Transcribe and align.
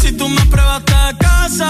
si 0.00 0.12
tú 0.12 0.28
me 0.28 0.44
pruebas 0.46 0.82
te 0.84 1.16
casa, 1.18 1.68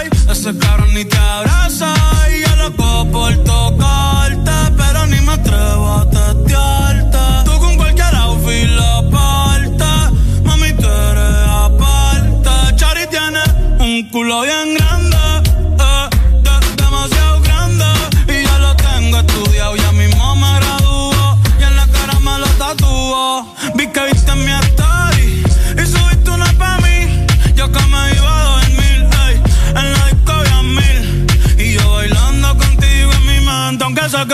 ey, 0.00 0.08
ese 0.30 0.56
cabrón 0.58 0.94
ni 0.94 1.04
te 1.04 1.18
abraza. 1.18 1.94
Y 2.34 2.40
yo 2.42 2.56
loco 2.56 3.06
por 3.10 3.36
tocarte, 3.44 4.52
pero 4.76 5.06
ni 5.06 5.20
me 5.20 5.32
atrevo 5.32 5.92
a 6.00 6.10
testearte. 6.10 7.18
Tú 7.44 7.58
con 7.58 7.76
cualquier 7.76 8.14
outfit 8.16 8.68
la 8.68 9.02
parte, 9.10 9.84
mami, 10.44 10.72
tú 10.72 10.86
eres 10.86 11.48
aparte. 11.48 12.76
Chari 12.76 13.06
tiene 13.08 13.42
un 13.78 14.08
culo 14.10 14.42
bien 14.42 14.79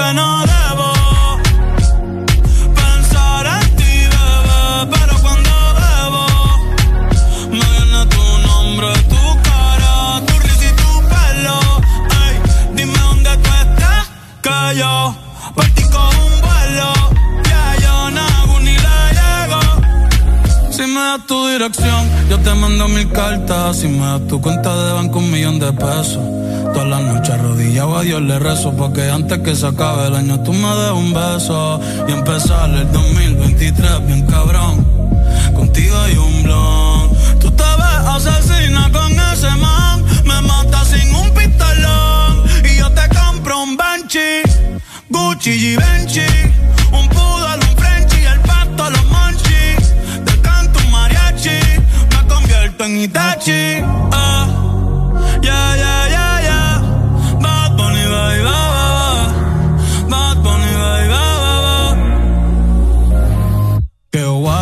que 0.07 0.15
no 0.15 0.41
debo. 0.55 0.89
Pensar 2.75 3.47
en 3.57 3.77
ti, 3.77 3.95
bebé, 4.15 4.63
pero 4.93 5.15
cuando 5.25 5.55
bebo 5.81 6.25
me 7.51 7.67
viene 7.75 8.01
tu 8.15 8.25
nombre, 8.47 8.89
tu 9.13 9.23
cara, 9.49 9.95
tu 10.27 10.35
risa 10.45 10.67
y 10.71 10.73
tu 10.81 10.91
pelo. 11.13 11.59
Ey, 12.23 12.35
dime 12.77 12.99
dónde 12.99 13.31
tú 13.43 13.51
estás, 13.63 14.05
que 14.45 14.79
yo 14.81 15.17
por 15.55 15.69
ti 15.75 15.83
cojo 15.95 16.21
un 16.31 16.37
vuelo. 16.47 16.91
Ya 17.51 17.65
yo 17.85 18.11
no 18.17 18.61
ni 18.61 18.75
le 18.87 18.99
llego. 19.19 19.61
Si 20.71 20.83
me 20.83 21.01
das 21.01 21.27
tu 21.27 21.49
dirección, 21.49 22.03
yo 22.31 22.39
te 22.41 22.55
mando 22.55 22.89
mil 22.89 23.11
cartas. 23.11 23.79
Si 23.79 23.89
me 23.89 24.07
das 24.07 24.27
tu 24.29 24.41
cuenta 24.41 24.71
de 24.77 24.93
banco, 24.93 25.19
un 25.19 25.31
millón 25.31 25.59
de 25.59 25.73
pesos. 25.73 26.46
Todas 26.87 27.03
las 27.03 27.15
noches 27.15 27.35
arrodillado 27.35 27.97
a 27.97 28.03
Dios 28.03 28.23
le 28.23 28.39
rezo. 28.39 28.73
Porque 28.77 29.11
antes 29.11 29.41
que 29.41 29.57
se 29.57 29.67
acabe 29.67 30.07
el 30.07 30.15
año, 30.15 30.41
tú 30.45 30.53
me 30.53 30.69
des 30.69 30.93
un 30.93 31.13
beso. 31.13 31.81
Y 32.07 32.13
empezar 32.13 32.71
el 32.71 32.93
2023 32.93 34.07
bien 34.07 34.25
cabrón. 34.27 34.87
Contigo 35.53 35.99
hay 35.99 36.17
un 36.17 36.43
blon. 36.45 37.11
Tú 37.41 37.51
te 37.51 37.65
ves 37.65 38.07
asesina 38.07 38.89
con 38.93 39.11
ese 39.11 39.51
man. 39.57 40.05
Me 40.25 40.41
mata 40.43 40.85
sin 40.85 41.13
un 41.13 41.29
pistolón. 41.31 42.45
Y 42.63 42.79
yo 42.79 42.89
te 42.93 43.09
compro 43.17 43.65
un 43.65 43.77
Banshee. 43.77 44.43
Gucci 45.11 45.51
y 45.51 45.77
Benchi. 45.77 46.21
Un 46.93 47.09
poodle, 47.09 47.67
un 47.69 47.77
Frenchie. 47.77 48.29
El 48.29 48.41
pato, 48.43 48.91
los 48.91 49.05
monchis. 49.07 49.93
Te 50.25 50.41
canto 50.41 50.79
un 50.79 50.93
mariachi. 50.93 51.59
Me 52.13 52.29
convierto 52.29 52.85
en 52.85 53.01
Itachi. 53.01 54.06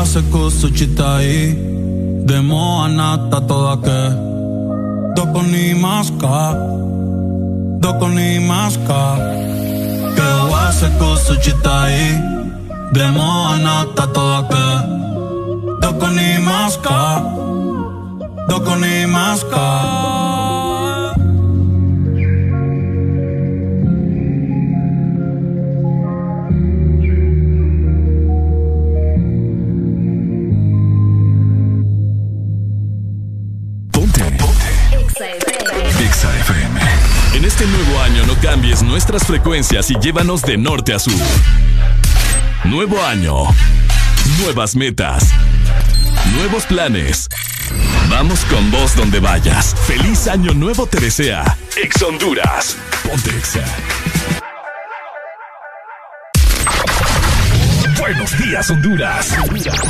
Oase 0.05 0.22
kusuchitai 0.22 1.56
Demo 2.27 2.83
anata 2.84 3.41
toda 3.41 3.77
que 3.84 4.00
Doko 5.16 5.42
ni 5.42 5.74
maska 5.74 6.52
Doko 7.80 8.08
ni 8.08 8.38
maska 8.38 9.00
Que 10.16 10.27
oase 10.50 10.88
kusuchitai 10.98 12.20
Demo 12.92 13.48
anata 13.48 14.06
toda 14.12 14.42
que 14.50 14.66
Doko 15.80 16.08
ni 16.16 16.39
maska 16.48 17.00
Doko 18.48 18.77
ni 18.77 19.06
maska 19.06 20.33
cambies 38.44 38.82
nuestras 38.82 39.27
frecuencias 39.27 39.90
y 39.90 39.94
llévanos 39.98 40.42
de 40.42 40.58
norte 40.58 40.92
a 40.92 40.98
sur. 40.98 41.14
Nuevo 42.64 43.02
año. 43.02 43.34
Nuevas 44.42 44.77
metas. 44.77 45.30
Nuevos 46.34 46.66
planes. 46.66 47.27
Vamos 48.10 48.44
con 48.44 48.70
vos 48.70 48.94
donde 48.96 49.18
vayas. 49.18 49.74
Feliz 49.86 50.28
año 50.28 50.52
nuevo 50.52 50.86
te 50.86 51.00
desea. 51.00 51.56
Ex 51.82 52.02
Honduras. 52.02 52.77
Ponte 53.08 53.30
Exa. 53.30 53.64
Buenos 57.98 58.38
días, 58.38 58.70
Honduras. 58.70 59.34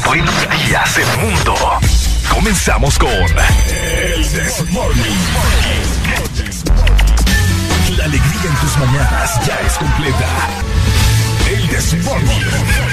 Buenos 0.06 0.34
días, 0.68 0.98
el 0.98 1.26
mundo. 1.26 1.56
Comenzamos 2.32 3.00
con 3.00 3.10
El 3.10 4.32
Desmorning. 4.32 5.18
En 8.44 8.54
tus 8.56 8.76
mañanas 8.76 9.40
ya 9.46 9.58
es 9.66 9.72
completa. 9.78 10.28
El 11.50 11.66
Desmorning. 11.68 12.44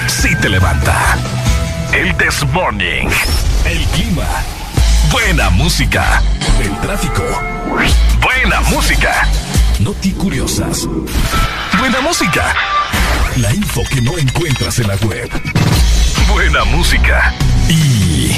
Sí 0.07 0.29
te 0.41 0.47
levanta. 0.47 1.17
El 1.91 2.15
Desmorning. 2.17 3.09
El 3.65 3.85
clima. 3.87 4.27
Buena 5.11 5.49
música. 5.49 6.21
El 6.63 6.79
tráfico. 6.79 7.23
Buena 8.21 8.61
música. 8.69 9.27
Noti 9.79 10.11
curiosas. 10.13 10.87
Buena 11.79 11.99
música. 11.99 12.53
La 13.35 13.53
info 13.53 13.83
que 13.89 14.01
no 14.01 14.17
encuentras 14.17 14.79
en 14.79 14.87
la 14.87 14.95
web. 14.95 15.29
Buena 16.29 16.63
música. 16.63 17.33
Y. 17.67 18.37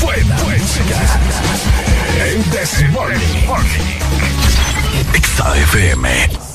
Buena, 0.00 0.36
música. 0.36 0.96
El 2.24 2.42
This 2.44 2.90
Morning. 2.92 3.46
Exa. 5.14 6.45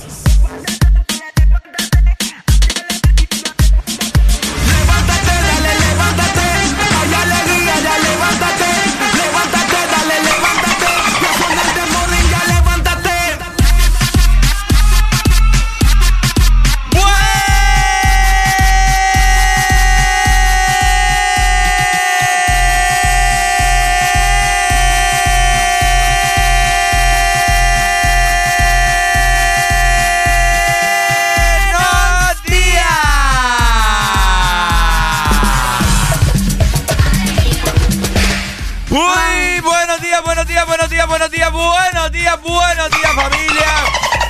Buenos 41.32 41.32
días, 41.32 41.52
buenos 41.52 42.12
días, 42.12 42.42
buenos 42.42 42.90
días, 42.90 43.14
familia. 43.14 43.68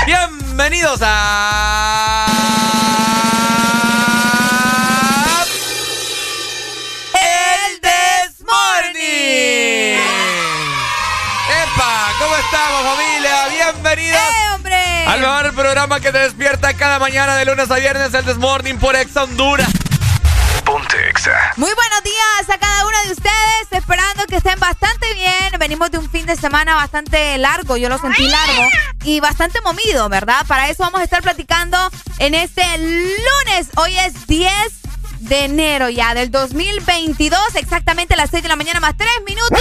Bienvenidos 0.06 1.00
a... 1.04 2.28
El 7.14 7.82
Desmorning. 7.82 9.02
¡Epa! 11.50 12.14
¿Cómo 12.20 12.36
estamos 12.36 12.84
familia? 12.96 13.48
Bienvenidos. 13.50 14.22
¡Eh, 14.22 14.54
hombre! 14.54 15.06
Al 15.08 15.22
mejor 15.22 15.54
programa 15.56 16.00
que 16.00 16.12
te 16.12 16.20
despierta 16.20 16.74
cada 16.76 17.00
mañana 17.00 17.36
de 17.36 17.46
lunes 17.46 17.72
a 17.72 17.76
viernes, 17.78 18.14
el 18.14 18.26
Desmorning 18.26 18.78
por 18.78 18.96
Exa 18.96 19.24
Honduras. 19.24 19.70
Exa. 21.22 21.54
Muy 21.58 21.72
buenos 21.76 22.04
días 22.04 22.50
a 22.50 22.58
cada 22.58 22.88
uno 22.88 22.98
de 23.06 23.12
ustedes, 23.12 23.68
esperando 23.70 24.26
que 24.26 24.38
estén 24.38 24.60
bastante 24.60 25.14
bien. 25.14 25.60
Venimos 25.60 25.92
de 25.92 26.00
un 26.00 26.10
fin 26.10 26.26
de 26.26 26.36
semana 26.36 26.74
bastante 26.74 27.38
largo, 27.38 27.78
yo 27.78 27.90
lo 27.90 28.00
sentí 28.00 28.28
largo 28.28 28.64
y 29.04 29.20
bastante 29.20 29.62
movido, 29.62 30.10
¿verdad? 30.10 30.44
Para 30.48 30.70
eso 30.70 30.82
vamos 30.82 31.02
a 31.02 31.04
estar 31.04 31.22
platicando 31.22 31.78
en 32.18 32.34
este 32.34 32.64
lunes. 32.80 33.68
Hoy 33.76 33.96
es 34.00 34.26
10 34.26 34.81
de 35.22 35.46
enero 35.46 35.90
ya 35.90 36.14
del 36.14 36.32
2022, 36.32 37.40
exactamente 37.56 38.16
a 38.16 38.18
las 38.18 38.30
6 38.32 38.44
de 38.44 38.50
la 38.50 38.56
mañana 38.56 38.80
más 38.80 38.96
3 38.98 39.10
minutos. 39.26 39.60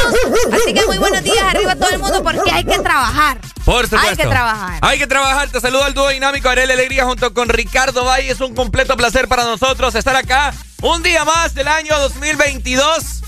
Así 0.52 0.72
que 0.72 0.84
muy 0.86 0.98
buenos 0.98 1.22
días 1.22 1.42
arriba 1.42 1.72
a 1.72 1.76
todo 1.76 1.90
el 1.90 1.98
mundo 1.98 2.22
porque 2.22 2.50
hay 2.50 2.64
que 2.64 2.78
trabajar. 2.78 3.38
Por 3.64 3.84
supuesto. 3.84 4.08
Hay 4.08 4.16
que 4.16 4.26
trabajar. 4.26 4.78
Hay 4.82 4.98
que 4.98 5.06
trabajar. 5.06 5.48
Te 5.50 5.60
saludo 5.60 5.84
al 5.84 5.94
dúo 5.94 6.08
dinámico 6.08 6.48
Arel 6.48 6.70
Alegría 6.70 7.04
junto 7.04 7.34
con 7.34 7.48
Ricardo 7.48 8.04
Valle. 8.04 8.30
Es 8.30 8.40
un 8.40 8.54
completo 8.54 8.96
placer 8.96 9.28
para 9.28 9.44
nosotros 9.44 9.94
estar 9.94 10.16
acá 10.16 10.54
un 10.82 11.02
día 11.02 11.24
más 11.24 11.54
del 11.54 11.68
año 11.68 11.98
2022. 11.98 13.20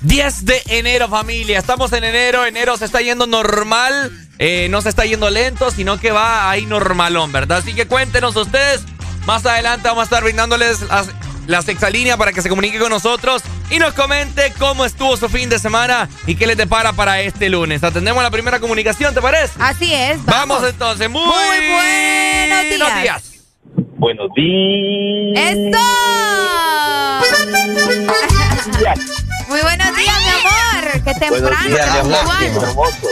10 0.00 0.44
de 0.44 0.62
enero, 0.68 1.08
familia. 1.08 1.58
Estamos 1.58 1.92
en 1.92 2.04
enero. 2.04 2.46
Enero 2.46 2.76
se 2.76 2.84
está 2.84 3.00
yendo 3.00 3.26
normal. 3.26 4.12
Eh, 4.38 4.68
no 4.70 4.80
se 4.80 4.90
está 4.90 5.04
yendo 5.04 5.28
lento, 5.28 5.72
sino 5.72 5.98
que 5.98 6.12
va 6.12 6.48
ahí 6.48 6.66
normalón, 6.66 7.32
¿verdad? 7.32 7.58
Así 7.58 7.74
que 7.74 7.88
cuéntenos 7.88 8.36
ustedes. 8.36 8.82
Más 9.26 9.44
adelante 9.44 9.88
vamos 9.88 10.02
a 10.02 10.04
estar 10.04 10.22
brindándoles 10.22 10.80
las, 10.82 11.08
la 11.48 11.62
sexalínea 11.62 12.16
para 12.16 12.32
que 12.32 12.42
se 12.42 12.48
comunique 12.48 12.78
con 12.78 12.90
nosotros 12.90 13.42
y 13.70 13.78
nos 13.78 13.94
comente 13.94 14.52
cómo 14.58 14.84
estuvo 14.84 15.16
su 15.16 15.30
fin 15.30 15.48
de 15.48 15.58
semana 15.58 16.08
y 16.26 16.36
qué 16.36 16.46
le 16.46 16.54
depara 16.54 16.92
para 16.92 17.22
este 17.22 17.48
lunes. 17.48 17.82
Atendemos 17.82 18.22
la 18.22 18.30
primera 18.30 18.60
comunicación, 18.60 19.14
¿te 19.14 19.22
parece? 19.22 19.54
Así 19.58 19.92
es. 19.92 20.22
Vamos, 20.26 20.62
entonces. 20.62 21.08
Muy, 21.08 21.22
buenos 21.22 22.64
días. 23.02 23.24
Buenos 23.96 24.28
días. 24.34 25.48
¡Esto! 25.48 25.78
Muy 29.48 29.60
buenos 29.62 29.96
días, 29.96 30.16
mi 30.20 30.28
amor. 30.28 30.92
Qué 31.02 31.14
temprano, 31.14 31.66
días, 31.66 31.90
qué 31.90 31.98
hermoso. 31.98 33.08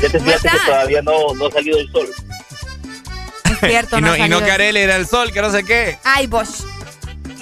Ya 0.00 0.08
te 0.08 0.18
¿Cómo 0.18 0.30
fíjate 0.30 0.48
que 0.48 0.58
todavía 0.64 1.02
no, 1.02 1.34
no 1.34 1.46
ha 1.46 1.50
salido 1.50 1.78
el 1.80 1.90
sol. 1.90 2.08
Es 3.50 3.58
cierto, 3.58 3.98
y 3.98 4.00
no, 4.00 4.16
no, 4.16 4.26
y 4.26 4.28
no 4.28 4.44
que 4.44 4.50
Arely 4.52 4.78
era 4.78 4.94
el 4.94 5.08
sol, 5.08 5.32
que 5.32 5.42
no 5.42 5.50
sé 5.50 5.64
qué. 5.64 5.98
Ay, 6.04 6.28
Bosch. 6.28 6.71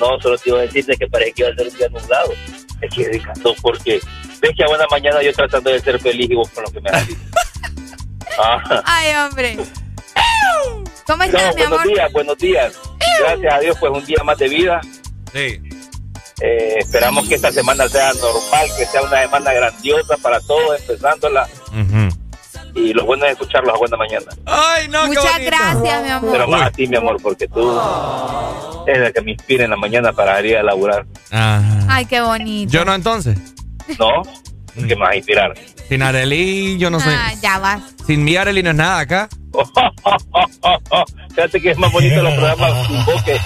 No, 0.01 0.21
solo 0.21 0.37
te 0.39 0.49
iba 0.51 0.59
a 0.59 0.63
decirte 0.63 0.97
que 0.97 1.07
parece 1.07 1.33
que 1.33 1.43
iba 1.43 1.51
a 1.51 1.55
ser 1.55 1.69
un 1.69 1.77
día 1.77 1.89
nublado. 1.91 2.33
Es 2.81 2.95
que 2.95 3.09
descansó 3.09 3.55
porque 3.63 4.01
ves 4.41 4.51
que 4.57 4.65
a 4.65 4.69
buena 4.69 4.87
mañana 4.91 5.23
yo 5.23 5.33
tratando 5.35 5.71
de 5.71 5.79
ser 5.81 6.01
feliz 6.01 6.31
y 6.31 6.35
vos 6.35 6.49
con 6.51 6.65
lo 6.65 6.71
que 6.73 6.81
me 6.81 6.91
has 6.91 7.07
dicho. 7.07 7.21
Ah. 8.43 8.83
Ay, 8.87 9.15
hombre. 9.17 9.57
¿Cómo 11.07 11.19
No, 11.19 11.25
estás, 11.25 11.55
mi 11.55 11.63
buenos 11.63 11.81
amor? 11.81 11.93
días, 11.95 12.13
buenos 12.13 12.39
días. 12.39 12.73
Gracias 13.21 13.55
a 13.55 13.59
Dios, 13.59 13.77
pues 13.79 13.93
un 13.93 14.05
día 14.07 14.23
más 14.25 14.39
de 14.39 14.49
vida. 14.49 14.81
Sí. 15.33 15.61
Eh, 16.43 16.77
esperamos 16.79 17.29
que 17.29 17.35
esta 17.35 17.53
semana 17.53 17.87
sea 17.89 18.13
normal, 18.15 18.67
que 18.79 18.87
sea 18.87 19.03
una 19.03 19.21
semana 19.23 19.53
grandiosa 19.53 20.17
para 20.17 20.41
todos, 20.41 20.81
empezándola. 20.81 21.47
Y 22.75 22.93
lo 22.93 23.05
bueno 23.05 23.25
es 23.27 23.33
escucharlos 23.33 23.75
a 23.75 23.79
buena 23.79 23.97
mañana. 23.97 24.27
Ay, 24.47 24.89
no, 24.89 25.07
Muchas 25.07 25.39
gracias, 25.41 26.03
mi 26.03 26.09
amor. 26.11 26.33
Pero 26.33 26.49
más 26.49 26.63
a 26.63 26.71
ti, 26.71 26.87
mi 26.87 26.97
amor, 26.97 27.17
porque 27.23 27.49
tú 27.49 27.81
eres 28.87 29.03
la 29.03 29.13
que 29.13 29.21
me 29.21 29.33
inspira 29.33 29.65
en 29.65 29.71
la 29.71 29.77
mañana 29.77 30.13
para 30.13 30.41
ir 30.45 30.57
a 30.57 30.63
laburar. 30.63 31.07
Ajá. 31.31 31.87
Ay, 31.89 32.07
qué 32.07 32.21
bonito. 32.21 32.73
Yo 32.73 32.85
no, 32.85 32.95
entonces. 32.95 33.39
¿No? 33.99 34.23
¿Qué 34.87 34.95
más 34.97 35.17
inspirar? 35.17 35.53
Sin 35.89 36.03
Arely, 36.03 36.79
yo 36.79 36.91
no 36.91 37.01
sé. 37.01 37.11
Ah, 37.11 37.33
ya 37.43 37.59
vas. 37.59 37.83
Sin 38.07 38.23
mí, 38.25 38.37
Arely 38.37 38.63
no 38.63 38.71
es 38.71 38.77
nada 38.77 39.01
acá. 39.01 39.29
Fíjate 41.35 41.61
que 41.61 41.71
es 41.71 41.79
más 41.79 41.93
bonito 41.93 42.23
los 42.23 42.33
programas 42.35 42.87
sin 42.87 43.05
vos 43.05 43.23
que 43.25 43.37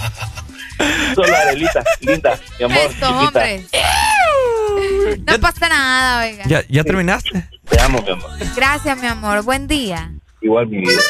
solo 1.15 1.35
Arelita, 1.37 1.83
linda, 2.01 2.39
mi 2.59 2.65
amor, 2.67 2.77
Esto, 2.79 3.07
chiquita. 3.07 3.17
hombre. 3.27 3.67
No 5.27 5.39
pasa 5.41 5.69
nada, 5.69 6.25
oiga. 6.27 6.45
¿Ya, 6.47 6.63
ya 6.69 6.85
terminaste? 6.85 7.49
Te 7.69 7.81
amo, 7.81 8.03
mi 8.03 8.11
amor. 8.11 8.31
Gracias, 8.57 8.99
mi 8.99 9.07
amor. 9.07 9.43
Buen 9.43 9.67
día. 9.67 10.11
Igual 10.41 10.67
mi 10.69 10.79
vida. 10.81 11.01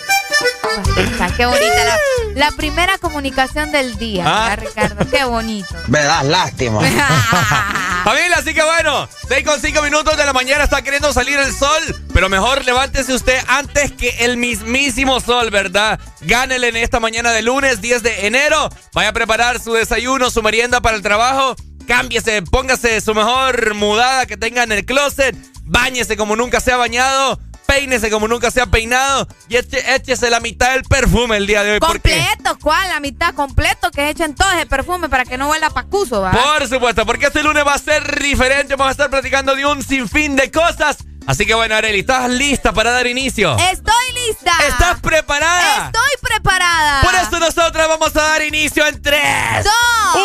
Qué 1.37 1.47
bonita 1.47 1.85
la, 1.85 1.97
la 2.35 2.51
primera 2.53 2.99
comunicación 2.99 3.71
del 3.73 3.97
día, 3.97 4.25
Ah. 4.27 4.49
¿verdad, 4.57 4.67
Ricardo. 4.69 5.11
Qué 5.11 5.25
bonito. 5.25 5.75
Me 5.89 6.03
das 6.03 6.25
lástima. 6.25 6.81
Familia, 8.05 8.37
así 8.37 8.53
que 8.53 8.63
bueno, 8.63 9.09
6 9.29 9.45
con 9.47 9.61
5 9.61 9.83
minutos 9.83 10.17
de 10.17 10.25
la 10.27 10.33
mañana 10.33 10.65
está 10.65 10.83
queriendo 10.83 11.13
salir 11.13 11.39
el 11.39 11.53
sol, 11.53 11.81
pero 12.13 12.29
mejor 12.29 12.65
levántese 12.65 13.15
usted 13.15 13.39
antes 13.49 13.93
que 13.93 14.11
el 14.21 14.37
mismísimo 14.37 15.21
sol, 15.21 15.51
¿verdad? 15.51 15.99
Gánele 16.21 16.69
en 16.69 16.77
esta 16.77 17.01
mañana 17.01 17.31
de 17.33 17.43
lunes 17.43 17.81
10 17.81 18.03
de 18.03 18.27
enero. 18.27 18.69
Vaya 18.93 19.09
a 19.11 19.13
preparar 19.13 19.59
su 19.61 19.73
desayuno, 19.73 20.31
su 20.31 20.43
merienda 20.43 20.81
para 20.81 20.97
el 20.97 21.03
trabajo. 21.03 21.57
Cámbiese, 21.87 22.43
póngase 22.43 23.01
su 23.01 23.15
mejor 23.15 23.75
mudada 23.75 24.27
que 24.27 24.37
tenga 24.37 24.63
en 24.63 24.73
el 24.73 24.85
closet. 24.85 25.37
Báñese 25.65 26.17
como 26.17 26.37
nunca 26.37 26.61
se 26.61 26.73
ha 26.73 26.77
bañado. 26.77 27.39
Peínese 27.67 28.11
como 28.11 28.29
nunca 28.29 28.51
se 28.51 28.61
ha 28.61 28.67
peinado. 28.67 29.27
Y 29.49 29.57
échese 29.57 30.29
la 30.29 30.41
mitad 30.41 30.73
del 30.73 30.83
perfume 30.83 31.39
el 31.39 31.47
día 31.47 31.65
de 31.65 31.73
hoy. 31.73 31.81
completo, 31.81 32.59
¿cuál? 32.61 32.89
La 32.89 33.01
mitad 33.01 33.35
completo 33.35 33.91
que 33.91 34.11
echen 34.11 34.35
todo 34.35 34.51
ese 34.53 34.67
perfume 34.67 35.09
para 35.09 35.25
que 35.25 35.39
no 35.39 35.49
huela 35.49 35.71
pacuso, 35.71 36.21
¿va? 36.21 36.33
Por 36.33 36.69
supuesto, 36.69 37.07
porque 37.07 37.27
este 37.27 37.43
lunes 37.43 37.65
va 37.67 37.75
a 37.75 37.79
ser 37.79 38.21
diferente. 38.23 38.77
Vamos 38.77 38.89
a 38.89 38.93
estar 38.93 39.11
platicando 39.11 39.55
de 39.55 39.65
un 39.65 39.83
sinfín 39.83 40.37
de 40.37 40.51
cosas. 40.51 40.99
Así 41.27 41.47
que 41.47 41.55
bueno, 41.55 41.75
Areli, 41.75 42.01
¿estás 42.01 42.29
lista 42.29 42.73
para 42.73 42.91
dar 42.91 43.07
inicio? 43.07 43.57
Estoy 43.59 44.13
lista. 44.27 44.53
¿Estás 44.69 45.01
preparada? 45.01 45.87
Estoy 45.87 46.21
preparada. 46.21 47.01
Por 47.03 47.15
eso 47.15 47.41
nosotros 47.41 47.89
vamos 47.89 48.15
a 48.17 48.23
dar 48.23 48.43
inicio 48.43 48.87
en 48.87 49.01
3, 49.01 49.65
Dos. 49.65 49.73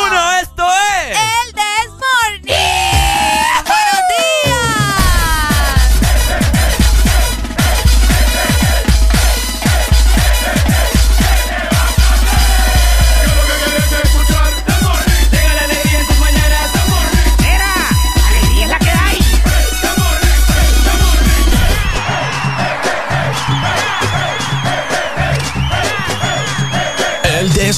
1, 0.08 0.32
esto 0.42 0.68
es... 0.68 1.18
El 1.18 1.54
This 1.54 1.90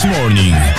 Morning. 0.03 0.70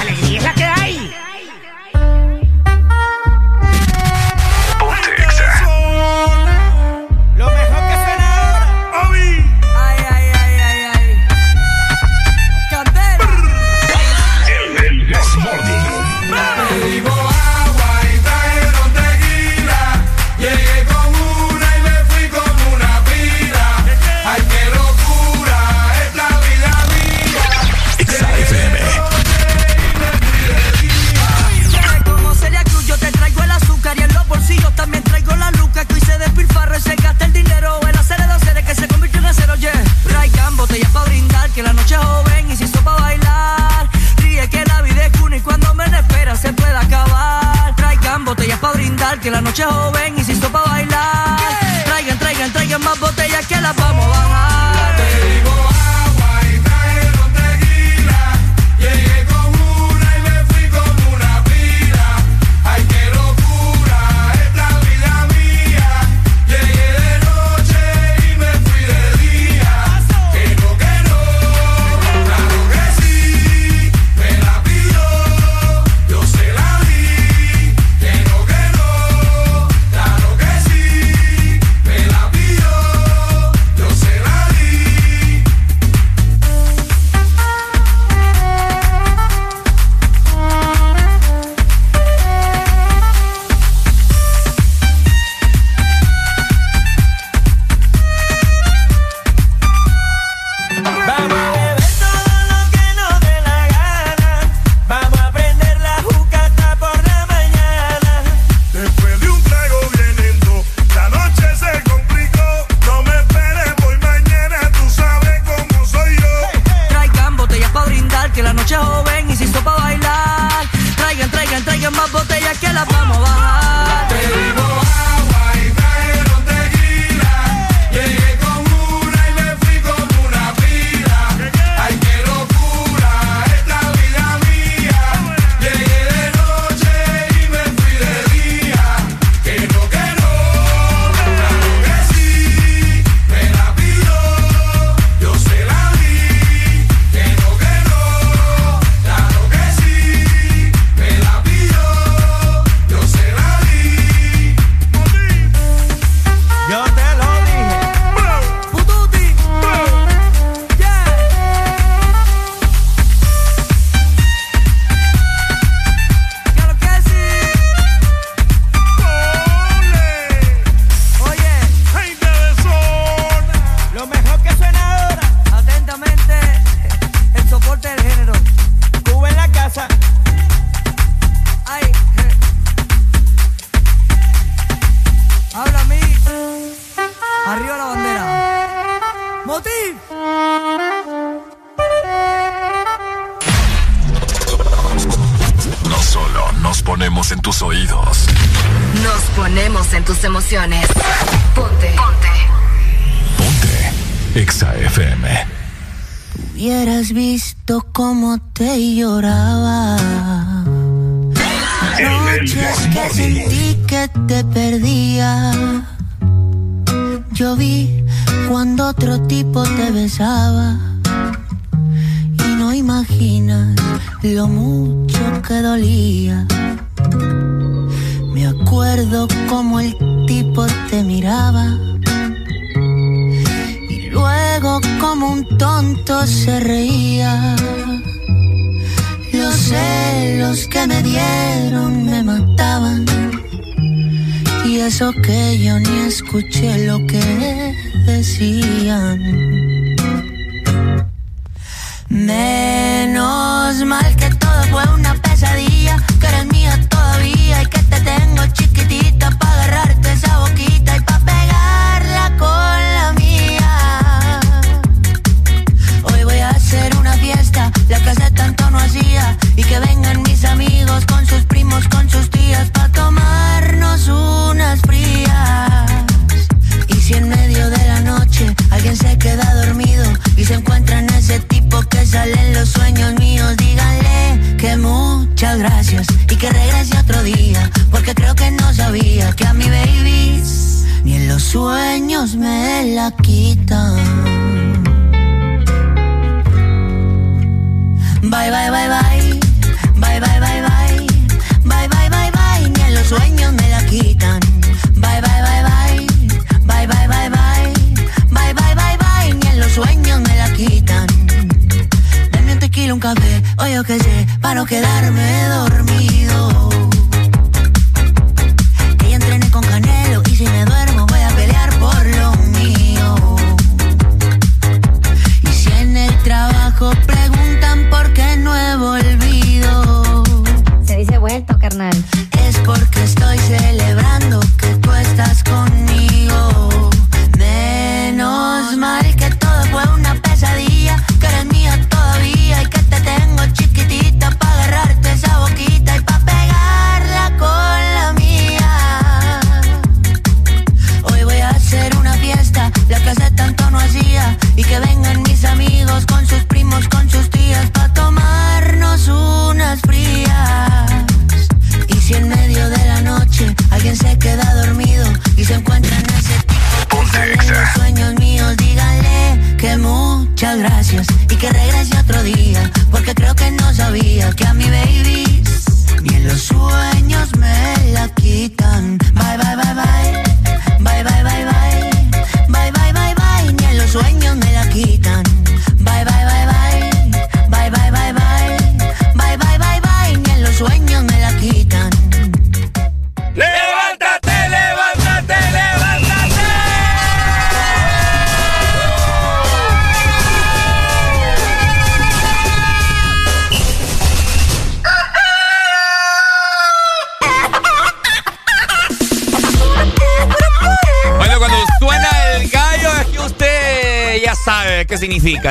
Botellas 40.72 40.90
para 40.92 41.04
brindar, 41.04 41.50
que 41.50 41.62
la 41.62 41.72
noche 41.74 41.94
es 41.94 42.00
joven 42.00 42.50
y 42.50 42.56
se 42.56 42.64
hizo 42.64 42.80
para 42.80 43.00
bailar. 43.02 43.90
Ríe 44.16 44.48
que 44.48 44.64
la 44.64 44.80
vida 44.80 45.04
es 45.04 45.20
una 45.20 45.36
y 45.36 45.40
cuando 45.42 45.74
menos 45.74 46.00
espera 46.00 46.34
se 46.34 46.50
puede 46.54 46.74
acabar. 46.74 47.76
Traigan 47.76 48.24
botellas 48.24 48.58
para 48.58 48.72
brindar, 48.72 49.20
que 49.20 49.30
la 49.30 49.42
noche 49.42 49.64
es 49.64 49.68
joven 49.68 50.18
y 50.18 50.24
se 50.24 50.32
hizo 50.32 50.48
para 50.50 50.70
bailar. 50.70 51.84
Traigan, 51.84 52.18
traigan, 52.18 52.52
traigan 52.52 52.82
más 52.82 52.98
botellas 52.98 53.46
que 53.46 53.60
las 53.60 53.76
vamos 53.76 54.06
a 54.06 54.08
bajar. 54.08 54.81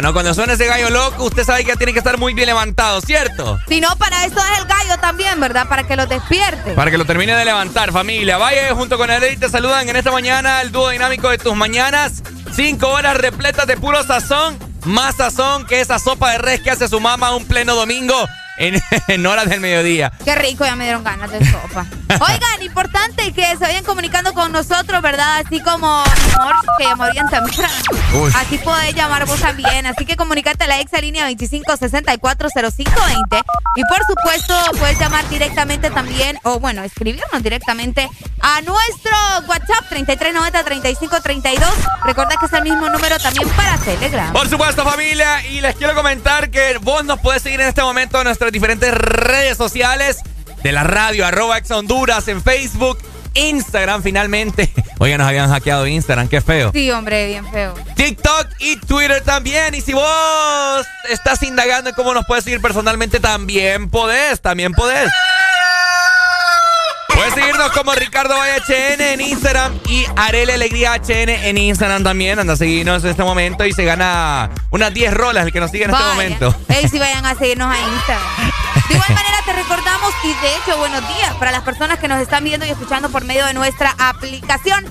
¿No? 0.02 0.14
Cuando 0.14 0.34
suena 0.34 0.54
ese 0.54 0.66
gallo 0.66 0.90
loco, 0.90 1.24
usted 1.26 1.44
sabe 1.46 1.64
que 1.64 1.76
tiene 1.76 1.94
que 1.94 2.00
estar 2.00 2.18
muy 2.18 2.34
bien 2.34 2.48
levantado, 2.48 3.02
¿cierto? 3.02 3.60
Si 3.68 3.80
no, 3.80 3.96
para 3.98 4.26
eso 4.26 4.38
es 4.38 4.60
el 4.60 4.66
gallo 4.66 4.98
también, 5.00 5.40
¿verdad? 5.40 5.68
Para 5.68 5.84
que 5.84 5.96
los 5.96 6.10
despierte. 6.10 6.74
Para 6.74 6.92
que 6.92 6.98
lo 6.98 7.06
termine 7.06 7.36
de 7.36 7.46
levantar, 7.46 7.92
familia. 7.92 8.38
Vaya 8.38 8.74
junto 8.74 8.98
con 8.98 9.10
él 9.12 9.24
y 9.32 9.38
te 9.38 9.50
saludan 9.50 9.88
en 9.88 9.96
esta 9.96 10.12
mañana 10.12 10.62
el 10.62 10.72
dúo 10.72 10.90
dinámico 10.90 11.30
de 11.30 11.38
tus 11.38 11.56
mañanas. 11.56 12.24
Cinco 12.54 12.90
horas 12.90 13.18
repletas 13.18 13.68
de 13.68 13.78
puro 13.78 14.04
sazón. 14.04 14.58
Más 14.86 15.16
sazón 15.16 15.66
que 15.66 15.80
esa 15.80 16.00
sopa 16.00 16.32
de 16.32 16.40
res 16.40 16.62
que 16.62 16.72
hace 16.72 16.88
su 16.88 17.00
mamá 17.00 17.36
un 17.36 17.46
pleno 17.46 17.76
domingo 17.76 18.28
en, 18.58 18.82
en 19.08 19.26
horas 19.26 19.48
del 19.50 19.60
mediodía. 19.60 20.12
Qué 20.26 20.36
rico, 20.36 20.66
ya 20.66 20.76
me 20.76 20.86
dieron 20.86 21.04
ganas 21.04 21.32
de 21.32 21.46
sopa. 21.46 21.86
que 23.34 23.46
se 23.46 23.58
vayan 23.58 23.84
comunicando 23.84 24.34
con 24.34 24.52
nosotros, 24.52 25.02
¿verdad? 25.02 25.44
Así 25.46 25.60
como 25.62 25.88
amor, 25.88 26.54
que 26.78 26.86
bien 27.12 27.28
temprano. 27.30 27.76
Uy. 28.14 28.32
Así 28.36 28.58
podés 28.58 28.96
llamar 28.96 29.26
vos 29.26 29.40
también. 29.40 29.86
Así 29.86 30.06
que 30.06 30.16
comunicate 30.16 30.64
a 30.64 30.68
la 30.68 30.80
exa 30.80 31.00
línea 31.00 31.30
25640520. 31.30 33.42
Y 33.76 33.84
por 33.86 34.00
supuesto, 34.06 34.56
puedes 34.80 35.00
llamar 35.00 35.28
directamente 35.30 35.90
también, 35.90 36.38
o 36.44 36.60
bueno, 36.60 36.84
escribirnos 36.84 37.42
directamente 37.42 38.10
a 38.42 38.62
nuestro 38.62 39.12
WhatsApp 39.48 39.90
3390-3532. 39.90 41.60
Recuerda 42.04 42.36
que 42.40 42.46
es 42.46 42.54
el 42.54 42.64
mismo 42.64 42.90
número 42.90 43.18
también 43.20 43.48
para 43.50 43.78
Telegram. 43.78 44.34
Por 44.34 44.50
supuesto, 44.50 44.84
familia. 44.84 45.46
Y 45.48 45.62
les 45.62 45.76
quiero 45.76 45.96
comentar 45.96 46.50
que 46.50 46.78
vos 46.80 47.06
nos 47.06 47.20
podés 47.20 47.44
seguir 47.44 47.62
en 47.62 47.68
este 47.68 47.82
momento 47.82 48.18
en 48.20 48.26
nuestras 48.26 48.52
diferentes 48.52 48.94
redes 48.94 49.58
sociales 49.58 50.18
de 50.64 50.72
la 50.72 50.84
radio, 50.84 51.26
arroba 51.26 51.58
ex 51.58 51.72
Honduras, 51.72 52.28
en 52.28 52.42
Facebook, 52.42 52.98
Instagram 53.34 54.04
finalmente. 54.04 54.72
Oigan, 55.00 55.20
nos 55.20 55.28
habían 55.28 55.50
hackeado 55.50 55.88
Instagram, 55.88 56.28
qué 56.28 56.42
feo. 56.42 56.72
Sí, 56.74 56.92
hombre, 56.92 57.28
bien 57.28 57.50
feo. 57.52 57.74
TikTok 57.96 58.48
y 58.60 58.78
Twitter 58.78 59.22
también. 59.22 59.74
Y 59.76 59.82
si 59.82 59.94
vos 59.94 60.86
estás 61.10 61.42
indagando 61.44 61.90
en 61.90 61.96
cómo 61.96 62.14
nos 62.14 62.26
puedes 62.26 62.44
seguir 62.44 62.62
personalmente, 62.62 63.20
también 63.20 63.90
podés, 63.90 64.42
también 64.42 64.74
podés. 64.74 65.10
Puedes 67.14 67.34
seguirnos 67.34 67.72
como 67.72 67.94
Ricardo 67.94 68.36
Valle 68.36 68.62
HN 68.68 69.02
en 69.02 69.22
Instagram 69.22 69.78
y 69.88 70.06
Arele 70.16 70.54
Alegría 70.54 70.94
HN 70.96 71.30
en 71.30 71.58
Instagram 71.58 72.04
también. 72.04 72.40
Anda 72.40 72.54
a 72.54 72.56
seguirnos 72.56 73.04
en 73.04 73.12
este 73.12 73.24
momento 73.24 73.66
y 73.66 73.74
se 73.74 73.84
gana 73.84 74.50
unas 74.72 74.94
10 74.94 75.14
rolas 75.14 75.46
el 75.46 75.52
que 75.52 75.60
nos 75.60 75.72
sigue 75.72 75.84
en 75.84 75.92
este 75.92 76.04
momento. 76.04 76.56
Ey, 76.70 76.88
si 76.88 76.98
vayan 77.00 77.26
a 77.26 77.36
seguirnos 77.36 77.68
a 77.74 77.80
Instagram. 77.80 78.52
De 78.88 78.94
igual 78.96 79.10
manera 79.14 79.31
y 80.24 80.28
de 80.28 80.56
hecho 80.56 80.78
buenos 80.78 81.02
días 81.08 81.34
para 81.40 81.52
las 81.52 81.62
personas 81.62 81.98
que 82.00 82.08
nos 82.08 82.20
están 82.22 82.44
viendo 82.44 82.66
y 82.66 82.70
escuchando 82.70 83.10
por 83.10 83.26
medio 83.26 83.46
de 83.46 83.54
nuestra 83.54 83.96
aplicación 83.98 84.86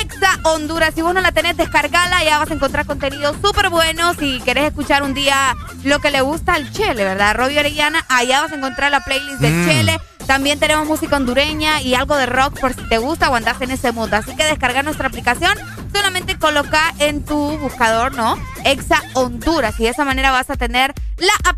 Exa 0.00 0.38
Honduras. 0.44 0.92
Si 0.94 1.02
vos 1.02 1.14
no 1.14 1.20
la 1.20 1.30
tenés, 1.32 1.56
descargala, 1.56 2.24
ya 2.24 2.38
vas 2.38 2.50
a 2.50 2.54
encontrar 2.54 2.86
contenido 2.86 3.34
súper 3.40 3.68
bueno. 3.68 4.14
Si 4.14 4.40
querés 4.40 4.64
escuchar 4.64 5.02
un 5.02 5.14
día 5.14 5.54
lo 5.84 6.00
que 6.00 6.10
le 6.10 6.20
gusta 6.22 6.54
al 6.54 6.72
Chele, 6.72 7.04
¿verdad? 7.04 7.34
Robbie 7.36 7.60
Orellana, 7.60 8.04
allá 8.08 8.40
vas 8.40 8.52
a 8.52 8.56
encontrar 8.56 8.90
la 8.90 9.00
playlist 9.00 9.40
del 9.40 9.52
Mm. 9.52 9.68
Chele. 9.68 10.00
También 10.26 10.58
tenemos 10.58 10.86
música 10.86 11.16
hondureña 11.16 11.80
y 11.82 11.94
algo 11.94 12.16
de 12.16 12.26
rock 12.26 12.58
por 12.58 12.74
si 12.74 12.82
te 12.88 12.98
gusta 12.98 13.28
o 13.30 13.34
andás 13.34 13.60
en 13.60 13.70
ese 13.72 13.92
mood. 13.92 14.12
Así 14.14 14.34
que 14.34 14.44
descarga 14.44 14.82
nuestra 14.82 15.08
aplicación, 15.08 15.56
solamente 15.92 16.38
coloca 16.38 16.94
en 16.98 17.24
tu 17.24 17.58
buscador, 17.58 18.14
¿no? 18.14 18.36
Exa 18.64 19.02
Honduras. 19.14 19.78
Y 19.78 19.84
de 19.84 19.90
esa 19.90 20.04
manera 20.04 20.30
vas 20.30 20.48
a 20.50 20.56
tener 20.56 20.91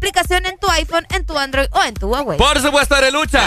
aplicación 0.05 0.45
en 0.45 0.59
tu 0.59 0.69
iPhone, 0.69 1.07
en 1.09 1.25
tu 1.25 1.39
Android 1.39 1.67
o 1.73 1.83
en 1.83 1.95
tu 1.95 2.09
Huawei. 2.09 2.37
Por 2.37 2.61
supuesto, 2.61 2.95
de 2.97 3.11
lucha. 3.11 3.41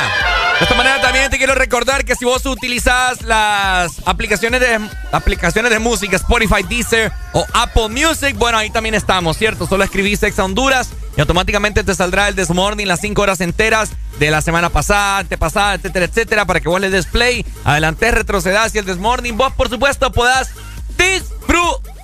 De 0.58 0.64
esta 0.64 0.74
manera 0.74 1.00
también 1.00 1.30
te 1.30 1.38
quiero 1.38 1.54
recordar 1.54 2.04
que 2.04 2.16
si 2.16 2.26
vos 2.26 2.44
utilizas 2.48 3.22
las 3.22 3.92
aplicaciones 4.08 4.60
de 4.60 4.80
aplicaciones 5.12 5.72
de 5.72 5.78
música, 5.78 6.16
Spotify, 6.16 6.64
Deezer 6.68 7.12
o 7.34 7.46
Apple 7.54 7.90
Music, 7.90 8.36
bueno, 8.38 8.58
ahí 8.58 8.72
también 8.72 8.96
estamos, 8.96 9.38
¿cierto? 9.38 9.68
Solo 9.68 9.84
escribís 9.84 10.24
Exa 10.24 10.44
Honduras 10.44 10.90
y 11.16 11.22
automáticamente 11.22 11.84
te 11.84 11.94
saldrá 11.94 12.28
el 12.28 12.34
Desmorning 12.34 12.88
las 12.88 13.02
5 13.02 13.22
horas 13.22 13.40
enteras 13.40 13.92
de 14.18 14.32
la 14.32 14.42
semana 14.42 14.70
pasada, 14.70 15.20
antepasada, 15.20 15.76
etcétera, 15.76 16.06
etcétera, 16.06 16.46
para 16.46 16.60
que 16.60 16.70
vos 16.70 16.82
le 16.82 16.90
des 16.90 17.06
play, 17.06 17.46
adelante, 17.66 18.10
retrocedas 18.10 18.74
y 18.74 18.80
el 18.80 18.86
Desmorning 18.86 19.38
vos, 19.38 19.54
por 19.54 19.70
supuesto, 19.70 20.12
podás 20.12 20.50
disfrutar. 20.98 21.97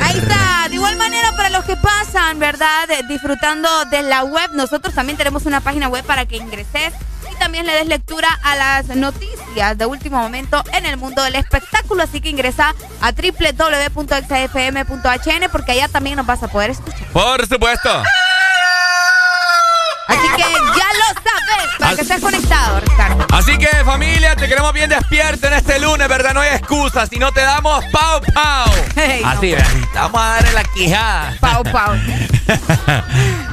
Ahí 0.00 0.18
está. 0.18 0.68
De 0.68 0.74
igual 0.76 0.96
manera, 0.96 1.32
para 1.36 1.50
los 1.50 1.64
que 1.64 1.76
pasan, 1.76 2.38
¿verdad? 2.38 2.88
Disfrutando 3.08 3.68
de 3.86 4.02
la 4.02 4.24
web, 4.24 4.50
nosotros 4.54 4.94
también 4.94 5.16
tenemos 5.16 5.46
una 5.46 5.60
página 5.60 5.88
web 5.88 6.04
para 6.04 6.26
que 6.26 6.36
ingreses 6.36 6.92
y 7.30 7.34
también 7.36 7.66
le 7.66 7.74
des 7.74 7.86
lectura 7.86 8.28
a 8.42 8.56
las 8.56 8.88
noticias 8.88 9.78
de 9.78 9.86
último 9.86 10.18
momento 10.18 10.62
en 10.72 10.86
el 10.86 10.96
mundo 10.96 11.22
del 11.22 11.36
espectáculo. 11.36 12.02
Así 12.02 12.20
que 12.20 12.30
ingresa 12.30 12.74
a 13.00 13.12
www.xfm.hn 13.12 14.30
porque 15.50 15.72
allá 15.72 15.88
también 15.88 16.16
nos 16.16 16.26
vas 16.26 16.42
a 16.42 16.48
poder 16.48 16.70
escuchar. 16.70 17.06
Por 17.12 17.46
supuesto. 17.46 18.02
Así 20.08 20.28
que 20.36 20.42
ya 20.76 20.81
para 21.82 21.94
que 21.96 22.02
Así- 22.02 22.12
estés 22.12 22.20
conectado, 22.22 22.80
Ricardo. 22.80 23.26
Así 23.32 23.58
que 23.58 23.66
familia, 23.84 24.36
te 24.36 24.48
queremos 24.48 24.72
bien 24.72 24.88
despierto 24.90 25.46
en 25.46 25.54
este 25.54 25.78
lunes, 25.78 26.08
¿verdad? 26.08 26.34
No 26.34 26.40
hay 26.40 26.50
excusa. 26.56 27.06
Si 27.06 27.16
no 27.18 27.32
te 27.32 27.40
damos 27.42 27.84
pau 27.92 28.20
pau. 28.32 28.70
Hey, 28.96 29.20
no. 29.22 29.28
Así, 29.30 29.50
¿verdad? 29.52 29.68
Vamos 29.94 30.20
a 30.20 30.24
darle 30.26 30.52
la 30.52 30.64
quijada. 30.64 31.36
Pau, 31.40 31.62
pau. 31.64 31.94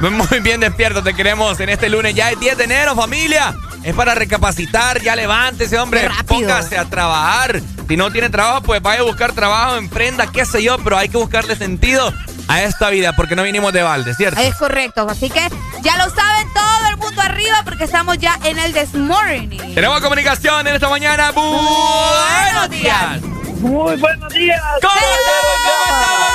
Muy 0.00 0.40
bien 0.40 0.60
despierto, 0.60 1.02
te 1.02 1.14
queremos 1.14 1.58
en 1.60 1.68
este 1.68 1.88
lunes. 1.88 2.14
Ya 2.14 2.30
es 2.30 2.38
10 2.40 2.56
de 2.58 2.64
enero, 2.64 2.94
familia. 2.94 3.54
Es 3.82 3.94
para 3.94 4.14
recapacitar, 4.14 5.00
ya 5.00 5.16
levántese, 5.16 5.78
hombre. 5.78 6.08
Póngase 6.26 6.76
a 6.78 6.84
trabajar. 6.84 7.60
Si 7.88 7.96
no 7.96 8.10
tiene 8.12 8.30
trabajo, 8.30 8.62
pues 8.62 8.80
vaya 8.82 9.00
a 9.00 9.04
buscar 9.04 9.32
trabajo, 9.32 9.76
emprenda, 9.76 10.30
qué 10.30 10.44
sé 10.44 10.62
yo, 10.62 10.78
pero 10.78 10.96
hay 10.96 11.08
que 11.08 11.16
buscarle 11.16 11.56
sentido 11.56 12.12
a 12.50 12.64
esta 12.64 12.90
vida 12.90 13.12
porque 13.12 13.36
no 13.36 13.44
vinimos 13.44 13.72
de 13.72 13.82
balde, 13.82 14.12
¿cierto? 14.14 14.40
Es 14.40 14.56
correcto. 14.56 15.06
Así 15.08 15.30
que 15.30 15.48
ya 15.82 15.96
lo 15.96 16.10
saben 16.10 16.48
todo 16.52 16.88
el 16.90 16.96
mundo 16.96 17.22
arriba 17.22 17.62
porque 17.64 17.84
estamos 17.84 18.18
ya 18.18 18.36
en 18.42 18.58
el 18.58 18.72
This 18.72 18.94
Morning. 18.94 19.48
Tenemos 19.72 20.00
comunicación 20.00 20.66
en 20.66 20.74
esta 20.74 20.88
mañana. 20.88 21.30
Buenos 21.30 22.70
días. 22.70 23.20
Muy 23.60 23.96
buenos 23.96 24.32
días. 24.32 24.60
¿Cómo 24.82 24.94
estamos? 24.96 25.60
¿Cómo 25.62 25.84
estamos? 25.94 26.26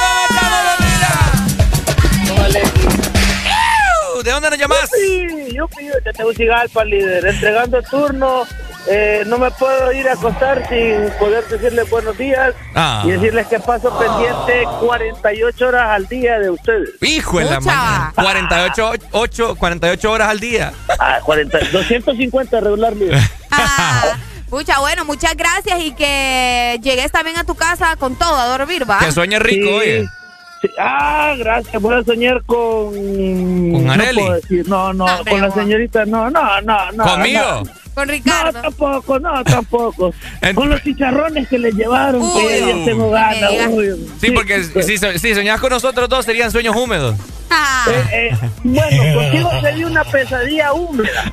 ¿Cómo 2.30 2.46
estamos, 2.46 2.64
familia? 2.64 2.64
¡Ew! 4.16 4.24
¿De 4.24 4.32
dónde 4.32 4.50
nos 4.52 4.60
llamás? 4.60 4.90
Sí, 4.94 5.28
yo 5.54 5.68
pido 5.68 5.96
de 6.02 6.14
Tegucigalpa, 6.14 6.86
líder, 6.86 7.26
entregando 7.26 7.82
turno. 7.84 8.48
Eh, 8.88 9.24
no 9.26 9.38
me 9.40 9.50
puedo 9.52 9.92
ir 9.94 10.08
a 10.08 10.14
acostar 10.14 10.68
sin 10.70 11.10
poder 11.18 11.44
decirles 11.48 11.90
buenos 11.90 12.16
días 12.18 12.54
Ah. 12.76 13.02
y 13.06 13.12
decirles 13.12 13.48
que 13.48 13.60
paso 13.60 13.98
pendiente 13.98 14.64
48 14.86 15.68
horas 15.68 15.90
al 15.90 16.08
día 16.08 16.38
de 16.40 16.52
ustedes. 16.52 16.90
Hijo 17.02 17.40
de 17.40 17.46
la 17.46 17.60
mañana. 17.62 18.14
48, 18.16 18.92
8, 19.12 19.56
48 19.56 20.12
horas 20.12 20.30
al 20.30 20.40
día. 20.40 20.72
Ah, 21.00 21.18
40, 21.24 21.58
250 21.72 22.60
regular, 22.60 22.94
líder. 22.96 23.20
Ah, 23.58 24.18
Pucha, 24.50 24.80
bueno, 24.80 25.06
muchas 25.06 25.36
gracias 25.36 25.80
y 25.80 25.92
que 25.94 26.78
llegues 26.84 27.12
también 27.12 27.38
a 27.38 27.44
tu 27.46 27.56
casa 27.56 27.96
con 27.96 28.16
todo 28.16 28.36
a 28.36 28.46
dormir, 28.48 28.88
¿va? 28.90 29.00
Que 29.00 29.12
sueñe 29.12 29.40
rico, 29.40 29.68
Sí. 29.68 29.74
oye. 29.74 30.06
Sí. 30.62 30.68
Ah, 30.78 31.34
gracias. 31.38 31.82
Voy 31.82 31.96
a 32.00 32.04
soñar 32.04 32.44
con. 32.46 32.92
¿Con 32.94 33.90
Areli? 33.90 34.20
No, 34.20 34.26
puedo 34.28 34.34
decir. 34.42 34.70
no, 34.70 34.94
no, 34.94 35.06
No, 35.08 35.26
con 35.26 35.42
la 35.42 35.52
señorita, 35.52 36.06
no, 36.06 36.30
no, 36.30 36.62
no. 36.62 36.92
no 36.92 37.04
¿Conmigo? 37.04 37.42
No. 37.64 37.72
Con 37.96 38.08
No, 38.10 38.52
tampoco, 38.62 39.20
no, 39.20 39.44
tampoco. 39.44 40.14
En- 40.42 40.56
Con 40.56 40.70
los 40.70 40.84
chicharrones 40.84 41.48
que 41.48 41.58
le 41.58 41.72
llevaron, 41.72 42.22
Uy, 42.22 42.44
que 42.48 42.60
ya 42.60 42.86
tengo 42.86 43.10
ganas. 43.10 43.52
uy. 43.70 44.08
Sí, 44.22 44.32
porque 44.32 44.64
si, 44.64 44.98
si 45.20 45.34
soñás 45.34 45.60
con 45.62 45.70
nosotros 45.72 46.10
dos 46.10 46.26
serían 46.26 46.52
sueños 46.52 46.76
húmedos. 46.76 47.16
Eh, 47.88 48.04
eh, 48.12 48.38
bueno, 48.64 49.14
contigo 49.22 49.52
sería 49.62 49.88
una 49.88 50.04
pesadilla 50.04 50.74
húmeda. 50.74 51.24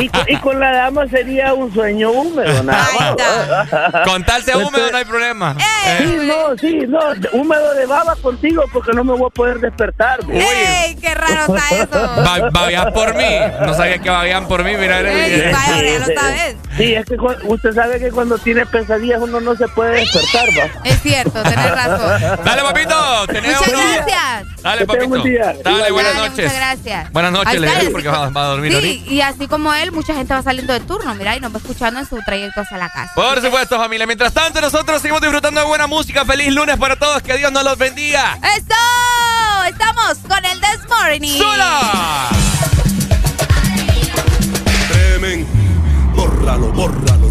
Y, 0.00 0.08
con- 0.08 0.24
y 0.28 0.36
con 0.38 0.58
la 0.60 0.72
dama 0.72 1.06
sería 1.08 1.54
un 1.54 1.72
sueño 1.72 2.10
húmedo, 2.10 2.62
nada 2.64 2.88
más. 2.98 3.10
está. 3.10 4.02
Con 4.04 4.24
tal 4.24 4.42
sea 4.42 4.58
húmedo 4.58 4.90
no 4.90 4.96
hay 4.98 5.04
problema. 5.04 5.56
Sí, 5.98 6.16
no, 6.22 6.56
sí, 6.58 6.78
no, 6.88 6.98
húmedo 7.32 7.74
de 7.74 7.86
baba 7.86 8.16
contigo 8.16 8.64
porque 8.72 8.92
no 8.92 9.04
me 9.04 9.12
voy 9.12 9.26
a 9.28 9.30
poder 9.34 9.58
despertar. 9.60 10.24
güey. 10.24 10.40
¡Ey! 10.40 10.96
¡Qué 10.96 11.14
raro 11.14 11.54
está 11.54 11.74
eso! 11.82 12.22
Ba- 12.22 12.50
Babeás 12.50 12.92
por 12.92 13.14
mí. 13.14 13.24
No 13.64 13.74
sabía 13.74 13.98
que 13.98 14.10
babían 14.10 14.48
por 14.48 14.64
mí, 14.64 14.76
mira. 14.76 15.00
Ey, 15.00 15.52
vaya, 15.52 15.82
ya 15.82 15.98
lo 16.00 16.20
sabes. 16.20 16.56
Sí, 16.76 16.94
es 16.94 17.04
que 17.06 17.16
usted 17.44 17.72
sabe 17.72 18.00
que 18.00 18.10
cuando 18.10 18.36
tiene 18.38 18.66
pesadillas 18.66 19.20
uno 19.20 19.40
no 19.40 19.54
se 19.54 19.68
puede 19.68 20.00
despertar, 20.00 20.48
va. 20.58 20.80
Es 20.84 21.00
cierto, 21.02 21.40
tenés 21.42 21.70
razón. 21.70 22.20
Dale, 22.44 22.62
papito. 22.62 23.26
Tenemos 23.28 23.58
Muchas 23.66 23.72
uno. 23.74 23.94
gracias. 23.94 24.62
Dale, 24.62 24.86
papito. 24.86 25.14
un 25.14 25.22
día. 25.22 25.53
Dale, 25.62 25.90
buenas 25.92 26.14
noches. 26.16 26.44
Muchas 26.44 26.54
gracias. 26.56 27.12
Buenas 27.12 27.32
noches, 27.32 27.60
le 27.60 27.76
digo, 27.80 27.92
porque 27.92 28.08
va, 28.08 28.28
va 28.30 28.44
a 28.44 28.46
dormir 28.48 28.70
Sí, 28.72 28.76
ahorita. 28.76 29.10
y 29.12 29.20
así 29.20 29.46
como 29.46 29.72
él, 29.74 29.92
mucha 29.92 30.14
gente 30.14 30.34
va 30.34 30.42
saliendo 30.42 30.72
de 30.72 30.80
turno, 30.80 31.14
mira, 31.14 31.36
y 31.36 31.40
nos 31.40 31.52
va 31.54 31.58
escuchando 31.58 32.00
en 32.00 32.06
su 32.08 32.16
trayecto 32.24 32.62
hacia 32.62 32.76
la 32.78 32.88
casa. 32.90 33.12
Por 33.14 33.40
supuesto, 33.40 33.76
familia. 33.78 34.06
Mientras 34.06 34.32
tanto, 34.32 34.60
nosotros 34.60 35.00
seguimos 35.00 35.20
disfrutando 35.20 35.60
de 35.60 35.66
buena 35.66 35.86
música. 35.86 36.24
Feliz 36.24 36.52
lunes 36.52 36.76
para 36.78 36.96
todos. 36.96 37.22
Que 37.22 37.36
Dios 37.36 37.52
nos 37.52 37.64
los 37.64 37.78
bendiga. 37.78 38.38
¡Eso! 38.56 39.64
Estamos 39.68 40.18
con 40.28 40.44
el 40.44 40.60
This 40.60 40.88
Morning. 40.88 41.38
¡Sola! 41.38 42.28
Tremen, 44.90 45.46
bórralo, 46.14 46.72
bórralo. 46.72 47.23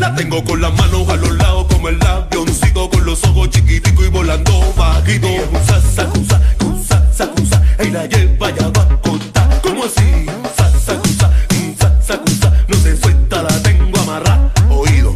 La 0.00 0.14
tengo 0.14 0.42
con 0.42 0.62
las 0.62 0.72
manos 0.72 1.06
a 1.10 1.16
los 1.16 1.36
lados 1.36 1.66
como 1.70 1.90
el 1.90 2.02
avioncito 2.02 2.88
con 2.88 3.04
los 3.04 3.22
ojos 3.24 3.50
chiquiticos 3.50 4.06
y 4.06 4.08
volando 4.08 4.72
bajito. 4.74 5.28
Usa, 5.28 5.78
sacusa, 5.94 6.40
usa, 6.64 7.12
sacusa, 7.12 7.62
y 7.84 7.90
la 7.90 8.06
lleva 8.06 8.50
ya 8.50 8.68
va 8.68 8.80
a. 8.80 9.60
¿Cómo 9.60 9.84
así? 9.84 10.26
Usa, 10.42 10.70
sacusa, 10.86 11.30
usa, 11.74 12.00
sacusa, 12.00 12.50
no 12.68 12.76
se 12.76 12.96
suelta, 12.96 13.42
la 13.42 13.62
tengo 13.62 14.00
amarrada. 14.00 14.50
Oído. 14.70 15.12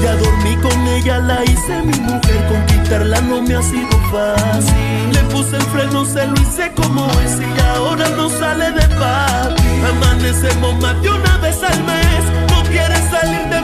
Ya 0.00 0.14
dormí 0.14 0.54
con 0.62 0.86
ella, 0.86 1.18
la 1.18 1.42
hice 1.42 1.82
mi 1.82 1.98
mujer, 1.98 2.46
conquistarla 2.48 3.20
no 3.22 3.42
me 3.42 3.56
ha 3.56 3.62
sido 3.62 3.98
fácil. 4.12 5.12
Le 5.12 5.22
puse 5.24 5.56
el 5.56 5.62
freno, 5.62 6.04
se 6.04 6.28
lo 6.28 6.34
hice 6.34 6.70
como 6.76 7.04
es 7.24 7.36
y 7.40 7.60
ahora 7.74 8.08
no 8.10 8.30
sale 8.30 8.70
de 8.70 8.86
papi. 8.94 9.62
Amanecemos 9.90 10.80
más 10.80 11.02
de 11.02 11.10
una 11.10 11.36
vez 11.38 11.60
al 11.64 11.82
mes, 11.82 12.22
no 12.48 12.62
quiere 12.70 12.94
salir 13.10 13.48
de 13.48 13.59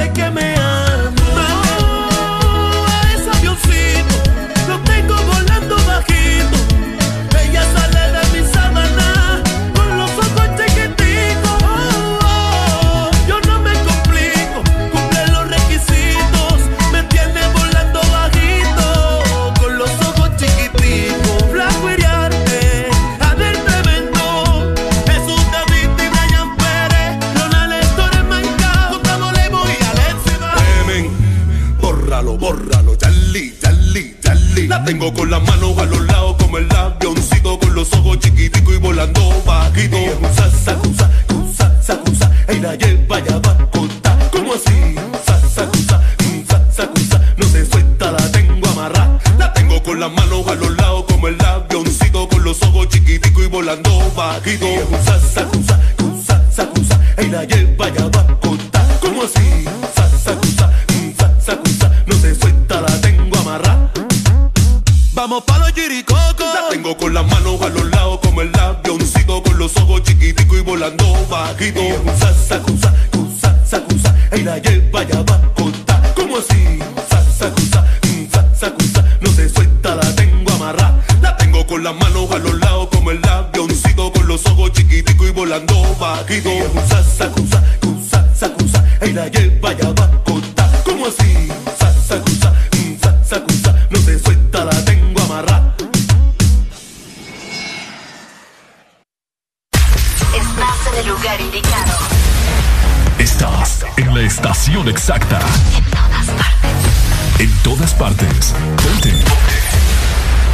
dice 0.00 0.12
que 0.14 0.29
tengo 34.90 35.14
con 35.14 35.30
las 35.30 35.40
manos 35.42 35.78
a 35.78 35.84
los 35.84 36.00
lados 36.00 36.34
como 36.36 36.58
el 36.58 36.68
avioncito 36.72 37.56
con 37.60 37.76
los 37.76 37.92
ojos 37.92 38.18
chiquiticos 38.18 38.74
y 38.74 38.78
volando 38.78 39.20
bajito. 39.46 39.96
Usa, 39.96 40.50
sacusa, 40.50 41.08
usa, 41.32 41.80
sacusa, 41.80 42.28
y 42.52 42.58
la 42.58 42.74
lleva 42.74 43.20
ya 43.20 43.38
va 43.38 43.52
a 43.52 43.70
contar. 43.70 44.18
¿Cómo 44.32 44.52
así? 44.52 44.96
Usa, 45.12 45.48
sacusa, 45.48 46.00
usa, 46.42 46.72
sacusa, 46.72 47.20
no 47.36 47.46
se 47.46 47.66
suelta, 47.66 48.10
la 48.10 48.32
tengo 48.32 48.68
amarrada. 48.70 49.20
La 49.38 49.52
tengo 49.52 49.80
con 49.80 50.00
las 50.00 50.10
manos 50.10 50.48
a 50.48 50.56
los 50.56 50.76
lados 50.76 51.04
como 51.06 51.28
el 51.28 51.40
avioncito 51.40 52.28
con 52.28 52.42
los 52.42 52.60
ojos 52.64 52.88
chiquitico 52.88 53.44
y 53.44 53.46
volando 53.46 53.90
bajito. 54.16 54.66
Un 54.66 55.04
sasacusa, 55.04 55.80
cusa, 55.98 56.42
sacusa, 56.50 57.00
y 57.22 57.26
la 57.26 57.44
lleva 57.44 57.90
ya 57.90 58.08
va 58.08 58.19
volando 70.80 71.26
bajito. 71.28 71.80
Un 71.80 72.18
sasacusa, 72.18 72.94
cusa, 73.10 73.66
sacusa, 73.66 74.14
y 74.34 74.40
la 74.40 74.58
lleva 74.58 75.02
ya 75.02 75.22
va 75.22 75.34
a 75.34 75.54
contar. 75.54 76.14
¿Cómo 76.14 76.38
así? 76.38 76.78
Sasacusa, 77.10 77.84
sacusa, 78.58 79.04
no 79.20 79.30
se 79.30 79.48
suelta, 79.50 79.94
la 79.96 80.14
tengo 80.14 80.50
amarrada. 80.52 81.04
La 81.20 81.36
tengo 81.36 81.66
con 81.66 81.84
las 81.84 81.94
manos 81.94 82.30
a 82.30 82.38
los 82.38 82.58
lados 82.60 82.88
como 82.92 83.10
el 83.10 83.20
avioncito 83.28 84.10
con 84.10 84.26
los 84.26 84.46
ojos 84.46 84.72
chiquitico 84.72 85.26
y 85.26 85.30
volando 85.32 85.74
bajito. 86.00 86.50
Cusa, 86.72 87.04
sacusa, 87.04 87.62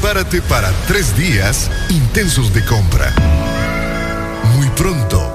Prepárate 0.00 0.42
para 0.42 0.70
tres 0.86 1.16
días 1.16 1.70
intensos 1.88 2.52
de 2.52 2.62
compra. 2.66 3.14
Muy 4.54 4.68
pronto, 4.70 5.32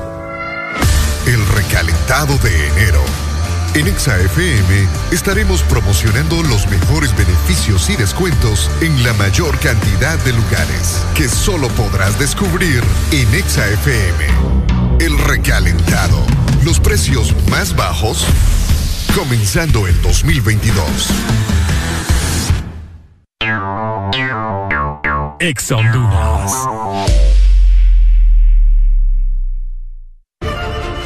el 1.25 1.47
recalentado 1.47 2.37
de 2.37 2.67
enero. 2.67 3.03
En 3.73 3.87
ExaFM 3.87 4.87
estaremos 5.11 5.63
promocionando 5.63 6.43
los 6.43 6.67
mejores 6.67 7.15
beneficios 7.17 7.89
y 7.89 7.95
descuentos 7.95 8.69
en 8.81 9.03
la 9.03 9.13
mayor 9.13 9.57
cantidad 9.59 10.17
de 10.19 10.33
lugares 10.33 11.01
que 11.15 11.27
solo 11.27 11.67
podrás 11.69 12.19
descubrir 12.19 12.83
en 13.11 13.33
ExaFM. 13.33 14.27
El 14.99 15.17
recalentado. 15.17 16.23
Los 16.63 16.79
precios 16.79 17.33
más 17.49 17.75
bajos 17.75 18.25
comenzando 19.15 19.87
el 19.87 19.99
2022. 20.03 21.07
Exa 25.41 25.75
Honduras. 25.75 27.20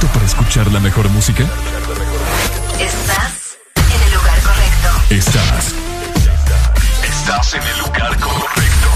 Listo 0.00 0.06
para 0.14 0.26
escuchar 0.26 0.70
la 0.72 0.80
mejor 0.80 1.08
música? 1.10 1.44
Estás 2.78 3.58
en 3.76 4.02
el 4.02 4.14
lugar 4.14 4.40
correcto. 4.40 4.88
Estás. 5.10 5.74
Estás 7.04 7.54
en 7.54 7.62
el 7.62 7.78
lugar 7.78 8.18
correcto. 8.18 8.88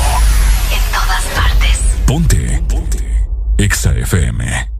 En 0.70 0.92
todas 0.92 1.24
partes. 1.34 1.78
Ponte. 2.06 2.62
Ponte. 2.68 3.26
Exa 3.58 3.92
FM. 3.92 4.70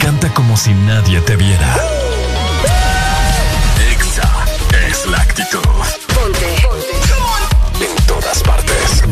Canta 0.00 0.28
como 0.34 0.56
si 0.56 0.72
nadie 0.72 1.20
te 1.20 1.36
viera. 1.36 1.76
Exa 3.90 4.30
es 4.88 5.06
la 5.06 5.18
actitud. 5.18 5.62
Ponte. 6.14 6.56
Ponte. 6.62 7.84
En 7.84 8.06
todas 8.06 8.42
partes. 8.42 9.02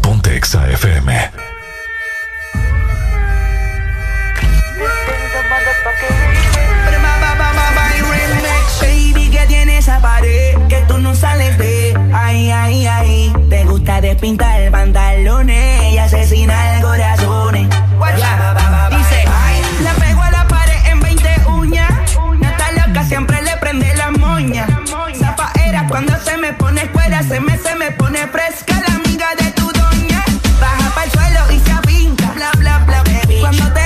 Ponte 0.00 0.36
Exa 0.36 0.70
FM. 0.70 1.51
Baby, 8.80 9.30
que 9.30 9.46
tiene 9.46 9.78
esa 9.78 10.00
pared 10.00 10.56
que 10.68 10.76
tú 10.88 10.98
no 10.98 11.14
sales 11.14 11.58
de. 11.58 11.94
Ay, 12.14 12.50
ay, 12.50 12.86
ay. 12.86 13.32
Te 13.50 13.64
gusta 13.64 14.00
despintar 14.00 14.70
pantalones 14.70 15.92
y 15.92 15.98
asesinar 15.98 16.80
corazones. 16.80 17.68
Dice, 18.90 19.24
le 19.82 19.90
pego 20.00 20.22
a 20.22 20.30
la 20.30 20.46
pared 20.48 20.86
en 20.86 21.00
20 21.00 21.28
uñas. 21.48 21.90
Está 22.40 22.72
loca, 22.86 23.04
siempre 23.04 23.42
le 23.42 23.56
prende 23.58 23.94
la 23.94 24.10
moña. 24.10 24.66
Zapaera 25.18 25.86
cuando 25.88 26.16
se 26.18 26.36
me 26.38 26.52
pone 26.54 26.88
fuera, 26.88 27.22
se 27.22 27.40
me, 27.40 27.58
se 27.58 27.74
me 27.76 27.90
pone 27.92 28.26
fresca 28.28 28.80
la 28.88 28.94
amiga 28.94 29.28
de 29.38 29.50
tu 29.52 29.70
doña. 29.70 30.24
Baja 30.60 31.04
el 31.04 31.10
suelo 31.10 31.52
y 31.52 31.60
se 31.60 31.72
avinca. 31.72 32.32
Bla, 32.34 32.50
bla, 32.56 32.78
bla, 32.86 33.02
baby. 33.04 33.40
Cuando 33.40 33.72
te 33.72 33.81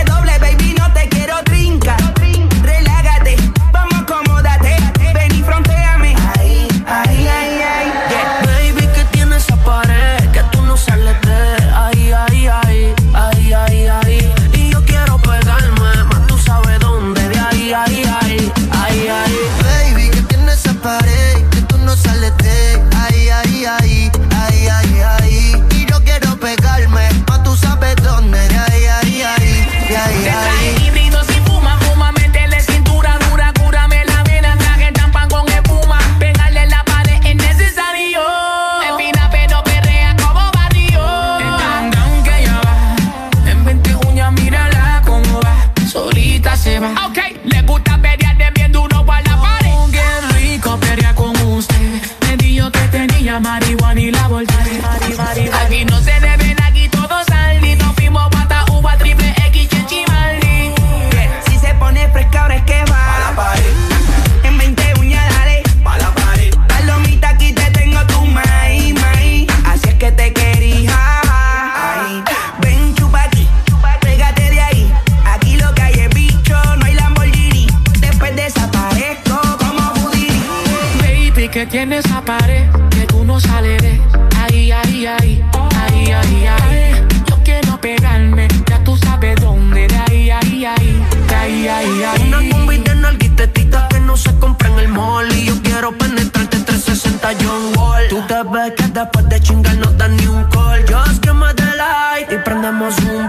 tiene 81.77 81.99
esa 81.99 82.23
pared 82.23 82.71
que 82.89 83.05
tú 83.05 83.23
no 83.23 83.39
sales 83.39 83.83
de 83.83 84.01
ahí, 84.41 84.73
ahí, 84.73 85.07
ahí, 85.07 85.45
ahí, 85.75 86.11
ahí, 86.11 86.47
ahí. 86.47 87.07
Yo 87.27 87.37
quiero 87.45 87.79
pegarme, 87.79 88.49
ya 88.67 88.83
tú 88.83 88.97
sabes 88.97 89.39
dónde, 89.43 89.87
de 89.87 89.97
ahí, 90.09 90.31
ahí, 90.31 90.65
ahí, 90.65 91.03
de 91.29 91.35
ahí, 91.35 91.69
ahí, 91.69 92.03
ahí. 92.03 92.29
Una 92.29 92.39
combi 92.49 92.79
de 92.79 92.95
nalguitetitas 92.95 93.89
que 93.89 94.01
no 94.01 94.17
se 94.17 94.35
compra 94.39 94.71
en 94.71 94.79
el 94.79 94.89
mall 94.89 95.31
y 95.37 95.45
yo 95.45 95.63
quiero 95.63 95.93
penetrarte 95.93 96.61
360 96.61 97.29
John 97.43 97.77
Wall. 97.77 98.09
Tú 98.09 98.23
te 98.27 98.43
ves 98.45 98.73
que 98.75 98.87
después 98.99 99.29
de 99.29 99.41
chingar 99.43 99.77
no 99.77 99.93
dan 99.99 100.17
ni 100.17 100.27
un 100.29 100.45
call. 100.45 100.81
Just 100.89 101.23
give 101.23 101.35
me 101.35 101.53
the 101.57 101.77
light 101.77 102.33
y 102.33 102.39
prendemos 102.39 102.97
un 103.01 103.29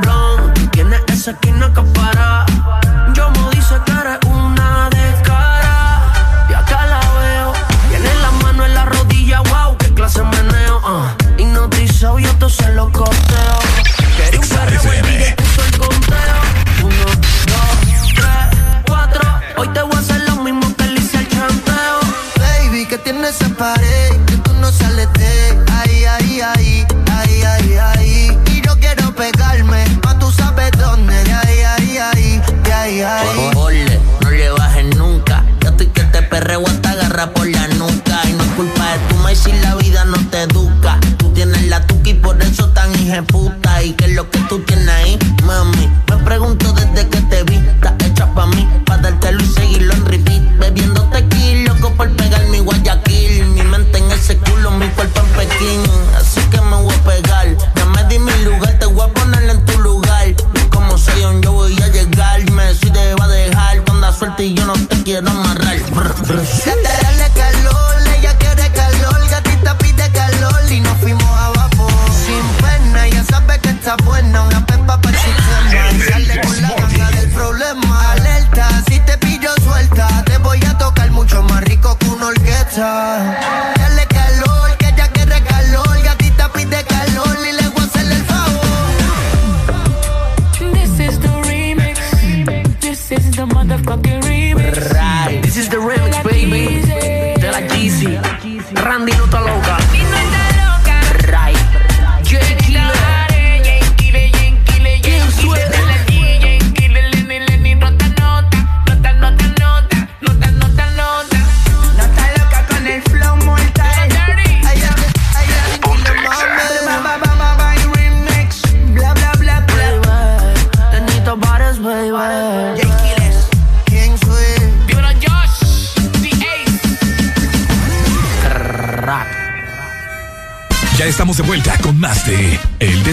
si 39.47 39.59
la 39.61 39.75
vida 39.75 40.05
no 40.05 40.17
te 40.29 40.41
educa. 40.43 40.99
Tú 41.17 41.31
tienes 41.33 41.67
la 41.67 41.85
tuca 41.85 42.09
y 42.09 42.13
por 42.15 42.41
eso 42.41 42.69
tan 42.69 42.91
puta. 43.25 43.83
¿Y 43.83 43.93
qué 43.93 44.05
es 44.05 44.11
lo 44.11 44.29
que 44.29 44.39
tú 44.49 44.63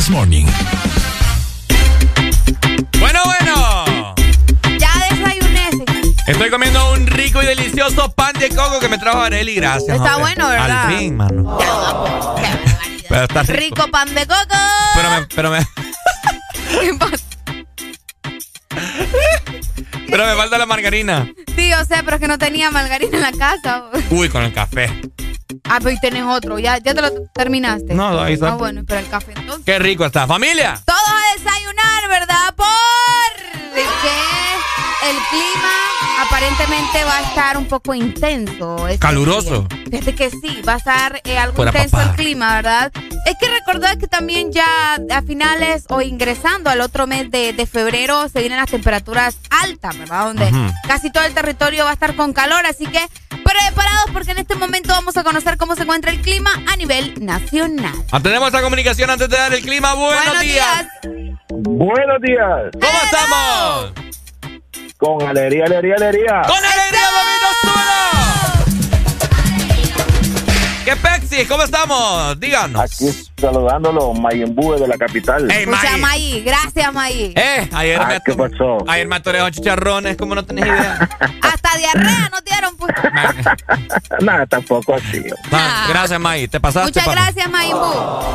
This 0.05 0.11
Morning. 0.11 0.45
Bueno, 3.01 3.21
bueno. 3.25 4.15
Ya 4.79 4.91
desayuné. 5.09 5.71
Estoy 6.27 6.51
comiendo 6.51 6.93
un 6.93 7.07
rico 7.07 7.43
y 7.43 7.47
delicioso 7.47 8.13
pan 8.13 8.35
de 8.39 8.51
coco 8.51 8.81
que 8.81 8.91
me 8.91 8.99
trajo 8.99 9.23
Areli. 9.23 9.55
Gracias. 9.55 9.97
Está 9.97 10.17
hombre. 10.19 10.35
bueno, 10.35 10.49
¿verdad? 10.51 10.89
Al 10.89 10.99
fin, 10.99 11.17
mano. 11.17 11.57
Pero 13.09 13.23
está 13.23 13.45
rico. 13.45 13.77
Rico 13.77 13.91
pan 13.91 14.15
de 14.15 14.27
coco. 14.27 14.57
Pero 14.95 15.11
me, 15.11 15.27
pero 15.35 15.51
me, 15.51 15.59
¿Qué 16.81 16.95
pasa? 16.99 17.25
pero 20.11 20.27
me 20.27 20.35
falta 20.35 20.59
la 20.59 20.67
margarina. 20.67 21.33
Sí, 21.57 21.71
yo 21.71 21.83
sé, 21.87 22.03
pero 22.05 22.17
es 22.17 22.21
que 22.21 22.29
no 22.29 22.37
tenía 22.37 22.71
margarina 22.71 23.17
en 23.17 23.23
la 23.23 23.33
casa. 23.33 23.85
Uy, 24.11 24.29
con 24.29 24.43
el 24.43 24.53
café. 24.53 24.91
Ah, 25.65 25.79
pero 25.79 25.91
ahí 25.91 26.01
tenés 26.01 26.25
otro. 26.25 26.59
¿Ya, 26.59 26.77
ya 26.77 26.95
te 26.95 27.01
lo 27.01 27.11
terminaste? 27.35 27.95
No, 27.95 28.21
ahí 28.21 28.35
está. 28.35 28.49
Ah, 28.49 28.57
bueno, 28.57 28.83
pero 28.87 29.01
el 29.01 29.09
café. 29.09 29.34
Qué 29.65 29.79
rico 29.79 30.05
está. 30.05 30.27
Familia. 30.27 30.81
Todos 30.85 31.01
a 31.01 31.39
desayunar, 31.39 32.09
¿verdad? 32.09 32.55
Porque 32.55 33.81
el 35.11 35.17
clima 35.31 35.73
aparentemente 36.21 37.05
va 37.05 37.17
a 37.19 37.23
estar 37.23 37.57
un 37.57 37.67
poco 37.67 37.95
intenso. 37.95 38.87
este 38.89 38.99
Caluroso. 39.01 39.63
día. 39.69 39.79
Fíjate 39.91 40.15
que 40.15 40.31
sí, 40.31 40.61
va 40.67 40.75
a 40.75 40.77
estar 40.77 41.21
eh, 41.25 41.39
algo 41.39 41.57
Fuera 41.57 41.71
intenso 41.71 41.97
papá. 41.97 42.11
el 42.11 42.17
clima, 42.17 42.55
¿verdad? 42.57 42.93
Es 43.27 43.37
que 43.41 43.49
recordar 43.49 43.97
que 43.97 44.07
también 44.07 44.53
ya 44.53 44.67
a 45.11 45.23
finales 45.23 45.85
o 45.89 46.03
ingresando 46.03 46.69
al 46.69 46.81
otro 46.83 47.07
mes 47.07 47.31
de, 47.31 47.53
de 47.55 47.67
febrero 47.67 48.29
se 48.29 48.41
vienen 48.41 48.59
las 48.59 48.71
temperaturas 48.71 49.37
altas, 49.63 49.97
¿verdad? 49.99 50.27
Donde 50.27 50.51
casi 50.87 51.11
todo 51.11 51.25
el 51.25 51.33
territorio 51.33 51.85
va 51.85 51.91
a 51.91 51.95
estar 51.95 52.15
con 52.17 52.33
calor, 52.35 52.67
así 52.67 52.87
que 52.87 53.01
preparados 53.45 54.11
porque 54.13 54.33
en 54.33 54.39
este 54.39 54.55
momento 54.55 54.89
vamos 54.89 55.17
a 55.17 55.23
conocer 55.23 55.57
cómo 55.57 55.77
se 55.77 55.83
encuentra 55.83 56.11
el 56.11 56.21
clima 56.21 56.51
a 56.73 56.77
nivel 56.77 57.15
nacional. 57.25 57.95
Mantenemos 58.11 58.49
esta 58.49 58.63
comunicación 58.63 59.11
antes 59.11 59.29
de 59.29 59.37
dar 59.37 59.53
el 59.53 59.63
clima. 59.63 59.95
Buenos, 59.95 60.25
Buenos 60.25 60.43
días. 60.43 60.87
Buenos 61.51 62.23
días. 62.23 62.71
¿Cómo 62.73 62.99
estamos? 63.05 63.93
Con 64.97 65.29
alegría, 65.29 65.65
alegría, 65.67 65.95
alegría. 65.97 66.43
¡Con 66.47 66.57
alegría, 66.57 67.05
¿Qué 70.85 70.97
¿Cómo 71.49 71.63
estamos? 71.65 72.39
Díganos. 72.39 72.81
Aquí 72.81 73.07
saludándolo, 73.41 74.13
Mayembúe 74.15 74.77
de 74.79 74.87
la 74.89 74.97
capital. 74.97 75.51
Ey, 75.51 75.65
Escucha, 75.65 75.97
May. 75.99 76.43
Gracias, 76.45 76.93
Maí. 76.95 77.33
Eh, 77.37 77.69
ayer 77.73 78.01
Ah, 78.01 78.07
me 78.09 78.21
¿qué 78.25 78.35
pasó? 78.35 78.79
Ayer 78.89 79.07
me 79.09 79.17
atoré 79.17 79.41
con 79.41 79.51
chicharrones, 79.51 80.17
como 80.17 80.35
no 80.35 80.45
tenés 80.45 80.67
idea. 80.67 81.09
Hasta 81.43 81.77
diarrea 81.79 82.31
nos 82.31 82.45
dieron, 82.45 82.77
pues. 82.77 82.95
Nada, 84.21 84.47
tampoco 84.47 84.95
así. 84.95 85.25
Gracias, 85.89 86.21
May. 86.21 86.47
Te 86.49 86.61
pasaste, 86.61 86.89
Muchas 86.89 87.05
papá. 87.05 87.21
gracias, 87.23 87.51
Maimbu. 87.51 87.79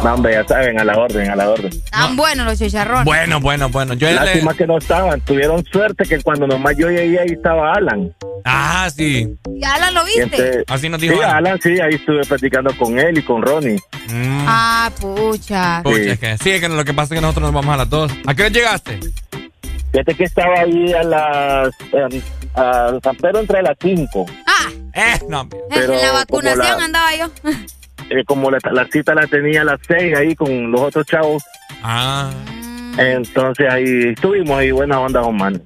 No, 0.03 0.13
hombre, 0.13 0.33
ya 0.33 0.45
saben, 0.47 0.79
a 0.79 0.83
la 0.83 0.97
orden, 0.97 1.29
a 1.31 1.35
la 1.35 1.49
orden. 1.49 1.71
Tan 1.91 2.15
buenos 2.15 2.45
los 2.45 2.59
chicharrones. 2.59 3.05
Bueno, 3.05 3.39
bueno, 3.39 3.69
bueno. 3.69 3.93
Yo 3.93 4.07
le... 4.07 4.15
Lástima 4.15 4.53
que 4.53 4.67
no 4.67 4.77
estaban. 4.77 5.21
Tuvieron 5.21 5.63
suerte 5.71 6.03
que 6.05 6.21
cuando 6.21 6.45
nomás 6.47 6.75
yo 6.77 6.89
llegué 6.89 7.19
ahí 7.19 7.29
estaba 7.31 7.73
Alan. 7.73 8.13
Ah, 8.45 8.89
sí. 8.95 9.27
¿Y 9.53 9.63
Alan 9.65 9.93
lo 9.93 10.03
viste? 10.05 10.23
entonces- 10.23 10.63
Así 10.67 10.89
nos 10.89 10.99
dijo 11.01 11.15
Sí, 11.15 11.21
Alan. 11.21 11.35
Alan, 11.47 11.59
sí, 11.61 11.79
ahí 11.79 11.95
estuve 11.95 12.21
platicando 12.25 12.75
con 12.77 12.88
él 12.97 13.17
y 13.17 13.21
con 13.23 13.41
Ronnie. 13.43 13.79
Mm. 14.07 14.45
Ah, 14.47 14.89
pucha. 14.99 15.81
Pucha, 15.83 15.95
Sí. 16.03 16.09
es 16.09 16.19
que, 16.19 16.37
sí, 16.39 16.49
es 16.51 16.61
que 16.61 16.69
lo 16.69 16.83
que 16.85 16.93
pasa 16.93 17.13
es 17.13 17.19
que 17.19 17.21
nosotros 17.21 17.51
nos 17.51 17.53
vamos 17.53 17.73
a 17.73 17.77
las 17.77 17.89
dos. 17.89 18.11
¿A 18.25 18.33
qué 18.33 18.43
hora 18.43 18.51
llegaste? 18.51 18.99
Fíjate 19.91 20.15
que 20.15 20.23
estaba 20.23 20.59
ahí 20.61 20.93
a 20.93 21.03
las... 21.03 21.69
eh, 21.93 22.21
a 22.55 22.91
San 23.03 23.15
Pedro 23.17 23.39
entre 23.39 23.61
las 23.61 23.75
5. 23.81 24.25
Ah, 24.47 24.69
Eh, 24.93 25.19
no. 25.27 25.47
Pero 25.69 25.93
en 25.93 26.01
la 26.01 26.11
vacunación 26.13 26.57
la- 26.79 26.85
andaba 26.85 27.15
yo. 27.15 27.29
Eh, 28.11 28.23
como 28.25 28.49
la, 28.49 28.57
la 28.71 28.87
cita 28.87 29.13
la 29.13 29.27
tenía 29.27 29.61
a 29.61 29.65
las 29.65 29.79
6 29.87 30.17
ahí 30.17 30.33
con 30.35 30.71
los 30.71 30.81
otros 30.81 31.05
chavos. 31.05 31.43
Ah, 31.83 32.31
Entonces 32.97 33.67
ahí 33.71 34.09
estuvimos 34.15 34.57
ahí, 34.57 34.71
buena 34.71 34.99
onda, 34.99 35.21
man. 35.29 35.61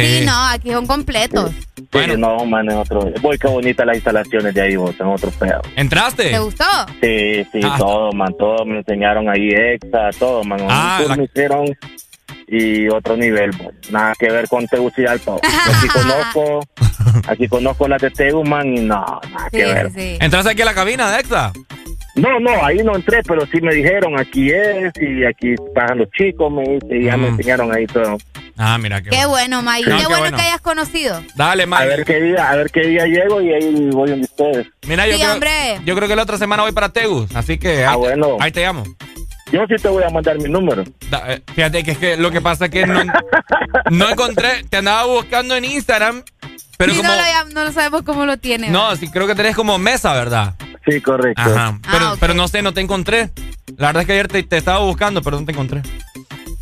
Sí, 0.00 0.24
no, 0.26 0.44
aquí 0.48 0.70
son 0.70 0.86
completos. 0.86 1.50
Sí, 1.76 2.00
no, 2.18 2.44
man, 2.46 2.70
en 2.70 2.76
otro. 2.78 3.10
Voy, 3.20 3.38
qué 3.38 3.48
bonitas 3.48 3.86
las 3.86 3.96
instalaciones 3.96 4.54
de 4.54 4.60
ahí, 4.62 4.76
vos, 4.76 4.94
en 4.98 5.06
otro 5.06 5.30
pedo. 5.30 5.60
¿Entraste? 5.76 6.30
¿Te 6.30 6.38
gustó? 6.38 6.64
Sí, 7.00 7.44
sí, 7.52 7.60
Ah. 7.64 7.76
todo, 7.78 8.12
man, 8.12 8.34
todo 8.38 8.64
me 8.64 8.78
enseñaron 8.78 9.28
ahí, 9.28 9.48
exa, 9.50 10.10
todo, 10.18 10.42
man. 10.44 10.60
Un 10.62 10.68
Ah, 10.70 11.00
la- 11.08 11.16
me 11.16 11.24
hicieron 11.24 11.66
y 12.48 12.88
otro 12.88 13.16
nivel, 13.16 13.50
pues. 13.50 13.90
Nada 13.90 14.12
que 14.18 14.30
ver 14.30 14.48
con 14.48 14.66
Tegucigalpa. 14.66 15.36
Aquí 15.42 15.88
conozco, 15.88 16.60
aquí 17.28 17.48
conozco 17.48 17.88
las 17.88 18.00
de 18.02 18.10
Teguman 18.10 18.66
y 18.76 18.80
no, 18.80 19.04
nada 19.32 19.50
que 19.50 19.64
ver. 19.64 19.90
¿Entraste 19.96 20.50
aquí 20.50 20.62
a 20.62 20.66
la 20.66 20.74
cabina 20.74 21.10
de 21.10 21.20
Exa? 21.20 21.52
No, 22.16 22.40
no, 22.40 22.64
ahí 22.64 22.78
no 22.78 22.96
entré, 22.96 23.22
pero 23.22 23.46
sí 23.46 23.60
me 23.60 23.74
dijeron 23.74 24.18
aquí 24.18 24.50
es 24.50 24.92
y 25.00 25.24
aquí 25.24 25.54
pasan 25.74 25.98
los 25.98 26.10
chicos, 26.12 26.50
me 26.50 26.62
dice, 26.62 26.86
y 26.98 27.04
ya 27.04 27.16
me 27.16 27.28
Mm. 27.30 27.34
enseñaron 27.34 27.74
ahí 27.74 27.86
todo. 27.86 28.16
Ah, 28.56 28.78
mira 28.78 29.02
qué, 29.02 29.10
Qué 29.10 29.26
bueno, 29.26 29.60
May. 29.62 29.82
Sí, 29.84 29.90
qué, 29.90 29.96
qué 29.98 30.02
bueno, 30.06 30.18
bueno. 30.20 30.36
que 30.38 30.42
hayas 30.44 30.60
conocido. 30.62 31.22
Dale, 31.34 31.64
A 31.64 31.66
Mike. 31.66 31.86
ver 31.86 32.04
qué 32.06 32.20
día, 32.22 32.50
a 32.50 32.56
ver 32.56 32.70
qué 32.70 32.80
día 32.86 33.04
llego 33.04 33.42
y 33.42 33.52
ahí 33.52 33.90
voy 33.92 34.08
donde 34.10 34.24
ustedes. 34.24 34.66
Mira, 34.88 35.06
yo, 35.06 35.12
Sí, 35.12 35.18
creo, 35.20 35.32
hombre. 35.34 35.50
yo 35.84 35.94
creo 35.94 36.08
que 36.08 36.16
la 36.16 36.22
otra 36.22 36.38
semana 36.38 36.62
voy 36.62 36.72
para 36.72 36.88
Tegus, 36.88 37.36
así 37.36 37.58
que 37.58 37.84
Ah, 37.84 37.90
ahí, 37.92 37.96
bueno. 37.98 38.36
ahí 38.40 38.50
te 38.50 38.62
llamo. 38.62 38.82
Yo 39.52 39.60
sí 39.68 39.74
te 39.80 39.88
voy 39.88 40.02
a 40.02 40.08
mandar 40.08 40.38
mi 40.38 40.48
número. 40.48 40.84
Da- 41.10 41.34
eh, 41.34 41.42
fíjate 41.54 41.84
que 41.84 41.90
es 41.92 41.98
que 41.98 42.16
lo 42.16 42.30
que 42.30 42.40
pasa 42.40 42.64
es 42.64 42.70
que 42.70 42.86
no, 42.86 43.00
no 43.90 44.08
encontré, 44.08 44.64
te 44.70 44.78
andaba 44.78 45.04
buscando 45.04 45.54
en 45.54 45.66
Instagram, 45.66 46.22
pero 46.78 46.92
Sí, 46.92 46.98
como... 46.98 47.10
no, 47.10 47.16
lo, 47.16 47.52
no 47.52 47.64
lo 47.64 47.72
sabemos 47.72 48.02
cómo 48.02 48.24
lo 48.26 48.38
tiene. 48.38 48.70
No, 48.70 48.96
sí, 48.96 49.08
creo 49.10 49.26
que 49.26 49.34
tenés 49.34 49.54
como 49.54 49.78
mesa, 49.78 50.14
¿verdad? 50.14 50.54
Sí, 50.86 51.00
correcto. 51.00 51.42
Ajá. 51.42 51.78
Pero, 51.90 52.06
Ah, 52.06 52.16
pero 52.20 52.34
no 52.34 52.46
sé, 52.48 52.62
no 52.62 52.72
te 52.72 52.80
encontré. 52.80 53.30
La 53.76 53.88
verdad 53.88 54.02
es 54.02 54.06
que 54.06 54.12
ayer 54.12 54.28
te, 54.28 54.42
te 54.44 54.56
estaba 54.56 54.78
buscando, 54.80 55.20
pero 55.22 55.38
no 55.40 55.44
te 55.46 55.52
encontré. 55.52 55.82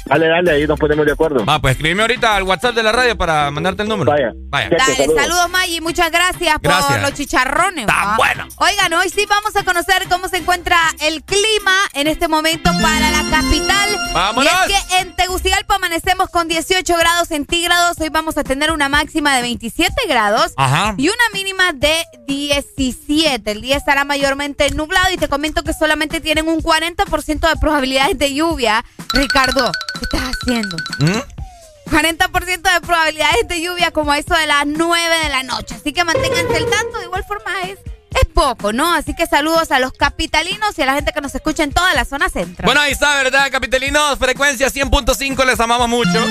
Dale, 0.07 0.29
dale, 0.29 0.51
ahí 0.53 0.67
nos 0.67 0.79
ponemos 0.79 1.07
de 1.07 1.13
acuerdo. 1.13 1.45
Va, 1.47 1.59
pues 1.61 1.73
escríbeme 1.73 2.03
ahorita 2.03 2.37
al 2.37 2.43
WhatsApp 2.43 2.75
de 2.75 2.83
la 2.83 2.93
radio 2.93 3.17
para 3.17 3.51
mandarte 3.51 3.83
el 3.83 3.89
número. 3.89 4.11
Vaya. 4.11 4.33
Vaya. 4.51 4.69
Dale, 4.71 5.07
saludos, 5.15 5.51
Maggie. 5.51 5.81
Muchas 5.81 6.11
gracias, 6.11 6.57
Gracias. 6.61 6.93
por 6.93 7.01
los 7.01 7.15
chicharrones. 7.15 7.87
Está 7.87 8.05
¿va? 8.05 8.17
bueno. 8.17 8.47
Oigan, 8.59 8.93
hoy 8.93 9.09
sí 9.09 9.27
vamos 9.29 9.57
a 9.57 9.65
conocer 9.65 10.07
cómo 10.11 10.29
se 10.29 10.39
encuentra 10.39 10.79
el 11.01 11.23
clima 11.25 11.75
en 11.95 12.07
este 12.07 12.29
momento 12.29 12.71
para 12.83 13.11
la 13.11 13.23
capital. 13.31 13.89
¡Vámonos! 14.13 14.53
Y 14.69 14.73
es 14.73 14.85
que 14.85 14.99
en 14.99 15.17
Tegucigalpa 15.17 15.77
amanecemos 15.77 16.29
con 16.29 16.49
18 16.49 16.97
grados 16.97 17.29
centígrados. 17.29 17.99
Hoy 17.99 18.11
vamos 18.11 18.37
a 18.37 18.45
tener 18.45 18.71
una 18.73 18.89
máxima 18.89 19.35
de 19.37 19.43
27 19.43 19.93
grados 20.09 20.53
Ajá. 20.57 20.95
y 20.99 21.09
una 21.09 21.25
mínima 21.33 21.73
de 21.73 22.05
17. 22.27 23.51
El 23.51 23.61
día 23.63 23.77
estará 23.77 24.05
mayormente 24.05 24.69
nublado 24.71 25.13
y 25.13 25.17
te 25.17 25.29
comento 25.29 25.63
que 25.63 25.73
solamente 25.73 26.21
tienen 26.21 26.49
un 26.49 26.61
40% 26.63 27.49
de 27.49 27.57
probabilidades 27.57 28.19
de 28.19 28.35
lluvia. 28.35 28.85
Ricardo, 29.13 29.71
¿qué 29.95 30.01
estás 30.03 30.31
haciendo? 30.35 30.77
¿Mm? 30.99 31.91
40% 31.91 32.73
de 32.73 32.81
probabilidades 32.81 33.47
de 33.49 33.61
lluvia 33.61 33.91
como 33.91 34.13
a 34.13 34.19
eso 34.19 34.35
de 34.35 34.47
las 34.47 34.67
9 34.67 35.19
de 35.23 35.29
la 35.29 35.43
noche. 35.43 35.75
Así 35.75 35.93
que 35.93 36.05
manténganse 36.05 36.57
el 36.57 36.69
tanto. 36.69 36.99
De 36.99 37.05
igual 37.05 37.25
forma 37.25 37.63
es, 37.63 37.79
es 38.11 38.27
poco, 38.33 38.73
¿no? 38.73 38.95
Así 38.95 39.15
que 39.15 39.27
saludos 39.27 39.71
a 39.71 39.79
los 39.79 39.93
capitalinos 39.93 40.79
y 40.79 40.83
a 40.83 40.87
la 40.87 40.95
gente 40.95 41.13
que 41.13 41.21
nos 41.21 41.35
escucha 41.35 41.63
en 41.63 41.73
toda 41.73 41.95
la 41.95 42.05
zona 42.05 42.29
centro. 42.29 42.65
Bueno, 42.65 42.81
ahí 42.81 42.93
está, 42.93 43.15
¿verdad, 43.23 43.51
capitalinos? 43.51 44.19
Frecuencia 44.19 44.69
100.5, 44.69 45.45
les 45.45 45.61
amamos 45.61 45.89
mucho. 45.89 46.25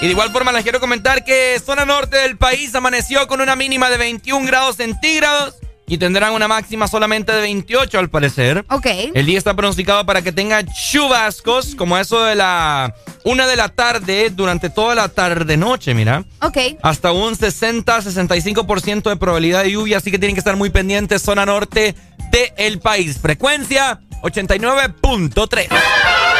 Y 0.00 0.06
de 0.06 0.10
igual 0.10 0.30
forma 0.32 0.52
les 0.52 0.62
quiero 0.62 0.80
comentar 0.80 1.24
que 1.24 1.60
zona 1.64 1.84
norte 1.84 2.16
del 2.16 2.36
país 2.36 2.74
amaneció 2.74 3.26
con 3.26 3.40
una 3.40 3.56
mínima 3.56 3.88
de 3.90 3.98
21 3.98 4.46
grados 4.46 4.76
centígrados 4.76 5.54
y 5.86 5.98
tendrán 5.98 6.32
una 6.32 6.48
máxima 6.48 6.88
solamente 6.88 7.32
de 7.32 7.40
28 7.42 7.98
al 7.98 8.08
parecer. 8.08 8.64
Ok. 8.70 8.86
El 9.14 9.26
día 9.26 9.38
está 9.38 9.54
pronosticado 9.54 10.06
para 10.06 10.22
que 10.22 10.32
tenga 10.32 10.64
chubascos 10.64 11.74
como 11.74 11.98
eso 11.98 12.22
de 12.24 12.34
la 12.34 12.94
una 13.24 13.46
de 13.46 13.56
la 13.56 13.68
tarde 13.68 14.30
durante 14.30 14.70
toda 14.70 14.94
la 14.94 15.08
tarde 15.08 15.56
noche, 15.56 15.94
mira. 15.94 16.24
Ok. 16.40 16.58
Hasta 16.82 17.12
un 17.12 17.34
60-65% 17.34 19.10
de 19.10 19.16
probabilidad 19.16 19.62
de 19.62 19.72
lluvia, 19.72 19.98
así 19.98 20.10
que 20.10 20.18
tienen 20.18 20.34
que 20.34 20.40
estar 20.40 20.56
muy 20.56 20.70
pendientes, 20.70 21.22
zona 21.22 21.44
norte 21.46 21.94
del 22.30 22.80
país. 22.80 23.18
Frecuencia 23.18 24.00
89.3. 24.22 25.68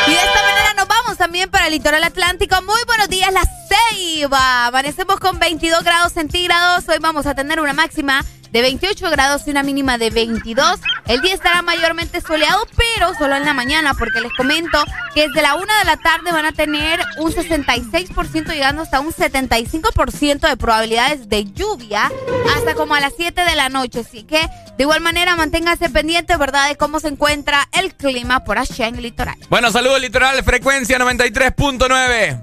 Y 0.06 0.10
de 0.10 0.16
esta 0.16 0.42
manera 0.42 0.74
nos 0.76 0.88
vamos 0.88 1.16
también 1.18 1.50
para 1.50 1.66
el 1.66 1.72
litoral 1.72 2.02
atlántico. 2.02 2.56
Muy 2.62 2.80
buenos 2.86 3.08
días, 3.08 3.32
La 3.32 3.42
Ceiba. 3.68 4.66
Amanecemos 4.66 5.20
con 5.20 5.38
22 5.38 5.84
grados 5.84 6.12
centígrados. 6.12 6.88
Hoy 6.88 6.96
vamos 7.00 7.26
a 7.26 7.34
tener 7.34 7.60
una 7.60 7.72
máxima 7.72 8.24
de 8.54 8.62
28 8.62 9.10
grados 9.10 9.42
y 9.46 9.50
una 9.50 9.64
mínima 9.64 9.98
de 9.98 10.10
22. 10.10 10.78
El 11.06 11.20
día 11.22 11.34
estará 11.34 11.60
mayormente 11.62 12.20
soleado, 12.20 12.64
pero 12.76 13.12
solo 13.18 13.34
en 13.34 13.44
la 13.44 13.52
mañana, 13.52 13.94
porque 13.94 14.20
les 14.20 14.32
comento 14.32 14.78
que 15.12 15.26
desde 15.26 15.42
la 15.42 15.56
1 15.56 15.64
de 15.80 15.84
la 15.84 15.96
tarde 15.96 16.30
van 16.30 16.46
a 16.46 16.52
tener 16.52 17.00
un 17.18 17.32
66% 17.32 18.52
llegando 18.52 18.82
hasta 18.82 19.00
un 19.00 19.12
75% 19.12 20.48
de 20.48 20.56
probabilidades 20.56 21.28
de 21.28 21.46
lluvia 21.46 22.12
hasta 22.54 22.74
como 22.74 22.94
a 22.94 23.00
las 23.00 23.14
7 23.16 23.44
de 23.44 23.56
la 23.56 23.70
noche. 23.70 24.04
Así 24.06 24.22
que 24.22 24.38
de 24.38 24.84
igual 24.84 25.00
manera 25.00 25.34
manténganse 25.34 25.90
pendientes, 25.90 26.38
¿verdad?, 26.38 26.68
de 26.68 26.76
cómo 26.76 27.00
se 27.00 27.08
encuentra 27.08 27.68
el 27.72 27.92
clima 27.96 28.44
por 28.44 28.58
allá 28.58 28.86
en 28.86 28.94
el 28.94 29.02
litoral. 29.02 29.36
Bueno, 29.48 29.72
saludos 29.72 30.00
litoral, 30.00 30.44
frecuencia 30.44 30.96
93.9. 31.00 32.40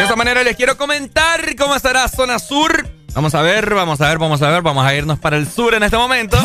De 0.00 0.04
esta 0.04 0.16
manera 0.16 0.42
les 0.42 0.56
quiero 0.56 0.78
comentar 0.78 1.54
cómo 1.56 1.74
estará 1.74 2.08
zona 2.08 2.38
sur. 2.38 2.88
Vamos 3.12 3.34
a 3.34 3.42
ver, 3.42 3.74
vamos 3.74 4.00
a 4.00 4.08
ver, 4.08 4.16
vamos 4.16 4.40
a 4.40 4.48
ver, 4.48 4.62
vamos 4.62 4.86
a 4.86 4.94
irnos 4.94 5.18
para 5.18 5.36
el 5.36 5.46
sur 5.46 5.74
en 5.74 5.82
este 5.82 5.98
momento. 5.98 6.38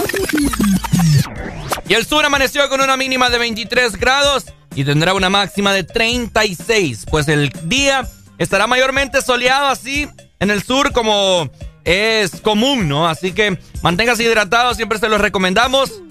Y 1.88 1.94
el 1.94 2.06
sur 2.06 2.26
amaneció 2.26 2.68
con 2.68 2.82
una 2.82 2.98
mínima 2.98 3.30
de 3.30 3.38
23 3.38 3.96
grados 3.96 4.48
y 4.76 4.84
tendrá 4.84 5.14
una 5.14 5.30
máxima 5.30 5.72
de 5.72 5.86
36. 5.86 7.06
Pues 7.10 7.30
el 7.30 7.50
día 7.64 8.06
estará 8.38 8.68
mayormente 8.68 9.22
soleado 9.22 9.68
así 9.68 10.10
en 10.42 10.52
el 10.52 10.62
sur 10.62 10.92
como 10.92 11.50
es 11.86 12.42
común, 12.42 12.90
¿no? 12.90 13.08
Así 13.08 13.32
que 13.32 13.58
manténgase 13.82 14.24
hidratado, 14.24 14.74
siempre 14.74 15.00
se 15.00 15.08
los 15.08 15.22
recomendamos. 15.22 16.02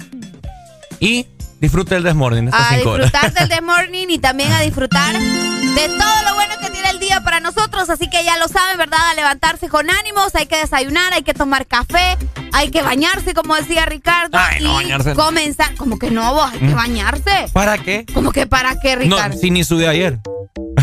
Y 0.98 1.26
disfrute 1.64 1.96
el 1.96 2.02
desmorning 2.02 2.48
a 2.52 2.56
horas. 2.56 2.70
disfrutar 3.10 3.32
del 3.32 3.48
The 3.54 3.60
Morning 3.60 4.06
y 4.10 4.18
también 4.18 4.52
a 4.52 4.60
disfrutar 4.60 5.12
de 5.18 5.88
todo 5.88 6.22
lo 6.28 6.34
bueno 6.34 6.54
que 6.60 6.70
tiene 6.70 6.90
el 6.90 6.98
día 7.00 7.20
para 7.22 7.40
nosotros. 7.40 7.90
Así 7.90 8.08
que 8.08 8.22
ya 8.24 8.36
lo 8.38 8.48
saben, 8.48 8.78
¿verdad? 8.78 9.00
A 9.10 9.14
levantarse 9.14 9.68
con 9.68 9.90
ánimos, 9.90 10.34
hay 10.34 10.46
que 10.46 10.56
desayunar, 10.56 11.12
hay 11.12 11.22
que 11.22 11.34
tomar 11.34 11.66
café, 11.66 12.16
hay 12.52 12.70
que 12.70 12.82
bañarse, 12.82 13.34
como 13.34 13.54
decía 13.56 13.86
Ricardo. 13.86 14.38
Ay, 14.38 14.62
no, 14.62 14.72
y 14.80 14.84
bañarse 14.84 15.10
no. 15.10 15.16
comenzar. 15.24 15.74
Como 15.76 15.98
que 15.98 16.10
no, 16.10 16.34
vos, 16.34 16.50
hay 16.52 16.58
que 16.60 16.66
Mm. 16.66 16.74
bañarse. 16.76 17.46
¿Para 17.52 17.78
qué? 17.78 18.06
Como 18.14 18.30
que 18.32 18.46
para 18.46 18.78
qué, 18.80 18.96
No, 18.96 19.16
Ricardo. 19.16 19.38
si 19.38 19.50
ni 19.50 19.64
sudé 19.64 19.88
ayer. 19.88 20.18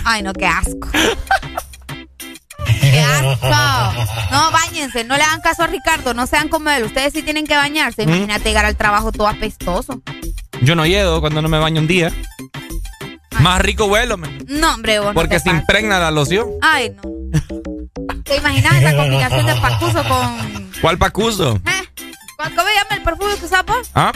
Ay, 0.04 0.24
no, 0.24 0.34
qué 0.34 0.48
asco. 0.48 0.90
¡Qué 2.82 3.00
asco! 3.00 3.48
No, 4.32 4.52
bañense, 4.52 5.04
no 5.04 5.16
le 5.16 5.24
hagan 5.24 5.42
caso 5.42 5.64
a 5.64 5.68
Ricardo, 5.68 6.14
no 6.14 6.26
sean 6.28 6.48
como 6.50 6.70
él. 6.70 6.84
Ustedes 6.84 7.14
sí 7.14 7.22
tienen 7.22 7.46
que 7.48 7.56
bañarse. 7.56 8.06
¿Mm? 8.06 8.10
Imagínate 8.10 8.50
llegar 8.50 8.66
al 8.66 8.76
trabajo 8.76 9.12
todo 9.12 9.28
apestoso. 9.28 10.02
Yo 10.62 10.76
no 10.76 10.86
llego 10.86 11.20
cuando 11.22 11.42
no 11.42 11.50
me 11.50 11.58
baño 11.60 11.82
un 11.82 11.88
día. 11.88 12.12
Más 13.40 13.62
rico 13.62 13.88
vuelo, 13.88 14.18
men, 14.18 14.46
No, 14.48 14.76
hombre, 14.76 15.00
vos 15.00 15.08
no 15.10 15.14
porque 15.16 15.36
te 15.36 15.40
se 15.40 15.46
pases. 15.46 15.62
impregna 15.62 16.00
la 16.00 16.12
loción. 16.12 16.48
Ay, 16.62 16.92
no. 16.96 17.02
¿Te 18.24 18.38
imaginas 18.38 18.76
esa 18.76 18.96
combinación 18.96 19.46
de 19.48 19.56
pacuso 19.56 20.04
con. 20.08 20.72
¿Cuál 20.82 20.98
pacuso? 20.98 21.60
¿Cómo 22.38 22.50
se 22.68 22.76
llama 22.76 22.96
el 22.96 23.02
perfume 23.04 23.36
que 23.40 23.46
usas 23.46 23.66
vos? 23.66 23.90
¿Ah? 23.96 24.12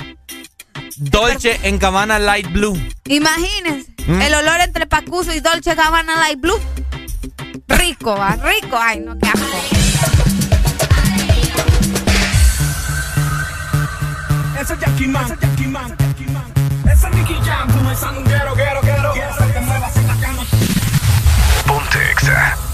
Dolce 0.97 1.59
en 1.63 1.77
Cabana 1.79 2.19
Light 2.19 2.51
Blue. 2.51 2.79
Imagínense. 3.05 3.91
¿Mm? 4.07 4.21
El 4.21 4.33
olor 4.35 4.61
entre 4.61 4.85
pacuso 4.85 5.33
y 5.33 5.39
Dolce 5.39 5.73
Gabbana 5.75 6.17
Light 6.17 6.39
Blue. 6.39 6.59
Rico, 7.67 8.15
va, 8.15 8.35
rico. 8.35 8.77
Ay, 8.79 8.99
no, 8.99 9.17
qué 9.17 9.27
asco. 9.27 9.57
Ese 14.61 14.73
es 14.73 14.79
Jackie 14.79 15.07
Man, 15.07 15.25
ese 15.25 15.33
es 15.33 15.39
Jackie 15.41 15.67
Man, 15.67 15.89
Jackie 15.89 15.97
Man. 15.97 16.04
Ese. 16.95 17.13
Ponte 21.67 22.11
Exa. 22.11 22.64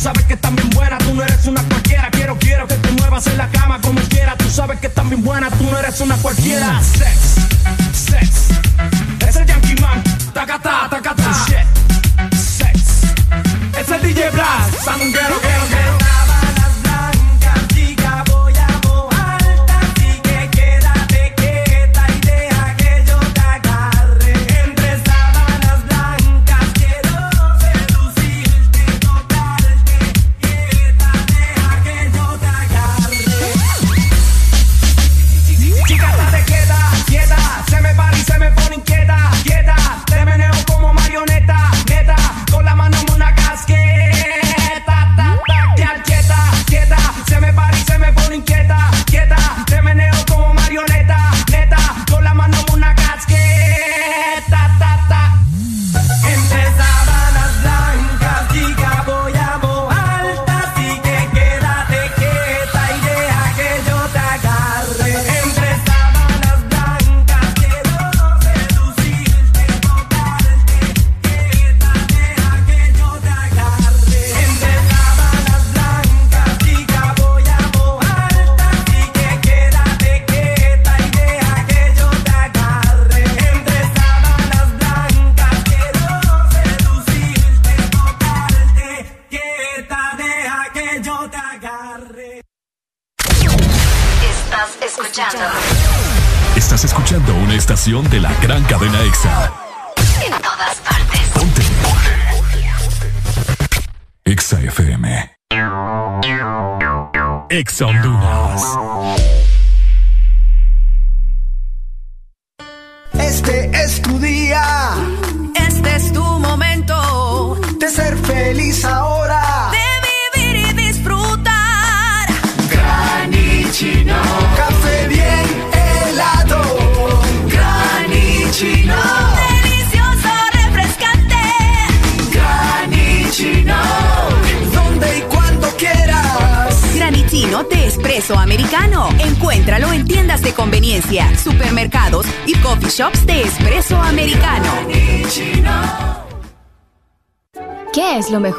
Tú 0.00 0.04
sabes 0.04 0.24
que 0.24 0.32
estás 0.32 0.54
bien 0.54 0.70
buena, 0.70 0.96
tú 0.96 1.12
no 1.12 1.22
eres 1.22 1.46
una 1.46 1.62
cualquiera. 1.62 2.10
Quiero, 2.10 2.38
quiero 2.38 2.66
que 2.66 2.74
te 2.76 2.90
muevas 2.92 3.26
en 3.26 3.36
la 3.36 3.50
cama 3.50 3.78
como 3.82 4.00
quiera. 4.08 4.34
Tú 4.34 4.48
sabes 4.48 4.80
que 4.80 4.86
estás 4.86 5.06
bien 5.06 5.22
buena, 5.22 5.50
tú 5.50 5.64
no 5.70 5.78
eres 5.78 6.00
una 6.00 6.16
cualquiera. 6.16 6.72
Mm. 6.72 6.82
Sex, 6.82 7.18
sex, 7.92 8.30
es 9.28 9.36
el 9.36 9.44
Yankee 9.44 9.74
Man, 9.78 10.02
tacata, 10.32 10.88
tacata. 10.88 11.44
Shit, 11.46 12.34
sex, 12.34 12.80
es 13.78 13.90
el 13.90 14.00
DJ 14.00 14.30
Blast, 14.30 14.74
sandunguero. 14.82 15.89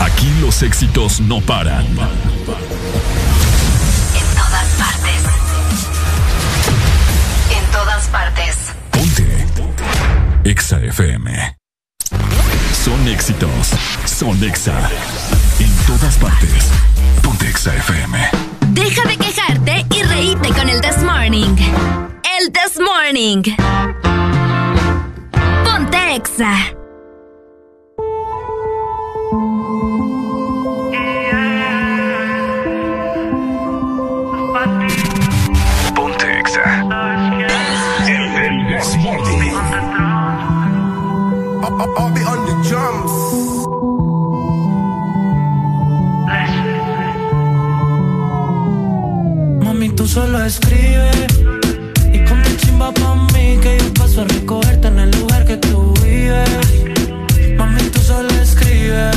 Aquí 0.00 0.32
los 0.40 0.62
éxitos 0.62 1.20
no 1.20 1.40
paran. 1.40 1.86
En 1.86 1.96
todas 4.34 4.68
partes. 4.78 5.22
En 7.50 7.70
todas 7.72 8.06
partes. 8.08 8.56
EXA 10.44 10.80
FM. 10.84 11.56
Son 12.84 13.08
éxitos. 13.08 13.70
Son 14.04 14.42
EXA. 14.44 14.90
En 15.58 15.74
todas 15.86 16.16
partes. 16.18 16.70
Ponte 17.22 17.48
EXA 17.48 17.74
FM. 17.76 18.18
Deja 18.68 19.08
de 19.08 19.16
quejarte 19.16 19.86
y 19.90 20.02
reíte 20.02 20.48
con 20.50 20.68
el 20.68 20.80
This 20.82 21.02
Morning. 21.02 21.56
El 22.38 22.52
This 22.52 22.78
Morning. 22.78 23.42
Ponte 25.64 26.14
Exa. 26.16 26.74
I'll 41.84 42.10
be 42.10 42.22
on 42.22 42.40
the 42.46 42.54
drums. 42.66 43.12
Mami, 49.64 49.90
tú 49.90 50.06
solo 50.06 50.42
escribes 50.44 51.26
y 52.12 52.24
con 52.24 52.40
mi 52.40 52.56
chimba 52.56 52.90
pa' 52.92 53.14
mí 53.34 53.58
que 53.60 53.78
yo 53.78 53.92
paso 53.94 54.22
a 54.22 54.24
recogerte 54.24 54.88
en 54.88 54.98
el 54.98 55.10
lugar 55.10 55.44
que 55.44 55.56
tú 55.58 55.92
vives. 56.02 56.48
Mami, 57.58 57.82
tú 57.92 57.98
solo 58.00 58.30
escribes, 58.42 59.16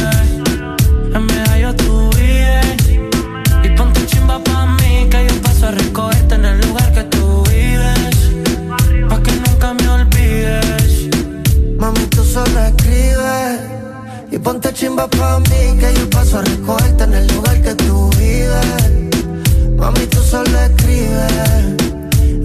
ponte 14.48 14.72
chimba 14.72 15.06
pa' 15.10 15.40
mí 15.40 15.78
que 15.78 15.94
yo 15.94 16.10
paso 16.10 16.40
a 16.40 16.42
recogerte 16.42 17.04
en 17.04 17.14
el 17.16 17.28
lugar 17.34 17.62
que 17.62 17.76
tú 17.76 18.10
vives. 18.18 18.80
Mami, 19.76 20.06
tú 20.14 20.20
solo 20.22 20.58
escribes, 20.68 21.34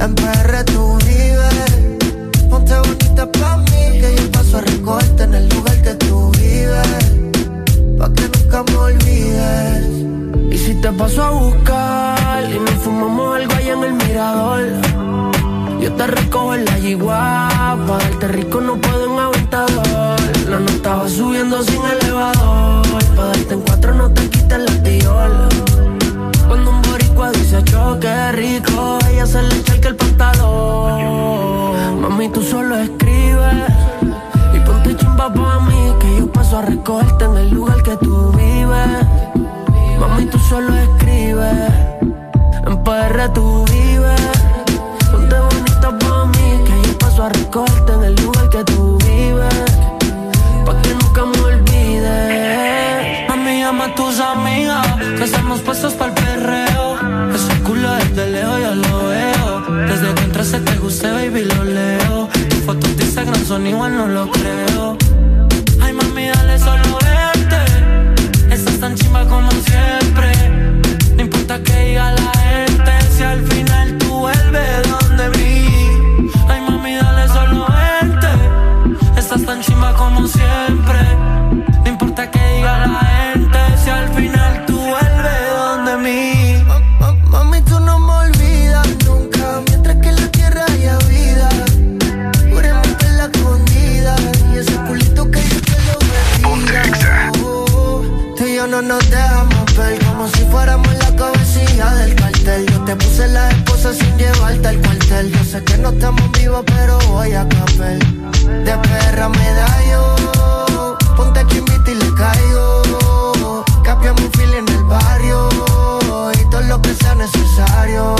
en 0.05 0.12
PR 0.16 0.64
tú 0.64 0.98
vives. 1.07 1.68
Ponte 2.50 2.74
bonita 2.86 3.24
pa' 3.38 3.57
mí 3.57 3.82
que 4.00 4.16
yo 4.18 4.32
paso 4.32 4.59
a 4.59 4.61
recogerte 4.62 5.22
en 5.22 5.34
el 5.34 5.48
lugar 5.50 5.76
que 5.86 5.94
tú 6.05 6.32
vives. 6.40 6.92
Pa' 7.98 8.12
que 8.16 8.24
nunca 8.34 8.64
me 8.64 8.76
olvides. 8.88 9.86
Y 10.55 10.59
si 10.59 10.74
te 10.82 10.90
paso 10.90 11.22
a 11.22 11.30
buscar 11.30 12.50
y 12.53 12.59
nos 12.59 12.78
fumamos 12.82 13.36
algo 13.36 13.55
allá 13.55 13.72
en 13.74 13.84
el 13.84 13.92
mirador. 13.92 14.62
Pa' 17.86 17.98
darte 17.98 18.28
rico 18.28 18.61
no 18.61 18.76
puedo 18.80 19.05
en 19.05 19.18
aventador. 19.18 20.01
La 20.53 20.61
nota 20.61 20.96
va 20.96 21.09
subiendo 21.09 21.62
sin 21.62 21.80
elevador. 21.82 22.82
Pa' 23.16 23.24
darte 23.24 23.55
en 23.55 23.62
cuatro 23.62 23.94
no 23.94 24.11
te 24.11 24.28
quites 24.28 24.59
la 24.59 24.82
tiola. 24.82 25.48
Cuando 26.46 26.72
un 26.72 26.82
boricua 26.82 27.30
dice 27.30 27.64
choque 27.64 28.32
rico, 28.32 28.98
ella 29.09 29.24
se 29.24 29.42
le 29.44 29.57
echa 29.57 29.88
el 29.88 29.96
pantalón. 29.96 32.03
Mami, 32.03 32.28
tú 32.28 32.42
solo 32.42 32.76
escribes 32.76 33.64
y 34.55 34.61
ponte 34.61 34.94
chimba 34.94 35.32
pa' 35.32 35.61
mí 35.61 35.94
que 35.98 36.18
yo 36.18 36.30
paso 36.30 36.59
a 36.59 36.62
recogerte 36.62 37.24
en 37.24 37.36
el 37.38 37.48
lugar 37.48 37.82
que 37.82 37.96
tú 37.96 38.30
vives. 38.32 39.07
Mami, 39.98 40.26
tú 40.26 40.38
solo 40.38 40.76
escribes, 40.76 41.72
en 42.66 42.84
PR 42.84 43.32
tú 43.32 43.64
vives. 43.72 44.20
Ponte 45.11 45.34
bonita 45.34 45.98
pa' 45.98 46.26
mí 46.26 46.61
que 46.66 46.88
yo 46.88 46.98
paso 46.98 47.22
a 47.22 47.30
recogerte 47.30 47.92
en 47.94 48.05
el 48.05 48.14
lugar 48.16 48.50
que 48.50 48.62
tú 48.64 48.74
vives. 48.74 48.91
Puestos 55.73 55.95
para 55.95 56.12
el 56.12 56.23
perreo. 56.23 56.97
Ese 57.35 57.62
culo 57.62 57.93
desde 57.95 58.29
lejos 58.29 58.61
yo 58.61 58.75
lo 58.75 59.09
veo. 59.09 59.87
Desde 59.87 60.14
que 60.14 60.25
entraste 60.25 60.61
te 60.61 60.77
guste, 60.77 61.11
baby, 61.11 61.45
lo 61.47 61.64
leo. 61.64 62.29
Tus 62.51 62.59
fotos 62.66 62.95
de 62.95 63.05
Instagram 63.05 63.43
son 63.47 63.66
igual, 63.66 63.97
no 63.97 64.07
lo 64.07 64.31
creo. 64.31 64.99
Ay, 65.81 65.95
mami, 65.95 66.29
dale 66.29 66.59
solo 66.59 66.99
verte. 67.09 68.55
Estás 68.55 68.81
tan 68.81 68.95
chimba 68.97 69.25
como 69.25 69.51
siempre. 69.51 70.29
No 71.16 71.23
importa 71.23 71.62
que 71.62 71.75
diga 71.87 72.12
la 72.20 72.33
gente, 72.45 72.93
si 73.16 73.23
al 73.23 73.43
final 73.47 73.97
tú 73.97 74.11
vuelves 74.25 74.83
donde 74.91 75.25
mí. 75.39 76.29
Ay, 76.51 76.61
mami, 76.68 76.97
dale 76.97 77.29
solo 77.29 77.66
verte. 77.66 78.31
Estás 79.16 79.43
tan 79.47 79.62
chimba 79.62 79.95
como 79.95 80.29
siempre. 80.29 81.32
Fuéramos 100.53 100.94
la 100.98 101.16
cabecilla 101.16 101.94
del 101.94 102.14
cartel. 102.14 102.66
Yo 102.70 102.84
te 102.84 102.94
puse 102.96 103.26
la 103.28 103.50
esposa 103.50 103.92
sin 103.92 104.16
llevarte 104.18 104.68
al 104.68 104.78
cuartel. 104.82 105.32
Yo 105.32 105.44
sé 105.44 105.64
que 105.64 105.78
no 105.78 105.88
estamos 105.88 106.30
vivos, 106.32 106.62
pero 106.66 106.98
voy 107.09 107.32
a 107.32 107.48
caper. 107.48 107.98
De 108.66 108.74
perra 108.86 109.28
me 109.28 109.48
da 109.61 109.70
yo. 109.90 110.96
Ponte 111.16 111.40
chimbita 111.48 111.90
y 111.90 111.94
le 111.94 112.11
caigo. 112.14 113.64
Capiamos 113.82 114.22
un 114.22 114.32
fil 114.32 114.55
en 114.61 114.68
el 114.68 114.84
barrio. 114.84 115.48
Y 116.40 116.50
todo 116.50 116.62
lo 116.62 116.80
que 116.82 116.94
sea 116.94 117.14
necesario. 117.14 118.14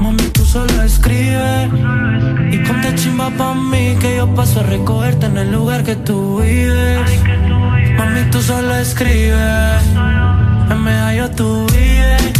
Mami, 0.00 0.26
tú 0.32 0.46
solo 0.46 0.82
escribe 0.82 1.68
Y 2.50 2.56
ponte 2.60 2.94
chimba 2.94 3.28
pa' 3.36 3.52
mí 3.52 3.96
Que 4.00 4.16
yo 4.16 4.34
paso 4.34 4.60
a 4.60 4.62
recogerte 4.62 5.26
en 5.26 5.36
el 5.36 5.52
lugar 5.52 5.84
que 5.84 5.94
tú 5.94 6.40
vives 6.40 7.00
Mami, 7.98 8.22
tú 8.30 8.40
solo 8.40 8.76
escribe 8.76 9.36
En 10.70 10.82
medallo 10.84 11.30
tú 11.30 11.66
vives. 11.72 12.32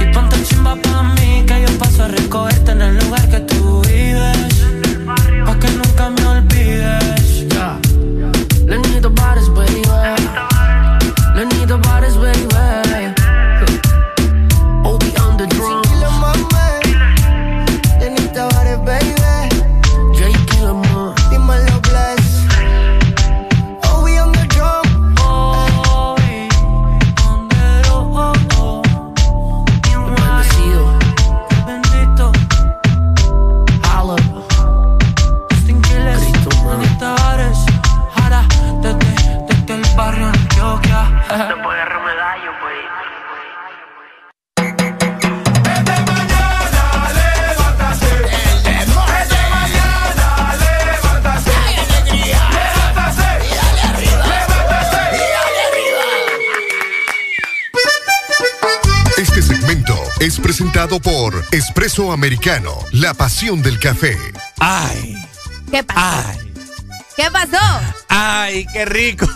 Y 0.00 0.12
ponte 0.12 0.42
chimba 0.44 0.74
pa' 0.76 1.02
mí 1.14 1.44
Que 1.46 1.62
yo 1.62 1.78
paso 1.78 2.04
a 2.04 2.08
recogerte 2.08 2.72
en 2.72 2.82
el 2.82 2.98
lugar 2.98 3.28
que 3.28 3.40
tú 3.40 3.51
presentado 60.52 61.00
por 61.00 61.42
Espresso 61.50 62.12
Americano, 62.12 62.78
la 62.90 63.14
pasión 63.14 63.62
del 63.62 63.78
café. 63.78 64.18
Ay, 64.60 65.16
¿Qué 65.70 65.82
pasó? 65.82 66.38
¿Qué 67.16 67.30
pasó? 67.30 67.80
ay, 68.10 68.66
qué 68.70 68.84
rico. 68.84 69.26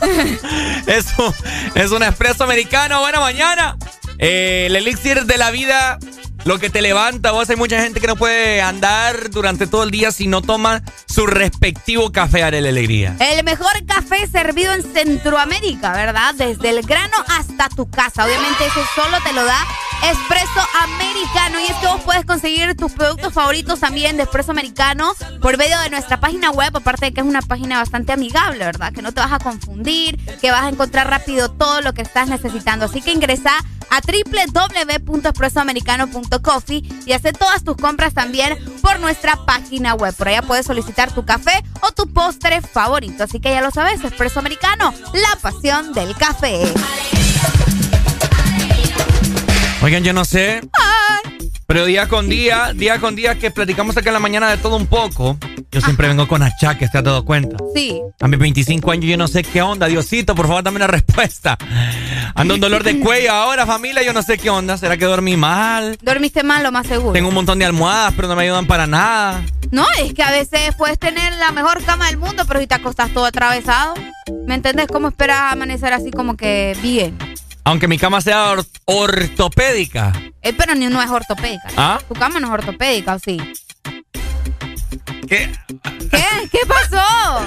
Eso 0.87 1.35
es 1.75 1.91
un 1.91 2.03
espresso 2.03 2.45
americano. 2.45 3.01
Buena 3.01 3.21
mañana. 3.21 3.79
Eh, 4.19 4.65
el 4.67 4.77
elixir 4.77 5.25
de 5.25 5.39
la 5.39 5.51
vida, 5.51 5.99
lo 6.47 6.59
que 6.61 6.71
te 6.71 6.81
levanta. 6.81 7.33
Vos 7.33 7.51
hay 7.51 7.57
mucha 7.57 7.83
gente 7.83 8.01
que 8.01 8.07
no 8.07 8.17
puede 8.17 8.63
andar 8.63 9.31
durante 9.31 9.67
todo 9.67 9.83
el 9.83 9.91
día 9.91 10.13
si 10.13 10.29
no 10.29 10.43
toma 10.43 10.83
su 11.07 11.27
respectivo 11.27 12.13
café 12.13 12.45
a 12.45 12.51
la 12.53 12.59
alegría. 12.59 13.17
El 13.19 13.45
mejor 13.45 13.85
café 13.85 14.27
servido 14.29 14.73
en 14.73 14.83
Centroamérica, 14.83 15.93
¿verdad? 15.93 16.35
Desde 16.37 16.71
el 16.71 16.83
grano 16.83 17.17
hasta 17.37 17.69
tu 17.69 17.91
casa. 17.91 18.25
Obviamente 18.25 18.65
eso 18.65 18.81
solo 18.95 19.19
te 19.25 19.33
lo 19.33 19.45
da 19.45 19.59
Espresso 20.05 20.61
Americano. 20.83 21.59
Y 21.61 21.65
es 21.65 21.77
que 21.79 21.87
vos 21.89 22.01
puedes 22.05 22.25
conseguir 22.25 22.77
tus 22.77 22.93
productos 22.93 23.33
favoritos 23.33 23.81
también 23.81 24.17
de 24.17 24.23
Espresso 24.23 24.53
Americano 24.53 25.15
por 25.43 25.59
medio 25.59 25.79
de 25.81 25.91
nuestra 25.91 26.21
página 26.21 26.53
web. 26.53 26.71
Aparte 26.77 27.07
de 27.07 27.13
que 27.13 27.23
es 27.23 27.27
una 27.27 27.43
página 27.43 27.79
bastante 27.79 28.13
amigable, 28.13 28.65
¿verdad? 28.65 28.93
Que 28.93 29.03
no 29.03 29.11
te 29.13 29.21
vas 29.21 29.33
a 29.33 29.41
confundir, 29.41 30.17
que 30.41 30.53
vas 30.53 30.63
a 30.63 30.69
encontrar 30.69 31.11
rápido 31.11 31.51
todo 31.51 31.81
lo 31.81 31.93
que 31.93 32.03
estás 32.03 32.29
necesitando. 32.29 32.85
Así 32.85 33.03
que 33.03 33.11
ingresa 33.11 33.53
a 33.91 34.01
www.espressoamericano.coffee 36.39 36.83
y 37.07 37.13
hace 37.13 37.33
todas 37.33 37.65
tus 37.65 37.77
compras 37.77 38.15
también 38.15 38.57
por 38.83 39.01
nuestra 39.01 39.37
página 39.45 39.95
web. 39.95 40.15
Por 40.15 40.29
allá 40.29 40.43
puedes 40.43 40.67
solicitar 40.67 41.13
tu 41.13 41.25
café 41.25 41.63
o 41.83 41.93
tu 41.93 42.13
postre 42.13 42.61
favorito. 42.61 43.25
Así 43.25 43.41
que 43.41 43.51
ya 43.51 43.61
lo 43.61 43.71
sabes, 43.71 44.03
Espresso 44.05 44.41
Americano, 44.41 44.93
la 45.13 45.37
pasión 45.41 45.93
del 45.93 46.15
café. 46.17 46.61
Oigan, 49.83 50.03
yo 50.03 50.13
no 50.13 50.25
sé. 50.25 50.63
Pero 51.67 51.85
día 51.85 52.09
con 52.09 52.29
día, 52.29 52.73
día 52.75 53.01
con 53.01 53.17
día 53.17 53.35
que 53.35 53.51
platicamos 53.51 53.97
acá 53.97 54.11
en 54.11 54.15
la 54.15 54.21
mañana 54.21 54.49
de 54.51 54.57
todo 54.57 54.77
un 54.77 54.87
poco. 54.87 55.37
Yo 55.73 55.81
siempre 55.81 56.07
vengo 56.07 56.29
con 56.29 56.43
achaques, 56.43 56.93
¿te 56.93 56.99
has 56.99 57.05
dado 57.05 57.25
cuenta? 57.25 57.57
Sí. 57.75 58.01
A 58.21 58.29
mis 58.29 58.39
25 58.39 58.91
años 58.93 59.07
yo 59.07 59.17
no 59.17 59.27
sé 59.27 59.43
qué 59.43 59.63
onda. 59.63 59.89
Diosito, 59.89 60.35
por 60.37 60.47
favor, 60.47 60.63
dame 60.63 60.77
una 60.77 60.87
respuesta. 60.87 61.59
Ando 62.37 62.55
un 62.55 62.61
dolor 62.61 62.85
de 62.85 63.01
cuello 63.01 63.33
ahora, 63.33 63.67
familia, 63.67 64.05
yo 64.05 64.13
no 64.13 64.23
sé 64.23 64.39
qué 64.39 64.49
onda. 64.49 64.79
¿Será 64.79 64.97
que 64.97 65.05
dormí 65.07 65.37
mal? 65.37 65.99
Dormiste 66.01 66.45
mal, 66.45 66.63
lo 66.63 66.71
más 66.71 66.87
seguro. 66.87 67.13
Tengo 67.13 67.29
un 67.31 67.35
montón 67.35 67.59
de 67.59 67.65
almohadas, 67.65 68.13
pero 68.15 68.29
no 68.29 68.37
me 68.37 68.45
ayudan 68.45 68.67
para 68.67 68.87
nada. 68.87 69.45
No, 69.73 69.85
es 70.01 70.15
que 70.15 70.23
a 70.23 70.31
veces 70.31 70.75
puedes 70.79 70.99
tener 71.01 71.33
la 71.35 71.51
mejor 71.51 71.83
cama 71.85 72.07
del 72.07 72.17
mundo, 72.17 72.45
pero 72.47 72.61
si 72.61 72.69
te 72.69 72.77
acostas 72.77 73.11
todo 73.13 73.25
atravesado. 73.25 73.95
¿Me 74.47 74.55
entendés? 74.55 74.87
¿Cómo 74.87 75.09
esperas 75.09 75.53
amanecer 75.53 75.93
así 75.93 76.13
como 76.13 76.37
que 76.37 76.77
bien? 76.81 77.19
Aunque 77.67 77.89
mi 77.89 77.99
cama 77.99 78.21
sea 78.21 78.53
or- 78.53 78.65
ortopédica. 78.85 80.13
Eh, 80.41 80.53
pero 80.57 80.77
ni 80.77 80.87
no 80.87 81.03
es 81.03 81.11
ortopédica. 81.11 81.67
¿Ah? 81.77 81.99
Tu 82.07 82.15
cama 82.15 82.39
no 82.39 82.47
es 82.47 82.53
ortopédica, 82.53 83.17
¿o 83.17 83.19
sí? 83.19 83.39
¿Qué? 85.29 85.51
¿Qué? 86.09 86.25
¿Qué 86.53 86.61
pasó? 86.69 87.45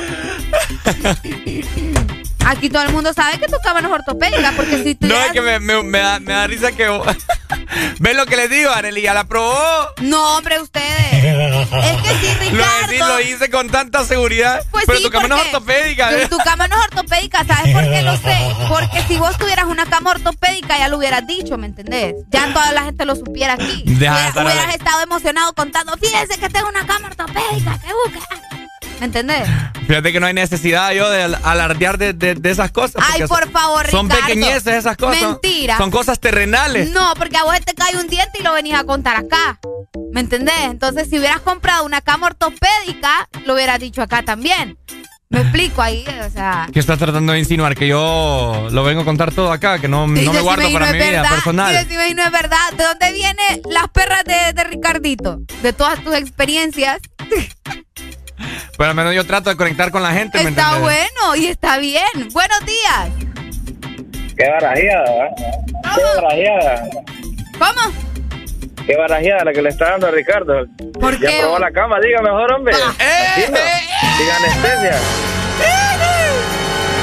Aquí 2.45 2.69
todo 2.69 2.81
el 2.83 2.89
mundo 2.91 3.13
sabe 3.13 3.37
que 3.37 3.47
tu 3.47 3.57
cama 3.63 3.81
no 3.81 3.89
es 3.89 3.93
ortopédica, 3.95 4.53
porque 4.55 4.81
si 4.83 4.95
tú 4.95 5.07
No, 5.07 5.15
es 5.23 5.31
que 5.31 5.41
me, 5.41 5.59
me- 5.59 5.83
me 5.83 5.99
da, 5.99 6.19
me 6.19 6.33
da 6.33 6.47
risa 6.47 6.71
que 6.71 6.87
vos, 6.87 7.05
¿Ven 7.99 8.17
lo 8.17 8.25
que 8.25 8.35
les 8.37 8.49
digo, 8.49 8.71
Arely? 8.71 9.01
¿Ya 9.01 9.13
la 9.13 9.25
probó? 9.25 9.55
No, 10.01 10.37
hombre, 10.37 10.59
ustedes. 10.59 11.13
es 11.13 12.01
que 12.01 12.17
sí, 12.21 12.33
Ricardo. 12.39 12.93
Lo, 12.97 13.07
lo 13.09 13.19
hice 13.21 13.49
con 13.51 13.69
tanta 13.69 14.03
seguridad. 14.05 14.61
Pues 14.71 14.85
pero 14.87 14.97
sí, 14.97 15.03
tu 15.03 15.11
cama 15.11 15.27
no 15.27 15.35
es 15.37 15.45
ortopédica. 15.45 16.11
¿eh? 16.11 16.27
Tu, 16.27 16.37
tu 16.37 16.43
cama 16.43 16.67
no 16.67 16.75
es 16.77 16.83
ortopédica, 16.85 17.45
¿sabes 17.45 17.73
por 17.73 17.83
qué 17.83 18.01
lo 18.01 18.17
sé? 18.17 18.55
Porque 18.67 19.03
si 19.07 19.17
vos 19.17 19.37
tuvieras 19.37 19.65
una 19.65 19.85
cama 19.85 20.11
ortopédica 20.11 20.77
ya 20.77 20.87
lo 20.87 20.97
hubieras 20.97 21.27
dicho, 21.27 21.57
¿me 21.57 21.67
entendés? 21.67 22.15
Ya 22.29 22.51
toda 22.53 22.71
la 22.71 22.83
gente 22.83 23.05
lo 23.05 23.15
supiera 23.15 23.53
aquí. 23.53 23.83
Deja 23.85 24.31
hubieras 24.31 24.63
ale- 24.65 24.73
estado 24.75 25.01
emocionado 25.03 25.53
contando, 25.53 25.95
fíjense 26.01 26.39
que 26.39 26.49
tengo 26.49 26.69
una 26.69 26.85
cama 26.87 27.07
ortopédica, 27.09 27.77
que 27.79 27.93
busca. 27.93 28.27
¿Me 28.99 29.05
entendés? 29.05 29.47
Fíjate 29.87 30.11
que 30.11 30.19
no 30.19 30.25
hay 30.27 30.33
necesidad 30.33 30.91
yo 30.91 31.09
de 31.09 31.23
al- 31.23 31.39
alardear 31.43 31.97
de, 31.97 32.13
de- 32.13 32.35
de 32.35 32.51
esas 32.51 32.71
cosas. 32.71 33.03
Ay, 33.13 33.23
por 33.27 33.49
favor, 33.49 33.89
Son 33.89 34.09
Ricardo. 34.09 34.25
pequeñeces 34.27 34.67
esas 34.75 34.97
cosas. 34.97 35.21
Mentira. 35.21 35.77
Son 35.77 35.89
cosas 35.89 36.19
terrenales. 36.19 36.91
No, 36.91 37.13
porque 37.17 37.37
a 37.37 37.43
vos 37.43 37.55
te 37.65 37.73
cae 37.73 37.95
un 37.97 38.07
diente 38.07 38.39
y 38.39 38.43
lo 38.43 38.53
venís 38.53 38.73
a 38.73 38.83
contar 38.83 39.15
acá. 39.15 39.59
¿Me 40.11 40.19
entendés? 40.19 40.53
Entonces, 40.65 41.07
si 41.09 41.17
hubieras 41.17 41.39
comprado 41.41 41.85
una 41.85 42.01
cama 42.01 42.27
ortopédica, 42.27 43.29
lo 43.45 43.53
hubieras 43.53 43.79
dicho 43.79 44.01
acá 44.01 44.21
también. 44.23 44.77
Me 45.31 45.41
explico 45.41 45.81
ahí, 45.83 46.03
o 46.25 46.29
sea. 46.31 46.67
¿Qué 46.73 46.79
estás 46.79 46.97
tratando 46.97 47.33
de 47.33 47.39
insinuar? 47.39 47.75
Que 47.75 47.87
yo 47.87 48.67
lo 48.71 48.83
vengo 48.83 49.01
a 49.01 49.05
contar 49.05 49.31
todo 49.31 49.51
acá, 49.51 49.77
que 49.79 49.87
no, 49.87 50.07
no 50.07 50.33
me 50.33 50.41
guardo 50.41 50.67
y 50.67 50.73
para 50.73 50.87
no 50.87 50.91
mi 50.91 50.97
es 50.97 51.07
vida 51.07 51.21
verdad, 51.21 51.35
personal. 51.35 51.73
y 51.73 51.77
decime 51.77 52.07
y 52.09 52.13
no 52.15 52.23
es 52.23 52.31
verdad. 52.31 52.57
¿De 52.75 52.83
dónde 52.83 53.13
vienen 53.13 53.61
las 53.69 53.87
perras 53.89 54.23
de, 54.25 54.53
de 54.53 54.63
Ricardito? 54.63 55.39
De 55.61 55.71
todas 55.71 56.03
tus 56.03 56.15
experiencias. 56.15 56.99
Pero 58.77 58.89
al 58.89 58.95
menos 58.95 59.13
yo 59.13 59.25
trato 59.25 59.49
de 59.49 59.55
conectar 59.57 59.91
con 59.91 60.01
la 60.03 60.11
gente, 60.13 60.41
¿me 60.43 60.49
Está 60.49 60.77
bueno 60.79 61.35
y 61.35 61.47
está 61.47 61.77
bien. 61.77 62.03
Buenos 62.31 62.59
días. 62.65 63.09
Qué 64.37 64.49
barajeada, 64.49 65.25
¿eh? 65.25 65.29
Qué 65.95 66.21
barajeada. 66.21 66.89
¿Cómo? 67.57 67.93
Qué 68.85 68.95
barajeada 68.95 69.43
la 69.43 69.51
que 69.53 69.61
le 69.61 69.69
está 69.69 69.91
dando 69.91 70.07
a 70.07 70.11
Ricardo. 70.11 70.65
¿Por 70.99 71.19
ya 71.19 71.29
qué? 71.29 71.39
probó 71.41 71.59
la 71.59 71.71
cama, 71.71 71.99
diga 71.99 72.21
mejor, 72.21 72.53
hombre. 72.53 72.73
Eh, 72.99 73.27
Así 73.35 73.51
no. 73.51 73.57
Diga 74.17 74.37
anestesia. 74.37 74.99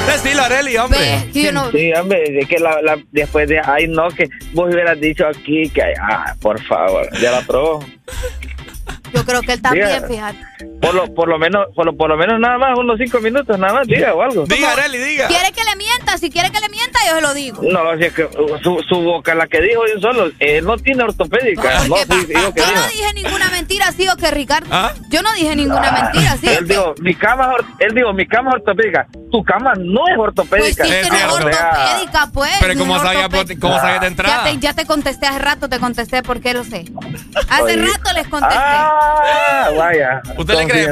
Decilo, 0.07 0.43
Areli, 0.43 0.77
hombre. 0.79 1.29
Sí, 1.33 1.93
hombre, 1.93 2.41
es 2.41 2.49
que 2.49 2.59
la, 2.59 2.81
la- 2.81 2.99
después 3.11 3.49
de, 3.49 3.61
ay, 3.63 3.87
no, 3.89 4.09
que 4.09 4.29
vos 4.53 4.73
hubieras 4.73 4.99
dicho 5.01 5.27
aquí 5.27 5.69
que, 5.69 5.83
ah, 6.01 6.35
por 6.41 6.63
favor, 6.63 7.09
ya 7.21 7.33
la 7.33 7.41
probó. 7.43 7.85
Yo 9.13 9.25
creo 9.25 9.43
que 9.43 9.53
él 9.55 9.63
también, 9.63 9.87
Diga. 9.89 10.07
fíjate. 10.09 10.39
Por 10.81 10.95
lo, 10.95 11.13
por 11.15 11.29
lo 11.29 11.39
menos, 11.39 11.67
por 11.75 11.85
lo, 11.87 11.97
por 11.97 12.09
lo 12.11 12.17
menos 12.17 12.39
nada 12.41 12.59
más, 12.59 12.79
unos 12.79 12.97
cinco 12.99 13.21
minutos, 13.21 13.59
nada 13.59 13.73
más, 13.75 13.87
diga 13.87 14.15
o 14.15 14.23
algo. 14.23 14.45
Diga, 14.47 14.73
Areli, 14.73 14.99
diga. 14.99 15.29
¿Quiere 15.29 15.53
que 15.53 15.65
le 15.65 15.77
mienta? 15.77 16.17
Si 16.19 16.31
quiere 16.31 16.51
que 16.51 16.61
le 16.61 16.69
mienta, 16.69 16.99
yo 17.09 17.15
se 17.17 17.21
lo 17.21 17.35
digo. 17.35 17.63
No, 17.63 17.97
si 17.99 18.05
es 18.05 18.13
que 18.13 18.25
uh, 18.25 18.59
su, 18.63 18.83
su 18.89 19.01
boca, 19.01 19.35
la 19.35 19.47
que 19.47 19.61
dijo 19.61 19.83
yo 19.95 20.01
solo, 20.01 20.31
él 20.39 20.65
no 20.65 20.77
tiene 20.77 21.03
ortopédica. 21.05 21.85
No, 21.87 21.97
yo 21.99 22.07
que 22.07 22.33
Yo 22.33 22.51
dijo. 22.51 22.75
no 22.75 22.87
dije 22.89 23.15
ninguna 23.15 23.51
mentira, 23.51 23.93
¿sí 23.93 24.07
o 24.09 24.17
qué, 24.17 24.31
Ricardo? 24.31 24.69
¿Ah? 24.71 24.93
Yo 25.11 25.23
no 25.23 25.33
dije 25.35 25.55
ninguna 25.57 25.91
mentira, 25.93 26.37
¿sí 26.37 26.49
Él 26.49 26.67
dijo, 26.69 26.95
mi 27.01 27.15
cama, 27.15 27.45
es 27.45 27.51
or- 27.61 27.65
él 27.81 27.95
dijo, 27.95 28.13
mi 28.13 28.27
cama 28.27 28.51
es 28.51 28.55
ortopédica. 28.57 29.07
Tu 29.31 29.43
cama 29.45 29.73
no 29.77 30.07
es 30.09 30.15
Pues 30.17 30.29
ortopédica. 30.29 30.85
sí, 30.85 30.91
que 30.91 31.11
no 31.11 31.17
es 31.17 31.25
ortopédica, 31.25 32.31
pues. 32.33 32.53
Pero 32.61 32.79
¿cómo 32.79 32.97
es 32.97 33.03
sabía, 33.03 33.29
cómo 33.61 33.79
sabía 33.79 33.99
de 33.99 34.07
entrada? 34.07 34.45
Ya 34.45 34.51
te, 34.53 34.59
ya 34.59 34.73
te 34.75 34.87
contesté 34.87 35.27
hace 35.27 35.39
rato, 35.41 35.69
te 35.69 35.79
contesté 35.79 36.23
porque 36.23 36.55
lo 36.55 36.65
sé. 36.65 36.85
Hace 37.49 37.63
Oye. 37.63 37.77
rato 37.77 38.13
les 38.15 38.29
contesté. 38.29 38.57
Ah, 38.59 39.71
vaya. 39.77 40.23
¿Usted 40.53 40.59
le 40.59 40.69
cree, 40.69 40.89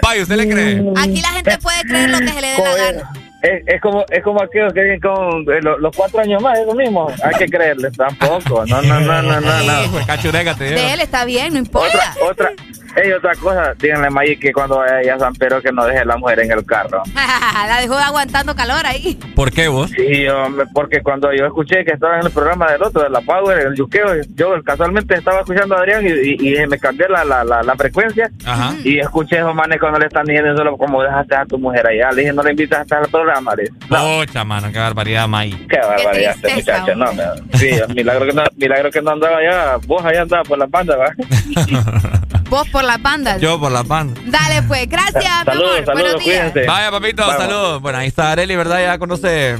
Pai? 0.00 0.22
¿usted 0.22 0.36
le 0.36 0.48
cree? 0.48 0.82
Aquí 0.96 1.20
la 1.20 1.28
gente 1.28 1.58
puede 1.58 1.82
creer 1.82 2.10
lo 2.10 2.18
que 2.18 2.28
se 2.28 2.40
le 2.40 2.46
dé 2.48 2.58
la 2.62 2.74
gana. 2.76 3.12
Es, 3.42 3.62
es 3.66 3.80
como 3.80 4.04
es 4.08 4.22
como 4.22 4.40
aquellos 4.40 4.72
que 4.72 4.80
vienen 4.82 5.00
con 5.00 5.40
eh, 5.52 5.60
lo- 5.62 5.76
los, 5.78 5.96
cuatro 5.96 6.20
años 6.20 6.40
más, 6.40 6.56
es 6.58 6.64
lo 6.64 6.74
mismo. 6.74 7.08
Hay 7.24 7.34
que 7.34 7.46
creerles 7.46 7.92
tampoco. 7.96 8.64
No, 8.66 8.80
no, 8.82 9.00
no, 9.00 9.20
no, 9.20 9.40
no. 9.40 9.62
no. 9.62 10.06
Cachurega 10.06 10.54
te 10.54 10.64
De 10.64 10.92
él 10.92 11.00
está 11.00 11.24
bien, 11.24 11.52
no 11.52 11.58
importa. 11.58 12.14
Otra, 12.22 12.50
otra, 12.50 12.52
ey, 12.96 13.12
otra 13.12 13.32
cosa, 13.36 13.74
díganle 13.78 14.06
a 14.06 14.10
Maggie 14.10 14.38
que 14.38 14.52
cuando 14.52 14.78
vaya 14.78 15.14
a 15.14 15.18
San 15.18 15.34
Pedro 15.34 15.60
que 15.62 15.72
no 15.72 15.84
deje 15.86 16.00
a 16.00 16.04
la 16.04 16.16
mujer 16.16 16.40
en 16.40 16.52
el 16.52 16.64
carro. 16.64 17.02
la 17.14 17.80
dejó 17.80 17.94
aguantando 17.94 18.54
calor 18.54 18.84
ahí. 18.86 19.18
¿Por 19.34 19.50
qué 19.52 19.68
vos? 19.68 19.90
Sí, 19.90 20.26
hombre, 20.28 20.66
porque 20.74 21.00
cuando 21.02 21.32
yo 21.32 21.46
escuché 21.46 21.84
que 21.84 21.92
estaba 21.92 22.18
en 22.20 22.26
el 22.26 22.32
programa 22.32 22.70
del 22.70 22.82
otro, 22.82 23.02
de 23.02 23.10
la 23.10 23.20
Power, 23.20 23.58
el 23.66 23.74
yuqueo, 23.74 24.06
yo 24.34 24.62
casualmente 24.64 25.14
estaba 25.14 25.40
escuchando 25.40 25.76
a 25.76 25.80
Adrián 25.80 26.06
y, 26.06 26.10
y, 26.10 26.58
y 26.62 26.66
me 26.66 26.78
cambié 26.78 27.08
la, 27.08 27.24
la, 27.24 27.44
la, 27.44 27.62
la 27.62 27.74
frecuencia 27.76 28.30
Ajá. 28.44 28.74
y 28.84 28.98
escuché 28.98 29.36
a 29.36 29.40
esos 29.40 29.54
manes 29.54 29.78
cuando 29.80 29.98
le 29.98 30.06
están 30.06 30.24
diciendo 30.24 30.56
solo 30.56 30.76
como 30.76 31.02
dejaste 31.02 31.34
a 31.36 31.44
tu 31.46 31.58
mujer 31.58 31.86
allá. 31.86 32.10
Le 32.12 32.22
dije, 32.22 32.32
no 32.32 32.42
le 32.42 32.50
invitas 32.50 32.80
a 32.80 32.82
estar 32.82 33.02
al 33.02 33.08
programa. 33.10 33.54
Le 33.54 33.70
Pocha, 33.88 34.44
mano, 34.44 34.70
qué 34.72 34.78
barbaridad, 34.78 35.28
May. 35.28 35.50
qué 35.68 35.78
barbaridad 35.78 36.34
este 36.36 36.48
tristeza, 36.48 36.80
muchacho. 36.80 36.96
No, 36.98 37.12
me- 37.14 37.58
sí, 37.58 37.70
milagro 37.94 38.26
que 38.26 38.32
no, 38.32 38.42
milagro 38.56 38.90
que 38.90 39.02
no 39.02 39.10
andaba 39.12 39.38
allá. 39.38 39.76
Vos 39.86 40.04
allá 40.04 40.22
andabas 40.22 40.48
por 40.48 40.58
la 40.58 40.66
banda, 40.66 40.96
¿va? 40.96 41.06
Vos 42.52 42.68
por 42.68 42.84
las 42.84 43.00
bandas. 43.00 43.40
Yo 43.40 43.58
por 43.58 43.72
la 43.72 43.82
pan. 43.82 44.14
Dale, 44.26 44.60
pues, 44.64 44.86
gracias, 44.86 45.24
mi 45.24 45.44
Saludos, 45.46 45.70
amor. 45.72 45.86
saludos, 45.86 45.94
Buenos 45.94 46.24
días. 46.24 46.50
cuídense. 46.52 46.66
Vaya, 46.68 46.90
papito, 46.90 47.22
Vamos. 47.26 47.36
saludos. 47.42 47.80
Bueno, 47.80 47.98
ahí 47.98 48.08
está 48.08 48.30
Areli, 48.32 48.56
¿verdad? 48.56 48.82
Ya 48.82 48.98
conoce. 48.98 49.56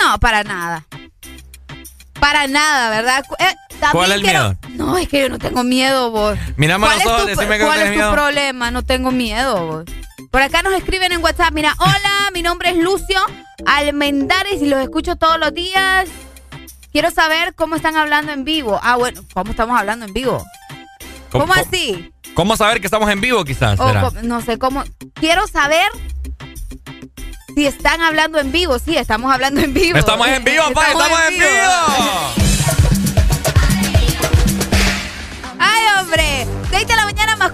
No, 0.00 0.18
para 0.18 0.42
nada. 0.42 0.84
Para 2.18 2.48
nada, 2.48 2.90
¿verdad? 2.90 3.24
Eh, 3.38 3.54
¿Cuál 3.92 4.10
es 4.10 4.16
el 4.16 4.22
quiero- 4.22 4.38
miedo? 4.40 4.56
No, 4.70 4.98
es 4.98 5.06
que 5.08 5.20
yo 5.20 5.28
no 5.28 5.38
tengo 5.38 5.62
miedo, 5.62 6.10
vos. 6.10 6.36
Mírame 6.56 6.86
a 6.86 6.88
¿Cuál 6.88 6.98
los 6.98 7.06
es 7.06 7.12
ojos, 7.12 7.22
tu- 7.22 7.28
decime 7.28 7.56
que 7.56 7.62
no 7.62 7.66
¿Cuál 7.68 7.78
es 7.82 7.86
tu 7.90 7.94
miedo. 7.94 8.12
problema? 8.12 8.70
No 8.72 8.82
tengo 8.82 9.10
miedo, 9.12 9.66
vos. 9.66 9.84
Por 10.32 10.42
acá 10.42 10.62
nos 10.62 10.74
escriben 10.74 11.12
en 11.12 11.22
WhatsApp, 11.22 11.52
mira, 11.52 11.72
hola, 11.78 12.30
mi 12.34 12.42
nombre 12.42 12.70
es 12.70 12.78
Lucio 12.78 13.20
Almendares 13.64 14.60
y 14.60 14.66
los 14.66 14.80
escucho 14.80 15.14
todos 15.14 15.38
los 15.38 15.54
días. 15.54 16.08
Quiero 16.90 17.12
saber 17.12 17.54
cómo 17.54 17.76
están 17.76 17.96
hablando 17.96 18.32
en 18.32 18.42
vivo. 18.44 18.80
Ah, 18.82 18.96
bueno, 18.96 19.22
¿cómo 19.32 19.52
estamos 19.52 19.78
hablando 19.78 20.04
en 20.04 20.12
vivo? 20.12 20.44
¿Cómo, 21.30 21.52
así? 21.54 22.12
¿Cómo 22.34 22.56
saber 22.56 22.80
que 22.80 22.86
estamos 22.86 23.10
en 23.10 23.20
vivo, 23.20 23.44
quizás? 23.44 23.78
O 23.80 23.86
será? 23.88 24.00
co- 24.02 24.12
no 24.22 24.40
sé 24.42 24.58
cómo. 24.58 24.84
Quiero 25.14 25.46
saber 25.46 25.86
si 27.54 27.66
están 27.66 28.00
hablando 28.02 28.38
en 28.38 28.52
vivo. 28.52 28.78
Sí, 28.78 28.96
estamos 28.96 29.32
hablando 29.32 29.60
en 29.60 29.72
vivo. 29.74 29.98
Estamos 29.98 30.28
en 30.28 30.44
vivo, 30.44 30.64
pa, 30.74 30.86
estamos 30.88 31.18
en 31.28 31.34
vivo. 31.38 31.46
¡Ay, 35.58 35.82
hombre! 36.00 36.46
6 36.70 36.86
de 36.86 36.96
la 36.96 37.04
mañana 37.04 37.36
más 37.36 37.52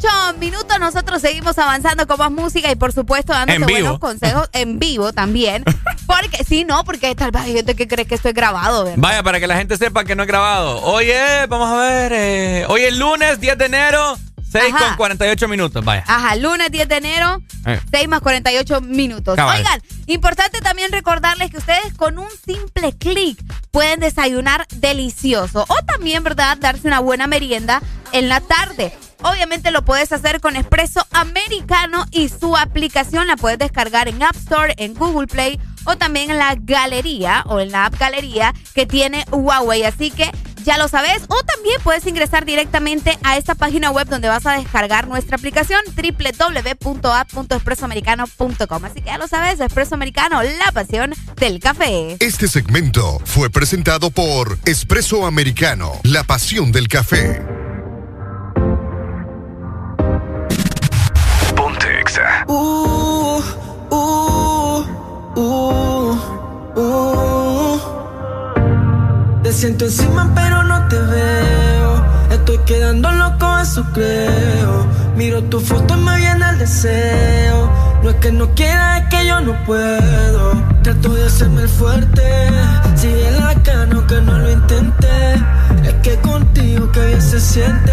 48 0.00 0.38
minutos. 0.38 0.78
Nosotros 0.78 1.20
seguimos 1.22 1.58
avanzando 1.58 2.06
con 2.06 2.18
más 2.18 2.30
música 2.30 2.70
y, 2.70 2.76
por 2.76 2.92
supuesto, 2.92 3.32
dándote 3.32 3.58
vivo. 3.58 3.70
buenos 3.70 3.98
consejos 3.98 4.48
en 4.52 4.78
vivo 4.78 5.12
también. 5.12 5.64
Porque, 6.06 6.44
sí, 6.44 6.64
no, 6.64 6.84
porque 6.84 7.12
tal 7.16 7.32
vez 7.32 7.42
hay 7.42 7.52
gente 7.52 7.74
que 7.74 7.88
cree 7.88 8.06
que 8.06 8.14
esto 8.14 8.28
es 8.28 8.34
grabado, 8.34 8.84
¿verdad? 8.84 8.98
Vaya, 8.98 9.22
para 9.24 9.40
que 9.40 9.48
la 9.48 9.56
gente 9.56 9.76
sepa 9.76 10.04
que 10.04 10.14
no 10.14 10.22
es 10.22 10.28
grabado. 10.28 10.80
Hoy 10.82 11.10
es, 11.10 11.48
vamos 11.48 11.68
a 11.68 11.76
ver, 11.78 12.12
eh, 12.14 12.64
hoy 12.68 12.82
es 12.82 12.96
lunes 12.96 13.40
10 13.40 13.58
de 13.58 13.64
enero, 13.66 14.16
6 14.52 14.72
Ajá. 14.72 14.86
con 14.86 14.96
48 14.98 15.48
minutos, 15.48 15.84
vaya. 15.84 16.04
Ajá, 16.06 16.36
lunes 16.36 16.70
10 16.70 16.88
de 16.88 16.96
enero, 16.96 17.42
Eh. 17.66 17.80
6 17.90 18.06
más 18.08 18.20
48 18.20 18.80
minutos. 18.82 19.34
Cabal. 19.34 19.58
Oigan, 19.58 19.82
importante 20.06 20.60
también 20.60 20.92
recordarles 20.92 21.50
que 21.50 21.58
ustedes 21.58 21.92
con 21.96 22.18
un 22.20 22.28
simple 22.46 22.92
clic 22.96 23.42
pueden 23.72 23.98
desayunar 23.98 24.64
delicioso 24.76 25.64
o 25.68 25.76
también, 25.86 26.22
¿verdad?, 26.22 26.56
darse 26.58 26.86
una 26.86 27.00
buena 27.00 27.26
merienda 27.26 27.82
en 28.12 28.28
la 28.28 28.40
tarde. 28.40 28.96
Obviamente 29.22 29.70
lo 29.70 29.84
puedes 29.84 30.12
hacer 30.12 30.40
con 30.40 30.56
Espresso 30.56 31.06
Americano 31.12 32.04
y 32.10 32.28
su 32.28 32.56
aplicación 32.56 33.26
la 33.26 33.36
puedes 33.36 33.58
descargar 33.58 34.08
en 34.08 34.22
App 34.22 34.36
Store, 34.36 34.74
en 34.76 34.94
Google 34.94 35.26
Play 35.26 35.60
o 35.84 35.96
también 35.96 36.30
en 36.30 36.38
la 36.38 36.56
galería 36.58 37.44
o 37.46 37.60
en 37.60 37.72
la 37.72 37.86
app 37.86 37.98
galería 37.98 38.52
que 38.74 38.86
tiene 38.86 39.24
Huawei. 39.30 39.84
Así 39.84 40.10
que 40.10 40.30
ya 40.66 40.76
lo 40.76 40.88
sabes. 40.88 41.22
O 41.28 41.42
también 41.44 41.80
puedes 41.82 42.06
ingresar 42.06 42.44
directamente 42.44 43.18
a 43.22 43.38
esta 43.38 43.54
página 43.54 43.90
web 43.90 44.06
donde 44.08 44.28
vas 44.28 44.44
a 44.44 44.58
descargar 44.58 45.08
nuestra 45.08 45.36
aplicación 45.36 45.80
www.app.expresoamericano.com. 45.96 48.84
Así 48.84 49.00
que 49.00 49.06
ya 49.06 49.16
lo 49.16 49.26
sabes, 49.28 49.58
Espresso 49.60 49.94
Americano, 49.94 50.42
la 50.42 50.72
pasión 50.72 51.14
del 51.36 51.60
café. 51.60 52.18
Este 52.20 52.48
segmento 52.48 53.18
fue 53.24 53.48
presentado 53.48 54.10
por 54.10 54.58
Espresso 54.64 55.24
Americano, 55.24 55.92
la 56.02 56.24
pasión 56.24 56.72
del 56.72 56.88
café. 56.88 57.40
Uh, 62.48 63.42
uh, 63.90 64.84
uh, 65.34 66.16
uh. 66.76 67.78
Te 69.42 69.52
siento 69.52 69.86
encima 69.86 70.30
pero 70.34 70.62
no 70.62 70.86
te 70.88 70.96
veo. 70.96 72.04
Estoy 72.30 72.58
quedando 72.58 73.10
loco, 73.10 73.58
eso 73.58 73.84
creo. 73.92 74.86
Miro 75.16 75.42
tu 75.44 75.58
foto 75.58 75.94
y 75.94 76.00
me 76.00 76.16
viene 76.18 76.48
el 76.50 76.58
deseo. 76.58 77.70
No 78.02 78.10
es 78.10 78.16
que 78.16 78.30
no 78.30 78.48
quiera, 78.54 78.98
es 78.98 79.08
que 79.08 79.26
yo 79.26 79.40
no 79.40 79.52
puedo. 79.64 80.52
Trato 80.82 81.14
de 81.14 81.26
hacerme 81.26 81.62
el 81.62 81.68
fuerte. 81.68 82.22
Sigue 82.94 83.30
la 83.40 83.54
cano 83.62 84.06
que 84.06 84.20
no 84.20 84.38
lo 84.38 84.52
intenté. 84.52 85.34
Es 85.84 85.94
que 86.02 86.16
contigo 86.18 86.92
que 86.92 87.06
bien 87.06 87.22
se 87.22 87.40
siente. 87.40 87.90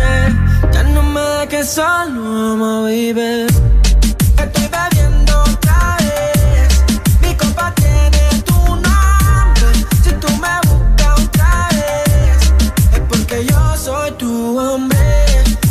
Ya 0.72 0.84
no 0.84 1.02
me 1.02 1.22
da 1.22 1.48
que 1.48 1.64
solo 1.64 2.52
amo, 2.54 2.84
baby. 2.84 3.48
Estoy 4.38 4.68
bebiendo 4.68 5.42
otra 5.42 5.98
vez, 6.00 6.84
mi 7.22 7.36
compa 7.36 7.74
tiene 7.76 8.42
tu 8.46 8.54
nombre, 8.54 9.68
si 10.04 10.12
tú 10.14 10.28
me 10.38 10.56
buscas 10.68 11.20
otra 11.22 11.70
vez, 11.72 12.52
es 12.94 13.00
porque 13.08 13.46
yo 13.46 13.78
soy 13.78 14.12
tu 14.12 14.60
hombre, 14.60 14.98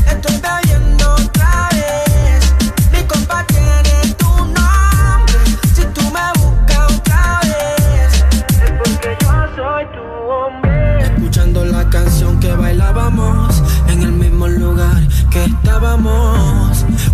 estoy 0.06 0.40
bebiendo 0.40 1.14
otra 1.14 1.68
vez, 1.72 2.54
mi 2.92 3.02
compa 3.04 3.44
tiene 3.46 4.14
tu 4.16 4.28
nombre, 4.28 5.40
si 5.74 5.84
tú 5.86 6.02
me 6.10 6.26
buscas 6.40 6.92
otra 6.92 7.40
vez, 7.42 8.24
es 8.64 8.72
porque 8.78 9.16
yo 9.20 9.32
soy 9.56 9.84
tu 9.94 10.04
hombre, 10.30 11.02
escuchando 11.02 11.64
la 11.64 11.88
canción 11.90 12.40
que 12.40 12.54
bailábamos 12.54 13.62
en 13.88 14.02
el 14.02 14.12
mismo 14.12 14.48
lugar 14.48 15.02
que 15.30 15.44
estábamos 15.44 16.61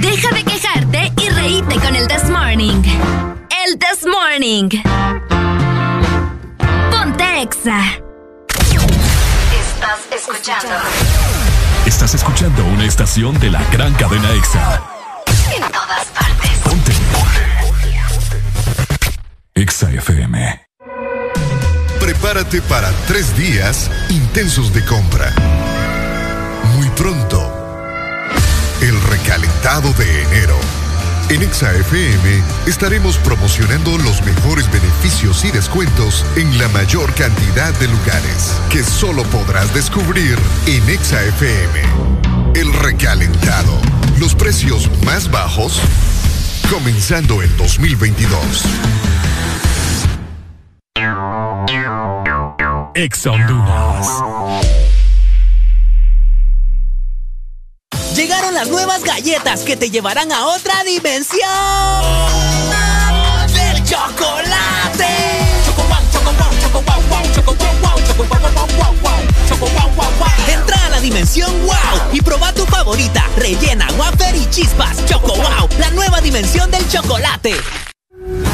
Deja 0.00 0.30
de 0.30 0.44
quejarte 0.44 1.12
y 1.20 1.28
reíte 1.28 1.78
con 1.78 1.94
el 1.94 2.08
This 2.08 2.30
Morning. 2.30 2.82
El 3.66 3.78
This 3.78 4.06
Morning. 4.06 4.70
Ponte 6.90 7.42
Exa. 7.42 7.82
Estás 9.52 10.00
escuchando. 10.10 10.74
Estás 11.84 12.14
escuchando 12.14 12.64
una 12.64 12.86
estación 12.86 13.38
de 13.38 13.50
la 13.50 13.62
gran 13.70 13.92
cadena 13.94 14.30
EXA. 14.32 14.82
En 15.54 15.70
todas 15.70 16.06
partes. 16.06 16.50
EXA 19.54 19.90
FM. 19.90 20.66
Prepárate 22.00 22.62
para 22.62 22.90
tres 23.06 23.36
días 23.36 23.90
intensos 24.08 24.72
de 24.72 24.82
compra. 24.86 25.34
Pronto, 26.96 27.52
el 28.80 29.00
recalentado 29.02 29.92
de 29.92 30.22
enero. 30.22 30.56
En 31.28 31.42
ExaFM 31.42 32.42
estaremos 32.66 33.18
promocionando 33.18 33.98
los 33.98 34.22
mejores 34.24 34.70
beneficios 34.70 35.44
y 35.44 35.50
descuentos 35.50 36.24
en 36.36 36.58
la 36.58 36.68
mayor 36.68 37.12
cantidad 37.14 37.74
de 37.74 37.88
lugares 37.88 38.52
que 38.70 38.82
solo 38.82 39.24
podrás 39.24 39.74
descubrir 39.74 40.38
en 40.66 40.88
ExaFM. 40.88 41.82
El 42.54 42.72
recalentado. 42.72 43.78
Los 44.18 44.34
precios 44.34 44.90
más 45.04 45.30
bajos 45.30 45.80
comenzando 46.70 47.42
el 47.42 47.54
2022. 47.58 48.62
Exa 52.94 53.30
Honduras. 53.32 54.06
Llegaron 58.16 58.54
las 58.54 58.68
nuevas 58.68 59.04
galletas 59.04 59.60
que 59.60 59.76
te 59.76 59.90
llevarán 59.90 60.32
a 60.32 60.46
otra 60.46 60.82
dimensión 60.84 61.38
del 63.52 63.84
chocolate. 63.84 65.06
Entra 70.48 70.86
a 70.86 70.88
la 70.88 71.00
dimensión 71.00 71.52
wow 71.66 71.76
y 72.10 72.22
proba 72.22 72.54
tu 72.54 72.64
favorita, 72.64 73.22
rellena, 73.36 73.86
wafer 73.98 74.34
y 74.34 74.48
chispas. 74.48 75.04
Choco 75.04 75.34
wow, 75.34 75.68
la 75.78 75.90
nueva 75.90 76.22
dimensión 76.22 76.70
del 76.70 76.88
chocolate. 76.88 77.54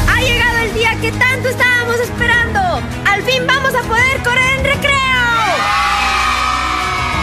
Ha 0.09 0.19
llegado 0.19 0.57
el 0.57 0.73
día 0.73 0.97
que 0.99 1.13
tanto 1.13 1.47
estábamos 1.47 1.95
esperando. 2.01 2.59
Al 3.05 3.23
fin 3.23 3.47
vamos 3.47 3.73
a 3.73 3.81
poder 3.83 4.23
correr 4.23 4.59
en 4.59 4.65
recreo. 4.65 4.91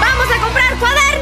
Vamos 0.01 0.27
a 0.35 0.41
comprar 0.43 0.79
cuadernos. 0.79 1.20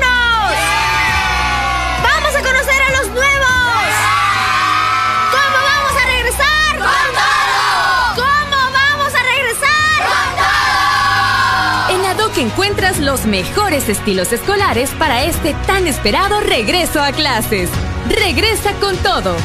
Encuentras 12.58 12.98
los 12.98 13.24
mejores 13.24 13.88
estilos 13.88 14.32
escolares 14.32 14.90
para 14.98 15.22
este 15.22 15.54
tan 15.68 15.86
esperado 15.86 16.40
regreso 16.40 17.00
a 17.00 17.12
clases. 17.12 17.70
Regresa 18.08 18.72
con 18.80 18.96
todo. 18.96 19.36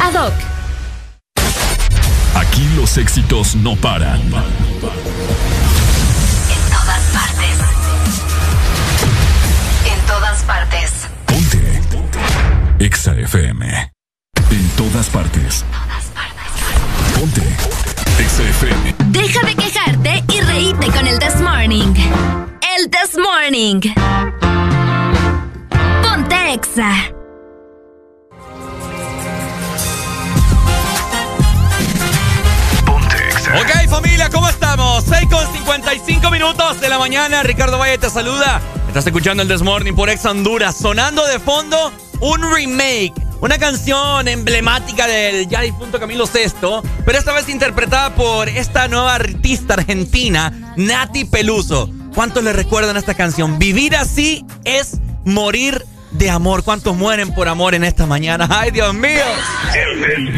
ADOC. 0.00 0.32
Aquí 2.34 2.66
los 2.74 2.96
éxitos 2.96 3.56
no 3.56 3.76
paran. 3.76 4.22
En 4.22 4.32
todas 6.70 7.02
partes. 7.12 7.58
En 9.92 10.06
todas 10.06 10.42
partes. 10.44 10.90
EXA 12.78 13.12
FM. 13.18 13.92
En 14.50 14.68
todas 14.78 15.10
partes. 15.10 15.66
Ponte. 17.20 17.42
EXA 18.18 18.42
FM. 18.44 18.94
Deja 19.08 19.46
de 19.46 19.56
quejarte 19.56 20.24
y 20.32 20.40
reíte 20.40 20.86
con 20.86 21.06
el 21.06 21.18
This 21.18 21.38
Morning. 21.42 22.51
This 22.92 23.16
Morning. 23.16 23.80
Ponte 26.02 26.52
Exa. 26.52 26.92
Ok, 33.58 33.88
familia, 33.88 34.28
¿cómo 34.28 34.46
estamos? 34.48 35.04
6 35.08 35.26
con 35.30 35.52
55 35.54 36.30
minutos 36.30 36.80
de 36.80 36.88
la 36.90 36.98
mañana. 36.98 37.42
Ricardo 37.42 37.78
Valle 37.78 37.96
te 37.96 38.10
saluda. 38.10 38.60
Estás 38.88 39.06
escuchando 39.06 39.42
el 39.42 39.48
Desmorning 39.48 39.96
por 39.96 40.10
Ex 40.10 40.26
Honduras. 40.26 40.76
Sonando 40.76 41.26
de 41.26 41.38
fondo 41.38 41.92
un 42.20 42.42
remake 42.54 43.14
Una 43.40 43.56
canción 43.56 44.28
emblemática 44.28 45.06
del 45.06 45.48
ya 45.48 45.62
difunto 45.62 45.98
Camilo 45.98 46.26
Sesto, 46.26 46.82
pero 47.06 47.18
esta 47.18 47.32
vez 47.32 47.48
interpretada 47.48 48.14
por 48.14 48.50
esta 48.50 48.86
nueva 48.86 49.14
artista 49.14 49.74
argentina, 49.74 50.74
Nati 50.76 51.24
Peluso. 51.24 51.88
¿Cuántos 52.14 52.44
le 52.44 52.52
recuerdan 52.52 52.96
esta 52.96 53.14
canción? 53.14 53.58
Vivir 53.58 53.96
así 53.96 54.44
es 54.64 54.98
morir 55.24 55.84
de 56.10 56.30
amor. 56.30 56.62
¿Cuántos 56.62 56.96
mueren 56.96 57.34
por 57.34 57.48
amor 57.48 57.74
en 57.74 57.84
esta 57.84 58.06
mañana? 58.06 58.46
¡Ay, 58.50 58.70
Dios 58.70 58.92
mío! 58.94 59.24
El, 59.74 60.32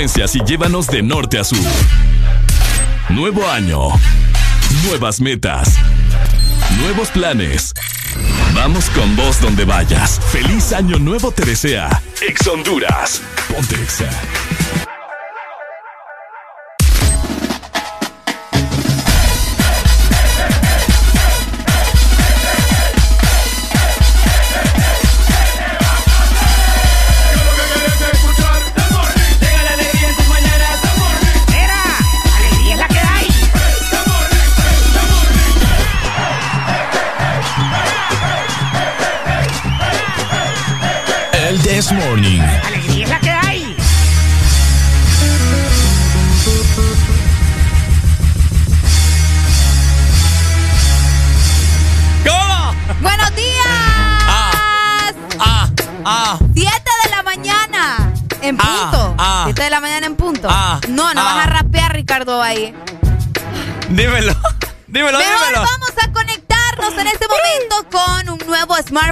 y 0.00 0.44
llévanos 0.44 0.86
de 0.86 1.02
norte 1.02 1.40
a 1.40 1.44
sur. 1.44 1.58
Nuevo 3.08 3.44
año. 3.50 3.88
Nuevas 4.84 5.20
metas. 5.20 5.74
Nuevos 6.78 7.08
planes. 7.08 7.74
Vamos 8.54 8.88
con 8.90 9.16
vos 9.16 9.40
donde 9.40 9.64
vayas. 9.64 10.20
Feliz 10.30 10.72
año 10.72 11.00
nuevo 11.00 11.32
te 11.32 11.44
desea. 11.44 12.00
Ex 12.22 12.46
Honduras. 12.46 13.20
Ponte 13.52 13.74
Exa. 13.74 14.08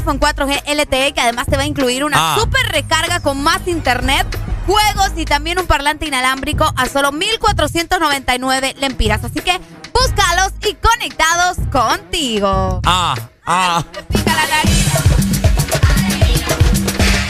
Smartphone 0.07 0.21
4G 0.21 0.63
LTE 0.67 1.13
que 1.13 1.21
además 1.21 1.47
te 1.47 1.57
va 1.57 1.63
a 1.63 1.67
incluir 1.67 2.05
una 2.05 2.17
Ah. 2.35 2.37
super 2.39 2.63
recarga 2.71 3.21
con 3.21 3.43
más 3.43 3.67
internet, 3.67 4.27
juegos 4.67 5.11
y 5.17 5.25
también 5.25 5.59
un 5.59 5.67
parlante 5.67 6.07
inalámbrico 6.07 6.73
a 6.77 6.87
solo 6.87 7.11
1,499 7.13 8.75
lempiras. 8.79 9.25
Así 9.25 9.41
que 9.41 9.59
búscalos 9.93 10.53
y 10.69 10.75
conectados 10.75 11.57
contigo. 11.73 12.81
Ah, 12.87 13.15
ah. 13.47 13.83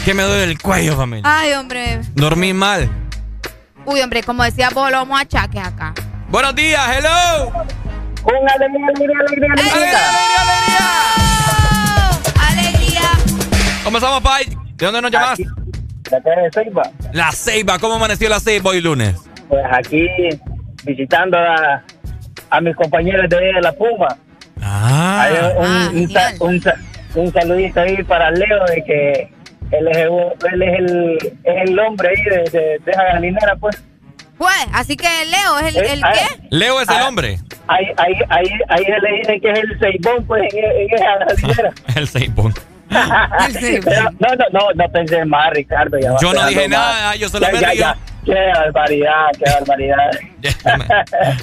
Que 0.05 0.13
me 0.13 0.23
duele 0.23 0.43
el 0.43 0.61
cuello, 0.61 0.95
familia. 0.95 1.23
Ay, 1.25 1.53
hombre. 1.53 1.99
Dormí 2.13 2.53
mal. 2.53 2.89
Uy, 3.85 4.01
hombre, 4.01 4.23
como 4.23 4.43
decía 4.43 4.69
vos, 4.69 4.89
lo 4.91 4.97
vamos 4.97 5.17
a 5.17 5.21
achaques 5.23 5.61
acá. 5.65 5.93
Buenos 6.29 6.55
días, 6.55 6.81
hello. 6.95 7.47
Un 8.23 8.49
alegría, 8.49 8.87
alegría, 8.87 9.17
alegría, 9.19 9.53
alegría. 9.53 10.09
¡Alegría! 10.09 11.06
¿Cómo 13.99 14.17
estamos, 14.17 14.21
Pai? 14.21 14.45
¿De 14.75 14.85
dónde 14.85 15.01
nos 15.01 15.11
llamas? 15.11 15.39
La 16.11 16.21
calle 16.21 16.41
de 16.43 16.51
Ceiba. 16.53 16.83
La 17.13 17.31
Ceiba. 17.31 17.79
¿Cómo 17.79 17.95
amaneció 17.95 18.29
la 18.29 18.39
Ceiba 18.39 18.69
hoy 18.69 18.79
lunes? 18.79 19.15
Pues 19.49 19.63
aquí 19.71 20.07
visitando 20.83 21.35
a, 21.37 21.81
a 22.51 22.61
mis 22.61 22.75
compañeros 22.75 23.27
de 23.27 23.53
La 23.61 23.71
Puma. 23.73 24.07
Ah. 24.61 25.21
Hay 25.23 25.33
un, 25.57 25.97
un, 26.03 26.09
sa- 26.11 26.33
un 26.41 26.61
sa- 26.61 26.75
un 27.15 27.33
saludito 27.33 27.79
ahí 27.81 28.03
para 28.03 28.29
Leo 28.29 28.65
de 28.67 28.83
que 28.83 29.31
él 29.71 29.87
es 29.87 29.97
el, 29.97 30.53
él 30.53 30.61
es 30.61 30.79
el, 30.79 31.17
es 31.43 31.69
el 31.69 31.79
hombre 31.79 32.09
ahí 32.09 32.23
de, 32.23 32.37
de, 32.51 32.59
de 32.85 32.91
esa 32.91 33.03
galinera, 33.03 33.55
pues. 33.55 33.81
Pues, 34.37 34.53
así 34.73 34.95
que 34.95 35.07
Leo 35.25 35.57
es 35.59 35.75
el, 35.75 35.77
Eh, 35.83 35.93
el 35.93 36.03
ah, 36.03 36.11
qué? 36.13 36.47
Leo 36.51 36.79
es 36.81 36.87
el 36.89 36.97
Ah. 36.97 37.07
hombre. 37.07 37.39
Ahí, 37.67 37.85
ahí, 37.97 38.13
ahí, 38.29 38.47
ahí 38.69 38.83
le 38.85 39.17
dicen 39.17 39.41
que 39.41 39.51
es 39.51 39.59
el 39.59 39.79
seibón, 39.79 40.23
pues, 40.27 40.43
en, 40.53 40.63
en 40.63 40.93
esa 40.93 41.17
galinera. 41.25 41.73
El 41.95 42.07
Seipón. 42.07 42.53
Pero 43.83 44.03
no, 44.19 44.27
no, 44.35 44.45
no, 44.51 44.67
no 44.75 44.89
pensé 44.91 45.25
más, 45.25 45.49
Ricardo. 45.51 45.97
Ya 45.99 46.15
Yo 46.21 46.33
no 46.33 46.45
dije 46.47 46.67
más. 46.67 46.79
nada, 46.79 47.15
yo 47.15 47.29
solo 47.29 47.47
Ya, 47.47 47.51
me 47.53 47.59
ya, 47.61 47.69
río. 47.71 47.79
ya. 47.81 47.97
Qué 48.25 48.33
barbaridad, 48.33 49.25
qué 49.37 49.45
barbaridad. 49.51 50.11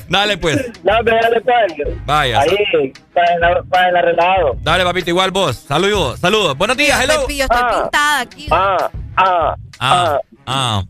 Dale, 0.09 0.37
pues. 0.39 0.57
No, 0.85 0.93
pero 1.05 1.17
dale, 1.23 1.41
pues. 1.41 2.07
Vaya. 2.07 2.41
Ahí, 2.41 2.93
para 3.15 3.35
el, 3.35 3.65
para 3.69 3.89
el 3.89 3.97
arreglado. 3.97 4.57
Dale, 4.61 4.85
papito, 4.85 5.11
igual 5.11 5.31
vos. 5.31 5.57
Saludos, 5.67 6.21
saludos. 6.21 6.57
Buenos 6.59 6.77
días, 6.77 7.01
hello. 7.03 7.15
Estoy, 7.21 7.37
yo 7.39 7.45
estoy 7.45 7.63
pintada 7.83 8.21
aquí. 8.21 8.49
Ah, 8.51 8.91
ah, 9.17 9.55
Ah, 9.81 10.19
ah. 10.47 10.83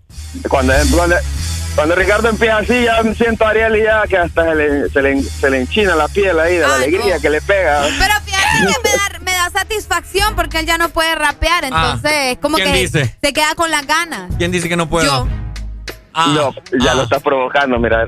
Cuando, 0.48 0.74
cuando, 0.96 1.16
cuando 1.76 1.94
Ricardo 1.94 2.28
empieza 2.28 2.58
así, 2.58 2.84
ya 2.84 3.02
me 3.02 3.14
siento 3.14 3.46
a 3.46 3.50
Ariel 3.50 3.76
y 3.76 3.82
ya 3.84 4.02
que 4.08 4.18
hasta 4.18 4.44
se 4.44 4.54
le, 4.54 4.88
se 4.90 5.00
le, 5.02 5.22
se 5.22 5.50
le 5.50 5.60
enchina 5.60 5.94
la 5.94 6.08
piel 6.08 6.38
ahí 6.40 6.56
de 6.56 6.66
la 6.66 6.74
alegría 6.74 7.14
no. 7.16 7.20
que 7.22 7.30
le 7.30 7.40
pega. 7.40 7.82
Pero 7.82 8.14
fíjate 8.24 8.58
que 8.58 8.88
me 8.90 8.96
da 8.96 9.08
satisfacción 9.54 10.34
porque 10.36 10.58
él 10.58 10.66
ya 10.66 10.76
no 10.76 10.90
puede 10.90 11.14
rapear, 11.14 11.64
entonces 11.64 12.12
es 12.32 12.38
como 12.38 12.56
Ah. 12.58 12.60
¿Quién 12.60 12.72
que 12.74 12.80
dice? 12.80 13.16
se 13.22 13.32
queda 13.32 13.54
con 13.54 13.70
las 13.70 13.86
ganas. 13.86 14.30
¿Quién 14.36 14.50
dice 14.52 14.68
que 14.68 14.76
no 14.76 14.88
puedo? 14.88 15.06
Yo. 15.06 15.26
no, 16.14 16.54
ya 16.84 16.94
lo 16.94 17.04
estás 17.04 17.22
provocando, 17.22 17.78
mira. 17.78 18.04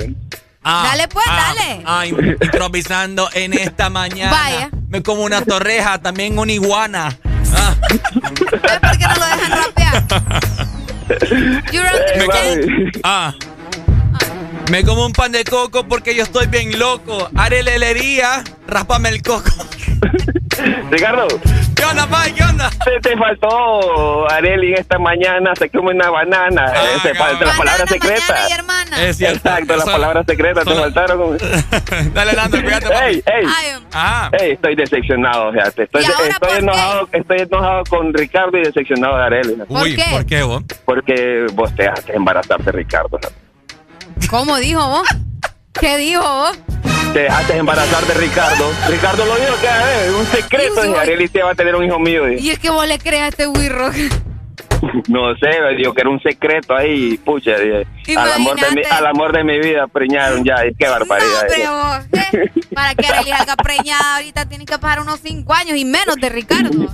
Ah, 0.68 0.88
Dale, 0.90 1.07
pues, 1.09 1.24
ah, 1.28 1.55
dale. 1.57 1.82
ah, 1.86 2.07
im- 2.07 2.36
improvisando 2.44 3.28
en 3.34 3.53
esta 3.55 3.88
mañana. 3.90 4.30
Vaya. 4.32 4.70
Me 4.88 5.03
como 5.03 5.22
una 5.22 5.40
torreja, 5.44 5.99
también 6.03 6.38
una 6.38 6.53
iguana. 6.53 7.16
¿Ves 7.22 8.80
por 8.80 8.99
qué 8.99 9.07
no 9.07 9.14
lo 9.14 9.26
dejan 9.26 9.51
rapear? 9.53 10.05
You 11.72 11.82
Me 11.82 12.24
understand? 12.24 12.64
como, 12.64 13.01
ah. 13.05 13.32
Me 14.70 14.84
como 14.84 15.07
un 15.07 15.12
pan 15.12 15.30
de 15.30 15.44
coco 15.44 15.86
porque 15.86 16.16
yo 16.16 16.24
estoy 16.24 16.49
bien 16.49 16.76
loco. 16.78 17.30
Haré 17.36 17.62
lelería, 17.62 18.42
rápame 18.66 19.11
el 19.11 19.22
coco. 19.22 19.51
Ricardo. 20.90 21.26
¿Qué 21.74 21.84
onda, 21.84 22.07
Pai? 22.07 22.32
¿Qué 22.32 22.42
onda? 22.42 22.70
Te, 22.84 23.00
te 23.00 23.16
faltó 23.16 24.30
Areli 24.30 24.72
esta 24.74 24.98
mañana, 24.98 25.52
se 25.57 25.68
come 25.68 25.92
una 25.92 26.11
banana. 26.11 26.72
Ah, 26.74 26.82
Ese 26.96 27.14
falta 27.14 27.44
la 27.44 27.57
palabra 27.57 27.86
secreta. 27.86 28.34
Es 28.98 29.16
cierto. 29.18 29.36
Exacto, 29.48 29.76
la 29.76 29.82
Son- 29.84 29.92
palabra 29.92 30.24
secreta 30.26 30.62
te 30.64 30.74
faltaron. 30.74 31.38
Dale, 32.14 32.32
Lando, 32.32 32.62
cuídate, 32.62 32.88
papi. 32.88 33.04
Ey, 33.07 33.22
ey. 33.26 33.46
Ah. 33.92 34.30
Ey, 34.40 34.52
estoy 34.52 34.74
decepcionado, 34.74 35.52
fíjate. 35.52 35.82
Estoy, 35.82 36.02
¿Y 36.02 36.07
ahora 36.07 36.18
estoy 36.28 36.38
por 36.38 36.48
qué? 36.48 36.57
enojado, 36.59 37.09
estoy 37.12 37.38
enojado 37.40 37.82
con 37.90 38.14
Ricardo 38.14 38.57
y 38.59 38.62
decepcionado 38.62 39.16
de 39.18 39.22
Areli. 39.24 39.54
¿Por 39.68 39.84
qué? 39.94 40.04
¿por 40.11 40.26
qué 40.26 40.42
vos? 40.42 40.62
Porque 40.86 41.46
vos 41.52 41.74
te 41.74 41.82
dejaste 41.82 42.16
embarazar 42.16 42.62
de 42.62 42.72
Ricardo. 42.72 43.18
¿Cómo 44.30 44.57
dijo 44.57 44.86
vos? 44.88 45.07
¿Qué 45.78 45.98
dijo 45.98 46.22
vos? 46.22 46.59
Te 47.16 47.22
dejaste 47.22 47.56
embarazar 47.56 48.04
de 48.04 48.12
Ricardo. 48.12 48.70
Ricardo 48.90 49.24
lo 49.24 49.36
dijo 49.36 49.54
que 49.58 49.66
es 49.66 50.12
un 50.12 50.26
secreto. 50.26 50.84
Y 50.84 50.92
Areli 50.92 51.28
te 51.28 51.42
va 51.42 51.52
a 51.52 51.54
tener 51.54 51.74
un 51.74 51.82
hijo 51.82 51.98
mío. 51.98 52.28
Y 52.30 52.50
es 52.50 52.58
que 52.58 52.68
vos 52.68 52.86
le 52.86 52.98
creas 52.98 53.24
a 53.24 53.28
este 53.28 53.46
wirro. 53.46 53.90
No 55.08 55.34
sé, 55.36 55.50
digo 55.76 55.92
que 55.94 56.00
era 56.00 56.10
un 56.10 56.20
secreto 56.20 56.74
ahí, 56.74 57.16
pucha, 57.18 57.52
dije, 57.58 57.86
al 58.16 58.32
amor, 58.32 58.56
de 58.60 58.70
mi, 58.72 58.82
al 58.90 59.06
amor 59.06 59.32
de 59.32 59.44
mi 59.44 59.58
vida 59.58 59.86
preñaron 59.86 60.44
ya, 60.44 60.66
y 60.66 60.74
qué 60.74 60.88
barbaridad. 60.88 61.46
Pero 61.48 61.72
vos, 61.76 61.98
¿eh? 62.12 62.50
Para 62.74 62.94
que 62.94 63.04
salga 63.06 63.56
preñada 63.56 64.16
ahorita 64.16 64.46
tiene 64.48 64.64
que 64.64 64.78
pasar 64.78 65.00
unos 65.00 65.20
5 65.20 65.52
años 65.54 65.76
y 65.76 65.84
menos 65.84 66.16
de 66.16 66.28
Ricardo. 66.28 66.86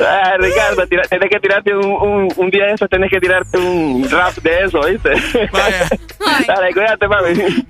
Ah, 0.00 0.34
Ricardo, 0.38 0.86
tira- 0.86 1.04
tenés 1.08 1.30
que 1.30 1.40
tirarte 1.40 1.74
un, 1.74 1.84
un, 1.86 2.32
un 2.36 2.50
día 2.50 2.66
de 2.66 2.72
eso, 2.74 2.86
tenés 2.88 3.10
que 3.10 3.20
tirarte 3.20 3.58
un 3.58 4.08
rap 4.10 4.34
de 4.36 4.64
eso, 4.64 4.80
¿viste? 4.82 5.10
Dale, 6.46 6.72
cuídate, 6.72 7.08
mami. 7.08 7.66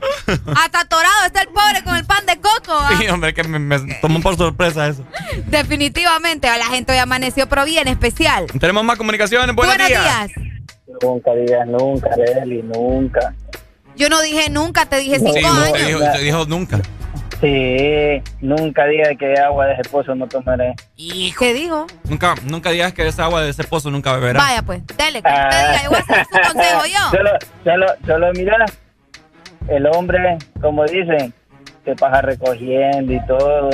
Hasta 0.56 0.80
atorado 0.80 1.24
está 1.26 1.42
el 1.42 1.48
pobre 1.48 1.82
con 1.84 1.96
el 1.96 2.04
pan 2.04 2.24
de 2.26 2.36
coco. 2.36 2.72
¿ah? 2.72 2.90
Sí, 2.98 3.06
hombre, 3.08 3.32
que 3.34 3.44
me, 3.44 3.58
me 3.58 3.78
tomó 4.00 4.20
por 4.20 4.36
sorpresa 4.36 4.86
eso. 4.88 5.04
Definitivamente, 5.46 6.46
la 6.48 6.66
gente 6.66 6.92
hoy 6.92 6.98
amaneció 6.98 7.48
pro 7.48 7.64
bien 7.64 7.88
especial. 7.88 8.46
Tenemos 8.60 8.84
más 8.84 8.96
comunicaciones. 8.98 9.53
Buenos, 9.55 9.76
Buenos 9.76 9.88
días. 9.88 10.28
días. 10.34 10.48
Nunca 11.02 11.34
digas 11.34 11.66
nunca, 11.66 12.11
Areli, 12.12 12.62
nunca. 12.62 13.34
Yo 13.96 14.09
no 14.09 14.20
dije 14.22 14.50
nunca, 14.50 14.86
te 14.86 14.96
dije 14.98 15.18
cinco 15.18 15.48
años. 15.48 16.00
Usted 16.00 16.20
dijo, 16.22 16.44
nunca. 16.46 16.80
Sí, 17.40 18.22
nunca 18.40 18.86
diga 18.86 19.11
que 19.18 19.34
agua 19.38 19.66
de 19.66 19.74
ese 19.74 19.88
pozo 19.90 20.14
no 20.14 20.26
tomaré. 20.26 20.74
¿Qué 20.96 21.52
dijo? 21.52 21.86
Nunca, 22.09 22.34
nunca 22.44 22.70
digas 22.70 22.92
que 22.92 23.07
esa 23.07 23.24
agua 23.24 23.42
de 23.42 23.50
ese 23.50 23.64
pozo 23.64 23.90
nunca 23.90 24.14
beberá. 24.14 24.40
Vaya 24.40 24.62
pues, 24.62 24.82
dele, 24.96 25.20
que 25.22 25.28
usted 25.28 25.48
diga, 25.50 25.82
yo 25.84 25.90
voy 25.90 25.98
a 25.98 26.00
hacer 26.02 26.26
su 26.26 26.52
consejo 26.52 26.82
yo. 26.86 27.11
Solo, 27.11 27.30
solo, 27.64 27.86
solo 28.07 28.32
mira, 28.34 28.64
el 29.68 29.86
hombre, 29.86 30.38
como 30.61 30.84
dicen, 30.84 31.34
que 31.84 31.94
pasa 31.94 32.22
recogiendo 32.22 33.12
y 33.12 33.26
todo. 33.26 33.70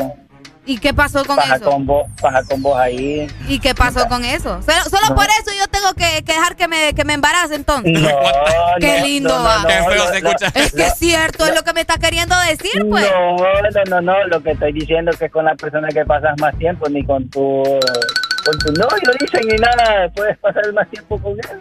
¿Y 0.67 0.79
qué 0.79 0.93
pasó 0.93 1.25
con 1.25 1.37
Paja 1.37 1.57
eso? 1.57 1.65
con 1.65 1.87
vos, 1.87 2.07
paja 2.21 2.43
con 2.45 2.63
vos 2.63 2.77
ahí. 2.79 3.27
¿Y 3.49 3.59
qué 3.61 3.75
pasó 3.75 4.07
con 4.09 4.25
eso? 4.25 4.61
Solo, 4.63 4.83
solo 4.85 5.09
No. 5.11 5.15
por 5.15 5.25
eso 5.25 5.50
tengo 5.81 5.95
que, 5.95 6.23
que 6.25 6.33
dejar 6.33 6.57
que 6.57 6.69
me, 6.69 6.95
que 6.95 7.05
me 7.05 7.15
embarace 7.15 7.55
entonces. 7.55 7.93
No, 8.01 8.09
Qué 8.81 8.99
no, 9.01 9.07
lindo 9.07 9.29
no, 9.31 9.39
no, 9.39 9.45
va. 9.45 9.63
no, 9.63 9.69
Qué 9.69 9.75
feo 9.75 10.05
no, 10.05 10.11
se 10.11 10.17
escucha. 10.19 10.47
Es 10.55 10.73
que 10.73 10.83
es 10.83 10.95
cierto, 10.99 11.47
es 11.47 11.55
lo 11.55 11.63
que 11.63 11.73
me 11.73 11.81
está 11.81 11.99
queriendo 11.99 12.35
decir, 12.49 12.87
pues. 12.89 13.11
No, 13.11 13.37
no, 13.37 13.85
no, 13.89 14.01
no, 14.01 14.27
lo 14.29 14.43
que 14.43 14.53
estoy 14.53 14.73
diciendo 14.73 15.11
es 15.11 15.19
que 15.19 15.29
con 15.31 15.45
la 15.45 15.55
persona 15.55 15.89
que 15.89 16.05
pasas 16.05 16.39
más 16.41 16.57
tiempo, 16.59 16.89
ni 16.89 17.05
con 17.05 17.29
tu, 17.31 17.63
con 18.45 18.59
tu 18.59 18.73
novio, 18.73 19.11
dicen, 19.21 19.41
ni 19.49 19.57
nada, 19.57 20.09
puedes 20.15 20.37
pasar 20.39 20.73
más 20.73 20.89
tiempo 20.91 21.19
con 21.21 21.33
él. 21.33 21.61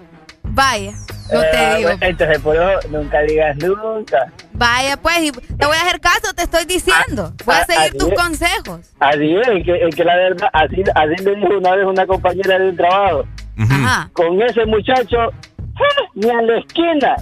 Vaya, 0.52 0.94
no 1.32 1.42
Eh, 1.44 1.48
te 1.52 1.76
digo. 1.78 1.90
entonces, 2.02 2.40
por 2.40 2.56
eso, 2.56 2.88
nunca 2.90 3.22
digas 3.22 3.56
nunca. 3.58 4.32
Vaya, 4.54 4.98
pues, 4.98 5.20
y 5.20 5.32
te 5.32 5.66
voy 5.66 5.78
a 5.78 5.82
hacer 5.82 6.02
caso, 6.02 6.34
te 6.36 6.42
estoy 6.44 6.66
diciendo. 6.66 7.34
Voy 7.46 7.56
a 7.56 7.60
ah, 7.60 7.66
seguir 7.66 7.98
tus 7.98 8.10
es. 8.10 8.16
consejos. 8.16 8.80
Así 9.00 9.36
es, 9.38 9.48
el 9.48 9.64
que, 9.64 9.72
el 9.74 9.96
que 9.96 10.04
la 10.04 10.16
verdad, 10.16 10.50
así, 10.52 10.84
así 10.96 11.24
me 11.24 11.36
dijo 11.36 11.58
una 11.60 11.76
vez 11.76 11.86
una 11.86 12.06
compañera 12.08 12.58
de 12.58 12.70
un 12.70 12.76
trabajo. 12.78 13.26
Ajá. 13.58 14.10
Con 14.14 14.42
ese 14.42 14.66
muchacho, 14.66 15.18
¡ah! 15.20 16.02
ni 16.16 16.30
a 16.30 16.42
la 16.42 16.58
esquina. 16.60 17.16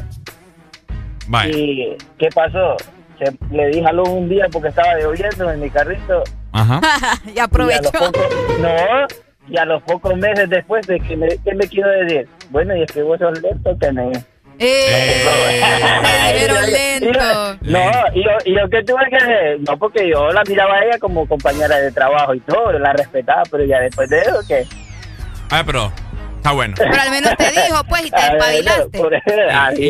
Vaya. 1.28 1.57
¿Y 1.57 1.97
qué 2.17 2.30
pasó? 2.34 2.75
Se, 3.19 3.25
le 3.51 3.67
dije 3.67 3.86
aló 3.88 4.03
un 4.03 4.30
día 4.30 4.45
porque 4.51 4.69
estaba 4.69 4.93
lloviendo 4.95 5.51
en 5.51 5.59
mi 5.61 5.69
carrito. 5.69 6.23
Ajá. 6.51 6.80
y 7.25 7.36
Y 7.36 7.39
a 7.39 7.43
aprovechó. 7.45 7.91
pocos, 7.91 8.28
no, 8.61 9.07
y 9.49 9.57
a 9.57 9.65
los 9.65 9.82
pocos 9.84 10.15
meses 10.17 10.49
después 10.49 10.86
de 10.88 10.99
que 10.99 11.17
me, 11.17 11.28
¿qué 11.43 11.53
me 11.55 11.67
quiero 11.67 11.89
decir? 11.89 12.28
Bueno, 12.49 12.75
y 12.75 12.84
es 12.84 12.91
que 12.91 13.01
vos 13.01 13.17
sos 13.19 13.41
lento, 13.41 13.75
tenés. 13.78 14.25
Eh, 14.59 15.23
pero 16.34 16.61
lento. 16.61 17.57
No, 17.61 17.91
y 18.13 18.23
yo, 18.23 18.32
y 18.45 18.55
yo 18.55 18.69
qué 18.69 18.84
tuve 18.84 19.07
que 19.09 19.15
hacer? 19.17 19.59
No, 19.67 19.78
porque 19.78 20.09
yo 20.09 20.30
la 20.32 20.41
miraba 20.47 20.75
a 20.75 20.84
ella 20.86 20.97
como 20.99 21.28
compañera 21.28 21.78
de 21.78 21.91
trabajo 21.91 22.34
y 22.34 22.39
todo, 22.41 22.71
la 22.80 22.91
respetaba, 22.93 23.43
pero 23.51 23.65
ya 23.65 23.80
después 23.82 24.09
de 24.09 24.19
eso, 24.19 24.39
¿qué? 24.47 24.65
Ay, 25.51 25.61
pero 25.65 25.91
Está 26.47 26.55
bueno. 26.55 26.75
Pero 26.77 27.01
al 27.01 27.11
menos 27.11 27.35
te 27.35 27.51
dijo, 27.51 27.83
pues, 27.89 28.05
y 28.05 28.11
te 28.11 28.21
despabilaste. 28.31 28.99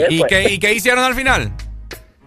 ¿Y, 0.10 0.24
qué, 0.24 0.49
¿Y 0.53 0.58
qué 0.60 0.74
hicieron 0.74 1.03
al 1.03 1.14
final? 1.14 1.51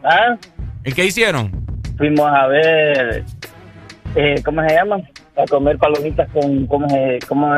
¿Ah? 0.05 0.37
¿Y 0.85 0.93
qué 0.93 1.05
hicieron? 1.05 1.51
Fuimos 1.99 2.31
a 2.33 2.47
ver, 2.47 3.25
eh, 4.15 4.41
¿cómo 4.45 4.63
se 4.69 4.73
llama? 4.75 4.99
A 5.37 5.45
comer 5.49 5.79
palomitas 5.79 6.29
con, 6.31 6.65
¿cómo 6.69 6.89
se, 6.89 7.19
cómo, 7.27 7.53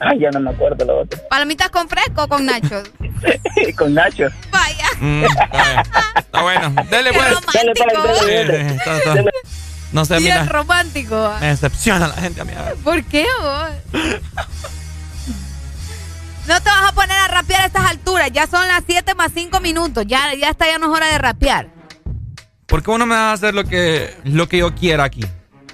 Ay, 0.00 0.20
ya 0.20 0.30
no 0.30 0.40
me 0.40 0.50
acuerdo 0.50 0.86
lo 0.86 1.00
otro. 1.00 1.20
¿Palomitas 1.28 1.68
con 1.68 1.86
fresco 1.86 2.22
o 2.24 2.28
con 2.28 2.46
nachos? 2.46 2.90
con 3.76 3.92
nachos. 3.92 4.32
Vaya. 4.50 4.86
Mm, 5.00 5.24
está 6.16 6.42
bueno. 6.42 6.74
Dele 6.90 7.10
pues. 7.12 7.26
Dale, 7.52 7.72
dale, 7.76 8.44
dale, 8.44 8.74
Está- 8.74 8.96
está- 8.96 9.30
No 9.92 10.04
sé, 10.06 10.18
mira. 10.20 10.44
romántico. 10.46 11.34
Me 11.40 11.48
decepciona 11.48 12.08
la 12.08 12.14
gente 12.14 12.40
a 12.40 12.44
mí. 12.44 12.52
¿Por 12.82 13.04
qué 13.04 13.26
vos? 13.42 13.70
No 16.48 16.60
te 16.62 16.70
vas 16.70 16.88
a 16.88 16.92
poner 16.92 17.16
a 17.18 17.28
rapear 17.28 17.60
a 17.62 17.66
estas 17.66 17.84
alturas. 17.90 18.30
Ya 18.32 18.46
son 18.46 18.66
las 18.66 18.82
7 18.86 19.14
más 19.14 19.30
5 19.34 19.60
minutos. 19.60 20.04
Ya, 20.06 20.34
ya 20.34 20.48
está, 20.50 20.66
ya 20.66 20.78
no 20.78 20.86
es 20.90 20.96
hora 20.96 21.06
de 21.08 21.18
rapear. 21.18 21.68
¿Por 22.66 22.82
qué 22.82 22.90
uno 22.90 23.06
me 23.06 23.14
va 23.14 23.30
a 23.30 23.32
hacer 23.34 23.54
lo 23.54 23.64
que, 23.64 24.16
lo 24.24 24.48
que 24.48 24.58
yo 24.58 24.74
quiera 24.74 25.04
aquí? 25.04 25.24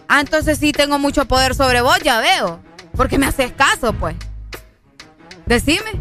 Ah, 0.09 0.20
entonces 0.20 0.59
sí 0.59 0.72
tengo 0.72 0.99
mucho 0.99 1.25
poder 1.27 1.55
sobre 1.55 1.81
vos, 1.81 1.99
ya 2.01 2.20
veo. 2.20 2.61
Porque 2.97 3.18
me 3.18 3.27
haces 3.27 3.53
caso, 3.53 3.93
pues. 3.93 4.16
Decime. 5.47 5.93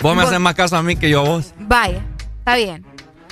Vos 0.00 0.14
me 0.14 0.22
Vos- 0.22 0.30
haces 0.30 0.40
más 0.40 0.54
caso 0.54 0.76
a 0.76 0.82
mí 0.82 0.96
que 0.96 1.10
yo 1.10 1.20
a 1.20 1.24
vos. 1.24 1.52
Vaya, 1.58 2.02
está 2.38 2.56
bien. 2.56 2.84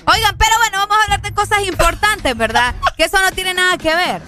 Oigan, 0.07 0.37
pero 0.39 0.53
bueno, 0.59 0.79
vamos 0.79 0.97
a 0.99 1.03
hablar 1.05 1.23
de 1.23 1.35
cosas 1.35 1.61
importantes, 1.67 2.37
¿verdad? 2.37 2.75
Que 2.97 3.05
eso 3.05 3.19
no 3.21 3.31
tiene 3.33 3.55
nada 3.55 3.77
que 3.77 3.95
ver. 3.95 4.23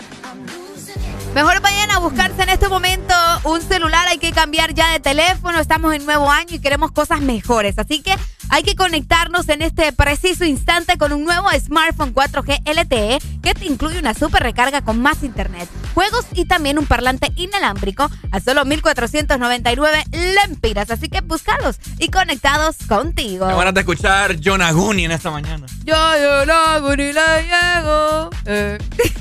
Mejor 1.39 1.61
vayan 1.61 1.93
a 1.93 2.01
buscarse 2.01 2.43
en 2.43 2.49
este 2.49 2.69
momento 2.69 3.15
un 3.45 3.63
celular, 3.63 4.09
hay 4.09 4.19
que 4.19 4.33
cambiar 4.33 4.75
ya 4.75 4.91
de 4.91 4.99
teléfono, 4.99 5.61
estamos 5.61 5.95
en 5.95 6.05
nuevo 6.05 6.29
año 6.29 6.57
y 6.57 6.59
queremos 6.59 6.91
cosas 6.91 7.21
mejores. 7.21 7.79
Así 7.79 8.03
que 8.03 8.13
hay 8.49 8.65
que 8.65 8.75
conectarnos 8.75 9.49
en 9.49 9.63
este 9.63 9.93
preciso 9.93 10.45
instante 10.45 10.99
con 10.99 11.13
un 11.13 11.23
nuevo 11.25 11.49
smartphone 11.65 12.13
4G 12.13 12.69
LTE 12.69 13.19
que 13.41 13.55
te 13.55 13.67
incluye 13.67 14.01
una 14.01 14.15
super 14.15 14.43
recarga 14.43 14.83
con 14.83 15.01
más 15.01 15.23
internet, 15.23 15.69
juegos 15.95 16.27
y 16.35 16.47
también 16.47 16.77
un 16.77 16.87
parlante 16.87 17.31
inalámbrico 17.37 18.11
a 18.33 18.41
solo 18.41 18.65
1499 18.65 20.07
lempiras. 20.43 20.91
Así 20.91 21.09
que 21.09 21.21
búscalos 21.21 21.77
y 22.01 22.09
conectados 22.09 22.79
contigo. 22.89 23.47
Me 23.47 23.55
van 23.55 23.77
a 23.77 23.81
escuchar 23.81 24.39
John 24.45 24.61
Aguni 24.61 25.05
en 25.05 25.13
esta 25.13 25.31
mañana. 25.31 25.67
Yo, 25.85 25.95
yo 26.21 26.45
lo 26.47 26.55
hago 26.55 26.97
ni 26.97 27.13
le 27.13 27.45
llego. 27.45 28.31
Eh. 28.45 28.79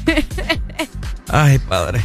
Ay, 1.30 1.60
padre. 1.60 1.99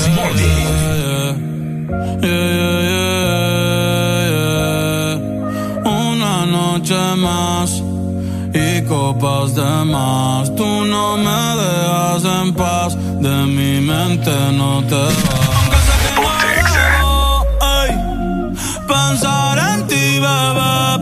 yeah, 2.23 2.49
yeah, 2.89 3.11
yeah. 4.31 4.61
Una 5.85 6.47
noche 6.47 7.01
más 7.16 7.70
y 8.55 8.82
copas 8.89 9.55
de 9.55 9.85
más. 9.85 10.55
Tú 10.57 10.65
no 10.65 11.19
me 11.19 11.41
dejas 11.61 12.24
en 12.24 12.55
paz, 12.55 12.97
de 13.20 13.47
mi 13.47 13.81
mente 13.81 14.32
no 14.53 14.82
te 14.89 14.95
vas. 14.95 15.40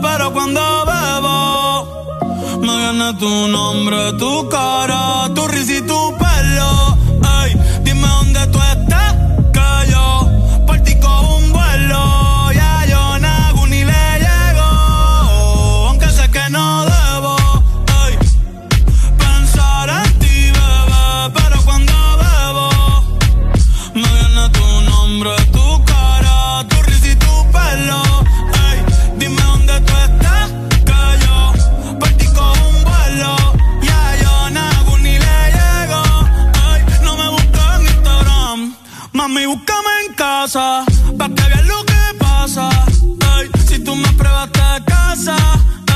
Pero 0.01 0.31
cuando 0.33 0.61
bebo 0.85 2.59
me 2.61 2.77
viene 2.77 3.13
tu 3.15 3.47
nombre, 3.47 4.13
tu 4.13 4.47
cara, 4.49 5.29
tu 5.33 5.47
risa 5.47 5.73
y 5.73 5.81
tu 5.81 6.17
pelo. 6.17 6.88
Casa, 40.49 40.83
pa' 41.15 41.29
que 41.29 41.43
veas 41.43 41.65
lo 41.67 41.85
que 41.85 42.17
pasa. 42.17 42.69
Si 43.67 43.77
tú 43.83 43.95
me 43.95 44.11
pruebas 44.13 44.49
te 44.51 44.83
casa, 44.85 45.35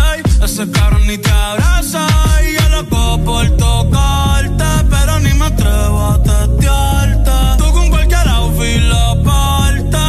ey, 0.06 0.22
ese 0.44 0.70
cabrón 0.70 1.08
ni 1.08 1.18
te 1.18 1.32
abraza. 1.32 2.06
Y 2.48 2.54
yo 2.54 2.70
loco 2.70 3.20
por 3.26 3.50
tocarte, 3.58 4.70
pero 4.92 5.20
ni 5.22 5.34
me 5.34 5.46
atrevo 5.46 6.00
a 6.14 6.22
testearte. 6.22 7.32
Tú 7.58 7.74
con 7.74 7.90
cualquier 7.90 8.28
outfit 8.28 8.82
la 8.94 9.16
parte, 9.24 10.04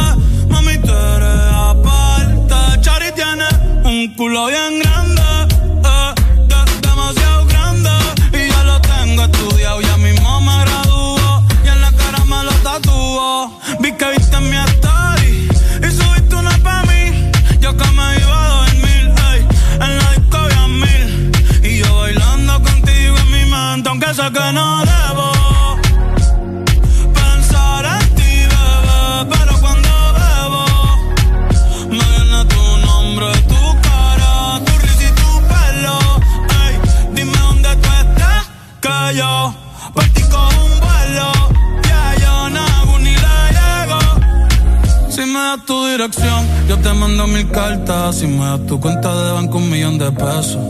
mami, 0.49 0.77
tú 0.77 0.93
eres 0.93 1.45
aparte. 1.71 2.81
Chari 2.81 3.11
tiene 3.15 3.47
un 3.83 4.13
culo 4.15 4.45
bien 4.45 4.84
sé 24.15 24.31
que 24.31 24.51
no 24.53 24.67
debo. 24.91 25.27
Pensar 27.19 27.85
en 27.95 28.15
ti, 28.17 28.31
bebé, 28.53 29.01
pero 29.31 29.53
cuando 29.63 29.93
bebo 30.17 30.63
me 31.89 32.05
viene 32.13 32.39
tu 32.53 32.63
nombre, 32.87 33.27
tu 33.51 33.61
cara, 33.87 34.33
tu 34.65 34.73
risa 34.83 35.05
y 35.09 35.11
tu 35.19 35.29
pelo. 35.51 35.97
Ey, 36.61 36.73
dime 37.15 37.37
dónde 37.45 37.71
tú 37.83 37.89
estás, 38.03 38.43
que 38.83 39.17
yo 39.19 39.53
por 39.93 40.05
ti 40.13 40.21
cojo 40.33 40.59
un 40.69 40.75
vuelo. 40.85 41.29
Ya 41.89 42.03
yo 42.23 42.49
nago 42.57 42.93
ni 42.99 43.13
le 43.25 43.37
llego. 43.57 43.99
Si 45.09 45.21
me 45.31 45.39
das 45.47 45.65
tu 45.65 45.87
dirección, 45.87 46.39
yo 46.69 46.77
te 46.79 46.93
mando 46.93 47.27
mil 47.27 47.49
cartas. 47.51 48.15
Si 48.19 48.27
me 48.27 48.45
das 48.45 48.65
tu 48.65 48.79
cuenta 48.79 49.09
de 49.13 49.31
banco, 49.33 49.57
un 49.57 49.69
millón 49.69 49.97
de 49.97 50.09
pesos. 50.11 50.63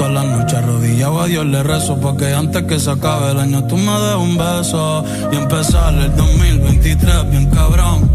Todas 0.00 0.14
las 0.14 0.24
noches 0.24 0.54
arrodillado. 0.54 1.20
A 1.20 1.26
Dios 1.26 1.44
le 1.44 1.62
rezo 1.62 2.00
Porque 2.00 2.32
antes 2.32 2.62
que 2.62 2.80
se 2.80 2.90
acabe 2.90 3.32
el 3.32 3.38
año 3.38 3.64
tú 3.64 3.76
me 3.76 3.92
des 4.00 4.16
un 4.16 4.38
beso. 4.38 5.04
Y 5.30 5.36
empezar 5.36 5.92
el 5.92 6.16
2023 6.16 7.30
bien 7.30 7.50
cabrón. 7.50 8.10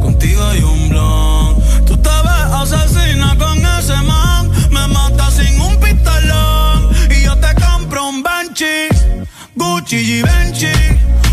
Contigo 0.00 0.42
hay 0.44 0.62
un 0.62 0.88
blon. 0.88 1.56
Tú 1.86 1.96
te 1.96 2.08
ves 2.08 2.52
asesina 2.62 3.38
con 3.38 3.56
ese 3.56 3.94
man. 4.02 4.50
Me 4.72 4.88
mata 4.88 5.30
sin 5.30 5.60
un 5.60 5.76
pistolón. 5.76 6.90
Y 7.16 7.22
yo 7.22 7.36
te 7.38 7.54
compro 7.54 8.08
un 8.08 8.24
Banshee 8.24 8.88
Gucci 9.54 9.98
y 9.98 10.22
Benchi 10.22 10.72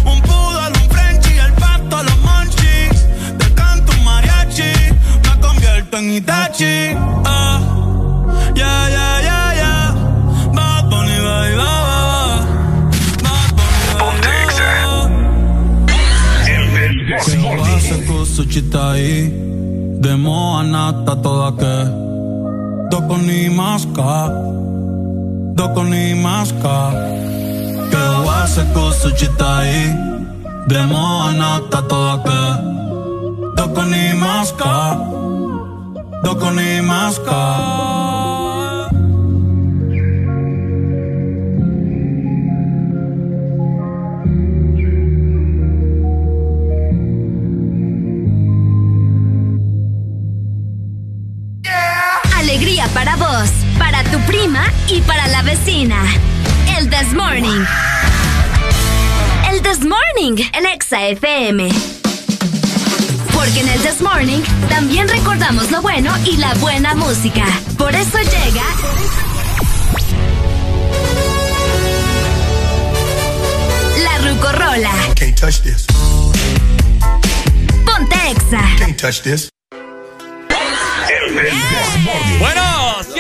Un 0.06 0.22
poodle, 0.22 0.84
un 0.84 0.90
Frenchie 0.92 1.40
El 1.40 1.54
pato, 1.54 2.04
los 2.04 2.18
monchis 2.20 3.08
Te 3.40 3.54
canto 3.56 3.92
un 3.92 4.04
mariachi. 4.04 4.72
Me 5.24 5.42
convierto 5.42 5.98
en 5.98 6.14
Itachi. 6.14 6.64
Yeah, 8.54 8.56
yeah, 8.56 8.90
yeah, 8.90 9.22
yeah. 9.24 9.29
Ci 18.48 18.66
stai? 18.66 19.32
Demo 20.00 20.56
anata 20.56 21.16
toda 21.16 21.54
che 21.60 21.92
Doko 22.90 23.18
ni 23.18 23.50
maska 23.50 24.32
Doko 25.54 25.84
ni 25.84 26.14
maska 26.16 26.90
Che 27.90 28.04
wase 28.26 28.66
cosa 28.74 29.14
ci 29.14 29.26
stai? 29.26 29.94
Demo 30.68 31.20
anata 31.20 31.82
toda 31.82 32.22
che 32.24 32.42
Doko 33.56 33.82
ni 33.84 34.14
maska 34.14 34.98
Doko 36.24 36.50
ni 36.50 36.82
maska 36.82 38.09
tu 54.12 54.20
prima 54.22 54.72
y 54.88 55.02
para 55.02 55.28
la 55.28 55.42
vecina. 55.42 56.04
El 56.78 56.90
This 56.90 57.14
Morning. 57.14 57.66
This 59.62 59.86
Morning 59.86 60.36
en 60.54 60.66
Exa 60.66 61.10
FM. 61.10 61.70
Porque 63.34 63.60
en 63.60 63.68
el 63.68 63.80
This 63.82 64.02
Morning 64.02 64.40
también 64.68 65.08
recordamos 65.08 65.70
lo 65.70 65.82
bueno 65.82 66.12
y 66.26 66.38
la 66.38 66.54
buena 66.56 66.96
música. 66.96 67.46
Por 67.78 67.94
eso 67.94 68.18
llega. 68.18 68.64
La 74.04 74.18
Rucorola. 74.28 74.92
Can't 75.16 75.40
touch 75.40 75.62
this. 75.62 75.86
Ponte 77.86 78.16
Exa. 78.32 78.62
Can't 78.80 78.98
touch 78.98 79.22
this. 79.22 79.50
Bueno, 82.40 82.79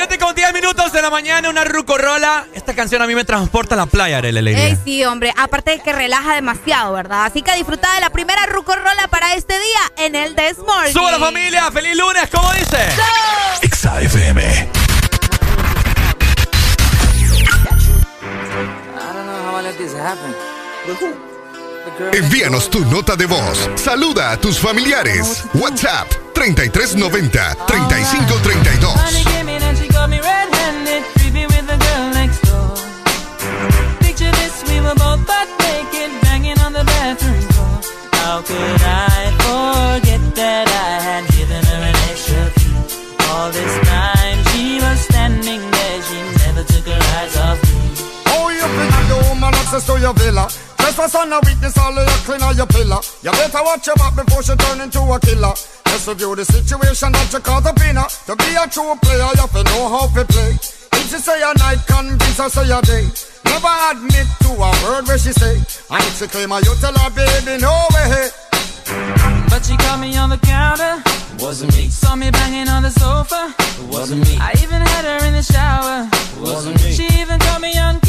7 0.09 0.25
con 0.25 0.33
10 0.33 0.53
minutos 0.53 0.91
de 0.91 1.03
la 1.03 1.11
mañana, 1.11 1.51
una 1.51 1.63
rucorola. 1.63 2.47
Esta 2.55 2.73
canción 2.73 2.99
a 3.03 3.05
mí 3.05 3.13
me 3.13 3.25
transporta 3.25 3.75
a 3.75 3.77
la 3.77 3.85
playa, 3.85 4.17
Arely 4.17 4.55
Ey, 4.55 4.75
sí, 4.83 5.05
hombre. 5.05 5.31
Aparte 5.37 5.69
de 5.69 5.79
que 5.81 5.93
relaja 5.93 6.33
demasiado, 6.33 6.93
¿verdad? 6.93 7.25
Así 7.25 7.43
que 7.43 7.53
disfruta 7.53 7.93
de 7.93 8.01
la 8.01 8.09
primera 8.09 8.47
rucorola 8.47 9.07
para 9.09 9.35
este 9.35 9.53
día 9.53 9.79
en 9.97 10.15
el 10.15 10.35
This 10.35 10.57
Morning. 10.65 10.93
¡Sube 10.93 11.11
la 11.11 11.19
familia! 11.19 11.69
¡Feliz 11.71 11.95
lunes! 11.95 12.27
¿Cómo 12.31 12.51
dice? 12.53 12.77
FM. 14.01 14.69
Envíanos 22.13 22.69
tu 22.71 22.83
nota 22.85 23.15
de 23.15 23.27
voz. 23.27 23.69
Saluda 23.75 24.31
a 24.31 24.37
tus 24.37 24.57
familiares. 24.59 25.43
WhatsApp 25.53 26.07
3390 26.33 27.57
3532. 27.67 29.48
Red-handed, 30.21 31.03
creepy 31.17 31.45
with 31.47 31.65
the 31.71 31.77
girl 31.85 32.05
next 32.19 32.39
door. 32.47 32.75
Picture 34.03 34.31
this, 34.39 34.63
we 34.69 34.79
were 34.81 34.95
both 34.95 35.21
butt 35.25 35.49
naked, 35.63 36.11
banging 36.21 36.59
on 36.59 36.73
the 36.73 36.83
bathroom 36.83 37.41
floor. 37.51 37.75
How 38.19 38.41
could 38.41 38.81
I 38.83 39.31
forget 39.43 40.21
that 40.35 40.67
I 40.67 40.93
had 41.09 41.23
given 41.35 41.63
her 41.63 41.81
an 41.91 41.97
extra 42.11 42.43
key? 42.59 42.77
All 43.31 43.49
this 43.51 43.73
time 43.87 44.37
she 44.51 44.79
was 44.81 44.99
standing 45.09 45.61
there, 45.75 46.01
she 46.07 46.19
never 46.43 46.63
took 46.63 46.85
her 46.85 47.01
eyes 47.17 47.35
off 47.37 47.59
me. 47.63 47.79
Oh, 48.33 48.49
you 48.49 48.65
bring 48.75 48.91
the 49.11 49.19
woman 49.29 49.53
access 49.55 49.85
to 49.87 49.99
your 49.99 50.13
villa. 50.13 50.47
Trespass 50.99 51.15
on 51.15 51.31
a 51.31 51.39
witness 51.47 51.77
all 51.77 51.97
of 51.97 52.03
your 52.03 52.19
clean 52.27 52.43
on 52.43 52.57
your 52.57 52.67
pillar. 52.67 52.99
You 53.23 53.31
better 53.31 53.63
watch 53.63 53.87
your 53.87 53.95
back 53.95 54.19
before 54.19 54.43
she 54.43 54.53
turn 54.55 54.81
into 54.81 54.99
a 54.99 55.17
killer. 55.19 55.55
Just 55.87 56.07
review 56.11 56.35
the 56.35 56.43
situation 56.43 57.13
that 57.13 57.31
you 57.31 57.39
caught 57.39 57.65
up 57.65 57.79
in 57.87 57.95
her. 57.95 58.09
To 58.27 58.35
be 58.35 58.51
a 58.59 58.67
true 58.67 58.99
player, 58.99 59.31
you 59.31 59.39
have 59.39 59.55
to 59.55 59.63
know 59.63 59.87
how 59.87 60.11
to 60.11 60.27
play. 60.27 60.59
If 60.59 61.07
she 61.07 61.19
say 61.23 61.39
a 61.39 61.55
night, 61.55 61.79
convince 61.87 62.35
her 62.35 62.49
say 62.51 62.67
a 62.67 62.83
day. 62.83 63.07
Never 63.47 63.73
admit 63.95 64.27
to 64.43 64.51
a 64.59 64.69
word 64.83 65.07
where 65.07 65.15
she 65.15 65.31
say. 65.31 65.55
And 65.87 66.03
if 66.03 66.19
she 66.19 66.27
claim 66.27 66.51
her, 66.51 66.59
you 66.59 66.75
tell 66.83 66.91
her, 66.91 67.09
baby, 67.15 67.63
no 67.63 67.71
way. 67.95 68.27
But 69.47 69.63
she 69.63 69.79
caught 69.79 70.03
me 70.03 70.17
on 70.19 70.27
the 70.27 70.41
counter. 70.43 70.99
It 70.99 71.41
Wasn't 71.41 71.71
me. 71.79 71.87
Saw 71.87 72.15
me 72.19 72.29
banging 72.29 72.67
on 72.67 72.83
the 72.83 72.91
sofa. 72.91 73.55
It 73.55 73.87
Wasn't 73.87 74.19
me. 74.27 74.35
I 74.35 74.51
even 74.59 74.83
had 74.83 75.07
her 75.07 75.23
in 75.23 75.31
the 75.31 75.43
shower. 75.47 76.11
It 76.11 76.43
Wasn't 76.43 76.75
me. 76.83 76.91
She 76.91 77.07
even 77.23 77.39
caught 77.39 77.61
me 77.61 77.71
on 77.79 78.01
camera. 78.01 78.08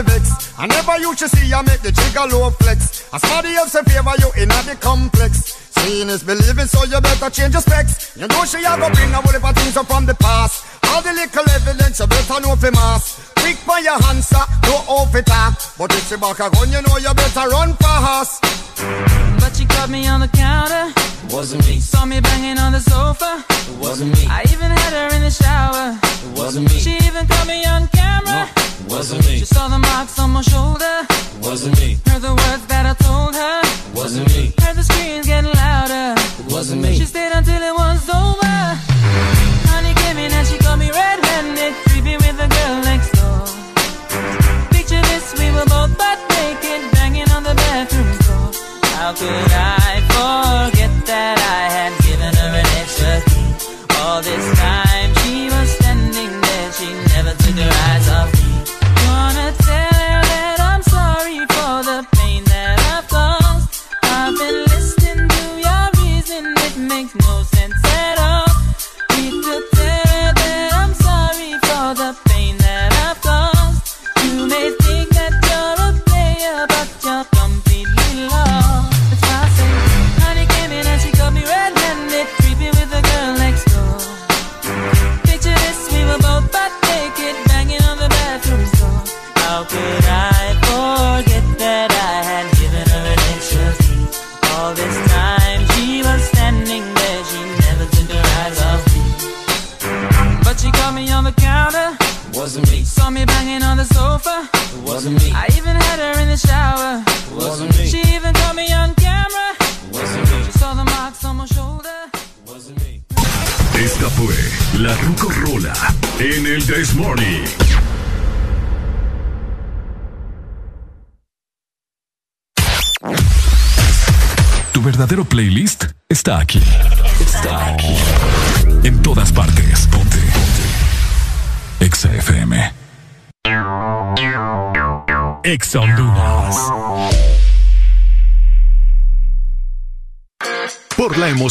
a 0.00 0.02
for 0.02 0.10
vex. 0.10 0.58
I 0.58 0.66
never 0.66 0.98
you 0.98 1.16
should 1.16 1.30
see 1.30 1.46
you 1.46 1.62
make 1.62 1.80
the 1.80 1.92
jigger 1.92 2.26
low 2.32 2.50
flex. 2.50 3.04
As 3.12 3.20
somebody 3.22 3.54
else 3.54 3.74
in 3.74 3.84
favor 3.84 4.12
you 4.18 4.30
in 4.42 4.48
the 4.48 4.76
complex. 4.80 5.56
Seeing 5.70 6.08
is 6.08 6.22
believing, 6.22 6.66
so 6.66 6.84
you 6.84 7.00
better 7.00 7.30
change 7.30 7.54
your 7.54 7.62
specs. 7.62 8.16
You 8.16 8.26
know 8.28 8.44
she 8.44 8.58
a 8.58 8.76
go 8.76 8.88
bring 8.90 9.12
a 9.12 9.20
whole 9.20 9.32
heap 9.32 9.44
of 9.44 9.54
things 9.56 9.76
up 9.76 9.86
from 9.86 10.06
the 10.06 10.14
past. 10.14 10.64
All 10.88 11.02
the 11.02 11.12
little 11.12 11.48
evidence 11.48 12.00
you 12.00 12.06
better 12.06 12.40
know 12.40 12.56
for 12.56 12.70
mass. 12.72 13.29
Quick 13.40 13.58
by 13.66 13.80
your 13.80 13.98
answer, 14.08 14.44
no 14.64 14.76
off 14.86 15.14
it 15.14 15.26
talk. 15.26 15.54
But 15.78 15.92
if 15.92 16.08
she 16.08 16.16
back 16.16 16.38
a 16.40 16.50
gun, 16.50 16.70
you 16.70 16.82
know 16.82 16.96
you 16.98 17.12
better 17.14 17.48
run 17.48 17.74
fast. 17.74 18.42
But 19.40 19.56
she 19.56 19.64
caught 19.66 19.90
me 19.90 20.06
on 20.06 20.20
the 20.20 20.28
counter. 20.28 20.92
Wasn't 21.34 21.66
me. 21.66 21.78
Saw 21.80 22.04
me 22.04 22.20
banging 22.20 22.58
on 22.58 22.72
the 22.72 22.80
sofa. 22.80 23.44
Wasn't 23.78 24.12
me. 24.16 24.26
I 24.28 24.42
even 24.52 24.70
had 24.70 24.92
her 24.92 25.16
in 25.16 25.22
the 25.22 25.30
shower. 25.30 25.98
Wasn't 26.36 26.68
me. 26.70 26.78
She 26.78 26.96
even 27.06 27.26
caught 27.26 27.46
me 27.46 27.64
on 27.64 27.88
camera. 27.88 28.48
Wasn't 28.88 29.24
me. 29.26 29.38
She 29.38 29.44
saw 29.44 29.68
the 29.68 29.78
marks 29.78 30.18
on 30.18 30.30
my 30.30 30.42
shoulder. 30.42 31.06
Wasn't 31.42 31.78
me. 31.80 31.98
Heard 32.06 32.22
the 32.22 32.34
words 32.34 32.66
that 32.66 32.84
I 32.86 32.94
told 33.04 33.34
her. 33.34 33.62
Wasn't 33.94 34.28
me. 34.34 34.52
Heard 34.60 34.76
the 34.76 34.82
screams 34.82 35.26
getting 35.26 35.52
louder. 35.52 36.14
Wasn't 36.48 36.82
me. 36.82 36.98
She 36.98 37.04
stayed 37.04 37.32
until 37.32 37.62
it 37.62 37.74
was 37.74 38.08
over. 38.10 39.39
Could 49.12 49.28
I 49.28 49.79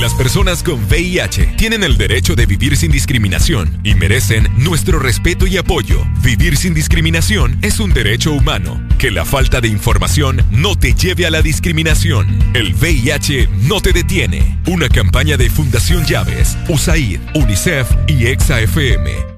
Las 0.00 0.14
personas 0.14 0.62
con 0.62 0.84
VIH 0.84 1.54
tienen 1.56 1.82
el 1.82 1.98
derecho 1.98 2.36
de 2.36 2.46
vivir 2.46 2.76
sin 2.76 2.92
discriminación 2.92 3.80
y 3.82 3.96
merecen 3.96 4.46
nuestro 4.56 5.00
respeto 5.00 5.44
y 5.44 5.56
apoyo. 5.56 6.06
Vivir 6.22 6.56
sin 6.56 6.72
discriminación 6.72 7.58
es 7.62 7.80
un 7.80 7.92
derecho 7.92 8.32
humano. 8.32 8.80
Que 8.98 9.10
la 9.10 9.24
falta 9.24 9.60
de 9.60 9.66
información 9.66 10.46
no 10.52 10.76
te 10.76 10.94
lleve 10.94 11.26
a 11.26 11.30
la 11.32 11.42
discriminación. 11.42 12.28
El 12.54 12.74
VIH 12.74 13.48
no 13.62 13.80
te 13.80 13.92
detiene. 13.92 14.60
Una 14.68 14.88
campaña 14.88 15.36
de 15.36 15.50
Fundación 15.50 16.04
Llaves, 16.04 16.56
USAID, 16.68 17.18
UNICEF 17.34 17.90
y 18.06 18.26
EXA-FM. 18.26 19.37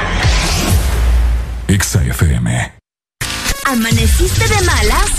Exa 1.71 2.03
FM. 2.03 2.73
¿Amaneciste 3.63 4.45
de 4.45 4.61
malas? 4.65 5.09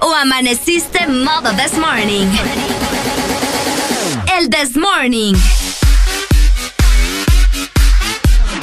¿O 0.00 0.12
amaneciste 0.12 1.06
modo 1.06 1.52
this 1.52 1.78
morning? 1.78 2.26
El 4.36 4.50
this 4.50 4.76
morning. 4.76 5.34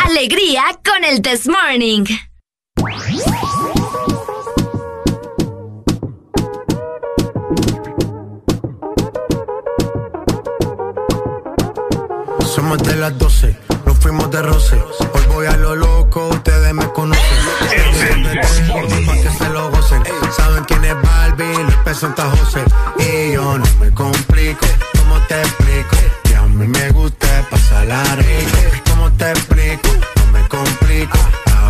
Alegría 0.03 0.63
con 0.83 1.05
el 1.05 1.21
this 1.21 1.47
morning. 1.47 2.03
Somos 12.53 12.77
de 12.83 12.95
las 12.97 13.17
12, 13.17 13.55
nos 13.69 13.72
fuimos 14.03 14.29
de 14.31 14.41
roce. 14.41 14.75
Hoy 15.13 15.25
voy 15.29 15.45
a 15.47 15.55
lo 15.55 15.75
loco, 15.75 16.27
ustedes 16.27 16.73
me 16.73 16.85
conocen. 16.91 17.23
Pa' 19.07 19.13
que 19.13 19.29
se 19.29 19.49
lo 19.49 19.71
gocen. 19.71 20.03
Saben 20.35 20.65
quién 20.65 20.83
es 20.83 21.01
Barbie, 21.01 21.63
Luis 21.63 21.97
Santa 21.97 22.29
José. 22.29 22.65
Y 22.99 23.31
yo 23.31 23.57
no 23.57 23.65
me 23.79 23.91
complico, 23.93 24.65
¿cómo 24.97 25.17
te 25.29 25.39
explico? 25.39 25.95
Que 26.25 26.35
a 26.35 26.41
mí 26.41 26.67
me 26.67 26.89
gusta 26.89 27.47
pasarla 27.49 28.03
rico. 28.17 28.57
¿Cómo 28.89 29.09
te 29.13 29.29
explico? 29.31 29.89
No 30.17 30.31
me 30.33 30.47
complico. 30.49 31.17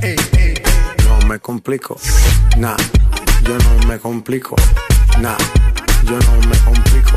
Ey, 0.00 0.14
ey, 0.38 0.38
ey. 0.38 0.62
No 1.08 1.26
me 1.26 1.40
complico. 1.40 1.96
Nah, 2.56 2.76
yo 3.42 3.58
no 3.58 3.86
me 3.88 3.98
complico. 3.98 4.54
Nah, 5.18 5.36
yo 6.04 6.18
no 6.18 6.48
me 6.48 6.56
complico. 6.58 7.16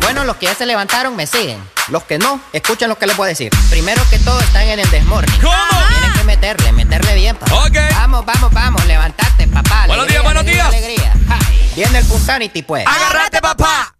Bueno, 0.00 0.24
los 0.24 0.36
que 0.36 0.46
ya 0.46 0.54
se 0.54 0.66
levantaron 0.66 1.16
me 1.16 1.26
siguen. 1.26 1.58
Los 1.88 2.04
que 2.04 2.18
no, 2.18 2.38
escuchen 2.52 2.90
lo 2.90 2.98
que 2.98 3.06
les 3.06 3.16
voy 3.16 3.26
a 3.26 3.28
decir. 3.28 3.50
Primero 3.70 4.02
que 4.10 4.18
todo, 4.18 4.38
están 4.40 4.68
en 4.68 4.78
el 4.78 4.90
desmorning. 4.90 5.40
¿Cómo? 5.40 5.54
Tienen 5.88 6.12
que 6.12 6.24
meterle, 6.24 6.72
meterle 6.72 7.14
bien, 7.14 7.34
papá. 7.34 7.64
Ok. 7.64 7.78
Vamos, 7.94 8.26
vamos, 8.26 8.52
vamos, 8.52 8.84
levantate, 8.84 9.46
papá. 9.48 9.84
Buenos 9.86 10.06
días, 10.06 10.22
buenos 10.22 10.44
días. 10.44 10.66
Alegría. 10.68 11.14
Ja. 11.28 11.38
Viene 11.74 11.98
el 11.98 12.04
Punsanity, 12.04 12.62
pues. 12.62 12.84
¡Agárrate, 12.86 13.40
papá! 13.40 13.94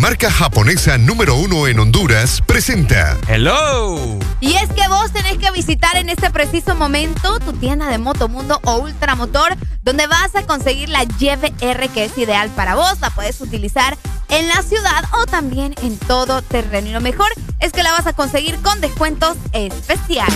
Marca 0.00 0.30
japonesa 0.30 0.96
número 0.96 1.34
uno 1.34 1.66
en 1.66 1.78
Honduras, 1.78 2.40
presenta 2.46 3.18
Hello. 3.28 4.18
Y 4.40 4.54
es 4.54 4.70
que 4.70 4.88
vos 4.88 5.12
tenés 5.12 5.36
que 5.36 5.50
visitar 5.50 5.94
en 5.98 6.08
este 6.08 6.30
preciso 6.30 6.74
momento 6.74 7.38
tu 7.40 7.52
tienda 7.52 7.86
de 7.90 7.98
Motomundo 7.98 8.58
o 8.64 8.78
Ultramotor, 8.78 9.56
donde 9.82 10.06
vas 10.06 10.34
a 10.34 10.46
conseguir 10.46 10.88
la 10.88 11.04
YVR 11.04 11.88
que 11.90 12.06
es 12.06 12.16
ideal 12.16 12.48
para 12.56 12.76
vos. 12.76 12.98
La 13.02 13.10
puedes 13.10 13.42
utilizar 13.42 13.98
en 14.30 14.48
la 14.48 14.62
ciudad 14.62 15.04
o 15.20 15.26
también 15.26 15.74
en 15.82 15.98
todo 15.98 16.40
terreno. 16.40 16.88
Y 16.88 16.92
lo 16.92 17.02
mejor 17.02 17.28
es 17.60 17.72
que 17.72 17.82
la 17.82 17.92
vas 17.92 18.06
a 18.06 18.14
conseguir 18.14 18.58
con 18.62 18.80
descuentos 18.80 19.36
especiales. 19.52 20.34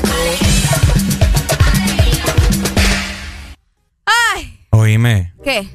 Ay, 4.05 4.61
Oíme. 4.73 5.33
¿qué? 5.43 5.71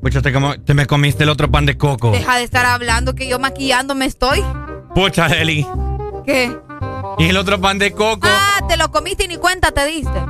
Pucha, 0.00 0.20
te, 0.22 0.32
como- 0.32 0.54
te 0.60 0.74
me 0.74 0.86
comiste 0.86 1.22
el 1.24 1.28
otro 1.30 1.50
pan 1.50 1.66
de 1.66 1.76
coco. 1.78 2.10
Deja 2.10 2.36
de 2.36 2.42
estar 2.44 2.66
hablando 2.66 3.14
que 3.14 3.28
yo 3.28 3.38
maquillándome 3.38 4.06
estoy. 4.06 4.42
Pucha, 4.94 5.26
Eli. 5.26 5.66
¿Qué? 6.26 6.56
Y 7.18 7.28
el 7.28 7.36
otro 7.36 7.60
pan 7.60 7.78
de 7.78 7.92
coco. 7.92 8.26
Ah, 8.28 8.60
te 8.68 8.76
lo 8.76 8.90
comiste 8.90 9.24
y 9.24 9.28
ni 9.28 9.36
cuenta 9.36 9.70
te 9.72 9.84
diste. 9.86 10.20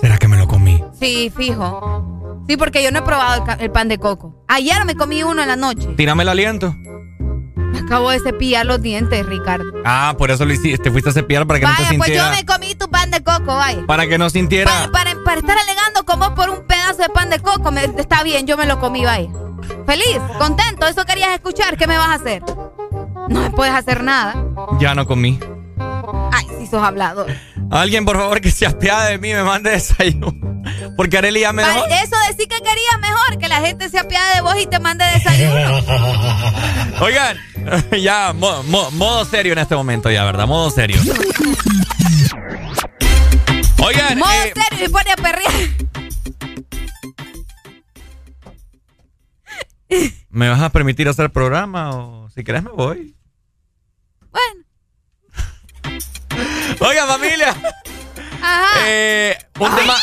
¿Será 0.00 0.18
que 0.18 0.28
me 0.28 0.36
lo 0.36 0.48
comí? 0.48 0.82
Sí, 0.98 1.32
fijo. 1.36 2.42
Sí, 2.48 2.56
porque 2.56 2.82
yo 2.82 2.90
no 2.90 3.00
he 3.00 3.02
probado 3.02 3.44
el 3.60 3.70
pan 3.70 3.88
de 3.88 3.98
coco. 3.98 4.44
Ayer 4.48 4.84
me 4.86 4.94
comí 4.94 5.22
uno 5.22 5.42
en 5.42 5.48
la 5.48 5.56
noche. 5.56 5.86
Tírame 5.96 6.22
el 6.22 6.28
aliento. 6.30 6.74
Acabo 7.84 8.10
de 8.10 8.20
cepillar 8.20 8.66
los 8.66 8.80
dientes, 8.82 9.24
Ricardo. 9.26 9.64
Ah, 9.84 10.14
por 10.18 10.30
eso 10.30 10.44
lo 10.44 10.52
hiciste. 10.52 10.78
Te 10.78 10.90
fuiste 10.90 11.10
a 11.10 11.12
cepillar 11.12 11.46
para 11.46 11.60
que 11.60 11.66
no 11.66 11.72
Vaya, 11.72 11.88
te 11.90 11.96
pues 11.98 12.10
yo 12.10 12.24
sintiera. 12.24 12.30
me 12.36 12.44
comí 12.46 12.74
tu 12.74 12.88
pan 12.88 13.10
de 13.10 13.22
coco, 13.22 13.46
vaya. 13.56 13.84
Para 13.86 14.06
que 14.06 14.18
no 14.18 14.28
sintiera. 14.30 14.88
Para, 14.92 15.14
para 15.24 15.40
estar 15.40 15.56
alegando 15.58 16.04
como 16.04 16.34
por 16.34 16.50
un 16.50 16.66
pedazo 16.66 17.02
de 17.02 17.08
pan 17.08 17.30
de 17.30 17.38
coco, 17.40 17.70
me- 17.70 17.84
está 17.84 18.22
bien, 18.22 18.46
yo 18.46 18.56
me 18.56 18.66
lo 18.66 18.78
comí, 18.80 19.04
vaya. 19.04 19.28
Feliz, 19.86 20.18
contento, 20.38 20.86
eso 20.86 21.04
querías 21.04 21.30
escuchar, 21.34 21.76
¿qué 21.76 21.86
me 21.86 21.96
vas 21.98 22.08
a 22.08 22.14
hacer? 22.14 22.42
No 23.28 23.40
me 23.40 23.50
puedes 23.50 23.74
hacer 23.74 24.02
nada. 24.02 24.34
Ya 24.80 24.94
no 24.94 25.06
comí. 25.06 25.38
Ay, 26.32 26.46
si 26.58 26.66
sos 26.66 26.82
hablador. 26.82 27.26
Alguien, 27.70 28.04
por 28.04 28.16
favor, 28.16 28.40
que 28.40 28.50
se 28.50 28.66
apiade 28.66 29.12
de 29.12 29.18
mí, 29.18 29.32
me 29.34 29.42
mande 29.42 29.70
desayuno. 29.70 30.32
Porque 30.96 31.18
Arely 31.18 31.40
ya 31.40 31.52
me 31.52 31.62
dejó. 31.64 31.84
Eso 31.86 32.16
decir 32.28 32.48
que 32.48 32.56
querías 32.60 32.98
mejor, 33.00 33.38
que 33.38 33.48
la 33.48 33.60
gente 33.60 33.88
se 33.88 33.98
apiade 33.98 34.36
de 34.36 34.40
vos 34.42 34.54
y 34.60 34.66
te 34.66 34.78
mande 34.78 35.04
desayuno. 35.04 35.78
Oigan, 37.00 37.36
ya, 38.02 38.32
mo- 38.32 38.62
mo- 38.64 38.90
modo 38.92 39.24
serio 39.24 39.52
en 39.52 39.58
este 39.60 39.74
momento, 39.76 40.10
ya, 40.10 40.24
¿verdad? 40.24 40.46
Modo 40.46 40.70
serio. 40.70 41.00
Oigan, 43.84 44.18
Modo 44.18 44.30
eh, 44.32 44.52
serio 44.70 44.86
y 44.86 44.88
pone 44.88 45.10
a 45.12 45.16
perrear. 45.16 45.52
¿me 50.30 50.48
vas 50.50 50.60
a 50.60 50.70
permitir 50.70 51.08
hacer 51.08 51.30
programa 51.30 51.90
o 51.96 52.28
si 52.30 52.44
querés 52.44 52.62
me 52.62 52.70
voy? 52.70 53.14
Oigan, 56.80 57.08
familia. 57.08 57.56
Eh, 58.86 59.36
un, 59.58 59.74
tema, 59.74 59.96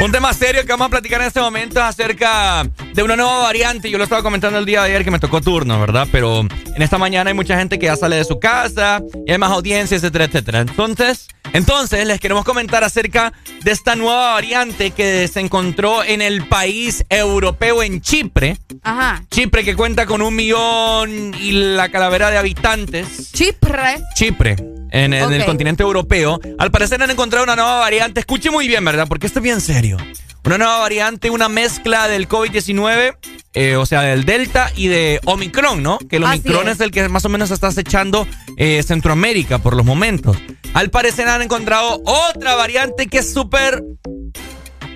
un 0.00 0.12
tema 0.12 0.32
serio 0.32 0.62
que 0.62 0.68
vamos 0.68 0.86
a 0.86 0.90
platicar 0.90 1.20
en 1.20 1.26
este 1.26 1.40
momento 1.40 1.78
es 1.78 1.84
acerca 1.84 2.66
de 2.94 3.02
una 3.02 3.16
nueva 3.16 3.38
variante. 3.38 3.90
Yo 3.90 3.98
lo 3.98 4.04
estaba 4.04 4.22
comentando 4.22 4.58
el 4.58 4.64
día 4.64 4.82
de 4.82 4.88
ayer 4.88 5.04
que 5.04 5.10
me 5.10 5.18
tocó 5.18 5.40
turno, 5.40 5.78
¿verdad? 5.78 6.08
Pero 6.10 6.40
en 6.40 6.82
esta 6.82 6.96
mañana 6.96 7.28
hay 7.28 7.34
mucha 7.34 7.58
gente 7.58 7.78
que 7.78 7.86
ya 7.86 7.96
sale 7.96 8.16
de 8.16 8.24
su 8.24 8.40
casa 8.40 9.02
y 9.26 9.32
hay 9.32 9.38
más 9.38 9.50
audiencia, 9.50 9.96
etcétera, 9.96 10.24
etcétera. 10.24 10.60
Entonces, 10.60 11.28
entonces 11.52 12.06
les 12.06 12.18
queremos 12.18 12.44
comentar 12.44 12.82
acerca 12.82 13.32
de 13.62 13.70
esta 13.70 13.94
nueva 13.94 14.32
variante 14.32 14.92
que 14.92 15.28
se 15.28 15.40
encontró 15.40 16.02
en 16.02 16.22
el 16.22 16.48
país 16.48 17.04
europeo, 17.10 17.82
en 17.82 18.00
Chipre. 18.00 18.56
Ajá. 18.82 19.22
Chipre 19.30 19.64
que 19.64 19.76
cuenta 19.76 20.06
con 20.06 20.22
un 20.22 20.34
millón 20.34 21.34
y 21.38 21.52
la 21.52 21.90
calavera 21.90 22.30
de 22.30 22.38
habitantes. 22.38 23.32
Chipre. 23.32 24.00
Chipre. 24.14 24.71
En, 24.92 25.14
en 25.14 25.32
el 25.32 25.44
continente 25.46 25.82
europeo. 25.82 26.38
Al 26.58 26.70
parecer 26.70 27.02
han 27.02 27.10
encontrado 27.10 27.44
una 27.44 27.56
nueva 27.56 27.78
variante. 27.78 28.20
Escuche 28.20 28.50
muy 28.50 28.68
bien, 28.68 28.84
¿verdad? 28.84 29.08
Porque 29.08 29.26
esto 29.26 29.38
es 29.38 29.42
bien 29.42 29.60
serio. 29.60 29.96
Una 30.44 30.58
nueva 30.58 30.78
variante, 30.80 31.30
una 31.30 31.48
mezcla 31.48 32.08
del 32.08 32.28
COVID-19, 32.28 33.16
eh, 33.54 33.76
o 33.76 33.86
sea, 33.86 34.02
del 34.02 34.24
Delta 34.24 34.72
y 34.74 34.88
de 34.88 35.20
Omicron, 35.24 35.82
¿no? 35.82 35.98
Que 35.98 36.16
el 36.16 36.24
Omicron 36.24 36.68
es. 36.68 36.74
es. 36.74 36.80
el 36.80 36.90
que 36.90 37.08
más 37.08 37.24
o 37.24 37.28
menos 37.28 37.50
está 37.52 37.68
acechando 37.68 38.26
eh, 38.56 38.82
Centroamérica 38.82 39.58
por 39.58 39.76
los 39.76 39.86
momentos. 39.86 40.36
Al 40.74 40.90
parecer 40.90 41.28
han 41.28 41.42
encontrado 41.42 42.02
otra 42.04 42.54
variante 42.56 43.06
que 43.06 43.18
es 43.18 43.32
súper 43.32 43.84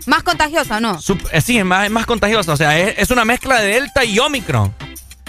Más 0.07 0.25
contagiosa, 0.25 0.81
¿no? 0.81 0.99
Eh, 1.31 1.41
sí, 1.41 1.59
es 1.59 1.65
más, 1.65 1.85
es 1.85 1.91
más 1.91 2.07
contagiosa. 2.07 2.53
O 2.53 2.57
sea, 2.57 2.79
es, 2.79 2.99
es 2.99 3.11
una 3.11 3.25
mezcla 3.25 3.61
de 3.61 3.69
Delta 3.69 4.05
y 4.05 4.19
Omicron. 4.19 4.75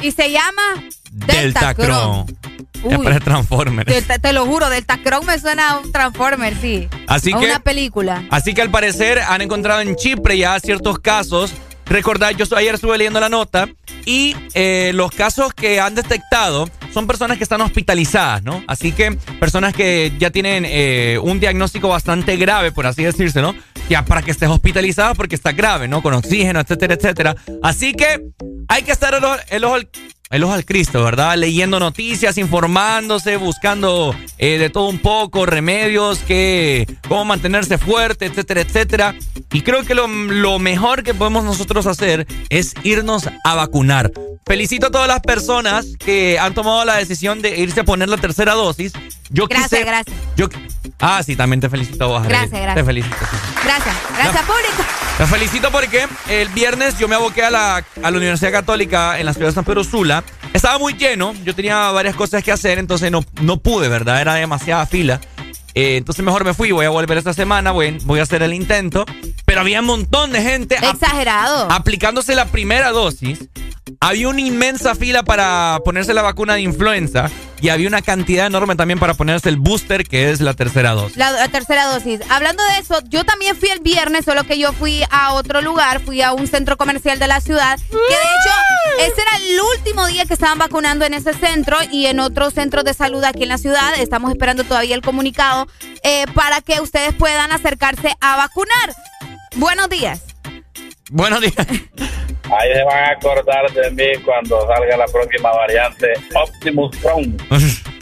Y 0.01 0.11
se 0.11 0.31
llama 0.31 0.83
Deltacron. 1.11 2.25
Ya 2.25 2.46
Uy. 2.83 2.97
parece 3.03 3.19
Transformers. 3.21 3.87
Delta- 3.91 4.19
te 4.19 4.33
lo 4.33 4.45
juro, 4.45 4.69
Deltacron 4.69 5.25
me 5.25 5.39
suena 5.39 5.71
a 5.71 5.79
un 5.79 5.91
Transformer, 5.91 6.55
sí. 6.59 6.87
Así 7.07 7.31
a 7.33 7.39
que- 7.39 7.45
una 7.45 7.59
película. 7.59 8.23
Así 8.29 8.53
que 8.53 8.61
al 8.61 8.69
parecer 8.71 9.19
han 9.19 9.41
encontrado 9.41 9.81
en 9.81 9.95
Chipre 9.95 10.37
ya 10.37 10.59
ciertos 10.59 10.99
casos. 10.99 11.53
Recordad, 11.85 12.31
yo 12.31 12.45
ayer 12.57 12.75
estuve 12.75 12.97
leyendo 12.97 13.19
la 13.21 13.29
nota 13.29 13.67
y 14.05 14.35
eh, 14.53 14.91
los 14.93 15.09
casos 15.11 15.53
que 15.53 15.79
han 15.79 15.95
detectado 15.95 16.69
son 16.93 17.07
personas 17.07 17.37
que 17.37 17.43
están 17.43 17.61
hospitalizadas, 17.61 18.43
¿no? 18.43 18.61
Así 18.67 18.91
que 18.91 19.11
personas 19.39 19.73
que 19.73 20.11
ya 20.19 20.29
tienen 20.29 20.65
eh, 20.67 21.17
un 21.21 21.39
diagnóstico 21.39 21.87
bastante 21.87 22.35
grave, 22.35 22.73
por 22.73 22.87
así 22.87 23.03
decirse, 23.03 23.41
¿no? 23.41 23.55
Ya 23.89 24.03
para 24.03 24.21
que 24.21 24.31
estés 24.31 24.49
hospitalizada 24.49 25.13
porque 25.13 25.35
está 25.35 25.51
grave, 25.53 25.87
¿no? 25.87 26.01
Con 26.01 26.13
oxígeno, 26.13 26.59
etcétera, 26.59 26.95
etcétera. 26.95 27.35
Así 27.63 27.93
que 27.93 28.21
hay 28.67 28.83
que 28.83 28.91
estar 28.91 29.13
el 29.13 29.23
ojo, 29.23 29.35
el 29.49 29.63
ojo 29.63 29.75
al- 29.75 29.89
el 30.29 30.43
ojo 30.43 30.51
al 30.51 30.65
Cristo, 30.65 31.01
¿verdad? 31.05 31.37
Leyendo 31.37 31.79
noticias, 31.79 32.37
informándose, 32.37 33.37
buscando 33.37 34.13
eh, 34.37 34.57
de 34.57 34.69
todo 34.69 34.89
un 34.89 34.99
poco, 34.99 35.45
remedios, 35.45 36.19
que, 36.19 36.85
cómo 37.07 37.23
mantenerse 37.23 37.77
fuerte, 37.77 38.25
etcétera, 38.25 38.59
etcétera. 38.59 39.15
Y 39.53 39.61
creo 39.61 39.85
que 39.85 39.95
lo, 39.95 40.05
lo 40.09 40.59
mejor 40.59 41.03
que 41.03 41.13
podemos 41.13 41.45
nosotros 41.45 41.85
hacer 41.87 42.27
es 42.49 42.73
irnos 42.83 43.29
a 43.45 43.55
vacunar. 43.55 44.11
Felicito 44.45 44.87
a 44.87 44.91
todas 44.91 45.07
las 45.07 45.21
personas 45.21 45.85
que 45.97 46.37
han 46.39 46.53
tomado 46.53 46.83
la 46.83 46.95
decisión 46.97 47.41
de 47.41 47.57
irse 47.59 47.79
a 47.79 47.83
poner 47.85 48.09
la 48.09 48.17
tercera 48.17 48.53
dosis. 48.53 48.91
Yo 49.29 49.47
Gracias, 49.47 49.69
quise- 49.79 49.85
gracias. 49.85 50.15
Yo, 50.35 50.49
ah, 50.99 51.23
sí, 51.23 51.37
también 51.37 51.61
te 51.61 51.69
felicito 51.69 52.03
a 52.03 52.07
vos. 52.07 52.23
Gracias, 52.27 52.51
gracias. 52.51 52.75
Te 52.75 52.83
felicito. 52.83 53.15
sí. 53.31 53.37
Gracias. 53.67 53.95
Gracias, 54.15 54.43
público. 54.43 54.83
Te 55.17 55.25
felicito 55.25 55.71
porque 55.71 56.07
el 56.29 56.49
viernes 56.49 56.97
yo 56.99 57.07
me 57.07 57.15
aboqué 57.15 57.43
a 57.43 57.49
la, 57.49 57.75
a 57.77 58.11
la 58.11 58.17
Universidad 58.17 58.51
Católica 58.51 59.19
en 59.19 59.25
la 59.25 59.33
ciudad 59.33 59.47
de 59.49 59.53
San 59.55 59.63
Pedro 59.65 59.83
Sula. 59.83 60.23
Estaba 60.53 60.77
muy 60.79 60.93
lleno, 60.93 61.33
yo 61.43 61.53
tenía 61.55 61.91
varias 61.91 62.15
cosas 62.15 62.43
que 62.43 62.51
hacer, 62.51 62.77
entonces 62.79 63.11
no, 63.11 63.23
no 63.41 63.57
pude, 63.57 63.89
¿verdad? 63.89 64.21
Era 64.21 64.35
demasiada 64.35 64.85
fila. 64.85 65.19
Eh, 65.73 65.97
entonces 65.97 66.23
mejor 66.25 66.43
me 66.45 66.53
fui, 66.53 66.71
voy 66.71 66.85
a 66.85 66.89
volver 66.89 67.17
esta 67.17 67.33
semana, 67.33 67.71
voy, 67.71 67.97
voy 68.03 68.19
a 68.19 68.23
hacer 68.23 68.41
el 68.43 68.53
intento. 68.53 69.05
Pero 69.45 69.61
había 69.61 69.79
un 69.81 69.85
montón 69.85 70.31
de 70.31 70.41
gente 70.41 70.77
ap- 70.77 70.95
Exagerado. 70.95 71.71
aplicándose 71.71 72.33
la 72.35 72.45
primera 72.45 72.89
dosis. 72.91 73.39
Había 73.99 74.27
una 74.29 74.41
inmensa 74.41 74.95
fila 74.95 75.23
para 75.23 75.79
ponerse 75.85 76.13
la 76.13 76.21
vacuna 76.21 76.55
de 76.55 76.61
influenza 76.61 77.29
y 77.61 77.69
había 77.69 77.87
una 77.87 78.01
cantidad 78.01 78.45
enorme 78.45 78.75
también 78.75 78.99
para 78.99 79.13
ponerse 79.13 79.49
el 79.49 79.57
booster, 79.57 80.03
que 80.03 80.31
es 80.31 80.41
la 80.41 80.53
tercera 80.53 80.91
dosis. 80.91 81.17
La, 81.17 81.31
la 81.31 81.47
tercera 81.47 81.85
dosis. 81.85 82.19
Hablando 82.29 82.63
de 82.63 82.79
eso, 82.79 83.01
yo 83.09 83.23
también 83.23 83.55
fui 83.55 83.69
el 83.69 83.79
viernes, 83.79 84.25
solo 84.25 84.43
que 84.43 84.57
yo 84.57 84.73
fui 84.73 85.03
a 85.09 85.33
otro 85.33 85.61
lugar, 85.61 86.01
fui 86.01 86.21
a 86.21 86.33
un 86.33 86.47
centro 86.47 86.77
comercial 86.77 87.19
de 87.19 87.27
la 87.27 87.41
ciudad, 87.41 87.79
que 87.89 87.95
de 87.95 88.03
hecho 88.03 89.11
ese 89.11 89.21
era 89.21 89.37
el 89.37 89.59
último 89.77 90.07
día 90.07 90.25
que 90.25 90.33
estaban 90.33 90.57
vacunando 90.57 91.05
en 91.05 91.13
ese 91.13 91.33
centro 91.33 91.77
y 91.91 92.07
en 92.07 92.19
otros 92.19 92.53
centros 92.53 92.83
de 92.83 92.93
salud 92.93 93.23
aquí 93.23 93.43
en 93.43 93.49
la 93.49 93.57
ciudad. 93.57 93.93
Estamos 93.99 94.31
esperando 94.31 94.63
todavía 94.63 94.95
el 94.95 95.01
comunicado 95.01 95.67
eh, 96.03 96.25
para 96.33 96.61
que 96.61 96.81
ustedes 96.81 97.13
puedan 97.13 97.51
acercarse 97.51 98.15
a 98.21 98.37
vacunar. 98.37 98.95
Buenos 99.55 99.89
días. 99.89 100.21
Buenos 101.09 101.41
días. 101.41 101.55
Ahí 102.51 102.73
se 102.73 102.83
van 102.83 103.03
a 103.03 103.11
acordar 103.11 103.71
de 103.71 103.91
mí 103.91 104.23
cuando 104.23 104.65
salga 104.67 104.97
la 104.97 105.05
próxima 105.07 105.51
variante 105.51 106.13
Optimus 106.35 106.95
Prime. 106.97 107.35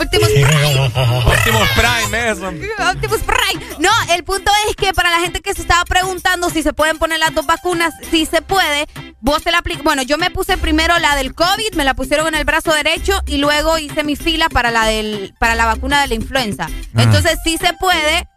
Optimus 0.00 0.28
Prime. 0.30 0.90
Optimus 1.26 1.68
Prime, 1.76 2.30
eso. 2.30 2.48
Optimus 2.48 3.20
Prime. 3.20 3.64
No, 3.78 3.90
el 4.14 4.24
punto 4.24 4.50
es 4.68 4.76
que 4.76 4.92
para 4.94 5.10
la 5.10 5.20
gente 5.20 5.40
que 5.40 5.52
se 5.54 5.62
estaba 5.62 5.84
preguntando 5.84 6.48
si 6.50 6.62
se 6.62 6.72
pueden 6.72 6.98
poner 6.98 7.18
las 7.18 7.34
dos 7.34 7.46
vacunas, 7.46 7.92
si 8.10 8.24
se 8.26 8.40
puede, 8.40 8.86
vos 9.20 9.42
te 9.42 9.50
la. 9.52 9.62
Bueno, 9.82 10.02
yo 10.02 10.18
me 10.18 10.30
puse 10.30 10.56
primero 10.58 10.98
la 10.98 11.16
del 11.16 11.34
COVID, 11.34 11.74
me 11.74 11.84
la 11.84 11.94
pusieron 11.94 12.28
en 12.28 12.34
el 12.34 12.44
brazo 12.44 12.72
derecho 12.72 13.20
y 13.26 13.38
luego 13.38 13.78
hice 13.78 14.04
mi 14.04 14.16
fila 14.16 14.48
para 14.48 14.70
la 14.70 14.84
del 14.84 15.34
para 15.38 15.54
la 15.54 15.66
vacuna 15.66 16.00
de 16.00 16.08
la 16.08 16.14
influenza. 16.14 16.68
Entonces 16.96 17.38
sí 17.44 17.56
se 17.58 17.72
puede. 17.74 18.28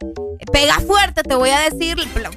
Pega 0.51 0.79
fuerte, 0.79 1.21
te 1.23 1.35
voy 1.35 1.51
a 1.51 1.59
decir, 1.59 1.95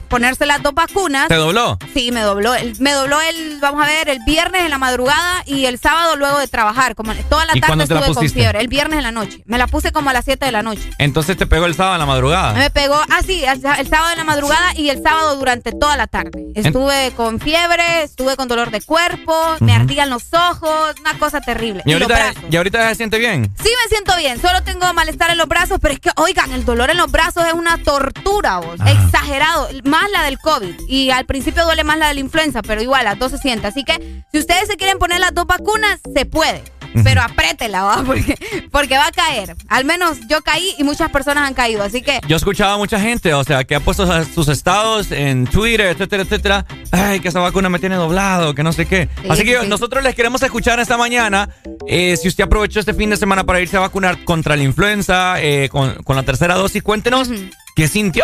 ponerse 0.09 0.45
las 0.47 0.63
dos 0.63 0.75
vacunas. 0.75 1.27
¿Te 1.29 1.35
dobló? 1.37 1.79
Sí, 1.95 2.13
me 2.13 2.21
dobló. 2.21 2.55
El- 2.55 2.79
me 2.79 2.93
dobló 2.93 3.21
el, 3.23 3.59
vamos 3.61 3.83
a 3.83 3.87
ver, 3.87 4.09
el 4.09 4.21
viernes 4.27 4.63
en 4.63 4.71
la 4.71 4.79
madrugada 4.79 5.43
y 5.47 5.65
el 5.65 5.79
sábado 5.79 6.15
luego 6.17 6.39
de 6.39 6.47
trabajar. 6.47 6.95
Como 6.95 7.13
toda 7.31 7.47
la 7.47 7.57
¿Y 7.57 7.61
tarde 7.61 7.77
la 7.77 7.83
estuve 7.85 8.15
con 8.15 8.29
fiebre. 8.29 8.61
El 8.61 8.69
viernes 8.69 8.99
en 8.99 9.03
la 9.05 9.11
noche. 9.11 9.43
Me 9.47 9.57
la 9.59 9.67
puse 9.67 9.91
como 9.91 10.11
a 10.11 10.13
las 10.13 10.27
7 10.27 10.45
de 10.45 10.53
la 10.53 10.63
noche. 10.63 10.91
Entonces 10.99 11.37
te 11.37 11.47
pegó 11.47 11.65
el 11.67 11.75
sábado 11.75 11.95
en 11.97 12.01
la 12.01 12.07
madrugada. 12.07 12.53
Me 12.53 12.71
pegó, 12.71 12.95
ah, 12.95 13.21
sí, 13.27 13.43
el, 13.45 13.65
el 13.79 13.89
sábado 13.89 14.13
en 14.13 14.19
la 14.19 14.25
madrugada 14.25 14.75
y 14.77 14.91
el 14.91 15.03
sábado 15.03 15.37
durante 15.37 15.73
toda 15.73 15.97
la 15.97 16.07
tarde. 16.07 16.45
Estuve 16.55 17.11
con 17.17 17.41
fiebre, 17.41 18.03
estuve 18.05 18.34
con 18.37 18.49
dolor 18.49 18.71
de 18.71 18.81
cuerpo, 18.81 19.57
me 19.61 19.75
ardían 19.75 20.11
los 20.11 20.33
ojos, 20.33 20.95
una 21.01 21.19
cosa 21.19 21.41
terrible. 21.41 21.83
¿Y 21.85 21.93
ahorita. 21.93 22.35
¿Y 22.51 22.57
ahorita 22.57 22.89
se 22.91 22.95
siente 22.97 23.19
bien? 23.19 23.53
Sí 23.63 23.71
me 23.83 23.89
siento 23.89 24.17
bien, 24.17 24.41
solo 24.41 24.63
tengo 24.63 24.93
malestar 24.95 25.31
en 25.31 25.39
los 25.39 25.49
brazos, 25.49 25.79
pero 25.81 25.95
es 25.95 26.01
que, 26.01 26.11
oigan, 26.17 26.53
el 26.53 26.65
dolor 26.65 26.91
en 26.91 26.97
los 26.97 27.11
brazos 27.11 27.47
es 27.47 27.53
una 27.53 27.79
tortura, 27.83 28.59
vos. 28.59 28.79
Exagerado. 28.87 29.69
Más 29.85 30.11
la 30.11 30.25
del 30.25 30.39
COVID. 30.39 30.75
Y 30.89 31.11
al 31.11 31.27
principio 31.27 31.65
duele 31.65 31.85
más 31.85 31.99
la 31.99 32.09
de 32.09 32.15
la 32.15 32.21
influenza, 32.21 32.63
pero 32.63 32.83
igual, 32.83 33.05
las 33.05 33.19
dos 33.19 33.33
se 33.33 33.39
siente. 33.39 33.67
Así 33.67 33.85
que, 33.85 34.25
si 34.33 34.39
ustedes 34.39 34.69
se 34.69 34.77
quieren 34.77 34.99
poner 34.99 35.21
las 35.21 35.35
dos 35.35 35.47
vacunas, 35.47 36.01
se 36.15 36.25
puede. 36.27 36.63
Pero 37.03 37.23
apriétela, 37.23 37.83
¿va? 37.83 38.03
Porque, 38.07 38.39
porque 38.71 38.97
va 38.97 39.07
a 39.07 39.13
caer. 39.13 39.57
Al 39.69 39.85
menos 39.85 40.19
yo 40.29 40.43
caí 40.43 40.75
y 40.79 40.85
muchas 40.85 41.11
personas 41.11 41.49
han 41.49 41.55
caído, 41.55 41.83
así 41.83 42.03
que 42.03 42.21
Yo 42.29 42.37
escuchaba 42.37 42.75
a 42.75 42.77
mucha 42.77 43.01
gente, 43.01 43.33
o 43.35 43.43
sea, 43.43 43.65
que 43.65 43.75
ha 43.75 43.81
puesto 43.81 44.07
sus 44.27 44.49
estados 44.49 45.11
en 45.11 45.47
Twitter, 45.47 45.87
etcétera, 45.89 46.23
etcétera. 46.23 46.67
Ay, 46.93 47.21
que 47.21 47.29
esa 47.29 47.41
vacuna 47.41 47.69
me 47.69 47.79
tiene 47.79 47.97
doblado, 47.97 48.55
que 48.55 48.63
no 48.63 48.73
sé 48.73 48.87
qué. 48.87 49.09
Sí, 49.23 49.29
Así 49.29 49.41
sí, 49.43 49.47
que 49.49 49.61
sí. 49.61 49.67
nosotros 49.69 50.05
les 50.05 50.15
queremos 50.15 50.43
escuchar 50.43 50.79
esta 50.81 50.97
mañana. 50.97 51.49
eh, 51.89 52.17
si 52.17 52.29
usted 52.29 52.45
aprovechó 52.45 52.81
este 52.81 52.95
fin 52.95 53.11
de 53.11 53.17
semana 53.17 53.45
para 53.45 53.61
irse 53.61 53.77
a 53.77 53.81
vacunar 53.81 54.23
contra 54.25 54.57
la 54.57 54.63
influenza, 54.63 55.41
eh, 55.43 55.69
con, 55.71 55.95
con 56.05 56.17
la 56.17 56.23
tercera 56.23 56.55
dosis, 56.55 56.83
cuéntenos 56.83 57.29
qué 57.77 57.89
sintió. 57.89 58.23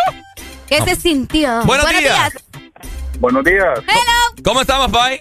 ¿qué 0.67 0.81
se 0.83 0.95
sintió? 0.95 1.63
Buenos 1.65 1.89
días. 1.89 2.31
Buenos 3.19 3.43
días. 3.43 3.79
¿Cómo 4.43 4.61
estamos, 4.61 4.89
Pai? 4.91 5.19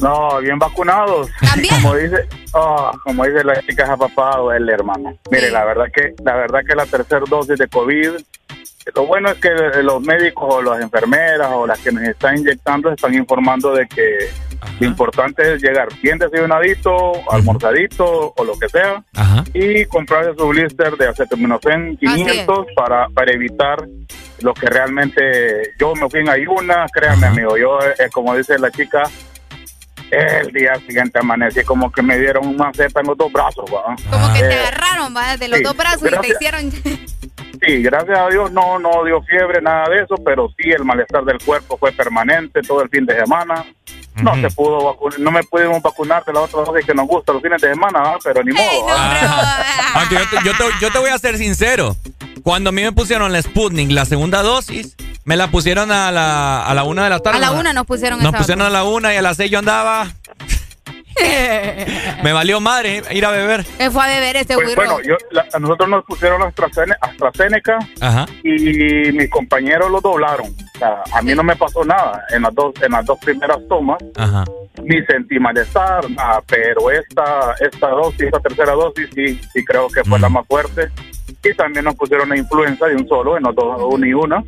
No, 0.00 0.38
bien 0.38 0.58
vacunados. 0.58 1.28
Como 1.68 1.96
dice, 1.96 2.28
ah, 2.54 2.92
como 3.04 3.24
dice 3.24 3.44
la 3.44 3.60
chica 3.62 3.84
esa 3.84 3.96
papá 3.96 4.36
duele, 4.38 4.72
hermano. 4.72 5.16
Mire, 5.30 5.50
la 5.50 5.64
verdad 5.64 5.86
que 5.92 6.14
la 6.22 6.36
verdad 6.36 6.60
que 6.66 6.74
la 6.74 6.86
tercera 6.86 7.24
dosis 7.28 7.58
de 7.58 7.68
COVID, 7.68 8.10
lo 8.94 9.06
bueno 9.06 9.30
es 9.30 9.38
que 9.38 9.50
los 9.82 10.00
médicos 10.00 10.46
o 10.48 10.62
las 10.62 10.80
enfermeras 10.80 11.50
o 11.52 11.66
las 11.66 11.78
que 11.80 11.92
nos 11.92 12.02
están 12.04 12.38
inyectando 12.38 12.90
están 12.90 13.14
informando 13.14 13.72
de 13.72 13.86
que 13.86 14.30
lo 14.80 14.86
importante 14.86 15.54
es 15.54 15.62
llegar 15.62 15.88
bien 16.02 16.18
desayunadito, 16.18 17.12
almorzadito 17.30 18.32
o 18.36 18.44
lo 18.44 18.58
que 18.58 18.68
sea 18.68 19.02
y 19.52 19.84
comprarse 19.86 20.34
su 20.36 20.48
blister 20.48 20.96
de 20.96 21.08
acetaminofén 21.08 21.96
500 21.96 22.66
para, 22.74 23.08
para 23.08 23.32
evitar 23.32 23.86
lo 24.40 24.54
que 24.54 24.66
realmente 24.66 25.74
yo 25.78 25.94
me 25.94 26.08
fui 26.08 26.20
en 26.20 26.28
ayuna, 26.28 26.86
créanme 26.92 27.26
amigo, 27.26 27.56
yo 27.56 27.78
eh, 27.80 28.08
como 28.12 28.36
dice 28.36 28.58
la 28.58 28.70
chica, 28.70 29.02
el 30.10 30.52
día 30.52 30.74
siguiente 30.86 31.18
amanecí 31.18 31.62
como 31.64 31.90
que 31.92 32.02
me 32.02 32.18
dieron 32.18 32.46
un 32.46 32.56
maceta 32.56 33.00
en 33.00 33.06
los 33.08 33.16
dos 33.18 33.32
brazos. 33.32 33.64
¿va? 33.72 33.94
Como 34.10 34.32
que 34.32 34.40
te 34.40 34.54
Eh, 34.54 34.58
agarraron, 34.66 35.14
¿va? 35.16 35.36
De 35.36 35.48
los 35.48 35.58
sí, 35.58 35.64
dos 35.64 35.76
brazos 35.76 36.00
y 36.02 36.04
te 36.04 36.10
gracias. 36.10 36.36
hicieron... 36.36 36.72
Sí, 37.60 37.82
gracias 37.82 38.16
a 38.16 38.28
Dios 38.28 38.52
no, 38.52 38.78
no 38.78 39.04
dio 39.04 39.20
fiebre, 39.22 39.60
nada 39.60 39.88
de 39.88 40.02
eso, 40.04 40.14
pero 40.24 40.48
sí 40.56 40.70
el 40.70 40.84
malestar 40.84 41.24
del 41.24 41.38
cuerpo 41.38 41.76
fue 41.76 41.90
permanente 41.90 42.60
todo 42.62 42.82
el 42.82 42.88
fin 42.88 43.04
de 43.04 43.18
semana. 43.18 43.64
No 44.22 44.34
se 44.36 44.48
pudo 44.50 44.84
vacunar, 44.84 45.18
no 45.20 45.30
me 45.30 45.42
pudimos 45.44 45.80
vacunar 45.82 46.24
de 46.24 46.32
la 46.32 46.40
otra 46.40 46.62
dosis 46.62 46.84
que 46.86 46.94
nos 46.94 47.06
gusta 47.06 47.32
los 47.32 47.42
fines 47.42 47.60
de 47.60 47.70
semana, 47.70 48.00
¿ah? 48.04 48.16
pero 48.22 48.42
ni 48.44 48.52
modo. 48.52 48.86
¿ah? 48.90 49.62
Aunque 49.94 50.14
yo, 50.16 50.20
te, 50.28 50.36
yo, 50.44 50.52
te, 50.56 50.64
yo 50.80 50.90
te 50.92 50.98
voy 50.98 51.10
a 51.10 51.18
ser 51.18 51.36
sincero. 51.36 51.96
Cuando 52.42 52.70
a 52.70 52.72
mí 52.72 52.82
me 52.82 52.92
pusieron 52.92 53.32
la 53.32 53.40
Sputnik, 53.42 53.90
la 53.90 54.04
segunda 54.04 54.42
dosis, 54.42 54.96
me 55.28 55.36
la 55.36 55.50
pusieron 55.50 55.92
a 55.92 56.10
la, 56.10 56.64
a 56.64 56.72
la 56.72 56.84
una 56.84 57.04
de 57.04 57.10
la 57.10 57.20
tarde. 57.20 57.36
A 57.36 57.40
la 57.42 57.50
una 57.50 57.74
nos 57.74 57.84
pusieron 57.84 58.18
Nos 58.18 58.30
esa 58.30 58.38
pusieron 58.38 58.64
a 58.64 58.70
la 58.70 58.84
una 58.84 59.12
y 59.12 59.18
a 59.18 59.20
las 59.20 59.36
seis 59.36 59.50
yo 59.50 59.58
andaba. 59.58 60.10
Me 62.22 62.32
valió 62.32 62.60
madre 62.60 63.02
ir 63.10 63.24
a 63.24 63.30
beber. 63.30 63.64
Me 63.78 63.90
fue 63.90 64.02
a 64.04 64.06
beber 64.08 64.36
ese 64.36 64.54
Pues, 64.54 64.74
bueno, 64.74 65.00
yo, 65.02 65.16
la- 65.30 65.46
a 65.52 65.58
nosotros 65.58 65.88
nos 65.88 66.04
pusieron 66.04 66.42
AstraZeneca, 66.42 66.98
AstraZeneca 67.02 67.78
Ajá. 68.00 68.26
y 68.42 69.12
mis 69.12 69.30
compañeros 69.30 69.90
lo 69.90 70.00
doblaron. 70.00 70.46
O 70.46 70.78
sea, 70.78 71.02
a 71.12 71.22
mí 71.22 71.34
no 71.34 71.42
me 71.42 71.56
pasó 71.56 71.84
nada 71.84 72.24
en 72.30 72.42
las 72.42 72.54
dos 72.54 72.72
en 72.82 72.92
las 72.92 73.04
dos 73.06 73.18
primeras 73.20 73.58
tomas. 73.68 73.98
Ajá. 74.16 74.44
Ni 74.82 75.02
sentí 75.06 75.38
malestar, 75.40 76.08
nada, 76.10 76.40
pero 76.46 76.90
esta 76.90 77.54
esta 77.60 77.88
dosis, 77.88 78.22
esta 78.22 78.40
tercera 78.40 78.72
dosis 78.72 79.08
sí, 79.14 79.40
sí 79.52 79.64
creo 79.64 79.88
que 79.88 80.04
fue 80.04 80.18
la 80.20 80.28
más 80.28 80.46
fuerte. 80.46 80.88
Y 81.42 81.54
también 81.54 81.84
nos 81.84 81.94
pusieron 81.94 82.28
la 82.28 82.36
influenza 82.36 82.86
de 82.86 82.94
un 82.96 83.08
solo, 83.08 83.36
en 83.36 83.42
los 83.44 83.54
dos, 83.54 83.80
una 83.92 84.06
y 84.06 84.12
una. 84.12 84.42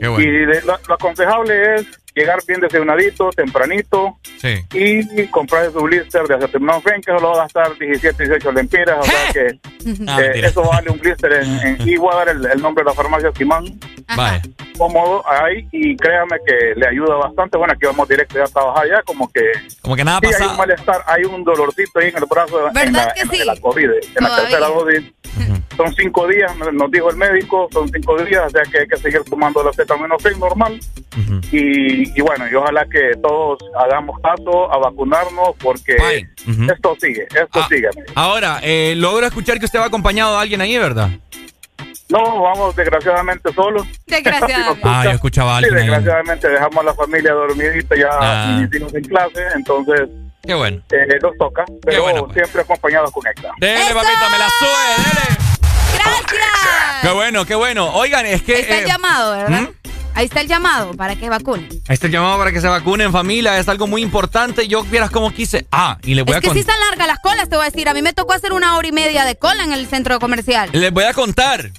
Qué 0.00 0.08
bueno. 0.08 0.22
Y 0.24 0.46
de- 0.46 0.62
lo, 0.62 0.76
lo 0.88 0.94
aconsejable 0.94 1.74
es 1.76 1.86
llegar 2.16 2.38
bien 2.48 2.60
desayunadito, 2.60 3.30
tempranito, 3.30 4.18
Sí. 4.38 4.54
y 4.72 5.26
comprar 5.28 5.70
su 5.70 5.80
blister 5.80 6.22
de 6.26 6.34
acetaminofén 6.34 7.00
que 7.02 7.12
solo 7.12 7.28
va 7.32 7.34
a 7.34 7.42
gastar 7.42 7.76
17, 7.78 8.24
18 8.24 8.52
lempiras, 8.52 8.96
o 8.98 9.02
sea 9.04 9.32
que 9.32 9.58
Ah, 10.08 10.20
eh, 10.20 10.40
eso 10.44 10.62
vale 10.64 10.90
un 10.90 10.98
blister 10.98 11.32
en, 11.32 11.60
en- 11.80 11.88
y 11.88 11.96
voy 11.96 12.12
a 12.12 12.16
dar 12.16 12.28
el, 12.30 12.44
el 12.46 12.60
nombre 12.60 12.82
de 12.82 12.90
la 12.90 12.94
farmacia 12.94 13.30
Simán, 13.36 13.64
Vaya. 14.16 14.42
cómodo 14.76 15.22
ahí 15.30 15.66
y 15.70 15.96
créame 15.96 16.38
que 16.44 16.74
le 16.74 16.88
ayuda 16.88 17.14
bastante, 17.16 17.56
bueno 17.56 17.72
aquí 17.74 17.86
vamos 17.86 18.08
directo 18.08 18.36
ya 18.36 18.44
a 18.44 18.48
trabajar 18.48 18.88
ya 18.88 19.02
como 19.02 19.30
que 19.30 19.42
Como 19.82 19.94
que 19.94 20.02
nada 20.04 20.18
sí, 20.20 20.26
hay 20.26 20.32
pasado. 20.32 20.50
un 20.52 20.56
malestar, 20.56 21.02
hay 21.06 21.22
un 21.24 21.44
dolorcito 21.44 21.98
ahí 22.00 22.08
en 22.08 22.16
el 22.16 22.24
brazo 22.28 22.66
en 22.66 22.72
¿Verdad 22.74 23.06
la, 23.06 23.14
que 23.14 23.20
en 23.20 23.30
sí? 23.30 23.44
la 23.44 23.56
COVID, 23.60 23.90
en 24.16 24.24
la 24.24 24.36
tercera 24.36 24.66
dosis. 24.68 25.04
Son 25.76 25.94
cinco 25.94 26.26
días, 26.26 26.56
nos 26.56 26.72
nos 26.72 26.90
dijo 26.90 27.10
el 27.10 27.16
médico, 27.16 27.68
son 27.70 27.88
cinco 27.90 28.16
días, 28.24 28.42
o 28.46 28.50
sea 28.50 28.62
que 28.62 28.78
hay 28.78 28.88
que 28.88 28.96
seguir 28.96 29.22
tomando 29.24 29.60
el 29.62 29.68
acetaminofén 29.68 30.40
normal. 30.40 30.80
y, 31.52 32.05
y 32.14 32.20
bueno, 32.20 32.46
y 32.50 32.54
ojalá 32.54 32.84
que 32.90 33.12
todos 33.22 33.58
hagamos 33.78 34.20
caso 34.20 34.72
a 34.72 34.78
vacunarnos 34.78 35.50
porque 35.60 35.96
esto 36.46 36.96
sigue, 37.00 37.24
esto 37.24 37.60
Ah. 37.60 37.66
sigue. 37.68 37.88
Ahora, 38.14 38.60
eh, 38.62 38.94
logro 38.96 39.26
escuchar 39.26 39.58
que 39.58 39.64
usted 39.66 39.78
va 39.80 39.86
acompañado 39.86 40.34
de 40.34 40.40
alguien 40.42 40.60
ahí, 40.60 40.76
¿verdad? 40.78 41.10
No, 42.08 42.40
vamos 42.42 42.76
desgraciadamente 42.76 43.52
solos. 43.52 43.86
Desgraciadamente. 44.06 44.80
Ah, 44.84 45.02
yo 45.04 45.10
escuchaba 45.10 45.56
a 45.56 45.58
Sí, 45.60 45.64
alguien 45.64 45.82
ahí. 45.82 45.90
desgraciadamente 45.90 46.48
dejamos 46.48 46.76
a 46.78 46.82
la 46.84 46.94
familia 46.94 47.32
dormidita 47.32 47.96
ya 47.96 48.08
Ah. 48.12 48.60
en 48.70 49.04
clase, 49.04 49.42
entonces 49.56 50.08
Qué 50.46 50.54
bueno. 50.54 50.80
eh, 50.92 51.18
nos 51.20 51.36
toca, 51.36 51.64
pero 51.84 52.02
bueno, 52.04 52.24
pues. 52.26 52.34
siempre 52.34 52.62
acompañados 52.62 53.10
con 53.10 53.26
Héctor. 53.26 53.50
Dele, 53.58 53.92
papita, 53.92 54.28
me 54.30 54.38
la 54.38 54.48
sube, 54.50 55.04
dele. 55.04 55.36
Qué 57.02 57.10
bueno, 57.10 57.44
qué 57.44 57.54
bueno. 57.54 57.92
Oigan, 57.94 58.26
es 58.26 58.42
que. 58.42 58.60
Está 58.60 58.78
el 58.78 58.84
eh, 58.84 58.86
llamado, 58.88 59.32
¿verdad? 59.36 59.60
¿Mm? 59.62 59.68
Ahí 60.16 60.24
está 60.24 60.40
el 60.40 60.48
llamado 60.48 60.94
para 60.94 61.14
que 61.14 61.28
vacunen. 61.28 61.68
Ahí 61.88 61.94
está 61.94 62.06
el 62.06 62.12
llamado 62.12 62.38
para 62.38 62.50
que 62.50 62.60
se 62.60 62.66
vacunen, 62.68 63.12
familia. 63.12 63.58
Es 63.58 63.68
algo 63.68 63.86
muy 63.86 64.02
importante. 64.02 64.66
Yo 64.66 64.82
vieras 64.82 65.10
cómo 65.10 65.30
quise. 65.32 65.66
Ah, 65.70 65.98
y 66.02 66.14
les 66.14 66.24
voy 66.24 66.32
Es 66.32 66.38
a 66.38 66.40
que 66.40 66.48
sí 66.48 66.54
contar. 66.54 66.74
están 66.74 66.88
largas 66.90 67.06
las 67.06 67.18
colas, 67.20 67.48
te 67.48 67.56
voy 67.56 67.66
a 67.66 67.70
decir. 67.70 67.88
A 67.88 67.94
mí 67.94 68.00
me 68.02 68.12
tocó 68.14 68.32
hacer 68.32 68.52
una 68.54 68.76
hora 68.76 68.88
y 68.88 68.92
media 68.92 69.24
de 69.24 69.36
cola 69.36 69.62
en 69.62 69.72
el 69.72 69.86
centro 69.86 70.18
comercial. 70.18 70.70
Les 70.72 70.90
voy 70.90 71.04
a 71.04 71.12
contar. 71.12 71.70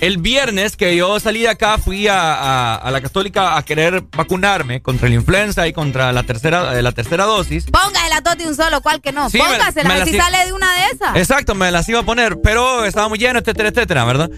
El 0.00 0.16
viernes 0.16 0.76
que 0.76 0.96
yo 0.96 1.20
salí 1.20 1.40
de 1.40 1.48
acá, 1.50 1.76
fui 1.76 2.08
a, 2.08 2.32
a- 2.32 2.76
a 2.76 2.90
la 2.90 3.02
Católica 3.02 3.58
a 3.58 3.62
querer 3.64 4.02
vacunarme 4.16 4.80
contra 4.80 5.08
la 5.10 5.16
influenza 5.16 5.68
y 5.68 5.74
contra 5.74 6.10
la 6.12 6.22
tercera, 6.22 6.78
eh, 6.78 6.80
la 6.80 6.92
tercera 6.92 7.24
dosis. 7.24 7.66
Póngasela 7.66 8.22
dos 8.22 8.38
de 8.38 8.46
un 8.46 8.54
solo, 8.56 8.80
¿cuál 8.80 9.02
que 9.02 9.12
no? 9.12 9.28
Sí, 9.28 9.36
me 9.38 9.58
la 9.98 10.06
si 10.06 10.16
sale 10.16 10.46
de 10.46 10.52
una 10.54 10.72
de 10.74 10.80
esas. 10.94 11.16
Exacto, 11.16 11.54
me 11.54 11.70
las 11.70 11.86
iba 11.90 11.98
a 12.00 12.02
poner, 12.04 12.38
pero 12.42 12.84
estaba 12.86 13.08
muy 13.10 13.18
lleno, 13.18 13.40
etcétera, 13.40 13.68
etcétera, 13.68 14.04
¿verdad? 14.06 14.30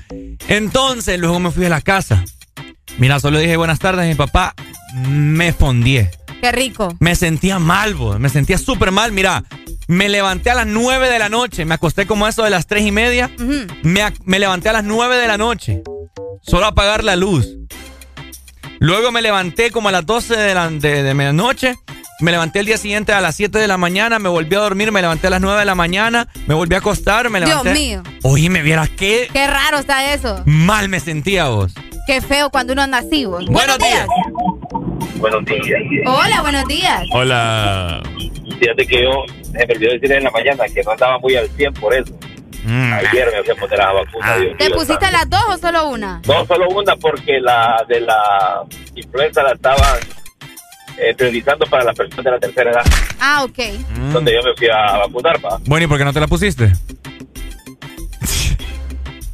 Entonces, 0.49 1.19
luego 1.20 1.39
me 1.39 1.51
fui 1.53 1.66
a 1.66 1.69
la 1.69 1.81
casa. 1.81 2.24
Mira, 2.99 3.21
solo 3.21 3.39
dije 3.39 3.57
buenas 3.57 3.79
tardes 3.79 4.05
a 4.05 4.09
mi 4.09 4.15
papá. 4.15 4.55
Me 5.09 5.53
fondié. 5.53 6.11
Qué 6.41 6.53
rico. 6.53 6.95
Me 7.01 7.15
sentía 7.17 7.59
mal, 7.59 7.95
bo, 7.95 8.19
me 8.19 8.29
sentía 8.29 8.59
súper 8.59 8.91
mal. 8.91 9.13
Mira, 9.13 9.45
me 9.89 10.09
levanté 10.09 10.51
a 10.51 10.55
las 10.55 10.67
9 10.67 11.09
de 11.09 11.19
la 11.19 11.29
noche, 11.29 11.65
me 11.65 11.75
acosté 11.75 12.07
como 12.07 12.27
eso 12.27 12.43
de 12.43 12.51
las 12.51 12.67
tres 12.67 12.83
y 12.85 12.91
media. 12.93 13.31
Me, 13.83 14.03
me 14.25 14.39
levanté 14.39 14.69
a 14.69 14.73
las 14.73 14.85
9 14.85 15.17
de 15.17 15.29
la 15.29 15.39
noche, 15.39 15.83
solo 16.43 16.65
a 16.67 16.69
apagar 16.69 17.05
la 17.05 17.17
luz. 17.17 17.47
Luego 18.81 19.13
me 19.13 19.23
levanté 19.23 19.71
como 19.71 19.89
a 19.89 19.93
las 19.93 20.05
12 20.05 20.37
de, 20.37 20.55
la, 20.55 20.69
de, 20.69 21.03
de 21.05 21.15
medianoche. 21.15 21.77
Me 22.21 22.31
levanté 22.33 22.61
el 22.61 22.67
día 22.67 22.79
siguiente 22.79 23.13
a 23.13 23.21
las 23.21 23.35
7 23.37 23.59
de 23.59 23.67
la 23.69 23.79
mañana, 23.79 24.19
me 24.19 24.29
volví 24.29 24.55
a 24.55 24.61
dormir, 24.61 24.93
me 24.93 25.01
levanté 25.03 25.29
a 25.29 25.31
las 25.31 25.41
9 25.41 25.59
de 25.61 25.65
la 25.65 25.75
mañana, 25.75 26.29
me 26.47 26.55
volví 26.55 26.75
a 26.75 26.79
acostar, 26.79 27.31
me 27.31 27.39
Dios 27.41 27.51
levanté. 27.51 27.73
mío. 27.75 28.03
Oye, 28.23 28.49
me 28.49 28.63
vieras 28.63 28.91
qué 28.91 29.29
Qué 29.33 29.47
raro 29.47 29.79
está 29.79 30.13
eso. 30.13 30.43
mal 30.45 30.89
me 30.89 31.01
sentía 31.01 31.49
vos. 31.49 31.73
Qué 32.12 32.20
feo 32.20 32.51
cuando 32.51 32.74
uno 32.74 32.82
anda 32.82 32.98
así, 32.98 33.24
vos. 33.24 33.47
Buenos 33.47 33.78
días. 33.78 34.06
Buenos 35.16 35.43
días. 35.47 35.64
Hola, 36.05 36.43
buenos 36.43 36.68
días. 36.68 37.05
Hola. 37.10 38.02
Fíjate 38.60 38.86
que 38.86 39.02
yo 39.02 39.24
me 39.55 39.62
olvidé 39.62 39.94
decir 39.94 40.12
en 40.12 40.24
la 40.24 40.30
mañana 40.30 40.64
que 40.74 40.82
no 40.82 40.90
andaba 40.90 41.18
muy 41.20 41.36
al 41.36 41.48
100 41.48 41.72
por 41.72 41.94
eso. 41.94 42.12
Ayer 42.66 43.28
me 43.34 43.43
fui 43.43 43.52
a 43.56 43.59
poner 43.59 43.78
la 43.78 43.93
vacuna. 43.94 44.36
Dios 44.36 44.56
¿Te 44.59 44.66
mío, 44.68 44.76
pusiste 44.76 45.10
las 45.10 45.30
dos 45.30 45.40
o 45.48 45.56
solo 45.56 45.89
una? 45.89 46.20
No, 46.26 46.44
solo 46.44 46.68
una 46.68 46.97
porque 46.97 47.40
la 47.40 47.82
de 47.89 48.01
la 48.02 48.62
influenza 48.94 49.43
la 49.43 49.52
estaban 49.52 49.98
eh, 50.98 51.14
priorizando 51.16 51.64
para 51.64 51.84
las 51.84 51.97
personas 51.97 52.24
de 52.26 52.30
la 52.30 52.39
tercera 52.39 52.72
edad, 52.72 52.84
Ah, 53.20 53.43
ok. 53.44 53.59
donde 54.12 54.34
yo 54.34 54.43
me 54.43 54.55
fui 54.55 54.68
a 54.68 54.98
vacunar, 54.98 55.43
va. 55.43 55.59
Bueno, 55.64 55.86
¿y 55.86 55.89
por 55.89 55.97
qué 55.97 56.05
no 56.05 56.12
te 56.12 56.20
la 56.20 56.26
pusiste? 56.28 56.72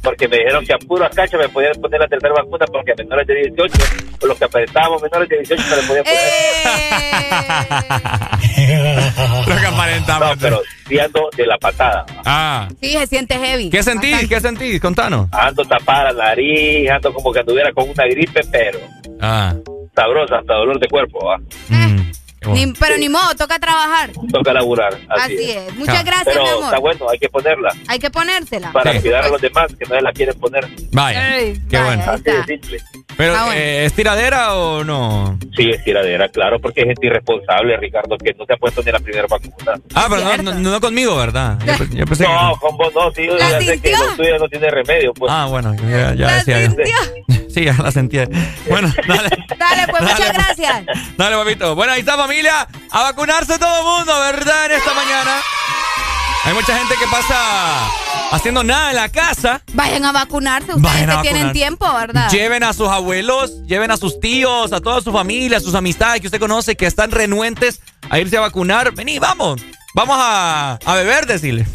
Porque 0.01 0.29
me 0.29 0.37
dijeron 0.37 0.65
que 0.65 0.73
a 0.73 0.77
puro 0.77 1.05
cacho 1.13 1.37
me 1.37 1.49
podían 1.49 1.73
poner 1.81 1.99
la 1.99 2.07
tercera 2.07 2.33
vacuna 2.33 2.65
porque 2.71 2.93
a 2.93 2.95
menores 2.95 3.27
de 3.27 3.35
18, 3.35 3.73
o 4.21 4.25
los 4.27 4.37
que 4.37 4.45
apretábamos 4.45 5.01
menores 5.01 5.27
de 5.27 5.37
18 5.39 5.61
se 5.61 5.75
les 5.75 5.85
podía 5.85 6.03
poner. 6.03 6.19
Lo 9.47 9.55
que 9.55 9.65
aparentamos. 9.67 10.29
No, 10.29 10.35
pero 10.41 10.61
sí 10.87 10.99
ando 10.99 11.29
de 11.35 11.45
la 11.45 11.57
patada. 11.57 12.05
Ah. 12.25 12.67
Sí, 12.81 12.93
se 12.93 13.07
siente 13.07 13.35
heavy. 13.37 13.69
¿Qué 13.69 13.83
sentís? 13.83 14.27
¿Qué 14.27 14.39
sentís? 14.39 14.79
Contanos. 14.79 15.27
Ando 15.31 15.63
tapada 15.65 16.11
la 16.13 16.25
nariz, 16.29 16.89
ando 16.89 17.13
como 17.13 17.31
que 17.33 17.39
anduviera 17.39 17.71
con 17.73 17.89
una 17.89 18.05
gripe, 18.05 18.41
pero 18.51 18.79
Ah. 19.21 19.53
sabrosa, 19.95 20.37
hasta 20.37 20.53
dolor 20.53 20.79
de 20.79 20.87
cuerpo, 20.87 21.25
va. 21.25 21.37
Ni- 22.53 22.73
pero 22.73 22.97
ni 22.97 23.09
modo, 23.09 23.33
toca 23.37 23.59
trabajar. 23.59 24.11
Toca 24.31 24.53
laburar, 24.53 24.93
así, 25.09 25.33
Así 25.35 25.51
es. 25.51 25.75
Muchas 25.75 26.03
gracias, 26.03 26.25
Pero 26.25 26.43
mi 26.43 26.49
está 26.49 26.67
amor. 26.77 26.79
bueno, 26.81 27.09
hay 27.09 27.19
que 27.19 27.29
ponerla 27.29 27.69
Hay 27.87 27.99
que 27.99 28.09
ponérsela. 28.09 28.71
para 28.71 28.99
cuidar 28.99 29.25
a 29.25 29.29
los 29.29 29.41
demás 29.41 29.67
que 29.77 29.85
no 29.85 29.95
se 29.95 30.01
la 30.01 30.11
quieren 30.11 30.39
poner. 30.39 30.67
Vaya. 30.91 31.37
Ey, 31.37 31.53
Qué 31.69 31.77
vaya, 31.77 31.85
bueno. 31.95 32.03
ahí 32.03 32.09
Así 32.15 32.23
de 32.23 32.31
está. 32.31 32.45
simple. 32.45 32.77
Pero, 33.17 33.35
Ah, 33.35 33.45
bueno. 33.45 33.59
eh, 33.59 33.85
¿es 33.85 33.93
tiradera 33.93 34.53
o 34.55 34.83
no? 34.85 35.37
Sí, 35.57 35.69
es 35.69 35.83
tiradera, 35.83 36.29
claro, 36.29 36.59
porque 36.61 36.81
es 36.81 36.87
gente 36.87 37.07
irresponsable, 37.07 37.75
Ricardo, 37.77 38.17
que 38.17 38.33
no 38.33 38.45
se 38.45 38.53
ha 38.53 38.57
puesto 38.57 38.81
ni 38.81 38.91
la 38.93 38.99
primera 38.99 39.27
vacuna. 39.27 39.73
Ah, 39.93 40.07
pero 40.09 40.21
no, 40.23 40.53
no, 40.53 40.71
no 40.71 40.79
conmigo, 40.79 41.17
¿verdad? 41.17 41.57
Yo, 41.65 41.73
pe- 41.77 41.95
yo 41.97 42.05
pensé 42.05 42.23
que- 42.25 42.31
No, 42.31 42.55
con 42.61 42.77
vos 42.77 42.93
no, 42.95 43.11
sí, 43.11 43.25
yo 43.25 43.35
¿La 43.35 43.49
ya 43.49 43.59
sé 43.59 43.65
que 43.65 43.89
sintió? 43.89 43.97
lo 44.07 44.15
tuyo 44.15 44.37
no 44.37 44.47
tiene 44.47 44.69
remedio, 44.71 45.13
pues. 45.13 45.29
Ah, 45.33 45.47
bueno, 45.49 45.75
ya, 45.75 46.13
ya 46.15 46.35
decía 46.37 46.65
yo. 46.65 46.71
Sí, 47.49 47.65
ya 47.65 47.73
la 47.81 47.91
sentía. 47.91 48.27
Bueno, 48.69 48.93
dale, 49.07 49.29
Dale, 49.59 49.87
pues 49.89 50.01
Dale, 50.01 50.13
muchas 50.13 50.33
gracias. 50.33 50.85
dale, 51.17 51.35
papito. 51.35 51.75
Bueno, 51.75 51.91
ahí 51.93 51.99
está, 52.01 52.15
familia. 52.15 52.38
A 52.47 53.03
vacunarse 53.03 53.59
todo 53.59 53.77
el 53.79 53.83
mundo, 53.83 54.17
¿verdad? 54.19 54.65
En 54.67 54.71
esta 54.73 54.93
mañana. 54.93 55.41
Hay 56.45 56.53
mucha 56.53 56.77
gente 56.77 56.95
que 56.97 57.05
pasa 57.07 57.35
haciendo 58.31 58.63
nada 58.63 58.91
en 58.91 58.95
la 58.95 59.09
casa. 59.09 59.61
Vayan 59.73 60.05
a 60.05 60.11
vacunarse 60.13 60.73
ustedes 60.73 60.81
Vayan 60.81 61.09
a 61.09 61.15
que 61.17 61.21
tienen 61.23 61.41
vacunar. 61.47 61.53
tiempo, 61.53 61.93
¿verdad? 61.93 62.29
Lleven 62.31 62.63
a 62.63 62.71
sus 62.73 62.87
abuelos, 62.87 63.51
lleven 63.67 63.91
a 63.91 63.97
sus 63.97 64.19
tíos, 64.21 64.71
a 64.71 64.79
toda 64.79 65.01
su 65.01 65.11
familia, 65.11 65.57
a 65.57 65.59
sus 65.59 65.75
amistades 65.75 66.21
que 66.21 66.27
usted 66.27 66.39
conoce 66.39 66.77
que 66.77 66.85
están 66.85 67.11
renuentes 67.11 67.81
a 68.09 68.19
irse 68.19 68.37
a 68.37 68.41
vacunar. 68.41 68.93
Vení, 68.95 69.19
vamos. 69.19 69.61
Vamos 69.95 70.15
a, 70.19 70.79
a 70.85 70.93
beber, 70.95 71.25
decirle. 71.25 71.67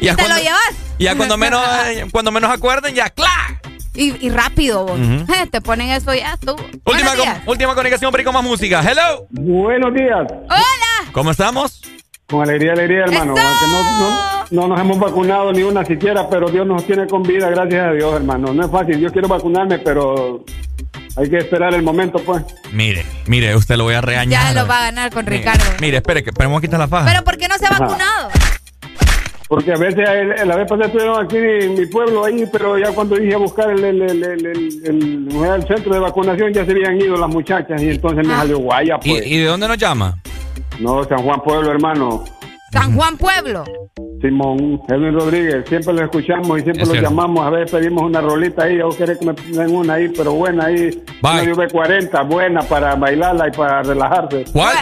¿Y 0.00 0.04
ya 0.06 0.14
te 0.14 0.22
lo 0.22 0.28
cuando- 0.28 0.42
llevas? 0.44 0.60
Y 0.98 1.04
ya 1.04 1.16
cuando 1.16 1.36
menos, 1.36 1.66
cuando 2.12 2.30
menos 2.30 2.50
acuerden, 2.52 2.94
ya, 2.94 3.10
¡clac! 3.10 3.60
Y, 3.94 4.26
y 4.26 4.30
rápido, 4.30 4.86
vos. 4.86 4.98
Te 5.50 5.60
ponen 5.60 5.90
eso 5.90 6.14
ya, 6.14 6.36
tú. 6.38 6.56
Última, 6.86 7.14
días. 7.14 7.38
com- 7.40 7.48
última 7.48 7.74
comunicación, 7.74 8.10
pero 8.12 8.24
con 8.24 8.34
más 8.34 8.44
música. 8.44 8.80
Hello. 8.82 9.26
Buenos 9.30 9.92
días. 9.94 10.26
Hola. 10.30 11.10
¿Cómo 11.12 11.30
estamos? 11.30 11.82
Con 12.26 12.42
alegría, 12.42 12.72
alegría, 12.72 13.04
hermano. 13.04 13.34
No, 13.34 13.42
no, 14.00 14.42
no 14.50 14.68
nos 14.68 14.80
hemos 14.80 14.98
vacunado 14.98 15.52
ni 15.52 15.62
una 15.62 15.84
siquiera, 15.84 16.30
pero 16.30 16.48
Dios 16.48 16.66
nos 16.66 16.86
tiene 16.86 17.06
con 17.06 17.22
vida, 17.22 17.50
gracias 17.50 17.86
a 17.88 17.92
Dios, 17.92 18.14
hermano. 18.14 18.54
No 18.54 18.64
es 18.64 18.70
fácil. 18.70 18.98
Yo 18.98 19.12
quiero 19.12 19.28
vacunarme, 19.28 19.78
pero 19.80 20.42
hay 21.18 21.28
que 21.28 21.36
esperar 21.38 21.74
el 21.74 21.82
momento, 21.82 22.18
pues. 22.20 22.42
Mire, 22.72 23.04
mire, 23.26 23.54
usted 23.54 23.76
lo 23.76 23.84
voy 23.84 23.94
a 23.94 24.00
regañar. 24.00 24.54
Ya 24.54 24.62
lo 24.62 24.66
va 24.66 24.78
a 24.78 24.82
ganar 24.84 25.12
con 25.12 25.26
Ricardo. 25.26 25.62
Mire, 25.82 25.98
espere, 25.98 26.22
que 26.24 26.30
esperemos 26.30 26.56
a 26.58 26.60
quitar 26.62 26.80
la 26.80 26.88
faja. 26.88 27.04
Pero 27.10 27.22
¿por 27.22 27.36
qué 27.36 27.48
no 27.48 27.58
se 27.58 27.66
ha 27.66 27.70
Ajá. 27.70 27.80
vacunado? 27.80 28.30
Porque 29.52 29.70
a 29.70 29.76
veces, 29.76 30.08
el- 30.08 30.48
la 30.48 30.56
vez 30.56 30.66
pasada 30.66 30.86
estuvieron 30.86 31.22
aquí 31.22 31.36
en 31.36 31.74
mi 31.74 31.84
pueblo 31.84 32.24
ahí, 32.24 32.46
pero 32.50 32.78
ya 32.78 32.90
cuando 32.92 33.16
dije 33.16 33.34
a 33.34 33.36
buscar 33.36 33.70
el, 33.70 33.84
el, 33.84 34.00
el, 34.00 34.24
el, 34.24 34.46
el- 34.46 34.86
el- 34.86 35.44
el 35.44 35.66
centro 35.66 35.92
de 35.92 36.00
vacunación 36.00 36.54
ya 36.54 36.64
se 36.64 36.70
habían 36.70 36.98
ido 36.98 37.18
las 37.18 37.28
muchachas 37.28 37.82
y 37.82 37.90
entonces 37.90 38.26
me 38.26 38.34
salió 38.34 38.58
guaya, 38.60 38.98
¿Y, 39.04 39.10
pues. 39.10 39.26
y 39.26 39.38
de 39.40 39.44
dónde 39.44 39.68
nos 39.68 39.76
llama? 39.76 40.16
No, 40.80 41.04
San 41.04 41.18
Juan 41.18 41.42
Pueblo, 41.42 41.70
hermano. 41.70 42.24
San 42.72 42.96
Juan 42.96 43.18
Pueblo. 43.18 43.64
Simón, 44.22 44.80
Edwin 44.88 45.12
Rodríguez, 45.20 45.64
siempre 45.68 45.92
lo 45.92 46.04
escuchamos 46.04 46.58
y 46.58 46.62
siempre 46.62 46.84
Es 46.84 46.88
lo 46.88 46.94
cierto. 46.94 47.10
llamamos, 47.10 47.44
a 47.46 47.50
ver, 47.50 47.66
pedimos 47.70 48.04
una 48.04 48.22
rolita 48.22 48.64
ahí, 48.64 48.78
yo 48.78 48.88
querés 48.88 49.18
que 49.18 49.26
me 49.26 49.32
den 49.34 49.74
una 49.76 49.94
ahí, 49.94 50.08
pero 50.16 50.32
buena 50.32 50.64
ahí, 50.64 50.88
Bye. 51.20 51.32
una 51.32 51.42
de 51.42 51.52
V40, 51.54 52.26
buena 52.26 52.62
para 52.62 52.94
bailarla 52.94 53.48
y 53.48 53.50
para 53.50 53.82
relajarse. 53.82 54.44
¿Cuál? 54.50 54.76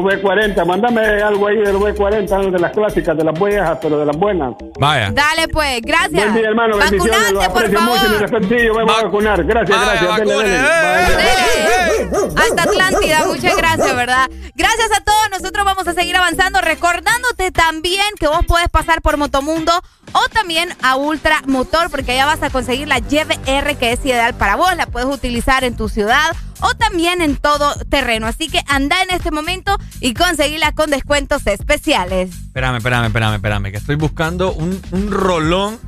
V40, 0.00 0.64
mándame 0.64 1.00
algo 1.22 1.46
ahí 1.48 1.56
del 1.58 1.76
V40, 1.76 2.32
algo 2.32 2.50
de 2.50 2.58
las 2.58 2.72
clásicas, 2.72 3.16
de 3.16 3.24
las 3.24 3.38
viejas, 3.38 3.78
pero 3.82 3.98
de 3.98 4.06
las 4.06 4.16
buenas. 4.16 4.54
Vaya. 4.78 5.10
Dale, 5.12 5.48
pues, 5.48 5.80
gracias. 5.82 6.12
Buen 6.12 6.34
día, 6.34 6.48
hermano, 6.48 6.78
bendiciones, 6.78 7.32
por 7.32 7.44
aprecio 7.44 7.80
mucho, 7.82 8.02
mi 8.02 8.08
favor. 8.16 8.20
respetillo, 8.30 8.74
vamos 8.74 8.98
a 8.98 9.04
vacunar, 9.04 9.44
gracias, 9.44 9.78
Vaya, 9.78 9.92
gracias, 10.02 10.18
dele, 10.18 10.34
vacune, 10.34 10.48
dele. 10.48 10.56
eh. 10.56 12.08
Vaya. 12.10 12.42
Hasta 12.42 12.62
Atlántida, 12.62 13.24
muchas 13.26 13.56
gracias, 13.56 13.96
¿verdad? 13.96 14.28
Gracias 14.54 14.90
a 14.96 15.04
todos, 15.04 15.30
nosotros 15.30 15.64
vamos 15.64 15.86
a 15.86 15.92
seguir 15.92 16.16
avanzando, 16.16 16.60
recordándote 16.60 17.50
también 17.52 18.06
que 18.18 18.28
vos 18.28 18.44
podés 18.46 18.68
pasar 18.70 19.02
por 19.02 19.16
Motomundo 19.16 19.72
o 20.12 20.28
también 20.28 20.68
a 20.82 20.96
Ultra 20.96 21.42
Motor, 21.46 21.90
porque 21.90 22.12
allá 22.12 22.26
vas 22.26 22.42
a 22.42 22.50
conseguir 22.50 22.88
la 22.88 22.98
YBR 22.98 23.76
que 23.76 23.92
es 23.92 24.04
ideal 24.04 24.34
para 24.34 24.56
vos, 24.56 24.74
la 24.76 24.86
puedes 24.86 25.08
utilizar 25.08 25.64
en 25.64 25.76
tu 25.76 25.88
ciudad 25.88 26.36
o 26.60 26.74
también 26.74 27.20
en 27.22 27.36
todo 27.36 27.74
terreno. 27.88 28.26
Así 28.26 28.48
que 28.48 28.60
anda 28.68 29.02
en 29.02 29.10
este 29.10 29.30
momento 29.30 29.76
y 30.00 30.14
conseguirla 30.14 30.72
con 30.72 30.90
descuentos 30.90 31.46
especiales. 31.46 32.30
Espérame, 32.30 32.76
espérame, 32.76 33.06
espérame, 33.06 33.34
espérame, 33.34 33.70
que 33.70 33.78
estoy 33.78 33.96
buscando 33.96 34.52
un, 34.52 34.80
un 34.92 35.10
rolón. 35.10 35.78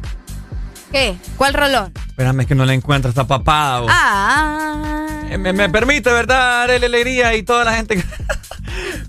¿Qué? 0.90 1.16
¿Cuál 1.36 1.54
rolón? 1.54 1.92
Espérame, 2.14 2.42
es 2.42 2.46
que 2.46 2.54
no 2.54 2.64
le 2.64 2.74
encuentro 2.74 3.08
esta 3.08 3.26
papada. 3.26 3.80
vos. 3.80 3.90
Ah. 3.92 5.16
Eh, 5.30 5.36
Me, 5.36 5.52
me 5.52 5.68
permite, 5.68 6.12
¿verdad? 6.12 6.68
Darle 6.68 6.86
alegría 6.86 7.34
y 7.34 7.42
toda 7.42 7.64
la 7.64 7.74
gente. 7.74 8.02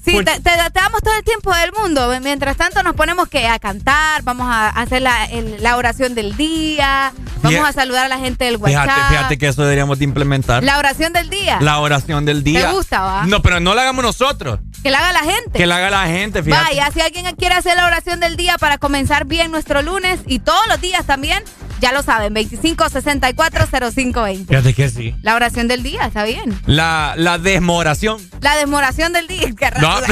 Sí, 0.04 0.12
Pues- 0.14 0.26
te, 0.26 0.34
te- 0.34 0.70
te 0.72 0.80
damos 0.80 1.02
todo 1.02 1.16
el 1.16 1.24
tiempo 1.24 1.52
del 1.56 1.72
mundo. 1.72 2.12
Mientras 2.22 2.56
tanto 2.58 2.84
nos 2.84 2.94
ponemos 2.94 3.28
que 3.28 3.48
a 3.48 3.58
cantar, 3.58 4.22
vamos 4.22 4.46
a 4.48 4.70
hacer 4.70 5.02
la, 5.02 5.26
el- 5.26 5.62
la 5.64 5.78
oración 5.78 6.14
del 6.14 6.38
día, 6.38 7.12
vamos 7.42 7.68
a 7.68 7.72
saludar 7.74 8.06
a 8.06 8.08
la 8.08 8.20
gente 8.20 8.46
del 8.46 8.58
WhatsApp. 8.58 8.84
Fíjate, 8.84 9.02
fíjate 9.10 9.38
que 9.40 9.48
eso 9.48 9.64
deberíamos 9.64 9.98
de 9.98 10.06
implementar. 10.06 10.64
La 10.64 10.78
oración 10.78 11.14
del 11.14 11.32
día. 11.32 11.58
La 11.62 11.80
oración 11.80 12.26
del 12.26 12.44
día. 12.44 12.68
¿Te 12.68 12.74
gusta, 12.76 13.02
va? 13.02 13.26
No, 13.26 13.42
pero 13.42 13.60
no 13.60 13.74
la 13.74 13.82
hagamos 13.84 14.06
nosotros. 14.06 14.60
Que 14.84 14.92
la 14.92 15.00
haga 15.00 15.14
la 15.14 15.32
gente. 15.32 15.58
Que 15.58 15.66
la 15.66 15.78
haga 15.78 15.90
la 15.90 16.06
gente, 16.06 16.44
fíjate. 16.44 16.64
Vaya, 16.64 16.92
si 16.94 17.02
alguien 17.02 17.36
quiere 17.36 17.56
hacer 17.56 17.76
la 17.76 17.88
oración 17.88 18.20
del 18.20 18.38
día 18.38 18.58
para 18.60 18.78
comenzar 18.78 19.26
bien 19.26 19.50
nuestro 19.50 19.82
lunes 19.82 20.20
y 20.28 20.38
todos 20.40 20.68
los 20.68 20.80
días 20.80 21.06
también, 21.06 21.42
ya 21.82 21.92
lo 21.92 22.02
saben, 22.04 22.34
25640520. 22.36 24.48
Fíjate 24.48 24.74
que 24.74 24.90
sí. 24.90 25.16
La 25.22 25.36
oración 25.36 25.68
del 25.68 25.84
día, 25.84 26.06
está 26.06 26.24
bien. 26.24 26.60
La, 26.66 27.14
la 27.18 27.38
desmoración. 27.38 28.18
La 28.42 28.56
desmoración 28.58 29.14
del 29.14 29.28
día. 29.28 29.52
Qué 29.58 29.70
raro. 29.70 30.00
No. 30.00 30.02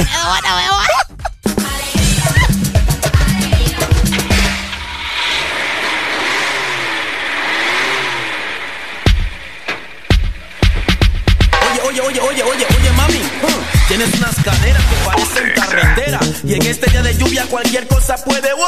Oye, 11.88 12.00
oye, 12.00 12.20
oye, 12.20 12.20
oye, 12.20 12.42
oye, 12.42 12.66
oye, 12.78 12.90
mami. 12.92 13.18
uh, 13.42 13.62
tienes 13.88 14.12
unas 14.14 14.34
caderas 14.36 14.82
que 14.84 14.96
parecen 15.04 15.52
carretera. 15.54 16.20
Y 16.44 16.54
en 16.54 16.62
este 16.66 16.90
día 16.90 17.02
de 17.02 17.14
lluvia 17.16 17.44
cualquier 17.48 17.86
cosa 17.86 18.16
puede. 18.24 18.52
¡wow! 18.54 18.66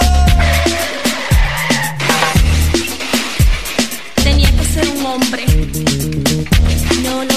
Hombre. 5.06 5.44
No 7.02 7.24
lo 7.24 7.35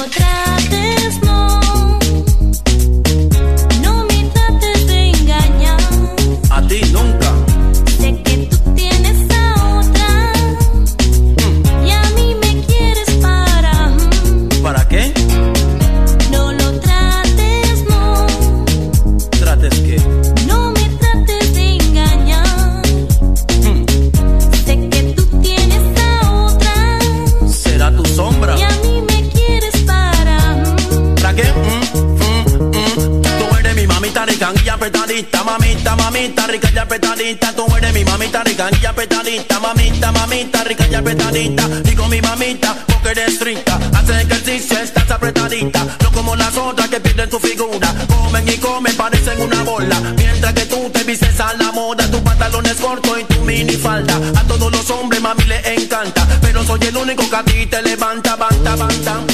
rica 36.49 36.69
y 36.73 36.77
apretadita. 36.77 37.53
Tú 37.53 37.65
eres 37.75 37.93
mi 37.93 38.03
mamita 38.03 38.43
rica 38.43 38.69
y 38.81 38.85
apretadita, 38.85 39.59
mamita, 39.59 40.11
mamita 40.11 40.63
rica 40.63 40.87
y 40.89 40.95
apretadita. 40.95 41.67
Digo 41.83 42.07
mi 42.07 42.21
mamita 42.21 42.75
porque 42.87 43.09
eres 43.09 43.39
rica, 43.39 43.79
hace 43.93 44.21
ejercicio, 44.21 44.77
estás 44.79 45.09
apretadita. 45.11 45.85
No 46.03 46.11
como 46.11 46.35
las 46.35 46.55
otras 46.57 46.89
que 46.89 46.99
pierden 46.99 47.29
su 47.29 47.39
figura, 47.39 47.93
comen 48.07 48.47
y 48.47 48.57
comen, 48.57 48.95
parecen 48.95 49.41
una 49.41 49.63
bola. 49.63 49.99
Mientras 50.17 50.53
que 50.53 50.65
tú 50.65 50.89
te 50.91 51.03
vistes 51.03 51.39
a 51.39 51.53
la 51.53 51.71
moda, 51.71 52.09
tu 52.09 52.21
pantalón 52.23 52.65
es 52.65 52.75
corto 52.75 53.17
y 53.17 53.23
tu 53.25 53.41
mini 53.41 53.73
falda. 53.73 54.15
A 54.35 54.43
todos 54.43 54.71
los 54.71 54.89
hombres 54.89 55.21
mami 55.21 55.43
le 55.45 55.75
encanta, 55.75 56.27
pero 56.41 56.63
soy 56.63 56.79
el 56.87 56.97
único 56.97 57.29
que 57.29 57.35
a 57.35 57.43
ti 57.43 57.65
te 57.67 57.81
levanta, 57.81 58.35
banta, 58.35 58.75
banta. 58.75 59.28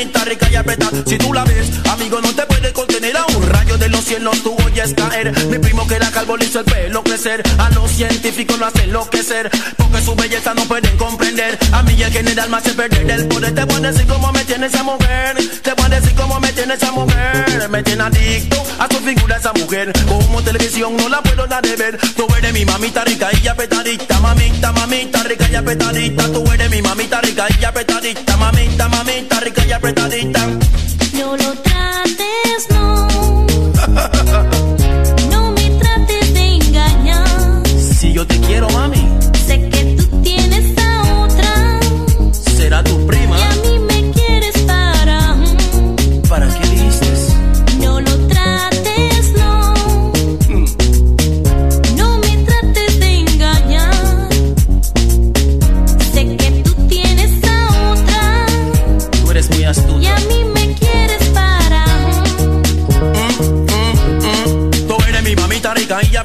Y. 0.00 1.10
Si 1.10 1.18
tú 1.18 1.32
la 1.32 1.42
ves, 1.44 1.70
amigo, 1.90 2.20
no 2.20 2.32
te 2.32 2.42
puedes 2.46 2.57
los 3.98 4.04
cielos 4.04 4.42
tú 4.44 4.56
oyes 4.64 4.94
caer. 4.94 5.32
Mi 5.48 5.58
primo 5.58 5.84
que 5.88 5.96
era 5.96 6.08
calvo 6.12 6.36
le 6.36 6.44
hizo 6.44 6.60
el 6.60 6.66
pelo 6.66 7.02
crecer. 7.02 7.42
A 7.58 7.68
los 7.70 7.90
científicos 7.90 8.56
lo 8.56 8.66
hace 8.66 8.84
enloquecer. 8.84 9.50
Porque 9.76 10.00
su 10.00 10.14
belleza 10.14 10.54
no 10.54 10.62
pueden 10.66 10.96
comprender. 10.96 11.58
A 11.72 11.82
mí 11.82 12.00
el 12.00 12.12
general 12.12 12.48
me 12.48 12.58
hace 12.58 12.74
perder 12.74 13.10
el 13.10 13.26
poder. 13.26 13.52
Te 13.56 13.64
voy 13.64 13.76
a 13.76 13.90
decir 13.90 14.06
cómo 14.06 14.30
me 14.30 14.44
tiene 14.44 14.66
esa 14.66 14.84
mujer. 14.84 15.36
Te 15.62 15.72
voy 15.72 15.84
a 15.86 15.88
decir 15.88 16.14
cómo 16.14 16.38
me 16.38 16.52
tiene 16.52 16.74
esa 16.74 16.92
mujer. 16.92 17.68
Me 17.68 17.82
tiene 17.82 18.04
adicto 18.04 18.62
a 18.78 18.86
su 18.88 19.00
figura 19.00 19.36
esa 19.36 19.52
mujer. 19.52 19.92
Como 20.06 20.42
televisión 20.42 20.96
no 20.96 21.08
la 21.08 21.20
puedo 21.20 21.48
dar 21.48 21.62
de 21.62 21.74
ver. 21.74 21.98
Tú 22.14 22.26
eres 22.36 22.52
mi 22.52 22.64
mamita 22.64 23.04
rica 23.04 23.30
y 23.42 23.48
apretadita. 23.48 24.20
Mamita, 24.20 24.72
mamita 24.72 25.22
rica 25.24 25.48
y 25.50 25.56
apretadita. 25.56 26.32
Tú 26.32 26.44
eres 26.52 26.70
mi 26.70 26.82
mamita 26.82 27.20
rica 27.20 27.46
y 27.60 27.64
apretadita. 27.64 28.36
Mamita, 28.36 28.88
mamita 28.88 29.40
rica 29.40 29.66
y 29.66 29.72
apretadita. 29.72 30.46
No 31.14 31.36
lo 31.36 31.67
rica 65.88 66.10
y 66.12 66.16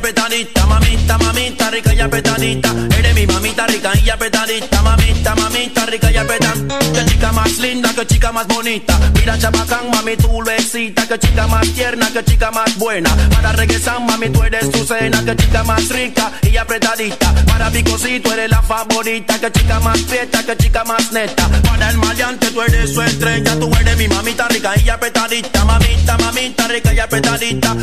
mamita, 0.68 1.18
mamita 1.18 1.69
rica 1.72 1.94
y 1.94 2.02
apretadita. 2.02 2.69
Eres 2.98 3.15
mamita 3.64 3.68
rica 3.68 3.91
y 4.03 4.10
apretadita, 4.10 4.81
mamita, 4.81 5.35
mamita 5.35 5.85
rica 5.85 6.11
y 6.11 6.18
apretadita. 6.18 6.80
Que 6.80 7.06
chica 7.06 7.31
más 7.31 7.57
linda, 7.60 7.94
que 7.94 8.06
chica 8.06 8.31
más 8.31 8.48
bonita. 8.48 8.99
Mira 9.15 9.38
chabacán, 9.38 9.90
mami, 9.91 10.18
tú 10.18 10.41
lo. 10.41 11.07
Que 11.07 11.19
chica 11.19 11.48
más 11.48 11.68
tierna, 11.73 12.11
que 12.11 12.23
chica 12.23 12.52
más 12.52 12.77
buena. 12.77 13.10
Para 13.30 13.52
regresar, 13.53 13.99
mami, 14.02 14.30
tú 14.30 14.44
eres 14.44 14.69
tu 14.72 14.84
cena. 14.85 15.23
Que 15.23 15.35
chica 15.35 15.64
más 15.64 15.88
rica 15.90 16.31
y 16.41 16.57
apretadita. 16.57 17.34
Para 17.45 17.69
picosito 17.69 18.34
eres 18.34 18.49
la 18.49 18.61
favorita. 18.61 19.40
Que 19.40 19.52
chica 19.52 19.80
más 19.80 19.99
prieta, 20.02 20.44
que 20.44 20.57
chica 20.57 20.84
más 20.84 21.11
neta. 21.11 21.48
Para 21.64 21.90
el 21.90 21.98
maleante 21.98 22.48
tú 22.52 22.61
eres 22.61 22.94
su 22.94 23.02
estrella. 23.02 23.57
Tú 23.60 23.72
eres 23.80 23.98
mi 23.98 24.07
mamita 24.07 24.48
rica 24.49 24.73
y 24.84 24.90
apretadita. 24.90 25.64
Mamita, 25.65 26.18
mamita 26.18 26.68
rica 26.68 26.94
y 26.94 26.99
apretadita. 26.99 27.76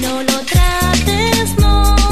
No 0.00 0.22
lo 0.22 0.40
trates. 0.40 1.56
No 1.58 2.03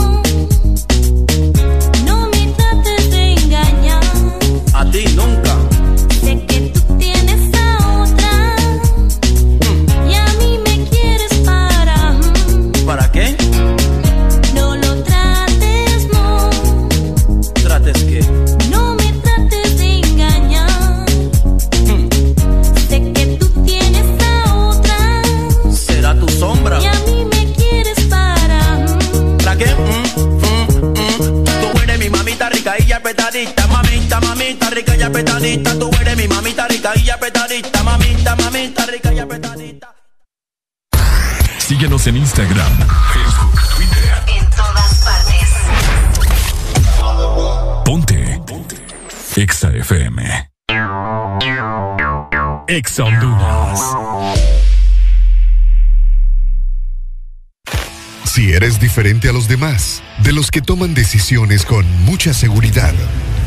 y 35.03 35.05
apretadita. 35.05 35.79
Tú 35.79 35.91
eres 36.01 36.16
mi 36.16 36.29
mamita 36.29 36.69
rica 36.69 36.93
y 36.95 37.11
apretadita. 37.11 37.83
Mamita, 37.83 38.37
mamita 38.37 38.87
rica 38.87 39.12
y 39.12 39.19
apretadita. 39.19 39.95
Síguenos 41.59 42.07
en 42.07 42.16
Instagram, 42.19 42.73
Facebook, 43.12 43.61
Twitter. 43.77 44.23
En 44.39 44.51
todas 44.51 45.05
partes. 45.05 45.49
Ponte. 47.85 48.41
Ponte. 48.47 48.77
Exa 49.37 49.70
FM. 49.70 50.51
Exa 52.69 53.05
Honduras. 53.05 53.81
Si 58.24 58.53
eres 58.53 58.81
diferente 58.81 59.29
a 59.29 59.33
los 59.33 59.49
demás, 59.49 60.03
de 60.23 60.33
los 60.33 60.51
que 60.51 60.62
toman 60.62 60.95
decisiones 60.95 61.66
con 61.66 61.85
mucha 62.05 62.33
seguridad, 62.33 62.95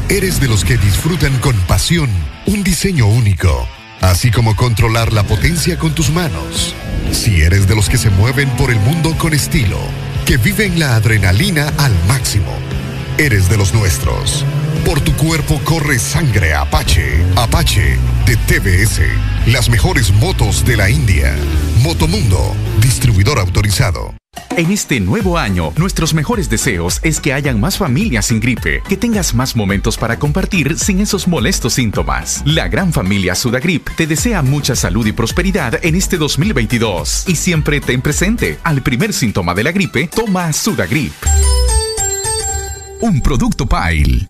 eres 0.09 0.39
de 0.39 0.47
los 0.47 0.63
que 0.63 0.77
disfrutan 0.77 1.37
con 1.39 1.55
pasión 1.61 2.09
un 2.45 2.63
diseño 2.63 3.07
único, 3.07 3.67
así 4.01 4.31
como 4.31 4.55
controlar 4.55 5.13
la 5.13 5.23
potencia 5.23 5.77
con 5.77 5.93
tus 5.95 6.09
manos. 6.11 6.75
Si 7.11 7.41
eres 7.41 7.67
de 7.67 7.75
los 7.75 7.89
que 7.89 7.97
se 7.97 8.09
mueven 8.09 8.49
por 8.51 8.71
el 8.71 8.79
mundo 8.79 9.15
con 9.17 9.33
estilo, 9.33 9.79
que 10.25 10.37
viven 10.37 10.79
la 10.79 10.95
adrenalina 10.95 11.73
al 11.77 11.93
máximo, 12.07 12.53
eres 13.17 13.49
de 13.49 13.57
los 13.57 13.73
nuestros. 13.73 14.45
Por 14.85 15.01
tu 15.01 15.13
cuerpo 15.13 15.59
corre 15.63 15.97
sangre 15.97 16.53
Apache. 16.53 17.25
Apache 17.35 17.97
de 18.27 18.37
TBS. 18.37 19.01
Las 19.47 19.67
mejores 19.67 20.13
motos 20.13 20.63
de 20.63 20.77
la 20.77 20.91
India. 20.91 21.35
Motomundo, 21.81 22.55
distribuidor 22.81 23.39
autorizado. 23.39 24.13
En 24.55 24.71
este 24.71 24.99
nuevo 24.99 25.39
año, 25.39 25.73
nuestros 25.75 26.13
mejores 26.13 26.49
deseos 26.49 26.99
es 27.01 27.19
que 27.19 27.33
hayan 27.33 27.59
más 27.59 27.77
familias 27.77 28.27
sin 28.27 28.39
gripe, 28.39 28.83
que 28.87 28.95
tengas 28.95 29.33
más 29.33 29.55
momentos 29.55 29.97
para 29.97 30.19
compartir 30.19 30.77
sin 30.77 30.99
esos 30.99 31.27
molestos 31.27 31.73
síntomas. 31.73 32.43
La 32.45 32.67
gran 32.67 32.93
familia 32.93 33.33
Sudagrip 33.33 33.89
te 33.97 34.05
desea 34.05 34.43
mucha 34.43 34.75
salud 34.75 35.05
y 35.07 35.13
prosperidad 35.13 35.83
en 35.83 35.95
este 35.95 36.17
2022 36.17 37.25
y 37.27 37.35
siempre 37.35 37.81
ten 37.81 38.01
presente, 38.01 38.59
al 38.63 38.83
primer 38.83 39.13
síntoma 39.13 39.55
de 39.55 39.63
la 39.63 39.71
gripe, 39.71 40.07
toma 40.07 40.53
Sudagrip. 40.53 41.13
Un 43.01 43.21
producto 43.21 43.65
Pile. 43.65 44.29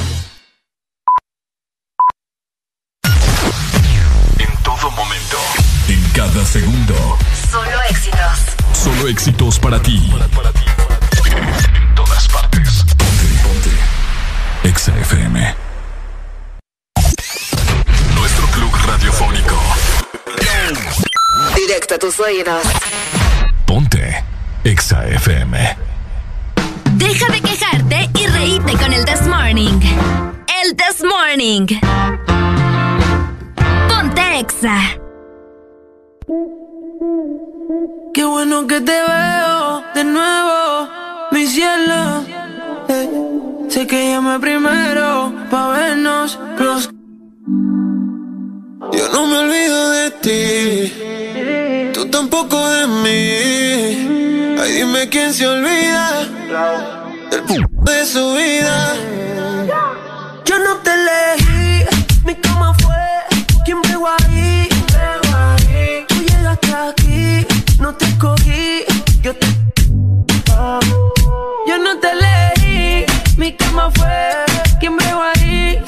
Todo 4.79 4.91
momento. 4.91 5.37
En 5.87 6.01
cada 6.11 6.45
segundo. 6.45 7.17
Solo 7.51 7.81
éxitos. 7.89 8.39
Solo 8.73 9.07
éxitos 9.09 9.59
para 9.59 9.81
ti. 9.81 10.09
En 11.25 11.95
todas 11.95 12.27
partes. 12.29 12.83
Ponte, 12.97 13.27
ponte. 13.43 14.69
Exa 14.69 14.97
FM. 14.97 15.55
Nuestro 18.15 18.47
club 18.47 18.71
radiofónico. 18.87 19.59
Directo 21.55 21.95
a 21.95 21.99
tus 21.99 22.19
oídos. 22.19 22.63
Ponte. 23.65 24.23
Exa 24.63 25.05
FM. 25.05 25.77
Deja 26.91 27.27
de 27.29 27.41
quejarte 27.41 28.09
y 28.17 28.27
reíte 28.27 28.73
con 28.77 28.93
el 28.93 29.03
This 29.05 29.23
Morning. 29.23 29.79
El 30.63 30.75
This 30.77 31.03
Morning. 31.03 31.67
Exa. 34.33 34.79
Qué 38.13 38.23
bueno 38.23 38.65
que 38.65 38.79
te 38.79 38.91
veo 38.91 39.83
de 39.93 40.03
nuevo, 40.05 40.87
mi 41.31 41.45
cielo. 41.45 42.23
Eh, 42.87 43.09
sé 43.67 43.85
que 43.87 44.11
llamé 44.11 44.39
primero 44.39 45.33
pa' 45.49 45.67
vernos 45.69 46.39
los. 46.59 46.89
Yo 48.93 49.07
no 49.13 49.27
me 49.27 49.37
olvido 49.39 49.89
de 49.91 50.11
ti, 50.23 51.91
tú 51.93 52.05
tampoco 52.09 52.57
de 52.69 52.87
mí. 52.87 54.57
Ay, 54.61 54.71
dime 54.71 55.09
quién 55.09 55.33
se 55.33 55.45
olvida 55.45 56.21
del 57.29 57.43
p 57.43 57.55
de 57.91 58.05
su 58.05 58.33
vida. 58.33 58.95
Yo 60.45 60.59
no 60.59 60.77
te 60.77 60.91
elegí, 60.93 61.85
mi 62.25 62.35
cama 62.35 62.73
fue 62.75 62.95
Pego 64.01 64.07
ahí. 64.17 66.05
Tú 66.07 66.15
llegaste 66.23 66.73
aquí, 66.73 67.45
no 67.79 67.93
te 67.93 68.05
escogí, 68.05 68.83
Yo 69.21 69.35
te. 69.35 69.47
Oh. 70.57 70.79
Yo 71.67 71.77
no 71.77 71.99
te 71.99 72.09
leí, 72.15 73.05
mi 73.37 73.55
cama 73.55 73.91
fue. 73.93 74.45
¿Quién 74.79 74.97
veo 74.97 75.21
ahí? 75.21 75.83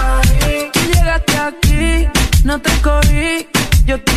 Ahí. 0.00 0.70
Tú 0.72 0.80
llegaste 0.92 1.38
aquí, 1.38 2.08
no 2.44 2.60
te 2.60 2.70
escogí, 2.70 3.48
Yo 3.84 4.00
te. 4.00 4.12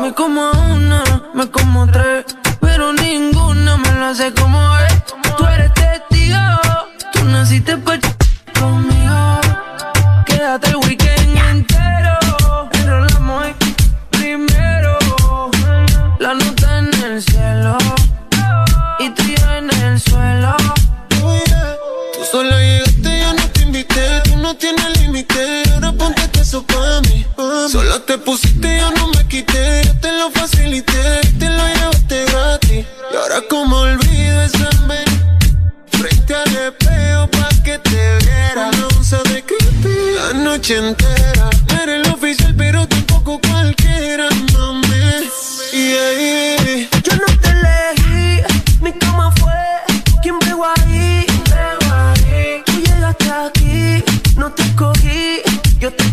Me 0.00 0.12
como 0.14 0.50
una, 0.50 1.04
me 1.32 1.48
como 1.48 1.86
tres. 1.92 2.24
Pero 2.60 2.92
ninguna 2.92 3.76
me 3.76 3.92
lo 3.92 4.06
hace 4.06 4.32
como 4.34 4.58
es. 4.78 5.04
Tú 5.36 5.46
eres 5.46 5.72
testigo, 5.74 6.38
tú 7.12 7.24
naciste 7.26 7.76
para 7.76 8.00
conmigo. 8.58 9.31
Solo 27.72 28.02
te 28.02 28.18
pusiste, 28.18 28.80
yo 28.80 28.90
no 28.90 29.08
me 29.08 29.26
quité. 29.28 29.80
Yo 29.86 29.98
te 29.98 30.12
lo 30.12 30.30
facilité. 30.30 31.22
Te 31.38 31.48
lo 31.48 31.66
llevaste 31.66 32.26
gratis. 32.26 32.84
Y 33.10 33.16
ahora, 33.16 33.40
como 33.48 33.78
olvido 33.78 34.42
esa. 34.42 34.68
Frente 35.86 36.34
al 36.34 36.54
espejo 36.54 37.28
pa' 37.30 37.48
que 37.64 37.78
te 37.78 38.18
viera. 38.18 38.68
Una 38.68 38.88
onza 38.88 39.22
de 39.22 39.42
creepy. 39.42 39.88
La 40.16 40.34
noche 40.34 40.76
entera. 40.76 41.48
No 41.70 41.82
eres 41.82 42.06
el 42.06 42.12
oficial, 42.12 42.54
pero 42.58 42.86
tampoco 42.86 43.40
cualquiera, 43.40 44.28
mami. 44.52 45.30
Yeah, 45.72 46.12
yeah. 46.20 46.88
Yo 47.02 47.16
no 47.16 47.38
te 47.40 47.48
elegí, 47.48 48.42
mi 48.82 48.92
cama 48.92 49.32
fue 49.40 49.54
quien 50.22 50.38
pegó 50.40 50.66
ahí. 50.76 51.24
Tú 52.66 52.72
llegaste 52.82 53.30
aquí, 53.30 54.04
no 54.36 54.52
te 54.52 54.62
escogí, 54.62 55.40
yo 55.78 55.90
te. 55.90 56.11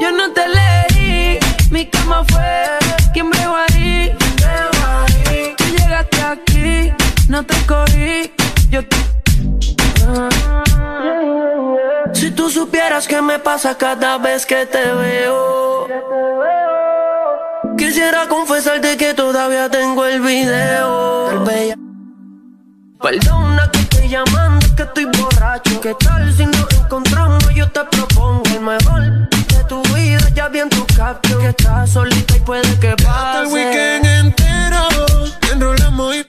Yo 0.00 0.12
no 0.12 0.32
te 0.32 0.44
elegí, 0.44 1.38
mi 1.70 1.86
cama 1.86 2.24
fue 2.28 2.78
quien 3.12 3.30
pegó 3.30 3.54
ahí. 3.56 4.16
Tú 5.56 5.64
llegaste 5.64 6.22
aquí, 6.22 6.92
no 7.28 7.44
te 7.44 7.54
escogí, 7.54 8.32
yo. 8.70 8.80
Si 12.12 12.30
tú 12.32 12.50
supieras 12.50 13.06
qué 13.06 13.22
me 13.22 13.38
pasa 13.38 13.76
cada 13.76 14.18
vez 14.18 14.44
que 14.46 14.66
te 14.66 14.92
veo. 14.92 15.86
Quisiera 17.76 18.26
confesarte 18.26 18.96
que 18.96 19.14
todavía 19.14 19.68
tengo 19.70 20.04
el 20.04 20.20
video. 20.20 21.44
Perdona 23.00 23.70
que 23.70 23.87
estoy 24.08 24.10
llamando, 24.10 24.66
que 24.74 24.82
estoy 24.82 25.04
borracho. 25.04 25.80
¿Qué 25.80 25.94
tal 25.94 26.32
si 26.34 26.46
nos 26.46 26.72
encontramos? 26.72 27.54
Yo 27.54 27.68
te 27.70 27.80
propongo 27.84 28.42
el 28.54 28.60
mejor 28.60 29.02
de 29.02 29.64
tu 29.68 29.82
vida. 29.94 30.28
Ya 30.34 30.48
vi 30.48 30.60
en 30.60 30.70
tu 30.70 30.86
caption 30.86 31.40
que 31.40 31.48
estás 31.48 31.90
solita 31.90 32.36
y 32.36 32.40
puede 32.40 32.78
que 32.80 32.94
pase. 32.96 33.42
el 33.42 33.46
weekend 33.52 34.06
entero. 34.06 34.88
Enrolamos 35.52 36.16
y 36.16 36.24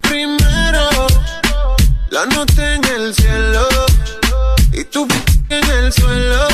primero. 0.00 1.06
La 2.10 2.26
nota 2.26 2.74
en 2.74 2.84
el 2.84 3.14
cielo. 3.14 3.68
Y 4.72 4.84
tú 4.84 5.06
en 5.48 5.70
el 5.70 5.92
suelo, 5.92 6.48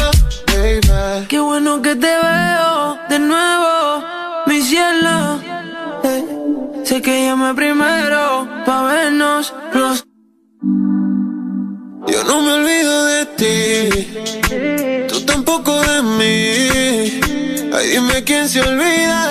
baby. 0.48 1.27
Qué 1.28 1.39
bueno 1.39 1.81
que 1.82 1.94
te 1.97 2.07
veo 2.07 2.98
de 3.09 3.19
nuevo, 3.19 4.05
mi 4.47 4.61
cielo. 4.62 5.40
Eh, 6.05 6.24
sé 6.85 7.03
que 7.03 7.27
llamé 7.27 7.55
primero 7.55 8.48
pa' 8.65 8.82
vernos 8.82 9.55
los. 9.73 10.07
Dime 17.97 18.23
quién 18.24 18.47
se 18.47 18.60
olvida. 18.60 19.31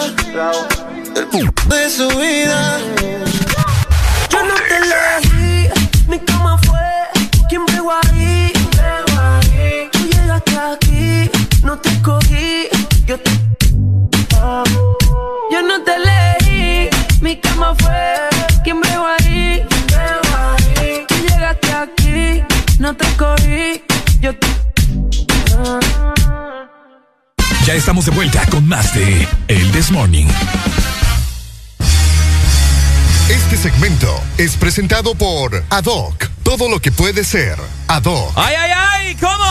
De 1.69 1.89
su 1.89 2.07
vida. 2.17 2.94
Ya 27.65 27.73
estamos 27.73 28.05
de 28.05 28.11
vuelta 28.11 28.45
con 28.51 28.67
más 28.67 28.93
de 28.93 29.27
El 29.47 29.71
This 29.71 29.89
Morning. 29.89 30.27
Este 33.27 33.57
segmento 33.57 34.21
es 34.37 34.55
presentado 34.55 35.15
por 35.15 35.63
Adoc. 35.71 36.27
Todo 36.43 36.69
lo 36.69 36.79
que 36.79 36.91
puede 36.91 37.23
ser 37.23 37.57
Adoc. 37.87 38.33
¡Ay, 38.35 38.53
ay, 38.55 38.71
ay! 38.71 39.15
¿Cómo? 39.15 39.45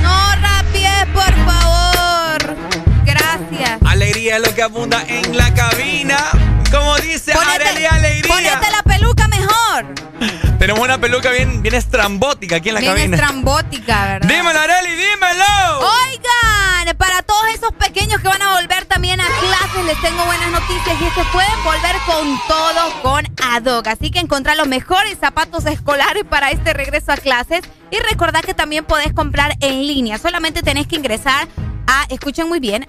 No 0.00 0.36
rapies, 0.36 1.06
por 1.12 1.34
favor. 1.44 2.56
Gracias. 3.04 3.82
Alegría 3.84 4.36
es 4.36 4.42
lo 4.42 4.54
que 4.54 4.62
abunda 4.62 5.04
en 5.06 5.36
la 5.36 5.52
cabina. 5.52 6.16
Como 6.70 6.96
dice 7.00 7.34
Arely 7.34 7.84
Alegría. 7.84 8.34
Ponete 8.34 8.70
la 8.70 8.82
peluca 8.82 9.28
mejor. 9.28 9.94
Tenemos 10.64 10.82
una 10.82 10.96
peluca 10.96 11.30
bien, 11.30 11.60
bien 11.60 11.74
estrambótica 11.74 12.56
aquí 12.56 12.70
en 12.70 12.76
la 12.76 12.80
Bien 12.80 12.94
cabina. 12.94 13.16
estrambótica, 13.18 14.06
¿verdad? 14.06 14.28
Dímelo, 14.30 14.60
Arely, 14.60 14.94
dímelo. 14.96 15.44
Oigan, 15.78 16.96
para 16.96 17.20
todos 17.20 17.44
esos 17.54 17.70
pequeños 17.72 18.18
que 18.22 18.28
van 18.28 18.40
a 18.40 18.58
volver 18.58 18.86
también 18.86 19.20
a 19.20 19.26
clases, 19.26 19.84
les 19.84 20.00
tengo 20.00 20.24
buenas 20.24 20.50
noticias 20.50 20.96
y 21.02 21.04
es 21.04 21.12
que 21.12 21.22
pueden 21.34 21.64
volver 21.64 21.96
con 22.06 22.40
todo 22.48 23.02
con 23.02 23.26
Adoc. 23.52 23.88
Así 23.88 24.10
que 24.10 24.20
encontrar 24.20 24.56
los 24.56 24.66
mejores 24.66 25.18
zapatos 25.20 25.66
escolares 25.66 26.24
para 26.24 26.50
este 26.50 26.72
regreso 26.72 27.12
a 27.12 27.18
clases. 27.18 27.60
Y 27.90 27.98
recordad 27.98 28.40
que 28.40 28.54
también 28.54 28.86
podés 28.86 29.12
comprar 29.12 29.54
en 29.60 29.86
línea. 29.86 30.16
Solamente 30.16 30.62
tenés 30.62 30.86
que 30.86 30.96
ingresar 30.96 31.46
a, 31.86 32.06
escuchen 32.08 32.48
muy 32.48 32.58
bien, 32.58 32.88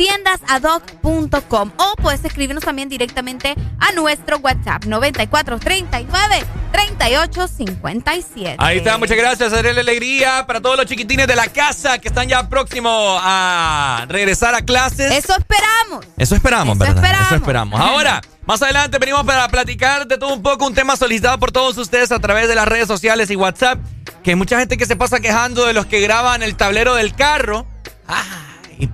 hn.tiendasadoc.com 0.00 1.70
o 1.76 1.94
puedes 2.00 2.24
escribirnos 2.24 2.64
también 2.64 2.88
directamente 2.88 3.54
a 3.78 3.92
nuestro 3.92 4.38
WhatsApp 4.38 4.84
9439 4.84 6.44
3857. 6.72 8.56
Ahí 8.58 8.78
está, 8.78 8.96
muchas 8.96 9.16
gracias, 9.16 9.52
Arely 9.52 9.80
Alegría. 9.80 10.46
Para 10.46 10.60
todos 10.60 10.76
los 10.76 10.86
chiquitines 10.86 11.26
de 11.26 11.36
la 11.36 11.48
casa 11.48 11.98
que 11.98 12.08
están 12.08 12.28
ya 12.28 12.48
próximos 12.48 13.20
a 13.22 14.06
regresar 14.08 14.54
a 14.54 14.62
clases. 14.62 15.12
Eso 15.12 15.34
esperamos. 15.36 16.06
Eso 16.16 16.34
esperamos, 16.34 16.76
Eso 16.76 16.78
¿verdad? 16.78 16.96
esperamos. 16.96 17.26
Eso 17.26 17.36
esperamos. 17.36 17.80
Ahora, 17.80 18.20
más 18.46 18.62
adelante 18.62 18.98
venimos 18.98 19.24
para 19.24 19.48
platicar 19.48 20.06
de 20.06 20.16
todo 20.16 20.32
un 20.32 20.42
poco, 20.42 20.66
un 20.66 20.74
tema 20.74 20.96
solicitado 20.96 21.38
por 21.38 21.52
todos 21.52 21.76
ustedes 21.76 22.12
a 22.12 22.18
través 22.20 22.48
de 22.48 22.54
las 22.54 22.66
redes 22.66 22.86
sociales 22.86 23.30
y 23.30 23.36
WhatsApp, 23.36 23.78
que 24.22 24.30
hay 24.30 24.36
mucha 24.36 24.58
gente 24.58 24.76
que 24.78 24.86
se 24.86 24.96
pasa 24.96 25.20
quejando 25.20 25.66
de 25.66 25.72
los 25.72 25.86
que 25.86 26.00
graban 26.00 26.42
el 26.42 26.56
tablero 26.56 26.94
del 26.94 27.14
carro. 27.14 27.66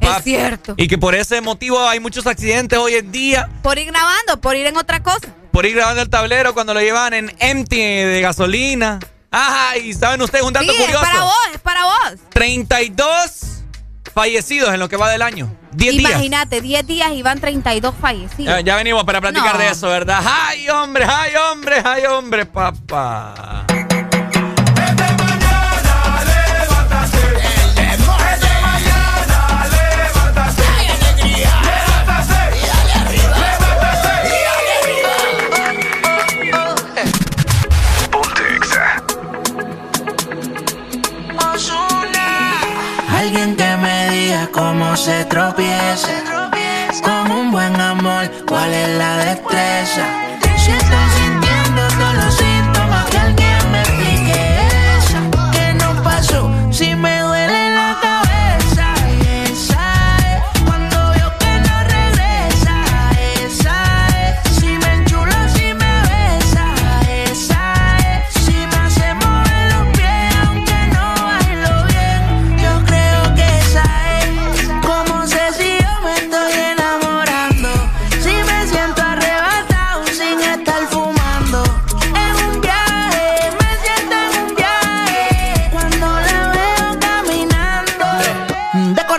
Es 0.01 0.25
cierto. 0.25 0.75
Y 0.77 0.89
que 0.89 0.99
por 0.99 1.15
ese 1.15 1.41
motivo 1.41 1.81
hay 1.87 2.01
muchos 2.01 2.27
accidentes 2.27 2.79
hoy 2.79 2.95
en 2.95 3.13
día. 3.13 3.49
Por 3.63 3.79
ir 3.79 3.87
grabando, 3.87 4.41
por 4.41 4.57
ir 4.57 4.67
en 4.67 4.77
otra 4.77 5.03
cosa. 5.03 5.29
Por 5.53 5.65
ir 5.67 5.75
grabando 5.75 6.03
el 6.03 6.11
tablero 6.11 6.53
cuando 6.55 6.75
lo 6.75 6.81
llevan 6.81 7.15
en 7.15 7.35
empty 7.39 7.77
de 7.77 8.21
gasolina. 8.21 8.99
Ay, 9.31 9.93
¿saben 9.95 10.21
ustedes 10.23 10.45
un 10.45 10.53
dato 10.53 10.65
Sí, 10.67 10.71
es 10.73 10.77
curioso? 10.85 11.03
para 11.05 11.23
vos, 11.23 11.35
es 11.55 11.61
para 11.61 11.85
vos. 11.85 12.15
32 12.31 13.63
fallecidos 14.15 14.73
en 14.73 14.81
lo 14.81 14.89
que 14.89 14.97
va 14.97 15.11
del 15.11 15.23
año. 15.23 15.55
10 15.73 15.97
días. 15.99 16.11
Imagínate, 16.13 16.61
10 16.63 16.87
días 16.87 17.13
y 17.13 17.23
van 17.23 17.39
32 17.41 17.95
fallecidos. 18.01 18.47
Ya, 18.55 18.61
ya 18.61 18.77
venimos 18.77 19.05
para 19.05 19.21
platicar 19.21 19.55
No. 19.55 19.59
de 19.61 19.69
eso, 19.69 19.89
¿verdad? 19.89 20.23
¡Ay, 20.25 20.69
hombre, 20.71 21.05
ay, 21.07 21.33
hombre, 21.53 21.83
ay, 21.85 22.05
hombre, 22.07 22.47
papá! 22.47 23.67
Alguien 43.27 43.57
que 43.57 43.77
me 43.79 44.11
diga 44.11 44.49
cómo 44.53 44.97
se 44.97 45.25
tropieza. 45.25 46.09
Con 47.03 47.33
un 47.33 47.51
buen 47.51 47.75
amor, 47.81 48.31
cuál 48.47 48.73
es 48.73 48.89
la 48.99 49.17
destreza 49.17 50.27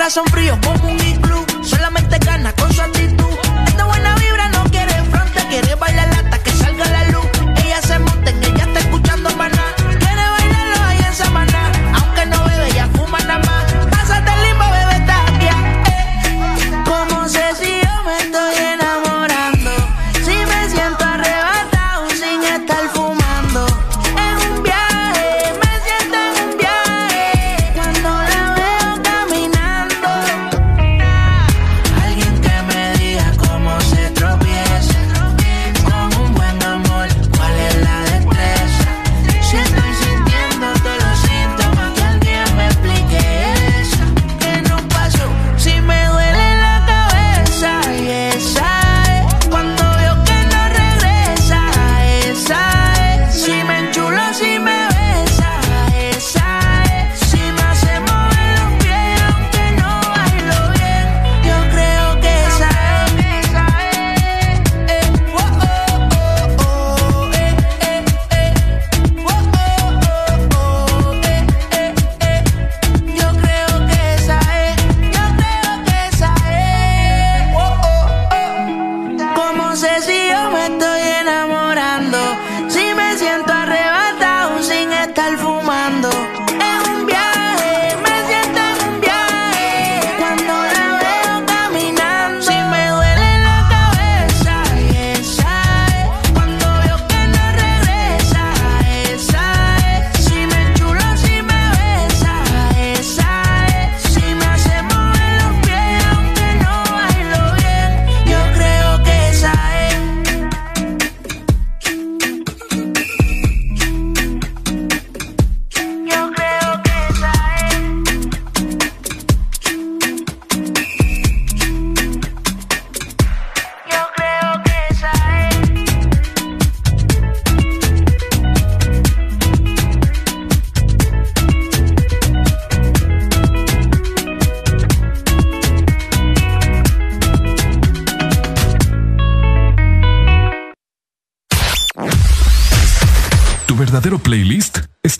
corazón 0.07 0.25
frío 0.27 0.57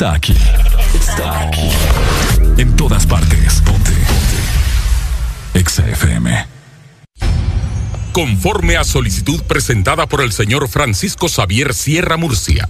está 0.08 0.14
aquí. 0.14 0.36
Está 0.98 1.42
aquí. 1.42 1.70
En 2.58 2.76
todas 2.76 3.06
partes. 3.06 3.62
Ponte. 3.62 3.92
Ponte. 3.92 5.60
Exa 5.60 5.88
FM. 5.90 6.48
Conforme 8.14 8.78
a 8.78 8.84
solicitud 8.84 9.44
presentada 9.44 10.08
por 10.08 10.22
el 10.22 10.32
señor 10.32 10.70
Francisco 10.70 11.28
Xavier 11.28 11.74
Sierra 11.74 12.18
Murcia, 12.18 12.70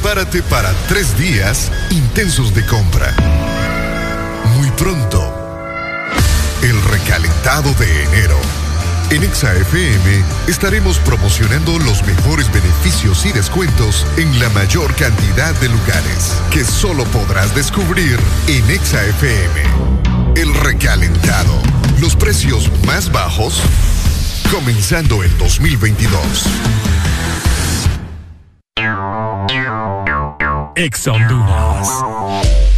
Prepárate 0.00 0.44
para 0.44 0.72
tres 0.86 1.18
días 1.18 1.72
intensos 1.90 2.54
de 2.54 2.64
compra. 2.64 3.12
Muy 4.56 4.70
pronto, 4.70 5.20
el 6.62 6.80
recalentado 6.84 7.74
de 7.74 8.04
enero. 8.04 8.38
En 9.10 9.24
Exa 9.24 9.52
FM 9.56 10.22
estaremos 10.46 10.98
promocionando 11.00 11.80
los 11.80 12.04
mejores 12.06 12.46
beneficios 12.52 13.26
y 13.26 13.32
descuentos 13.32 14.06
en 14.18 14.38
la 14.38 14.48
mayor 14.50 14.94
cantidad 14.94 15.52
de 15.56 15.68
lugares 15.68 16.32
que 16.52 16.64
solo 16.64 17.02
podrás 17.06 17.52
descubrir 17.56 18.20
en 18.46 18.70
Exa 18.70 19.04
FM. 19.04 19.62
El 20.36 20.54
recalentado. 20.54 21.60
Los 21.98 22.14
precios 22.14 22.70
más 22.86 23.10
bajos 23.10 23.60
comenzando 24.52 25.24
el 25.24 25.36
2022. 25.38 26.46
Ex 30.76 31.06
Honduras. 31.08 32.77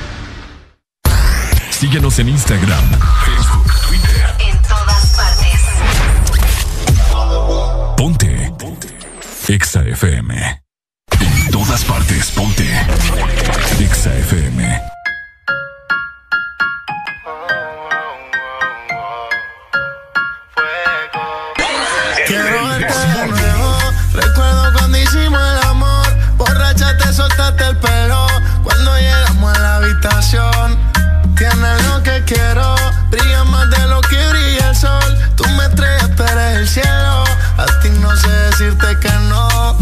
Síguenos 1.81 2.19
en 2.19 2.29
Instagram, 2.29 2.83
Facebook, 3.25 3.65
Twitter. 3.87 4.35
En 4.37 4.55
todas 4.61 5.15
partes. 5.15 5.61
Ponte. 7.97 8.53
Ponte. 8.59 8.87
Exa 9.47 9.81
FM. 9.81 10.61
En 11.19 11.49
todas 11.49 11.83
partes, 11.85 12.29
ponte. 12.35 12.69
Exa 13.79 14.13
FM. 14.15 14.79
Quiero 22.27 22.67
verte 22.67 22.93
de 22.93 23.27
nuevo. 23.27 23.79
Recuerdo 24.13 24.50
decirte 38.51 38.99
que 38.99 39.11
no. 39.29 39.77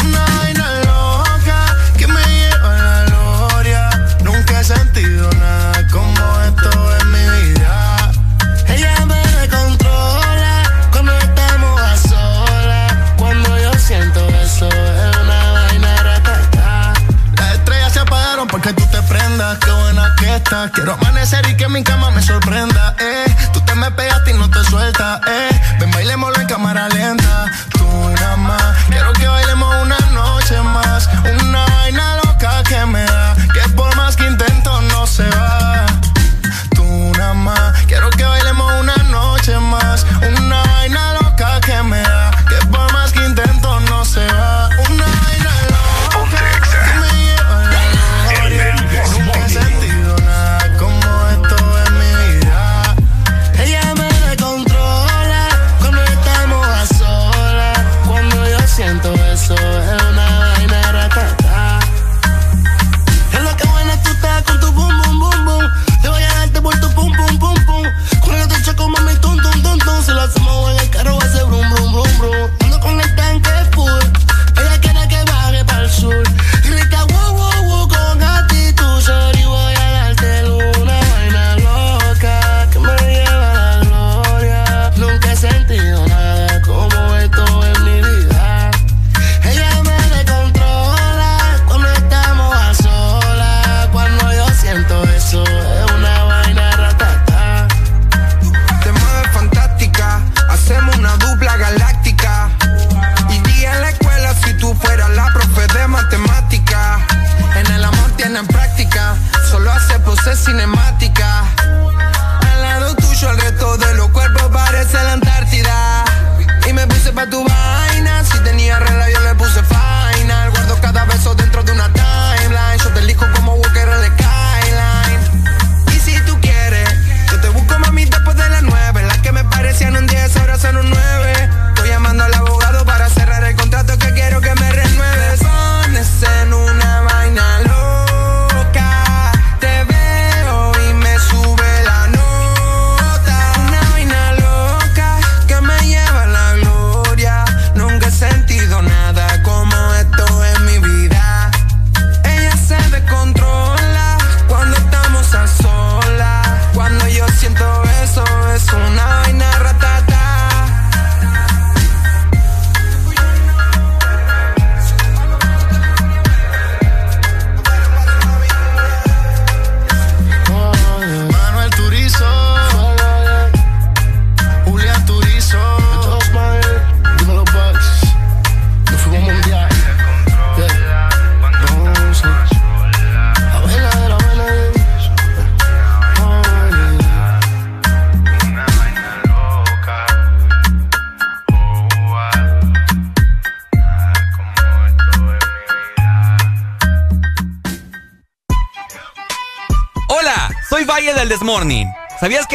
Una 0.00 0.24
vaina 0.38 0.68
loca 0.84 1.76
que 1.96 2.06
me 2.06 2.20
lleva 2.20 2.70
a 2.74 2.82
la 2.82 3.04
gloria. 3.04 3.90
Nunca 4.24 4.60
he 4.60 4.64
sentido 4.64 5.30
nada 5.32 5.86
como 5.88 6.22
esto 6.48 6.70
en 6.98 7.12
mi 7.12 7.24
vida. 7.42 8.12
Ella 8.68 8.94
me 9.06 9.22
controla 9.48 10.62
cuando 10.90 11.12
estamos 11.12 11.80
a 11.80 11.96
solas. 11.96 12.92
Cuando 13.16 13.58
yo 13.58 13.72
siento 13.74 14.20
eso 14.28 14.68
es 14.68 15.16
una 15.22 15.52
vaina 15.52 15.96
ratata. 16.02 16.92
Las 17.36 17.52
estrellas 17.54 17.92
se 17.92 18.00
apagaron 18.00 18.48
porque 18.48 18.72
tú 18.72 18.84
te 18.86 19.00
prendas. 19.02 19.58
Qué 19.58 19.70
buena 19.70 20.14
que 20.18 20.36
estás. 20.36 20.70
Quiero 20.72 20.94
amanecer 20.94 21.46
y 21.48 21.56
que 21.56 21.68
mi 21.68 21.82
cama 21.84 22.10
me 22.10 22.22
sorprenda. 22.22 22.96
Eh. 22.98 23.26
Tú 23.52 23.60
te 23.60 23.74
me 23.74 23.90
pegas 23.92 24.22
y 24.28 24.32
no 24.34 24.50
te 24.50 24.62
sueltas. 24.64 25.20
Eh. 25.28 25.60
Ven, 25.78 25.90
bailemos 25.92 26.32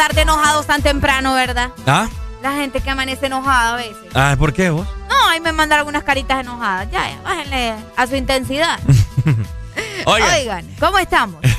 Andar 0.00 0.14
de 0.14 0.22
enojados 0.22 0.66
tan 0.66 0.80
temprano, 0.80 1.34
¿verdad? 1.34 1.72
¿Ah? 1.86 2.08
La 2.42 2.54
gente 2.54 2.80
que 2.80 2.88
amanece 2.88 3.26
enojada 3.26 3.74
a 3.74 3.76
veces. 3.76 3.96
Ah, 4.14 4.34
¿por 4.38 4.54
qué 4.54 4.70
vos? 4.70 4.88
No, 5.10 5.28
ahí 5.28 5.40
me 5.40 5.52
mandan 5.52 5.80
algunas 5.80 6.04
caritas 6.04 6.40
enojadas. 6.40 6.90
Ya, 6.90 7.06
ya, 7.10 7.20
bájenle 7.20 7.74
a 7.94 8.06
su 8.06 8.16
intensidad. 8.16 8.80
Oigan. 10.06 10.34
Oigan, 10.34 10.76
¿cómo 10.78 10.98
estamos? 10.98 11.40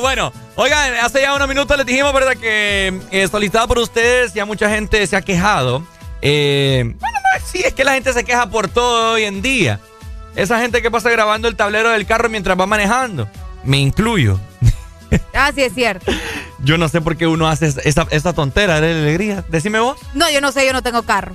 Bueno, 0.00 0.32
oigan, 0.54 0.94
hace 1.02 1.20
ya 1.20 1.34
unos 1.34 1.46
minutos 1.46 1.76
les 1.76 1.84
dijimos, 1.84 2.12
¿verdad? 2.14 2.34
Que 2.34 3.00
eh, 3.10 3.28
solicitado 3.28 3.68
por 3.68 3.78
ustedes, 3.80 4.32
ya 4.32 4.46
mucha 4.46 4.70
gente 4.70 5.04
se 5.06 5.14
ha 5.14 5.20
quejado. 5.20 5.82
Eh, 6.22 6.94
bueno, 6.98 7.18
no, 7.18 7.44
sí, 7.44 7.58
es 7.62 7.74
que 7.74 7.84
la 7.84 7.92
gente 7.94 8.12
se 8.14 8.24
queja 8.24 8.48
por 8.48 8.68
todo 8.68 9.14
hoy 9.14 9.24
en 9.24 9.42
día. 9.42 9.78
Esa 10.36 10.58
gente 10.60 10.80
que 10.80 10.90
pasa 10.90 11.10
grabando 11.10 11.48
el 11.48 11.56
tablero 11.56 11.90
del 11.90 12.06
carro 12.06 12.30
mientras 12.30 12.58
va 12.58 12.66
manejando. 12.66 13.28
Me 13.62 13.78
incluyo. 13.78 14.40
Ah, 15.42 15.52
sí, 15.54 15.62
es 15.62 15.72
cierto. 15.74 16.12
Yo 16.62 16.76
no 16.76 16.88
sé 16.88 17.00
por 17.00 17.16
qué 17.16 17.26
uno 17.26 17.48
hace 17.48 17.66
esa, 17.84 18.06
esa 18.10 18.32
tontera 18.34 18.80
de 18.80 18.92
alegría. 18.92 19.44
Decime 19.48 19.80
vos. 19.80 19.98
No, 20.14 20.28
yo 20.30 20.40
no 20.42 20.52
sé, 20.52 20.66
yo 20.66 20.72
no 20.72 20.82
tengo 20.82 21.02
carro. 21.04 21.32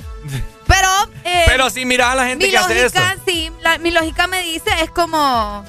Pero. 0.68 0.88
eh, 1.23 1.44
Pero 1.48 1.69
sí, 1.72 1.86
mira 1.86 2.11
a 2.11 2.15
la 2.15 2.27
gente 2.27 2.45
mi 2.45 2.52
que 2.52 2.57
hace 2.57 2.86
eso. 2.86 2.99
lógica, 2.99 3.18
sí, 3.26 3.52
la- 3.64 3.77
mi 3.80 3.90
lógica 3.91 4.27
me 4.27 4.41
dice 4.44 4.69
es 4.84 4.91
como. 4.91 5.65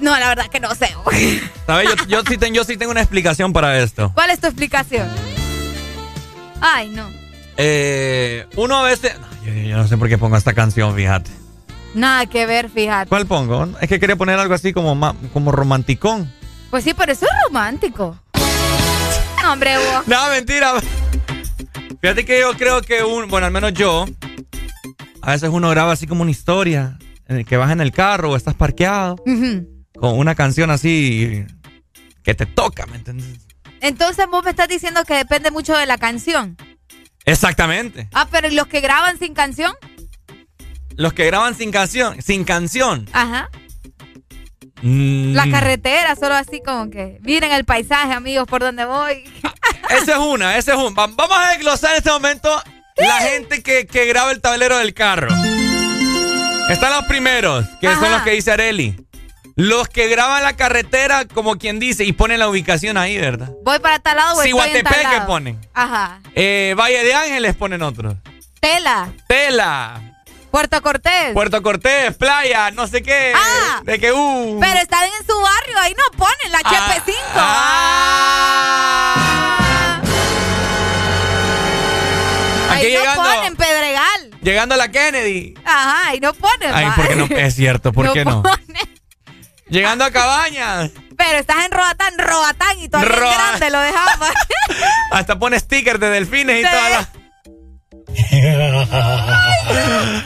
No, 0.00 0.18
la 0.18 0.28
verdad 0.28 0.46
que 0.48 0.60
no 0.60 0.74
sé. 0.74 0.94
¿Sabes? 1.66 1.88
Yo, 1.88 2.06
yo 2.06 2.22
sí 2.28 2.36
ten- 2.38 2.54
yo 2.54 2.64
sí 2.64 2.76
tengo 2.76 2.92
una 2.92 3.00
explicación 3.00 3.52
para 3.52 3.78
esto. 3.80 4.12
¿Cuál 4.14 4.30
es 4.30 4.40
tu 4.40 4.46
explicación? 4.46 5.08
Ay, 6.60 6.88
no. 6.90 7.08
Eh, 7.56 8.46
uno 8.56 8.76
a 8.78 8.82
veces. 8.82 9.18
No, 9.20 9.26
yo, 9.44 9.52
yo 9.52 9.76
no 9.76 9.86
sé 9.88 9.96
por 9.96 10.08
qué 10.08 10.18
pongo 10.18 10.36
esta 10.36 10.52
canción, 10.54 10.94
fíjate. 10.94 11.30
Nada 11.94 12.26
que 12.26 12.44
ver, 12.46 12.70
fíjate. 12.70 13.08
¿Cuál 13.08 13.26
pongo? 13.26 13.68
Es 13.80 13.88
que 13.88 14.00
quería 14.00 14.16
poner 14.16 14.38
algo 14.38 14.54
así 14.54 14.72
como, 14.72 15.16
como 15.32 15.52
romanticón. 15.52 16.32
Pues 16.74 16.82
sí, 16.82 16.92
pero 16.92 17.12
eso 17.12 17.24
es 17.24 17.30
romántico. 17.46 18.18
No, 19.40 19.52
hombre, 19.52 19.76
vos. 19.78 20.08
No, 20.08 20.28
mentira. 20.30 20.72
Fíjate 22.00 22.24
que 22.24 22.40
yo 22.40 22.52
creo 22.54 22.82
que 22.82 23.04
un, 23.04 23.28
bueno, 23.28 23.46
al 23.46 23.52
menos 23.52 23.72
yo, 23.74 24.06
a 25.22 25.30
veces 25.30 25.50
uno 25.52 25.70
graba 25.70 25.92
así 25.92 26.08
como 26.08 26.22
una 26.22 26.32
historia, 26.32 26.98
en 27.28 27.36
el 27.36 27.46
que 27.46 27.56
vas 27.56 27.70
en 27.70 27.80
el 27.80 27.92
carro 27.92 28.32
o 28.32 28.36
estás 28.36 28.56
parqueado, 28.56 29.14
Ujú. 29.24 29.68
con 30.00 30.18
una 30.18 30.34
canción 30.34 30.72
así 30.72 31.44
que 32.24 32.34
te 32.34 32.44
toca, 32.44 32.86
¿me 32.86 32.96
entiendes? 32.96 33.46
Entonces 33.80 34.26
vos 34.28 34.42
me 34.42 34.50
estás 34.50 34.66
diciendo 34.66 35.04
que 35.04 35.14
depende 35.14 35.52
mucho 35.52 35.76
de 35.76 35.86
la 35.86 35.96
canción. 35.96 36.56
Exactamente. 37.24 38.08
Ah, 38.12 38.26
pero 38.28 38.48
¿y 38.48 38.54
los 38.56 38.66
que 38.66 38.80
graban 38.80 39.16
sin 39.20 39.32
canción? 39.32 39.72
Los 40.96 41.12
que 41.12 41.24
graban 41.24 41.54
sin 41.54 41.70
canción, 41.70 42.20
sin 42.20 42.42
canción, 42.42 43.08
Ajá. 43.12 43.48
Mm. 44.86 45.34
La 45.34 45.50
carretera, 45.50 46.14
solo 46.14 46.34
así 46.34 46.60
como 46.64 46.90
que. 46.90 47.18
Miren 47.22 47.52
el 47.52 47.64
paisaje, 47.64 48.12
amigos, 48.12 48.46
por 48.46 48.60
donde 48.60 48.84
voy. 48.84 49.24
Esa 49.90 50.12
es 50.12 50.18
una, 50.18 50.56
esa 50.56 50.72
es 50.72 50.78
una. 50.78 50.90
Va- 50.94 51.06
Vamos 51.14 51.36
a 51.38 51.48
desglosar 51.50 51.92
en 51.92 51.96
este 51.98 52.10
momento 52.10 52.62
la 52.96 53.16
gente 53.18 53.62
que, 53.62 53.86
que 53.86 54.06
graba 54.06 54.30
el 54.30 54.40
tablero 54.40 54.76
del 54.78 54.92
carro. 54.94 55.28
Están 56.70 56.92
los 56.94 57.04
primeros, 57.04 57.66
que 57.80 57.88
son 57.94 58.10
los 58.10 58.22
que 58.22 58.30
dice 58.30 58.50
Areli. 58.52 58.96
Los 59.56 59.88
que 59.88 60.08
graban 60.08 60.42
la 60.42 60.56
carretera, 60.56 61.26
como 61.26 61.56
quien 61.58 61.78
dice, 61.78 62.04
y 62.04 62.12
ponen 62.12 62.40
la 62.40 62.48
ubicación 62.48 62.96
ahí, 62.96 63.16
¿verdad? 63.18 63.50
Voy 63.62 63.78
para 63.78 64.00
tal 64.00 64.16
lado, 64.16 64.34
voy 64.34 64.46
Ciguatepeque 64.46 65.20
ponen. 65.26 65.60
Ajá. 65.74 66.20
Eh, 66.34 66.74
Valle 66.76 67.04
de 67.04 67.14
Ángeles 67.14 67.54
ponen 67.54 67.82
otros. 67.82 68.16
Tela. 68.60 69.12
Tela. 69.28 70.13
Puerto 70.54 70.80
Cortés. 70.82 71.32
Puerto 71.32 71.60
Cortés, 71.64 72.14
playa, 72.16 72.70
no 72.70 72.86
sé 72.86 73.02
qué. 73.02 73.32
Ah. 73.34 73.80
de 73.82 73.98
que 73.98 74.12
uh. 74.12 74.58
Pero 74.60 74.78
están 74.78 75.02
en 75.02 75.26
su 75.26 75.36
barrio, 75.36 75.78
ahí 75.80 75.96
no 75.98 76.04
ponen 76.16 76.52
la 76.52 76.60
HP5. 76.60 77.12
Ah. 77.34 78.70
Aquí 82.70 82.86
ahí 82.86 82.92
llegando. 82.92 83.20
no 83.24 83.30
ponen 83.34 83.56
Pedregal. 83.56 84.30
Llegando 84.42 84.76
a 84.76 84.78
la 84.78 84.92
Kennedy. 84.92 85.54
Ajá, 85.64 86.10
ahí 86.10 86.20
no 86.20 86.32
ponen. 86.34 86.72
Ay. 86.72 86.86
¿por 86.94 87.08
qué 87.08 87.16
no? 87.16 87.24
Es 87.36 87.56
cierto, 87.56 87.92
¿por 87.92 88.04
No 88.06 88.12
qué 88.12 88.24
no? 88.24 88.44
ponen. 88.44 89.00
Llegando 89.68 90.04
a 90.04 90.12
Cabañas. 90.12 90.92
Pero 91.16 91.38
estás 91.38 91.64
en 91.64 91.72
Roatán, 91.72 92.14
Roatán 92.16 92.78
y 92.78 92.88
todavía 92.88 93.10
Roa- 93.12 93.28
es 93.32 93.36
grande, 93.38 93.70
lo 93.70 93.80
dejamos. 93.80 94.28
Hasta 95.10 95.36
pone 95.36 95.58
stickers 95.58 95.98
de 95.98 96.10
delfines 96.10 96.60
y 96.60 96.64
Sí. 96.64 96.70
toda 96.70 96.90
la... 96.90 97.08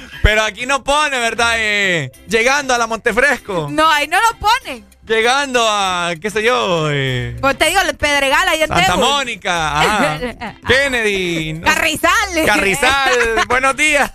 Pero 0.28 0.42
aquí 0.42 0.66
no 0.66 0.84
pone, 0.84 1.18
¿verdad? 1.18 1.52
Eh, 1.56 2.10
llegando 2.28 2.74
a 2.74 2.78
la 2.78 2.86
Montefresco. 2.86 3.68
no, 3.70 3.90
ahí 3.90 4.06
no 4.08 4.18
lo 4.20 4.38
ponen. 4.38 4.84
Llegando 5.06 5.66
a, 5.66 6.12
qué 6.20 6.28
sé 6.28 6.42
yo, 6.42 6.88
eh, 6.90 7.34
Pues 7.40 7.56
te 7.56 7.64
digo, 7.70 7.80
el 7.80 7.96
Pedregal 7.96 8.46
ahí 8.46 8.60
en 8.60 8.68
Santa. 8.68 8.96
Mónica, 8.96 9.80
ajá, 9.80 10.18
Kennedy, 10.68 11.54
no- 11.54 11.62
Carrizal. 11.66 12.12
Carrizal. 12.44 13.10
Buenos 13.48 13.74
días. 13.74 14.12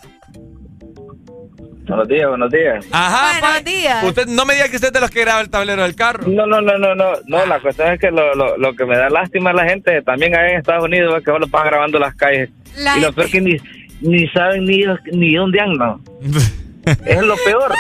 Buenos 1.88 2.08
días, 2.08 2.30
buenos 2.30 2.52
días. 2.52 2.86
Ajá, 2.92 3.40
Buenos 3.40 3.58
pa- 3.58 3.60
días. 3.64 4.04
Usted 4.04 4.28
no 4.28 4.46
me 4.46 4.54
diga 4.54 4.70
que 4.70 4.76
usted 4.76 4.90
es 4.90 4.94
de 4.94 5.00
los 5.02 5.10
que 5.10 5.22
graba 5.22 5.42
el 5.42 5.50
tablero 5.50 5.82
del 5.82 5.96
carro. 5.96 6.28
No, 6.28 6.46
no, 6.46 6.62
no, 6.62 6.78
no, 6.78 6.94
no, 6.94 7.14
no, 7.26 7.46
la 7.48 7.60
cuestión 7.60 7.92
es 7.92 8.00
que 8.00 8.12
lo, 8.12 8.36
lo, 8.36 8.56
lo 8.58 8.76
que 8.76 8.86
me 8.86 8.96
da 9.00 9.10
lástima 9.10 9.50
a 9.50 9.54
la 9.54 9.66
gente 9.66 10.00
también 10.04 10.38
ahí 10.38 10.52
en 10.52 10.58
Estados 10.60 10.84
Unidos 10.84 11.16
es 11.18 11.26
que 11.26 11.32
solo 11.32 11.48
van 11.48 11.66
grabando 11.66 11.98
las 11.98 12.14
calles. 12.14 12.50
La 12.78 12.98
y 13.00 13.02
lo 13.02 13.12
peor 13.14 13.30
que 13.32 13.42
ni, 13.42 13.58
ni 14.04 14.28
saben 14.30 14.66
ni, 14.66 14.84
ni 15.12 15.36
dónde 15.36 15.60
andan. 15.60 15.98
es 17.06 17.22
lo 17.24 17.36
peor. 17.46 17.74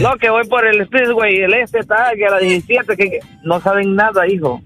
No, 0.00 0.16
que 0.16 0.30
voy 0.30 0.46
por 0.46 0.66
el 0.66 0.84
Speedway, 0.86 1.38
el 1.42 1.54
este 1.54 1.78
está 1.80 2.10
aquí 2.10 2.22
a 2.24 2.30
las 2.30 2.40
17, 2.40 2.96
que, 2.96 3.10
que 3.10 3.20
no 3.42 3.60
saben 3.60 3.94
nada, 3.94 4.26
hijo. 4.28 4.62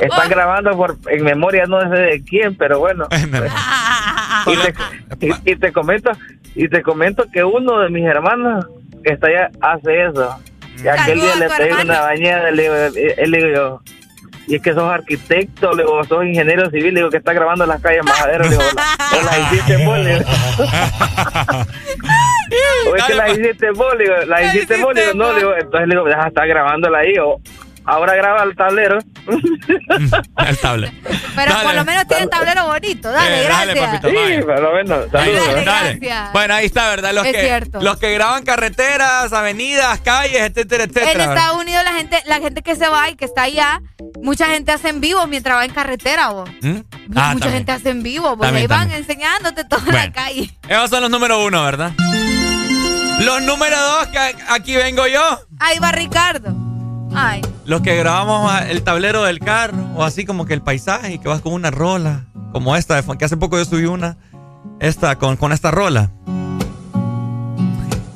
Están 0.00 0.28
grabando 0.28 0.76
por, 0.76 0.96
en 1.10 1.24
memoria 1.24 1.64
no 1.66 1.80
sé 1.80 1.96
de 1.96 2.22
quién, 2.24 2.54
pero 2.54 2.78
bueno. 2.80 3.06
y, 4.46 4.56
te, 4.56 5.26
y- 5.26 5.52
y 5.52 5.56
te 5.56 5.72
comento 5.72 6.10
y 6.54 6.68
te 6.68 6.82
comento 6.82 7.24
que 7.32 7.44
uno 7.44 7.80
de 7.80 7.88
mis 7.90 8.04
hermanos 8.04 8.66
que 9.04 9.12
está 9.14 9.28
allá 9.28 9.50
hace 9.60 10.06
eso. 10.06 10.36
Y 10.82 10.88
aquel 10.88 11.20
día 11.20 11.36
le 11.36 11.48
pedí 11.48 11.72
una 11.82 12.00
bañada, 12.00 12.50
le 12.50 12.62
digo, 12.62 12.74
eh, 12.74 13.14
él 13.18 13.30
le 13.30 13.38
digo 13.38 13.50
yo, 13.54 13.82
y 14.48 14.54
es 14.56 14.62
que 14.62 14.72
sos 14.74 14.90
arquitecto, 14.90 15.72
le 15.72 15.82
digo, 15.84 16.02
sos 16.04 16.24
ingeniero 16.24 16.68
civil, 16.70 16.94
le 16.94 17.00
digo 17.00 17.10
que 17.10 17.18
está 17.18 17.32
grabando 17.32 17.66
las 17.66 17.80
calles 17.80 18.02
majaderas, 18.04 18.48
le 18.48 18.56
digo, 18.56 18.68
"No 18.72 19.22
las 19.22 19.38
hiciste 19.52 19.76
vos", 19.84 19.98
le 19.98 20.14
digo. 20.14 20.24
O 22.90 22.96
es 22.96 23.04
que 23.04 23.14
las 23.14 23.30
hiciste 23.38 23.70
vos, 23.72 23.94
le 23.96 24.04
digo, 24.04 24.16
las 24.26 24.42
hiciste 24.54 24.76
vos, 24.82 24.94
le 24.94 25.00
digo, 25.02 25.14
no, 25.14 25.32
le 25.32 25.38
digo, 25.40 25.54
entonces 25.54 25.88
le 25.88 25.94
digo, 25.94 26.04
deja 26.08 26.28
estar 26.28 26.46
grabándola 26.48 26.98
ahí, 26.98 27.12
o 27.18 27.40
ahora 27.84 28.14
graba 28.14 28.42
el 28.44 28.54
tablero. 28.56 28.98
El 30.48 30.56
tablero. 30.58 30.92
Pero 31.36 31.52
Dale. 31.52 31.64
por 31.64 31.74
lo 31.74 31.84
menos 31.84 32.06
tiene 32.06 32.26
tablero 32.28 32.66
bonito. 32.66 33.10
Dale, 33.10 33.42
Eh, 33.44 33.48
dale, 33.48 33.74
gracias. 33.74 34.00
papito, 34.00 34.08
vaya. 34.20 34.36
Sí, 34.36 34.42
por 34.42 34.60
lo 34.60 34.72
menos, 34.72 35.10
saludos. 35.10 35.46
dale. 35.46 35.62
gracias. 35.64 36.32
Bueno, 36.32 36.54
ahí 36.54 36.66
está, 36.66 36.88
¿verdad? 36.88 37.12
Los 37.12 37.26
Es 37.26 37.32
que, 37.34 37.40
cierto. 37.42 37.80
los 37.82 37.98
que 37.98 38.12
graban 38.14 38.44
carreteras, 38.44 39.32
avenidas, 39.32 40.00
calles, 40.00 40.40
etcétera, 40.40 40.84
etcétera. 40.84 41.24
En. 41.24 41.30
Estados 41.30 41.56
Unidos 41.58 41.84
la 41.84 41.92
gente, 41.92 42.18
la 42.26 42.38
gente 42.40 42.62
que 42.62 42.74
se 42.76 42.88
va 42.88 43.10
y 43.10 43.16
que 43.16 43.24
está 43.26 43.42
allá, 43.42 43.82
mucha 44.22 44.46
gente 44.46 44.72
hace 44.72 44.88
en 44.88 45.00
vivo 45.00 45.26
mientras 45.26 45.56
va 45.56 45.64
en 45.64 45.72
carretera, 45.72 46.28
vos. 46.30 46.48
¿Mm? 46.62 46.68
mucha 46.68 46.84
Ah, 47.16 47.30
también. 47.32 47.52
gente 47.52 47.72
hace 47.72 47.90
en 47.90 48.02
vivo, 48.02 48.28
También, 48.36 48.56
ahí 48.56 48.66
van 48.66 48.80
también. 48.88 49.00
enseñándote 49.00 49.64
toda 49.64 49.84
la 49.86 49.92
Bueno. 49.92 50.12
calle. 50.14 50.54
Esos 50.68 50.90
son 50.90 51.00
los 51.02 51.10
número 51.10 51.44
uno, 51.44 51.62
¿verdad? 51.64 51.92
Los 53.20 53.42
número 53.42 53.76
dos, 53.80 54.06
que 54.08 54.18
aquí 54.48 54.76
vengo 54.76 55.06
yo. 55.06 55.20
Ahí 55.58 55.78
va 55.78 55.90
Ricardo. 55.92 56.54
Ay, 57.14 57.40
Los 57.64 57.80
que 57.80 57.96
grabamos 57.96 58.52
el 58.68 58.82
tablero 58.82 59.24
del 59.24 59.40
carro, 59.40 59.78
o 59.96 60.04
así 60.04 60.24
como 60.24 60.44
que 60.46 60.54
el 60.54 60.62
paisaje, 60.62 61.14
y 61.14 61.18
que 61.18 61.26
vas 61.28 61.40
con 61.40 61.52
una 61.54 61.70
rola, 61.70 62.26
como 62.52 62.76
esta, 62.76 63.02
que 63.16 63.24
hace 63.24 63.36
poco 63.36 63.56
yo 63.58 63.64
subí 63.64 63.86
una, 63.86 64.18
esta, 64.78 65.16
con, 65.16 65.36
con 65.36 65.52
esta 65.52 65.70
rola. 65.70 66.10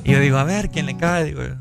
Y 0.05 0.12
yo 0.12 0.20
digo, 0.20 0.37
a 0.39 0.45
ver, 0.45 0.70
¿quién 0.70 0.87
le 0.87 0.97
cae? 0.97 1.24
Digo 1.24 1.43
yo. 1.43 1.55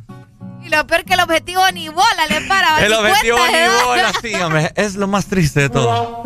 Lo 0.71 0.87
peor 0.87 1.03
que 1.03 1.13
el 1.13 1.19
objetivo 1.19 1.61
ni 1.73 1.89
bola 1.89 2.25
le 2.29 2.41
para. 2.47 2.83
El 2.85 2.93
objetivo 2.93 3.37
cuenta 3.37 3.57
ni 3.59 3.85
bola, 3.85 4.11
sí, 4.21 4.33
hombre, 4.35 4.71
es 4.75 4.95
lo 4.95 5.07
más 5.07 5.25
triste 5.27 5.59
de 5.61 5.69
todo. 5.69 6.23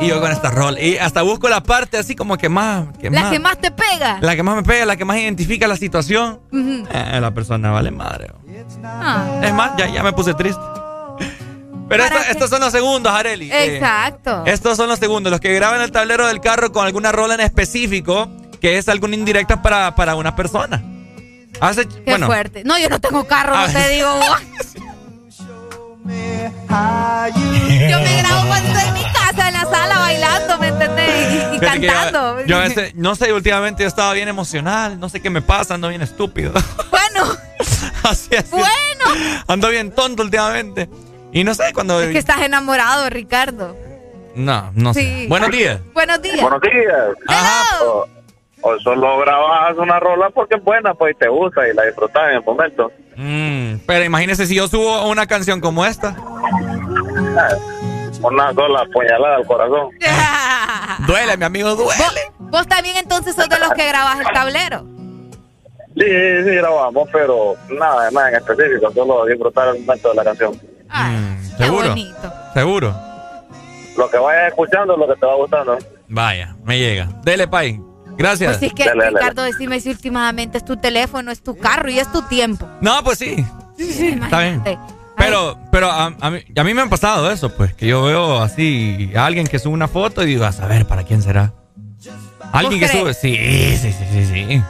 Y 0.00 0.06
yo 0.08 0.20
con 0.20 0.32
esta 0.32 0.50
rola, 0.50 0.80
y 0.80 0.98
hasta 0.98 1.22
busco 1.22 1.48
la 1.48 1.62
parte 1.62 1.96
así 1.96 2.16
como 2.16 2.36
que 2.36 2.48
más, 2.48 2.86
que 2.98 3.08
La 3.10 3.20
más, 3.22 3.30
que 3.32 3.38
más 3.38 3.58
te 3.58 3.70
pega. 3.70 4.18
la 4.20 4.34
que 4.34 4.42
más 4.42 4.56
me 4.56 4.62
pega, 4.64 4.84
la 4.84 4.96
que 4.96 5.04
más 5.04 5.16
identifica 5.18 5.66
la 5.68 5.76
situación. 5.76 6.40
Eh, 6.52 7.18
la 7.20 7.30
persona 7.32 7.70
vale 7.70 7.90
madre. 7.90 8.32
Ah, 8.84 9.40
Es 9.42 9.52
más, 9.54 9.72
ya, 9.76 9.86
ya 9.88 10.02
me 10.02 10.12
puse 10.12 10.34
triste. 10.34 10.60
Pero 11.88 12.04
estos 12.30 12.48
son 12.48 12.60
los 12.60 12.72
segundos, 12.72 13.12
Areli. 13.12 13.50
Eh, 13.52 13.76
Exacto. 13.76 14.44
estos 14.46 14.76
son 14.78 14.88
los 14.88 14.98
segundos, 14.98 15.30
los 15.30 15.40
que 15.40 15.52
graban 15.54 15.80
el 15.82 15.92
tablero 15.92 16.26
del 16.26 16.40
carro 16.40 16.72
con 16.72 16.86
alguna 16.86 17.12
rola 17.12 17.34
en 17.34 17.40
específico, 17.40 18.28
que 18.60 18.78
es 18.78 18.88
alguna 18.88 19.14
indirecta 19.14 19.60
para, 19.62 19.94
para 19.94 20.14
una 20.14 20.34
persona. 20.34 20.82
Hace, 21.60 21.86
Qué 21.86 22.02
bueno, 22.06 22.26
fuerte. 22.26 22.64
No, 22.64 22.78
yo 22.78 22.88
no 22.88 23.00
tengo 23.00 23.24
carro, 23.26 23.54
Ah. 23.54 23.66
no 23.68 23.72
te 23.72 23.88
digo. 23.90 24.20
Yo 26.84 28.00
me 28.00 28.16
grabo 28.22 28.46
cuando 28.48 28.68
estoy 28.72 28.88
en 28.88 28.94
mi 28.94 29.02
casa, 29.12 29.48
en 29.48 29.54
la 29.54 29.60
sala, 29.64 29.98
bailando, 29.98 30.58
¿me 30.58 30.68
entendés? 30.68 31.52
Y, 31.52 31.54
yo- 31.54 31.60
cantando. 31.60 32.44
Yo, 32.44 32.56
a 32.56 32.60
veces, 32.60 32.94
no 32.94 33.14
sé, 33.14 33.32
últimamente 33.32 33.82
yo 33.82 33.88
estaba 33.88 34.12
bien 34.12 34.28
emocional, 34.28 34.98
no 34.98 35.08
sé 35.08 35.20
qué 35.20 35.30
me 35.30 35.42
pasa, 35.42 35.74
ando 35.74 35.88
bien 35.88 36.02
estúpido. 36.02 36.52
Bueno, 36.90 37.30
así, 38.04 38.34
así. 38.34 38.48
bueno. 38.50 39.42
Ando 39.46 39.68
bien 39.68 39.90
tonto 39.92 40.22
últimamente. 40.22 40.88
Y 41.32 41.44
no 41.44 41.54
sé 41.54 41.72
cuando... 41.74 42.00
Es 42.00 42.10
que 42.10 42.18
estás 42.18 42.40
enamorado, 42.40 43.10
Ricardo. 43.10 43.76
No, 44.34 44.70
no 44.74 44.94
sé. 44.94 45.26
Buenos 45.28 45.50
días. 45.50 45.80
Buenos 45.92 46.22
días. 46.22 46.40
Buenos 46.40 46.60
días. 46.62 46.94
Ajá. 47.28 47.84
O, 47.84 48.08
o 48.62 48.78
solo 48.80 49.18
grabas 49.18 49.76
una 49.76 49.98
rola 50.00 50.30
porque 50.30 50.54
es 50.56 50.64
buena, 50.64 50.94
pues 50.94 51.14
y 51.14 51.18
te 51.18 51.28
gusta 51.28 51.66
y 51.68 51.74
la 51.74 51.82
disfrutas 51.84 52.22
en 52.30 52.36
el 52.36 52.42
momento. 52.44 52.90
Mm, 53.16 53.74
pero 53.86 54.04
imagínese 54.04 54.46
si 54.46 54.54
yo 54.54 54.68
subo 54.68 55.08
una 55.08 55.26
canción 55.26 55.60
como 55.60 55.84
esta. 55.84 56.16
Ah, 57.36 57.48
Una 58.22 58.52
sola 58.54 58.84
puñalada 58.92 59.36
al 59.36 59.46
corazón. 59.46 59.88
Duele, 61.06 61.36
mi 61.36 61.44
amigo, 61.44 61.74
duele. 61.74 61.92
¿Vos, 62.38 62.50
vos 62.50 62.66
también 62.68 62.96
entonces 62.96 63.34
sos 63.34 63.48
de 63.48 63.58
los 63.58 63.70
que 63.72 63.86
grabas 63.88 64.20
el 64.20 64.26
tablero. 64.32 64.84
Sí, 65.94 66.06
sí, 66.06 66.44
sí, 66.44 66.54
grabamos, 66.56 67.08
pero 67.12 67.54
nada, 67.68 68.10
nada 68.12 68.30
en 68.30 68.36
específico, 68.36 68.90
solo 68.92 69.26
disfrutar 69.26 69.68
el 69.74 69.80
momento 69.84 70.08
de 70.10 70.14
la 70.14 70.24
canción. 70.24 70.52
Mm, 70.88 71.56
Qué 71.58 71.64
¿Seguro? 71.64 71.88
bonito. 71.88 72.32
¿Seguro? 72.54 72.94
Lo 73.98 74.08
que 74.10 74.16
vayas 74.18 74.48
escuchando 74.48 74.94
es 74.94 74.98
lo 74.98 75.08
que 75.08 75.20
te 75.20 75.26
va 75.26 75.34
gustando. 75.34 75.78
Vaya, 76.08 76.56
me 76.64 76.78
llega. 76.78 77.08
Dele, 77.24 77.46
Pai. 77.46 77.78
Gracias. 78.16 78.50
Pues 78.50 78.60
si 78.60 78.66
es 78.66 78.72
que, 78.74 78.84
Dale, 78.84 79.04
dale, 79.04 79.18
Ricardo, 79.18 79.42
decime 79.42 79.80
si 79.80 79.90
últimamente 79.90 80.58
es 80.58 80.64
tu 80.64 80.76
teléfono, 80.76 81.30
es 81.30 81.42
tu 81.42 81.56
carro 81.56 81.90
y 81.90 81.98
es 81.98 82.10
tu 82.12 82.22
tiempo. 82.22 82.68
No, 82.80 83.02
pues 83.04 83.18
sí. 83.18 83.44
Está 83.78 84.40
bien. 84.40 84.54
Imagínate. 84.56 84.78
Pero, 85.16 85.58
pero 85.70 85.90
a, 85.90 86.06
a 86.20 86.30
mí, 86.30 86.40
a 86.56 86.64
mí 86.64 86.74
me 86.74 86.82
han 86.82 86.88
pasado 86.90 87.30
eso, 87.30 87.50
pues, 87.54 87.74
que 87.74 87.86
yo 87.86 88.02
veo 88.02 88.42
así 88.42 89.10
a 89.14 89.24
alguien 89.26 89.46
que 89.46 89.58
sube 89.58 89.72
una 89.72 89.86
foto 89.88 90.22
y 90.22 90.26
digo, 90.26 90.44
a 90.44 90.52
saber, 90.52 90.86
¿para 90.86 91.04
quién 91.04 91.22
será? 91.22 91.52
Alguien 92.52 92.80
que 92.80 92.88
crees? 92.88 93.00
sube, 93.02 93.14
sí, 93.14 93.36
sí, 93.80 93.92
sí, 93.92 94.04
sí, 94.12 94.24
sí. 94.26 94.62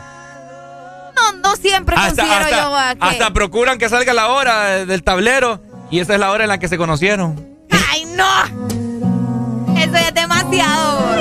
No, 1.16 1.32
no 1.42 1.56
siempre 1.56 1.96
Hasta, 1.96 2.22
considero 2.22 2.44
hasta- 2.44 2.62
yo 2.62 2.76
a 2.76 2.94
que... 2.94 2.98
hasta 3.00 3.32
procuran 3.32 3.78
que 3.78 3.88
salga 3.88 4.12
la 4.12 4.28
hora 4.28 4.84
del 4.84 5.02
tablero 5.02 5.60
y 5.90 6.00
esa 6.00 6.14
es 6.14 6.20
la 6.20 6.30
hora 6.30 6.44
en 6.44 6.48
la 6.48 6.58
que 6.58 6.68
se 6.68 6.76
conocieron. 6.76 7.44
¡Ay, 7.90 8.04
no! 8.04 9.74
Eso 9.78 9.96
es 9.96 10.14
demasiado. 10.14 11.16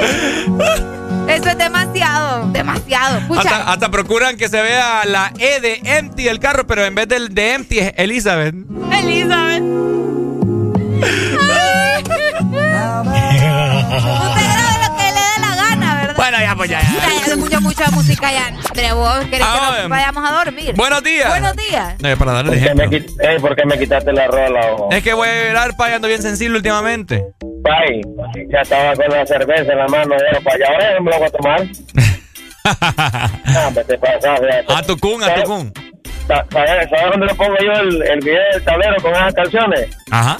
Eso 1.27 1.49
es 1.49 1.57
demasiado. 1.57 2.47
Demasiado. 2.51 3.19
Pucha. 3.27 3.41
Hasta, 3.41 3.71
hasta 3.71 3.91
procuran 3.91 4.37
que 4.37 4.49
se 4.49 4.61
vea 4.61 5.05
la 5.05 5.31
E 5.37 5.59
de 5.59 5.81
empty 5.83 6.23
del 6.23 6.39
carro, 6.39 6.67
pero 6.67 6.85
en 6.85 6.95
vez 6.95 7.07
del 7.07 7.33
de 7.33 7.53
empty 7.53 7.79
es 7.79 7.93
Elizabeth. 7.97 8.55
Elizabeth. 8.91 9.63
pues 16.61 16.69
ya. 16.69 16.79
Ya, 16.79 17.27
ya, 17.27 17.35
mucha, 17.37 17.59
mucha 17.59 17.89
música 17.89 18.31
ya. 18.31 18.53
Pero 18.75 18.97
vos 18.97 19.17
querés 19.31 19.47
que 19.47 19.81
nos 19.81 19.89
vayamos 19.89 20.29
a 20.29 20.43
dormir. 20.43 20.75
Buenos 20.75 21.03
días. 21.03 21.27
Buenos 21.27 21.55
días. 21.55 21.95
Eh, 22.03 22.15
para 22.15 22.33
darle 22.33 22.51
¿Por 22.51 22.57
ejemplo. 22.59 22.89
qué, 22.91 22.99
me, 22.99 23.33
eh, 23.33 23.39
¿Por 23.39 23.55
qué 23.55 23.65
me 23.65 23.79
quitaste 23.79 24.13
la 24.13 24.27
rola, 24.27 24.73
ojo? 24.73 24.89
Es 24.91 25.01
que 25.01 25.13
voy 25.13 25.27
a 25.27 25.47
llorar, 25.47 25.75
pa, 25.75 25.89
y 25.89 25.93
ando 25.93 26.07
bien 26.07 26.21
sensible 26.21 26.57
últimamente. 26.57 27.25
Pai, 27.63 28.01
ya 28.51 28.61
estaba 28.61 28.95
con 28.95 29.09
la 29.09 29.25
cerveza 29.25 29.71
en 29.71 29.77
la 29.79 29.87
mano, 29.87 30.15
ya 30.31 30.39
para 30.41 30.55
allá, 30.55 30.65
ahora 30.67 30.93
no 30.93 31.01
me 31.01 31.11
lo 31.11 31.17
voy 31.17 31.27
a 31.27 31.31
tomar. 31.31 31.67
ah, 32.65 33.69
pues 33.73 33.87
te 33.87 33.97
pasas. 33.97 34.39
A 34.67 34.83
tu 34.83 34.97
cun, 34.99 35.23
a 35.23 35.33
tu 35.33 35.41
cun. 35.41 35.73
¿Sabes, 36.27 36.89
¿Sabes 36.91 37.11
dónde 37.11 37.25
le 37.25 37.33
pongo 37.33 37.55
yo 37.57 37.71
el, 37.71 38.01
el 38.03 38.19
video 38.19 38.41
del 38.53 38.63
tablero 38.63 38.95
con 39.01 39.13
esas 39.13 39.33
canciones? 39.33 39.89
Ajá. 40.11 40.37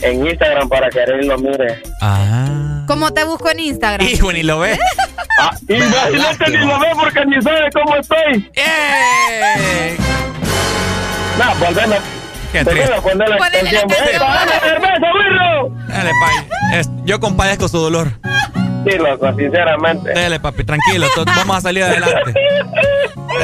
En 0.00 0.26
Instagram 0.26 0.70
para 0.70 0.88
que 0.88 1.02
Ariel 1.02 1.26
lo 1.26 1.36
mire. 1.36 1.82
Ah. 2.00 2.84
¿Cómo 2.86 3.12
te 3.12 3.24
busco 3.24 3.50
en 3.50 3.60
Instagram? 3.60 4.08
Hijo, 4.08 4.32
ni 4.32 4.42
lo 4.42 4.58
ve. 4.60 4.78
ah, 5.40 5.50
imagínate 5.68 6.50
ni 6.50 6.56
lo 6.58 6.78
ve 6.78 6.86
porque 6.98 7.24
ni 7.26 7.42
sabe 7.42 7.68
cómo 7.72 7.96
estoy. 7.96 8.50
¡Eh! 8.54 9.96
No, 11.38 11.54
volvemos. 11.56 11.98
Qué 12.52 12.64
Volvemos 12.64 12.90
triste. 12.90 12.94
a 12.94 13.00
poner 13.02 13.28
la 13.28 13.36
Ponele 13.38 13.72
la 13.72 13.80
canción. 13.80 13.98
canción. 14.00 14.22
¡Eh, 14.22 14.34
dale, 14.34 14.60
cerveza, 14.60 15.06
burro! 15.12 15.76
Dale, 15.88 16.10
yo 17.04 17.20
compadezco 17.20 17.68
su 17.68 17.78
dolor. 17.78 18.12
Sí, 18.88 18.96
loco, 18.98 19.32
sinceramente. 19.36 20.12
Dale, 20.14 20.40
papi, 20.40 20.64
tranquilo. 20.64 21.06
Vamos 21.36 21.56
a 21.58 21.60
salir 21.60 21.84
adelante. 21.84 22.34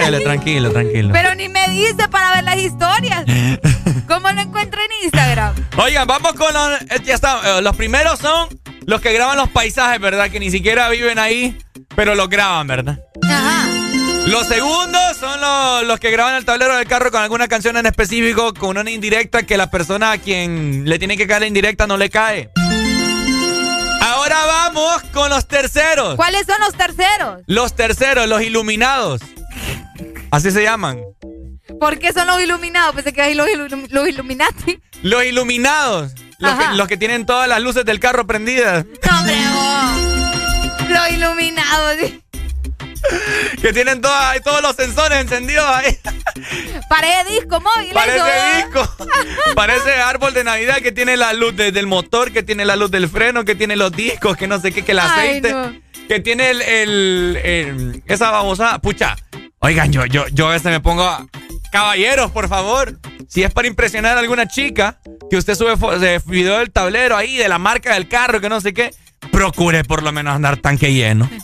Dale, 0.00 0.20
tranquilo, 0.20 0.72
tranquilo. 0.72 1.10
Pero 1.12 1.34
ni 1.34 1.48
me 1.48 1.68
dice 1.68 2.08
para 2.10 2.34
ver 2.34 2.44
las 2.44 2.56
historias. 2.56 3.24
¿Cómo 4.08 4.30
lo 4.32 4.40
encuentro 4.40 4.80
en 4.80 5.04
Instagram? 5.04 5.54
Oigan, 5.78 6.06
vamos 6.08 6.32
con 6.32 6.52
los. 6.52 6.80
Ya 7.04 7.14
está. 7.14 7.58
eh, 7.58 7.62
Los 7.62 7.76
primeros 7.76 8.18
son 8.18 8.48
los 8.86 9.00
que 9.00 9.12
graban 9.12 9.36
los 9.36 9.48
paisajes, 9.50 10.00
¿verdad? 10.00 10.30
Que 10.30 10.40
ni 10.40 10.50
siquiera 10.50 10.88
viven 10.88 11.18
ahí, 11.18 11.56
pero 11.96 12.14
los 12.14 12.28
graban, 12.28 12.66
¿verdad? 12.68 13.00
Ajá. 13.28 13.66
Los 14.26 14.46
segundos 14.48 15.16
son 15.18 15.40
los, 15.40 15.84
los 15.84 16.00
que 16.00 16.10
graban 16.10 16.34
el 16.34 16.44
tablero 16.44 16.76
del 16.76 16.86
carro 16.88 17.10
con 17.10 17.22
alguna 17.22 17.48
canción 17.48 17.76
en 17.76 17.86
específico, 17.86 18.52
con 18.54 18.76
una 18.76 18.90
indirecta 18.90 19.44
que 19.44 19.56
la 19.56 19.70
persona 19.70 20.12
a 20.12 20.18
quien 20.18 20.82
le 20.88 20.98
tiene 20.98 21.16
que 21.16 21.26
caer 21.26 21.42
la 21.42 21.46
indirecta 21.46 21.86
no 21.86 21.96
le 21.96 22.10
cae. 22.10 22.50
Ahora 24.00 24.44
vamos 24.46 25.02
con 25.12 25.30
los 25.30 25.46
terceros. 25.46 26.16
¿Cuáles 26.16 26.46
son 26.46 26.56
los 26.60 26.74
terceros? 26.74 27.42
Los 27.46 27.74
terceros, 27.76 28.28
los 28.28 28.42
iluminados. 28.42 29.20
Así 30.30 30.50
se 30.50 30.62
llaman. 30.62 31.00
¿Por 31.80 31.98
qué 31.98 32.12
son 32.12 32.26
los 32.26 32.40
iluminados? 32.42 32.94
Pensé 32.94 33.12
que 33.12 33.22
hay 33.22 33.34
los, 33.34 33.46
ilum- 33.48 33.88
los 33.90 34.08
Illuminati. 34.08 34.78
Los 35.02 35.24
iluminados. 35.24 36.12
Los 36.38 36.54
que, 36.54 36.64
los 36.74 36.88
que 36.88 36.96
tienen 36.96 37.26
todas 37.26 37.48
las 37.48 37.60
luces 37.62 37.84
del 37.84 38.00
carro 38.00 38.26
prendidas. 38.26 38.84
No, 39.08 39.18
hombre. 39.18 39.34
Los 40.96 41.10
iluminados. 41.12 41.96
sí. 42.00 42.22
Que 43.62 43.72
tienen 43.72 44.00
todas, 44.00 44.40
todos 44.42 44.62
los 44.62 44.74
sensores 44.74 45.18
encendidos 45.20 45.64
ahí. 45.68 45.96
Parece 46.88 47.30
disco 47.34 47.60
móvil. 47.60 47.92
Parece 47.92 48.16
eso. 48.18 48.56
disco. 48.56 48.96
Parece 49.54 49.92
árbol 49.94 50.34
de 50.34 50.42
Navidad 50.44 50.78
que 50.78 50.92
tiene 50.92 51.16
la 51.16 51.32
luz 51.32 51.54
de- 51.56 51.70
del 51.72 51.86
motor, 51.86 52.32
que 52.32 52.42
tiene 52.42 52.64
la 52.64 52.74
luz 52.76 52.90
del 52.90 53.08
freno, 53.08 53.44
que 53.44 53.54
tiene 53.54 53.76
los 53.76 53.92
discos, 53.92 54.36
que 54.36 54.48
no 54.48 54.60
sé 54.60 54.72
qué, 54.72 54.82
que 54.84 54.92
el 54.92 54.98
Ay, 54.98 55.06
aceite. 55.08 55.52
no. 55.52 55.72
Que 56.08 56.20
tiene 56.20 56.50
el, 56.50 56.62
el- 56.62 57.36
el- 57.44 58.02
esa 58.06 58.30
babosa. 58.30 58.78
Pucha. 58.80 59.16
Oigan, 59.60 59.92
yo, 59.92 60.04
yo, 60.06 60.26
yo 60.28 60.48
a 60.48 60.52
veces 60.52 60.70
me 60.72 60.80
pongo. 60.80 61.04
a- 61.04 61.26
Caballeros, 61.70 62.30
por 62.30 62.48
favor. 62.48 62.98
Si 63.28 63.42
es 63.42 63.52
para 63.52 63.68
impresionar 63.68 64.16
a 64.16 64.20
alguna 64.20 64.46
chica, 64.48 64.98
que 65.30 65.36
usted 65.36 65.54
sube 65.54 65.74
video 66.26 66.58
del 66.58 66.70
tablero 66.70 67.16
ahí, 67.16 67.36
de 67.36 67.48
la 67.48 67.58
marca 67.58 67.94
del 67.94 68.08
carro, 68.08 68.40
que 68.40 68.48
no 68.48 68.60
sé 68.60 68.72
qué. 68.72 68.92
Procure 69.32 69.84
por 69.84 70.02
lo 70.02 70.12
menos 70.12 70.34
andar 70.34 70.56
tanque 70.58 70.92
lleno. 70.92 71.28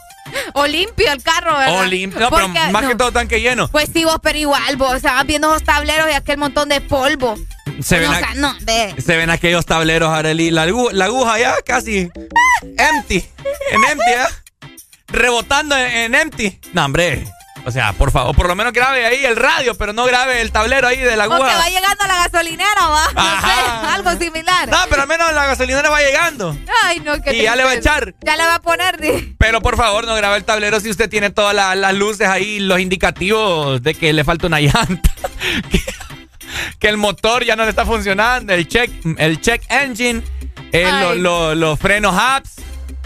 O 0.54 0.66
limpio 0.66 1.10
el 1.12 1.22
carro, 1.22 1.58
¿verdad? 1.58 1.80
O 1.80 1.84
limpio. 1.84 2.18
No, 2.20 2.30
pero 2.30 2.48
más 2.48 2.82
no. 2.82 2.88
que 2.88 2.94
todo 2.94 3.12
tanque 3.12 3.40
lleno. 3.40 3.68
Pues 3.68 3.90
sí, 3.92 4.04
vos, 4.04 4.18
pero 4.22 4.38
igual, 4.38 4.76
vos 4.76 4.94
estabas 4.96 5.26
viendo 5.26 5.50
los 5.52 5.62
tableros 5.62 6.08
y 6.10 6.14
aquel 6.14 6.38
montón 6.38 6.70
de 6.70 6.80
polvo. 6.80 7.36
Se 7.82 7.98
ven, 7.98 8.10
no, 8.10 8.12
o 8.12 8.14
a- 8.14 8.18
sea, 8.18 8.34
no, 8.34 8.54
ve. 8.62 8.94
se 9.04 9.16
ven 9.16 9.28
aquellos 9.28 9.66
tableros, 9.66 10.10
Arely. 10.10 10.50
La 10.50 10.62
aguja 10.62 11.38
ya 11.38 11.54
casi 11.66 12.10
empty. 12.78 13.24
En 13.72 13.84
empty, 13.90 14.10
¿eh? 14.10 14.68
Rebotando 15.08 15.76
en, 15.76 15.90
en 15.90 16.14
empty. 16.14 16.58
No, 16.72 16.84
hombre. 16.86 17.24
O 17.64 17.70
sea, 17.70 17.93
por 17.93 18.10
favor, 18.10 18.34
por 18.34 18.48
lo 18.48 18.56
menos 18.56 18.72
grabe 18.72 19.06
ahí 19.06 19.24
el 19.24 19.36
radio, 19.36 19.76
pero 19.76 19.93
no 19.93 20.05
grabe 20.05 20.40
el 20.40 20.51
tablero 20.51 20.89
ahí 20.89 20.98
de 20.98 21.14
la 21.16 21.24
aguja. 21.24 21.39
va 21.59 21.68
llegando 21.68 22.02
a 22.05 22.09
la 22.09 22.16
gasolinera, 22.16 22.89
va. 22.89 23.12
No 23.14 23.40
sé, 23.40 23.86
algo 23.94 24.10
similar. 24.18 24.68
No, 24.68 24.78
pero 24.90 25.02
al 25.02 25.09
menos 25.09 25.32
la 25.32 25.47
gasolinera 25.47 25.89
va 25.89 26.01
llegando. 26.01 26.56
Ay, 26.84 26.98
no, 27.01 27.22
que 27.22 27.34
Y 27.36 27.43
ya 27.43 27.55
le 27.55 27.62
va 27.62 27.70
a 27.70 27.74
echar. 27.74 28.14
Ya 28.22 28.36
le 28.36 28.44
va 28.47 28.56
a 28.56 28.60
poner. 28.62 29.01
di. 29.01 29.36
Pero 29.39 29.60
por 29.60 29.76
favor, 29.76 30.05
no 30.06 30.14
grabe 30.16 30.39
el 30.39 30.44
tablero 30.44 30.80
si 30.80 30.90
usted 30.90 31.09
tiene 31.09 31.30
todas 31.30 31.55
la- 31.55 31.76
las 31.76 31.94
luces 31.94 32.26
ahí, 32.28 32.59
los 32.59 32.80
indicativos 32.80 33.80
de 33.80 33.94
que 33.94 34.12
le 34.12 34.24
falta 34.24 34.48
una 34.48 34.59
llanta. 34.60 35.12
que, 35.70 35.80
que 36.80 36.89
el 36.89 36.97
motor 36.97 37.44
ya 37.44 37.55
no 37.55 37.62
le 37.62 37.70
está 37.70 37.86
funcionando, 37.86 38.52
el 38.52 38.66
check, 38.66 38.90
el 39.18 39.40
check 39.40 39.62
engine, 39.70 40.22
eh, 40.72 40.90
lo- 40.90 41.10
Ay. 41.10 41.18
lo- 41.20 41.55
los 41.55 41.78
frenos 41.78 42.14
apps, 42.18 42.56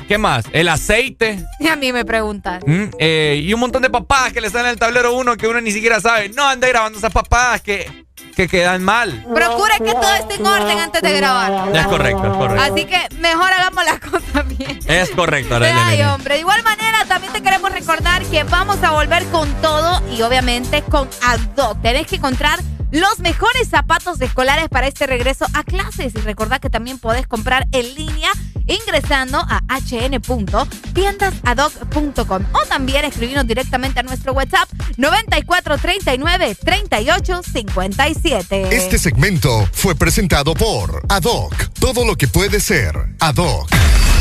¿qué 0.09 0.19
más? 0.19 0.45
El 0.53 0.69
aceite. 0.69 1.45
Y 1.61 1.69
a 1.69 1.77
mí 1.77 1.93
me 1.93 2.05
preguntan. 2.05 2.63
mm, 2.67 2.91
eh, 2.99 3.41
y 3.43 3.53
un 3.55 3.61
montón 3.61 3.83
de 3.83 3.91
papadas 3.91 4.33
que 4.33 4.41
le 4.41 4.51
salen 4.51 4.67
en 4.67 4.73
el 4.73 4.79
tablero 4.79 5.15
uno 5.15 5.37
que 5.37 5.49
uno 5.49 5.61
ni 5.61 5.73
siquiera 5.73 6.01
sabe. 6.01 6.29
No 6.31 6.47
ande 6.47 6.69
grabando 6.69 6.99
esas 6.99 7.13
papadas 7.13 7.61
que, 7.63 8.05
que 8.37 8.47
quedan 8.47 8.85
mal. 8.85 9.25
Procure 9.35 9.75
que 9.79 9.93
todo 9.93 10.15
esté 10.15 10.35
en 10.35 10.47
orden 10.47 10.79
antes 10.79 11.03
de 11.03 11.13
grabar. 11.15 11.75
Es 11.75 11.87
correcto, 11.87 12.27
es 12.27 12.37
correcto. 12.37 12.63
Así 12.63 12.85
que 12.85 12.99
mejor 13.19 13.51
hagamos 13.53 13.85
las 13.85 14.01
cosas 14.01 14.57
bien. 14.59 14.79
Es 14.87 15.11
correcto, 15.11 15.57
Arely, 15.57 15.79
Ay, 15.79 16.03
hombre. 16.03 16.35
De 16.35 16.41
igual 16.41 16.63
manera, 16.63 17.05
también 17.07 17.33
te 17.33 17.43
queremos 17.43 17.73
recordar 17.73 18.23
que 18.27 18.45
vamos 18.45 18.83
a 18.83 18.91
volver 18.93 19.25
con 19.27 19.51
todo 19.63 20.03
y 20.15 20.23
obviamente 20.23 20.83
con 20.83 21.09
Adoc. 21.23 21.81
Tenés 21.83 22.07
que 22.07 22.17
encontrar 22.17 22.61
los 22.93 23.19
mejores 23.19 23.69
zapatos 23.69 24.21
escolares 24.21 24.69
para 24.69 24.87
este 24.87 25.07
regreso 25.07 25.47
a 25.55 25.65
clases. 25.65 26.15
Y 26.15 26.19
recordad 26.19 26.61
que 26.61 26.71
también 26.71 26.99
podés 26.99 27.27
comprar 27.27 27.67
en 27.73 27.95
línea 27.95 28.31
ingresando 28.67 29.39
a 29.39 29.63
hn.tiendasadoc.com 29.69 32.45
o 32.53 32.59
también 32.69 33.05
escribirnos 33.05 33.47
directamente 33.47 34.01
a 34.01 34.03
nuestro 34.03 34.33
WhatsApp 34.33 34.69
9439 34.97 36.57
3857. 36.57 38.77
Este 38.77 38.99
segmento 38.99 39.69
fue 39.73 39.95
presentado 39.95 40.55
por 40.55 41.03
Adoc. 41.09 41.55
Todo 41.79 42.05
lo 42.05 42.17
que 42.17 42.27
puede 42.29 42.61
ser 42.61 42.95
Adoc. 43.21 43.71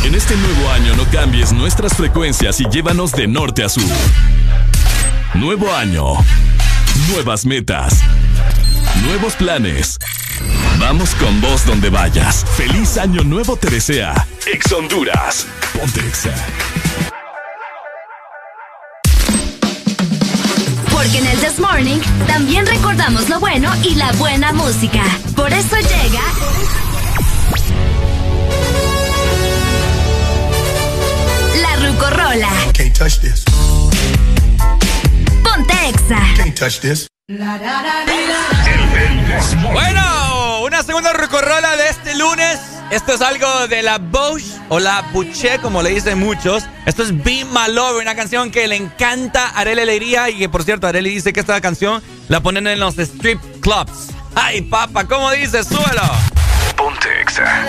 En 0.04 0.14
este 0.14 0.36
nuevo 0.36 0.70
año 0.70 0.96
no 0.96 1.10
cambies 1.12 1.52
nuestras 1.52 1.96
frecuencias 1.96 2.60
y 2.60 2.66
llévanos 2.70 3.12
de 3.14 3.28
norte 3.28 3.64
a 3.64 3.70
sur. 3.70 3.84
Nuevo 5.34 5.74
año. 5.74 6.14
Nuevas 7.10 7.46
metas. 7.46 8.02
Nuevos 9.06 9.36
planes. 9.36 9.98
Vamos 10.80 11.14
con 11.16 11.40
vos 11.40 11.66
donde 11.66 11.90
vayas. 11.90 12.44
Feliz 12.58 12.98
año 12.98 13.24
nuevo 13.24 13.56
te 13.56 13.70
desea. 13.70 14.28
Ex 14.52 14.72
Honduras. 14.72 15.48
Ponte 15.74 16.00
Exa. 16.02 16.34
Porque 20.92 21.18
en 21.20 21.28
el 21.28 21.38
This 21.40 21.60
Morning 21.60 22.00
también 22.28 22.66
recordamos 22.66 23.30
lo 23.30 23.40
bueno 23.40 23.72
y 23.84 23.96
la 23.96 24.12
buena 24.14 24.52
música. 24.54 25.04
Por 25.36 25.54
eso 25.54 25.76
llega. 25.78 26.22
La 31.62 31.76
Rucorola. 31.88 32.50
Can't 32.74 32.98
touch 32.98 33.20
this. 33.20 33.44
Ponte 35.44 35.74
Exa. 35.90 36.20
Can't 36.38 36.58
touch 36.58 36.80
this. 36.80 37.08
Bueno, 39.74 40.62
una 40.62 40.84
segunda 40.84 41.12
recorrola 41.12 41.76
de 41.76 41.90
este 41.90 42.14
lunes. 42.14 42.60
Esto 42.92 43.16
es 43.16 43.22
algo 43.22 43.68
de 43.68 43.82
la 43.82 43.98
Bosch 43.98 44.44
o 44.70 44.78
la 44.78 45.02
Buche, 45.12 45.58
como 45.58 45.82
le 45.82 45.90
dicen 45.90 46.20
muchos. 46.20 46.66
Esto 46.86 47.02
es 47.02 47.24
Be 47.24 47.44
My 47.46 47.74
Lover, 47.74 48.04
una 48.04 48.16
canción 48.16 48.52
que 48.52 48.68
le 48.68 48.76
encanta 48.76 49.48
a 49.48 49.62
Arely 49.62 49.82
Alegría 49.82 50.30
y 50.30 50.38
que, 50.38 50.50
por 50.50 50.64
cierto, 50.64 50.86
Arely 50.86 51.10
dice 51.10 51.34
que 51.34 51.40
esta 51.40 51.60
canción 51.62 52.04
la 52.28 52.42
ponen 52.42 52.68
en 52.68 52.80
los 52.80 52.96
strip 53.00 53.42
clubs. 53.60 54.10
¡Ay, 54.36 54.62
papá! 54.62 55.06
¿Cómo 55.06 55.32
dice? 55.32 55.64
¡Súbelo! 55.64 56.04
Ponte 56.78 57.22
Exa. 57.22 57.66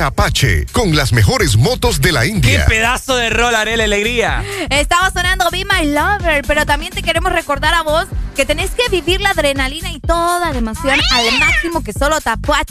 Apache 0.00 0.66
con 0.72 0.96
las 0.96 1.12
mejores 1.12 1.56
motos 1.56 2.00
de 2.00 2.12
la 2.12 2.24
India. 2.24 2.64
¡Qué 2.64 2.70
pedazo 2.70 3.16
de 3.16 3.30
rol, 3.30 3.54
Arela 3.54 3.84
Alegría! 3.84 4.42
Estaba 4.70 5.10
sonando 5.10 5.50
Be 5.50 5.64
My 5.64 5.86
Lover, 5.92 6.42
pero 6.46 6.64
también 6.64 6.92
te 6.92 7.02
queremos 7.02 7.32
recordar 7.32 7.74
a 7.74 7.82
vos 7.82 8.06
que 8.34 8.46
tenés 8.46 8.70
que 8.70 8.88
vivir 8.90 9.20
la 9.20 9.30
adrenalina 9.30 9.92
y 9.92 10.00
toda 10.00 10.52
la 10.52 10.58
emoción 10.58 10.98
al 11.12 11.38
máximo 11.38 11.84
que 11.84 11.92
solo 11.92 12.18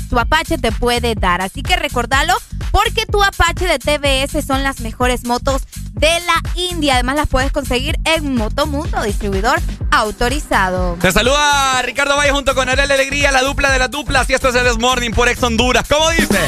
tu 0.09 0.19
Apache 0.19 0.57
te 0.57 0.71
puede 0.71 1.15
dar. 1.15 1.41
Así 1.41 1.61
que 1.61 1.75
recordalo 1.75 2.33
porque 2.71 3.05
tu 3.05 3.23
Apache 3.23 3.67
de 3.67 3.79
TBS 3.79 4.45
son 4.45 4.63
las 4.63 4.79
mejores 4.79 5.25
motos 5.25 5.63
de 5.93 6.09
la 6.21 6.41
India. 6.55 6.95
Además 6.95 7.15
las 7.17 7.27
puedes 7.27 7.51
conseguir 7.51 7.99
en 8.05 8.35
Motomundo, 8.35 9.03
distribuidor 9.03 9.59
autorizado. 9.91 10.97
Te 11.01 11.11
saluda 11.11 11.81
Ricardo 11.81 12.15
Valle 12.15 12.31
junto 12.31 12.55
con 12.55 12.69
Arela 12.69 12.93
Alegría, 12.93 13.31
la 13.31 13.41
dupla 13.41 13.69
de 13.71 13.79
la 13.79 13.89
dupla. 13.89 14.25
Si 14.25 14.33
esto 14.33 14.49
es 14.49 14.55
el 14.55 14.79
Morning 14.79 15.11
por 15.11 15.27
Ex 15.27 15.43
Honduras. 15.43 15.85
¿Cómo 15.87 16.09
dice? 16.11 16.39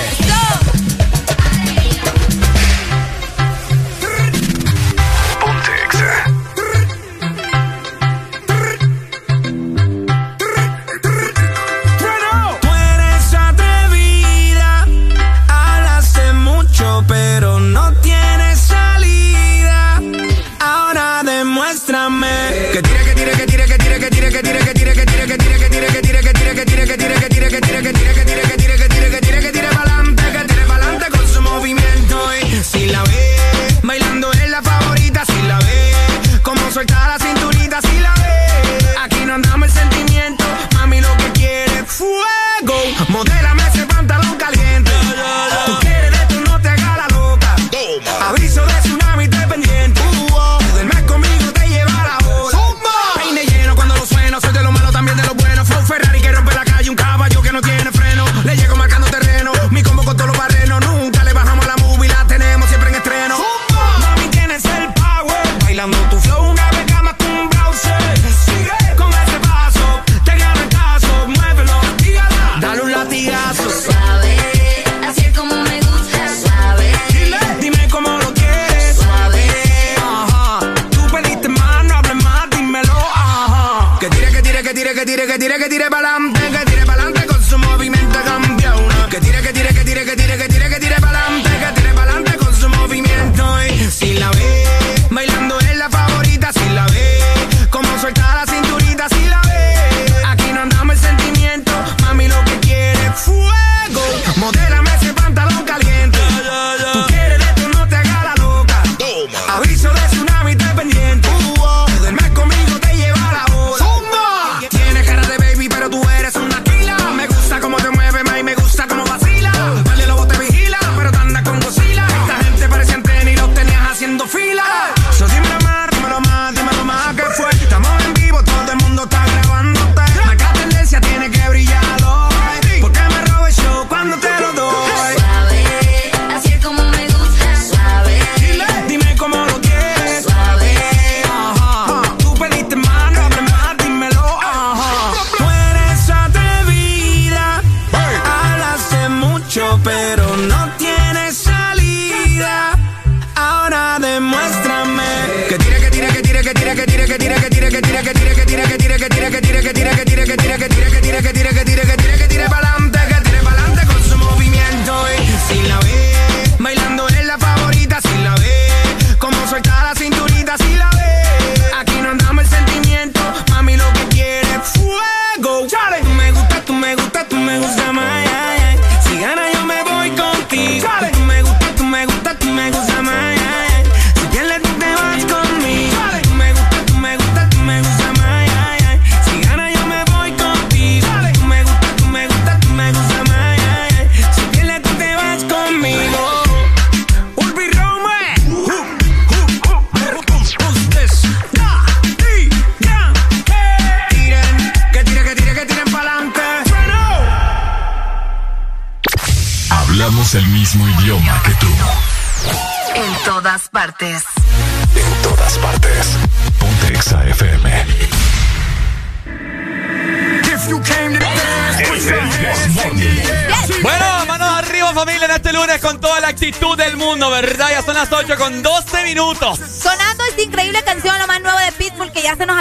Mezclando 65.86 66.10
tu 66.10 66.22
flow, 66.22 66.73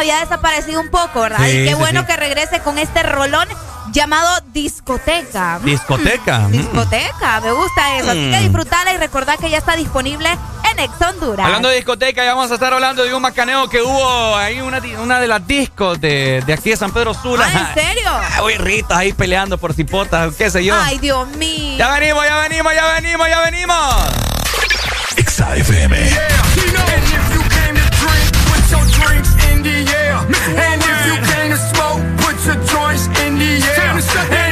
había 0.03 0.21
desaparecido 0.21 0.81
un 0.81 0.91
poco, 0.91 1.21
¿verdad? 1.21 1.47
Y 1.47 1.65
qué 1.65 1.75
bueno 1.75 2.05
que 2.07 2.17
regrese 2.17 2.61
con 2.61 2.79
este 2.79 3.03
rolón 3.03 3.47
llamado 3.93 4.29
Discoteca. 4.53 5.61
Mm. 5.61 5.65
Discoteca. 5.65 6.39
Mm. 6.41 6.53
Discoteca, 6.53 7.41
me 7.41 7.53
gusta 7.53 7.97
eso. 7.97 8.07
Mm. 8.07 8.11
Así 8.11 8.31
que 8.31 8.39
mm. 8.39 8.43
disfrutala 8.43 8.93
y 8.95 8.97
recordad 8.97 9.39
que 9.39 9.51
ya 9.51 9.59
está 9.59 9.77
disponible 9.77 10.29
en 10.73 10.79
Ex 10.81 11.01
Honduras. 11.01 11.47
Hablando 11.47 11.69
de 11.69 11.77
discoteca, 11.77 12.25
ya 12.25 12.35
vamos 12.35 12.51
a 12.51 12.55
estar 12.55 12.73
hablando 12.73 13.05
de 13.05 13.15
un 13.15 13.23
macaneo 13.23 13.69
que 13.69 13.81
hubo 13.81 14.37
ahí, 14.37 14.61
una, 14.61 14.81
de 15.21 15.29
las 15.29 15.47
discos 15.47 16.01
de, 16.01 16.43
de, 16.45 16.53
aquí 16.53 16.71
de 16.71 16.77
San 16.77 16.93
Pedro 16.93 17.15
Sula. 17.15 17.47
¿Ah, 17.47 17.73
¿En 17.75 17.83
serio? 17.83 18.11
Uy, 18.45 18.57
ritos 18.57 18.97
ahí 18.97 19.13
peleando 19.13 19.57
por 19.59 19.73
cipotas, 19.73 20.35
qué 20.35 20.51
sé 20.51 20.65
yo. 20.65 20.75
Ay, 20.77 20.99
Dios 20.99 21.29
mío. 21.37 21.79
Ya 21.79 21.93
venimos, 21.93 22.25
ya 22.25 22.37
venimos, 22.39 22.75
ya 22.75 22.93
venimos, 22.95 23.29
ya 23.29 23.41
venimos. 23.43 23.95
Exa 25.17 25.55
Shut 34.13 34.52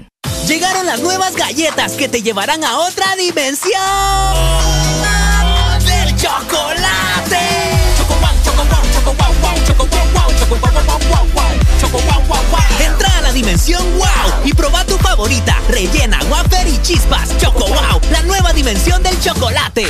Llegaron 0.47 0.85
las 0.85 1.01
nuevas 1.01 1.35
galletas 1.35 1.93
que 1.93 2.09
te 2.09 2.21
llevarán 2.21 2.63
a 2.63 2.79
otra 2.79 3.15
dimensión 3.15 3.81
del 5.85 6.15
chocolate. 6.15 7.37
Entra 12.79 13.17
a 13.17 13.21
la 13.21 13.31
dimensión 13.31 13.83
wow 13.97 14.07
y 14.43 14.53
proba 14.53 14.83
tu 14.85 14.97
favorita, 14.97 15.55
rellena, 15.69 16.19
wafer 16.29 16.67
y 16.67 16.81
chispas. 16.81 17.37
Choco 17.37 17.67
wow, 17.67 18.01
la 18.11 18.21
nueva 18.23 18.51
dimensión 18.53 19.01
del 19.03 19.19
chocolate. 19.21 19.87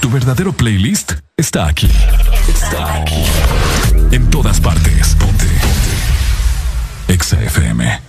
Tu 0.00 0.10
verdadero 0.10 0.52
playlist 0.52 1.12
está 1.36 1.66
aquí. 1.66 1.90
Está 2.48 2.94
aquí. 2.94 3.24
En 4.10 4.28
todas 4.30 4.60
partes. 4.60 5.13
FM. 7.54 8.00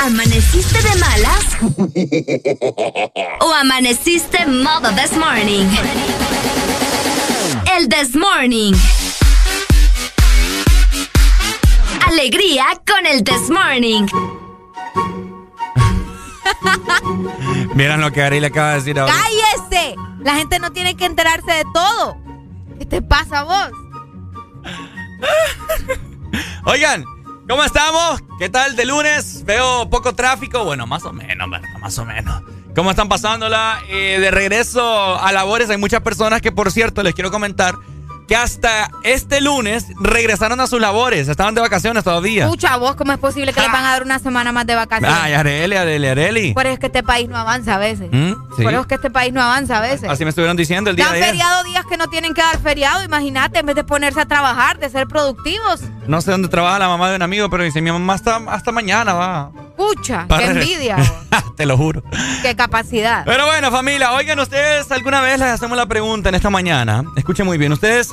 ¿Amaneciste 0.00 0.82
de 0.82 0.96
malas? 0.96 1.56
¿O 3.40 3.54
amaneciste 3.54 4.44
modo 4.46 4.90
this 4.90 5.16
morning? 5.16 5.66
El 7.74 7.88
this 7.88 8.14
morning. 8.14 8.74
Alegría 12.06 12.66
con 12.86 13.06
el 13.06 13.24
this 13.24 13.48
morning. 13.48 14.06
Miren 17.74 18.02
lo 18.02 18.12
que 18.12 18.22
Ari 18.22 18.40
le 18.40 18.48
acaba 18.48 18.72
de 18.72 18.76
decir 18.76 19.00
ahora. 19.00 19.14
¡Cállese! 19.14 19.94
La 20.20 20.34
gente 20.34 20.58
no 20.58 20.70
tiene 20.72 20.96
que 20.96 21.06
enterarse 21.06 21.50
de 21.50 21.64
todo. 21.72 22.18
¿Qué 22.78 22.84
te 22.84 23.00
pasa 23.00 23.38
a 23.38 23.44
vos? 23.44 23.70
Oigan, 26.64 27.04
¿cómo 27.52 27.64
estamos? 27.64 28.22
¿Qué 28.38 28.48
tal 28.48 28.76
de 28.76 28.86
lunes? 28.86 29.44
Veo 29.44 29.90
poco 29.90 30.14
tráfico. 30.14 30.64
Bueno, 30.64 30.86
más 30.86 31.04
o 31.04 31.12
menos, 31.12 31.50
¿verdad? 31.50 31.68
Más 31.80 31.98
o 31.98 32.06
menos. 32.06 32.42
¿Cómo 32.74 32.88
están 32.88 33.10
pasándola? 33.10 33.78
Eh, 33.90 34.16
de 34.18 34.30
regreso 34.30 35.20
a 35.20 35.30
labores, 35.32 35.68
hay 35.68 35.76
muchas 35.76 36.00
personas 36.00 36.40
que, 36.40 36.50
por 36.50 36.72
cierto, 36.72 37.02
les 37.02 37.12
quiero 37.12 37.30
comentar 37.30 37.74
que 38.28 38.36
hasta 38.36 38.90
este 39.02 39.40
lunes 39.40 39.86
regresaron 40.00 40.60
a 40.60 40.66
sus 40.66 40.80
labores. 40.80 41.28
Estaban 41.28 41.54
de 41.54 41.60
vacaciones 41.60 42.04
todavía. 42.04 42.44
Escucha, 42.44 42.76
vos, 42.76 42.94
¿cómo 42.96 43.12
es 43.12 43.18
posible 43.18 43.52
que 43.52 43.60
les 43.60 43.70
van 43.72 43.84
a 43.84 43.90
dar 43.92 44.02
una 44.04 44.18
semana 44.18 44.52
más 44.52 44.66
de 44.66 44.74
vacaciones? 44.74 45.16
Ay, 45.20 45.34
Areli, 45.34 45.76
Areli, 45.76 46.06
Areli. 46.08 46.54
Por 46.54 46.66
eso 46.66 46.74
es 46.74 46.78
que 46.80 46.86
este 46.86 47.02
país 47.02 47.28
no 47.28 47.36
avanza 47.36 47.74
a 47.74 47.78
veces. 47.78 48.08
¿Mm? 48.10 48.32
Sí. 48.56 48.62
Por 48.62 48.72
eso 48.72 48.80
es 48.82 48.86
que 48.86 48.94
este 48.94 49.10
país 49.10 49.32
no 49.32 49.42
avanza 49.42 49.78
a 49.78 49.80
veces. 49.80 50.08
Así 50.08 50.24
me 50.24 50.30
estuvieron 50.30 50.56
diciendo 50.56 50.90
el 50.90 50.96
día 50.96 51.06
Dan 51.06 51.14
de 51.14 51.18
ayer. 51.20 51.30
feriado 51.30 51.64
días 51.64 51.84
que 51.86 51.96
no 51.96 52.06
tienen 52.08 52.32
que 52.34 52.40
dar 52.42 52.58
feriado, 52.60 53.02
imagínate, 53.04 53.58
en 53.58 53.66
vez 53.66 53.76
de 53.76 53.84
ponerse 53.84 54.20
a 54.20 54.26
trabajar, 54.26 54.78
de 54.78 54.88
ser 54.88 55.06
productivos. 55.08 55.80
No 56.06 56.20
sé 56.20 56.30
dónde 56.30 56.48
trabaja 56.48 56.78
la 56.78 56.88
mamá 56.88 57.10
de 57.10 57.16
un 57.16 57.22
amigo, 57.22 57.50
pero 57.50 57.64
dice, 57.64 57.80
mi 57.80 57.90
mamá 57.92 58.14
hasta, 58.14 58.36
hasta 58.48 58.72
mañana 58.72 59.12
va. 59.14 59.50
Pucha, 59.76 60.26
qué 60.28 60.36
regresar". 60.36 60.56
envidia, 60.62 60.96
Te 61.56 61.66
lo 61.66 61.76
juro. 61.76 62.02
qué 62.42 62.54
capacidad. 62.56 63.24
Pero 63.24 63.46
bueno, 63.46 63.70
familia, 63.70 64.12
oigan, 64.12 64.38
ustedes 64.40 64.90
alguna 64.92 65.20
vez 65.20 65.38
les 65.38 65.48
hacemos 65.48 65.76
la 65.76 65.86
pregunta 65.86 66.28
en 66.28 66.34
esta 66.34 66.50
mañana. 66.50 67.04
Escuchen 67.16 67.46
muy 67.46 67.58
bien, 67.58 67.72
ustedes 67.72 68.08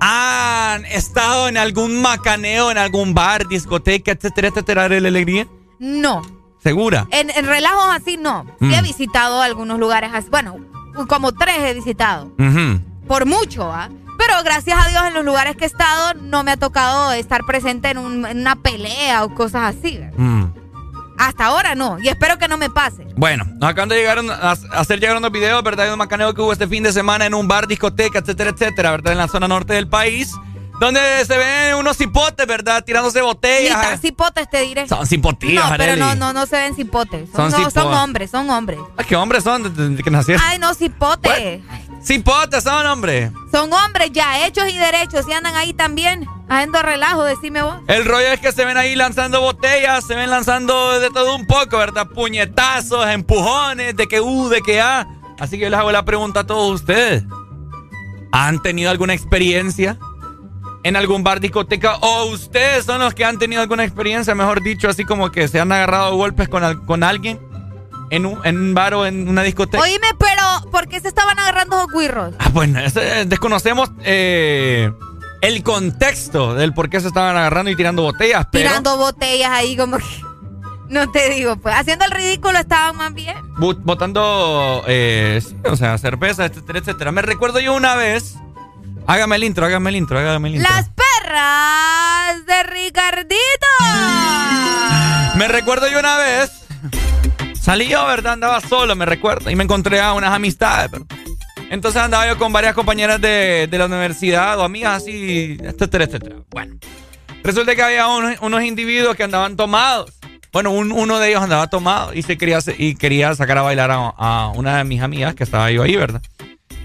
han 0.00 0.84
estado 0.86 1.48
en 1.48 1.56
algún 1.56 2.00
macaneo, 2.00 2.70
en 2.70 2.78
algún 2.78 3.14
bar, 3.14 3.46
discoteca, 3.48 4.12
etcétera, 4.12 4.48
etcétera, 4.48 4.88
de 4.88 5.00
la 5.00 5.08
alegría. 5.08 5.46
No, 5.78 6.22
¿Segura? 6.62 7.06
en, 7.10 7.30
en 7.30 7.46
relajos 7.46 7.84
así 7.94 8.16
no. 8.16 8.44
Sí 8.58 8.66
Mm. 8.66 8.72
he 8.74 8.82
visitado 8.82 9.42
algunos 9.42 9.78
lugares 9.78 10.10
así, 10.12 10.28
bueno, 10.30 10.56
como 11.08 11.32
tres 11.32 11.56
he 11.58 11.74
visitado, 11.74 12.32
Ujú. 12.38 12.80
por 13.06 13.26
mucho, 13.26 13.70
¿ah? 13.72 13.88
Pero 14.18 14.34
gracias 14.44 14.78
a 14.84 14.88
Dios 14.90 15.02
en 15.06 15.14
los 15.14 15.24
lugares 15.24 15.56
que 15.56 15.64
he 15.64 15.66
estado 15.66 16.12
no 16.14 16.44
me 16.44 16.50
ha 16.52 16.56
tocado 16.58 17.12
estar 17.12 17.44
presente 17.46 17.88
en, 17.90 17.96
un- 17.98 18.26
en 18.26 18.40
una 18.40 18.56
pelea 18.56 19.24
o 19.24 19.34
cosas 19.34 19.74
así. 19.76 19.96
¿verdad? 19.96 20.12
Mm. 20.18 20.44
Hasta 21.20 21.44
ahora 21.44 21.74
no, 21.74 21.98
y 22.00 22.08
espero 22.08 22.38
que 22.38 22.48
no 22.48 22.56
me 22.56 22.70
pase. 22.70 23.06
Bueno, 23.14 23.44
nos 23.58 23.68
acaban 23.70 23.90
de 23.90 23.96
llegar 23.96 24.18
a 24.18 24.52
hacer 24.72 25.00
llegar 25.00 25.18
unos 25.18 25.30
videos, 25.30 25.62
¿verdad? 25.62 25.84
De 25.84 25.92
un 25.92 25.98
macaneo 25.98 26.32
que 26.32 26.40
hubo 26.40 26.50
este 26.50 26.66
fin 26.66 26.82
de 26.82 26.94
semana 26.94 27.26
en 27.26 27.34
un 27.34 27.46
bar, 27.46 27.66
discoteca, 27.66 28.20
etcétera, 28.20 28.50
etcétera, 28.50 28.90
¿verdad? 28.92 29.12
En 29.12 29.18
la 29.18 29.28
zona 29.28 29.46
norte 29.46 29.74
del 29.74 29.86
país. 29.86 30.32
Donde 30.80 30.98
se 31.26 31.36
ven 31.36 31.74
unos 31.74 31.98
cipotes, 31.98 32.46
¿verdad? 32.46 32.82
Tirándose 32.82 33.20
botellas. 33.20 33.82
tan 33.82 33.98
cipotes 34.00 34.48
te 34.48 34.62
diré. 34.62 34.88
Son 34.88 35.06
cipotillos, 35.06 35.62
No, 35.62 35.70
pero 35.76 35.92
Arely. 35.92 36.00
no, 36.00 36.14
no, 36.14 36.32
no 36.32 36.46
se 36.46 36.56
ven 36.56 36.74
cipotes. 36.74 37.28
Son 37.36 37.50
Son, 37.50 37.62
no, 37.64 37.70
son 37.70 37.92
hombres, 37.92 38.30
son 38.30 38.48
hombres. 38.48 38.78
Ay, 38.96 39.04
¿Qué 39.06 39.14
hombres 39.14 39.44
son 39.44 39.74
desde 39.76 40.02
que 40.02 40.10
nacieron? 40.10 40.42
Ay, 40.42 40.58
no, 40.58 40.72
cipotes. 40.72 41.60
Cipotes 42.02 42.64
son, 42.64 42.86
hombre. 42.86 43.30
Son 43.52 43.70
hombres 43.72 44.10
ya, 44.12 44.46
hechos 44.46 44.64
y 44.72 44.78
derechos. 44.78 45.26
Y 45.28 45.32
andan 45.32 45.54
ahí 45.54 45.74
también, 45.74 46.26
haciendo 46.48 46.80
relajo, 46.82 47.24
decime 47.24 47.62
vos. 47.62 47.76
El 47.88 48.04
rollo 48.06 48.28
es 48.28 48.40
que 48.40 48.52
se 48.52 48.64
ven 48.64 48.76
ahí 48.76 48.96
lanzando 48.96 49.40
botellas, 49.40 50.06
se 50.06 50.14
ven 50.14 50.30
lanzando 50.30 50.98
de 50.98 51.10
todo 51.10 51.36
un 51.36 51.46
poco, 51.46 51.76
¿verdad? 51.76 52.06
Puñetazos, 52.08 53.06
empujones, 53.06 53.96
de 53.96 54.06
que 54.08 54.20
U, 54.20 54.48
de 54.48 54.60
que 54.62 54.80
A. 54.80 55.06
Así 55.38 55.56
que 55.56 55.64
yo 55.64 55.70
les 55.70 55.78
hago 55.78 55.92
la 55.92 56.04
pregunta 56.04 56.40
a 56.40 56.46
todos 56.46 56.80
ustedes. 56.80 57.24
¿Han 58.32 58.62
tenido 58.62 58.90
alguna 58.90 59.12
experiencia 59.12 59.98
en 60.82 60.96
algún 60.96 61.22
bar 61.22 61.40
discoteca? 61.40 61.96
¿O 61.96 62.24
ustedes 62.26 62.86
son 62.86 63.00
los 63.00 63.14
que 63.14 63.24
han 63.24 63.38
tenido 63.38 63.60
alguna 63.60 63.84
experiencia, 63.84 64.34
mejor 64.34 64.62
dicho, 64.62 64.88
así 64.88 65.04
como 65.04 65.30
que 65.30 65.48
se 65.48 65.60
han 65.60 65.70
agarrado 65.72 66.16
golpes 66.16 66.48
con, 66.48 66.86
con 66.86 67.02
alguien 67.02 67.49
en 68.10 68.26
un, 68.26 68.44
en 68.44 68.58
un 68.58 68.74
bar 68.74 68.94
o 68.94 69.06
en 69.06 69.28
una 69.28 69.42
discoteca? 69.42 69.82
Oíme, 69.82 70.08
pero 70.18 70.70
¿por 70.70 70.88
qué 70.88 71.00
se 71.00 71.08
estaban 71.08 71.38
agarrando 71.38 71.76
esos 71.78 71.92
guirros? 71.92 72.34
Ah, 72.38 72.48
bueno, 72.52 72.80
ese- 72.80 73.24
desconocemos 73.26 73.90
eh, 74.04 74.92
el 75.42 75.62
contexto 75.62 76.54
del 76.54 76.74
por 76.74 76.90
qué 76.90 77.00
se 77.00 77.08
estaban 77.08 77.36
agarrando 77.36 77.70
y 77.70 77.76
tirando 77.76 78.02
botellas, 78.02 78.46
pero... 78.52 78.68
Tirando 78.68 78.96
botellas 78.96 79.50
ahí 79.50 79.76
como 79.76 79.96
que... 79.98 80.04
No 80.88 81.08
te 81.12 81.30
digo, 81.30 81.54
pues. 81.56 81.72
Haciendo 81.76 82.04
el 82.04 82.10
ridículo 82.10 82.58
estaban 82.58 82.96
más 82.96 83.14
bien. 83.14 83.36
Botando, 83.58 84.82
eh, 84.88 85.40
sí, 85.40 85.54
o 85.64 85.76
sea, 85.76 85.96
cerveza, 85.98 86.46
etcétera, 86.46 86.80
etcétera. 86.80 87.12
Me 87.12 87.22
recuerdo 87.22 87.60
yo 87.60 87.74
una 87.74 87.94
vez. 87.94 88.34
Hágame 89.06 89.36
el 89.36 89.44
intro, 89.44 89.66
hágame 89.66 89.90
el 89.90 89.96
intro, 89.96 90.18
hágame 90.18 90.48
el 90.48 90.54
intro. 90.56 90.68
Las 90.74 90.88
perras 90.88 92.44
de 92.44 92.62
Ricardito. 92.64 93.36
Me 95.36 95.46
recuerdo 95.46 95.88
yo 95.88 96.00
una 96.00 96.16
vez. 96.16 96.50
Salí 97.70 97.86
yo, 97.86 98.04
¿verdad? 98.04 98.32
Andaba 98.32 98.60
solo, 98.60 98.96
me 98.96 99.06
recuerdo. 99.06 99.48
Y 99.48 99.54
me 99.54 99.62
encontré 99.62 100.00
a 100.00 100.12
unas 100.14 100.32
amistades. 100.32 100.90
pero- 100.90 101.06
Entonces 101.70 102.02
andaba 102.02 102.26
yo 102.26 102.36
con 102.36 102.52
varias 102.52 102.74
compañeras 102.74 103.20
de, 103.20 103.68
de 103.70 103.78
la 103.78 103.86
universidad 103.86 104.58
o 104.58 104.64
amigas 104.64 105.00
así, 105.00 105.56
etcétera, 105.62 106.02
etcétera. 106.02 106.34
Bueno, 106.50 106.74
resulta 107.44 107.76
que 107.76 107.82
había 107.84 108.08
unos, 108.08 108.38
unos 108.40 108.64
individuos 108.64 109.14
que 109.14 109.22
andaban 109.22 109.54
tomados. 109.54 110.10
Bueno, 110.52 110.72
un- 110.72 110.90
uno 110.90 111.20
de 111.20 111.28
ellos 111.28 111.42
andaba 111.44 111.68
tomado 111.68 112.12
y 112.12 112.22
se 112.22 112.36
quería 112.36 112.58
y 112.76 112.96
quería 112.96 113.32
sacar 113.36 113.58
a 113.58 113.62
bailar 113.62 113.92
a, 113.92 114.14
a 114.18 114.48
una 114.48 114.78
de 114.78 114.82
mis 114.82 115.00
amigas 115.00 115.36
que 115.36 115.44
estaba 115.44 115.70
yo 115.70 115.84
ahí, 115.84 115.94
¿verdad? 115.94 116.22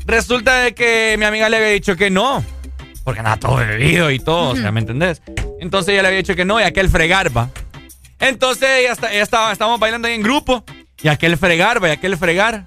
Resulta 0.05 0.59
de 0.59 0.75
que 0.75 1.15
mi 1.17 1.25
amiga 1.25 1.49
le 1.49 1.57
había 1.57 1.69
dicho 1.69 1.95
que 1.95 2.11
no, 2.11 2.45
porque 3.03 3.21
andaba 3.21 3.37
todo 3.37 3.55
bebido 3.55 4.11
y 4.11 4.19
todo, 4.19 4.49
o 4.51 4.55
sea, 4.55 4.71
¿me 4.71 4.81
entendés? 4.81 5.23
Entonces 5.59 5.93
ella 5.93 6.03
le 6.03 6.07
había 6.09 6.17
dicho 6.19 6.35
que 6.35 6.45
no 6.45 6.59
y 6.59 6.63
aquel 6.63 6.89
fregar 6.89 7.35
va. 7.35 7.49
Entonces 8.17 8.69
ella, 8.79 8.93
está- 8.93 9.11
ella 9.11 9.23
estaba, 9.23 9.51
estábamos 9.51 9.77
bailando 9.79 10.07
ahí 10.07 10.13
en 10.13 10.21
grupo 10.23 10.63
y 11.01 11.07
aquel 11.07 11.37
fregar 11.37 11.83
va 11.83 11.89
y 11.89 11.91
aquel 11.91 12.17
fregar. 12.17 12.65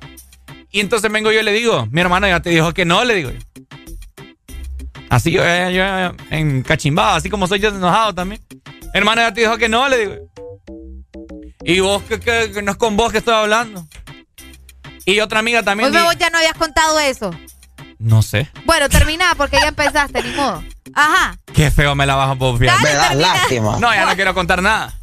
Y 0.71 0.81
entonces 0.81 1.11
vengo 1.11 1.33
yo 1.33 1.41
y 1.41 1.43
le 1.45 1.53
digo, 1.53 1.87
mi 1.91 2.01
hermano 2.01 2.27
ya 2.29 2.41
te 2.41 2.51
dijo 2.51 2.73
que 2.75 2.85
no, 2.85 3.05
le 3.05 3.15
digo 3.15 3.31
yo. 3.31 3.39
Así 5.11 5.31
yo, 5.31 5.43
eh, 5.45 5.73
yo 5.73 5.83
eh, 5.83 6.13
en 6.31 6.63
cachimbado, 6.63 7.17
así 7.17 7.31
como 7.31 7.47
soy 7.47 7.61
yo 7.61 7.71
enojado 7.71 8.15
también. 8.15 8.43
Hermano 8.93 9.23
ya 9.23 9.33
te 9.33 9.41
dijo 9.41 9.57
que 9.57 9.69
no, 9.69 9.89
le 9.89 9.99
digo. 9.99 10.15
Y 11.65 11.81
vos, 11.81 12.03
que, 12.03 12.21
que- 12.21 12.51
que 12.53 12.63
no 12.63 12.73
es 12.73 12.77
con 12.79 12.97
vos 12.97 13.11
que 13.13 13.19
estoy 13.19 13.35
hablando. 13.35 13.87
Y 15.07 15.21
otra 15.21 15.39
amiga 15.39 15.63
también. 15.63 15.91
Di- 15.93 15.99
vos 15.99 16.17
ya 16.19 16.29
no 16.31 16.39
habías 16.39 16.55
contado 16.55 16.99
eso. 17.01 17.31
No 17.99 18.21
sé. 18.23 18.49
Bueno, 18.65 18.89
termina 18.89 19.35
porque 19.37 19.57
ya 19.61 19.69
empezaste, 19.69 20.23
ni 20.23 20.31
modo. 20.35 20.63
Ajá. 20.95 21.37
Qué 21.55 21.71
feo 21.71 21.95
me 21.95 22.07
la 22.07 22.15
vas 22.15 22.31
a 22.31 22.35
pofiar. 22.37 22.77
Dale, 22.77 22.89
Me 22.91 22.95
das 22.95 23.09
termina. 23.09 23.35
lástima. 23.35 23.79
No, 23.81 23.93
ya 23.95 24.05
no 24.07 24.15
quiero 24.15 24.35
contar 24.35 24.63
nada. 24.63 24.95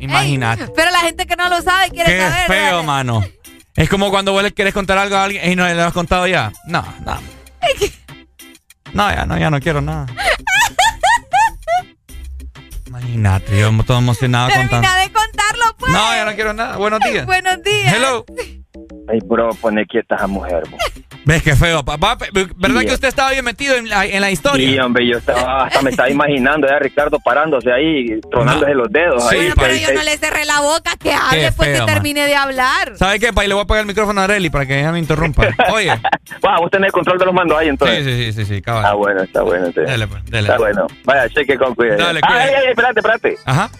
Imagínate. 0.00 0.68
Pero 0.74 0.90
la 0.90 1.00
gente 1.00 1.26
que 1.26 1.36
no 1.36 1.48
lo 1.48 1.62
sabe 1.62 1.90
quiere 1.90 2.12
Qué 2.12 2.20
saber. 2.20 2.46
feo, 2.46 2.74
dale. 2.76 2.86
mano. 2.86 3.24
Es 3.74 3.88
como 3.88 4.10
cuando 4.10 4.32
vos 4.32 4.42
le 4.42 4.52
quieres 4.52 4.74
contar 4.74 4.98
algo 4.98 5.16
a 5.16 5.24
alguien 5.24 5.52
y 5.52 5.56
no 5.56 5.64
le 5.66 5.80
has 5.80 5.92
contado 5.92 6.26
ya. 6.26 6.52
No, 6.66 6.82
no. 7.04 7.20
No, 8.92 9.10
ya 9.10 9.26
no, 9.26 9.38
ya 9.38 9.50
no 9.50 9.60
quiero 9.60 9.80
nada. 9.80 10.06
Imagínate, 12.86 13.58
yo 13.58 13.70
todo 13.84 13.98
emocionado 13.98 14.48
Termina 14.48 14.70
contando. 14.70 14.98
de 15.00 15.12
contarlo, 15.12 15.76
pues. 15.78 15.92
No, 15.92 16.14
ya 16.14 16.24
no 16.24 16.34
quiero 16.34 16.52
nada. 16.54 16.76
Buenos 16.76 17.00
días. 17.00 17.26
Buenos 17.26 17.62
días. 17.62 17.94
Hello. 17.94 18.24
Ay, 19.10 19.20
bro, 19.24 19.50
pone 19.54 19.86
quieta 19.86 20.14
a 20.14 20.18
esa 20.18 20.26
mujer, 20.26 20.62
bo. 20.70 20.76
¿Ves 21.24 21.42
qué 21.42 21.56
feo, 21.56 21.82
papá? 21.84 22.16
¿Verdad 22.32 22.80
Sí. 22.80 22.86
que 22.86 22.94
usted 22.94 23.08
estaba 23.08 23.30
bien 23.32 23.44
metido 23.44 23.74
en 23.76 23.88
la, 23.88 24.04
en 24.06 24.20
la 24.20 24.30
historia? 24.30 24.68
Sí, 24.68 24.78
hombre, 24.78 25.06
yo 25.06 25.18
estaba, 25.18 25.64
hasta 25.64 25.82
me 25.82 25.90
estaba 25.90 26.08
imaginando 26.10 26.66
ya 26.68 26.78
Ricardo 26.78 27.18
parándose 27.20 27.70
ahí, 27.72 28.18
tronándose 28.30 28.74
los 28.74 28.90
dedos. 28.90 29.28
Sí, 29.28 29.36
ahí, 29.36 29.40
Bueno, 29.40 29.54
pero 29.58 29.74
yo 29.76 29.92
no 29.94 30.02
le 30.02 30.16
cerré 30.16 30.44
la 30.44 30.60
boca, 30.60 30.92
que 30.98 31.12
hable 31.12 31.40
Qué 31.46 31.52
pues 31.52 31.68
feo, 31.68 31.72
que 31.74 31.78
man. 31.84 31.94
termine 31.94 32.26
de 32.26 32.34
hablar. 32.34 32.96
¿Sabe 32.96 33.18
qué, 33.18 33.32
Pai? 33.32 33.48
Le 33.48 33.54
voy 33.54 33.62
a 33.62 33.64
apagar 33.64 33.82
el 33.82 33.86
micrófono 33.88 34.20
a 34.20 34.24
Areli 34.24 34.50
para 34.50 34.66
que 34.66 34.78
ella 34.78 34.92
me 34.92 34.98
interrumpa. 34.98 35.46
Oye. 35.72 35.88
Va, 36.44 36.58
vos 36.60 36.70
tenés 36.70 36.92
control 36.92 37.18
de 37.18 37.24
los 37.26 37.34
mandos 37.34 37.58
ahí, 37.58 37.68
entonces. 37.68 38.04
Sí, 38.04 38.10
sí, 38.12 38.32
sí, 38.32 38.44
sí, 38.44 38.54
sí, 38.56 38.62
cabal. 38.62 38.84
Ah, 38.86 38.94
bueno, 38.94 39.22
está 39.22 39.42
bueno. 39.42 39.66
entonces. 39.66 39.90
Dale, 39.90 40.06
pues, 40.06 40.24
dale. 40.26 40.40
Está 40.48 40.58
bueno. 40.58 40.86
Vaya, 41.04 41.28
cheque 41.30 41.56
con 41.58 41.74
cuidado. 41.74 41.98
Dale, 41.98 42.20
ah, 42.22 42.26
cuídate. 42.26 42.48
ay, 42.48 42.54
ay, 42.62 42.66
espérate, 42.70 43.00
espérate. 43.00 43.38
Ajá. 43.44 43.70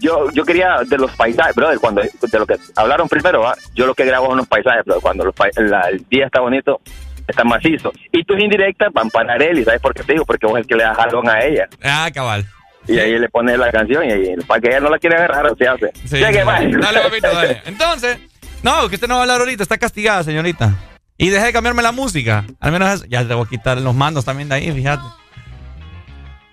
Yo, 0.00 0.30
yo 0.32 0.44
quería 0.44 0.78
de 0.86 0.98
los 0.98 1.10
paisajes, 1.12 1.54
brother, 1.54 1.78
cuando 1.78 2.02
de 2.02 2.38
lo 2.38 2.46
que 2.46 2.56
hablaron 2.76 3.08
primero, 3.08 3.40
¿va? 3.40 3.54
yo 3.74 3.86
lo 3.86 3.94
que 3.94 4.04
grabo 4.04 4.26
son 4.28 4.38
los 4.38 4.48
paisajes, 4.48 4.82
pero 4.84 5.00
cuando 5.00 5.24
los 5.24 5.34
la- 5.56 5.88
el 5.90 6.04
día 6.08 6.26
está 6.26 6.40
bonito, 6.40 6.80
está 7.28 7.44
macizo. 7.44 7.92
Y 8.12 8.24
tus 8.24 8.38
indirectas 8.40 8.92
van 8.92 9.10
para 9.10 9.34
Areli, 9.34 9.64
¿sabes 9.64 9.80
por 9.80 9.94
qué 9.94 10.02
te 10.02 10.12
digo? 10.14 10.24
Porque 10.24 10.46
vos 10.46 10.56
es 10.58 10.62
el 10.62 10.66
que 10.66 10.76
le 10.76 10.84
das 10.84 10.96
jalón 10.96 11.28
a 11.28 11.38
ella. 11.44 11.68
Ah, 11.82 12.10
cabal. 12.12 12.46
Y 12.88 12.98
ahí 12.98 13.18
le 13.18 13.28
pones 13.28 13.58
la 13.58 13.70
canción 13.70 14.04
y 14.08 14.12
ahí, 14.12 14.34
para 14.46 14.60
que 14.60 14.68
ella 14.68 14.80
no 14.80 14.88
la 14.90 14.98
quiera 14.98 15.18
agarrar, 15.18 15.52
se 15.56 15.68
hace. 15.68 15.92
Sí. 16.06 16.18
Dale, 16.18 17.00
papito, 17.00 17.28
dale. 17.32 17.62
Entonces, 17.66 18.18
no, 18.62 18.88
que 18.88 18.94
usted 18.96 19.06
no 19.06 19.14
va 19.14 19.20
a 19.20 19.22
hablar 19.24 19.40
ahorita, 19.40 19.62
está 19.62 19.76
castigada, 19.78 20.24
señorita. 20.24 20.74
Y 21.18 21.28
deje 21.28 21.44
de 21.46 21.52
cambiarme 21.52 21.82
la 21.82 21.92
música. 21.92 22.46
Al 22.58 22.72
menos 22.72 22.88
eso. 22.90 23.04
Ya 23.06 23.26
te 23.28 23.34
voy 23.34 23.44
a 23.44 23.48
quitar 23.48 23.78
los 23.78 23.94
mandos 23.94 24.24
también 24.24 24.48
de 24.48 24.54
ahí, 24.54 24.72
fíjate. 24.72 25.02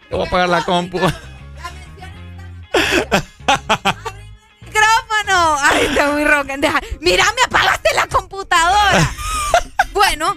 Te 0.09 0.15
voy 0.15 0.25
a 0.25 0.27
apagar 0.27 0.49
la 0.49 0.61
compu. 0.65 0.99
Micrófono. 4.61 5.57
Ay, 5.61 5.85
está 5.89 6.11
muy 6.11 6.23
rock. 6.25 6.47
Deja. 6.57 6.81
Mira, 7.01 7.25
me 7.35 7.41
apagaste 7.45 7.89
la 7.95 8.07
computadora. 8.07 9.11
bueno, 9.93 10.35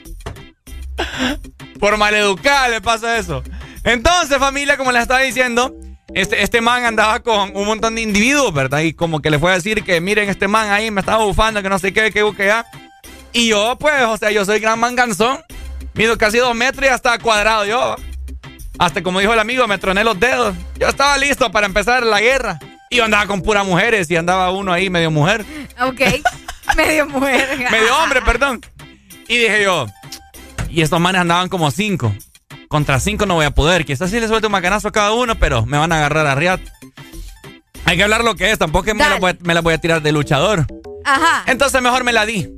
Por 1.78 1.96
maleducada 1.96 2.68
le 2.68 2.80
pasa 2.80 3.18
eso. 3.18 3.42
Entonces, 3.84 4.38
familia, 4.38 4.76
como 4.76 4.92
les 4.92 5.02
estaba 5.02 5.20
diciendo, 5.20 5.74
este, 6.14 6.42
este 6.42 6.60
man 6.60 6.84
andaba 6.84 7.20
con 7.20 7.56
un 7.56 7.66
montón 7.66 7.94
de 7.94 8.02
individuos, 8.02 8.52
¿verdad? 8.52 8.80
Y 8.80 8.92
como 8.92 9.20
que 9.20 9.30
le 9.30 9.38
fue 9.38 9.52
a 9.52 9.54
decir 9.54 9.82
que, 9.84 10.00
miren, 10.00 10.28
este 10.28 10.48
man 10.48 10.70
ahí 10.70 10.90
me 10.90 11.00
estaba 11.00 11.24
bufando, 11.24 11.62
que 11.62 11.68
no 11.68 11.78
sé 11.78 11.92
qué, 11.92 12.10
que, 12.10 12.46
ya. 12.46 12.66
Y 13.32 13.48
yo, 13.48 13.76
pues, 13.78 14.02
o 14.04 14.16
sea, 14.16 14.30
yo 14.30 14.44
soy 14.44 14.60
gran 14.60 14.78
manganzón. 14.78 15.38
Mido 15.94 16.16
casi 16.18 16.38
dos 16.38 16.54
metros 16.54 16.84
y 16.84 16.88
hasta 16.88 17.18
cuadrado 17.18 17.64
yo. 17.64 17.96
Hasta 18.78 19.02
como 19.02 19.20
dijo 19.20 19.32
el 19.32 19.38
amigo, 19.38 19.66
me 19.66 19.78
troné 19.78 20.04
los 20.04 20.18
dedos. 20.18 20.54
Yo 20.78 20.88
estaba 20.88 21.16
listo 21.18 21.50
para 21.50 21.66
empezar 21.66 22.02
la 22.02 22.20
guerra. 22.20 22.58
Y 22.92 22.96
yo 22.96 23.04
andaba 23.04 23.26
con 23.28 23.40
puras 23.40 23.64
mujeres 23.64 24.10
y 24.10 24.16
andaba 24.16 24.50
uno 24.50 24.72
ahí 24.72 24.90
medio 24.90 25.12
mujer. 25.12 25.44
ok. 25.80 26.00
Medio 26.76 27.06
mujer. 27.06 27.58
Medio 27.70 27.96
hombre, 27.98 28.20
perdón. 28.22 28.60
Y 29.28 29.38
dije 29.38 29.62
yo, 29.64 29.86
y 30.68 30.82
estos 30.82 31.00
manes 31.00 31.20
andaban 31.20 31.48
como 31.48 31.70
cinco. 31.70 32.14
Contra 32.68 33.00
cinco 33.00 33.26
no 33.26 33.34
voy 33.34 33.44
a 33.46 33.50
poder. 33.52 33.84
Quizás 33.84 34.10
sí 34.10 34.18
les 34.20 34.28
suelte 34.28 34.46
un 34.46 34.52
macanazo 34.52 34.88
a 34.88 34.92
cada 34.92 35.12
uno, 35.12 35.36
pero 35.36 35.66
me 35.66 35.78
van 35.78 35.90
a 35.92 35.96
agarrar 35.96 36.26
a 36.26 36.34
riat. 36.34 36.60
Hay 37.84 37.96
que 37.96 38.04
hablar 38.04 38.24
lo 38.24 38.34
que 38.36 38.50
es, 38.50 38.58
tampoco 38.58 38.92
me 38.94 39.08
la, 39.08 39.18
voy 39.18 39.30
a, 39.30 39.36
me 39.40 39.54
la 39.54 39.60
voy 39.62 39.74
a 39.74 39.78
tirar 39.78 40.02
de 40.02 40.12
luchador. 40.12 40.66
Ajá. 41.04 41.44
Entonces 41.46 41.80
mejor 41.82 42.04
me 42.04 42.12
la 42.12 42.26
di. 42.26 42.48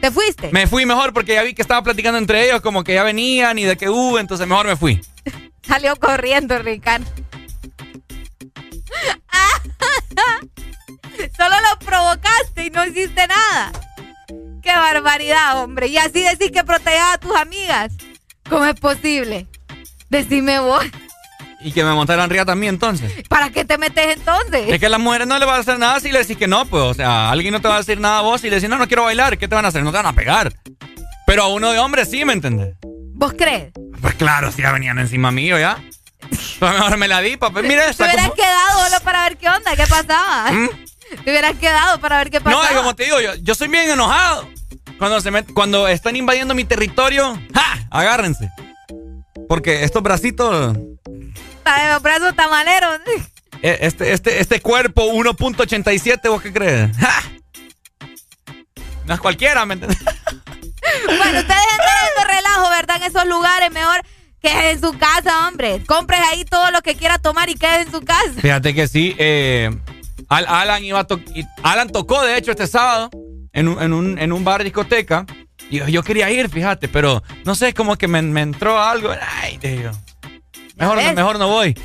¿Te 0.00 0.10
fuiste? 0.10 0.50
Me 0.52 0.66
fui 0.66 0.86
mejor 0.86 1.12
porque 1.12 1.34
ya 1.34 1.42
vi 1.42 1.54
que 1.54 1.62
estaba 1.62 1.82
platicando 1.82 2.18
entre 2.18 2.44
ellos, 2.46 2.60
como 2.60 2.84
que 2.84 2.94
ya 2.94 3.02
venían 3.02 3.58
y 3.58 3.64
de 3.64 3.76
que 3.76 3.88
hubo, 3.88 4.18
entonces 4.18 4.46
mejor 4.46 4.66
me 4.66 4.76
fui. 4.76 5.00
Salió 5.62 5.96
corriendo, 5.96 6.58
Ricardo. 6.60 7.06
Solo 11.36 11.54
lo 11.60 11.78
provocaste 11.84 12.64
y 12.66 12.70
no 12.70 12.84
hiciste 12.86 13.26
nada. 13.26 13.72
Qué 14.62 14.72
barbaridad, 14.74 15.62
hombre. 15.62 15.88
Y 15.88 15.98
así 15.98 16.22
decís 16.22 16.50
que 16.52 16.64
protejas 16.64 17.14
a 17.14 17.18
tus 17.18 17.34
amigas. 17.36 17.92
¿Cómo 18.48 18.64
es 18.64 18.78
posible? 18.78 19.46
Decime 20.08 20.58
vos. 20.60 20.84
Y 21.60 21.72
que 21.72 21.82
me 21.84 21.92
montaran 21.94 22.30
riat 22.30 22.48
a 22.48 22.54
mí 22.54 22.68
entonces. 22.68 23.12
¿Para 23.28 23.50
qué 23.50 23.64
te 23.64 23.76
metes 23.78 24.16
entonces? 24.16 24.68
Es 24.68 24.78
que 24.78 24.86
a 24.86 24.88
las 24.88 25.00
mujeres 25.00 25.26
no 25.26 25.38
le 25.38 25.46
va 25.46 25.56
a 25.56 25.58
hacer 25.58 25.78
nada 25.78 25.98
si 26.00 26.12
le 26.12 26.20
decís 26.20 26.36
que 26.36 26.46
no, 26.46 26.64
pues. 26.66 26.82
O 26.82 26.94
sea, 26.94 27.30
alguien 27.30 27.52
no 27.52 27.60
te 27.60 27.68
va 27.68 27.76
a 27.76 27.78
decir 27.78 27.98
nada 28.00 28.18
a 28.18 28.22
vos 28.22 28.42
y 28.44 28.50
le 28.50 28.56
decís, 28.56 28.68
no, 28.68 28.78
no 28.78 28.86
quiero 28.86 29.04
bailar. 29.04 29.36
¿Qué 29.38 29.48
te 29.48 29.54
van 29.54 29.64
a 29.64 29.68
hacer? 29.68 29.82
No 29.82 29.90
te 29.90 29.96
van 29.96 30.06
a 30.06 30.12
pegar. 30.12 30.52
Pero 31.26 31.42
a 31.44 31.48
uno 31.48 31.72
de 31.72 31.78
hombre 31.78 32.04
sí, 32.04 32.24
¿me 32.24 32.32
entendés? 32.34 32.74
¿Vos 33.14 33.32
crees? 33.36 33.72
Pues 34.00 34.14
claro, 34.14 34.52
si 34.52 34.62
ya 34.62 34.70
venían 34.72 34.98
encima 34.98 35.30
mío 35.32 35.58
ya. 35.58 35.78
Pues 36.58 36.72
mejor 36.72 36.96
me 36.98 37.08
la 37.08 37.20
di, 37.20 37.36
papá. 37.36 37.62
Mira 37.62 37.84
Te 37.84 37.90
esta. 37.90 38.04
hubieras 38.04 38.28
como- 38.28 38.34
quedado 38.34 38.84
solo 38.88 39.00
para 39.02 39.22
ver 39.24 39.36
qué 39.38 39.48
onda, 39.48 39.74
qué 39.76 39.86
pasaba. 39.86 40.50
Te 41.24 41.30
hubieras 41.30 41.54
quedado 41.56 41.98
para 42.00 42.18
ver 42.18 42.30
qué 42.30 42.38
No, 42.38 42.44
pasaba. 42.44 42.72
y 42.72 42.74
como 42.74 42.94
te 42.96 43.04
digo, 43.04 43.20
yo, 43.20 43.34
yo 43.36 43.54
soy 43.54 43.68
bien 43.68 43.90
enojado. 43.90 44.48
Cuando, 44.98 45.20
se 45.20 45.30
met- 45.30 45.52
cuando 45.52 45.86
están 45.88 46.16
invadiendo 46.16 46.54
mi 46.54 46.64
territorio, 46.64 47.38
¡ja! 47.54 47.86
Agárrense. 47.90 48.50
Porque 49.48 49.84
estos 49.84 50.02
bracitos, 50.02 50.74
de 50.76 51.98
brazos 52.00 52.34
tamaleros. 52.34 52.98
eh, 53.62 53.78
este, 53.82 54.12
este, 54.12 54.40
este 54.40 54.60
cuerpo 54.60 55.04
1.87, 55.12 56.28
¿vos 56.30 56.42
qué 56.42 56.52
crees? 56.52 56.96
¡Ja! 56.96 57.22
No 59.04 59.14
es 59.14 59.20
cualquiera, 59.20 59.64
¿me 59.66 59.74
entiendes? 59.74 59.98
Bueno, 61.04 61.38
ustedes 61.40 61.62
entran 61.72 62.08
de 62.16 62.24
relajo, 62.34 62.70
¿verdad? 62.70 62.96
En 62.96 63.02
esos 63.04 63.26
lugares, 63.26 63.70
mejor 63.72 64.00
que 64.40 64.70
en 64.70 64.80
su 64.80 64.96
casa, 64.96 65.46
hombre. 65.48 65.82
Compres 65.84 66.20
ahí 66.30 66.44
todo 66.44 66.70
lo 66.70 66.80
que 66.80 66.94
quiera 66.94 67.18
tomar 67.18 67.48
y 67.50 67.54
quede 67.56 67.82
en 67.82 67.90
su 67.90 68.00
casa. 68.02 68.32
Fíjate 68.40 68.74
que 68.74 68.86
sí, 68.88 69.14
eh, 69.18 69.70
Al- 70.28 70.46
Alan 70.48 70.84
iba 70.84 71.00
a 71.00 71.04
to- 71.06 71.20
Alan 71.62 71.88
tocó, 71.90 72.22
de 72.22 72.36
hecho, 72.36 72.50
este 72.50 72.66
sábado 72.66 73.10
en 73.52 73.68
un, 73.68 73.82
en 73.82 73.92
un, 73.92 74.18
en 74.18 74.32
un 74.32 74.44
bar 74.44 74.62
discoteca. 74.64 75.24
Y 75.70 75.78
yo, 75.78 75.88
yo 75.88 76.02
quería 76.02 76.30
ir, 76.30 76.48
fíjate, 76.48 76.88
pero 76.88 77.22
no 77.44 77.54
sé, 77.54 77.74
como 77.74 77.96
que 77.96 78.06
me, 78.08 78.22
me 78.22 78.42
entró 78.42 78.80
algo. 78.80 79.10
Ay, 79.42 79.56
Dios. 79.58 79.96
Mejor, 80.76 81.02
no- 81.02 81.12
mejor 81.14 81.38
no 81.38 81.48
voy. 81.48 81.76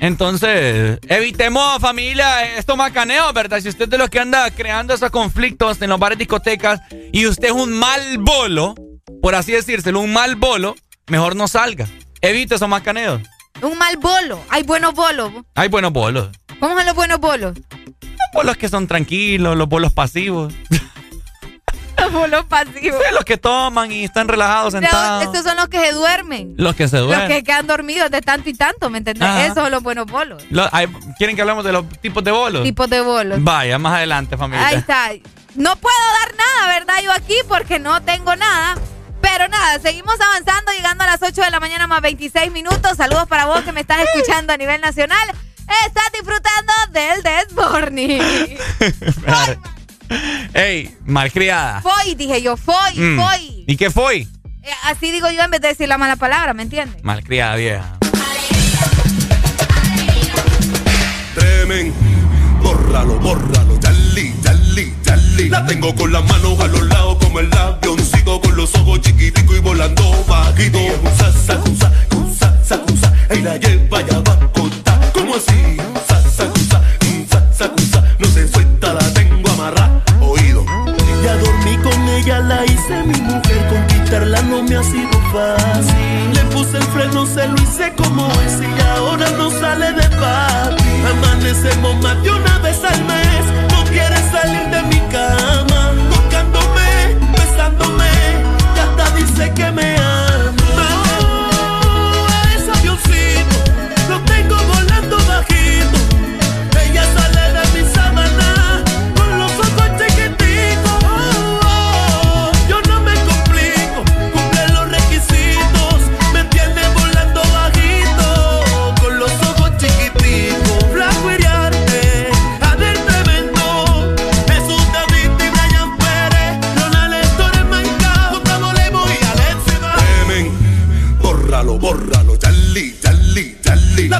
Entonces, 0.00 0.98
evitemos, 1.08 1.80
familia, 1.80 2.56
esto 2.56 2.76
macaneo, 2.76 3.32
¿verdad? 3.32 3.60
Si 3.60 3.68
usted 3.68 3.84
es 3.84 3.90
de 3.90 3.98
los 3.98 4.08
que 4.08 4.20
anda 4.20 4.50
creando 4.50 4.94
esos 4.94 5.10
conflictos 5.10 5.82
en 5.82 5.90
los 5.90 5.98
bares 5.98 6.18
discotecas 6.18 6.80
y 7.12 7.26
usted 7.26 7.48
es 7.48 7.52
un 7.54 7.72
mal 7.72 8.18
bolo, 8.18 8.74
por 9.20 9.34
así 9.34 9.52
decírselo, 9.52 10.00
un 10.00 10.12
mal 10.12 10.36
bolo, 10.36 10.76
mejor 11.08 11.34
no 11.36 11.48
salga. 11.48 11.86
Evite 12.20 12.54
esos 12.54 12.68
macaneos. 12.68 13.20
Un 13.60 13.76
mal 13.76 13.96
bolo. 13.96 14.40
Hay 14.48 14.62
buenos 14.62 14.94
bolos. 14.94 15.32
Hay 15.56 15.68
buenos 15.68 15.92
bolos. 15.92 16.28
¿Cómo 16.60 16.76
son 16.76 16.86
los 16.86 16.94
buenos 16.94 17.18
bolos? 17.20 17.58
Los 18.32 18.42
bolos 18.44 18.56
que 18.56 18.68
son 18.68 18.86
tranquilos, 18.86 19.56
los 19.56 19.68
bolos 19.68 19.92
pasivos. 19.92 20.52
Los 21.98 22.12
bolos 22.12 22.44
pasivos. 22.44 23.02
los 23.12 23.24
que 23.24 23.36
toman 23.38 23.90
y 23.90 24.04
están 24.04 24.28
relajados 24.28 24.72
sentados. 24.72 25.24
Estos 25.24 25.42
son 25.42 25.56
los 25.56 25.66
que 25.68 25.80
se 25.80 25.92
duermen. 25.92 26.54
Los 26.56 26.76
que 26.76 26.86
se 26.86 26.98
Los 26.98 27.08
duermen. 27.08 27.28
que 27.28 27.42
quedan 27.42 27.66
dormidos 27.66 28.08
de 28.12 28.20
tanto 28.20 28.48
y 28.48 28.54
tanto, 28.54 28.88
¿me 28.88 28.98
entendés? 28.98 29.28
Ajá. 29.28 29.44
Esos 29.46 29.56
son 29.56 29.70
los 29.72 29.82
buenos 29.82 30.06
bolos. 30.06 30.44
¿Quieren 31.18 31.34
que 31.34 31.42
hablemos 31.42 31.64
de 31.64 31.72
los 31.72 31.88
tipos 32.00 32.22
de 32.22 32.30
bolos? 32.30 32.62
Tipos 32.62 32.88
de 32.88 33.00
bolos. 33.00 33.42
Vaya, 33.42 33.78
más 33.80 33.94
adelante, 33.94 34.36
familia. 34.36 34.68
Ahí 34.68 34.76
está. 34.76 35.10
No 35.56 35.74
puedo 35.74 35.96
dar 36.20 36.36
nada, 36.36 36.78
¿verdad? 36.78 36.94
Yo 37.02 37.10
aquí 37.12 37.34
porque 37.48 37.80
no 37.80 38.00
tengo 38.02 38.36
nada. 38.36 38.76
Pero 39.20 39.48
nada, 39.48 39.80
seguimos 39.80 40.14
avanzando, 40.20 40.70
llegando 40.72 41.02
a 41.02 41.08
las 41.08 41.20
8 41.20 41.42
de 41.42 41.50
la 41.50 41.58
mañana 41.58 41.88
más 41.88 42.00
26 42.00 42.52
minutos. 42.52 42.96
Saludos 42.96 43.26
para 43.26 43.46
vos 43.46 43.62
que 43.62 43.72
me 43.72 43.80
estás 43.80 43.98
escuchando 44.14 44.52
a 44.52 44.56
nivel 44.56 44.80
nacional. 44.80 45.28
Estás 45.86 46.10
disfrutando 46.12 46.72
del 46.92 47.22
Desborni. 47.22 48.18
Ey, 50.54 50.96
malcriada. 51.04 51.82
Foi, 51.82 52.14
dije 52.14 52.40
yo, 52.42 52.56
foi, 52.56 52.94
Mm. 52.96 53.18
foi. 53.20 53.64
¿Y 53.66 53.76
qué 53.76 53.90
fue? 53.90 54.26
Eh, 54.62 54.72
así 54.84 55.10
digo 55.10 55.28
yo 55.30 55.42
en 55.42 55.50
vez 55.50 55.60
de 55.60 55.68
decir 55.68 55.86
la 55.88 55.98
mala 55.98 56.16
palabra, 56.16 56.54
¿me 56.54 56.62
entiendes? 56.62 57.02
Malcriada 57.04 57.56
vieja. 57.56 57.98
Tremen, 61.34 61.92
bórralo, 62.62 63.18
bórralo, 63.20 63.78
Yali, 63.80 64.34
Yali, 64.42 64.94
Yali. 65.04 65.48
La 65.50 65.66
tengo 65.66 65.94
con 65.94 66.10
las 66.12 66.24
manos 66.24 66.58
a 66.60 66.66
los 66.68 66.82
lados 66.88 67.18
como 67.22 67.40
el 67.40 67.52
avioncito 67.52 68.40
con 68.40 68.56
los 68.56 68.74
ojos 68.74 69.00
chiquiticos 69.02 69.56
y 69.56 69.60
volando 69.60 70.24
bajito. 70.26 70.78
Sa, 71.18 71.30
sa, 71.32 71.60
sa, 71.78 71.92
sa, 72.38 72.64
sa, 72.64 72.80
sa, 73.00 73.34
y 73.34 73.40
la 73.42 73.56
lleva 73.58 74.00
ya 74.02 74.18
va 74.20 74.38
contar. 74.52 74.87
¿Cómo 75.12 75.34
así? 75.34 75.76
Sa, 76.06 76.20
sa, 76.22 76.44
sa, 76.70 76.80
sa, 77.30 77.40
sa, 77.52 77.72
sa, 77.92 78.04
no 78.18 78.26
se 78.26 78.48
suelta, 78.48 78.94
la 78.94 79.12
tengo 79.14 79.48
amarrada. 79.50 80.02
Oído. 80.20 80.64
Ya 81.24 81.36
dormí 81.36 81.76
con 81.78 82.08
ella, 82.08 82.40
la 82.40 82.64
hice 82.64 83.02
mi 83.04 83.20
mujer, 83.20 83.66
conquistarla 83.68 84.42
no 84.42 84.62
me 84.62 84.76
ha 84.76 84.82
sido 84.82 85.10
fácil. 85.32 86.32
Le 86.34 86.44
puse 86.52 86.78
el 86.78 86.84
freno, 86.84 87.26
se 87.26 87.46
lo 87.48 87.56
hice 87.56 87.92
como 87.96 88.26
es 88.42 88.60
y 88.60 88.80
ahora 88.96 89.28
no 89.36 89.50
sale 89.50 89.92
de 89.92 90.08
papi. 90.16 90.84
Amanecemos 91.10 91.96
más 92.02 92.22
de 92.22 92.30
una 92.30 92.58
vez 92.58 92.82
al 92.84 93.04
mes, 93.04 93.44
no 93.72 93.84
quiere 93.84 94.16
salir 94.30 94.68
de 94.70 94.82
mi 94.84 95.00
cama. 95.12 95.67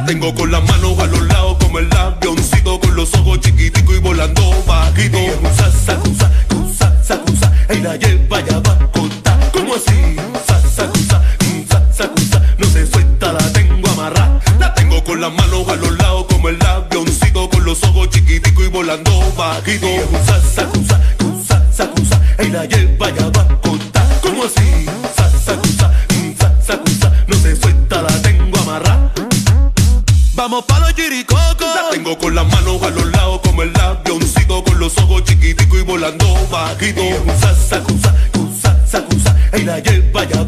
Tengo 0.09 0.35
con 0.35 0.51
las 0.51 0.65
manos 0.65 0.99
a 1.01 1.07
los 1.07 1.21
lados 1.27 1.59
como 1.61 1.79
el 1.81 1.93
avioncito 1.95 2.81
con 2.81 2.97
los 2.97 3.13
ojos 3.13 3.41
chiquitico 3.41 3.93
y 3.93 3.99
volando 3.99 4.43
bajito. 4.67 5.19
Cusa, 5.43 5.71
sacusa, 5.71 6.33
cusa, 6.49 7.05
sacusa, 7.05 7.53
y 7.69 7.81
la 7.81 7.95
lleva 7.97 8.41
ya 8.41 8.59
va 8.61 8.73
a 8.73 8.91
contar. 8.91 9.39
¿Cómo 9.53 9.75
así? 9.75 10.17
Sa, 10.47 10.59
sacusa, 10.63 11.23
cusa, 11.39 11.93
sacusa, 11.93 12.43
no 12.57 12.67
se 12.69 12.87
suelta, 12.87 13.35
la 13.35 13.53
tengo 13.53 13.87
amarrada. 13.91 14.41
La 14.59 14.73
tengo 14.73 15.05
con 15.05 15.21
las 15.21 15.31
manos 15.31 15.69
a 15.69 15.77
los 15.77 15.99
lados 15.99 16.25
como 16.31 16.49
el 16.49 16.59
avioncito 16.65 17.51
con 17.51 17.67
los 17.67 17.85
ojos 17.85 18.09
chiquitico 18.09 18.65
y 18.65 18.69
volando 18.69 19.13
bajito. 19.37 19.89
Cusa, 20.11 20.41
sacusa, 20.41 21.01
cusa, 21.19 21.63
sacusa, 21.71 22.23
y 22.43 22.49
la 22.49 22.65
lleva 22.65 23.11
ya 23.11 23.29
va 23.29 23.43
a. 23.43 23.59
¿Cómo 24.23 24.45
así? 24.45 24.98
Vamos 30.39 30.65
pa' 30.67 30.79
los 30.79 30.95
chiricocos. 30.95 31.67
La 31.75 31.91
tengo 31.91 32.17
con 32.17 32.33
las 32.33 32.47
manos 32.47 32.81
a 32.85 32.91
los 32.91 33.11
lados 33.11 33.41
como 33.43 33.65
el 33.65 33.73
avioncito 33.77 34.63
con 34.63 34.79
los 34.79 34.97
ojos 34.99 35.25
chiquitico 35.25 35.77
y 35.77 35.83
volando 35.83 36.27
bajito. 36.49 37.03
Sa, 37.41 37.57
sacusa, 37.57 38.15
cusa, 38.33 38.87
sacusa, 38.87 39.37
y 39.59 39.65
la 39.65 39.81
lleva 39.81 40.23
ya 40.23 40.45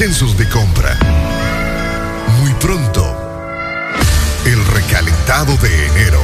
intensos 0.00 0.36
de 0.36 0.48
compra. 0.48 0.96
Muy 2.40 2.52
pronto, 2.60 3.04
el 4.44 4.64
recalentado 4.66 5.56
de 5.56 5.86
enero. 5.86 6.22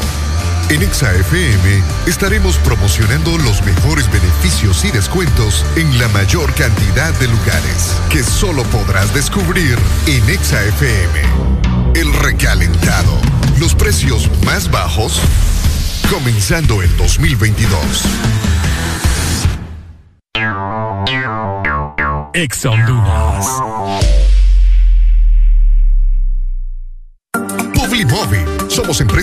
En 0.68 0.80
Exa 0.80 1.12
FM 1.12 1.82
estaremos 2.06 2.56
promocionando 2.58 3.36
los 3.36 3.62
mejores 3.64 4.08
beneficios 4.12 4.84
y 4.84 4.92
descuentos 4.92 5.66
en 5.74 5.98
la 5.98 6.06
mayor 6.10 6.54
cantidad 6.54 7.12
de 7.14 7.26
lugares 7.26 7.96
que 8.10 8.22
solo 8.22 8.62
podrás 8.62 9.12
descubrir 9.12 9.76
en 10.06 10.30
Exa 10.30 10.62
FM. 10.62 11.22
El 11.96 12.12
recalentado. 12.12 13.18
Los 13.58 13.74
precios 13.74 14.30
más 14.44 14.70
bajos 14.70 15.20
comenzando 16.08 16.80
el 16.80 16.96
2022. 16.96 18.04
Exa 22.34 22.68
Honduras. 22.68 23.46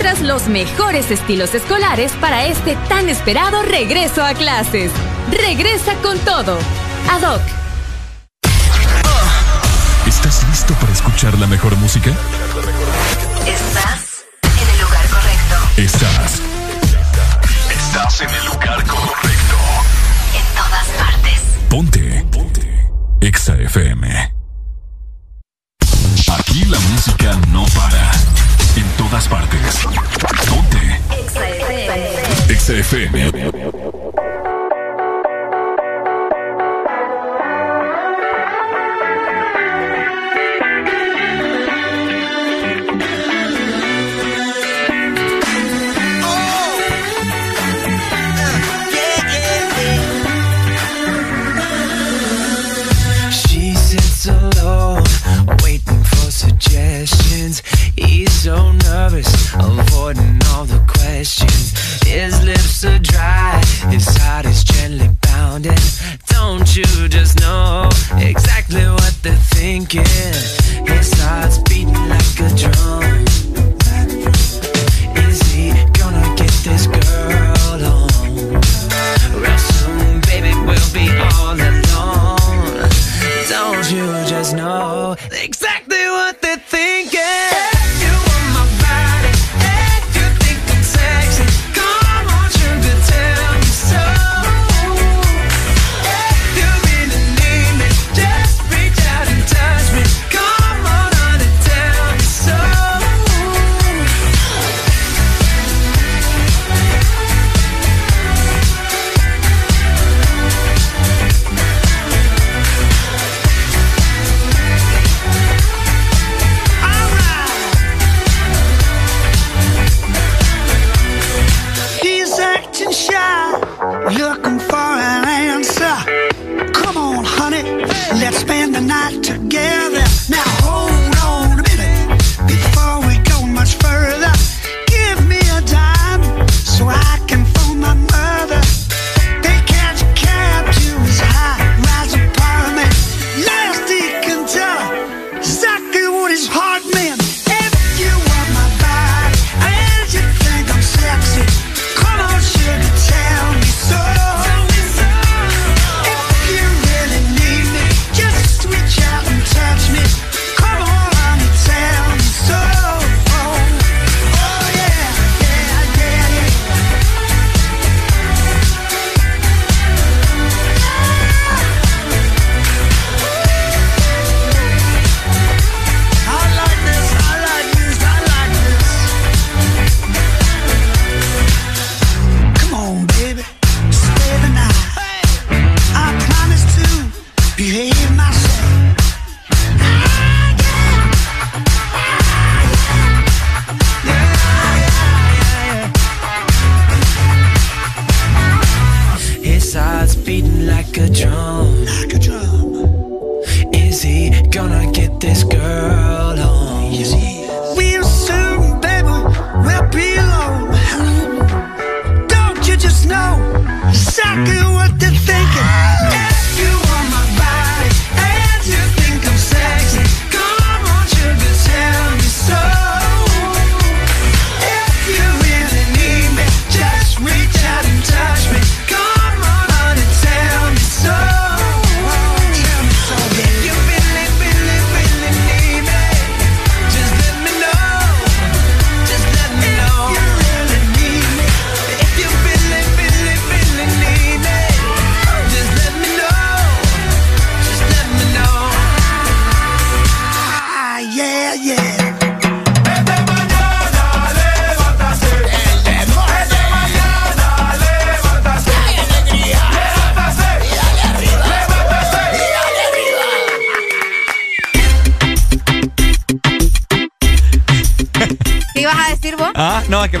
Encuentras 0.00 0.26
los 0.26 0.48
mejores 0.48 1.10
estilos 1.10 1.54
escolares 1.54 2.12
para 2.20 2.46
este 2.46 2.74
tan 2.88 3.10
esperado 3.10 3.62
regreso 3.62 4.24
a 4.24 4.32
clases. 4.32 4.90
Regresa 5.30 5.94
con 5.96 6.18
todo. 6.20 6.58
ADOC. 7.10 7.42
¿Estás 10.06 10.42
listo 10.48 10.72
para 10.74 10.92
escuchar 10.92 11.38
la 11.38 11.46
mejor 11.46 11.76
música? 11.76 12.10
Estás 13.46 14.24
en 14.42 14.68
el 14.70 14.80
lugar 14.80 15.06
correcto. 15.08 15.56
Estás. 15.76 16.40
Estás 17.70 18.20
en 18.22 18.30
el 18.30 18.46
lugar 18.46 18.86
correcto. 18.86 19.56
En 20.34 20.56
todas 20.56 20.86
partes. 20.98 21.40
Ponte. 21.68 22.26
Ponte. 22.32 22.90
Exa 23.20 23.54
FM. 23.54 24.32
Aquí 26.38 26.64
la 26.64 26.78
música 26.78 27.38
no 27.52 27.66
para. 27.66 28.29
En 28.76 28.84
todas 28.96 29.28
partes. 29.28 29.86
Ponte. 30.48 31.00
Exa 32.48 32.72
FM. 32.72 33.99
Nervous, 59.10 59.54
avoiding 59.54 60.38
all 60.50 60.64
the 60.64 60.82
questions. 60.86 61.72
His 62.06 62.42
lips 62.44 62.84
are 62.84 62.98
dry, 62.98 63.60
his 63.90 64.06
heart 64.18 64.46
is 64.46 64.62
gently 64.64 65.08
pounding. 65.22 65.78
Don't 66.28 66.76
you 66.76 67.08
just 67.08 67.40
know 67.40 67.88
exactly 68.16 68.84
what 68.84 69.16
they're 69.22 69.36
thinking? 69.36 70.04
His 70.86 71.12
heart's 71.20 71.58
beating 71.58 71.94
like 72.08 72.40
a 72.40 72.54
drum. 72.56 73.09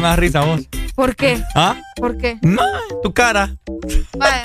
Me 0.00 0.08
da 0.08 0.16
risa 0.16 0.40
vos. 0.40 0.60
¿Por 0.94 1.16
qué? 1.16 1.42
¿Ah? 1.54 1.76
¿Por 1.96 2.18
qué? 2.18 2.38
No, 2.42 2.62
tu 3.02 3.12
cara. 3.14 3.54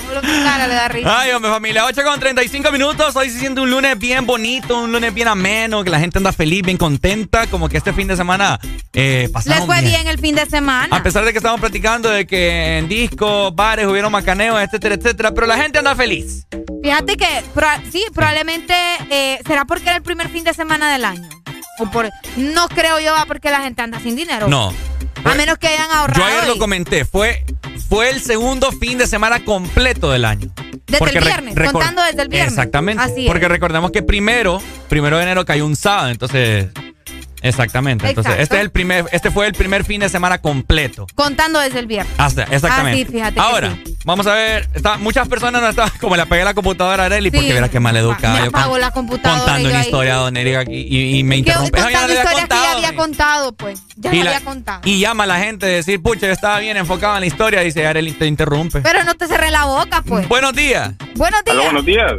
Solo 0.08 0.22
tu 0.22 0.28
cara 0.44 0.68
le 0.68 0.74
da 0.74 0.88
risa. 0.88 1.20
Ay, 1.22 1.32
hombre, 1.32 1.52
familia, 1.52 1.86
8 1.86 2.02
con 2.04 2.20
35 2.20 2.72
minutos. 2.72 3.16
Hoy 3.16 3.30
se 3.30 3.40
siente 3.40 3.60
un 3.62 3.70
lunes 3.70 3.98
bien 4.00 4.26
bonito, 4.26 4.80
un 4.80 4.92
lunes 4.92 5.14
bien 5.14 5.28
ameno, 5.28 5.84
que 5.84 5.90
la 5.90 6.00
gente 6.00 6.18
anda 6.18 6.32
feliz, 6.32 6.62
bien 6.64 6.78
contenta. 6.78 7.48
Como 7.48 7.68
que 7.68 7.78
este 7.78 7.92
fin 7.94 8.08
de 8.08 8.16
semana 8.16 8.60
eh, 8.94 9.30
Les 9.46 9.66
fue 9.66 9.82
bien 9.82 10.08
el 10.08 10.18
fin 10.20 10.36
de 10.36 10.46
semana. 10.46 10.96
A 10.96 11.04
pesar 11.04 11.26
de 11.26 11.32
que 11.32 11.38
estamos 11.40 11.60
platicando 11.60 12.10
de 12.10 12.26
que 12.26 12.78
en 12.78 12.88
discos, 12.88 13.54
bares 13.56 13.88
hubieron 13.88 14.12
macaneos, 14.12 14.62
etcétera, 14.62 14.96
etcétera, 14.96 15.32
pero 15.34 15.48
la 15.48 15.58
gente 15.58 15.80
anda 15.80 15.96
feliz. 15.96 16.48
Fíjate 16.84 17.18
que 17.18 17.28
proba- 17.54 17.82
sí, 17.92 18.06
probablemente 18.14 18.74
eh, 19.10 19.40
será 19.46 19.66
porque 19.66 19.86
era 19.88 19.98
el 19.98 20.04
primer 20.04 20.30
fin 20.30 20.44
de 20.44 20.54
semana 20.54 20.92
del 20.94 21.04
año. 21.04 21.28
O 21.80 21.90
por, 21.92 22.10
no 22.38 22.68
creo 22.70 23.00
yo 23.00 23.14
porque 23.28 23.50
la 23.52 23.60
gente 23.62 23.82
anda 23.82 24.00
sin 24.00 24.16
dinero. 24.16 24.48
No. 24.48 24.72
A 25.26 25.36
menos 25.36 25.58
que 25.58 25.68
hayan 25.68 25.92
ahorrado. 25.92 26.20
Yo 26.20 26.26
ayer 26.26 26.48
lo 26.48 26.58
comenté, 26.58 27.04
fue, 27.06 27.44
fue 27.90 28.10
el 28.10 28.22
segundo 28.22 28.72
fin 28.72 28.98
de 28.98 29.08
semana 29.08 29.44
completo 29.44 30.12
del 30.12 30.26
año. 30.26 30.50
Desde 30.86 31.00
Porque 31.00 31.18
el 31.18 31.24
viernes, 31.24 31.56
contando 31.72 32.04
desde 32.04 32.22
el 32.22 32.30
viernes. 32.30 32.54
Exactamente. 32.54 33.02
Así. 33.02 33.26
Porque 33.26 33.48
recordemos 33.48 33.92
que 33.92 34.04
primero, 34.04 34.62
primero 34.88 35.18
de 35.18 35.24
enero 35.24 35.44
cayó 35.46 35.66
un 35.66 35.76
sábado, 35.76 36.10
entonces. 36.10 36.68
Exactamente. 37.42 38.08
Entonces, 38.08 38.36
este 38.40 38.56
es 38.56 38.62
el 38.62 38.72
primer, 38.72 39.06
este 39.12 39.30
fue 39.30 39.46
el 39.46 39.54
primer 39.54 39.84
fin 39.84 40.02
de 40.02 40.10
semana 40.10 40.40
completo. 40.40 41.06
Contando 41.16 41.60
desde 41.60 41.80
el 41.80 41.86
viernes. 41.86 42.14
Hasta, 42.18 42.44
exactamente. 42.44 43.02
Ah, 43.02 43.06
sí, 43.06 43.12
fíjate 43.12 43.40
Ahora, 43.40 43.78
sí. 43.86 43.95
Vamos 44.06 44.26
a 44.28 44.34
ver. 44.34 44.70
está- 44.74 44.98
muchas 44.98 45.28
personas 45.28 45.62
no 45.62 45.68
estaban, 45.70 45.92
como 46.00 46.16
le 46.16 46.26
pegué 46.26 46.44
la 46.46 46.54
computadora 46.54 47.04
a 47.04 47.06
Arely, 47.08 47.30
Sí. 47.32 47.36
porque 47.38 47.54
verás 47.54 47.70
qué 47.70 47.80
mal 47.82 47.96
educada. 47.98 48.34
Me 48.36 48.40
yo 48.44 48.50
apagó 48.50 48.78
la 48.78 48.92
computadora. 48.92 49.40
contando 49.42 49.68
y 49.68 49.72
una 49.72 49.82
historia, 49.82 50.16
don 50.16 50.38
Eric, 50.38 50.56
aquí 50.56 50.74
y, 50.88 51.18
y 51.20 51.24
me 51.24 51.36
Que 51.36 51.40
interrumpe. 51.40 51.80
Eso 51.80 51.90
ya 51.90 52.02
no 52.02 52.08
le 52.08 52.14
había 52.14 52.24
historias 52.24 52.48
que 52.48 52.56
ya 52.56 52.56
contado, 52.62 52.78
había 52.78 52.96
contado, 52.96 53.52
pues. 53.54 53.84
Ya 53.98 54.14
y, 54.14 54.24
la- 54.24 54.32
había 54.32 54.46
contado. 54.46 54.82
y 54.86 55.00
llama 55.00 55.24
a 55.24 55.28
la 55.28 55.40
gente 55.40 55.66
a 55.66 55.70
decir, 55.70 56.02
pucha, 56.02 56.28
yo 56.28 56.34
estaba 56.34 56.60
bien 56.60 56.78
enfocado 56.78 57.16
en 57.16 57.22
la 57.22 57.26
historia, 57.28 57.62
dice 57.62 57.86
Arely, 57.86 58.12
te 58.14 58.28
interrumpe. 58.28 58.82
Pero 58.82 59.04
no 59.04 59.16
te 59.16 59.28
cerré 59.28 59.52
la 59.52 59.66
boca, 59.66 60.02
pues. 60.08 60.28
Buenos 60.28 60.54
días. 60.54 60.92
Buenos 61.16 61.44
días. 61.44 61.58
buenos 61.58 61.86
días. 61.86 62.14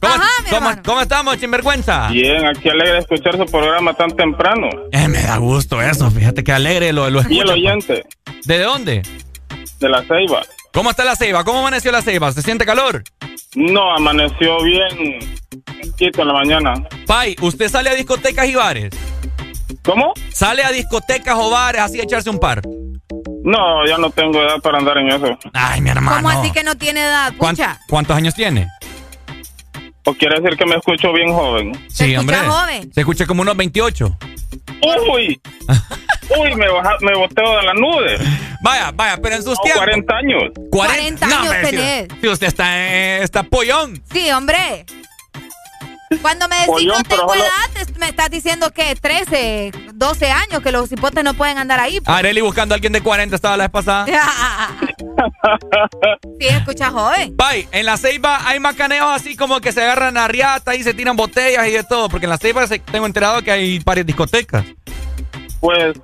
¿Cómo, 0.00 0.14
Ajá, 0.14 0.26
mi 0.44 0.50
cómo- 0.50 0.82
cómo 0.84 1.00
estamos, 1.00 1.36
sinvergüenza? 1.38 2.08
Bien, 2.08 2.44
aquí 2.46 2.68
alegre 2.68 2.94
de 2.94 2.98
escuchar 3.00 3.36
su 3.36 3.46
programa 3.46 3.94
tan 3.94 4.10
temprano. 4.16 4.68
Eh, 4.90 5.06
me 5.06 5.22
da 5.22 5.36
gusto 5.36 5.80
eso, 5.80 6.10
fíjate 6.10 6.42
que 6.42 6.50
alegre 6.52 6.92
lo, 6.92 7.08
lo 7.08 7.20
Y 7.20 7.24
el 7.24 7.30
escucho. 7.38 7.52
oyente 7.52 8.04
¿De 8.44 8.58
dónde? 8.58 9.02
de 9.78 9.88
la 9.88 10.02
Ceiba. 10.02 10.42
¿Cómo 10.72 10.90
está 10.90 11.04
la 11.04 11.16
ceiba? 11.16 11.44
¿Cómo 11.44 11.58
amaneció 11.60 11.92
la 11.92 12.02
ceiba? 12.02 12.32
¿Se 12.32 12.42
siente 12.42 12.64
calor? 12.64 13.04
No, 13.54 13.94
amaneció 13.94 14.62
bien 14.62 15.18
quieto 15.98 16.22
en 16.22 16.28
la 16.28 16.34
mañana. 16.34 16.74
Pai, 17.06 17.36
¿usted 17.42 17.68
sale 17.68 17.90
a 17.90 17.94
discotecas 17.94 18.46
y 18.48 18.54
bares? 18.54 18.90
¿Cómo? 19.82 20.14
¿Sale 20.32 20.62
a 20.64 20.70
discotecas 20.70 21.36
o 21.38 21.50
bares 21.50 21.82
así 21.82 22.00
a 22.00 22.04
echarse 22.04 22.30
un 22.30 22.38
par? 22.38 22.62
No, 23.44 23.86
ya 23.86 23.98
no 23.98 24.10
tengo 24.10 24.40
edad 24.40 24.60
para 24.62 24.78
andar 24.78 24.96
en 24.98 25.08
eso. 25.08 25.38
Ay, 25.52 25.80
mi 25.80 25.90
hermano. 25.90 26.16
¿Cómo 26.28 26.30
así 26.30 26.50
que 26.52 26.62
no 26.62 26.76
tiene 26.76 27.00
edad? 27.00 27.34
¿Cuán- 27.36 27.56
Pucha. 27.56 27.78
¿Cuántos 27.88 28.16
años 28.16 28.34
tiene? 28.34 28.68
¿O 30.04 30.14
quiere 30.14 30.40
decir 30.40 30.56
que 30.56 30.64
me 30.66 30.76
escucho 30.76 31.12
bien 31.12 31.32
joven? 31.32 31.86
Sí, 31.88 32.16
hombre. 32.16 32.36
joven. 32.38 32.92
Se 32.92 33.00
escucha 33.00 33.26
como 33.26 33.42
unos 33.42 33.56
28. 33.56 34.16
¡Uy! 35.12 35.40
¡Uy! 36.38 36.54
Me, 36.54 36.68
baja, 36.68 36.96
me 37.00 37.14
boteo 37.14 37.56
de 37.56 37.62
la 37.64 37.74
nube. 37.74 38.16
Vaya, 38.62 38.90
vaya, 38.94 39.16
pero 39.22 39.36
en 39.36 39.42
sus 39.42 39.56
No, 39.58 39.62
tiempos. 39.64 39.82
40 39.84 40.16
años. 40.16 40.42
40 40.70 41.26
años 41.26 41.54
si- 41.62 41.70
tenés. 41.70 42.08
Si, 42.20 42.28
usted 42.28 42.46
está, 42.46 42.78
eh, 42.78 43.22
está 43.22 43.42
pollón. 43.42 44.02
Sí, 44.12 44.30
hombre. 44.30 44.86
Cuando 46.20 46.46
me 46.46 46.56
decís 46.56 46.68
Pollón, 46.68 46.98
no 46.98 47.02
tengo 47.04 47.26
solo- 47.28 47.42
edad, 47.42 47.86
te- 47.86 47.98
me 47.98 48.06
estás 48.06 48.30
diciendo 48.30 48.70
que 48.70 48.94
13, 48.94 49.72
12 49.94 50.30
años, 50.30 50.60
que 50.62 50.70
los 50.70 50.92
hipotes 50.92 51.24
no 51.24 51.32
pueden 51.32 51.56
andar 51.56 51.80
ahí. 51.80 52.00
pues. 52.00 52.16
Areli 52.16 52.42
buscando 52.42 52.74
a 52.74 52.76
alguien 52.76 52.92
de 52.92 53.00
40 53.00 53.34
estaba 53.34 53.56
la 53.56 53.64
vez 53.64 53.70
pasada. 53.72 54.06
sí, 56.38 56.46
escucha 56.48 56.90
joven. 56.90 57.34
Pai, 57.36 57.66
en 57.72 57.86
la 57.86 57.96
ceiba 57.96 58.46
hay 58.46 58.60
macaneos 58.60 59.10
así 59.10 59.36
como 59.36 59.60
que 59.60 59.72
se 59.72 59.82
agarran 59.82 60.16
a 60.18 60.28
riata 60.28 60.74
y 60.74 60.82
se 60.82 60.92
tiran 60.94 61.16
botellas 61.16 61.66
y 61.66 61.70
de 61.72 61.82
todo. 61.84 62.08
Porque 62.10 62.26
en 62.26 62.30
la 62.30 62.38
ceiba 62.38 62.66
se- 62.66 62.78
tengo 62.78 63.06
enterado 63.06 63.40
que 63.42 63.50
hay 63.50 63.78
varias 63.78 64.06
discotecas. 64.06 64.64
Pues 65.62 65.96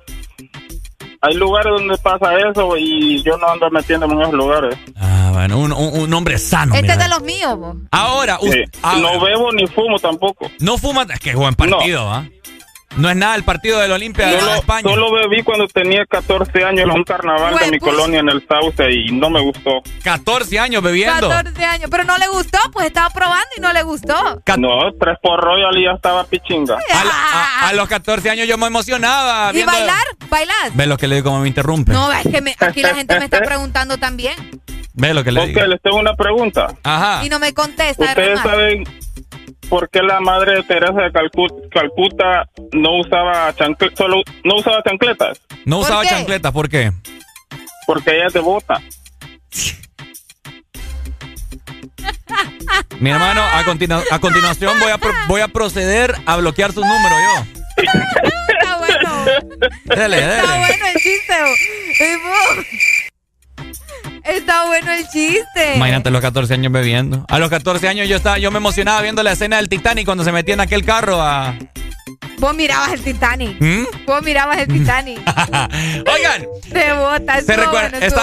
hay 1.21 1.33
lugares 1.35 1.73
donde 1.77 1.97
pasa 1.97 2.33
eso 2.49 2.77
y 2.77 3.21
yo 3.23 3.37
no 3.37 3.47
ando 3.49 3.69
metiéndome 3.69 4.13
en 4.15 4.21
esos 4.21 4.33
lugares. 4.33 4.75
Ah, 4.95 5.31
bueno, 5.33 5.57
un, 5.59 5.71
un- 5.73 5.99
un 5.99 6.13
hombre 6.13 6.37
sano. 6.39 6.73
Este 6.73 6.83
mira. 6.83 6.93
es 6.95 6.99
de 7.03 7.09
los 7.09 7.21
míos, 7.21 7.57
vos. 7.57 7.75
Ahora, 7.91 8.39
us- 8.41 8.51
Sí. 8.51 8.61
ahora- 8.81 8.99
No 9.13 9.19
bebo 9.19 9.51
ni 9.51 9.67
fumo 9.67 9.99
tampoco. 9.99 10.49
no 10.59 10.77
fuma. 10.77 11.05
Es 11.13 11.19
que 11.19 11.31
es 11.31 11.35
buen 11.35 11.53
partido, 11.55 12.09
¿ah? 12.09 12.21
No 12.23 12.38
es 13.09 13.15
nada 13.15 13.35
el 13.35 13.43
partido 13.43 13.79
del 13.79 13.91
Olimpia 13.91 14.27
de 14.27 14.39
Solo, 14.39 14.55
España. 14.55 14.81
solo 14.89 15.11
bebí 15.11 15.43
cuando 15.43 15.67
tenía 15.67 16.05
14 16.05 16.63
años 16.63 16.85
en 16.85 16.91
un 16.91 17.03
carnaval 17.03 17.55
de 17.59 17.71
mi 17.71 17.79
colonia 17.79 18.19
en 18.19 18.29
el 18.29 18.45
Sauce 18.47 18.91
y 18.91 19.11
no 19.11 19.29
me 19.29 19.39
gustó. 19.41 19.81
14 20.03 20.59
años 20.59 20.81
bebiendo. 20.81 21.29
14 21.29 21.63
años. 21.65 21.89
Pero 21.91 22.03
no 22.03 22.17
le 22.17 22.27
gustó, 22.27 22.57
pues 22.73 22.87
estaba 22.87 23.09
probando 23.11 23.47
y 23.57 23.61
no 23.61 23.71
le 23.73 23.83
gustó. 23.83 24.41
No, 24.57 24.91
tres 24.99 25.17
por 25.21 25.39
Royal 25.39 25.77
y 25.77 25.85
ya 25.85 25.91
estaba 25.91 26.23
pichinga. 26.25 26.77
A, 26.93 27.03
lo- 27.03 27.11
a- 27.11 27.67
a 27.69 27.73
los 27.73 27.87
14 27.87 28.29
años 28.31 28.47
yo 28.47 28.57
me 28.57 28.67
emocionaba. 28.67 29.51
¿Y 29.51 29.55
viendo- 29.55 29.71
bailar? 29.71 30.03
¿Bailar? 30.29 30.71
Ve 30.73 30.85
lo 30.87 30.97
que 30.97 31.07
le 31.07 31.15
digo 31.15 31.29
como 31.29 31.41
me 31.41 31.47
interrumpe. 31.47 31.91
No, 31.93 32.11
es 32.11 32.27
que 32.27 32.41
me- 32.41 32.55
aquí 32.59 32.81
la 32.81 32.95
gente 32.95 33.17
me 33.19 33.25
está 33.25 33.39
preguntando 33.41 33.97
también. 33.97 34.33
Ve 34.93 35.13
lo 35.13 35.23
que 35.23 35.31
le 35.31 35.39
Ok, 35.39 35.47
digo. 35.47 35.61
les 35.65 35.81
tengo 35.81 35.97
una 35.97 36.15
pregunta. 36.15 36.73
Ajá. 36.83 37.23
Y 37.23 37.29
no 37.29 37.39
me 37.39 37.53
contesta. 37.53 38.03
¿Ustedes 38.03 38.39
saben 38.41 38.83
por 39.69 39.89
qué 39.89 40.01
la 40.01 40.19
madre 40.19 40.55
de 40.55 40.63
Teresa 40.63 40.93
de 41.01 41.11
Calcu- 41.11 41.69
Calcuta 41.69 42.45
no 42.73 42.99
usaba 42.99 43.53
chancle- 43.55 43.95
solo 43.95 44.21
no 44.43 44.55
usaba 44.55 44.81
chancletas? 44.83 45.39
No 45.65 45.77
¿Por 45.77 45.85
usaba 45.85 46.01
qué? 46.03 46.09
chancletas, 46.09 46.51
¿por 46.51 46.69
qué? 46.69 46.91
Porque 47.85 48.15
ella 48.15 48.27
es 48.27 48.33
devota. 48.33 48.81
Mi 52.99 53.09
hermano, 53.11 53.41
a, 53.41 53.63
continu- 53.63 54.03
a 54.11 54.19
continuación 54.19 54.79
voy 54.79 54.91
a, 54.91 54.97
pro- 54.97 55.13
voy 55.27 55.41
a 55.41 55.47
proceder 55.47 56.13
a 56.25 56.35
bloquear 56.37 56.71
su 56.73 56.81
número 56.81 57.15
yo. 57.15 57.45
Está 58.59 58.77
bueno. 58.77 59.25
Dele, 59.85 60.17
Está 60.19 60.35
dele. 60.35 60.57
bueno 60.59 60.85
el 60.93 61.01
chiste. 61.01 61.33
Está 64.23 64.65
bueno 64.65 64.91
el 64.91 65.03
chiste. 65.07 65.75
Imagínate 65.75 66.11
los 66.11 66.21
14 66.21 66.53
años 66.53 66.71
bebiendo. 66.71 67.25
A 67.29 67.39
los 67.39 67.49
14 67.49 67.87
años 67.87 68.07
yo 68.07 68.15
estaba, 68.17 68.37
yo 68.39 68.51
me 68.51 68.57
emocionaba 68.57 69.01
viendo 69.01 69.23
la 69.23 69.31
escena 69.31 69.57
del 69.57 69.69
Titanic 69.69 70.05
cuando 70.05 70.23
se 70.23 70.31
metía 70.31 70.53
en 70.53 70.61
aquel 70.61 70.83
carro 70.85 71.21
a. 71.21 71.55
Vos 72.37 72.55
mirabas 72.55 72.93
el 72.93 73.01
Titanic. 73.01 73.59
¿Mm? 73.59 73.83
Vos 74.05 74.21
mirabas 74.23 74.57
el 74.59 74.67
Titanic. 74.67 75.19
Oigan, 76.13 76.45
De 76.69 76.93
bota. 76.93 77.35
se 77.41 77.53
estaba- 77.53 77.71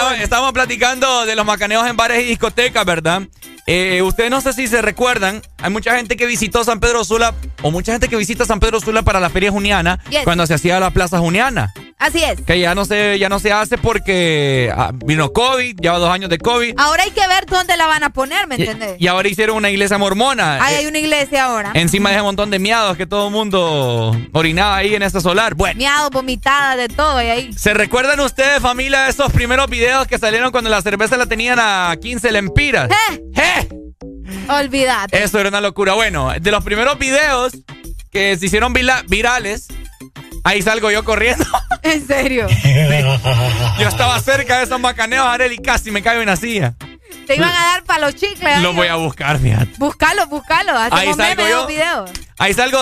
bueno. 0.09 0.23
estábamos 0.23 0.53
platicando 0.53 1.27
de 1.27 1.37
los 1.37 1.45
macaneos 1.45 1.87
en 1.87 1.97
bares 1.97 2.23
y 2.23 2.29
discotecas, 2.29 2.85
¿verdad? 2.85 3.23
Eh, 3.67 4.01
ustedes 4.03 4.31
no 4.31 4.41
sé 4.41 4.53
si 4.53 4.69
se 4.69 4.81
recuerdan, 4.81 5.43
hay 5.63 5.71
mucha 5.71 5.97
gente 5.97 6.17
que 6.17 6.27
visitó 6.27 6.65
San 6.65 6.81
Pedro 6.81 7.05
Sula, 7.05 7.35
o 7.63 7.71
mucha 7.71 7.93
gente 7.93 8.09
que 8.09 8.17
visita 8.17 8.45
San 8.45 8.61
Pedro 8.61 8.81
Sula 8.81 9.03
para 9.03 9.21
la 9.21 9.31
feria 9.31 9.51
juniana, 9.51 9.99
Yes. 10.11 10.25
cuando 10.25 10.47
se 10.47 10.55
hacía 10.55 10.79
la 10.81 10.91
plaza 10.91 11.19
juniana. 11.19 11.73
Así 11.99 12.23
es. 12.23 12.43
Que 12.43 12.61
ya 12.61 12.75
no 12.75 12.85
se, 12.85 13.19
ya 13.19 13.31
no 13.31 13.39
se 13.39 13.53
hace 13.53 13.79
porque 13.79 14.71
ah, 14.77 14.91
vino 14.93 15.33
COVID, 15.33 15.77
lleva 15.81 15.97
dos 15.99 16.11
años 16.11 16.29
de 16.29 16.37
COVID. 16.39 16.75
Ahora 16.77 17.05
hay 17.05 17.11
que 17.11 17.27
ver 17.27 17.47
dónde 17.47 17.75
la 17.79 17.87
van 17.87 18.05
a 18.05 18.11
poner, 18.11 18.47
¿me 18.47 18.57
entendés? 18.57 18.97
y 18.99 19.07
ahora 19.07 19.29
hicieron 19.29 19.57
una 19.57 19.71
iglesia 19.71 19.97
mormona. 19.97 20.63
Ahí 20.63 20.75
eh, 20.75 20.79
hay 20.79 20.87
una 20.87 20.99
iglesia 20.99 21.47
ahora. 21.47 21.71
encima 21.73 22.11
de 22.11 22.17
ese 22.17 22.23
montón 22.23 22.51
de 22.51 22.59
miados 22.59 22.99
que 22.99 23.07
todo 23.07 23.29
el 23.29 23.33
mundo 23.33 24.15
orinaba 24.33 24.77
ahí 24.77 24.95
en 24.95 25.03
ese 25.03 25.23
solar. 25.23 25.55
Bueno. 25.55 25.79
Miado, 25.79 26.11
vomitada, 26.11 26.77
de 26.77 26.89
todo 26.89 27.23
y 27.23 27.27
ahí. 27.29 27.53
¿Se 27.55 27.73
recuerdan 27.73 28.21
ustedes, 28.21 28.61
familia, 28.61 29.09
esos 29.09 29.33
primeros 29.33 29.69
videos 29.71 30.07
que 30.07 30.19
salieron 30.19 30.51
cuando 30.53 30.69
la 30.69 30.83
cerveza 30.83 31.17
la 31.17 31.25
tenían 31.25 31.59
a 31.59 31.97
15 32.01 32.31
lempiras? 32.31 32.91
¡Eh! 33.35 33.69
Olvídate. 34.49 35.23
Eso 35.23 35.39
era 35.39 35.49
una 35.49 35.61
locura. 35.61 35.95
Bueno, 35.95 36.33
de 36.41 36.51
los 36.51 36.63
primeros 36.65 36.99
videos 36.99 37.53
que 38.13 38.37
se 38.37 38.47
hicieron 38.47 38.73
virales, 38.73 39.69
ahí 40.45 40.63
salgo 40.63 40.91
yo 40.91 41.05
corriendo. 41.05 41.45
En 41.83 42.05
serio. 42.05 42.49
Yo 43.79 43.89
estaba 43.89 44.19
cerca 44.21 44.59
de 44.59 44.65
esos 44.65 44.81
macaneos, 44.81 45.25
Arel, 45.25 45.53
y 45.53 45.59
casi 45.59 45.93
me 45.93 46.03
caigo 46.03 46.21
en 46.23 46.27
la 46.27 46.35
silla. 46.35 46.75
Te 47.29 47.37
iban 47.37 47.49
a 47.49 47.53
dar 47.53 47.85
para 47.85 48.07
los 48.07 48.17
chicles. 48.17 48.61
Lo 48.61 48.73
voy 48.73 48.89
a 48.89 48.97
buscar, 48.97 49.39
fíjate. 49.39 49.71
Búscalo, 49.79 50.27
búscalo. 50.27 50.77
Ahí 50.77 50.91
salgo 51.15 51.17
memes 51.17 51.49
yo. 51.49 51.57
los 51.59 51.67
videos. 51.69 52.11
Ahí 52.39 52.55
salgo 52.55 52.79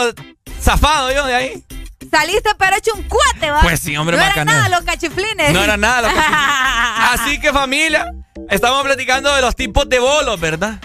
zafado 0.58 1.12
yo 1.12 1.26
de 1.26 1.34
ahí. 1.34 1.64
Saliste 2.10 2.50
pero 2.58 2.76
hecho 2.76 2.92
un 2.94 3.02
cuate, 3.02 3.50
¿va? 3.50 3.60
Pues 3.60 3.80
sí, 3.80 3.94
hombre, 3.96 4.16
No 4.16 4.22
era 4.22 4.30
macaneo. 4.30 4.54
nada 4.54 4.68
los 4.70 4.84
cachiflines. 4.84 5.52
No 5.52 5.62
era 5.62 5.76
nada. 5.76 6.02
lo 6.02 6.08
que- 6.08 6.20
Así 7.24 7.38
que 7.40 7.52
familia, 7.52 8.06
estamos 8.50 8.82
platicando 8.84 9.34
de 9.34 9.42
los 9.42 9.54
tipos 9.54 9.86
de 9.88 9.98
bolos, 9.98 10.40
¿verdad? 10.40 10.80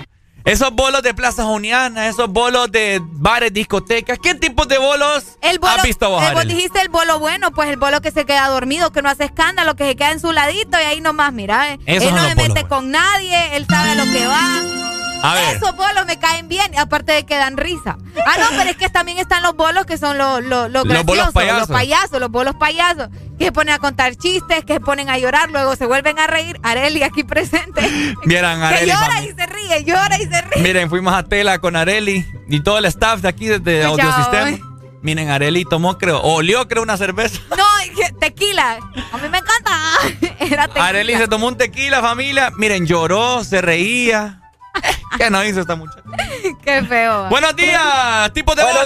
Esos 0.46 0.72
bolos 0.72 1.04
de 1.04 1.14
plazas 1.14 1.46
unianas, 1.46 2.08
esos 2.08 2.30
bolos 2.30 2.72
de 2.72 3.02
bares, 3.04 3.54
discotecas. 3.54 4.18
¿Qué 4.22 4.36
tipos 4.36 4.68
de 4.68 4.78
bolos 4.78 5.38
El 5.42 5.60
bolo, 5.60 5.74
has 5.74 5.84
visto 5.84 6.10
vos, 6.10 6.24
eh, 6.24 6.34
vos 6.34 6.48
dijiste 6.48 6.82
el 6.82 6.90
bolo 6.90 7.20
bueno, 7.20 7.52
pues 7.52 7.70
el 7.70 7.78
bolo 7.78 8.02
que 8.02 8.12
se 8.12 8.26
queda 8.26 8.48
dormido, 8.48 8.92
que 8.92 9.02
no 9.02 9.10
hace 9.10 9.26
escándalo, 9.26 9.76
que 9.76 9.86
se 9.86 9.96
queda 9.96 10.12
en 10.12 10.20
su 10.20 10.32
ladito 10.32 10.80
y 10.80 10.84
ahí 10.84 11.02
nomás, 11.02 11.34
mira, 11.34 11.74
eh. 11.74 11.80
Él 11.86 12.00
no 12.00 12.28
se 12.28 12.36
bolos 12.36 12.36
mete 12.36 12.68
con 12.68 12.90
nadie, 12.92 13.56
él 13.58 13.66
sabe 13.70 13.92
a 13.92 13.96
lo 13.96 14.04
que 14.04 14.26
va. 14.26 14.62
A 15.22 15.34
ver. 15.34 15.58
Esos 15.58 15.76
bolos 15.76 16.06
me 16.08 16.18
caen 16.18 16.48
bien, 16.48 16.78
aparte 16.80 17.12
de 17.12 17.26
que 17.26 17.36
dan 17.36 17.58
risa. 17.58 17.98
Ah, 18.26 18.36
no, 18.40 18.58
pero 18.58 18.70
es 18.70 18.78
que 18.78 18.90
también 18.90 19.18
están 19.18 19.44
los 19.44 19.54
bolos 19.56 19.86
que 19.86 19.98
son 19.98 20.18
los, 20.18 20.42
los, 20.44 20.72
los 20.72 20.86
Los 20.86 21.04
bolos 21.04 21.32
payasos. 21.34 21.70
los 21.70 21.78
payasos, 21.78 22.20
los 22.22 22.32
bolos 22.32 22.56
payasos, 22.56 23.10
que 23.40 23.46
se 23.46 23.52
ponen 23.52 23.74
a 23.74 23.80
contar 23.80 24.16
chistes, 24.16 24.64
que 24.66 24.74
se 24.74 24.80
ponen 24.82 25.10
a 25.10 25.18
llorar, 25.18 25.50
luego 25.50 25.76
se 25.76 25.86
vuelven 25.88 26.20
a 26.20 26.28
reír. 26.28 26.60
Areli 26.62 27.02
aquí 27.04 27.24
presente, 27.24 27.82
Vieran, 28.26 28.60
que 28.60 28.66
Arely, 28.66 28.92
llora 28.92 29.24
y 29.24 29.28
se 29.34 29.46
ríe, 29.48 29.84
llora 29.86 30.18
y 30.22 30.26
se 30.28 30.42
ríe. 30.42 30.62
Miren, 30.62 30.90
fuimos 30.90 31.14
a 31.14 31.24
Tela 31.24 31.58
con 31.60 31.76
Areli 31.76 32.26
y 32.50 32.60
todo 32.62 32.78
el 32.78 32.86
staff 32.86 33.22
de 33.22 33.30
aquí 33.30 33.48
desde 33.48 33.84
Audiosistema. 33.86 34.50
eh. 34.52 34.62
Miren, 35.02 35.30
Areli 35.30 35.64
tomó, 35.64 35.98
creo, 35.98 36.20
olió, 36.22 36.68
creo, 36.68 36.84
una 36.84 36.98
cerveza. 36.98 37.40
No, 37.52 37.64
que- 37.96 38.12
tequila. 38.20 38.74
A 39.14 39.18
mí 39.18 39.30
me 39.30 39.38
encanta. 39.38 39.72
Era 40.42 40.68
tequila. 40.68 40.86
Areli 40.88 41.16
se 41.16 41.28
tomó 41.30 41.48
un 41.48 41.58
tequila, 41.58 42.02
familia. 42.02 42.52
Miren, 42.58 42.86
lloró, 42.86 43.44
se 43.46 43.62
reía. 43.62 44.42
¿Qué 45.18 45.30
no 45.30 45.42
hizo 45.46 45.62
esta 45.62 45.76
muchacha? 45.78 46.04
Qué 46.62 46.84
feo. 46.84 47.30
Buenos 47.30 47.56
días, 47.56 48.34
tipos 48.34 48.56
de 48.58 48.64
Buenos. 48.64 48.86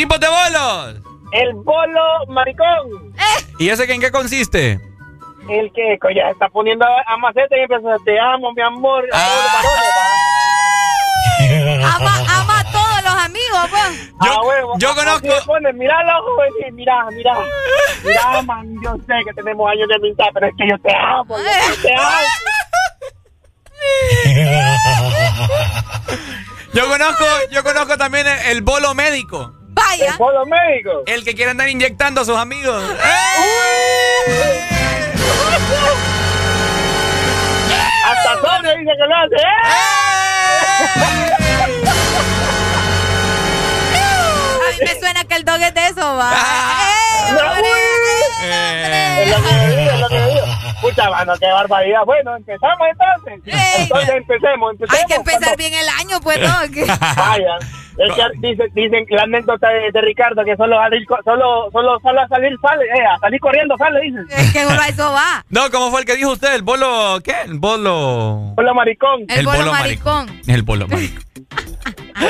Tipos 0.00 0.18
de 0.18 0.28
bolos. 0.28 0.94
El 1.30 1.52
bolo 1.56 2.00
maricón. 2.28 3.12
¿Y 3.58 3.68
ese 3.68 3.86
que 3.86 3.92
en 3.92 4.00
qué 4.00 4.10
consiste? 4.10 4.80
El 5.46 5.70
que 5.74 5.98
ya 6.16 6.30
está 6.30 6.48
poniendo 6.48 6.86
a, 6.86 7.02
a 7.06 7.18
maceta 7.18 7.54
y 7.54 7.60
empieza, 7.60 7.96
te 8.02 8.18
amo, 8.18 8.50
mi 8.54 8.62
amor. 8.62 9.06
Ah. 9.12 9.60
Ama, 11.96 12.12
ama 12.30 12.60
a 12.60 12.64
todos 12.72 13.02
los 13.04 13.14
amigos, 13.24 13.68
pues. 13.68 14.12
Yo, 14.24 14.78
yo 14.78 14.94
conozco. 14.94 15.28
mira 15.74 16.02
los 16.04 16.20
ojos 16.20 16.46
y 16.66 16.72
mira, 16.72 17.04
mira. 17.10 17.34
Mira, 18.02 18.40
man, 18.40 18.74
yo 18.82 18.96
sé 19.06 19.22
que 19.26 19.34
tenemos 19.34 19.70
años 19.70 19.86
de 19.86 19.96
amistad, 19.96 20.28
pero 20.32 20.46
es 20.46 20.54
que 20.56 20.66
yo 20.66 20.78
te 20.78 20.96
amo, 20.96 21.36
yo 21.36 21.82
te 21.82 21.94
amo. 21.94 22.26
Yo 26.72 26.88
conozco, 26.88 27.24
yo 27.50 27.64
conozco 27.64 27.98
también 27.98 28.28
el, 28.28 28.38
el 28.52 28.62
bolo 28.62 28.94
médico. 28.94 29.59
Vaya. 29.80 30.10
El 30.12 30.18
bolo 30.18 30.46
médico. 30.46 31.02
El 31.06 31.24
que 31.24 31.34
quiere 31.34 31.50
andar 31.50 31.68
inyectando 31.68 32.20
a 32.20 32.24
sus 32.24 32.36
amigos. 32.36 32.82
Hasta 38.04 38.34
sobrio 38.40 38.76
dice 38.76 38.92
que 38.98 39.06
lo 39.06 39.16
hace. 39.16 39.36
A 44.60 44.70
mí 44.72 44.78
me 44.80 44.98
suena 44.98 45.24
que 45.24 45.34
el 45.34 45.44
dog 45.44 45.60
es 45.60 45.74
de 45.74 45.86
eso, 45.86 46.16
va. 46.16 46.32
Eh. 48.42 49.22
Es 49.22 49.30
lo 49.30 49.36
que 49.42 49.52
digo, 49.76 49.90
es 49.90 50.00
lo 50.00 50.08
que 50.08 50.20
digo. 50.26 50.46
Pucha, 50.80 51.10
mano, 51.10 51.34
qué 51.38 51.46
barbaridad. 51.46 52.04
Bueno, 52.06 52.36
empezamos 52.36 52.88
entonces. 52.90 53.54
Entonces 53.78 54.10
empecemos, 54.10 54.72
empecemos. 54.72 55.00
Hay 55.00 55.06
que 55.06 55.14
empezar 55.14 55.56
bien 55.56 55.74
el 55.74 55.88
año, 55.88 56.20
pues, 56.20 56.40
¿no? 56.40 56.48
Vaya. 57.16 57.58
Es 58.00 58.14
que 58.14 58.22
dicen, 58.38 58.66
dicen 58.74 59.06
que 59.06 59.14
la 59.14 59.24
anécdota 59.24 59.68
de, 59.68 59.90
de 59.92 60.00
Ricardo 60.00 60.42
que 60.42 60.56
solo, 60.56 60.76
solo, 61.22 61.70
solo, 61.70 62.00
solo 62.00 62.20
a 62.20 62.28
salir 62.28 62.56
sale, 62.62 62.84
eh, 62.86 63.04
a 63.04 63.18
salir 63.18 63.38
corriendo 63.40 63.76
sale, 63.76 64.00
dicen. 64.00 64.26
Es 64.30 64.52
que 64.52 64.60
a 64.60 64.88
eso 64.88 65.12
va. 65.12 65.44
No, 65.50 65.70
¿cómo 65.70 65.90
fue 65.90 66.00
el 66.00 66.06
que 66.06 66.16
dijo 66.16 66.32
usted? 66.32 66.54
¿El 66.54 66.62
bolo 66.62 67.18
qué? 67.22 67.34
El 67.44 67.58
bolo... 67.58 68.54
Bolo 68.56 68.74
maricón. 68.74 69.26
El 69.28 69.44
bolo 69.44 69.70
maricón. 69.70 70.40
El 70.46 70.62
bolo 70.62 70.88
maricón. 70.88 71.24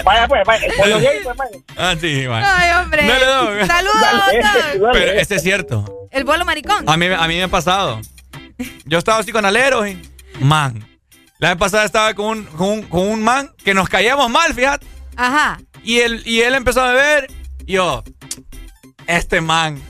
Vaya, 0.04 0.26
pues, 0.26 0.42
vaya. 0.44 0.66
El 0.66 0.72
bolo 0.76 0.98
gay, 0.98 1.20
pues, 1.22 1.36
vaya. 1.36 1.56
Ah, 1.76 1.94
sí, 2.00 2.26
vale. 2.26 2.46
Ay, 2.46 2.82
hombre. 2.82 3.06
Dog. 3.06 3.66
Saludos, 3.66 4.00
Dale. 4.00 4.80
Pero 4.92 5.12
ese 5.12 5.36
es 5.36 5.42
cierto. 5.42 6.08
El 6.10 6.24
bolo 6.24 6.44
maricón. 6.44 6.88
A 6.88 6.96
mí, 6.96 7.06
a 7.06 7.28
mí 7.28 7.36
me 7.36 7.44
ha 7.44 7.48
pasado. 7.48 8.00
Yo 8.86 8.98
estaba 8.98 9.18
así 9.18 9.30
con 9.30 9.44
aleros 9.44 9.88
y... 9.88 10.02
Man. 10.40 10.84
La 11.38 11.50
vez 11.50 11.58
pasada 11.58 11.84
estaba 11.84 12.12
con 12.14 12.26
un, 12.26 12.44
con 12.44 12.68
un, 12.68 12.82
con 12.82 13.08
un 13.08 13.22
man 13.22 13.50
que 13.64 13.72
nos 13.72 13.88
caíamos 13.88 14.28
mal, 14.28 14.52
fíjate. 14.52 14.86
Ajá. 15.20 15.60
Y 15.82 16.00
él, 16.00 16.22
y 16.24 16.40
él 16.40 16.54
empezó 16.54 16.80
a 16.80 16.92
beber. 16.92 17.30
Y 17.66 17.74
yo... 17.74 18.02
Este 19.06 19.40
man. 19.40 19.82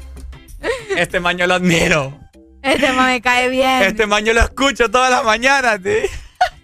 Este 0.96 1.20
man 1.20 1.38
yo 1.38 1.46
lo 1.46 1.54
admiro. 1.54 2.18
Este 2.62 2.92
man 2.92 3.06
me 3.06 3.20
cae 3.20 3.48
bien. 3.48 3.82
Este 3.82 4.06
man 4.06 4.24
yo 4.24 4.32
lo 4.32 4.40
escucho 4.40 4.90
todas 4.90 5.10
las 5.10 5.24
mañanas. 5.24 5.78
¿sí? 5.84 6.10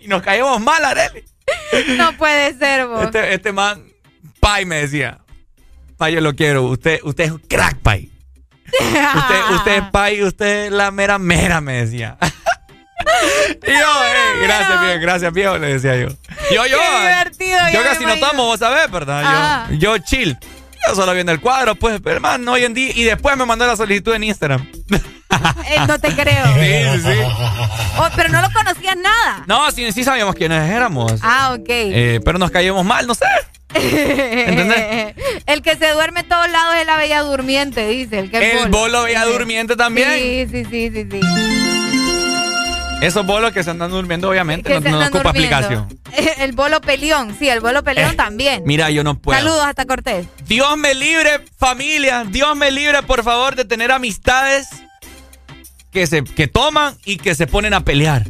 Y 0.00 0.08
nos 0.08 0.22
caíamos 0.22 0.60
mal, 0.60 0.84
Areli. 0.84 1.24
No 1.96 2.16
puede 2.16 2.58
ser, 2.58 2.86
vos. 2.86 3.04
Este, 3.04 3.34
este 3.34 3.52
man... 3.52 3.84
Pai 4.40 4.64
me 4.64 4.76
decía. 4.76 5.18
Pai, 5.96 6.14
yo 6.14 6.20
lo 6.20 6.34
quiero. 6.34 6.64
Usted, 6.64 6.98
usted 7.04 7.24
es 7.24 7.30
un 7.30 7.38
crack, 7.38 7.78
Pai. 7.78 8.10
Usted, 8.80 9.54
usted 9.54 9.76
es 9.76 9.90
Pai, 9.92 10.22
usted 10.22 10.66
es 10.66 10.72
la 10.72 10.90
mera 10.90 11.18
mera, 11.18 11.60
me 11.60 11.84
decía. 11.84 12.18
y 13.66 13.70
yo, 13.70 14.04
eh, 14.04 14.42
gracias, 14.42 14.80
viejo, 14.80 15.00
gracias, 15.00 15.32
viejo, 15.32 15.58
le 15.58 15.74
decía 15.74 15.96
yo. 15.96 16.08
Yo, 16.52 16.66
yo. 16.66 16.78
Qué 16.78 17.00
divertido, 17.00 17.58
Yo 17.72 17.82
casi 17.82 18.04
no 18.04 18.16
tomo, 18.18 18.44
vos 18.46 18.58
sabés, 18.58 18.90
¿verdad? 18.90 19.68
Yo, 19.70 19.96
yo 19.96 19.98
chill. 19.98 20.38
Yo 20.88 20.94
solo 20.94 21.12
viendo 21.14 21.32
el 21.32 21.40
cuadro, 21.40 21.74
pues, 21.74 22.00
pero 22.02 22.16
hermano, 22.16 22.52
hoy 22.52 22.64
en 22.64 22.74
día. 22.74 22.92
Y 22.94 23.04
después 23.04 23.36
me 23.36 23.44
mandó 23.44 23.66
la 23.66 23.76
solicitud 23.76 24.14
en 24.14 24.24
Instagram. 24.24 24.66
Eh, 25.68 25.78
no 25.88 25.98
te 25.98 26.14
creo. 26.14 26.46
Sí, 26.54 27.00
sí, 27.02 27.12
sí. 27.12 27.18
Oh, 27.98 28.08
pero 28.14 28.28
no 28.28 28.40
lo 28.40 28.50
conocías 28.52 28.96
nada. 28.96 29.44
No, 29.46 29.70
sí, 29.72 29.90
sí 29.92 30.04
sabíamos 30.04 30.34
quiénes 30.34 30.70
éramos. 30.70 31.14
Ah, 31.22 31.56
ok. 31.58 31.68
Eh, 31.68 32.20
pero 32.24 32.38
nos 32.38 32.50
caímos 32.50 32.84
mal, 32.84 33.06
no 33.06 33.14
sé. 33.14 33.26
¿Entendés? 33.74 35.14
El 35.46 35.62
que 35.62 35.76
se 35.76 35.90
duerme 35.90 36.20
en 36.20 36.28
todos 36.28 36.48
lados 36.48 36.76
es 36.80 36.86
la 36.86 36.96
bella 36.96 37.22
durmiente, 37.22 37.86
dice. 37.88 38.20
El, 38.20 38.30
que 38.30 38.62
El 38.62 38.68
bolo 38.70 39.02
bella 39.02 39.24
durmiente 39.24 39.76
también. 39.76 40.10
Sí, 40.12 40.46
sí, 40.50 40.64
sí, 40.70 40.90
sí, 40.92 41.08
sí. 41.10 41.20
Esos 43.02 43.26
bolos 43.26 43.52
que 43.52 43.62
se 43.62 43.70
andan 43.70 43.90
durmiendo, 43.90 44.30
obviamente, 44.30 44.80
no, 44.80 44.90
no 44.90 45.06
ocupa 45.06 45.30
explicación. 45.30 45.86
El 46.38 46.52
bolo 46.52 46.80
peleón, 46.80 47.36
sí, 47.38 47.48
el 47.48 47.60
bolo 47.60 47.82
peleón 47.84 48.12
Eh, 48.12 48.16
también. 48.16 48.62
Mira, 48.64 48.90
yo 48.90 49.04
no 49.04 49.18
puedo. 49.18 49.38
Saludos 49.38 49.64
hasta 49.64 49.84
Cortés. 49.84 50.26
Dios 50.46 50.76
me 50.78 50.94
libre, 50.94 51.40
familia. 51.58 52.24
Dios 52.26 52.56
me 52.56 52.70
libre, 52.70 53.02
por 53.02 53.22
favor, 53.22 53.54
de 53.54 53.64
tener 53.64 53.92
amistades 53.92 54.68
que 55.90 56.06
se 56.06 56.24
que 56.24 56.46
toman 56.46 56.96
y 57.04 57.16
que 57.18 57.34
se 57.34 57.46
ponen 57.46 57.74
a 57.74 57.80
pelear. 57.80 58.24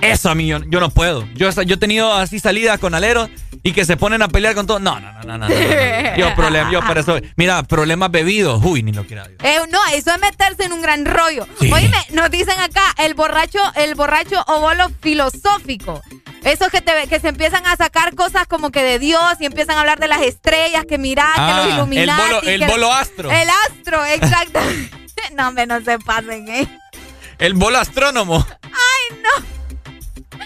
Eso 0.00 0.30
a 0.30 0.34
mí 0.34 0.46
yo, 0.46 0.60
yo 0.68 0.80
no 0.80 0.90
puedo. 0.90 1.26
Yo, 1.34 1.50
yo 1.62 1.74
he 1.74 1.78
tenido 1.78 2.12
así 2.14 2.38
salidas 2.38 2.78
con 2.78 2.94
aleros 2.94 3.28
y 3.62 3.72
que 3.72 3.84
se 3.84 3.96
ponen 3.96 4.22
a 4.22 4.28
pelear 4.28 4.54
con 4.54 4.66
todo. 4.66 4.78
No, 4.78 4.98
no, 5.00 5.12
no, 5.12 5.22
no, 5.22 5.38
no. 5.38 5.48
no, 5.48 5.48
no. 5.48 6.16
Yo 6.16 6.34
problema, 6.36 6.70
yo 6.70 6.80
por 6.82 6.98
eso. 6.98 7.18
Mira, 7.36 7.62
problemas 7.64 8.10
bebidos. 8.10 8.60
Uy, 8.64 8.82
ni 8.82 8.92
lo 8.92 9.04
quiera. 9.04 9.26
Eh, 9.42 9.58
no, 9.70 9.78
eso 9.92 10.12
es 10.14 10.20
meterse 10.20 10.64
en 10.64 10.72
un 10.72 10.82
gran 10.82 11.04
rollo. 11.04 11.46
Sí. 11.60 11.70
Oíme, 11.72 11.96
nos 12.12 12.30
dicen 12.30 12.58
acá 12.60 12.82
el 12.98 13.14
borracho, 13.14 13.58
el 13.74 13.94
borracho 13.94 14.42
o 14.46 14.60
bolo 14.60 14.88
filosófico. 15.00 16.00
Esos 16.44 16.68
que, 16.68 16.80
te, 16.80 16.92
que 17.08 17.18
se 17.18 17.28
empiezan 17.28 17.66
a 17.66 17.76
sacar 17.76 18.14
cosas 18.14 18.46
como 18.46 18.70
que 18.70 18.82
de 18.84 18.98
Dios 19.00 19.20
y 19.40 19.46
empiezan 19.46 19.76
a 19.76 19.80
habar 19.80 19.98
de 19.98 20.06
las 20.08 20.22
estrellas, 20.22 20.84
que 20.88 20.96
mirá, 20.96 21.32
que 21.34 21.40
Ah, 21.40 21.56
los 21.58 21.66
el 21.66 21.72
Illuminati. 21.74 22.22
bolo- 22.22 22.42
el 22.42 22.66
bolo 22.66 22.92
astro. 22.94 23.30
El 23.32 23.48
astro, 23.68 24.04
exacto. 24.06 24.60
no, 25.36 25.48
hombre, 25.48 25.66
no 25.66 25.80
se 25.82 25.98
pasen, 25.98 26.48
¿eh? 26.48 26.68
El 27.38 27.54
bolo 27.54 27.78
astrónomo. 27.78 28.46
Ay, 28.62 29.18
no. 29.22 29.57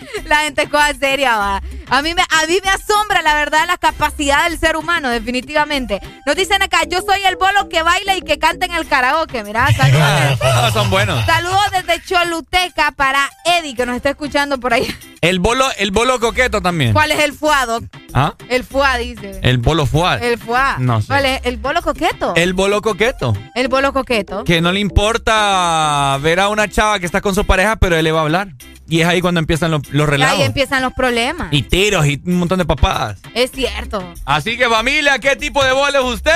La 0.27 0.37
gente 0.39 0.63
es 0.63 0.69
cosa 0.69 0.93
seria, 0.99 1.37
va. 1.37 1.63
A 1.89 2.03
mí, 2.03 2.15
me, 2.15 2.23
a 2.23 2.47
mí 2.47 2.59
me 2.65 2.71
asombra, 2.71 3.23
la 3.23 3.35
verdad, 3.35 3.65
la 3.67 3.77
capacidad 3.77 4.49
del 4.49 4.59
ser 4.59 4.77
humano, 4.77 5.11
definitivamente. 5.11 6.01
Nos 6.27 6.37
dicen 6.37 6.63
acá, 6.63 6.81
yo 6.89 7.01
soy 7.03 7.23
el 7.25 7.37
bolo 7.37 7.69
que 7.69 7.83
baila 7.83 8.17
y 8.17 8.23
que 8.23 8.39
canta 8.39 8.67
en 8.67 8.73
el 8.73 8.87
karaoke. 8.87 9.43
Mirá, 9.45 9.69
saludos, 9.77 10.39
Ah, 10.43 10.71
son 10.73 10.89
buenos. 10.91 11.25
saludos 11.27 11.61
desde 11.73 12.03
Choluteca 12.05 12.93
para 12.93 13.31
Eddie, 13.45 13.75
que 13.75 13.85
nos 13.87 13.97
está 13.97 14.11
escuchando 14.11 14.59
por 14.59 14.73
ahí. 14.75 14.87
El 15.21 15.39
bolo, 15.39 15.67
el 15.77 15.91
bolo 15.91 16.19
coqueto 16.21 16.61
también. 16.63 16.93
¿Cuál 16.93 17.13
es 17.13 17.21
el 17.21 17.33
fuado? 17.33 17.81
¿Ah? 18.15 18.35
El 18.49 18.65
fuá, 18.65 18.99
dice. 18.99 19.41
El 19.43 19.59
bolo 19.59 19.87
fuad. 19.87 20.23
El 20.23 20.39
fuá. 20.39 20.77
No 20.79 21.01
sé. 21.01 21.07
¿Cuál 21.09 21.25
es? 21.27 21.41
¿El 21.45 21.57
bolo 21.57 21.83
coqueto? 21.83 22.35
El 22.37 22.53
bolo 22.53 22.83
coqueto. 22.83 23.33
El 23.55 23.69
bolo 23.69 23.93
coqueto. 23.93 24.45
Que 24.45 24.61
no 24.61 24.71
le 24.73 24.81
importa 24.81 26.19
ver 26.21 26.41
a 26.41 26.49
una 26.49 26.69
chava 26.69 26.99
que 26.99 27.07
está 27.07 27.21
con 27.21 27.35
su 27.35 27.45
pareja, 27.45 27.77
pero 27.77 27.97
él 27.97 28.05
le 28.05 28.13
va 28.13 28.21
a 28.21 28.23
hablar. 28.23 28.49
Y 28.89 29.01
es 29.01 29.07
ahí 29.07 29.21
cuando 29.23 29.41
empiezan 29.41 29.71
los, 29.71 29.89
los 29.91 30.07
Y 30.07 30.11
relatos. 30.11 30.39
ahí 30.39 30.43
empiezan 30.45 30.83
los 30.83 30.93
problemas. 30.93 31.49
Y 31.51 31.63
tiros 31.63 32.07
y 32.07 32.21
un 32.27 32.37
montón 32.41 32.59
de 32.59 32.65
papadas. 32.67 33.21
Es 33.35 33.51
cierto. 33.53 34.13
Así 34.27 34.59
que 34.59 34.69
familia, 34.69 35.19
¿qué 35.19 35.35
tipo 35.37 35.65
de 35.65 35.73
bolo 35.73 35.99
es 35.99 36.15
usted? 36.17 36.33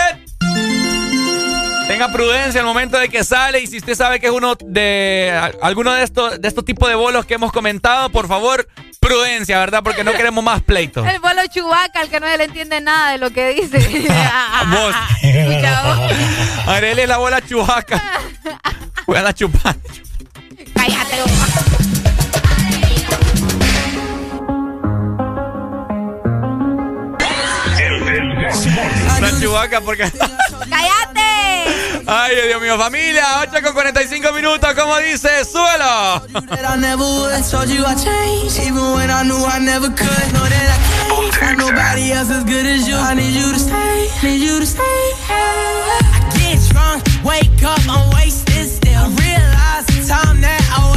Tenga 1.89 2.11
prudencia 2.11 2.61
al 2.61 2.67
momento 2.67 2.99
de 2.99 3.09
que 3.09 3.23
sale 3.23 3.61
y 3.61 3.67
si 3.69 3.77
usted 3.77 3.95
sabe 3.95 4.19
que 4.19 4.27
es 4.27 4.33
uno 4.33 4.57
de 4.65 5.33
alguno 5.63 5.93
de 5.93 6.03
estos 6.03 6.41
de 6.41 6.49
estos 6.49 6.65
tipos 6.65 6.89
de 6.89 6.97
bolos 6.97 7.25
que 7.27 7.35
hemos 7.35 7.53
comentado, 7.53 8.11
por 8.11 8.27
favor, 8.27 8.67
prudencia, 9.07 9.59
¿verdad? 9.59 9.83
Porque 9.83 10.03
no 10.05 10.13
queremos 10.13 10.43
más 10.43 10.63
pleitos. 10.63 11.07
El 11.07 11.21
bolo 11.21 11.43
chubaca, 11.53 12.01
al 12.01 12.09
que 12.09 12.21
no 12.21 12.27
se 12.27 12.37
le 12.39 12.45
entiende 12.45 12.81
nada 12.81 13.13
de 13.13 13.19
lo 13.19 13.31
que 13.31 13.51
dice. 13.55 13.79
Vos. 14.69 14.95
Escucha 15.23 15.83
vos. 15.83 16.13
Arely 16.67 17.03
es 17.03 17.09
la 17.09 17.19
bola 17.19 17.41
chubaca. 17.41 18.03
Voy 19.07 19.17
a 19.17 19.23
la 19.23 19.33
chupar. 19.33 19.77
Cállate. 20.75 21.17
La 29.21 29.41
chubaca 29.41 29.81
porque... 29.81 30.11
¡Cállate! 30.69 31.06
Ay, 32.07 32.37
Dios 32.47 32.63
mío, 32.63 32.79
familia, 32.79 33.25
8 33.41 33.51
con 33.65 33.73
45 33.75 34.33
minutos, 34.33 34.75
como 34.75 34.97
dice, 34.99 35.45
suelo. 35.45 36.23
wake 47.25 47.63
up, 47.65 47.81
I'm 47.89 48.11
wasted 48.15 48.69
still. 48.69 48.95
I 48.95 49.09
realize 49.09 49.87
the 49.87 50.07
time 50.07 50.41
that 50.41 50.63
I 50.71 50.96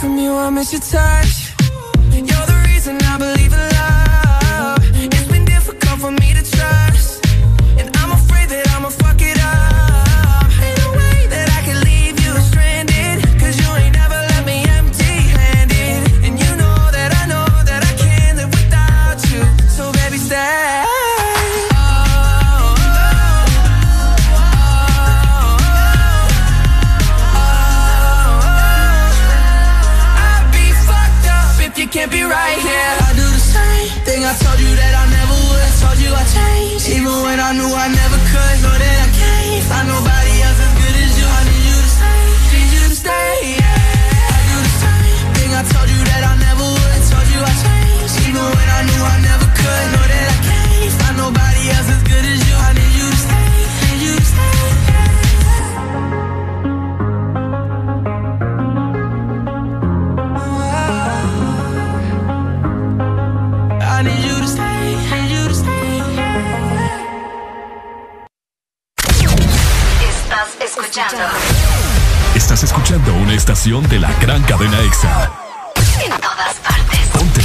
from 0.00 0.16
you, 0.16 0.32
I 0.32 0.48
miss 0.48 0.72
your 0.72 0.80
touch. 0.80 1.49
I 37.40 37.52
knew 37.54 37.64
I 37.64 37.88
never 37.88 38.18
could. 38.30 38.56
Know 38.62 38.76
that 38.76 38.96
I 39.00 39.10
can't 39.16 39.64
find 39.64 39.88
nobody 39.88 40.09
Estás 70.40 70.56
escuchando 70.70 71.18
Estás 72.34 72.62
escuchando 72.62 73.12
una 73.12 73.34
estación 73.34 73.86
de 73.90 73.98
la 73.98 74.10
gran 74.20 74.42
cadena 74.44 74.80
EXA. 74.80 75.30
en 76.02 76.10
todas 76.18 76.54
partes. 76.60 76.98
Ponte. 77.12 77.42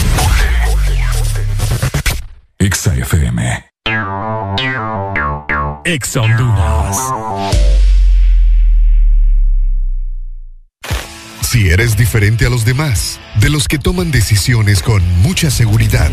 EXA 2.58 2.96
FM. 2.96 3.66
EXA 5.84 6.22
Honduras. 6.22 6.98
Si 11.42 11.70
eres 11.70 11.98
diferente 11.98 12.46
a 12.46 12.50
los 12.50 12.64
demás, 12.64 13.20
de 13.42 13.50
los 13.50 13.68
que 13.68 13.78
toman 13.78 14.10
decisiones 14.12 14.82
con 14.82 15.04
mucha 15.22 15.52
seguridad, 15.52 16.12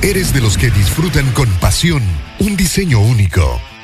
eres 0.00 0.32
de 0.32 0.40
los 0.40 0.56
que 0.56 0.70
disfrutan 0.70 1.30
con 1.32 1.50
pasión 1.56 2.02
un 2.38 2.56
diseño 2.56 3.00
único, 3.00 3.60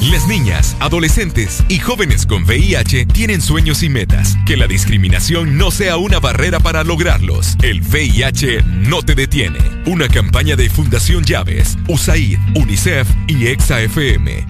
Las 0.00 0.26
niñas, 0.26 0.78
adolescentes 0.80 1.62
y 1.68 1.78
jóvenes 1.78 2.24
con 2.24 2.44
VIH 2.44 3.04
tienen 3.04 3.42
sueños 3.42 3.82
y 3.82 3.90
metas. 3.90 4.34
Que 4.46 4.56
la 4.56 4.66
discriminación 4.66 5.58
no 5.58 5.70
sea 5.70 5.98
una 5.98 6.18
barrera 6.18 6.58
para 6.58 6.84
lograrlos. 6.84 7.54
El 7.62 7.82
VIH 7.82 8.62
no 8.62 9.02
te 9.02 9.14
detiene. 9.14 9.58
Una 9.84 10.08
campaña 10.08 10.56
de 10.56 10.70
Fundación 10.70 11.22
Llaves, 11.24 11.76
USAID, 11.86 12.38
UNICEF 12.54 13.06
y 13.26 13.48
EXA-FM. 13.48 14.49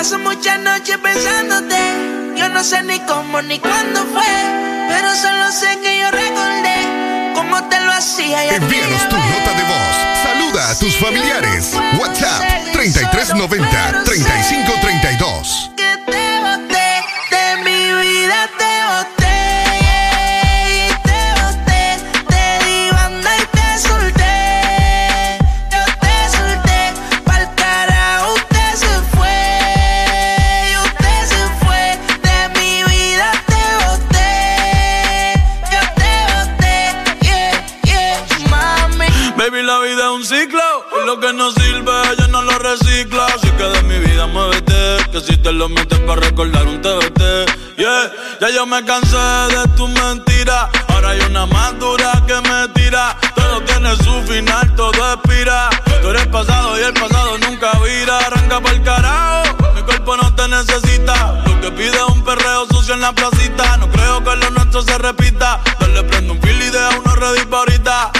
Paso 0.00 0.18
muchas 0.18 0.58
noches 0.60 0.96
pensándote. 0.96 1.76
Yo 2.34 2.48
no 2.48 2.64
sé 2.64 2.82
ni 2.84 2.98
cómo 3.00 3.42
ni 3.42 3.58
cuándo 3.58 4.00
fue. 4.06 4.24
Pero 4.88 5.14
solo 5.14 5.52
sé 5.52 5.78
que 5.82 6.00
yo 6.00 6.10
recordé 6.10 7.34
cómo 7.34 7.62
te 7.68 7.78
lo 7.80 7.92
hacía. 7.92 8.46
y 8.46 8.48
Envíanos 8.48 9.06
tu 9.10 9.16
nota 9.16 9.52
de 9.58 9.62
voz. 9.62 9.96
Saluda 10.22 10.70
a 10.70 10.78
tus 10.78 10.96
familiares. 10.96 11.74
WhatsApp 12.00 12.72
3390 12.72 14.04
3532. 14.04 15.70
que 15.76 16.10
te 16.10 16.40
boté. 16.40 17.04
De 17.30 17.56
mi 17.62 17.92
vida 18.00 18.48
te 18.56 18.69
lo 41.10 41.18
que 41.18 41.32
no 41.32 41.50
sirve 41.50 41.92
yo 42.18 42.28
no 42.28 42.42
lo 42.42 42.56
reciclo. 42.58 43.20
Así 43.24 43.50
que 43.58 43.64
de 43.64 43.82
mi 43.82 43.98
vida 43.98 44.26
muévete, 44.28 45.10
que 45.10 45.20
si 45.20 45.36
te 45.36 45.50
lo 45.52 45.68
metes 45.68 45.98
para 46.00 46.20
recordar 46.20 46.64
un 46.68 46.80
TBT. 46.80 47.20
Yeah, 47.76 48.12
ya 48.40 48.50
yo 48.50 48.64
me 48.64 48.84
cansé 48.84 49.16
de 49.16 49.66
tu 49.76 49.88
mentira. 49.88 50.70
Ahora 50.88 51.10
hay 51.10 51.20
una 51.22 51.46
más 51.46 51.76
dura 51.80 52.22
que 52.28 52.34
me 52.48 52.68
tira. 52.74 53.16
Todo 53.34 53.60
tiene 53.62 53.96
su 53.96 54.32
final, 54.32 54.72
todo 54.76 55.14
expira. 55.14 55.68
Tú 56.00 56.10
eres 56.10 56.28
pasado 56.28 56.78
y 56.78 56.82
el 56.84 56.94
pasado 56.94 57.38
nunca 57.38 57.72
vira. 57.84 58.18
Arranca 58.18 58.60
para 58.60 58.76
el 58.76 58.82
carajo, 58.82 59.56
mi 59.74 59.82
cuerpo 59.82 60.16
no 60.16 60.32
te 60.36 60.46
necesita. 60.46 61.42
Lo 61.44 61.60
que 61.60 61.72
pide 61.72 61.96
es 61.96 62.08
un 62.14 62.22
perreo 62.22 62.66
sucio 62.70 62.94
en 62.94 63.00
la 63.00 63.12
placita. 63.12 63.78
No 63.78 63.90
creo 63.90 64.22
que 64.22 64.36
lo 64.36 64.50
nuestro 64.50 64.82
se 64.82 64.96
repita. 64.98 65.60
Dale, 65.80 66.04
prendo 66.04 66.34
un 66.34 66.40
fil 66.40 66.62
y 66.62 66.70
deja 66.70 66.90
uno 67.00 67.16
ready 67.16 67.44
pa' 67.46 67.58
ahorita. 67.58 68.12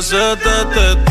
Mil 0.00 0.08
veces 0.08 0.38
te 0.40 1.09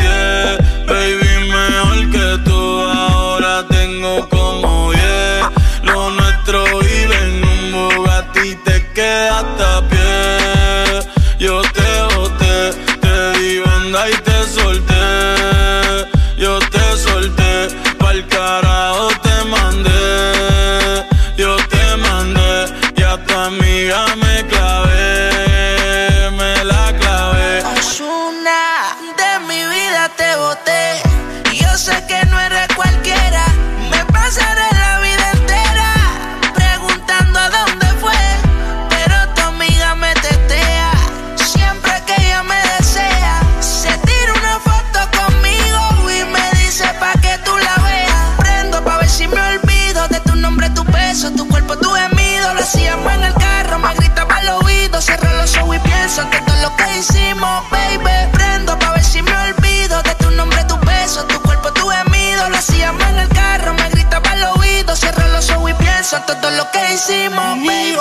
pienso 56.10 56.36
en 56.36 56.44
todo 56.44 56.56
lo 56.56 56.76
que 56.76 56.98
hicimos, 56.98 57.70
baby. 57.70 58.30
Prendo 58.32 58.78
pa' 58.78 58.92
ver 58.92 59.04
si 59.04 59.22
me 59.22 59.30
olvido 59.30 60.02
de 60.02 60.14
tu 60.16 60.30
nombre, 60.32 60.64
tu 60.64 60.76
beso, 60.78 61.24
tu 61.26 61.40
cuerpo, 61.42 61.72
tu 61.72 61.88
gemido. 61.88 62.48
Lo 62.48 62.56
hacíamos 62.56 63.02
en 63.10 63.18
el 63.18 63.28
carro, 63.28 63.74
me 63.74 63.88
gritaba 63.90 64.30
al 64.30 64.42
oído. 64.58 64.96
Cierro 64.96 65.28
los 65.28 65.48
ojos 65.50 65.70
y 65.70 65.74
pienso 65.74 66.16
en 66.16 66.26
todo 66.26 66.50
lo 66.50 66.68
que 66.72 66.94
hicimos, 66.94 67.58
baby. 67.64 67.96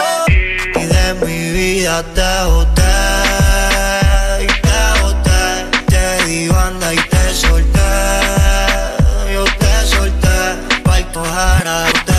Y 0.75 0.85
de 0.85 1.13
mi 1.25 1.51
vida 1.51 2.03
te 2.15 2.45
boté, 2.45 2.97
y 4.43 4.47
te 4.47 5.01
boté, 5.01 5.41
te 5.87 6.25
di 6.25 6.47
banda 6.47 6.93
y 6.93 6.97
te 6.97 7.33
solté, 7.33 7.89
yo 9.33 9.43
te 9.43 9.85
solté, 9.85 10.37
pa'l 10.83 11.05
tojara 11.11 11.85
te 12.05 12.11
mandé, 12.11 12.18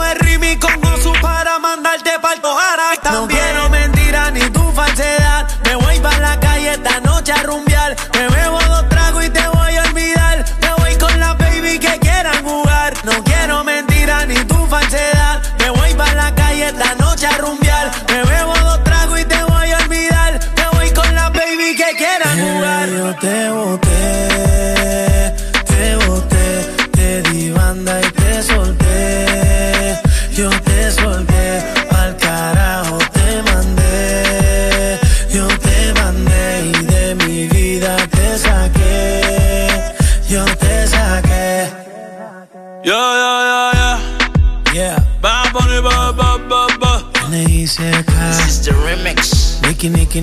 de 0.00 0.14
Rimi 0.14 0.56
con 0.58 0.84
Osu 0.92 1.12
para 1.20 1.58
mandarte 1.58 2.10
pa'l 2.20 2.40
También 3.02 3.12
No 3.12 3.26
quiero 3.28 3.70
mentiras 3.70 4.32
ni 4.32 4.50
tu 4.50 4.72
falsedad. 4.72 5.48
Me 5.64 5.74
voy 5.76 5.98
pa' 6.00 6.18
la 6.18 6.38
calle 6.40 6.72
esta 6.72 7.00
noche 7.00 7.32
a 7.32 7.42
rumbar. 7.42 7.65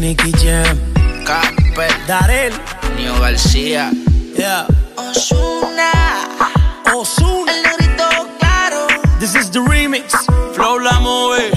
Nicky, 0.04 0.34
Jam. 0.34 0.78
Capel. 1.24 1.90
Darel. 2.06 2.52
Nio 2.98 3.18
García. 3.22 3.90
Yeah. 4.36 4.68
Osuna. 4.98 5.92
Osuna. 6.94 7.50
El 7.50 7.64
negrito 7.64 8.28
claro. 8.38 8.88
This 9.22 9.34
is 9.34 9.50
the 9.50 9.60
remix. 9.60 10.12
Flow 10.56 10.78
la 10.78 11.00
movie. 11.00 11.52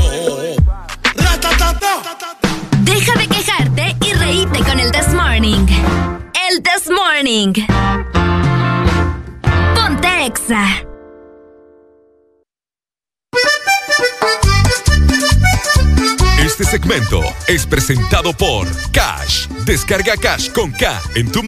Deja 2.85 3.19
de 3.19 3.27
quejarte 3.27 3.97
y 4.01 4.13
reíte 4.13 4.61
con 4.61 4.79
el 4.79 4.93
This 4.93 5.13
Morning. 5.13 5.67
El 6.49 6.63
This 6.63 6.89
Morning. 6.89 7.53
Ponte 9.75 10.25
Exa. 10.25 10.86
Segmento 16.77 17.23
es 17.49 17.65
presentado 17.65 18.35
por 18.35 18.69
Cash. 18.91 19.47
Descarga 19.65 20.15
Cash 20.15 20.53
con 20.53 20.71
K 20.73 21.01
en 21.15 21.33
tu 21.33 21.47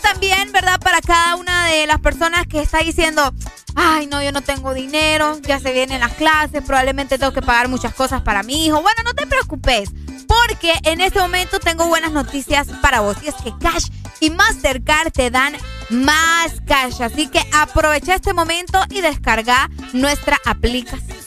también, 0.00 0.50
¿verdad? 0.52 0.80
Para 0.80 1.00
cada 1.02 1.36
una 1.36 1.66
de 1.66 1.86
las 1.86 2.00
personas 2.00 2.46
que 2.46 2.62
está 2.62 2.78
diciendo, 2.78 3.34
ay, 3.74 4.06
no, 4.06 4.22
yo 4.22 4.32
no 4.32 4.40
tengo 4.40 4.72
dinero, 4.72 5.38
ya 5.42 5.60
se 5.60 5.72
vienen 5.72 6.00
las 6.00 6.14
clases, 6.14 6.62
probablemente 6.62 7.18
tengo 7.18 7.32
que 7.32 7.42
pagar 7.42 7.68
muchas 7.68 7.94
cosas 7.94 8.22
para 8.22 8.42
mi 8.42 8.66
hijo. 8.66 8.80
Bueno, 8.80 9.02
no 9.04 9.12
te 9.12 9.26
preocupes, 9.26 9.90
porque 10.28 10.74
en 10.84 11.00
este 11.00 11.18
momento 11.18 11.58
tengo 11.58 11.86
buenas 11.88 12.12
noticias 12.12 12.68
para 12.80 13.00
vos. 13.00 13.16
Y 13.24 13.28
es 13.28 13.34
que 13.36 13.52
Cash 13.60 13.86
y 14.20 14.30
Mastercard 14.30 15.10
te 15.10 15.30
dan 15.30 15.54
más 15.90 16.52
cash. 16.66 17.00
Así 17.02 17.26
que 17.28 17.40
aprovecha 17.52 18.14
este 18.14 18.32
momento 18.34 18.80
y 18.90 19.00
descarga 19.00 19.68
nuestra 19.92 20.36
aplicación. 20.44 21.18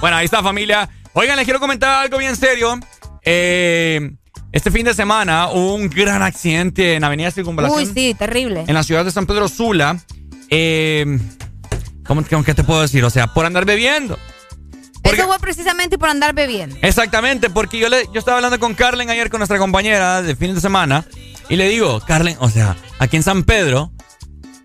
Bueno, 0.00 0.16
ahí 0.16 0.24
está 0.26 0.42
familia. 0.42 0.88
Oigan, 1.12 1.36
les 1.36 1.44
quiero 1.44 1.60
comentar 1.60 2.02
algo 2.04 2.18
bien 2.18 2.36
serio. 2.36 2.78
Eh, 3.22 4.12
este 4.52 4.70
fin 4.70 4.84
de 4.84 4.94
semana 4.94 5.48
hubo 5.50 5.74
un 5.74 5.88
gran 5.90 6.22
accidente 6.22 6.94
en 6.94 7.04
Avenida 7.04 7.30
Circunvalación. 7.30 7.80
Uy, 7.82 7.90
sí, 7.92 8.14
terrible. 8.14 8.64
En 8.66 8.74
la 8.74 8.82
ciudad 8.82 9.04
de 9.04 9.10
San 9.10 9.26
Pedro 9.26 9.48
Sula. 9.48 9.98
Eh, 10.50 11.18
¿cómo, 12.06 12.22
cómo- 12.28 12.44
¿Qué 12.44 12.54
te 12.54 12.62
puedo 12.64 12.82
decir? 12.82 13.02
O 13.04 13.10
sea, 13.10 13.26
por 13.28 13.44
andar 13.46 13.64
bebiendo. 13.64 14.16
Eso 15.14 15.26
fue 15.26 15.38
precisamente 15.38 15.98
por 15.98 16.08
andar 16.08 16.34
bebiendo. 16.34 16.76
Exactamente, 16.82 17.50
porque 17.50 17.78
yo, 17.78 17.88
le, 17.88 18.04
yo 18.12 18.18
estaba 18.18 18.36
hablando 18.38 18.58
con 18.58 18.74
Carlen 18.74 19.10
ayer, 19.10 19.30
con 19.30 19.38
nuestra 19.38 19.58
compañera 19.58 20.22
de 20.22 20.34
fin 20.36 20.54
de 20.54 20.60
semana, 20.60 21.04
y 21.48 21.56
le 21.56 21.68
digo, 21.68 22.00
Carlen, 22.00 22.36
o 22.40 22.48
sea, 22.50 22.76
aquí 22.98 23.16
en 23.16 23.22
San 23.22 23.44
Pedro, 23.44 23.92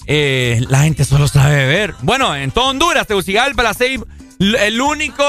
eh, 0.08 0.62
la 0.68 0.80
gente 0.84 1.06
solo 1.06 1.28
sabe 1.28 1.56
beber. 1.56 1.94
Bueno, 2.02 2.36
en 2.36 2.52
todo 2.52 2.70
Honduras, 2.70 3.08
Tegucigalpa, 3.08 3.64
la 3.64 3.76
l- 4.40 4.68
el 4.68 4.82
único 4.82 5.24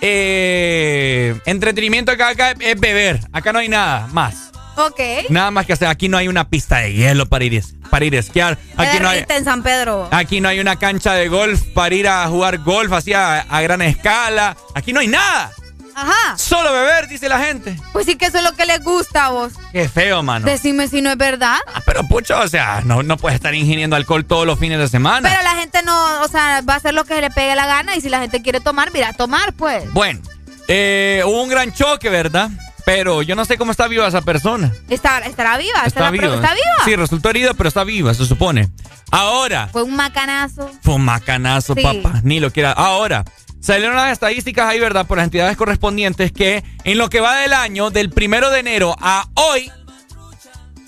eh, 0.00 1.38
entretenimiento 1.46 2.16
que 2.16 2.22
acá 2.22 2.54
es 2.60 2.78
beber. 2.78 3.20
Acá 3.32 3.52
no 3.52 3.58
hay 3.58 3.68
nada 3.68 4.06
más. 4.12 4.52
Ok. 4.76 5.00
Nada 5.30 5.50
más 5.50 5.66
que 5.66 5.72
hacer. 5.72 5.88
Aquí 5.88 6.08
no 6.08 6.16
hay 6.18 6.28
una 6.28 6.48
pista 6.48 6.78
de 6.78 6.92
hielo 6.92 7.26
para 7.26 7.44
ir, 7.44 7.62
para 7.90 8.04
ir 8.04 8.14
a 8.14 8.20
esquiar. 8.20 8.58
Aquí 8.76 9.00
no 9.00 9.08
hay, 9.08 9.24
en 9.28 9.44
San 9.44 9.62
Pedro. 9.62 10.08
Aquí 10.10 10.40
no 10.40 10.48
hay 10.48 10.60
una 10.60 10.76
cancha 10.76 11.14
de 11.14 11.28
golf 11.28 11.62
para 11.74 11.94
ir 11.94 12.08
a 12.08 12.26
jugar 12.28 12.58
golf 12.58 12.92
así 12.92 13.12
a, 13.12 13.40
a 13.40 13.60
gran 13.62 13.82
escala. 13.82 14.56
Aquí 14.74 14.92
no 14.92 15.00
hay 15.00 15.08
nada. 15.08 15.52
Ajá. 15.98 16.36
Solo 16.36 16.70
beber, 16.74 17.08
dice 17.08 17.26
la 17.26 17.38
gente. 17.38 17.74
Pues 17.94 18.04
sí 18.04 18.16
que 18.16 18.26
eso 18.26 18.36
es 18.36 18.44
lo 18.44 18.52
que 18.52 18.66
les 18.66 18.84
gusta 18.84 19.26
a 19.26 19.28
vos. 19.30 19.54
Qué 19.72 19.88
feo, 19.88 20.22
mano. 20.22 20.44
Decime 20.44 20.88
si 20.88 21.00
no 21.00 21.10
es 21.10 21.16
verdad. 21.16 21.56
Ah, 21.72 21.80
pero 21.86 22.06
pucho, 22.06 22.38
o 22.38 22.48
sea, 22.48 22.82
no, 22.84 23.02
no 23.02 23.16
puedes 23.16 23.36
estar 23.36 23.54
ingiriendo 23.54 23.96
alcohol 23.96 24.26
todos 24.26 24.46
los 24.46 24.58
fines 24.58 24.78
de 24.78 24.88
semana. 24.88 25.26
Pero 25.26 25.42
la 25.42 25.54
gente 25.54 25.82
no, 25.84 26.20
o 26.20 26.28
sea, 26.28 26.60
va 26.68 26.74
a 26.74 26.76
hacer 26.76 26.92
lo 26.92 27.06
que 27.06 27.18
le 27.22 27.30
pegue 27.30 27.56
la 27.56 27.66
gana 27.66 27.96
y 27.96 28.02
si 28.02 28.10
la 28.10 28.20
gente 28.20 28.42
quiere 28.42 28.60
tomar, 28.60 28.92
mira, 28.92 29.14
tomar 29.14 29.54
pues. 29.54 29.90
Bueno, 29.94 30.20
eh, 30.68 31.22
hubo 31.24 31.42
un 31.42 31.48
gran 31.48 31.72
choque, 31.72 32.10
¿verdad? 32.10 32.50
Pero 32.86 33.20
yo 33.22 33.34
no 33.34 33.44
sé 33.44 33.58
cómo 33.58 33.72
está 33.72 33.88
viva 33.88 34.06
esa 34.06 34.22
persona. 34.22 34.72
Está, 34.88 35.18
estará 35.18 35.58
viva, 35.58 35.82
Está 35.84 36.08
estará- 36.08 36.10
viva. 36.12 36.34
¿Está 36.36 36.54
viva? 36.54 36.84
Sí, 36.84 36.94
resultó 36.96 37.30
herida, 37.30 37.52
pero 37.52 37.68
está 37.68 37.82
viva, 37.82 38.14
se 38.14 38.24
supone. 38.24 38.70
Ahora, 39.10 39.68
Fue 39.72 39.82
un 39.82 39.96
macanazo. 39.96 40.70
fue 40.82 40.94
un 40.94 41.04
macanazo, 41.04 41.74
Sí. 41.74 41.82
papá. 41.82 42.20
Ni 42.22 42.38
lo 42.38 42.52
quiera. 42.52 42.70
Ahora, 42.70 43.24
salieron 43.60 43.96
las 43.96 44.12
estadísticas 44.12 44.68
ahí, 44.68 44.78
¿verdad? 44.78 45.04
Por 45.04 45.18
las 45.18 45.24
entidades 45.24 45.56
correspondientes 45.56 46.30
que 46.30 46.62
en 46.84 46.96
lo 46.98 47.10
que 47.10 47.18
va 47.20 47.34
del 47.38 47.52
año, 47.54 47.90
del 47.90 48.08
primero 48.10 48.50
de 48.50 48.60
enero 48.60 48.94
a 49.00 49.26
hoy, 49.34 49.68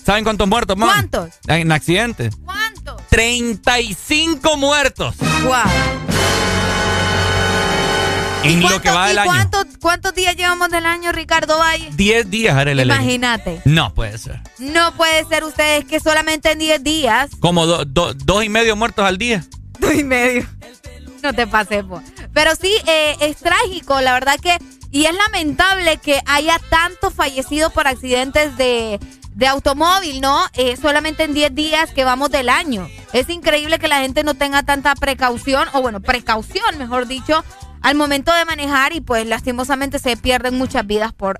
¿saben 0.05 0.23
cuántos 0.23 0.47
muertos, 0.47 0.77
man? 0.77 0.87
¿Cuántos? 0.89 1.31
En 1.47 1.69
accidentes. 1.73 2.33
¿Cuántos? 2.45 3.01
35 3.09 4.55
muertos. 4.55 5.15
Wow. 5.43 5.53
En 8.43 8.61
lo 8.61 8.81
que 8.81 8.89
va 8.89 9.05
¿Y 9.05 9.09
del 9.09 9.19
año. 9.19 9.29
cuántos, 9.31 9.65
cuántos 9.81 10.15
días 10.15 10.35
llevamos 10.35 10.69
del 10.69 10.85
año, 10.85 11.11
Ricardo 11.11 11.57
Valle? 11.57 11.89
10 11.93 12.29
días, 12.29 12.55
Arely. 12.55 12.83
Imagínate. 12.83 13.61
No 13.65 13.93
puede 13.93 14.17
ser. 14.17 14.41
No 14.59 14.93
puede 14.95 15.25
ser 15.25 15.43
ustedes 15.43 15.85
que 15.85 15.99
solamente 15.99 16.51
en 16.51 16.59
10 16.59 16.83
días, 16.83 17.29
Como 17.39 17.65
do- 17.65 17.85
do- 17.85 18.13
dos 18.13 18.43
y 18.43 18.49
medio 18.49 18.75
muertos 18.75 19.05
al 19.05 19.17
día. 19.17 19.43
dos 19.79 19.93
y 19.93 20.03
medio. 20.03 20.47
No 21.21 21.33
te 21.33 21.45
pases, 21.47 21.83
po. 21.83 22.01
Pero 22.33 22.51
sí, 22.55 22.73
eh, 22.87 23.17
es 23.19 23.35
trágico, 23.35 23.99
la 23.99 24.13
verdad 24.13 24.39
que, 24.41 24.57
y 24.89 25.03
es 25.03 25.13
lamentable 25.13 25.97
que 25.97 26.21
haya 26.25 26.57
tantos 26.69 27.13
fallecidos 27.13 27.73
por 27.73 27.87
accidentes 27.89 28.55
de, 28.55 29.01
de 29.33 29.47
automóvil, 29.47 30.21
¿no? 30.21 30.45
Eh, 30.53 30.77
solamente 30.81 31.23
en 31.25 31.33
10 31.33 31.53
días 31.53 31.91
que 31.91 32.05
vamos 32.05 32.31
del 32.31 32.47
año. 32.47 32.87
Es 33.11 33.27
increíble 33.29 33.79
que 33.79 33.89
la 33.89 33.99
gente 33.99 34.23
no 34.23 34.33
tenga 34.33 34.63
tanta 34.63 34.95
precaución, 34.95 35.67
o 35.73 35.81
bueno, 35.81 35.99
precaución, 35.99 36.77
mejor 36.77 37.05
dicho, 37.05 37.43
al 37.81 37.95
momento 37.95 38.33
de 38.33 38.45
manejar 38.45 38.93
y 38.93 39.01
pues 39.01 39.25
lastimosamente 39.25 39.99
se 39.99 40.17
pierden 40.17 40.57
muchas 40.57 40.85
vidas 40.85 41.13
por... 41.13 41.39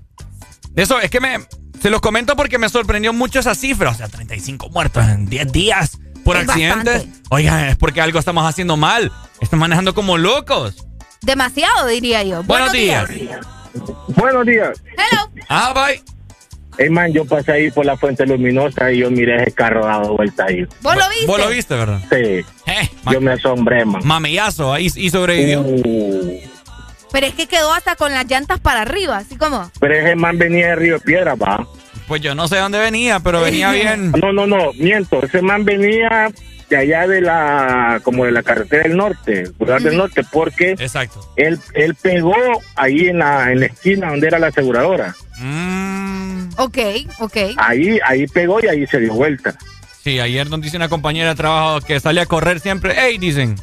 Eso 0.76 1.00
es 1.00 1.10
que 1.10 1.20
me. 1.20 1.38
Se 1.82 1.90
los 1.90 2.00
comento 2.00 2.36
porque 2.36 2.58
me 2.58 2.68
sorprendió 2.68 3.12
mucho 3.12 3.40
esa 3.40 3.54
cifra. 3.54 3.90
O 3.90 3.94
sea, 3.94 4.08
35 4.08 4.68
muertos 4.70 5.04
en 5.08 5.26
10 5.26 5.50
días 5.52 5.98
por 6.24 6.36
Es 6.36 6.48
accidentes. 6.48 6.94
bastante. 7.06 7.22
Oigan, 7.30 7.64
es 7.64 7.76
porque 7.76 8.00
algo 8.00 8.18
estamos 8.18 8.46
haciendo 8.46 8.76
mal. 8.76 9.10
Están 9.40 9.58
manejando 9.58 9.94
como 9.94 10.18
locos. 10.18 10.86
Demasiado, 11.22 11.86
diría 11.88 12.22
yo. 12.22 12.42
Buenos 12.44 12.72
días. 12.72 13.08
Buenos 14.08 14.46
días. 14.46 14.82
Hello. 14.96 15.30
Ah, 15.48 15.72
bye. 15.74 16.02
Hey, 16.82 16.88
man, 16.88 17.12
yo 17.12 17.26
pasé 17.26 17.52
ahí 17.52 17.70
por 17.70 17.84
la 17.84 17.94
Fuente 17.94 18.24
Luminosa 18.24 18.90
y 18.90 19.00
yo 19.00 19.10
miré 19.10 19.42
ese 19.42 19.52
carro 19.52 19.84
dado 19.84 20.16
vuelta 20.16 20.46
ahí. 20.48 20.66
¿Vos 20.80 20.96
lo 20.96 21.08
viste? 21.10 21.26
Vos 21.26 21.38
lo 21.38 21.48
viste, 21.50 21.74
¿verdad? 21.74 22.00
Sí. 22.10 22.42
yo 23.12 23.20
me 23.20 23.32
asombré, 23.32 23.84
man. 23.84 24.00
Mamillazo 24.02 24.72
ahí 24.72 24.88
y 24.96 25.10
sobrevivió. 25.10 25.60
Uh, 25.60 26.40
Pero 27.12 27.26
es 27.26 27.34
que 27.34 27.46
quedó 27.46 27.70
hasta 27.74 27.96
con 27.96 28.12
las 28.12 28.24
llantas 28.26 28.60
para 28.60 28.80
arriba, 28.80 29.18
así 29.18 29.36
como... 29.36 29.70
pero 29.78 29.94
ese 29.94 30.16
man 30.16 30.38
venía 30.38 30.68
de 30.68 30.76
Río 30.76 31.00
Piedra, 31.00 31.34
va. 31.34 31.66
Pues 32.08 32.22
yo 32.22 32.34
no 32.34 32.48
sé 32.48 32.56
dónde 32.56 32.78
venía, 32.78 33.20
pero 33.20 33.42
venía 33.42 33.72
bien. 33.72 34.12
No, 34.12 34.32
no, 34.32 34.46
no, 34.46 34.72
miento. 34.78 35.22
Ese 35.22 35.42
man 35.42 35.66
venía 35.66 36.30
de 36.70 36.76
allá 36.78 37.06
de 37.06 37.20
la, 37.20 38.00
como 38.02 38.24
de 38.24 38.32
la 38.32 38.42
carretera 38.42 38.84
del 38.84 38.96
norte, 38.96 39.50
Boulevard 39.58 39.82
del 39.82 39.98
norte, 39.98 40.22
porque 40.32 40.70
Exacto. 40.70 41.20
él, 41.36 41.58
él 41.74 41.94
pegó 41.94 42.34
ahí 42.76 43.08
en 43.08 43.18
la, 43.18 43.52
en 43.52 43.60
la 43.60 43.66
esquina 43.66 44.08
donde 44.08 44.28
era 44.28 44.38
la 44.38 44.46
aseguradora. 44.46 45.14
Mm, 45.38 45.79
Ok, 46.56 46.78
ok. 47.20 47.36
Ahí, 47.56 47.98
ahí 48.06 48.26
pegó 48.26 48.60
y 48.62 48.66
ahí 48.68 48.86
se 48.86 48.98
dio 49.00 49.14
vuelta. 49.14 49.54
sí, 50.02 50.18
ayer 50.20 50.48
nos 50.50 50.60
dice 50.60 50.76
una 50.76 50.88
compañera 50.88 51.30
de 51.30 51.34
trabajo 51.34 51.80
que 51.80 51.98
sale 52.00 52.20
a 52.20 52.26
correr 52.26 52.60
siempre. 52.60 52.94
Hey, 52.96 53.18
dicen, 53.18 53.56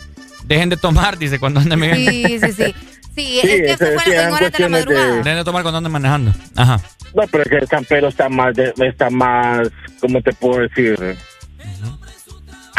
dejen 0.45 0.69
de 0.69 0.77
tomar, 0.77 1.17
dice, 1.19 1.39
cuando 1.39 1.59
anden 1.59 1.79
bien. 1.79 1.95
Sí, 1.95 2.39
sí, 2.39 2.51
sí. 2.53 2.75
Sí, 3.15 3.23
Sí, 3.25 3.39
es 3.39 3.41
que 3.61 3.71
eso 3.71 3.85
eso 3.85 3.99
fue 3.99 4.15
en 4.15 4.31
horas 4.31 4.51
de 4.51 4.59
la 4.59 4.65
de- 4.65 4.69
madrugada. 4.69 5.15
Dejen 5.17 5.35
de 5.37 5.43
tomar 5.43 5.63
cuando 5.63 5.77
anden 5.79 5.91
manejando. 5.91 6.33
Ajá. 6.55 6.79
No, 7.15 7.23
pero 7.31 7.43
es 7.43 7.49
que 7.49 7.65
San 7.67 7.83
Pedro 7.85 8.09
está 8.09 8.29
más, 8.29 8.53
de- 8.55 8.73
está 8.87 9.09
más, 9.09 9.69
¿cómo 9.99 10.21
te 10.21 10.31
puedo 10.33 10.59
decir? 10.61 11.17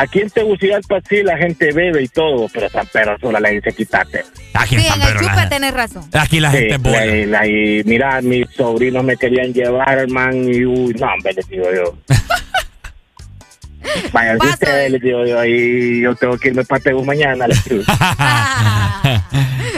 Aquí 0.00 0.20
en 0.20 0.30
Tegucigalpa 0.30 1.00
sí 1.08 1.24
la 1.24 1.36
gente 1.36 1.72
bebe 1.72 2.02
y 2.04 2.08
todo, 2.08 2.48
pero 2.54 2.68
San 2.70 2.86
Pedro 2.86 3.16
solo 3.20 3.40
le 3.40 3.50
dice 3.50 3.72
quítate. 3.72 4.22
Aquí 4.54 4.78
Sí, 4.78 4.86
en 4.86 5.02
el 5.02 5.14
chupe 5.18 5.46
tenés 5.50 5.74
razón. 5.74 6.04
Aquí 6.12 6.38
la 6.38 6.52
Sí, 6.52 6.58
gente 6.58 6.74
es 6.76 6.82
buena. 6.82 7.04
la- 7.04 7.26
la- 7.40 7.46
y 7.48 7.82
mira, 7.84 8.20
mis 8.22 8.48
sobrinos 8.50 9.02
me 9.02 9.16
querían 9.16 9.52
llevar, 9.52 10.08
man, 10.08 10.34
y 10.48 10.64
uy, 10.64 10.94
no, 10.94 11.06
hombre, 11.12 11.32
les 11.34 11.48
digo 11.48 11.64
yo. 11.74 11.98
Vaya, 14.12 14.36
si 14.40 14.46
ustedes, 14.48 14.90
les 14.92 15.00
digo 15.00 15.24
yo, 15.26 15.38
ahí 15.38 16.00
yo 16.02 16.14
tengo 16.16 16.36
que 16.38 16.48
irme 16.48 16.64
para 16.64 16.82
Tegu 16.82 17.04
mañana. 17.04 17.46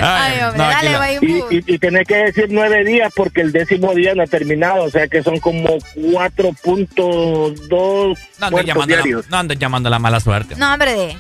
Ay, 0.03 0.41
hombre, 0.43 0.59
no, 0.59 0.65
dale, 0.65 0.93
la-. 0.93 1.13
Y, 1.13 1.45
y, 1.51 1.75
y 1.75 1.79
tenés 1.79 2.07
que 2.07 2.17
decir 2.17 2.47
nueve 2.51 2.85
días 2.85 3.13
porque 3.15 3.41
el 3.43 3.53
décimo 3.53 3.95
día 3.95 4.15
no 4.15 4.23
ha 4.23 4.27
terminado, 4.27 4.85
o 4.85 4.91
sea 4.91 5.07
que 5.09 5.23
son 5.23 5.39
como 5.41 5.69
4.2 5.97 8.19
No 8.41 8.47
andes 8.47 8.51
muertos 8.51 8.67
llamando, 8.67 8.97
la, 8.97 9.03
diarios. 9.03 9.29
no 9.29 9.37
andes 9.37 9.59
llamando 9.59 9.91
la 9.91 9.99
mala 9.99 10.21
suerte. 10.21 10.57
No, 10.57 10.73
hombre, 10.73 10.95
de. 10.95 11.17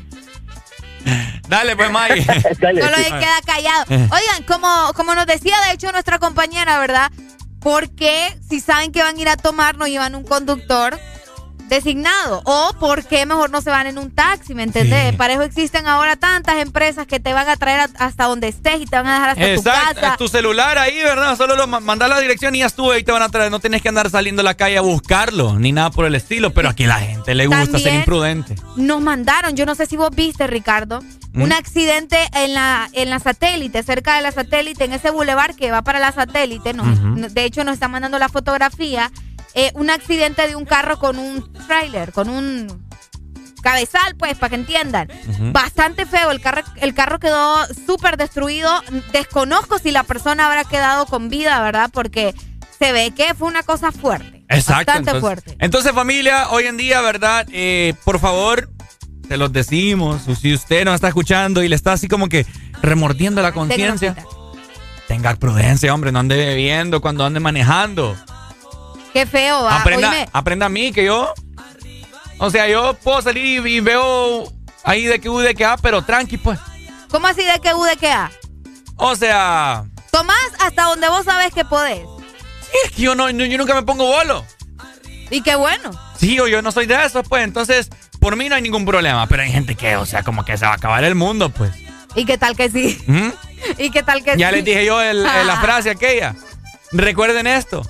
Dale, 1.49 1.77
pues, 1.77 1.91
May. 1.91 2.25
Dale. 2.61 2.83
Solo 2.83 2.97
se 2.97 3.05
queda 3.05 3.41
callado. 3.45 3.85
Oigan, 3.89 4.43
como, 4.47 4.93
como 4.95 5.15
nos 5.15 5.27
decía 5.27 5.57
de 5.67 5.73
hecho 5.75 5.91
nuestra 5.93 6.19
compañera, 6.19 6.79
¿verdad? 6.79 7.11
Porque 7.61 8.35
si 8.49 8.61
saben 8.61 8.93
que 8.93 9.03
van 9.03 9.17
a 9.17 9.21
ir 9.21 9.29
a 9.29 9.37
tomar, 9.37 9.77
no 9.77 9.87
llevan 9.87 10.15
un 10.15 10.25
conductor 10.25 10.99
designado? 11.71 12.43
¿O 12.45 12.73
por 12.79 13.05
qué 13.07 13.25
mejor 13.25 13.51
no 13.51 13.63
se 13.63 13.71
van 13.71 13.87
en 13.87 13.97
un 13.97 14.11
taxi? 14.11 14.55
¿Me 14.55 14.65
entendés? 14.65 15.13
Sí. 15.13 15.17
Para 15.17 15.33
eso 15.35 15.43
existen 15.43 15.87
ahora 15.87 16.17
tantas 16.17 16.57
empresas 16.57 17.07
que 17.07 17.19
te 17.21 17.33
van 17.33 17.49
a 17.49 17.57
traer 17.57 17.81
a- 17.81 18.05
hasta 18.05 18.25
donde 18.25 18.49
estés 18.49 18.81
y 18.83 18.85
te 18.85 18.97
van 18.97 19.07
a 19.07 19.15
dejar 19.15 19.29
hasta 19.31 19.49
Exacto, 19.53 19.95
tu 19.95 20.01
casa. 20.03 20.17
tu 20.19 20.29
celular 20.29 20.77
ahí, 20.77 20.97
¿verdad? 21.03 21.37
Solo 21.39 21.57
lo 21.57 21.67
ma- 21.67 21.81
mandar 21.81 22.11
la 22.11 22.21
dirección 22.21 22.55
y 22.55 22.59
ya 22.59 22.67
estuve 22.67 22.99
y 22.99 23.05
te 23.05 23.13
van 23.13 23.23
a 23.23 23.29
traer. 23.31 23.51
No 23.51 23.61
tienes 23.61 23.81
que 23.81 23.89
andar 23.89 24.11
saliendo 24.11 24.41
a 24.41 24.45
la 24.45 24.55
calle 24.55 24.77
a 24.77 24.83
buscarlo, 24.83 25.59
ni 25.59 25.73
nada 25.73 25.91
por 25.91 26.05
el 26.05 26.15
estilo. 26.15 26.53
Pero 26.53 26.69
aquí 26.69 26.85
la 26.85 26.99
gente 27.01 27.35
le 27.35 27.47
gusta 27.47 27.79
ser 27.79 27.95
imprudente. 27.95 28.57
Nos 28.77 29.01
mandaron, 29.01 29.57
yo 29.57 29.65
no 29.65 29.75
sé 29.75 29.87
si 29.87 29.97
vos 29.97 30.11
viste, 30.15 30.47
Ricardo, 30.47 31.01
¿Mm? 31.33 31.43
un 31.43 31.53
accidente 31.53 32.19
en 32.35 32.55
la, 32.55 32.89
en 32.93 33.09
la 33.09 33.21
satélite, 33.21 33.83
cerca 33.85 34.17
de 34.17 34.23
la 34.23 34.33
satélite, 34.33 34.85
en 34.85 34.93
ese 34.93 35.11
bulevar 35.11 35.55
que 35.55 35.71
va 35.71 35.83
para 35.83 36.01
la 36.01 36.11
satélite. 36.13 36.71
Ujú. 36.71 37.29
De 37.31 37.45
hecho, 37.45 37.63
nos 37.63 37.75
están 37.75 37.93
mandando 37.93 38.19
la 38.19 38.29
fotografía. 38.29 39.11
Eh, 39.55 39.73
un 39.75 39.91
accidente 39.91 40.47
de 40.47 40.57
un 40.57 40.65
carro 40.65 40.99
con 40.99 41.19
un 41.19 41.53
trailer, 41.67 42.13
con 42.13 42.29
un 42.29 42.89
cabezal, 43.61 44.17
pues, 44.17 44.37
para 44.39 44.51
que 44.51 44.57
entiendan. 44.57 45.09
Bastante 45.53 46.07
feo, 46.07 46.31
el 46.31 46.41
carro, 46.41 46.63
el 46.77 46.95
carro 46.95 47.19
quedó 47.19 47.57
súper 47.87 48.17
destruido. 48.17 48.71
Desconozco 49.13 49.79
si 49.79 49.91
la 49.91 50.03
persona 50.03 50.47
habrá 50.47 50.65
quedado 50.65 51.07
con 51.07 51.29
vida, 51.29 51.61
¿verdad? 51.63 51.91
Porque 51.93 52.35
se 52.79 52.93
ve 52.93 53.13
que 53.15 53.35
fue 53.35 53.49
una 53.49 53.63
cosa 53.63 53.93
fuerte. 53.93 54.45
Exacto. 54.49 54.93
Bastante 54.93 55.11
entonces, 55.11 55.21
fuerte. 55.21 55.57
Entonces, 55.61 55.93
familia, 55.93 56.49
hoy 56.51 56.67
en 56.67 56.77
día, 56.77 57.01
¿verdad? 57.03 57.47
Eh, 57.53 57.95
por 58.05 58.19
favor, 58.19 58.71
se 59.29 59.37
los 59.37 59.53
decimos. 59.53 60.23
Si 60.41 60.55
usted 60.55 60.85
nos 60.85 60.95
está 60.95 61.09
escuchando 61.09 61.63
y 61.63 61.69
le 61.69 61.77
está 61.77 61.93
así 61.93 62.09
como 62.09 62.29
que 62.29 62.47
remordiendo 62.83 63.43
la 63.43 63.53
conciencia, 63.53 64.17
tenga 65.07 65.35
prudencia, 65.37 65.95
hombre. 65.95 66.11
No 66.11 66.21
ande 66.21 66.37
bebiendo 66.37 67.01
cuando 67.01 67.25
ande 67.25 67.41
manejando. 67.41 68.17
Qué 69.13 69.27
feo, 69.27 69.65
va. 69.65 69.81
aprenda, 69.81 70.09
Oíme, 70.11 70.29
aprenda 70.33 70.67
a 70.67 70.69
mí, 70.69 70.93
que 70.93 71.05
yo. 71.05 71.33
O 72.39 72.51
sea, 72.51 72.69
yo 72.69 72.95
puedo 72.95 73.21
salir 73.23 73.67
y, 73.67 73.77
y 73.77 73.81
veo 73.81 74.51
ahí 74.85 75.05
de 75.05 75.21
que 75.21 75.29
U, 75.29 75.39
de 75.41 75.55
que 75.55 75.65
A, 75.65 75.77
pero 75.77 76.03
tranqui, 76.03 76.39
pues. 76.39 76.59
¿Cómo 77.11 77.27
así 77.27 77.45
de 77.45 77.59
que 77.61 77.75
U 77.75 77.83
de 77.85 77.97
que 77.97 78.11
A? 78.11 78.31
O 78.97 79.15
sea, 79.17 79.85
Tomás 80.11 80.37
hasta 80.61 80.85
donde 80.85 81.09
vos 81.09 81.25
sabes 81.25 81.53
que 81.53 81.65
podés. 81.65 82.03
es 82.85 82.91
que 82.93 83.03
yo, 83.03 83.15
no, 83.15 83.29
yo 83.31 83.59
nunca 83.59 83.75
me 83.75 83.83
pongo 83.83 84.07
bolo. 84.07 84.45
Y 85.31 85.43
qué 85.43 85.55
bueno. 85.55 85.91
Sí, 86.19 86.39
o 86.41 86.49
yo 86.49 86.61
no 86.63 86.73
soy 86.73 86.87
de 86.87 87.05
esos, 87.05 87.27
pues. 87.29 87.45
Entonces, 87.45 87.89
por 88.21 88.37
mí 88.37 88.49
no 88.49 88.55
hay 88.57 88.63
ningún 88.63 88.85
problema. 88.85 89.27
Pero 89.27 89.43
hay 89.43 89.51
gente 89.53 89.75
que, 89.75 89.97
o 89.97 90.05
sea, 90.07 90.23
como 90.23 90.45
que 90.45 90.57
se 90.59 90.65
va 90.67 90.73
a 90.73 90.75
acabar 90.75 91.05
el 91.05 91.15
mundo, 91.15 91.51
pues. 91.51 91.73
¿Y 92.15 92.25
qué 92.25 92.37
tal 92.39 92.57
que 92.57 92.69
sí? 92.71 93.01
¿Mm? 93.07 93.29
¿Y 93.79 93.91
qué 93.91 94.03
tal 94.03 94.23
que 94.25 94.37
Ya 94.37 94.49
sí? 94.51 94.57
les 94.57 94.65
dije 94.65 94.85
yo 94.85 95.01
el- 95.01 95.25
el- 95.25 95.47
la 95.47 95.57
frase 95.61 95.91
aquella. 95.91 96.35
Recuerden 96.93 97.47
esto. 97.47 97.83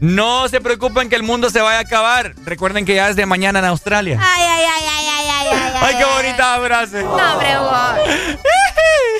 No 0.00 0.48
se 0.48 0.60
preocupen 0.60 1.08
que 1.08 1.16
el 1.16 1.22
mundo 1.22 1.50
se 1.50 1.60
vaya 1.60 1.78
a 1.78 1.82
acabar. 1.82 2.34
Recuerden 2.44 2.84
que 2.84 2.94
ya 2.94 3.08
es 3.08 3.16
de 3.16 3.26
mañana 3.26 3.60
en 3.60 3.64
Australia. 3.64 4.20
Ay, 4.22 4.42
ay, 4.42 4.64
ay, 4.64 4.84
ay, 4.88 5.06
ay, 5.08 5.28
ay, 5.30 5.48
ay, 5.52 5.72
Ay, 5.80 5.94
qué 5.96 6.04
bonita 6.04 6.60
frase. 6.64 7.02
No, 7.02 7.14
hombre. 7.14 8.36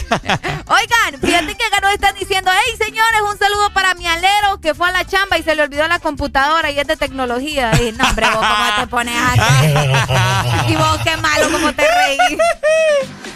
Oigan, 0.66 1.20
fíjate 1.20 1.54
que 1.56 1.64
acá 1.64 1.80
nos 1.82 1.92
están 1.92 2.14
diciendo, 2.14 2.50
hey 2.52 2.74
señores, 2.78 3.20
un 3.30 3.38
saludo 3.38 3.72
para 3.72 3.94
mi 3.94 4.06
alero 4.06 4.60
que 4.60 4.74
fue 4.74 4.88
a 4.88 4.92
la 4.92 5.04
chamba 5.04 5.38
y 5.38 5.42
se 5.42 5.54
le 5.54 5.62
olvidó 5.62 5.86
la 5.88 5.98
computadora 5.98 6.70
y 6.70 6.78
es 6.78 6.86
de 6.86 6.96
tecnología. 6.96 7.72
Y 7.80 7.92
no, 7.92 8.08
hombre, 8.08 8.26
vos 8.26 8.36
cómo 8.36 8.76
te 8.80 8.86
pones 8.86 9.16
acá. 9.16 10.66
Y 10.68 10.74
vos 10.76 10.98
qué 11.04 11.16
malo, 11.18 11.50
cómo 11.50 11.72
te 11.72 11.82
reís. 11.82 12.38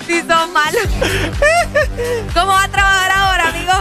Si 0.06 0.20
sos 0.20 0.48
malo. 0.50 0.78
¿Cómo 2.34 2.52
va 2.52 2.64
a 2.64 2.68
trabajar 2.68 3.12
ahora, 3.12 3.48
amigo? 3.48 3.72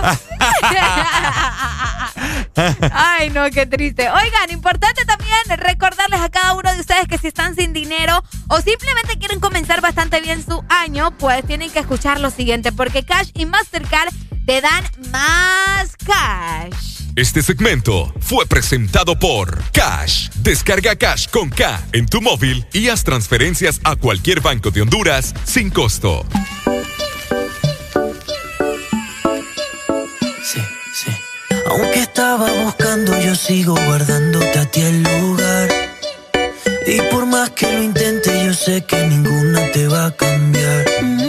Ay, 2.92 3.30
no, 3.30 3.50
qué 3.51 3.66
triste. 3.66 4.09
Oigan, 4.09 4.51
importante 4.51 5.06
también 5.06 5.30
recordarles 5.58 6.19
a 6.19 6.30
cada 6.30 6.53
uno 6.53 6.74
de 6.74 6.80
ustedes 6.80 7.08
que 7.08 7.18
si 7.18 7.27
están 7.27 7.56
sin 7.56 7.74
dinero 7.74 8.24
o 8.48 8.61
simplemente 8.61 9.18
quieren 9.18 9.40
comenzar 9.40 9.82
bastante 9.82 10.22
bien 10.22 10.43
su 10.43 10.64
año, 10.69 11.11
pues 11.18 11.45
tienen 11.45 11.72
que 11.72 11.80
escuchar 11.80 12.19
lo 12.19 12.30
siguiente, 12.30 12.72
porque 12.80 13.03
Cash 13.03 13.32
y 13.33 13.45
Mastercard 13.45 14.14
te 14.45 14.61
dan 14.61 14.85
más 15.11 15.98
cash. 15.98 17.11
Este 17.17 17.43
segmento 17.43 18.14
fue 18.22 18.45
presentado 18.45 19.19
por 19.19 19.61
Cash. 19.74 20.30
Descarga 20.35 20.95
Cash 20.95 21.27
con 21.27 21.49
K 21.49 21.85
en 21.91 22.06
tu 22.06 22.22
móvil 22.22 22.66
y 22.72 22.88
haz 22.88 23.03
transferencias 23.03 23.82
a 23.83 23.98
cualquier 23.98 24.40
banco 24.40 24.72
de 24.72 24.83
Honduras 24.83 25.33
sin 25.43 25.69
costo. 25.72 26.25
Sí, 30.41 30.61
sí. 30.93 31.11
Aunque 31.66 31.99
estaba 31.99 32.49
buscando, 32.64 33.11
yo 33.19 33.35
sigo 33.35 33.74
guardándote 33.74 34.58
a 34.58 34.72
ti 34.72 34.80
el 34.80 35.03
lugar. 35.03 35.69
Y 36.88 37.01
por 37.11 37.25
más 37.25 37.49
que 37.49 37.69
lo 37.74 37.83
intente, 37.83 38.45
yo 38.45 38.53
sé 38.53 38.85
que 38.85 39.06
ninguna 39.06 39.69
te 39.74 39.85
va 39.90 40.06
a 40.06 40.11
cambiar. 40.16 41.28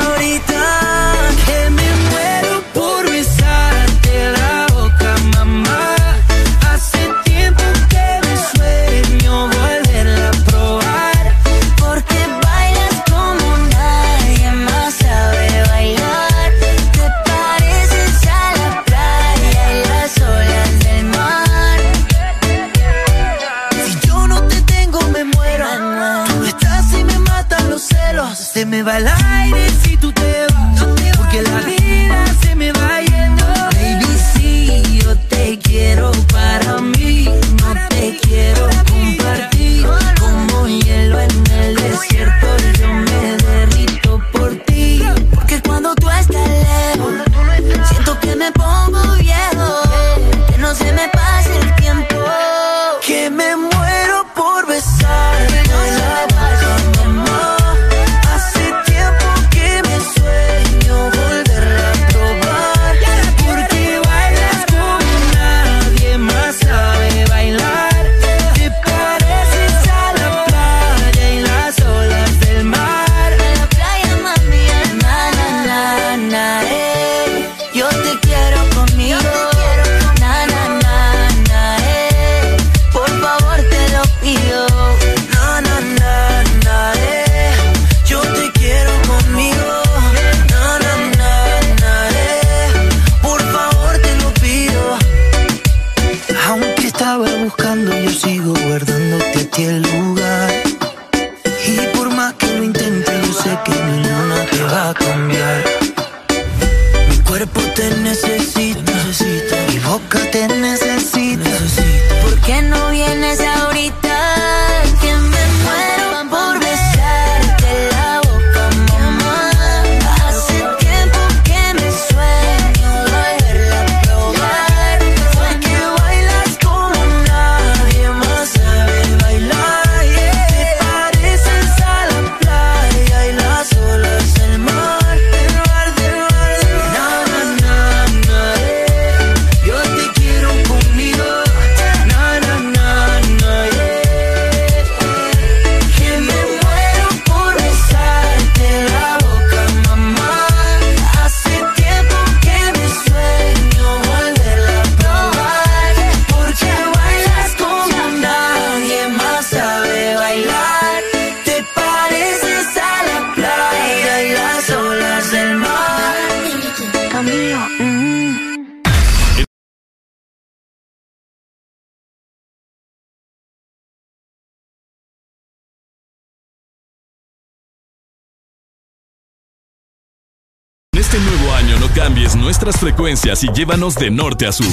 nuestras 182.61 182.79
frecuencias 182.79 183.43
y 183.43 183.51
llévanos 183.51 183.95
de 183.95 184.11
norte 184.11 184.45
a 184.45 184.51
sur. 184.51 184.67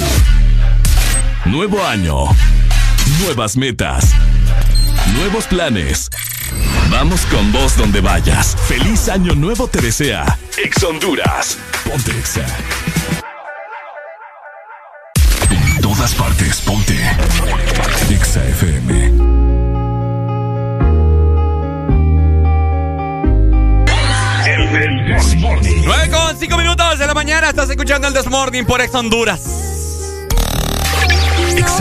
Nuevo 1.45 1.83
año. 1.83 2.25
Nuevas 3.23 3.57
metas. 3.57 4.11
Nuevos 5.15 5.45
planes. 5.45 6.07
Vamos 6.91 7.21
con 7.31 7.51
vos 7.51 7.75
donde 7.77 7.99
vayas. 8.01 8.55
Feliz 8.67 9.09
año 9.09 9.33
nuevo 9.33 9.67
te 9.67 9.81
desea. 9.81 10.37
Ex 10.63 10.83
Honduras. 10.83 11.57
Ponte 11.83 12.11
Exa. 12.11 12.45
En 15.49 15.81
todas 15.81 16.13
partes, 16.13 16.61
ponte. 16.61 16.95
Exa 18.11 18.45
FM. 18.49 19.18
9 25.89 26.09
con 26.11 26.37
5 26.37 26.55
minutos 26.55 26.99
de 26.99 27.07
la 27.07 27.15
mañana. 27.15 27.49
Estás 27.49 27.67
escuchando 27.67 28.07
el 28.07 28.13
Desmorning 28.13 28.63
por 28.63 28.79
Ex 28.79 28.93
Honduras. 28.93 29.41
Ex 31.57 31.79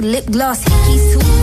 lip 0.00 0.26
gloss, 0.30 0.64
too 0.64 1.39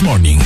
This 0.00 0.06
Morning. 0.06 0.38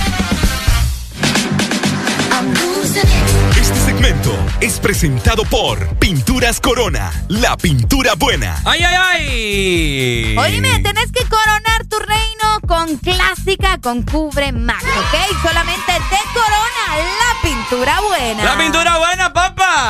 Este 3.56 3.80
segmento 3.84 4.36
es 4.60 4.80
presentado 4.80 5.44
por 5.44 5.86
Pinturas 5.98 6.60
Corona, 6.60 7.12
la 7.28 7.56
pintura 7.56 8.14
buena. 8.14 8.60
¡Ay, 8.64 8.82
ay, 8.82 8.96
ay! 8.96 10.36
Oíme, 10.36 10.80
tenés 10.80 11.12
que 11.12 11.24
coronar 11.28 11.84
tu 11.88 11.98
reino 12.00 12.60
con 12.66 12.96
clásica 12.96 13.78
con 13.80 14.02
cubre 14.02 14.50
max, 14.50 14.82
¿ok? 14.82 15.46
Solamente 15.46 15.92
de 15.92 16.18
Corona, 16.32 17.04
la 17.20 17.48
pintura 17.48 18.00
buena. 18.00 18.44
¡La 18.44 18.58
pintura 18.58 18.98
buena, 18.98 19.32
papá! 19.32 19.88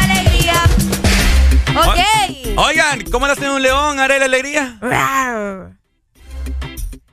¡Alegría! 0.00 0.62
Ok. 1.76 2.56
Oigan, 2.56 3.02
¿cómo 3.10 3.26
le 3.26 3.32
hacen 3.32 3.50
un 3.50 3.62
león, 3.62 3.98
haré 3.98 4.18
la 4.20 4.26
alegría? 4.26 4.76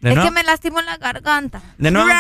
¿De 0.02 0.10
es 0.10 0.16
nuevo? 0.16 0.30
que 0.30 0.34
me 0.34 0.44
lastimo 0.44 0.82
la 0.82 0.98
garganta. 0.98 1.62
¿De 1.78 1.92
nuevo? 1.92 2.10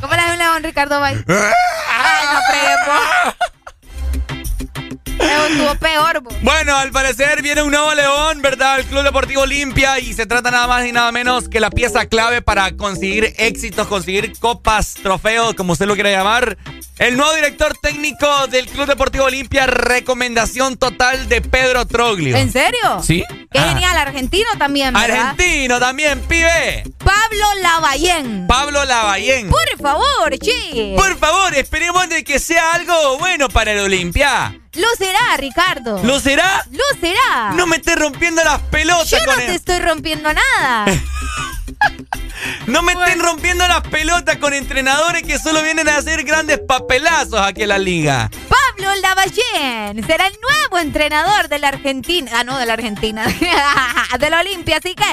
¿Cómo 0.00 0.14
le 0.14 0.32
un 0.32 0.38
león, 0.38 0.62
Ricardo 0.62 1.00
Bay? 1.00 1.16
Ay, 1.16 2.26
no 2.32 2.38
estuvo 5.46 5.74
peor, 5.76 6.20
bo. 6.20 6.30
Bueno, 6.42 6.76
al 6.76 6.90
parecer 6.90 7.40
viene 7.42 7.62
un 7.62 7.70
nuevo 7.70 7.94
león, 7.94 8.42
¿verdad? 8.42 8.55
El 8.76 8.84
Club 8.84 9.02
Deportivo 9.04 9.42
Olimpia 9.42 9.98
y 10.00 10.12
se 10.12 10.26
trata 10.26 10.50
nada 10.50 10.66
más 10.66 10.84
y 10.86 10.92
nada 10.92 11.10
menos 11.10 11.48
que 11.48 11.60
la 11.60 11.70
pieza 11.70 12.06
clave 12.06 12.42
para 12.42 12.76
conseguir 12.76 13.32
éxitos, 13.38 13.86
conseguir 13.86 14.38
copas, 14.38 14.94
trofeos, 15.02 15.54
como 15.54 15.72
usted 15.72 15.86
lo 15.86 15.94
quiera 15.94 16.10
llamar. 16.10 16.58
El 16.98 17.16
nuevo 17.16 17.32
director 17.34 17.76
técnico 17.80 18.46
del 18.48 18.66
Club 18.68 18.86
Deportivo 18.86 19.24
Olimpia, 19.24 19.66
recomendación 19.66 20.76
total 20.76 21.28
de 21.28 21.40
Pedro 21.42 21.86
Troglio. 21.86 22.36
¿En 22.36 22.52
serio? 22.52 23.02
¿Sí? 23.02 23.22
Qué 23.50 23.58
Ah. 23.58 23.68
genial, 23.68 23.96
argentino 23.98 24.48
también, 24.58 24.92
¿verdad? 24.94 25.30
Argentino 25.30 25.78
también, 25.78 26.20
pibe. 26.20 26.84
Pablo 26.98 27.46
Lavallén. 27.62 28.46
Pablo 28.46 28.84
Lavallén. 28.84 29.48
Por 29.50 29.80
favor, 29.80 30.38
che. 30.38 30.94
Por 30.96 31.18
favor, 31.18 31.54
esperemos 31.54 32.08
de 32.08 32.24
que 32.24 32.38
sea 32.38 32.72
algo 32.74 33.18
bueno 33.18 33.48
para 33.48 33.72
el 33.72 33.80
Olimpia. 33.80 34.58
Lo 34.72 34.88
será, 34.98 35.36
Ricardo. 35.38 36.02
¿Lo 36.04 36.20
será? 36.20 36.62
Lo 36.70 37.00
será. 37.00 37.52
No 37.54 37.66
me 37.66 37.76
estés 37.76 37.96
rompiendo 37.96 38.44
las 38.44 38.60
pelotas 38.66 39.10
Yo 39.10 39.18
no 39.20 39.24
con 39.26 39.36
te 39.36 39.46
el- 39.46 39.54
estoy 39.56 39.78
rompiendo 39.80 40.30
nada. 40.32 40.86
No 42.66 42.82
me 42.82 42.92
estén 42.92 43.20
rompiendo 43.20 43.66
las 43.66 43.80
pelotas 43.88 44.36
con 44.36 44.52
entrenadores 44.52 45.22
que 45.22 45.38
solo 45.38 45.62
vienen 45.62 45.88
a 45.88 45.96
hacer 45.96 46.22
grandes 46.24 46.58
papelazos 46.66 47.40
aquí 47.40 47.62
en 47.62 47.68
la 47.68 47.78
liga. 47.78 48.30
Pablo 48.48 48.94
Lavallén 49.00 50.04
será 50.06 50.26
el 50.26 50.36
nuevo 50.40 50.78
entrenador 50.78 51.48
de 51.48 51.58
la 51.58 51.68
Argentina. 51.68 52.30
Ah, 52.34 52.44
no, 52.44 52.58
de 52.58 52.66
la 52.66 52.74
Argentina. 52.74 53.24
de 54.18 54.30
la 54.30 54.40
Olimpia. 54.40 54.76
Así 54.78 54.94
que 54.94 55.04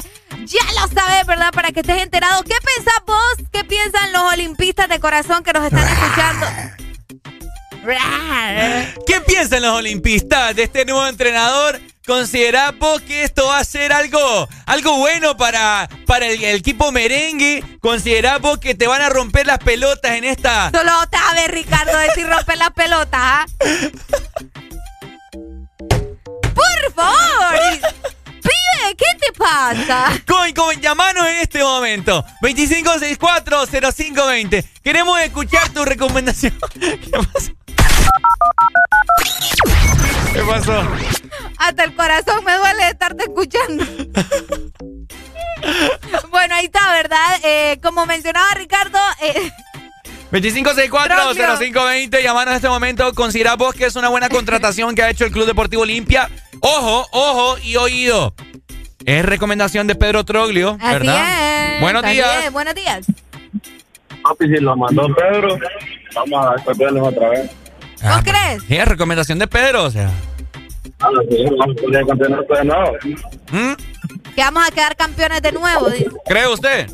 ya 0.45 0.63
lo 0.79 0.87
sabes, 0.93 1.25
¿verdad? 1.25 1.51
Para 1.53 1.71
que 1.71 1.79
estés 1.81 2.01
enterado. 2.01 2.43
¿Qué 2.43 2.55
pensás 2.75 3.01
vos? 3.05 3.47
¿Qué 3.51 3.63
piensan 3.63 4.11
los 4.11 4.23
olimpistas 4.33 4.89
de 4.89 4.99
corazón 4.99 5.43
que 5.43 5.53
nos 5.53 5.65
están 5.65 5.87
escuchando? 5.87 6.47
¿Qué 9.05 9.21
piensan 9.21 9.61
los 9.61 9.75
olimpistas 9.77 10.55
de 10.55 10.63
este 10.63 10.85
nuevo 10.85 11.05
entrenador? 11.07 11.79
¿Considerás 12.05 12.77
vos 12.77 13.01
que 13.01 13.23
esto 13.23 13.47
va 13.47 13.59
a 13.59 13.63
ser 13.63 13.93
algo, 13.93 14.49
algo 14.65 14.97
bueno 14.97 15.37
para, 15.37 15.87
para 16.05 16.27
el, 16.27 16.43
el 16.43 16.57
equipo 16.57 16.91
merengue? 16.91 17.63
¿Considerás 17.79 18.41
vos 18.41 18.57
que 18.57 18.75
te 18.75 18.87
van 18.87 19.01
a 19.01 19.07
romper 19.07 19.47
las 19.47 19.59
pelotas 19.59 20.11
en 20.11 20.25
esta... 20.25 20.69
Solo 20.71 20.91
te 21.09 21.15
a 21.15 21.33
ver, 21.33 21.51
Ricardo, 21.51 21.97
decir 21.97 22.27
romper 22.27 22.57
las 22.57 22.71
pelotas, 22.71 23.21
¿ah? 23.21 23.45
¡Por 26.53 26.93
favor! 26.93 27.55
¡Pibe! 28.41 28.95
¿Qué 28.97 29.05
te 29.21 29.31
pasa? 29.37 30.11
Con, 30.27 30.51
con, 30.51 30.81
llamanos 30.81 31.25
en 31.25 31.37
este 31.37 31.63
momento. 31.63 32.25
2564-0520. 32.41 34.65
Queremos 34.83 35.21
escuchar 35.21 35.69
tu 35.69 35.85
recomendación. 35.85 36.59
¿Qué 36.79 36.99
pasó? 37.11 37.53
¿Qué 40.33 40.41
pasó? 40.41 40.81
Hasta 41.59 41.83
el 41.83 41.95
corazón 41.95 42.43
me 42.43 42.53
duele 42.55 42.83
de 42.85 42.89
estarte 42.89 43.23
escuchando. 43.23 43.85
bueno, 46.31 46.55
ahí 46.55 46.65
está, 46.65 46.91
¿verdad? 46.91 47.39
Eh, 47.43 47.79
como 47.81 48.05
mencionaba 48.05 48.53
Ricardo, 48.55 48.99
eh, 49.21 49.51
2564-0520. 50.31 52.23
Llamanos 52.23 52.51
en 52.51 52.55
este 52.55 52.69
momento. 52.69 53.13
¿Considerás 53.13 53.57
vos 53.57 53.75
que 53.75 53.85
es 53.85 53.95
una 53.95 54.09
buena 54.09 54.29
contratación 54.29 54.95
que 54.95 55.03
ha 55.03 55.09
hecho 55.09 55.25
el 55.25 55.31
Club 55.31 55.45
Deportivo 55.45 55.83
Olimpia? 55.83 56.29
Ojo, 56.59 57.07
ojo 57.11 57.57
y 57.63 57.75
oído. 57.75 58.33
Es 59.05 59.23
recomendación 59.25 59.85
de 59.85 59.95
Pedro 59.95 60.23
Troglio, 60.23 60.77
así 60.81 60.93
¿verdad? 60.93 61.75
es. 61.75 61.81
Buenos 61.81 62.03
así 62.03 62.13
días. 62.13 62.45
es, 62.45 62.51
buenos 62.51 62.73
días. 62.73 63.05
Papi, 64.23 64.45
si 64.47 64.57
lo 64.59 64.75
mandó 64.75 65.07
Pedro, 65.13 65.59
vamos 66.15 66.47
a 66.47 66.55
escogerlos 66.55 67.07
otra 67.09 67.29
vez. 67.29 67.51
¿No 68.03 68.21
crees? 68.21 68.63
Sí, 68.67 68.75
es 68.75 68.87
recomendación 68.87 69.39
de 69.39 69.47
Pedro, 69.47 69.85
o 69.85 69.91
sea. 69.91 70.09
A 70.99 71.11
lo 71.11 71.21
que 71.27 71.43
vamos 71.43 71.75
a 71.77 71.81
poner 71.81 72.05
campeonato 72.05 72.53
de 72.53 72.65
nuevo. 72.65 72.91
¿Mm? 73.51 73.73
Que 74.35 74.41
vamos 74.41 74.63
a 74.67 74.71
quedar 74.71 74.95
campeones 74.95 75.41
de 75.41 75.51
nuevo. 75.51 75.87
¿Cree 76.25 76.47
usted? 76.47 76.87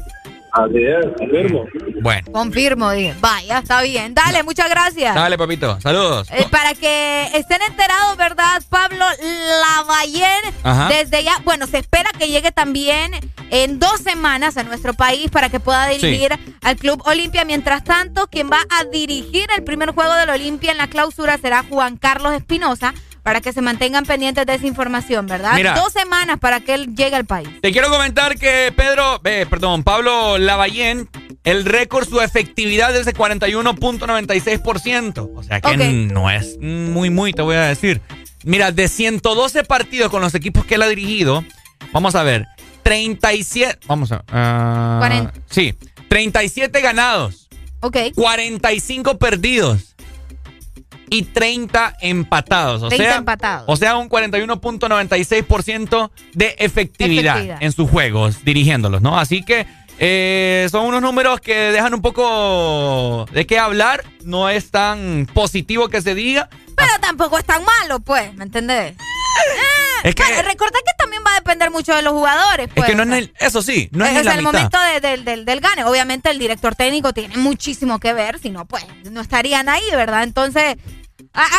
Así 0.51 0.83
es, 0.83 1.05
confirmo. 1.17 1.65
Bueno. 2.01 2.31
Confirmo, 2.31 2.91
dije. 2.91 3.15
Vaya, 3.19 3.59
está 3.59 3.81
bien. 3.81 4.13
Dale, 4.13 4.43
muchas 4.43 4.69
gracias. 4.69 5.13
Dale, 5.15 5.37
papito. 5.37 5.79
Saludos. 5.81 6.27
Eh, 6.31 6.45
para 6.49 6.73
que 6.73 7.27
estén 7.35 7.61
enterados, 7.67 8.17
¿verdad? 8.17 8.61
Pablo 8.69 9.05
Lavallén, 9.61 10.53
Ajá. 10.63 10.87
desde 10.89 11.23
ya, 11.23 11.37
bueno, 11.43 11.67
se 11.67 11.77
espera 11.77 12.09
que 12.17 12.27
llegue 12.27 12.51
también 12.51 13.11
en 13.51 13.79
dos 13.79 13.99
semanas 14.01 14.57
a 14.57 14.63
nuestro 14.63 14.93
país 14.93 15.29
para 15.31 15.49
que 15.49 15.59
pueda 15.59 15.87
dirigir 15.87 16.37
al 16.61 16.75
Club 16.77 17.01
Olimpia. 17.05 17.45
Mientras 17.45 17.83
tanto, 17.83 18.27
quien 18.27 18.49
va 18.49 18.59
a 18.69 18.85
dirigir 18.85 19.47
el 19.55 19.63
primer 19.63 19.91
juego 19.91 20.13
del 20.15 20.29
Olimpia 20.29 20.71
en 20.71 20.77
la 20.77 20.87
clausura 20.87 21.37
será 21.37 21.63
Juan 21.69 21.97
Carlos 21.97 22.33
Espinosa, 22.33 22.93
para 23.23 23.41
que 23.41 23.53
se 23.53 23.61
mantengan 23.61 24.05
pendientes 24.05 24.45
de 24.45 24.55
esa 24.55 24.67
información, 24.67 25.27
¿verdad? 25.27 25.53
Mira. 25.55 25.73
Dos 25.75 25.93
semanas 25.93 26.39
para 26.39 26.59
que 26.61 26.73
él 26.73 26.95
llegue 26.95 27.15
al 27.15 27.25
país. 27.25 27.49
Te 27.61 27.71
quiero 27.71 27.89
comentar 27.89 28.37
que 28.37 28.73
Pedro, 28.75 29.21
eh, 29.23 29.45
perdón, 29.49 29.83
Pablo 29.83 30.37
Lavallén, 30.37 31.09
el 31.43 31.65
récord, 31.65 32.07
su 32.07 32.21
efectividad 32.21 32.95
es 32.95 33.05
de 33.05 33.13
41.96%. 33.13 35.31
O 35.35 35.43
sea 35.43 35.61
que 35.61 35.77
no 35.77 36.29
es 36.29 36.57
muy, 36.59 37.09
muy, 37.09 37.33
te 37.33 37.41
voy 37.41 37.55
a 37.55 37.63
decir. 37.63 38.01
Mira, 38.43 38.71
de 38.71 38.87
112 38.87 39.63
partidos 39.63 40.09
con 40.09 40.21
los 40.21 40.33
equipos 40.33 40.65
que 40.65 40.75
él 40.75 40.81
ha 40.81 40.87
dirigido, 40.87 41.43
vamos 41.91 42.15
a 42.15 42.23
ver, 42.23 42.47
37, 42.83 43.79
vamos 43.87 44.13
a 44.13 44.23
Cuarenta. 44.99 45.33
Sí, 45.49 45.75
37 46.07 46.79
ganados, 46.81 47.49
Ok. 47.81 47.97
45 48.15 49.17
perdidos 49.17 49.95
y 51.09 51.23
30 51.23 51.95
empatados. 52.01 52.83
O 52.83 52.89
30 52.89 53.05
sea, 53.05 53.17
empatados. 53.17 53.65
O 53.67 53.75
sea, 53.75 53.97
un 53.97 54.09
41.96% 54.09 56.11
de 56.33 56.55
efectividad, 56.59 57.35
Efectividad. 57.37 57.63
en 57.63 57.71
sus 57.71 57.89
juegos, 57.89 58.43
dirigiéndolos, 58.43 59.01
¿no? 59.01 59.19
Así 59.19 59.43
que 59.43 59.65
eh, 59.99 60.67
son 60.71 60.85
unos 60.85 61.01
números 61.01 61.41
que 61.41 61.55
dejan 61.71 61.93
un 61.93 62.01
poco 62.01 63.25
de 63.33 63.45
qué 63.45 63.59
hablar. 63.59 64.03
No 64.23 64.49
es 64.49 64.71
tan 64.71 65.27
positivo 65.33 65.89
que 65.89 66.01
se 66.01 66.15
diga. 66.15 66.49
Pero 66.75 66.91
tampoco 67.01 67.37
es 67.37 67.45
tan 67.45 67.63
malo, 67.65 67.99
pues, 67.99 68.33
¿me 68.35 68.45
entendés? 68.45 68.95
Es 70.01 70.15
que- 70.15 70.23
Bueno, 70.23 70.43
recordá 70.43 70.79
que 70.79 70.93
también 70.97 71.21
va 71.27 71.31
a 71.31 71.35
depender 71.35 71.71
mucho 71.71 71.93
de 71.93 72.01
los 72.01 72.13
jugadores, 72.13 72.67
Es 72.67 72.73
pues. 72.73 72.89
que 72.89 72.95
no 72.95 73.03
es 73.03 73.09
el- 73.09 73.33
eso 73.41 73.61
sí, 73.61 73.89
no 73.91 74.05
es, 74.05 74.13
la 74.13 74.19
el 74.31 74.37
mitad. 74.37 74.41
momento 74.53 74.77
de- 74.79 75.01
del- 75.01 75.25
del, 75.25 75.43
del 75.43 75.59
gane. 75.59 75.83
Obviamente 75.83 76.31
el 76.31 76.39
director 76.39 76.73
técnico 76.73 77.11
tiene 77.11 77.35
muchísimo 77.35 77.99
que 77.99 78.13
ver, 78.13 78.39
si 78.39 78.49
no, 78.49 78.63
pues 78.65 78.85
no 79.11 79.19
estarían 79.19 79.67
ahí, 79.67 79.83
¿verdad? 79.91 80.23
Entonces, 80.23 80.77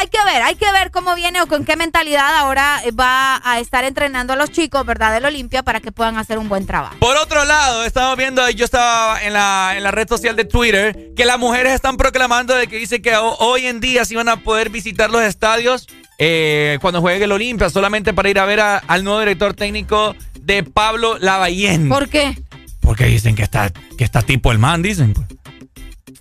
hay 0.01 0.09
que 0.09 0.19
ver, 0.25 0.43
hay 0.43 0.55
que 0.57 0.71
ver 0.73 0.91
cómo 0.91 1.15
viene 1.15 1.41
o 1.41 1.47
con 1.47 1.65
qué 1.65 1.77
mentalidad 1.77 2.37
ahora 2.37 2.81
eh, 2.85 2.91
va 2.93 3.41
a 3.45 3.61
estar 3.61 3.85
entrenando 3.85 4.33
a 4.33 4.37
los 4.37 4.51
chicos, 4.51 4.85
¿verdad? 4.87 5.13
Del 5.13 5.25
Olimpia 5.25 5.63
para 5.63 5.81
que 5.81 5.93
puedan 5.93 6.17
hacer 6.19 6.39
un 6.39 6.49
buen 6.49 6.67
trabajo. 6.67 6.97
Por 7.01 7.17
otro 7.17 7.45
lado, 7.45 7.85
estamos 7.85 8.17
viendo, 8.17 8.49
yo 8.51 8.65
estaba 8.65 9.23
en 9.23 9.33
la, 9.33 9.75
en 9.77 9.83
la 9.83 9.91
red 9.91 10.09
social 10.09 10.37
de 10.37 10.45
Twitter, 10.45 11.11
que 11.17 11.25
las 11.25 11.39
mujeres 11.39 11.73
están 11.75 11.97
proclamando 11.97 12.55
de 12.55 12.67
que 12.67 12.77
dice 12.77 13.01
que 13.03 13.15
ho- 13.17 13.37
hoy 13.39 13.67
en 13.67 13.81
día 13.81 14.05
sí 14.05 14.15
van 14.15 14.29
a 14.29 14.37
poder 14.37 14.71
visitar 14.71 15.11
los 15.11 15.23
estadios 15.23 15.87
eh, 16.19 16.79
cuando 16.81 17.01
juegue 17.01 17.25
el 17.25 17.33
Olimpia, 17.33 17.71
solamente 17.71 18.13
para 18.13 18.29
ir 18.29 18.39
a 18.39 18.45
ver 18.45 18.61
a- 18.61 18.79
al 18.79 19.05
nuevo 19.05 19.21
director 19.21 19.55
técnico 19.55 20.15
de 20.41 20.63
Pablo 20.65 21.17
Lavallén. 21.19 21.89
¿Por 21.89 22.09
qué? 22.09 22.37
Porque 22.81 23.05
dicen 23.05 23.35
que 23.37 23.43
está, 23.43 23.71
que 23.97 24.05
está 24.05 24.23
tipo 24.23 24.53
el 24.53 24.59
man, 24.59 24.83
dicen. 24.83 25.15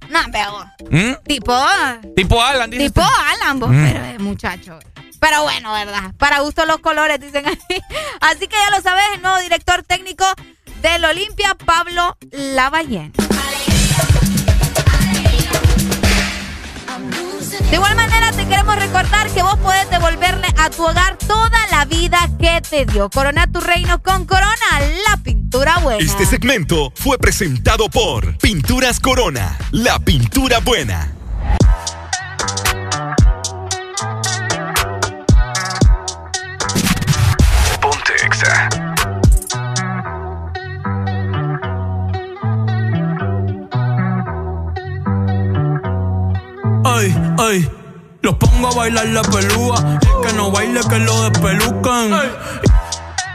No, 0.10 0.20
pero 0.32 0.66
¿Mm? 0.90 1.14
tipo, 1.26 1.56
Tipo 2.16 2.42
Alan, 2.42 2.70
dicen. 2.70 2.88
tipo 2.88 3.02
Alan, 3.02 3.60
vos, 3.60 3.70
Mm. 3.70 3.86
pero 3.86 4.06
eh, 4.06 4.20
muchacho. 4.20 4.80
Pero 5.20 5.44
bueno, 5.44 5.72
¿verdad? 5.74 6.14
Para 6.18 6.40
gusto 6.40 6.66
los 6.66 6.80
colores, 6.80 7.20
dicen 7.20 7.46
ahí. 7.46 7.58
Así 8.22 8.48
que 8.48 8.56
ya 8.56 8.76
lo 8.76 8.82
sabes, 8.82 9.04
el 9.16 9.22
nuevo 9.22 9.38
director 9.40 9.84
técnico 9.84 10.26
del 10.82 11.04
Olimpia, 11.06 11.56
Pablo 11.66 12.18
Lavallén. 12.32 13.12
De 17.70 17.76
igual 17.76 17.96
manera, 17.96 18.32
te 18.32 18.48
queremos 18.48 18.76
recordar 18.76 19.30
que 19.30 19.44
vos 19.44 19.56
podés 19.60 19.88
devolverle 19.92 20.48
a 20.58 20.70
tu 20.72 20.84
hogar 20.84 21.18
toda 21.18 21.68
la 21.70 21.86
vida 21.86 22.18
que 22.40 22.62
te 22.68 22.86
dio. 22.86 23.10
Corona 23.12 23.46
tu 23.46 23.60
reino 23.60 24.02
con 24.02 24.26
Corona, 24.26 24.56
la 25.08 25.18
pintura 25.18 25.78
buena. 25.78 26.04
Este 26.04 26.26
segmento 26.26 26.92
fue 26.96 27.20
presentado 27.20 27.88
por 27.90 28.38
Pinturas 28.40 29.00
Corona, 29.00 29.56
la 29.72 30.00
pintura 30.00 30.60
buena. 30.60 31.14
Ay, 47.00 47.16
ay, 47.38 47.72
los 48.22 48.36
pongo 48.36 48.68
a 48.68 48.76
bailar 48.76 49.06
la 49.06 49.22
pelúa. 49.22 50.00
El 50.02 50.28
que 50.28 50.34
no 50.34 50.52
baile, 50.52 50.82
que 50.90 51.00
lo 51.00 51.30
despelucan. 51.30 52.12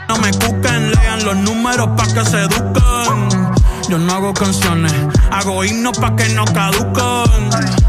No 0.06 0.18
me 0.18 0.30
cuquen, 0.32 0.90
lean 0.90 1.24
los 1.24 1.36
números 1.36 1.88
pa' 1.96 2.06
que 2.12 2.26
se 2.26 2.42
eduquen. 2.42 3.54
Yo 3.88 3.96
no 3.98 4.12
hago 4.12 4.34
canciones, 4.34 4.92
hago 5.30 5.64
himnos 5.64 5.96
pa' 5.96 6.14
que 6.14 6.28
no 6.34 6.44
caduquen. 6.44 7.84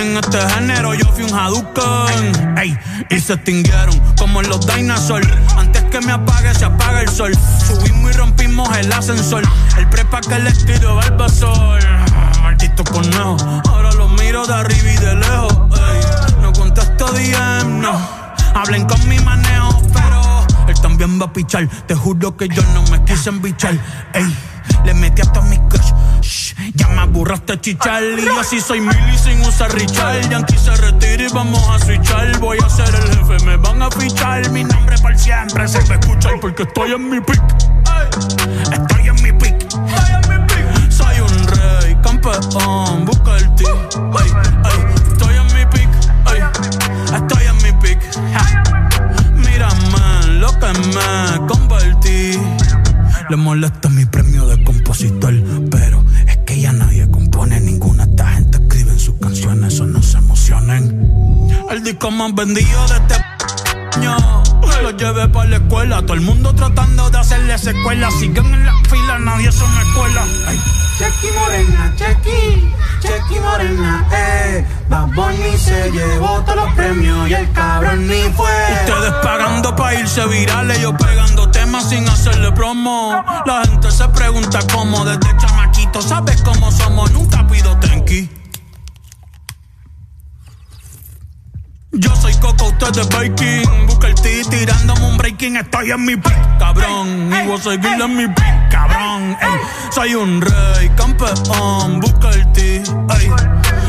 En 0.00 0.16
este 0.16 0.40
género 0.48 0.94
yo 0.94 1.04
fui 1.12 1.22
un 1.22 1.38
Hadouken. 1.38 2.58
Ey, 2.58 2.76
y 3.10 3.20
se 3.20 3.34
extinguieron 3.34 3.96
como 4.18 4.42
los 4.42 4.66
dinosaurs. 4.66 5.28
Antes 5.56 5.84
que 5.84 6.00
me 6.00 6.10
apague, 6.10 6.52
se 6.54 6.64
apaga 6.64 7.02
el 7.02 7.08
sol. 7.08 7.32
Subimos 7.64 8.10
y 8.10 8.14
rompimos 8.14 8.76
el 8.76 8.92
ascensor. 8.92 9.44
El 9.78 9.88
prepa 9.90 10.20
que 10.22 10.40
le 10.40 10.52
tiro 10.52 10.96
Barbasol. 10.96 11.78
Maldito 12.42 12.82
conejo. 12.82 13.36
De 14.46 14.54
arriba 14.54 14.90
y 14.90 14.96
de 14.96 15.14
lejos. 15.16 15.54
No 16.40 16.52
contesto 16.54 17.12
DM, 17.12 17.80
no. 17.80 17.92
Hablen 18.54 18.86
con 18.86 19.06
mi 19.06 19.18
manejo, 19.18 19.82
pero 19.92 20.46
él 20.66 20.80
también 20.80 21.20
va 21.20 21.26
a 21.26 21.32
pichar. 21.32 21.68
Te 21.86 21.94
juro 21.94 22.34
que 22.36 22.48
yo 22.48 22.62
no 22.72 22.82
me 22.90 23.04
quise 23.04 23.28
embichar. 23.28 23.74
Ey, 24.14 24.34
le 24.84 24.94
metí 24.94 25.20
hasta 25.20 25.42
mi 25.42 25.58
crush. 25.68 25.92
Shh, 26.22 26.54
ya 26.74 26.88
me 26.88 27.02
aburraste 27.02 27.60
chichar. 27.60 28.02
Y 28.02 28.28
así 28.40 28.60
soy 28.60 28.80
mili 28.80 29.18
sin 29.18 29.40
usar 29.42 29.74
Richard. 29.74 30.30
Yankee 30.30 30.56
se 30.56 30.74
retira 30.74 31.22
y 31.22 31.28
vamos 31.28 31.68
a 31.68 31.78
switchar. 31.78 32.38
Voy 32.38 32.58
a 32.64 32.68
ser 32.70 32.94
el 32.94 33.18
jefe, 33.18 33.44
me 33.44 33.56
van 33.58 33.82
a 33.82 33.90
fichar. 33.90 34.48
Mi 34.50 34.64
nombre 34.64 34.96
para 34.98 35.18
siempre 35.18 35.68
se 35.68 35.80
va 35.80 36.00
porque 36.40 36.62
estoy 36.62 36.92
en 36.92 37.10
mi 37.10 37.20
pick. 37.20 37.42
Estoy 38.72 39.08
en 39.08 39.22
mi 39.22 39.32
pick. 39.32 39.70
Soy 40.90 41.20
un 41.20 41.46
rey, 41.46 41.96
campeón, 42.02 43.04
Ey, 43.90 44.30
ey, 44.70 45.10
estoy 45.10 45.34
en 45.34 45.46
mi 45.46 45.66
pick. 45.72 45.88
ey, 46.30 46.42
estoy 47.12 47.46
en 47.46 47.56
mi 47.56 47.72
pick. 47.82 48.00
Ja. 48.32 48.62
Mírame 49.34 50.38
lo 50.38 50.48
que 50.60 50.66
me 50.94 51.46
convertí. 51.48 52.38
Le 53.28 53.36
molesta 53.36 53.88
mi 53.88 54.04
premio 54.04 54.46
de 54.46 54.62
compositor, 54.62 55.34
pero 55.70 56.04
es 56.28 56.36
que 56.38 56.60
ya 56.60 56.72
nadie 56.72 57.10
compone 57.10 57.58
ninguna. 57.60 58.04
Esta 58.04 58.28
gente 58.28 58.58
escribe 58.58 58.92
en 58.92 59.00
sus 59.00 59.16
canciones, 59.16 59.74
eso 59.74 59.86
no 59.86 60.00
se 60.02 60.18
emocionen. 60.18 61.48
El 61.68 61.82
disco 61.82 62.12
más 62.12 62.32
vendido 62.32 62.86
de 62.86 62.96
este 62.96 63.14
Lo 64.82 64.90
llevé 64.92 65.28
para 65.28 65.48
la 65.50 65.56
escuela, 65.56 66.00
todo 66.02 66.14
el 66.14 66.22
mundo 66.22 66.54
tratando 66.54 67.10
de 67.10 67.18
hacerle 67.18 67.58
secuela. 67.58 68.10
Siguen 68.10 68.46
en 68.54 68.66
la 68.66 68.72
fila, 68.88 69.18
nadie 69.18 69.52
se 69.52 69.62
me 69.64 69.92
cuela. 69.94 70.24
Chequi 70.98 71.28
Morena, 71.38 71.94
Chequi, 71.96 72.72
Chequi 73.00 73.40
Morena, 73.40 74.06
eh. 74.12 74.66
Bad 74.88 75.08
Bunny 75.14 75.56
se 75.58 75.90
llevó 75.92 76.40
todos 76.40 76.56
los 76.56 76.74
premios 76.74 77.28
y 77.28 77.34
el 77.34 77.52
cabrón 77.52 78.06
ni 78.08 78.22
fue. 78.32 78.50
Ustedes 78.86 79.12
pagando 79.22 79.76
pa' 79.76 79.94
irse 79.94 80.26
virales, 80.26 80.80
yo 80.80 80.96
pegando 80.96 81.50
temas 81.50 81.88
sin 81.88 82.08
hacerle 82.08 82.50
promo. 82.52 83.22
La 83.46 83.62
gente 83.64 83.90
se 83.90 84.08
pregunta 84.08 84.60
cómo, 84.72 85.04
desde 85.04 85.36
chamaquito, 85.36 86.02
¿sabes 86.02 86.42
cómo 86.42 86.72
somos? 86.72 87.10
Nunca 87.12 87.46
pido 87.46 87.76
tenki. 87.78 88.28
Yo 91.92 92.14
soy 92.14 92.32
Coco, 92.34 92.66
usted 92.66 93.00
es 93.00 93.08
Baking. 93.08 93.86
Busca 93.86 94.06
el 94.06 94.14
T 94.14 94.42
tirándome 94.48 95.06
un 95.06 95.16
breaking. 95.16 95.56
Estoy 95.56 95.90
en 95.90 96.04
mi 96.04 96.16
pick, 96.16 96.58
cabrón. 96.58 97.32
Y 97.32 97.46
voy 97.48 97.58
a 97.58 97.62
seguir 97.62 98.00
en 98.00 98.16
mi 98.16 98.28
pick, 98.28 98.68
cabrón. 98.70 99.36
Ey, 99.40 99.60
soy 99.90 100.14
un 100.14 100.40
rey, 100.40 100.88
campeón. 100.96 102.00
Busca 102.00 102.30
el 102.30 102.52
T, 102.52 102.76
ey. 102.76 103.30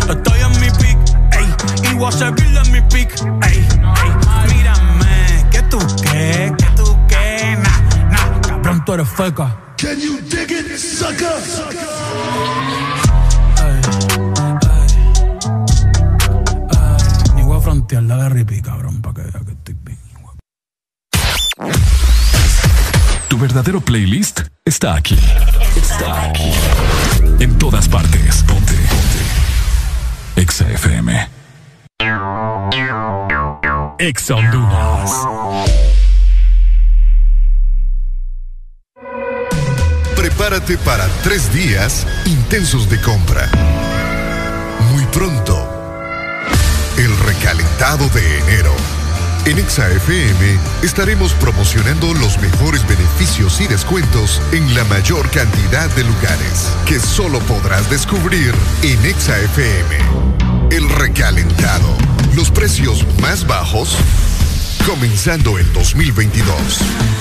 Estoy 0.09 0.39
en 0.39 0.59
mi 0.59 0.69
pick, 0.79 0.97
ey. 1.31 1.91
Y 1.91 1.93
voy 1.95 2.07
a 2.07 2.11
seguir 2.11 2.57
en 2.65 2.71
mi 2.71 2.81
pick, 2.81 3.21
ey. 3.43 3.57
ey. 3.57 4.55
Mírame, 4.55 5.45
que 5.51 5.61
tú 5.63 5.77
qué, 6.01 6.51
que 6.57 6.65
tú 6.75 6.97
qué. 7.07 7.55
Nah, 7.61 8.09
nah, 8.09 8.41
cabrón, 8.41 8.83
tú 8.83 8.93
eres 8.93 9.09
feca. 9.09 9.55
Can 9.77 9.99
you 9.99 10.19
dig 10.21 10.49
it, 10.49 10.77
sucker? 10.77 12.70
Ni 17.91 17.97
voy 17.97 18.03
a 18.03 18.03
frontear 18.03 18.03
la 18.03 18.23
de 18.23 18.29
Rippy, 18.29 18.61
cabrón, 18.61 19.01
para 19.01 19.15
que 19.15 19.21
vea 19.21 19.41
que 19.45 19.51
estoy 19.51 19.75
bien. 19.83 19.97
Tu 23.27 23.37
verdadero 23.37 23.81
playlist 23.81 24.41
está 24.63 24.95
aquí. 24.95 25.17
Está 25.75 26.29
aquí. 26.29 26.51
En 27.39 27.57
todas 27.57 27.89
partes. 27.89 28.43
Ponte. 28.43 28.73
Ponte. 28.73 30.41
Exa 30.41 30.69
FM. 30.69 31.29
Exa 33.99 34.35
Honduras. 34.35 35.11
Prepárate 40.15 40.77
para 40.77 41.07
tres 41.23 41.51
días 41.53 42.07
intensos 42.25 42.89
de 42.89 43.01
compra. 43.01 43.49
Muy 44.91 45.05
pronto, 45.05 45.50
el 47.01 47.17
recalentado 47.17 48.07
de 48.09 48.39
enero. 48.39 48.71
En 49.45 49.57
ExaFM 49.57 50.59
estaremos 50.83 51.33
promocionando 51.33 52.13
los 52.13 52.37
mejores 52.39 52.87
beneficios 52.87 53.59
y 53.59 53.67
descuentos 53.67 54.39
en 54.51 54.75
la 54.75 54.83
mayor 54.85 55.27
cantidad 55.31 55.89
de 55.95 56.03
lugares 56.03 56.69
que 56.85 56.99
solo 56.99 57.39
podrás 57.39 57.89
descubrir 57.89 58.53
en 58.83 59.03
ExaFM. 59.03 59.97
El 60.69 60.87
recalentado. 60.89 61.89
Los 62.35 62.51
precios 62.51 63.03
más 63.19 63.47
bajos 63.47 63.97
comenzando 64.85 65.57
el 65.57 65.73
2022. 65.73 67.20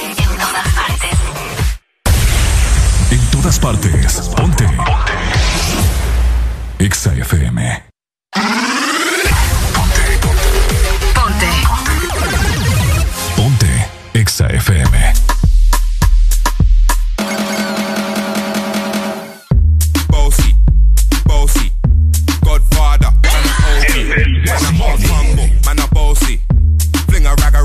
En 0.00 0.38
todas 0.38 0.72
partes. 0.74 1.20
En 3.10 3.30
todas 3.30 3.58
partes. 3.58 4.20
Ponte. 4.34 4.66
Ponte. 9.74 10.18
Ponte. 10.22 10.46
Ponte. 11.14 11.46
Ponte. 13.36 13.88
Exa 14.14 14.46
Bossy. 20.08 20.54
Bossy. 21.26 21.72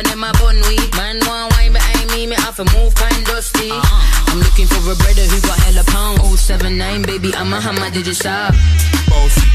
and 0.00 0.08
them 0.08 0.24
a 0.24 0.32
bun 0.40 0.56
weed. 0.66 0.88
Man 0.96 1.20
want 1.26 1.52
wine 1.52 1.72
behind 1.72 2.10
me, 2.10 2.26
me 2.26 2.36
have 2.36 2.56
to 2.56 2.64
move 2.76 2.94
kind 2.94 3.24
dusty. 3.26 3.70
Uh-huh. 3.70 4.32
I'm 4.32 4.40
looking 4.40 4.66
for 4.66 4.80
a 4.80 4.96
brother 4.96 5.26
who 5.28 5.38
got 5.44 5.58
hella 5.60 5.84
pound. 5.84 6.20
079, 6.38 7.02
baby, 7.02 7.34
I'm 7.36 7.52
a 7.52 7.60
hammer, 7.60 7.90
did 7.90 8.06
you 8.06 8.14
stop? 8.14 8.54
Bossy, 9.08 9.46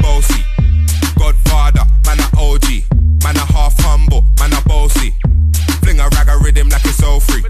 bossy, 0.00 0.40
Godfather, 1.18 1.84
man 2.06 2.20
a 2.24 2.28
OG, 2.40 2.88
man 3.22 3.36
a 3.36 3.44
half 3.52 3.76
humble, 3.84 4.24
man 4.40 4.52
a 4.56 4.60
bossy. 4.64 5.14
Fling 5.84 6.00
a 6.00 6.08
rag 6.16 6.28
a 6.28 6.38
rhythm 6.38 6.68
like 6.68 6.84
it's 6.84 7.02
all 7.02 7.20
free. 7.20 7.44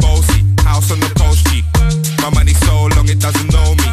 Bossy, 0.00 0.40
house 0.64 0.90
on 0.90 1.00
the 1.00 1.12
coast 1.20 1.44
G. 1.48 1.62
My 2.22 2.30
money 2.32 2.54
so 2.64 2.88
long 2.96 3.08
it 3.08 3.20
doesn't 3.20 3.52
know 3.52 3.74
me. 3.76 3.88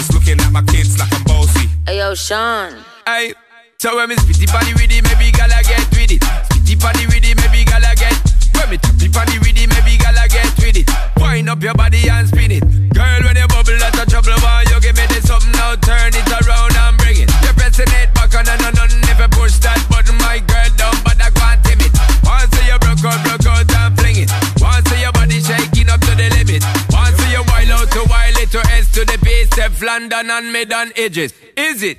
It's 0.00 0.12
looking 0.12 0.40
at 0.40 0.52
my 0.52 0.62
kids 0.62 0.98
like 0.98 1.12
I'm 1.12 1.24
bossy. 1.24 1.68
Hey 1.86 1.98
yo, 1.98 2.14
Sean. 2.14 2.72
Hey, 3.04 3.34
so 3.78 3.96
when 3.96 4.08
me 4.08 4.16
spitty 4.16 4.46
body 4.48 4.72
with 4.72 4.90
it, 4.90 5.02
maybe 5.04 5.30
gala 5.32 5.60
get 5.62 5.84
with 5.92 6.12
it. 6.16 6.53
Spitty 6.74 6.82
body 6.82 7.06
with 7.06 7.24
it, 7.24 7.36
maybe 7.38 7.64
gala 7.64 7.94
get. 7.94 8.18
When 8.58 8.70
me 8.70 8.76
tappy 8.78 9.08
body 9.08 9.38
with 9.38 9.54
it, 9.54 9.68
maybe 9.70 9.96
gala 9.98 10.26
get 10.26 10.50
with 10.58 10.76
it. 10.76 10.90
Wind 11.16 11.48
up 11.48 11.62
your 11.62 11.74
body 11.74 12.08
and 12.08 12.26
spin 12.28 12.50
it. 12.50 12.62
Girl, 12.94 13.22
when 13.22 13.36
you 13.36 13.46
bubble, 13.46 13.78
that's 13.78 13.98
a 13.98 14.06
trouble. 14.06 14.34
Why 14.42 14.64
you 14.66 14.80
give 14.80 14.96
me 14.96 15.06
this 15.06 15.26
something 15.26 15.52
now? 15.52 15.76
Turn 15.76 16.10
it 16.10 16.26
around 16.26 16.74
and 16.74 16.98
bring 16.98 17.22
it. 17.22 17.30
You're 17.42 17.54
pressing 17.54 17.90
it 17.94 18.12
back 18.14 18.34
on 18.34 18.48
and 18.48 18.62
on 18.66 18.90
and 18.90 18.90
you 18.90 19.28
push 19.30 19.58
that 19.62 19.78
button, 19.86 20.18
my 20.18 20.42
girl 20.42 20.98
but 21.06 21.18
I 21.22 21.30
can't 21.30 21.62
tame 21.62 21.82
it. 21.86 21.94
Once 22.26 22.50
you 22.58 22.78
broke 22.82 23.06
out, 23.06 23.22
broke 23.22 23.46
out 23.46 23.70
and 23.70 23.94
fling 23.94 24.18
it. 24.26 24.30
Once 24.58 24.90
your 24.98 25.12
body 25.12 25.38
shaking 25.38 25.90
up 25.90 26.00
to 26.02 26.12
the 26.18 26.26
limit. 26.34 26.62
Once 26.90 27.18
you 27.30 27.42
wild 27.46 27.70
out 27.70 27.88
to 27.94 28.02
wild 28.10 28.38
it 28.42 28.50
to 28.50 28.60
S 28.74 28.90
to 28.98 29.04
the 29.06 29.18
base, 29.22 29.50
London 29.82 30.30
and 30.30 30.50
mid 30.50 30.72
edges. 30.72 31.34
Is 31.56 31.82
it? 31.82 31.98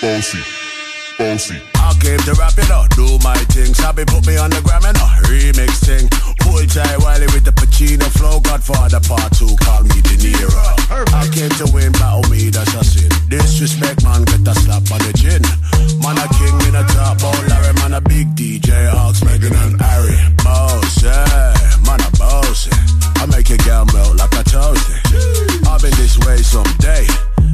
Bossy, 0.00 0.42
bossy. 1.22 1.58
I 1.74 1.94
came 2.02 2.18
to 2.26 2.34
rap 2.34 2.58
it 2.58 2.70
up, 2.70 2.90
do 2.98 3.06
my 3.22 3.38
thing. 3.54 3.74
Sabi 3.74 4.04
put 4.04 4.26
me 4.26 4.36
on 4.36 4.50
the 4.50 4.60
gram 4.62 4.84
and 4.84 4.98
a 4.98 5.08
remix 5.30 5.78
thing. 5.86 6.10
Pull 6.42 6.66
tight 6.66 6.98
Wiley 6.98 7.26
with 7.30 7.44
the 7.44 7.54
Pacino 7.54 8.06
flow. 8.18 8.40
Godfather 8.40 9.00
part 9.00 9.30
two, 9.38 9.54
call 9.62 9.82
me 9.82 9.98
De 10.02 10.16
Niro. 10.18 10.66
I 11.14 11.28
came 11.30 11.52
to 11.62 11.66
win, 11.70 11.92
battle 11.92 12.26
me, 12.30 12.50
that's 12.50 12.74
a 12.74 12.82
sin. 12.84 13.10
Disrespect, 13.28 14.02
man, 14.02 14.24
get 14.24 14.42
a 14.46 14.54
slap 14.54 14.82
on 14.90 15.00
the 15.06 15.12
chin. 15.14 15.42
Man, 16.02 16.18
a 16.18 16.26
king 16.34 16.56
in 16.66 16.74
a 16.74 16.84
top, 16.90 17.18
oh 17.22 17.38
Larry, 17.48 17.74
man, 17.78 17.94
a 17.94 18.00
big 18.00 18.34
DJ, 18.34 18.90
Ox, 18.92 19.22
Megan 19.22 19.54
and 19.54 19.80
Harry. 19.80 20.18
Boss, 20.42 21.02
yeah, 21.02 21.54
man, 21.86 22.02
a 22.02 22.10
boss. 22.18 22.68
I 23.22 23.26
make 23.30 23.48
your 23.48 23.62
girl 23.62 23.86
melt 23.94 24.18
like 24.18 24.34
a 24.34 24.42
toasty. 24.42 24.98
I've 25.70 25.80
been 25.80 25.94
this 25.94 26.18
way 26.26 26.38
someday, 26.42 27.06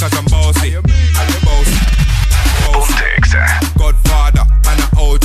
The 0.00 0.08
cause 0.08 0.18
I'm 0.18 0.24
bossy. 0.24 0.70
Bossy, 1.44 1.76
bossy. 2.64 3.36
Godfather, 3.76 4.44
man 4.64 4.80
a 4.80 4.88
OG, 4.96 5.24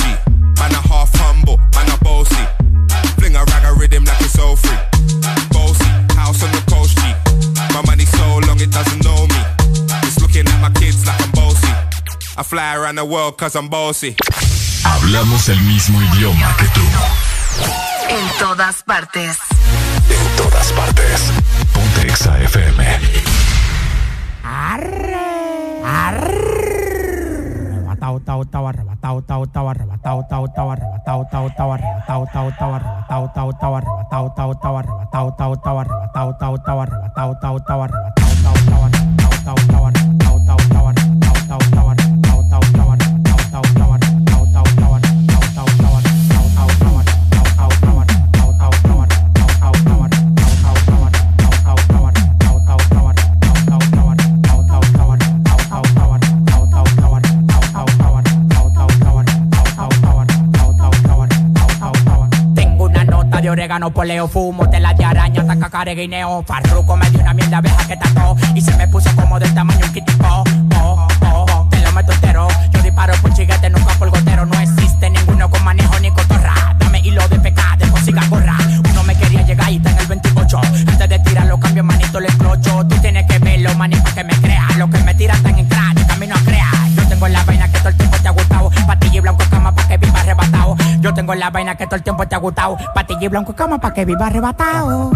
man 0.60 0.72
a 0.72 0.80
half 0.84 1.08
humble, 1.14 1.56
man 1.72 1.88
a 1.88 1.96
bossy. 2.04 2.44
Fling 3.16 3.36
a 3.36 3.44
rag 3.44 3.64
a 3.64 3.72
rhythm 3.80 4.04
like 4.04 4.20
it's 4.20 4.38
all 4.38 4.54
free. 4.54 4.76
Bossy, 5.48 5.88
house 6.12 6.42
on 6.44 6.52
the 6.52 6.62
coast 6.68 6.98
G. 6.98 7.08
My 7.72 7.80
money 7.86 8.04
so 8.04 8.38
long 8.46 8.60
it 8.60 8.70
doesn't 8.70 9.02
know 9.02 9.26
me. 9.26 9.40
It's 10.04 10.20
looking 10.20 10.46
at 10.46 10.60
my 10.60 10.70
kids 10.78 11.06
like 11.06 11.22
I'm 11.22 11.30
bossy. 11.32 11.72
I 12.36 12.42
fly 12.42 12.76
around 12.76 12.96
the 12.96 13.04
world 13.06 13.38
cause 13.38 13.56
I'm 13.56 13.68
bossy. 13.70 14.14
Hablamos 14.84 15.48
el 15.48 15.60
mismo 15.62 16.02
idioma 16.02 16.54
que 16.58 16.68
tú. 16.74 16.84
En 18.10 18.38
todas 18.38 18.82
partes. 18.82 19.38
En 20.10 20.36
todas 20.36 20.70
partes. 20.72 21.32
Ponte 21.72 22.08
Exa 22.08 22.38
FM. 22.42 23.45
Arre. 24.46 25.82
Arre. 25.82 26.36
Arrebatao, 27.74 28.20
tao, 28.20 28.44
tao, 28.44 28.66
arrebatao, 28.68 29.22
tao, 29.22 29.46
tao, 29.46 29.68
arrebatao, 29.68 30.22
tao, 30.30 30.46
tao, 30.48 30.70
arrebatao, 30.70 31.26
tao, 31.32 31.48
tao, 31.56 31.72
arrebatao, 31.72 32.26
tao, 32.32 32.52
tao, 32.52 32.74
arrebatao, 32.76 33.28
tao, 33.34 33.52
tao, 33.52 33.74
arrebatao, 33.74 34.30
tao, 34.36 34.54
tao, 34.54 34.54
arrebatao, 34.54 34.54
tao, 34.54 34.54
tao, 34.54 34.76
arrebatao, 34.76 35.30
tao, 35.36 35.56
tao, 35.56 35.78
arrebatao, 35.78 36.32
tao, 36.38 36.56
tao, 36.56 36.78
arrebatao, 36.78 36.78
tao, 36.78 36.78
tao, 36.78 36.80
arrebatao, 36.80 37.34
tao, 37.42 37.58
tao, 37.58 37.82
arrebatao, 37.82 38.30
tao, 38.42 39.54
tao, 39.66 39.86
arrebatao, 39.86 40.05
de 63.46 63.50
orégano, 63.50 63.92
poleo, 63.92 64.26
fumo, 64.26 64.68
tela 64.68 64.92
de 64.92 65.04
araña, 65.04 65.46
taca, 65.46 65.70
care, 65.70 65.94
guineo, 65.94 66.42
farruco, 66.42 66.96
me 66.96 67.08
dio 67.10 67.20
una 67.20 67.32
mierda 67.32 67.58
abeja 67.58 67.86
que 67.86 67.96
tacó 67.96 68.36
y 68.56 68.60
se 68.60 68.76
me 68.76 68.88
puso 68.88 69.08
como 69.14 69.38
del 69.38 69.54
tamaño 69.54 69.86
un 69.86 69.92
kitipo. 69.92 70.26
Oh, 70.26 70.44
oh, 70.74 71.46
oh, 71.48 71.68
te 71.70 71.78
lo 71.80 71.92
meto 71.92 72.10
entero. 72.10 72.48
Yo 72.72 72.82
disparo 72.82 73.14
por 73.22 73.32
chiguete, 73.34 73.70
nunca 73.70 73.94
por 74.00 74.10
gotero. 74.10 74.46
No 74.46 74.58
existe 74.58 75.10
ninguno 75.10 75.48
con 75.48 75.62
manejo 75.62 75.96
ni 76.00 76.10
cotorra. 76.10 76.74
Dame 76.80 76.98
hilo 77.04 77.22
de 77.28 77.38
pecado, 77.38 77.76
de 77.76 77.88
consiga 77.88 78.26
gorra. 78.28 78.58
Uno 78.90 79.04
me 79.04 79.14
quería 79.14 79.42
llegar 79.42 79.70
y 79.70 79.76
está 79.76 79.90
en 79.90 79.98
el 79.98 80.06
28. 80.08 80.60
Antes 80.88 81.08
de 81.08 81.18
tirarlo, 81.20 81.60
cambio 81.60 81.84
manito, 81.84 82.18
le 82.18 82.26
explocho. 82.26 82.84
Tú 82.88 82.96
tienes 82.96 83.26
que 83.26 83.38
verlo, 83.38 83.72
manito, 83.76 84.12
que 84.12 84.24
me 84.24 84.34
crea. 84.40 84.66
Lo 84.76 84.90
que 84.90 84.98
me 85.04 85.14
tiran 85.14 85.40
tan 85.44 85.56
en 85.56 85.66
crack, 85.66 86.04
camino 86.08 86.34
a 86.34 86.40
crear. 86.40 86.88
Yo 86.96 87.06
tengo 87.06 87.28
la 87.28 87.44
vaina 87.44 87.68
que 87.68 87.78
todo 87.78 87.90
el 87.90 87.96
tiempo 87.96 88.16
te 88.18 88.26
ha 88.26 88.32
gustado. 88.32 88.72
Patilla 88.88 89.18
y 89.18 89.20
blanco 89.20 89.44
cama 89.48 89.72
para 89.72 89.86
que 89.86 89.98
viva. 89.98 90.15
Yo 91.06 91.14
tengo 91.14 91.36
la 91.36 91.50
vaina 91.50 91.76
que 91.76 91.86
todo 91.86 91.94
el 91.94 92.02
tiempo 92.02 92.26
te 92.26 92.34
ha 92.34 92.38
gustado. 92.38 92.76
Patilla 92.92 93.26
y 93.26 93.28
blanco 93.28 93.54
cama 93.54 93.78
para 93.78 93.94
que 93.94 94.04
viva 94.04 94.26
arrebatado. 94.26 95.12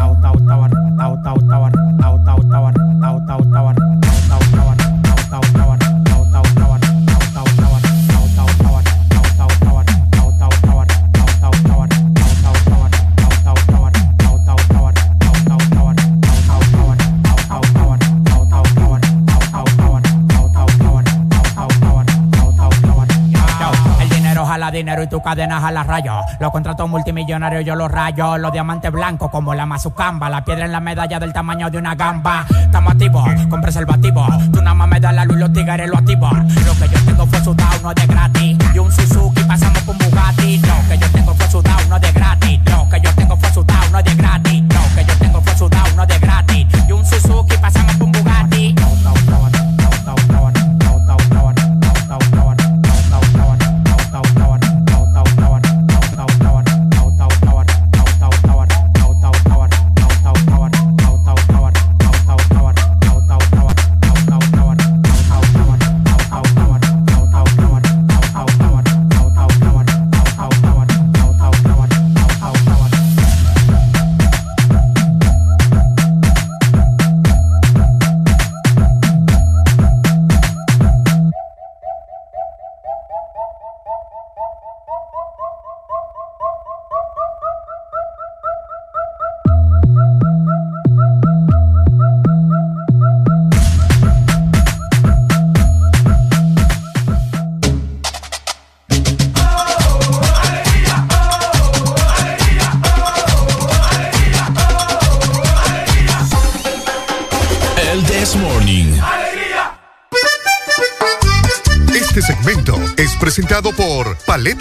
Dinero 24.80 25.02
y 25.02 25.08
tu 25.08 25.20
cadena 25.20 25.60
jala 25.60 25.82
rayos. 25.82 26.24
Los 26.38 26.50
contratos 26.50 26.88
multimillonarios 26.88 27.64
yo 27.64 27.74
los 27.74 27.90
rayo. 27.90 28.38
Los 28.38 28.52
diamantes 28.52 28.90
blancos 28.90 29.30
como 29.30 29.54
la 29.54 29.66
mazucamba. 29.66 30.30
La 30.30 30.42
piedra 30.42 30.64
en 30.64 30.72
la 30.72 30.80
medalla 30.80 31.20
del 31.20 31.32
tamaño 31.32 31.70
de 31.70 31.78
una 31.78 31.94
gamba. 31.94 32.46
Estamos 32.62 32.92
activos 32.92 33.28
con 33.48 33.60
preservativo. 33.60 34.26
Tú 34.52 34.60
nada 34.62 34.74
más 34.74 34.88
me 34.88 34.98
das 34.98 35.14
la 35.14 35.24
luz 35.24 35.36
y 35.36 35.40
los 35.40 35.52
tigres 35.52 35.88
lo 35.88 35.98
activo. 35.98 36.30
Lo 36.30 36.74
que 36.74 36.88
yo 36.88 37.04
tengo 37.04 37.26
fue 37.26 37.40
sudado, 37.40 37.82
no 37.82 37.94
de 37.94 38.06
gratis. 38.06 38.58
Y 38.74 38.78
un 38.78 38.90
Suzuki 38.90 39.42
pasamos 39.44 39.86
un 39.86 39.98
Bugatti. 39.98 40.58
Lo 40.58 40.88
que 40.88 40.98
yo 40.98 41.10
tengo 41.10 41.34
fue 41.34 41.48
sudado, 41.48 41.88
no 41.88 42.00
de 42.00 42.12
gratis. 42.12 42.60
Lo 42.70 42.88
que 42.88 43.00
yo 43.00 43.14
tengo 43.14 43.36
fue 43.36 43.50
sudado. 43.50 43.90
no 43.90 43.98
es 43.98 44.04
de 44.04 44.14
gratis. 44.14 44.69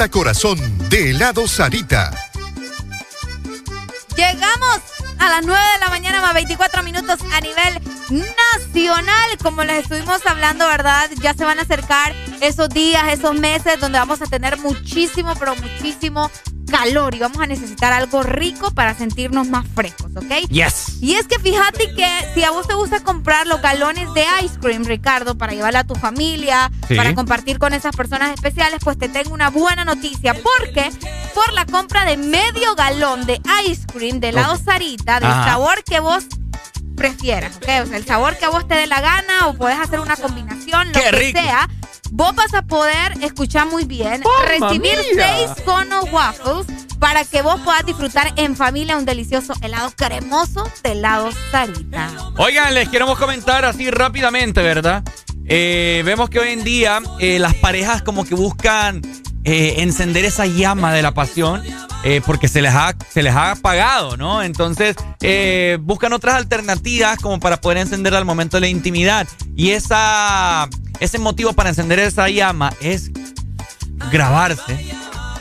Corazón 0.08 0.58
de 0.90 1.10
helado 1.12 1.46
Sarita. 1.46 2.12
Llegamos 4.16 4.80
a 5.20 5.30
las 5.30 5.46
9 5.46 5.62
de 5.74 5.80
la 5.80 5.90
mañana 5.90 6.22
más 6.22 6.34
24 6.34 6.84
minutos 6.84 7.20
a 7.34 7.42
nivel 7.42 7.82
nacional. 8.10 9.38
Como 9.44 9.64
les 9.66 9.84
estuvimos 9.84 10.26
hablando, 10.26 10.66
¿verdad? 10.68 11.10
Ya 11.22 11.34
se 11.34 11.44
van 11.44 11.60
a 11.60 11.64
acercar 11.64 12.16
esos 12.40 12.70
días, 12.70 13.12
esos 13.12 13.36
meses 13.36 13.80
donde 13.82 14.00
vamos 14.00 14.22
a 14.22 14.26
tener 14.26 14.58
muchísimo, 14.58 15.34
pero 15.38 15.56
muchísimo 15.58 16.32
calor 16.70 17.16
y 17.16 17.20
vamos 17.20 17.40
a 17.40 17.46
necesitar 17.48 17.92
algo 17.94 18.24
rico 18.24 18.72
para 18.72 18.94
sentirnos 18.96 19.48
más 19.48 19.66
frescos, 19.76 20.12
¿ok? 20.16 20.48
Yes. 20.50 21.02
Y 21.02 21.16
es 21.16 21.28
que 21.28 21.40
fíjate 21.40 21.94
que 21.96 22.08
si 22.34 22.44
a 22.44 22.52
vos 22.52 22.68
te 22.68 22.74
gusta 22.74 23.00
comprar 23.02 23.48
los 23.48 23.62
galones 23.62 24.14
de 24.14 24.24
ice 24.44 24.60
cream, 24.60 24.84
Ricardo, 24.86 25.38
para 25.38 25.54
llevarla 25.54 25.80
a 25.80 25.84
tu 25.84 25.96
familia, 25.96 26.72
Sí. 26.88 26.96
para 26.96 27.14
compartir 27.16 27.60
con 27.60 27.74
esas 27.74 27.96
personas 27.96 28.32
especiales, 28.34 28.80
pues 28.84 28.98
te 28.98 29.10
tengo 29.10 29.34
una 29.34 29.50
buena 29.50 29.86
noticia. 29.86 30.34
Porque 30.34 30.90
por 31.36 31.52
la 31.54 31.66
compra 31.66 32.06
de 32.06 32.18
medio 32.18 32.76
galón 32.76 33.26
de 33.26 33.42
ice 33.68 33.86
cream 33.88 34.20
de 34.20 34.30
helado 34.30 34.54
Ok. 34.56 34.62
Sarita, 34.66 35.20
del 35.20 35.30
Ajá. 35.30 35.46
sabor 35.52 35.84
que 35.84 36.00
vos 36.00 36.26
prefieras, 36.96 37.56
¿ok? 37.58 37.68
O 37.84 37.86
sea, 37.86 37.98
el 37.98 38.06
sabor 38.06 38.38
que 38.38 38.46
a 38.46 38.50
vos 38.50 38.68
te 38.68 38.76
dé 38.76 38.88
la 38.88 39.00
gana 39.02 39.48
o 39.48 39.54
puedes 39.54 39.80
hacer 39.80 40.00
una 40.00 40.18
combinación, 40.18 40.88
lo 40.88 40.94
¡Qué 40.94 41.02
que 41.02 41.12
rico! 41.12 41.40
sea. 41.40 41.70
Vos 42.12 42.36
vas 42.36 42.54
a 42.54 42.64
poder 42.64 43.14
escuchar 43.22 43.68
muy 43.68 43.86
bien, 43.86 44.22
¡Mamma 44.22 44.68
recibir 44.70 44.98
mía! 45.16 45.36
seis 45.38 45.64
cono 45.66 46.02
waffles 46.12 46.66
para 47.00 47.24
que 47.24 47.42
vos 47.42 47.60
puedas 47.62 47.86
disfrutar 47.86 48.34
en 48.36 48.56
familia 48.56 48.98
un 48.98 49.06
delicioso 49.06 49.54
helado 49.62 49.92
cremoso 49.96 50.70
de 50.84 50.92
helado 50.94 51.30
Sarita. 51.52 52.10
Oigan, 52.38 52.74
les 52.74 52.90
queremos 52.90 53.18
comentar 53.18 53.64
así 53.64 53.90
rápidamente, 53.90 54.62
¿verdad? 54.62 55.04
Eh, 55.46 56.02
vemos 56.06 56.30
que 56.30 56.40
hoy 56.40 56.50
en 56.50 56.64
día 56.64 57.02
eh, 57.20 57.40
las 57.40 57.56
parejas 57.56 58.02
como 58.02 58.26
que 58.26 58.36
buscan 58.36 59.02
eh, 59.46 59.76
encender 59.78 60.26
esa 60.26 60.46
llama 60.46 60.94
de 60.94 61.02
la 61.02 61.14
pasión 61.14 61.64
eh, 62.04 62.22
porque 62.26 62.48
se 62.48 62.62
les, 62.62 62.74
ha, 62.74 62.96
se 63.10 63.24
les 63.24 63.34
ha 63.34 63.52
apagado, 63.52 64.18
¿no? 64.18 64.44
Entonces 64.44 64.96
eh, 65.22 65.78
buscan 65.82 66.14
otras 66.14 66.36
alternativas 66.36 67.18
como 67.20 67.40
para 67.40 67.62
poder 67.62 67.78
encenderla 67.78 68.20
al 68.20 68.26
momento 68.26 68.58
de 68.58 68.62
la 68.62 68.68
intimidad. 68.68 69.28
Y 69.56 69.72
esa, 69.72 70.70
ese 71.00 71.18
motivo 71.20 71.54
para 71.54 71.70
encender 71.70 72.00
esa 72.00 72.30
llama 72.30 72.74
es 72.82 73.12
grabarse 74.12 74.94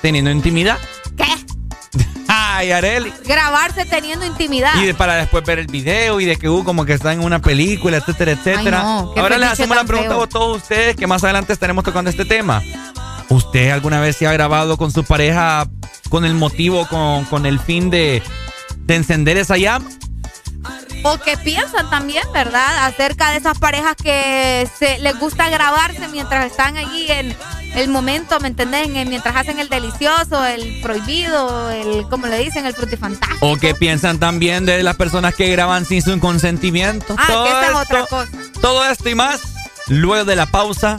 teniendo 0.03 0.31
intimidad. 0.31 0.79
¿Qué? 1.17 1.25
Ay, 2.29 2.71
Areli. 2.73 3.13
Grabarse 3.25 3.85
teniendo 3.85 4.27
intimidad. 4.27 4.75
Y 4.81 4.87
de- 4.87 4.95
para 4.95 5.15
después 5.17 5.45
ver 5.45 5.59
el 5.59 5.67
video 5.67 6.21
y 6.21 6.25
de 6.25 6.37
que 6.37 6.49
hubo 6.49 6.65
como 6.65 6.85
que 6.85 6.93
está 6.93 7.13
en 7.13 7.21
una 7.21 7.41
película, 7.41 7.97
etcétera, 7.99 8.33
etcétera. 8.33 8.81
Ay, 8.81 8.85
no, 8.85 9.15
Ahora 9.17 9.39
les 9.39 9.51
hacemos 9.51 9.77
la 9.77 9.85
pregunta 9.85 10.15
feo. 10.15 10.23
a 10.25 10.29
todos 10.29 10.57
ustedes 10.63 10.97
que 10.97 11.07
más 11.07 11.23
adelante 11.25 11.53
estaremos 11.53 11.85
tocando 11.85 12.11
este 12.11 12.25
tema. 12.25 12.63
¿Usted 13.31 13.71
alguna 13.71 14.01
vez 14.01 14.17
se 14.17 14.27
ha 14.27 14.33
grabado 14.33 14.77
con 14.77 14.91
su 14.93 15.05
pareja 15.05 15.67
con 16.09 16.25
el 16.25 16.35
motivo, 16.35 16.87
con, 16.89 17.25
con 17.27 17.45
el 17.47 17.59
fin 17.61 17.91
de, 17.91 18.23
de 18.79 18.95
encender 18.97 19.37
esa 19.37 19.57
llama? 19.59 19.87
O 21.13 21.19
que 21.21 21.37
piensan 21.37 21.89
también, 21.91 22.25
¿verdad? 22.33 22.87
Acerca 22.87 23.31
de 23.31 23.39
esas 23.39 23.59
parejas 23.59 23.97
que 23.97 24.69
se 24.79 24.99
les 24.99 25.19
gusta 25.19 25.49
grabarse 25.49 26.07
mientras 26.09 26.47
están 26.47 26.77
allí 26.77 27.07
en 27.11 27.37
el 27.75 27.89
momento, 27.89 28.41
¿me 28.41 28.49
entendés? 28.49 28.89
En- 28.89 29.09
mientras 29.09 29.37
hacen 29.37 29.59
el 29.59 29.69
delicioso, 29.69 30.45
el 30.45 30.81
prohibido, 30.83 31.71
el, 31.71 32.07
como 32.09 32.27
le 32.27 32.39
dicen, 32.39 32.67
el 32.67 32.75
frutifantástico. 32.75 33.47
¿O 33.47 33.57
qué 33.57 33.75
piensan 33.75 34.19
también 34.19 34.67
de 34.67 34.83
las 34.83 34.97
personas 34.97 35.35
que 35.35 35.49
graban 35.51 35.85
sin 35.85 36.03
su 36.03 36.19
consentimiento? 36.19 37.15
Ah, 37.19 37.25
Todo 37.29 37.45
que 37.45 37.51
esa 37.51 37.67
es 37.71 37.77
otra 37.77 38.07
cosa. 38.07 38.29
Todo 38.61 38.85
esto 38.91 39.09
y 39.09 39.15
más 39.15 39.41
luego 39.89 40.25
de 40.25 40.37
la 40.37 40.47
pausa 40.47 40.97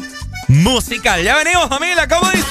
musical. 0.48 1.24
Ya 1.24 1.36
venimos, 1.36 1.68
familia, 1.70 2.08
¿cómo 2.08 2.30
dice? 2.32 2.46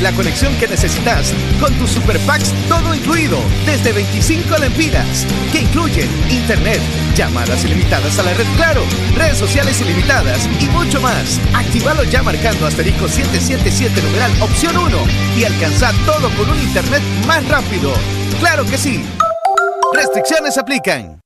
La 0.00 0.12
conexión 0.12 0.54
que 0.56 0.68
necesitas 0.68 1.32
con 1.60 1.72
tus 1.74 1.90
super 1.90 2.18
packs 2.20 2.52
todo 2.68 2.94
incluido 2.94 3.38
desde 3.64 3.92
25 3.92 4.56
lempiras 4.58 5.26
que 5.50 5.62
incluyen 5.62 6.08
internet, 6.30 6.80
llamadas 7.16 7.64
ilimitadas 7.64 8.18
a 8.18 8.22
la 8.22 8.34
red 8.34 8.46
Claro, 8.56 8.82
redes 9.16 9.38
sociales 9.38 9.80
ilimitadas 9.80 10.48
y 10.60 10.66
mucho 10.68 11.00
más. 11.00 11.40
Actívalo 11.54 12.04
ya 12.04 12.22
marcando 12.22 12.66
asterisco 12.66 13.08
777 13.08 14.00
numeral 14.02 14.30
opción 14.42 14.76
1 14.76 14.96
y 15.36 15.44
alcanza 15.44 15.92
todo 16.04 16.30
con 16.36 16.50
un 16.50 16.60
internet 16.60 17.02
más 17.26 17.46
rápido. 17.48 17.92
Claro 18.38 18.64
que 18.64 18.78
sí. 18.78 19.04
Restricciones 19.92 20.56
aplican. 20.58 21.25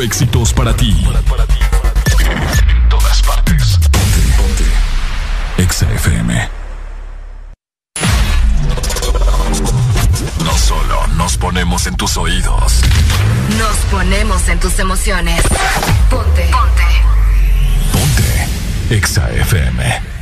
éxitos 0.00 0.52
para 0.52 0.74
ti. 0.74 0.92
Para 1.28 1.44
ti. 1.46 1.54
En 2.68 2.88
todas 2.88 3.22
partes. 3.22 3.78
Ponte, 3.90 4.20
ponte. 4.36 5.62
Exa 5.62 5.86
No 10.44 10.52
solo 10.58 11.06
nos 11.16 11.36
ponemos 11.36 11.86
en 11.86 11.96
tus 11.96 12.16
oídos. 12.16 12.82
Nos 13.58 13.76
ponemos 13.90 14.48
en 14.48 14.60
tus 14.60 14.78
emociones. 14.78 15.42
Ponte. 16.10 16.48
Ponte. 16.50 16.84
Ponte. 17.92 18.94
Exa 18.94 19.30
FM. 19.30 20.17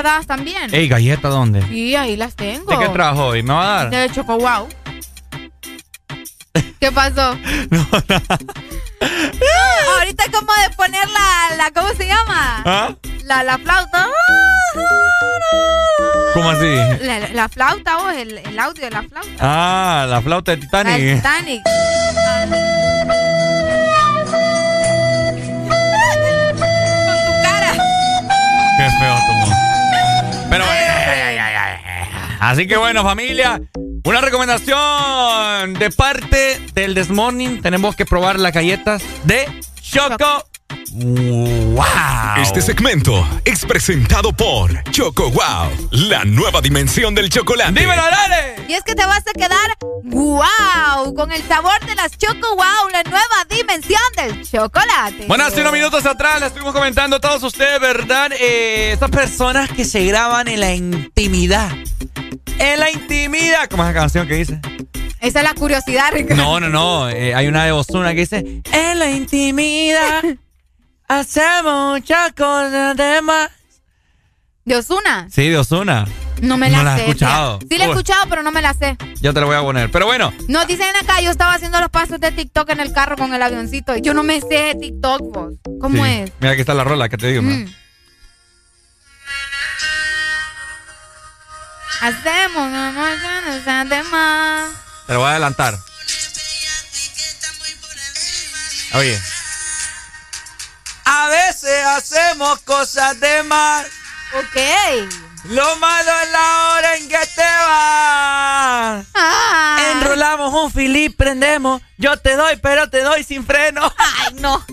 guardadas 0.00 0.26
también. 0.26 0.74
Ey, 0.74 0.88
galleta, 0.88 1.28
¿dónde? 1.28 1.62
Sí, 1.68 1.94
ahí 1.94 2.16
las 2.16 2.34
tengo. 2.34 2.70
¿De 2.70 2.78
qué 2.78 2.88
trajo 2.88 3.26
hoy? 3.26 3.42
¿Me 3.42 3.52
va 3.52 3.62
a 3.62 3.84
dar? 3.84 3.90
De 3.90 4.10
Choco 4.10 4.38
Wow. 4.38 4.68
¿Qué 6.80 6.90
pasó? 6.90 7.34
no, 7.70 7.86
nada. 8.08 8.38
No, 9.00 9.98
ahorita 9.98 10.24
como 10.32 10.52
de 10.54 10.74
poner 10.74 11.06
la, 11.10 11.56
la 11.56 11.70
¿cómo 11.70 11.88
se 11.94 12.06
llama? 12.06 12.62
¿Ah? 12.64 12.94
La, 13.24 13.42
la 13.44 13.58
flauta. 13.58 14.06
Ah, 14.06 14.80
¿Cómo 16.32 16.48
así? 16.48 16.74
La, 17.02 17.28
la 17.34 17.48
flauta, 17.50 17.98
oh, 17.98 18.08
el, 18.08 18.38
el, 18.38 18.58
audio 18.58 18.84
de 18.84 18.90
la 18.90 19.02
flauta. 19.02 19.36
Ah, 19.38 20.06
la 20.08 20.22
flauta 20.22 20.52
de 20.52 20.62
Titanic. 20.62 20.98
La 20.98 21.16
Titanic. 21.16 21.62
Así 32.40 32.66
que 32.66 32.76
bueno, 32.78 33.02
familia. 33.02 33.60
Una 34.04 34.22
recomendación 34.22 35.74
de 35.74 35.90
parte 35.90 36.58
del 36.74 36.94
This 36.94 37.10
Morning. 37.10 37.60
Tenemos 37.60 37.94
que 37.94 38.06
probar 38.06 38.40
las 38.40 38.54
galletas 38.54 39.02
de 39.24 39.46
Choco. 39.80 40.46
¡Wow! 40.92 41.84
Este 42.38 42.62
segmento 42.62 43.28
es 43.44 43.64
presentado 43.64 44.32
por 44.32 44.82
Choco 44.84 45.30
Wow, 45.30 45.90
la 45.90 46.24
nueva 46.24 46.60
dimensión 46.60 47.14
del 47.14 47.28
chocolate. 47.28 47.78
¡Dímelo, 47.78 48.02
dale! 48.02 48.64
Y 48.68 48.74
es 48.74 48.82
que 48.84 48.94
te 48.94 49.04
vas 49.04 49.22
a 49.26 49.32
quedar 49.32 49.76
wow 50.04 51.14
con 51.14 51.32
el 51.32 51.42
sabor 51.46 51.78
de 51.86 51.94
las 51.94 52.16
Choco 52.16 52.56
Wow, 52.56 52.88
la 52.90 53.02
nueva 53.02 53.44
dimensión 53.48 54.00
del 54.16 54.48
chocolate. 54.48 55.26
Bueno, 55.28 55.44
hace 55.44 55.60
unos 55.60 55.72
minutos 55.72 56.06
atrás 56.06 56.40
le 56.40 56.46
estuvimos 56.46 56.72
comentando 56.72 57.16
a 57.16 57.20
todos 57.20 57.42
ustedes, 57.42 57.80
¿verdad? 57.80 58.32
Eh, 58.32 58.92
estas 58.92 59.10
personas 59.10 59.70
que 59.70 59.84
se 59.84 60.04
graban 60.04 60.48
en 60.48 60.60
la 60.60 60.74
intimidad. 60.74 61.70
En 62.60 62.78
la 62.78 62.90
intimidad. 62.90 63.68
¿Cómo 63.70 63.82
es 63.82 63.88
la 63.88 64.00
canción 64.00 64.28
que 64.28 64.34
dice? 64.34 64.60
Esa 65.20 65.40
es 65.40 65.44
la 65.44 65.54
curiosidad, 65.54 66.12
Ricardo. 66.12 66.42
No, 66.42 66.60
no, 66.60 66.68
no. 66.68 67.08
eh, 67.10 67.34
hay 67.34 67.46
una 67.48 67.64
de 67.64 67.72
Ozuna 67.72 68.10
que 68.14 68.20
dice: 68.20 68.62
En 68.72 68.98
la 68.98 69.10
intimidad 69.10 70.22
hacemos 71.08 71.92
muchas 72.00 72.32
cosas 72.32 72.96
de 72.96 73.22
más. 73.22 73.50
¿De 74.64 74.76
Osuna? 74.76 75.26
Sí, 75.30 75.48
de 75.48 75.56
Ozuna. 75.58 76.06
No 76.42 76.56
me 76.56 76.70
No 76.70 76.78
la, 76.78 76.84
la 76.84 76.96
sé. 76.96 77.02
escuchado. 77.02 77.58
tía. 77.58 77.68
Sí 77.70 77.78
la 77.78 77.84
he 77.84 77.88
Uy. 77.88 77.92
escuchado, 77.92 78.20
pero 78.28 78.42
no 78.42 78.50
me 78.52 78.62
la 78.62 78.72
sé. 78.74 78.96
Yo 79.20 79.34
te 79.34 79.40
lo 79.40 79.46
voy 79.46 79.56
a 79.56 79.62
poner. 79.62 79.90
Pero 79.90 80.06
bueno, 80.06 80.32
Nos 80.48 80.66
dicen 80.66 80.86
acá, 81.02 81.20
yo 81.20 81.30
estaba 81.30 81.54
haciendo 81.54 81.80
los 81.80 81.88
pasos 81.90 82.20
de 82.20 82.30
TikTok 82.30 82.70
en 82.70 82.80
el 82.80 82.92
carro 82.92 83.16
con 83.16 83.34
el 83.34 83.42
avioncito. 83.42 83.96
y 83.96 84.00
Yo 84.02 84.14
no 84.14 84.22
me 84.22 84.40
sé 84.40 84.46
de 84.48 84.74
TikTok, 84.76 85.20
vos. 85.32 85.54
¿Cómo 85.80 86.04
sí. 86.04 86.10
es? 86.10 86.32
Mira, 86.40 86.52
aquí 86.52 86.60
está 86.60 86.74
la 86.74 86.84
rola 86.84 87.08
que 87.08 87.16
te 87.16 87.26
digo. 87.28 87.42
Mm. 87.42 87.66
Hacemos 92.00 92.66
una 92.66 93.84
de 93.84 94.02
más. 94.04 94.70
Te 95.06 95.12
lo 95.12 95.20
voy 95.20 95.28
a 95.28 95.30
adelantar. 95.32 95.78
Oye. 98.94 99.20
A 101.04 101.28
veces 101.28 101.84
hacemos 101.86 102.60
cosas 102.60 103.20
de 103.20 103.42
más. 103.42 103.86
Ok. 104.32 104.56
Lo 105.44 105.76
malo 105.76 106.10
es 106.22 106.30
la 106.32 106.74
hora 106.74 106.96
en 106.96 107.08
que 107.08 107.18
te 107.34 107.42
vas. 107.42 109.06
Ah. 109.14 109.92
Enrolamos 109.92 110.54
un 110.54 110.72
filip, 110.72 111.16
prendemos. 111.16 111.82
Yo 111.98 112.16
te 112.16 112.36
doy, 112.36 112.56
pero 112.56 112.88
te 112.88 113.02
doy 113.02 113.24
sin 113.24 113.44
freno. 113.44 113.92
Ay, 113.98 114.34
no. 114.40 114.64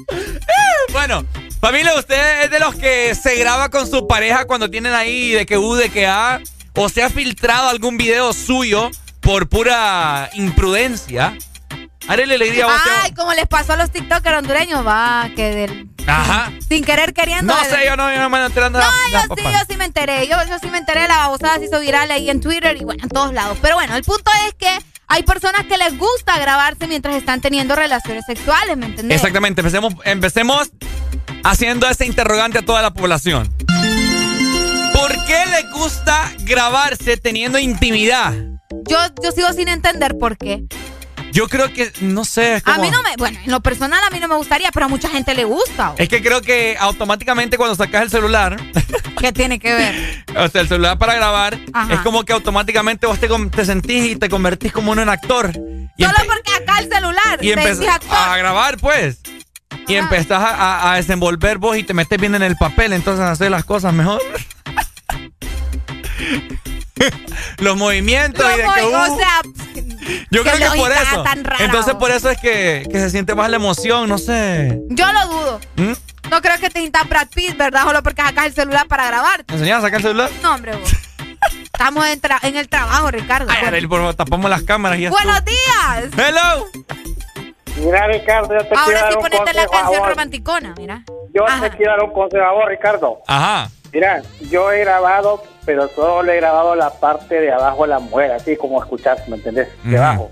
bueno, 0.92 1.26
familia, 1.60 1.94
usted 1.96 2.44
es 2.44 2.52
de 2.52 2.60
los 2.60 2.76
que 2.76 3.16
se 3.16 3.36
graba 3.36 3.70
con 3.70 3.90
su 3.90 4.08
pareja 4.08 4.46
cuando 4.46 4.70
tienen 4.70 4.94
ahí 4.94 5.32
de 5.32 5.46
que 5.46 5.58
U, 5.58 5.76
de 5.76 5.90
que 5.90 6.08
A, 6.08 6.42
o 6.78 6.88
se 6.90 7.04
ha 7.04 7.10
filtrado 7.10 7.68
algún 7.70 7.98
video 7.98 8.32
suyo 8.34 8.90
por 9.20 9.50
pura 9.50 10.30
imprudencia. 10.34 11.38
Haré 12.08 12.26
la 12.26 12.36
alegría 12.36 12.64
a 12.64 12.68
vos. 12.68 12.84
te- 12.84 12.90
Ay, 13.04 13.12
como 13.14 13.34
les 13.34 13.48
pasó 13.48 13.74
a 13.74 13.76
los 13.76 13.92
TikTokers 13.92 14.38
hondureños, 14.38 14.86
va, 14.88 15.30
que 15.36 15.54
del, 15.54 15.90
Ajá. 16.08 16.54
sin 16.70 16.86
querer 16.86 17.14
queriendo. 17.14 17.54
No 17.54 17.62
sé, 17.66 17.86
yo 17.86 17.98
no, 17.98 18.14
yo 18.14 18.22
no 18.22 18.30
me 18.30 18.46
enterando. 18.46 18.80
No, 18.80 18.86
de 18.86 19.12
la- 19.12 19.24
yo 19.28 19.36
sí, 19.36 19.42
la 19.44 19.52
yo 19.52 19.58
sí 19.70 19.76
me 19.78 19.84
enteré. 19.86 20.26
Yo, 20.28 20.38
yo 20.48 20.58
sí 20.62 20.68
me 20.70 20.78
enteré. 20.78 21.06
La 21.10 21.18
babosada 21.18 21.58
se 21.58 21.66
hizo 21.66 21.82
viral 21.82 22.10
ahí 22.10 22.30
en 22.30 22.40
Twitter 22.40 22.78
y 22.80 22.86
bueno, 22.86 23.04
en 23.04 23.10
todos 23.10 23.34
lados. 23.34 23.58
Pero 23.62 23.76
bueno, 23.76 23.94
el 23.98 24.04
punto 24.04 24.32
es 24.48 24.54
que 24.54 24.70
hay 25.08 25.24
personas 25.24 25.66
que 25.66 25.78
les 25.78 25.98
gusta 25.98 26.38
grabarse 26.40 26.88
mientras 26.88 27.16
están 27.18 27.42
teniendo 27.42 27.76
relaciones 27.76 28.24
sexuales, 28.26 28.78
¿me 28.78 28.86
entendés? 28.86 29.18
Exactamente, 29.18 29.60
empecemos, 29.60 29.94
empecemos 30.06 30.70
haciendo 31.44 31.90
ese 31.90 32.06
interrogante 32.06 32.60
a 32.60 32.62
toda 32.62 32.82
la 32.82 32.92
población. 32.94 33.54
¿Por 35.38 35.52
qué 35.54 35.64
le 35.64 35.72
gusta 35.72 36.32
grabarse 36.40 37.18
teniendo 37.18 37.60
intimidad? 37.60 38.34
Yo, 38.88 38.98
yo 39.24 39.32
sigo 39.32 39.52
sin 39.54 39.68
entender 39.68 40.18
por 40.18 40.38
qué. 40.38 40.64
Yo 41.32 41.48
creo 41.50 41.72
que, 41.72 41.92
no 42.02 42.26
sé, 42.26 42.56
es 42.56 42.64
A 42.66 42.72
como- 42.76 42.84
mí 42.84 42.90
no 42.90 43.04
me, 43.04 43.16
bueno, 43.18 43.38
en 43.44 43.52
lo 43.52 43.60
personal 43.62 44.00
a 44.04 44.10
mí 44.10 44.20
no 44.20 44.28
me 44.28 44.36
gustaría, 44.36 44.72
pero 44.72 44.86
a 44.86 44.90
mucha 44.90 45.10
gente 45.10 45.36
le 45.36 45.44
gusta. 45.44 45.94
Es 45.98 46.10
que 46.10 46.24
creo 46.24 46.42
que 46.42 46.76
automáticamente 46.80 47.58
cuando 47.58 47.76
sacas 47.76 48.04
el 48.04 48.10
celular, 48.10 48.58
¿Qué 49.20 49.32
tiene 49.32 49.60
que 49.60 49.74
ver? 49.74 50.26
o 50.38 50.48
sea, 50.48 50.62
el 50.62 50.68
celular 50.68 50.98
para 50.98 51.14
grabar, 51.16 51.60
Ajá. 51.74 51.94
es 51.94 52.00
como 52.02 52.24
que 52.24 52.34
automáticamente 52.34 53.06
vos 53.08 53.20
te, 53.20 53.28
te 53.28 53.66
sentís 53.66 54.12
y 54.12 54.16
te 54.16 54.30
convertís 54.30 54.72
como 54.72 54.94
en 54.94 55.00
un 55.00 55.10
actor. 55.10 55.52
Y, 55.98 56.04
Solo 56.04 56.16
porque 56.26 56.52
acá 56.64 56.80
el 56.80 56.90
celular 56.90 57.40
y 57.42 57.52
empezás 57.52 58.00
a 58.10 58.38
grabar, 58.38 58.78
pues. 58.78 59.20
Y 59.88 59.96
empezás 59.96 60.42
a, 60.42 60.50
a- 60.56 60.94
a 60.94 60.96
desenvolver 60.98 61.58
vos 61.58 61.78
y 61.78 61.84
te 61.84 61.94
metes 61.94 62.20
bien 62.20 62.36
en 62.36 62.44
el 62.44 62.56
papel, 62.56 62.94
entonces 62.94 63.24
hacer 63.26 63.52
las 63.52 63.66
cosas 63.66 63.94
mejor. 63.94 64.22
Los 67.60 67.78
movimientos 67.78 68.46
y 68.54 68.58
de 68.58 68.64
No, 68.64 68.74
que, 68.74 68.82
o 68.82 68.90
uh, 69.14 69.18
sea, 69.18 69.42
yo 70.32 70.44
creo 70.44 70.72
que 70.72 70.78
por 70.80 70.92
eso. 70.92 71.24
tan 71.24 71.44
rara, 71.44 71.64
Entonces 71.64 71.94
por 71.96 72.12
eso 72.12 72.30
es 72.30 72.40
que, 72.40 72.88
que 72.92 73.00
se 73.00 73.10
siente 73.10 73.36
más 73.36 73.50
la 73.50 73.58
emoción, 73.58 74.10
no 74.10 74.18
sé. 74.18 74.80
yo 74.90 75.12
lo 75.14 75.28
dudo. 75.28 75.60
¿Mm? 75.76 75.94
No 76.32 76.42
creo 76.42 76.58
que 76.60 76.70
te 76.70 76.80
sientas 76.80 77.08
Brad 77.08 77.28
Pitt, 77.34 77.56
¿verdad? 77.58 77.84
Solo 77.84 78.04
porque 78.04 78.22
sacas 78.22 78.48
el 78.48 78.54
celular 78.54 78.88
para 78.88 79.08
grabar. 79.08 79.46
¿Me 79.48 79.54
enseñás 79.56 79.80
a 79.80 79.82
sacar 79.84 80.00
el 80.00 80.04
celular? 80.08 80.30
No, 80.42 80.56
hombre, 80.56 80.76
vos. 80.76 80.90
Estamos 81.64 82.06
en, 82.08 82.20
tra- 82.22 82.40
en 82.42 82.58
el 82.58 82.68
trabajo, 82.68 83.12
Ricardo. 83.12 83.48
Ay, 83.50 83.86
por 83.88 84.00
favor, 84.00 84.16
tapamos 84.16 84.50
las 84.50 84.64
cámaras 84.64 84.98
y 85.00 85.04
ya 85.04 85.10
Buenos 85.12 85.38
estuvo. 85.38 85.56
días. 85.56 86.28
Hello. 86.28 86.66
Mira, 87.78 88.08
Ricardo, 88.08 88.54
yo 88.54 88.60
te 88.60 88.68
quiero 88.70 88.82
Ahora 88.82 89.02
dar 89.02 89.12
sí 89.12 89.16
un 89.18 89.22
ponete 89.24 89.54
la 89.54 89.68
canción 89.68 90.10
romanticona, 90.10 90.74
mira. 90.78 91.04
Yo 91.34 91.46
te 91.62 91.70
quiero 91.78 91.92
dar 91.92 92.04
un 92.04 92.12
consejo 92.12 92.44
a 92.44 92.52
vos, 92.54 92.64
Ricardo. 92.68 93.20
Ajá. 93.28 93.70
Mira, 93.94 94.22
yo 94.50 94.72
he 94.72 94.80
grabado, 94.80 95.44
pero 95.66 95.90
solo 95.96 96.32
he 96.32 96.36
grabado 96.38 96.76
la 96.76 96.90
parte 97.00 97.40
de 97.40 97.52
abajo 97.52 97.84
de 97.84 97.90
la 97.90 98.00
mujer, 98.00 98.32
así 98.32 98.56
como 98.58 98.82
escuchar, 98.82 99.18
¿me 99.28 99.38
entendés? 99.38 99.68
De 99.84 99.96
Ujú. 99.96 100.04
abajo. 100.04 100.32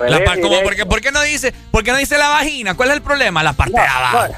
La 0.00 0.06
Revés 0.06 0.22
par- 0.28 0.38
y 0.38 0.42
como 0.42 0.54
derecho. 0.54 0.68
porque, 0.68 0.86
¿Por 0.86 1.00
qué 1.00 1.10
no 1.12 1.22
dice, 1.22 1.52
por 1.72 1.82
qué 1.82 1.90
no 1.92 1.96
dice 1.98 2.16
la 2.18 2.28
vagina? 2.28 2.74
¿Cuál 2.74 2.90
es 2.90 2.96
el 2.96 3.02
problema? 3.02 3.42
La 3.42 3.52
parte 3.52 3.72
de 3.72 3.78
abajo. 3.86 4.34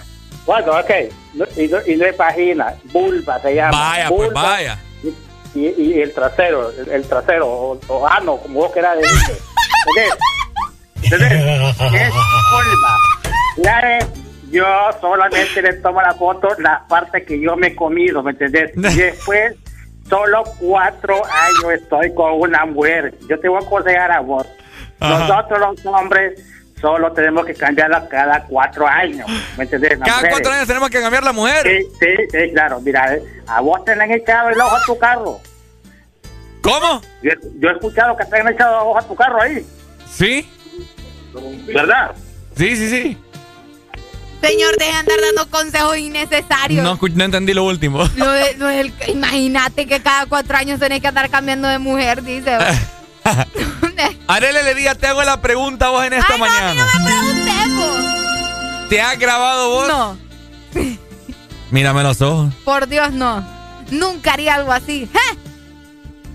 Bueno, 0.47 0.73
ok. 0.78 0.91
No- 1.34 1.44
Y 1.57 1.68
no, 1.68 1.78
y 1.86 1.97
no 1.97 2.07
es 2.07 2.17
vagina, 2.17 2.75
vulva 2.92 3.39
se 3.41 3.55
llama. 3.55 3.78
Vaya, 3.78 4.09
pues 4.09 4.28
Vulva 4.28 4.42
vaya. 4.42 4.78
Y, 5.55 5.67
y 5.76 6.00
el 6.00 6.15
trasero, 6.15 6.70
el, 6.70 6.89
el 6.89 7.07
trasero, 7.07 7.47
o, 7.49 7.81
o 7.89 8.07
ano, 8.07 8.36
como 8.39 8.60
vos 8.60 8.73
querás 8.73 8.97
decirle. 8.99 9.34
¿Entendés? 11.05 11.33
¿Entendés? 11.83 12.02
Es 12.02 12.12
vulva. 12.12 12.97
La 13.59 13.99
es- 13.99 14.07
yo 14.51 14.65
solamente 15.01 15.62
le 15.62 15.75
tomo 15.75 16.01
la 16.03 16.15
foto 16.15 16.49
la 16.59 16.85
parte 16.89 17.25
que 17.25 17.41
yo 17.41 17.57
me 17.57 17.69
he 17.69 17.77
comido, 17.77 18.23
¿me 18.23 18.33
entendés? 18.33 18.73
Después, 18.97 19.55
solo 20.09 20.43
cuatro 20.59 21.15
años 21.25 21.81
estoy 21.83 22.15
con 22.15 22.33
una 22.41 22.67
mujer. 22.67 23.15
Yo 23.29 23.39
te 23.39 23.49
voy 23.49 23.62
a 23.62 23.67
aconsejar 23.67 24.12
a 24.12 24.20
vos. 24.20 24.47
Ajá. 24.99 25.19
Nosotros 25.29 25.61
los 25.61 25.87
hombres 25.87 26.43
solo 26.81 27.12
tenemos 27.12 27.45
que 27.45 27.55
cambiarla 27.55 28.09
cada 28.09 28.43
cuatro 28.45 28.87
años, 28.87 29.29
¿me 29.57 29.65
entendés? 29.65 29.99
Las 29.99 30.09
Cada 30.09 30.17
mujeres. 30.20 30.35
cuatro 30.37 30.53
años 30.53 30.67
tenemos 30.67 30.91
que 30.91 31.01
cambiar 31.01 31.23
la 31.25 31.33
mujer. 31.33 31.62
Sí, 31.67 31.87
sí, 32.01 32.07
sí, 32.31 32.53
claro. 32.53 32.81
Mira, 32.81 33.15
eh, 33.15 33.23
a 33.47 33.61
vos 33.61 33.85
te 33.85 33.95
le 33.95 34.03
han 34.03 34.11
echado 34.12 34.49
el 34.49 34.61
ojo 34.61 34.77
a 34.77 34.83
tu 34.87 34.99
carro. 34.99 35.41
¿Cómo? 36.62 37.01
Yo, 37.23 37.31
yo 37.59 37.69
he 37.69 37.73
escuchado 37.73 38.17
que 38.17 38.25
te 38.25 38.41
han 38.41 38.49
echado 38.49 38.77
el 38.77 38.89
ojo 38.89 38.99
a 38.99 39.03
tu 39.03 39.15
carro 39.15 39.41
ahí, 39.41 39.65
¿Sí? 40.11 40.49
¿verdad? 41.75 42.12
Sí, 42.57 42.77
sí, 42.77 42.89
sí. 42.89 43.19
Señor, 44.43 44.77
deje 44.78 44.91
de 44.93 44.97
andar 44.99 45.20
dando 45.20 45.51
consejos 45.51 45.99
innecesarios. 45.99 46.83
No, 46.83 46.99
no 47.15 47.25
entendí 47.25 47.52
lo 47.52 47.65
último. 47.65 48.02
Imagínate 49.09 49.86
que 49.86 50.01
cada 50.01 50.27
cuatro 50.27 50.57
años 50.57 50.81
tenés 50.81 51.01
que 51.01 51.09
andar 51.09 51.28
cambiando 51.31 51.69
de 51.69 51.78
mujer, 51.78 52.23
dice. 52.23 52.57
Arele 54.27 54.62
le 54.62 54.75
diga, 54.75 54.94
te 54.94 55.07
hago 55.07 55.23
la 55.23 55.41
pregunta 55.43 55.86
a 55.86 55.91
vos 55.91 56.05
en 56.05 56.15
esta 56.15 56.36
mañana. 56.36 56.86
Preguntemos. 57.05 58.89
¿Te 58.89 59.01
has 59.01 59.19
grabado 59.19 59.70
vos? 59.70 59.89
No, 59.89 60.17
Mírame 61.70 62.02
los 62.02 62.20
ojos. 62.23 62.52
por 62.65 62.89
Dios, 62.89 63.12
no. 63.12 63.47
Nunca 63.91 64.33
haría 64.33 64.55
algo 64.55 64.73
así. 64.73 65.09
¡Eh! 65.12 65.50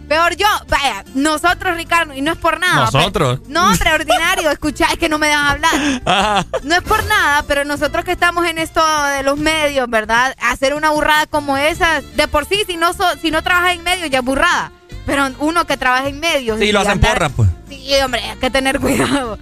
Peor 0.07 0.35
yo, 0.35 0.45
vaya, 0.69 1.03
nosotros, 1.15 1.75
Ricardo, 1.75 2.13
y 2.13 2.21
no 2.21 2.33
es 2.33 2.37
por 2.37 2.59
nada. 2.59 2.85
¿Nosotros? 2.85 3.39
pero- 3.41 3.49
no, 3.53 3.71
hombre, 3.71 3.93
ordinario, 3.93 4.51
escucha, 4.51 4.85
es 4.91 4.97
que 4.99 5.09
no 5.09 5.17
me 5.17 5.27
dejan 5.27 5.45
hablar. 5.47 6.01
Ajá. 6.05 6.45
No 6.63 6.75
es 6.75 6.81
por 6.81 7.03
nada, 7.05 7.43
pero 7.47 7.63
nosotros 7.65 8.05
que 8.05 8.11
estamos 8.11 8.45
en 8.47 8.57
esto 8.57 8.81
de 9.05 9.23
los 9.23 9.37
medios, 9.37 9.89
¿verdad? 9.89 10.35
Hacer 10.41 10.73
una 10.75 10.89
burrada 10.91 11.25
como 11.27 11.57
esa, 11.57 12.01
de 12.01 12.27
por 12.27 12.45
sí, 12.45 12.63
si 12.67 12.77
no, 12.77 12.93
so- 12.93 13.17
si 13.21 13.31
no 13.31 13.41
trabajas 13.43 13.73
en 13.75 13.83
medios, 13.83 14.09
ya 14.09 14.19
es 14.19 14.25
burrada. 14.25 14.71
Pero 15.05 15.27
uno 15.39 15.65
que 15.67 15.77
trabaja 15.77 16.07
en 16.07 16.19
medios. 16.19 16.57
Sí, 16.59 16.65
y 16.65 16.71
lo 16.71 16.79
hacen 16.79 16.93
andar- 16.93 17.13
porra, 17.13 17.29
pues. 17.29 17.49
Sí, 17.69 17.93
hombre, 18.03 18.21
hay 18.23 18.37
que 18.37 18.49
tener 18.49 18.79
cuidado. 18.79 19.37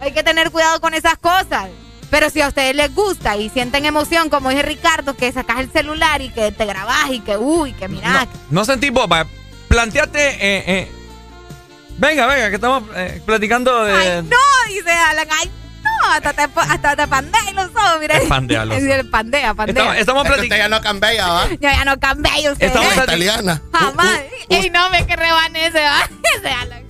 Hay 0.00 0.12
que 0.12 0.22
tener 0.22 0.50
cuidado 0.50 0.80
con 0.80 0.94
esas 0.94 1.16
cosas. 1.18 1.66
Pero 2.10 2.30
si 2.30 2.40
a 2.40 2.48
ustedes 2.48 2.74
les 2.76 2.94
gusta 2.94 3.36
y 3.36 3.48
sienten 3.48 3.84
emoción, 3.84 4.30
como 4.30 4.50
dice 4.50 4.62
Ricardo, 4.62 5.14
que 5.16 5.32
sacas 5.32 5.58
el 5.60 5.70
celular 5.72 6.22
y 6.22 6.28
que 6.28 6.52
te 6.52 6.64
grabas 6.64 7.10
y 7.10 7.20
que, 7.20 7.36
uy, 7.36 7.72
que 7.72 7.88
mira. 7.88 8.26
No 8.50 8.64
sentís 8.64 8.92
vos, 8.92 9.08
planteate. 9.68 10.28
Eh, 10.28 10.64
eh, 10.66 10.92
venga, 11.98 12.26
venga, 12.26 12.48
que 12.48 12.54
estamos 12.56 12.82
eh, 12.94 13.20
platicando 13.24 13.84
de. 13.84 13.92
Ay, 13.94 14.22
no, 14.22 14.36
dice 14.74 14.90
Alan. 14.90 15.28
Ay, 15.40 15.50
no, 15.82 16.10
hasta 16.12 16.32
te, 16.32 16.42
hasta 16.42 16.96
te 16.96 17.06
pandea 17.06 17.40
los 17.54 17.66
ojos, 17.66 17.98
mira. 18.00 18.18
Te 18.18 18.26
pandea 18.26 18.64
los 18.64 18.76
el 18.82 19.08
pandea, 19.08 19.54
pandea. 19.54 19.74
Estamos, 19.82 19.96
estamos 19.98 20.24
Es 20.26 20.32
platicando. 20.32 20.56
ya 20.64 20.68
no 20.68 20.80
cambia, 20.80 21.26
¿va? 21.28 21.48
Yo 21.48 21.56
ya 21.60 21.84
no 21.84 21.98
cambié, 21.98 22.50
usted. 22.50 22.66
Estamos 22.66 22.92
Es 22.96 23.02
italiana. 23.02 23.62
Jamás. 23.72 24.20
y 24.48 24.70
no 24.70 24.90
me 24.90 25.06
que 25.06 25.16
rebane 25.16 25.66
ese, 25.66 25.80
va. 25.80 26.08
Ese 26.38 26.48
Alan. 26.50 26.86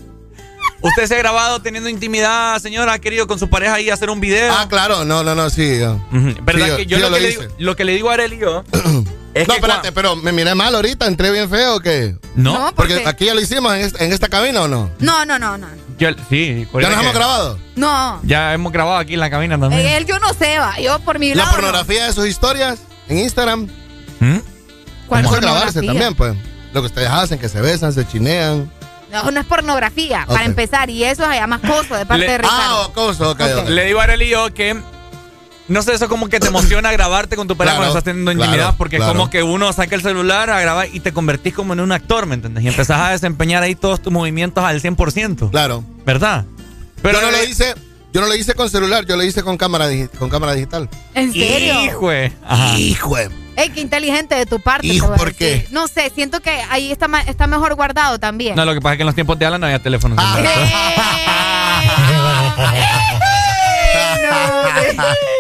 ¿Usted 0.82 1.06
se 1.06 1.14
ha 1.14 1.18
grabado 1.18 1.60
teniendo 1.62 1.88
intimidad, 1.88 2.58
señora? 2.60 2.92
¿Ha 2.92 2.98
querido 3.00 3.26
con 3.26 3.38
su 3.38 3.48
pareja 3.48 3.74
ahí 3.74 3.90
hacer 3.90 4.08
un 4.10 4.20
video? 4.20 4.52
Ah, 4.56 4.66
claro, 4.68 5.05
no, 5.05 5.24
no, 5.24 5.34
no, 5.34 5.50
sí. 5.50 5.80
yo. 5.80 5.98
¿Verdad 6.42 6.64
Sí, 6.66 6.70
yo- 6.70 6.76
que 6.76 6.86
yo, 6.86 6.96
sí, 6.98 7.02
lo, 7.02 7.08
yo 7.08 7.08
que 7.08 7.10
lo 7.10 7.18
le 7.18 7.28
digo, 7.28 7.42
lo 7.58 7.76
que 7.76 7.84
le 7.84 7.92
digo 7.92 8.10
a 8.10 8.14
Arely 8.14 8.36
y 8.36 8.38
yo 8.40 8.62
es 9.40 9.48
no, 9.48 9.55
que 9.55 9.60
espérate, 9.60 9.92
pero 9.92 10.16
me 10.16 10.32
miré 10.32 10.55
mal 10.55 10.74
ahorita, 10.74 11.06
entré 11.06 11.31
bien 11.31 11.48
feo 11.50 11.76
o 11.76 11.81
qué? 11.81 12.16
No. 12.34 12.55
No, 12.55 12.65
¿por 12.66 12.74
Porque 12.74 13.02
qué? 13.02 13.08
aquí 13.08 13.24
ya 13.26 13.34
lo 13.34 13.40
hicimos 13.40 13.74
en 13.74 13.81
esta, 13.82 14.05
en 14.05 14.12
esta 14.12 14.28
cabina 14.28 14.62
o 14.62 14.68
no? 14.68 14.90
No, 14.98 15.24
no, 15.24 15.39
no, 15.39 15.56
no. 15.58 15.66
yo- 15.98 16.10
sí, 16.28 16.66
¿Ya 16.81 16.89
nos 16.90 17.00
hemos 17.00 17.15
grabado? 17.15 17.58
No. 17.74 18.20
Ya 18.24 18.52
hemos 18.55 18.73
grabado 18.73 18.98
aquí 18.98 19.15
en 19.15 19.20
la 19.20 19.31
cabina 19.31 19.58
también. 19.58 19.82
Eh, 19.86 19.97
Él 19.97 20.06
yo 20.06 20.18
no 20.18 20.32
sé, 20.34 20.58
va. 20.58 20.78
Yo 20.81 20.98
por 21.00 21.18
mi 21.18 21.31
La 21.34 21.44
lado. 21.44 21.48
no. 21.50 21.56
pornografía 21.56 22.06
de 22.06 22.12
sus 22.12 22.26
historias 22.26 22.78
en 23.08 23.18
Instagram. 23.18 23.68
¿Mm? 24.20 24.39
¿Cuál 25.06 25.23
Vamos 25.24 25.39
a 25.39 25.40
grabarse 25.40 25.82
también, 25.82 26.15
pues. 26.15 26.34
Lo 26.73 26.81
que 26.82 26.86
ustedes 26.86 27.08
hacen, 27.08 27.39
que 27.39 27.48
se 27.48 27.60
besan, 27.60 27.92
se 27.92 28.06
chinean. 28.06 28.70
No, 29.12 29.31
no 29.31 29.40
es 29.40 29.47
pornografía, 29.47 30.24
para 30.26 30.44
empezar. 30.44 30.90
Y 30.90 31.05
eso 31.05 31.23
es 31.23 31.28
allá 31.28 31.47
más 31.47 31.60
coso 31.60 31.94
de 31.94 32.05
parte 32.05 32.24
Le- 32.26 32.32
de 32.32 32.39
Ricardo. 32.39 32.82
Ah, 32.82 32.86
acoso, 32.90 33.31
ok, 33.31 33.40
ok. 33.62 33.68
Le 33.68 33.84
digo 33.84 34.00
a 34.00 34.02
Arely 34.05 34.28
yo 34.28 34.52
que 34.52 34.76
no 35.68 35.82
sé, 35.82 35.94
eso 35.94 36.08
como 36.08 36.28
que 36.28 36.38
te 36.38 36.46
emociona 36.48 36.92
grabarte 36.92 37.36
con 37.36 37.48
tu 37.48 37.56
pareja 37.56 37.76
Claro, 37.76 37.86
cuando 37.86 37.98
estás 37.98 38.04
teniendo 38.04 38.32
claro, 38.32 38.44
intimidad, 38.52 38.74
porque 38.76 38.96
claro. 38.98 39.12
como 39.12 39.30
que 39.30 39.42
uno 39.42 39.72
saca 39.72 39.94
el 39.96 40.02
celular 40.02 40.48
a 40.50 40.60
grabar 40.60 40.88
y 40.92 41.00
te 41.00 41.12
convertís 41.12 41.54
como 41.54 41.72
en 41.72 41.80
un 41.80 41.92
actor, 41.92 42.26
¿me 42.26 42.34
entiendes? 42.34 42.62
Y 42.64 42.68
empezás 42.68 43.00
a 43.00 43.10
desempeñar 43.10 43.62
ahí 43.62 43.74
todos 43.74 44.00
tus 44.00 44.12
movimientos 44.12 44.64
al 44.64 44.80
100%. 44.80 45.50
Claro. 45.50 45.84
¿Verdad? 46.04 46.44
yo 47.02 47.12
no 47.20 47.30
lo 47.30 47.44
hice, 47.44 47.74
yo 48.12 48.20
no 48.20 48.26
lo 48.28 48.34
hice 48.34 48.54
con 48.54 48.70
celular, 48.70 49.04
yo 49.06 49.16
lo 49.16 49.22
hice 49.24 49.42
con 49.42 49.56
cámara, 49.56 49.88
con 50.18 50.30
cámara 50.30 50.54
digital. 50.54 50.88
¿En 51.14 51.32
serio? 51.32 51.84
Hijo. 51.84 52.10
Ajá. 52.46 52.78
Hijo. 52.78 53.16
Ey, 53.56 53.70
qué 53.70 53.80
inteligente 53.80 54.34
de 54.34 54.44
tu 54.46 54.60
parte. 54.60 54.86
Hijo, 54.86 55.14
¿por 55.14 55.34
qué? 55.34 55.66
No 55.70 55.88
sé, 55.88 56.12
siento 56.14 56.40
que 56.40 56.50
ahí 56.70 56.92
está, 56.92 57.08
está 57.26 57.46
mejor 57.46 57.74
guardado 57.74 58.18
también. 58.18 58.54
No, 58.54 58.64
lo 58.64 58.74
que 58.74 58.80
pasa 58.80 58.94
es 58.94 58.98
que 58.98 59.02
en 59.02 59.06
los 59.06 59.14
tiempos 59.14 59.38
de 59.38 59.46
Alan 59.46 59.60
no 59.60 59.66
había 59.66 59.82
teléfono. 59.82 60.14
Ah, 60.18 60.38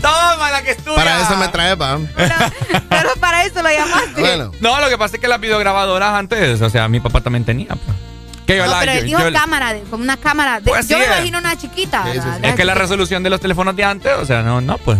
Toma 0.00 0.50
la 0.50 0.62
que 0.62 0.72
estudia. 0.72 0.96
para 0.96 1.20
eso 1.22 1.36
me 1.36 1.48
trae, 1.48 1.76
pa. 1.76 1.98
Pero 2.16 3.10
para 3.20 3.44
eso 3.44 3.62
lo 3.62 3.70
llamaste. 3.70 4.20
Bueno. 4.20 4.52
No, 4.60 4.80
lo 4.80 4.88
que 4.88 4.98
pasa 4.98 5.16
es 5.16 5.20
que 5.20 5.28
las 5.28 5.40
videograbadoras 5.40 6.14
antes, 6.14 6.60
o 6.60 6.70
sea, 6.70 6.88
mi 6.88 7.00
papá 7.00 7.20
también 7.20 7.44
tenía. 7.44 7.68
pues. 7.68 7.96
Que 8.46 8.56
yo 8.58 8.66
No, 8.66 8.72
la- 8.72 8.80
pero 8.80 8.92
él 8.92 9.04
dijo 9.06 9.20
yo- 9.20 9.32
cámara, 9.32 9.72
de- 9.72 9.80
como 9.82 10.02
una 10.02 10.16
cámara. 10.18 10.60
de- 10.60 10.68
Pues 10.70 10.86
yo 10.86 10.96
sí 10.96 11.00
me 11.00 11.06
es. 11.06 11.12
imagino 11.16 11.38
una 11.38 11.56
chiquita. 11.56 12.04
Es 12.42 12.54
que 12.54 12.64
la 12.64 12.74
resolución 12.74 13.22
de 13.22 13.30
los 13.30 13.40
teléfonos 13.40 13.74
de 13.74 13.84
antes, 13.84 14.12
o 14.18 14.26
sea, 14.26 14.42
no, 14.42 14.60
no, 14.60 14.76
pues. 14.78 14.98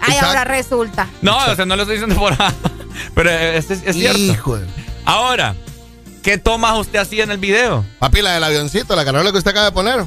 Ay, 0.00 0.16
ahora 0.16 0.44
resulta. 0.44 1.06
No, 1.20 1.36
o 1.36 1.54
sea, 1.54 1.66
no 1.66 1.76
lo 1.76 1.82
estoy 1.82 1.96
diciendo 1.98 2.16
por 2.18 2.34
Pero 3.14 3.30
es, 3.30 3.70
es- 3.70 3.82
es 3.84 3.94
cierto. 3.96 4.18
Hijo 4.18 4.56
de- 4.56 4.66
Ahora, 5.04 5.54
¿qué 6.22 6.38
tomas 6.38 6.78
usted 6.78 6.98
así 7.00 7.20
en 7.20 7.30
el 7.30 7.38
video? 7.38 7.84
Papi, 7.98 8.22
la 8.22 8.32
del 8.32 8.44
avioncito, 8.44 8.96
la 8.96 9.04
carola 9.04 9.30
que 9.30 9.38
usted 9.38 9.50
acaba 9.50 9.66
de 9.66 9.72
poner. 9.72 10.04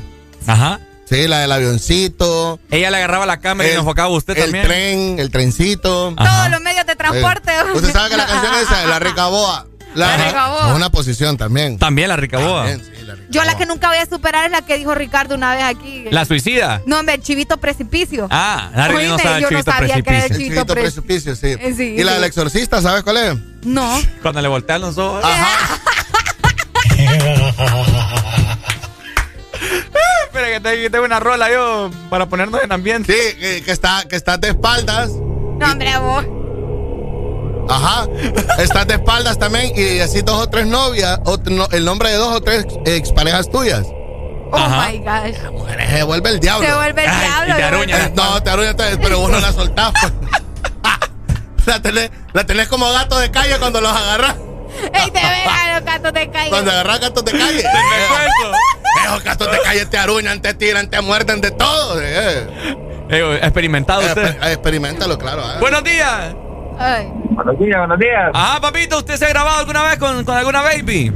Ajá. 0.47 0.79
Sí, 1.13 1.27
la 1.27 1.39
del 1.41 1.51
avioncito. 1.51 2.59
Ella 2.71 2.89
le 2.89 2.97
agarraba 2.97 3.27
la 3.27 3.37
cámara 3.37 3.67
y 3.67 3.71
El- 3.71 3.77
nos 3.77 3.83
enfocaba 3.83 4.07
a 4.07 4.17
usted 4.17 4.35
el 4.35 4.45
también. 4.45 4.65
tren, 4.65 5.19
el 5.19 5.29
trencito. 5.29 6.15
Todos 6.17 6.49
los 6.49 6.59
medios 6.61 6.87
de 6.87 6.95
transporte. 6.95 7.51
Eh, 7.51 7.71
Usted 7.75 7.93
sabe 7.93 8.09
que 8.09 8.17
la 8.17 8.25
canción 8.25 8.53
esa 8.55 8.79
de 8.79 8.87
la 8.87 8.97
rica 8.97 9.27
boa. 9.27 9.67
La 9.93 10.17
rica 10.17 10.47
boa. 10.47 10.69
Es 10.69 10.75
una 10.75 10.89
posición 10.89 11.37
también. 11.37 11.77
También 11.77 12.09
la 12.09 12.15
rica 12.15 12.39
boa. 12.39 12.65
También, 12.65 12.79
sí, 12.79 13.05
la 13.05 13.13
rica 13.13 13.27
Yo 13.29 13.43
la 13.43 13.55
que 13.55 13.67
nunca 13.67 13.89
voy 13.89 13.99
a 13.99 14.07
superar 14.07 14.45
es 14.45 14.51
la 14.51 14.63
que 14.63 14.75
dijo 14.75 14.95
Ricardo 14.95 15.35
una 15.35 15.53
vez 15.53 15.63
aquí. 15.65 16.05
La 16.09 16.25
suicida. 16.25 16.81
No, 16.87 16.99
hombre, 16.99 17.13
el 17.13 17.21
chivito 17.21 17.57
precipicio. 17.57 18.27
Ah, 18.31 18.71
Larry 18.75 19.07
no 19.07 19.19
sabe 19.19 19.35
el 19.35 19.41
yo 19.43 19.51
no 19.51 19.57
chivito 19.59 19.71
sabía 19.71 19.87
que 19.87 19.93
era 19.93 19.97
el 19.97 20.03
precipicio. 20.03 20.35
El 20.35 20.41
chivito 20.41 20.61
chivito 20.61 20.73
precipicio. 20.73 21.33
precipicio, 21.33 21.35
sí. 21.35 21.63
Eh, 21.63 21.73
sí, 21.77 22.01
y 22.01 22.03
la 22.03 22.13
del 22.13 22.23
exorcista, 22.23 22.81
¿sabes 22.81 23.03
cuál 23.03 23.17
es? 23.17 23.35
No. 23.65 24.01
Cuando 24.23 24.41
le 24.41 24.47
voltean 24.47 24.81
los 24.81 24.97
ojos. 24.97 25.23
Ajá. 25.23 25.79
Espera, 30.33 30.47
que 30.51 30.59
tengo, 30.61 30.81
que 30.81 30.89
tengo 30.89 31.05
una 31.05 31.19
rola 31.19 31.47
yo 31.51 31.91
para 32.09 32.25
ponernos 32.25 32.59
en 32.63 32.71
ambiente. 32.71 33.13
Sí, 33.13 33.37
que, 33.37 33.63
que 33.63 33.71
está, 33.71 34.03
que 34.09 34.15
estás 34.15 34.41
de 34.41 34.47
espaldas. 34.47 35.11
No, 35.11 35.71
hombre, 35.71 35.95
vos. 35.99 36.25
Ajá. 37.69 38.07
Estás 38.57 38.87
de 38.87 38.95
espaldas 38.95 39.37
también 39.37 39.71
y 39.75 39.99
así 39.99 40.23
dos 40.23 40.41
o 40.41 40.49
tres 40.49 40.65
novias, 40.65 41.19
o 41.25 41.37
no- 41.45 41.67
el 41.71 41.85
nombre 41.85 42.09
de 42.09 42.15
dos 42.15 42.35
o 42.35 42.41
tres 42.41 42.65
exparejas 42.85 43.47
tuyas. 43.51 43.85
Oh 44.51 44.57
Ajá. 44.57 44.89
my 44.89 44.97
gosh. 44.97 45.35
Se 45.91 46.01
vuelve 46.03 46.29
el 46.31 46.39
diablo. 46.39 46.67
Se 46.67 46.73
vuelve 46.75 47.03
el 47.03 47.09
Ay, 47.11 47.27
diablo. 47.27 47.53
y 47.53 47.57
te 47.57 47.63
aruña. 47.63 48.05
Eh, 48.05 48.13
no, 48.15 48.41
te 48.43 48.73
te- 48.73 48.97
pero 48.97 49.19
vos 49.19 49.29
no 49.29 49.39
la 49.39 49.53
soltás. 49.53 49.91
pues. 50.01 50.13
la, 51.67 51.79
tenés, 51.79 52.09
la 52.33 52.43
tenés 52.43 52.67
como 52.69 52.91
gato 52.91 53.19
de 53.19 53.29
calle 53.29 53.59
cuando 53.59 53.81
los 53.81 53.91
agarras. 53.91 54.35
Ey, 54.93 55.11
te 55.11 55.19
vean 55.19 55.75
los 55.75 55.83
gatos 55.85 56.13
de 56.13 56.29
calle. 56.29 56.49
Cuando 56.49 56.71
agarras 56.71 56.99
gatos 56.99 57.25
de 57.25 57.31
calle. 57.31 57.61
Te 57.61 57.69
cuento. 57.69 58.57
Esos 59.05 59.23
gatos 59.23 59.51
de 59.51 59.59
calle 59.59 59.85
te 59.85 59.97
aruñan, 59.97 60.41
te 60.41 60.53
tiran, 60.53 60.89
te 60.89 61.01
muerden 61.01 61.41
de 61.41 61.51
todo. 61.51 61.99
Eh. 62.01 62.47
Eh, 63.09 63.39
experimentado 63.41 64.01
Eh, 64.01 64.05
usted. 64.07 64.39
exper- 64.39 64.47
experimentalo, 64.53 65.17
claro. 65.17 65.43
Buenos 65.59 65.83
días. 65.83 66.35
Ay. 66.79 67.07
Buenos 67.13 67.59
días, 67.59 67.77
buenos 67.77 67.99
días. 67.99 68.31
Ajá, 68.33 68.59
papito, 68.61 68.97
¿usted 68.97 69.15
se 69.17 69.25
ha 69.25 69.29
grabado 69.29 69.59
alguna 69.59 69.83
vez 69.83 69.97
con, 69.99 70.23
con 70.23 70.35
alguna 70.37 70.61
baby? 70.61 71.11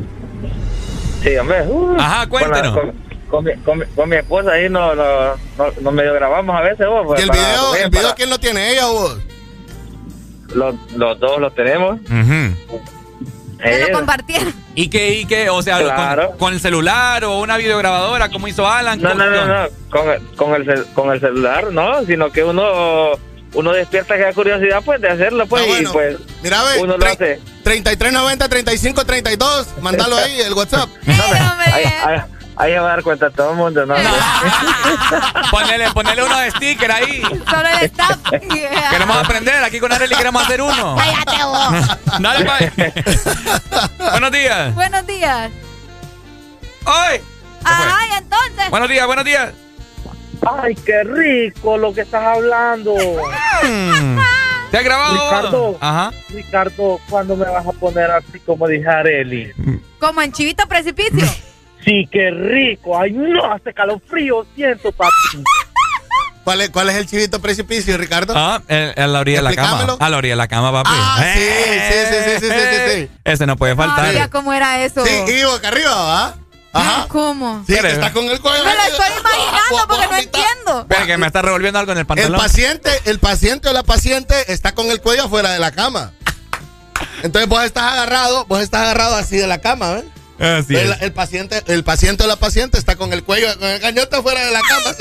Sí, 1.24 1.36
hombre. 1.38 1.61
uh, 1.68 1.95
Ajá, 2.00 2.27
cuéntenos. 2.27 2.74
Con, 2.74 2.88
la- 2.88 2.92
con- 2.94 3.08
con 3.30 3.44
mi, 3.44 3.56
con, 3.64 3.80
mi, 3.80 3.86
con 3.88 4.10
mi 4.10 4.16
esposa 4.18 4.52
ahí 4.52 4.69
nos 4.69 4.95
no, 4.95 5.36
no, 5.58 5.66
no 5.82 5.92
medio 5.92 6.14
grabamos 6.14 6.56
a 6.56 6.61
veces. 6.61 6.86
vos, 6.88 7.03
pues, 7.08 7.19
¿Y 7.19 7.24
el 7.24 7.30
para- 7.30 7.42
video, 7.42 7.72
para- 7.72 7.84
el 7.84 7.90
video 7.90 8.16
quién 8.16 8.30
lo 8.30 8.40
tiene? 8.40 8.69
¿Ella 8.72 8.88
o 8.90 8.94
vos? 8.94 9.18
Los, 10.53 10.76
los 10.95 11.19
dos 11.19 11.40
los 11.40 11.53
tenemos. 11.56 12.00
Me 12.10 12.53
Eh, 13.64 13.86
lo 13.90 13.98
compartieron. 13.98 14.53
¿Y 14.76 14.90
qué, 14.90 15.16
y 15.19 15.26
qué? 15.26 15.50
O 15.50 15.61
sea, 15.61 15.80
Claro. 15.80 16.30
con, 16.32 16.38
con 16.38 16.53
el 16.53 16.60
celular 16.60 17.24
o 17.26 17.40
una 17.40 17.58
videograbadora, 17.58 18.30
como 18.30 18.48
hizo 18.48 18.68
Alan. 18.69 19.02
no, 19.02 19.10
¿Con- 19.10 19.18
no, 19.18 19.26
no, 19.30 19.38
con- 19.38 19.48
no. 19.48 19.68
Con, 19.90 20.10
el- 20.10 20.22
con, 20.36 20.53
el, 20.69 20.86
con 20.94 21.11
el 21.14 21.19
celular, 21.19 21.72
no. 21.72 22.06
Sino 22.06 22.32
que 22.32 22.44
uno 22.44 23.11
uno 23.53 23.72
despierta 23.72 24.16
esa 24.16 24.34
curiosidad 24.34 24.82
pues 24.86 25.02
de 25.02 25.08
hacerlo 25.10 25.48
pues 25.48 25.64
Ah, 25.64 25.68
bueno. 25.68 25.90
y 25.90 25.94
pues 25.94 26.18
Mira, 26.44 26.61
ve. 26.64 26.82
uno 26.82 26.98
lo 26.98 27.06
hace. 27.06 27.40
3390 27.64 28.50
3532. 28.50 29.68
Mándalo 29.82 30.16
ahí, 30.18 30.40
el 30.42 30.53
WhatsApp. 30.53 30.90
Ahí, 31.08 31.84
ahí, 32.03 32.22
ahí 32.58 32.74
se 32.74 32.80
va 32.80 32.88
a 32.88 32.90
dar 32.90 33.03
cuenta 33.03 33.30
todo 33.30 33.52
el 33.52 33.58
mundo, 33.58 33.86
¿no? 33.86 33.95
Ponele, 35.52 35.92
ponele 35.92 36.24
uno 36.24 36.38
de 36.38 36.52
sticker 36.52 36.92
ahí. 36.92 37.22
Solo 37.22 37.68
el 37.68 37.86
staff. 37.86 38.18
Queremos 38.92 39.18
aprender, 39.18 39.64
aquí 39.64 39.80
con 39.80 39.92
Arely 39.92 40.16
queremos 40.16 40.44
hacer 40.44 40.61
uno. 40.61 40.95
Cállate 40.95 41.44
vos. 41.44 42.19
Dale, 42.19 42.45
pa. 42.45 44.11
Buenos 44.11 44.32
días. 44.32 44.76
Buenos 44.76 45.08
días. 45.08 45.52
¡Ay! 46.86 47.22
Ajá, 47.64 48.08
y 48.08 48.18
entonces. 48.18 48.69
Buenos 48.69 48.90
días, 48.90 49.06
buenos 49.06 49.26
días. 49.26 49.53
Ay, 50.45 50.76
qué 50.76 51.03
rico 51.03 51.77
lo 51.77 51.94
que 51.94 52.02
estás 52.02 52.24
hablando. 52.24 52.94
Mm. 53.64 54.19
¿Te 54.72 54.77
has 54.77 54.84
grabado? 54.84 55.14
Ricardo. 55.14 55.77
Ajá. 55.80 56.11
Ricardo, 56.30 57.00
¿cuándo 57.10 57.36
me 57.36 57.45
vas 57.45 57.66
a 57.66 57.72
poner 57.72 58.11
así 58.11 58.40
como 58.40 58.68
dije 58.68 58.88
Areli? 58.88 59.52
Como 60.00 60.22
en 60.22 60.32
chivito 60.32 60.68
precipicio. 60.68 61.27
Sí, 61.88 62.06
qué 62.12 62.32
rico. 62.32 63.00
Ay, 63.00 63.14
no, 63.14 63.46
hace 63.46 63.74
calor 63.74 64.02
frío, 64.06 64.46
siento, 64.56 64.92
papi. 64.92 65.12
¿Cuál 66.44 66.62
es, 66.62 66.70
¿Cuál 66.70 66.90
es, 66.90 66.96
el 66.96 67.08
chivito 67.08 67.42
precipicio, 67.42 67.98
Ricardo? 67.98 68.34
Ah, 68.36 68.62
a 68.70 69.08
la 69.08 69.20
orilla 69.20 69.38
de 69.38 69.44
la 69.44 69.56
cama. 69.56 69.98
A 69.98 70.10
la 70.10 70.18
orilla 70.18 70.34
de 70.34 70.38
la 70.38 70.48
cama, 70.50 70.72
papi. 70.72 70.90
Ah, 70.94 71.26
sí, 71.34 71.40
sí, 71.40 71.80
sí, 71.80 72.24
sí, 72.24 72.40
sí, 72.40 72.48
sí, 72.48 72.92
sí, 72.92 73.10
Ese 73.24 73.46
no 73.46 73.56
puede 73.56 73.76
faltar. 73.76 74.14
No, 74.14 74.30
cómo 74.30 74.52
era 74.52 74.84
eso. 74.84 75.06
Sí, 75.06 75.12
y 75.12 75.42
acá 75.42 75.70
arriba, 75.70 75.96
¿va? 75.96 76.36
Ajá. 76.74 77.06
¿Cómo? 77.08 77.64
Sí, 77.66 77.74
que 77.74 77.88
está 77.88 78.12
con 78.12 78.26
el 78.26 78.40
cuello. 78.42 78.66
Me 78.66 78.76
lo 78.76 78.82
estoy 78.82 79.08
imaginando 79.20 79.88
porque 79.88 80.08
no 80.08 80.18
entiendo. 80.18 80.86
Pero 80.90 81.06
que 81.06 81.18
me 81.18 81.28
está 81.28 81.42
revolviendo 81.42 81.80
algo 81.80 81.94
en 81.94 81.98
el 82.00 82.06
pantalón. 82.06 82.34
El 82.34 82.42
paciente, 82.42 82.92
el 83.06 83.20
paciente 83.20 83.70
o 83.70 83.74
la 83.74 83.84
paciente 83.84 84.52
está 84.52 84.74
con 84.74 84.88
el 84.88 85.02
cuello 85.02 85.24
afuera 85.24 85.52
de 85.52 85.60
la 85.60 85.72
cama. 85.72 86.12
Entonces 87.24 87.48
vos 87.50 87.64
estás 87.64 87.94
agarrado, 87.94 88.46
vos 88.46 88.62
estás 88.62 88.82
agarrado 88.82 89.16
así 89.16 89.38
de 89.38 89.48
la 89.48 89.60
cama, 89.60 89.94
¿ves? 89.94 90.06
Así 90.40 90.76
el, 90.76 90.92
es. 90.94 91.02
el 91.02 91.12
paciente, 91.14 91.64
el 91.68 91.84
paciente 91.84 92.24
o 92.24 92.28
la 92.28 92.36
paciente 92.36 92.78
está 92.78 92.96
con 92.96 93.12
el 93.14 93.24
cuello, 93.24 93.48
con 93.60 93.68
el 93.70 93.80
cañote 93.82 94.16
afuera 94.16 94.46
de 94.46 94.52
la 94.52 94.62
cama. 94.62 94.96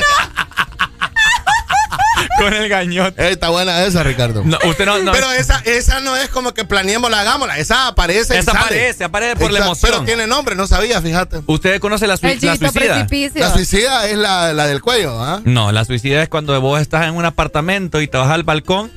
Con 2.38 2.52
el 2.52 2.68
gañote. 2.68 3.30
Está 3.30 3.48
buena 3.50 3.84
esa, 3.84 4.02
Ricardo. 4.02 4.42
No, 4.44 4.58
usted 4.64 4.84
no, 4.86 4.98
no. 4.98 5.12
Pero 5.12 5.30
esa, 5.32 5.58
esa 5.64 6.00
no 6.00 6.16
es 6.16 6.28
como 6.28 6.52
que 6.54 6.64
planeémosla, 6.64 7.20
hagámosla. 7.20 7.58
Esa 7.58 7.88
aparece. 7.88 8.34
y 8.34 8.38
Esa 8.38 8.52
sale. 8.52 8.64
aparece, 8.64 9.04
aparece 9.04 9.36
por 9.36 9.52
la 9.52 9.60
emoción. 9.60 9.90
Pero 9.92 10.04
tiene 10.04 10.26
nombre, 10.26 10.54
no 10.54 10.66
sabía, 10.66 11.00
fíjate. 11.00 11.40
¿Usted 11.46 11.78
conoce 11.80 12.06
la, 12.06 12.14
El 12.14 12.20
la 12.20 12.56
suicida? 12.56 12.70
precipicio. 12.72 13.40
La 13.40 13.52
suicida 13.52 14.06
es 14.08 14.16
la, 14.16 14.52
la 14.52 14.66
del 14.66 14.80
cuello, 14.82 15.22
¿ah? 15.22 15.40
No, 15.44 15.72
la 15.72 15.84
suicida 15.84 16.22
es 16.22 16.28
cuando 16.28 16.58
vos 16.60 16.80
estás 16.80 17.06
en 17.06 17.14
un 17.14 17.24
apartamento 17.24 18.00
y 18.00 18.08
te 18.08 18.16
vas 18.18 18.30
al 18.30 18.42
balcón. 18.42 18.90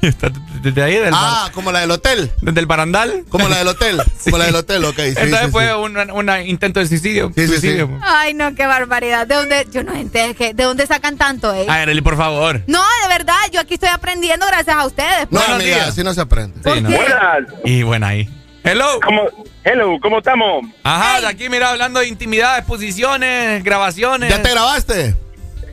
desde 0.62 0.82
ahí 0.82 0.94
del, 0.96 1.12
Ah, 1.14 1.42
bar- 1.44 1.52
como 1.52 1.72
la 1.72 1.80
del 1.80 1.90
hotel. 1.90 2.30
desde 2.40 2.60
el 2.60 2.66
barandal. 2.66 3.24
Como 3.28 3.48
la 3.48 3.58
del 3.58 3.68
hotel. 3.68 4.02
Como 4.24 4.38
la 4.38 4.46
del 4.46 4.56
hotel, 4.56 4.84
ok. 4.84 4.96
Sí, 4.96 5.02
Entonces 5.16 5.40
sí, 5.46 5.50
fue 5.52 5.66
sí. 5.66 5.72
un 5.72 5.96
una 6.10 6.42
intento 6.42 6.80
de 6.80 6.86
suicidio. 6.88 7.28
Sí, 7.34 7.42
sí, 7.42 7.48
suicidio. 7.48 7.86
sí. 7.86 7.92
Ay, 8.02 8.34
no, 8.34 8.54
qué 8.54 8.66
barbaridad. 8.66 9.26
¿De 9.26 9.34
dónde? 9.36 9.66
Yo 9.70 9.82
no 9.84 9.94
entiendo. 9.94 10.36
¿De 10.38 10.64
dónde 10.64 10.86
sacan 10.86 11.16
tanto, 11.16 11.54
eh? 11.54 11.66
A 11.68 11.78
ver, 11.78 11.88
Eli, 11.90 12.00
por 12.00 12.16
favor. 12.16 12.62
No, 12.66 12.82
de 13.02 13.08
verdad, 13.08 13.34
yo 13.52 13.60
aquí 13.60 13.74
estoy 13.74 13.88
aprendiendo 13.90 14.46
gracias 14.46 14.76
a 14.76 14.84
ustedes. 14.86 15.28
No, 15.30 15.38
Buenos 15.40 15.56
amiga, 15.56 15.76
días. 15.76 15.88
así 15.88 16.02
no 16.02 16.12
se 16.14 16.20
aprende. 16.20 16.58
Sí, 16.64 16.80
no. 16.80 16.90
Buenas. 16.90 17.38
Y 17.64 17.82
bueno, 17.82 18.06
ahí. 18.06 18.28
Hello. 18.64 18.98
¿Cómo, 19.04 19.22
hello, 19.62 19.96
¿cómo 20.02 20.18
estamos? 20.18 20.64
Ajá, 20.82 21.20
de 21.20 21.28
aquí 21.28 21.48
mira, 21.48 21.70
hablando 21.70 22.00
de 22.00 22.08
intimidad, 22.08 22.58
exposiciones, 22.58 23.62
grabaciones. 23.62 24.28
¿Ya 24.28 24.42
te 24.42 24.50
grabaste? 24.50 25.14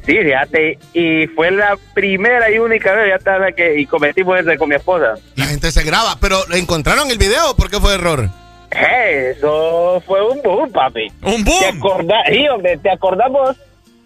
Sí, 0.05 0.17
fíjate, 0.17 0.77
y 0.93 1.27
fue 1.27 1.49
la 1.51 1.77
primera 1.93 2.51
y 2.51 2.59
única 2.59 2.91
vez 2.93 3.07
ya 3.09 3.15
estaba 3.15 3.51
que 3.53 3.79
y 3.79 3.85
cometimos 3.85 4.37
eso 4.39 4.51
con 4.57 4.67
mi 4.69 4.75
esposa. 4.75 5.13
La 5.35 5.45
gente 5.45 5.71
se 5.71 5.83
graba, 5.83 6.17
pero 6.19 6.37
¿encontraron 6.53 7.09
el 7.09 7.17
video? 7.17 7.55
¿Por 7.55 7.69
qué 7.69 7.79
fue 7.79 7.93
error? 7.95 8.27
Eh, 8.71 9.33
Eso 9.37 10.01
fue 10.05 10.27
un 10.27 10.41
boom, 10.41 10.71
papi. 10.71 11.07
¡Un 11.21 11.43
¿Te 11.45 11.51
boom! 11.51 11.77
acordás, 11.77 12.23
sí, 12.27 12.47
hombre, 12.49 12.77
¿te 12.77 12.89
acordamos 12.91 13.55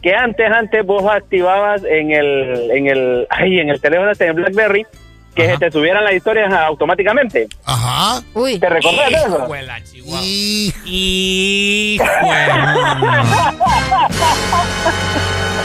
que 0.03 0.13
antes, 0.13 0.51
antes 0.51 0.85
vos 0.85 1.03
activabas 1.11 1.81
en 1.83 2.11
el, 2.11 2.69
en 2.71 2.87
el, 2.87 3.27
ay, 3.31 3.59
en 3.59 3.69
el 3.69 3.81
teléfono 3.81 4.11
en 4.19 4.35
BlackBerry, 4.35 4.85
que 5.37 5.43
Ajá. 5.45 5.53
se 5.53 5.59
te 5.59 5.71
subieran 5.71 6.03
las 6.03 6.13
historias 6.13 6.51
automáticamente? 6.51 7.47
Ajá. 7.65 8.21
Uy. 8.33 8.59
¿Te 8.59 8.67
recordás 8.69 9.09
de 9.09 9.15
eso? 9.15 9.27
Hijo 9.37 9.53
de 9.53 9.61
la 9.61 9.83
chihuahua. 9.83 10.19
Y... 10.23 11.95
Hijo 11.95 12.03
de- 12.05 12.51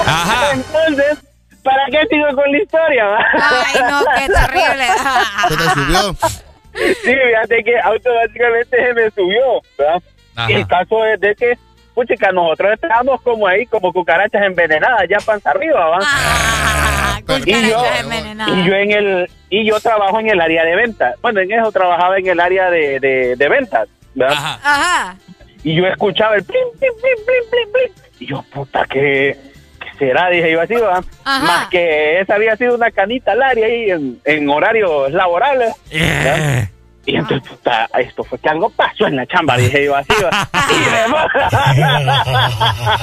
Ajá. 0.07 0.52
Entonces, 0.52 1.18
¿para 1.62 1.84
qué 1.91 2.07
sigo 2.10 2.26
con 2.34 2.51
la 2.52 2.59
historia? 2.62 3.05
va? 3.07 3.26
Ay, 3.34 3.81
no, 3.91 4.01
qué 4.18 4.28
terrible. 4.33 4.86
¿Se 5.49 5.57
te 5.57 5.70
subió? 5.70 6.15
Sí, 6.75 7.15
fíjate 7.15 7.65
que 7.65 7.78
automáticamente 7.81 8.76
se 8.76 8.94
me 8.94 9.10
subió, 9.10 9.60
¿verdad? 9.78 10.02
Ajá. 10.36 10.51
Y 10.51 10.55
el 10.55 10.67
caso 10.67 11.05
es 11.07 11.20
de 11.20 11.34
que, 11.34 11.59
puchica, 11.94 12.33
nosotros 12.33 12.73
estábamos 12.75 13.20
como 13.23 13.47
ahí, 13.47 13.67
como 13.67 13.92
cucarachas 13.92 14.42
envenenadas, 14.42 15.02
ya 15.09 15.18
panza 15.18 15.51
arriba, 15.51 15.86
¿va? 15.89 15.99
Ah, 16.02 16.91
y 17.44 17.68
yo, 17.68 17.84
y 18.47 18.65
yo 18.65 18.75
en 18.75 18.91
el, 18.92 19.31
y 19.51 19.65
yo 19.65 19.81
trabajo 19.81 20.20
en 20.20 20.31
el 20.31 20.41
área 20.41 20.65
de 20.65 20.76
ventas. 20.76 21.15
Bueno, 21.23 21.41
en 21.41 21.52
eso 21.52 21.70
trabajaba 21.73 22.18
en 22.18 22.26
el 22.26 22.41
área 22.41 22.70
de, 22.70 23.01
de, 23.01 23.36
de 23.36 23.49
ventas, 23.49 23.89
¿verdad? 24.15 24.36
Ajá. 24.36 24.60
Ajá. 24.62 25.17
Y 25.65 25.75
yo 25.75 25.86
escuchaba 25.86 26.36
el 26.36 26.44
plim, 26.44 26.65
plim, 26.78 26.92
plim, 27.01 27.25
plim, 27.25 27.51
plim, 27.51 27.73
plim. 27.73 28.05
Y 28.20 28.26
yo, 28.26 28.44
puta, 28.52 28.84
¿qué, 28.91 29.36
qué 29.81 29.99
será? 29.99 30.28
Dije 30.28 30.51
yo 30.52 30.60
así, 30.60 30.75
¿va? 30.75 31.02
Ajá. 31.25 31.47
Más 31.47 31.68
que 31.68 32.20
esa 32.20 32.34
había 32.34 32.57
sido 32.57 32.75
una 32.75 32.91
canita 32.91 33.33
al 33.33 33.42
área 33.42 33.67
ahí 33.67 33.91
en, 33.91 34.20
en 34.25 34.49
horarios 34.49 35.12
laborales. 35.12 35.75
Eh. 35.91 36.68
Y 37.05 37.16
entonces, 37.16 37.48
puta, 37.48 37.89
esto 37.98 38.22
fue 38.22 38.39
que 38.39 38.48
algo 38.48 38.70
pasó 38.70 39.06
en 39.06 39.16
la 39.16 39.26
chamba, 39.26 39.56
dije 39.56 39.84
yo 39.86 39.97
así, 39.97 40.12
¿va? 40.22 40.48
Y 40.70 40.74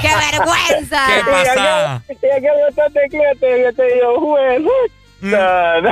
¡Qué 0.00 0.08
vergüenza! 0.08 1.06
¿Qué 1.06 1.20
Y 1.20 1.24
pasa? 1.30 2.02
Y 2.08 2.12
aquel 2.12 2.50
bastante 2.66 3.00
cliente, 3.10 3.62
yo 3.62 3.74
te 3.74 3.94
digo, 3.94 4.20
juez, 4.20 4.62
Mm. 5.20 5.30
no, 5.32 5.80
no. 5.82 5.90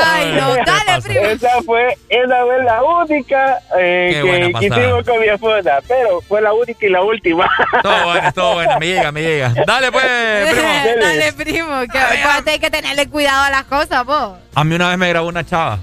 Ay, 0.00 0.32
no, 0.38 0.54
¿Qué 0.54 0.62
dale, 0.64 1.02
primo. 1.02 1.20
Esa 1.26 1.62
fue, 1.62 1.98
esa 2.08 2.44
fue 2.44 2.62
la 2.62 2.82
única 2.82 3.58
eh, 3.76 4.22
que, 4.22 4.66
hicimos 4.66 5.04
con 5.04 5.20
mi 5.20 5.26
esposa, 5.26 5.80
pero 5.88 6.20
fue 6.20 6.40
la 6.40 6.52
única 6.52 6.86
y 6.86 6.90
la 6.90 7.02
última. 7.02 7.50
Todo 7.82 8.04
bueno, 8.04 8.32
todo 8.32 8.54
bueno. 8.54 8.78
Me 8.78 8.86
llega, 8.86 9.10
me 9.12 9.22
llega. 9.22 9.52
Dale, 9.66 9.90
pues, 9.90 10.04
primo. 10.50 11.00
Dale, 11.00 11.32
primo. 11.32 11.92
Que 11.92 11.98
aparte 11.98 12.50
hay 12.52 12.58
que 12.60 12.70
tenerle 12.70 13.08
cuidado 13.08 13.42
a 13.42 13.50
las 13.50 13.64
cosas, 13.64 14.04
vos. 14.04 14.38
A 14.54 14.64
mí 14.64 14.74
una 14.76 14.90
vez 14.90 14.98
me 14.98 15.08
grabó 15.08 15.28
una 15.28 15.44
chava. 15.44 15.80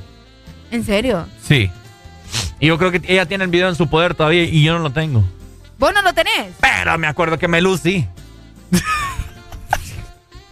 ¿En 0.71 0.83
serio? 0.85 1.27
Sí. 1.47 1.71
Y 2.59 2.67
yo 2.67 2.77
creo 2.77 2.91
que 2.91 3.01
ella 3.07 3.25
tiene 3.25 3.43
el 3.43 3.49
video 3.49 3.69
en 3.69 3.75
su 3.75 3.89
poder 3.89 4.15
todavía 4.15 4.43
y 4.43 4.63
yo 4.63 4.73
no 4.73 4.79
lo 4.79 4.91
tengo. 4.91 5.23
¿Vos 5.77 5.93
no 5.93 6.01
lo 6.01 6.13
tenés? 6.13 6.53
Pero 6.61 6.97
me 6.97 7.07
acuerdo 7.07 7.37
que 7.37 7.47
me 7.47 7.61
lucí. 7.61 8.07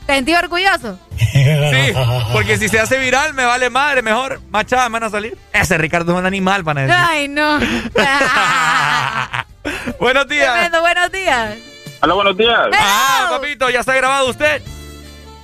¿Te 0.06 0.16
sentís 0.16 0.38
orgulloso? 0.38 1.00
Sí, 1.18 1.94
porque 2.34 2.58
si 2.58 2.68
se 2.68 2.80
hace 2.80 3.00
viral 3.00 3.34
me 3.34 3.46
vale 3.46 3.70
madre, 3.70 4.02
mejor. 4.02 4.42
Más 4.50 4.66
chavas 4.66 4.90
me 4.90 4.94
van 5.00 5.04
a 5.04 5.10
salir. 5.10 5.38
Ese 5.54 5.78
Ricardo 5.78 6.12
es 6.12 6.20
un 6.20 6.26
animal, 6.26 6.66
para 6.66 6.82
decir. 6.82 6.96
Ay, 6.98 7.28
no. 7.30 7.60
Buenos 10.00 10.28
días. 10.28 10.52
Tremendo, 10.52 10.82
buenos 10.82 11.12
días. 11.12 11.56
Hola, 12.02 12.14
buenos 12.16 12.36
días. 12.36 12.60
Ah, 12.78 13.28
papito, 13.30 13.70
ya 13.70 13.84
se 13.84 13.92
ha 13.92 13.96
grabado 13.96 14.30
usted. 14.30 14.62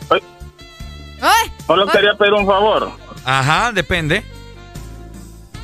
Ay, 0.09 1.51
Solo 1.65 1.87
quería 1.87 2.15
pedir 2.15 2.33
un 2.33 2.45
favor. 2.45 2.91
Ajá, 3.23 3.71
depende. 3.71 4.23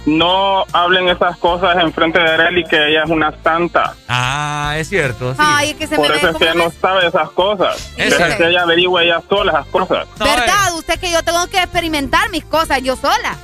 No 0.06 0.66
hablen 0.74 1.08
esas 1.08 1.38
cosas 1.38 1.78
en 1.82 1.94
frente 1.94 2.20
de 2.20 2.26
Arely, 2.30 2.66
que 2.66 2.76
ella 2.90 3.04
es 3.04 3.10
una 3.10 3.34
santa. 3.42 3.96
Ah, 4.10 4.76
es 4.78 4.90
cierto. 4.90 5.32
Sí. 5.34 5.40
Ay, 5.42 5.70
es 5.72 5.76
que 5.78 5.88
se 5.88 5.96
Por 5.96 6.10
me 6.10 6.18
eso 6.18 6.30
es 6.30 6.36
que 6.36 6.44
ella 6.44 6.54
no 6.56 6.72
sabe 6.82 7.08
esas 7.08 7.30
cosas. 7.32 7.92
Es 7.96 8.14
que 8.16 8.48
ella 8.50 8.64
averigüe 8.64 9.04
ella 9.06 9.22
sola 9.30 9.52
esas 9.54 9.68
cosas. 9.68 10.06
No, 10.20 10.26
¿Verdad? 10.26 10.74
Usted 10.78 11.00
que 11.00 11.10
yo 11.10 11.24
tengo 11.24 11.48
que 11.48 11.58
experimentar 11.58 12.30
mis 12.32 12.44
cosas 12.44 12.82
yo 12.82 12.98
sola. 12.98 13.38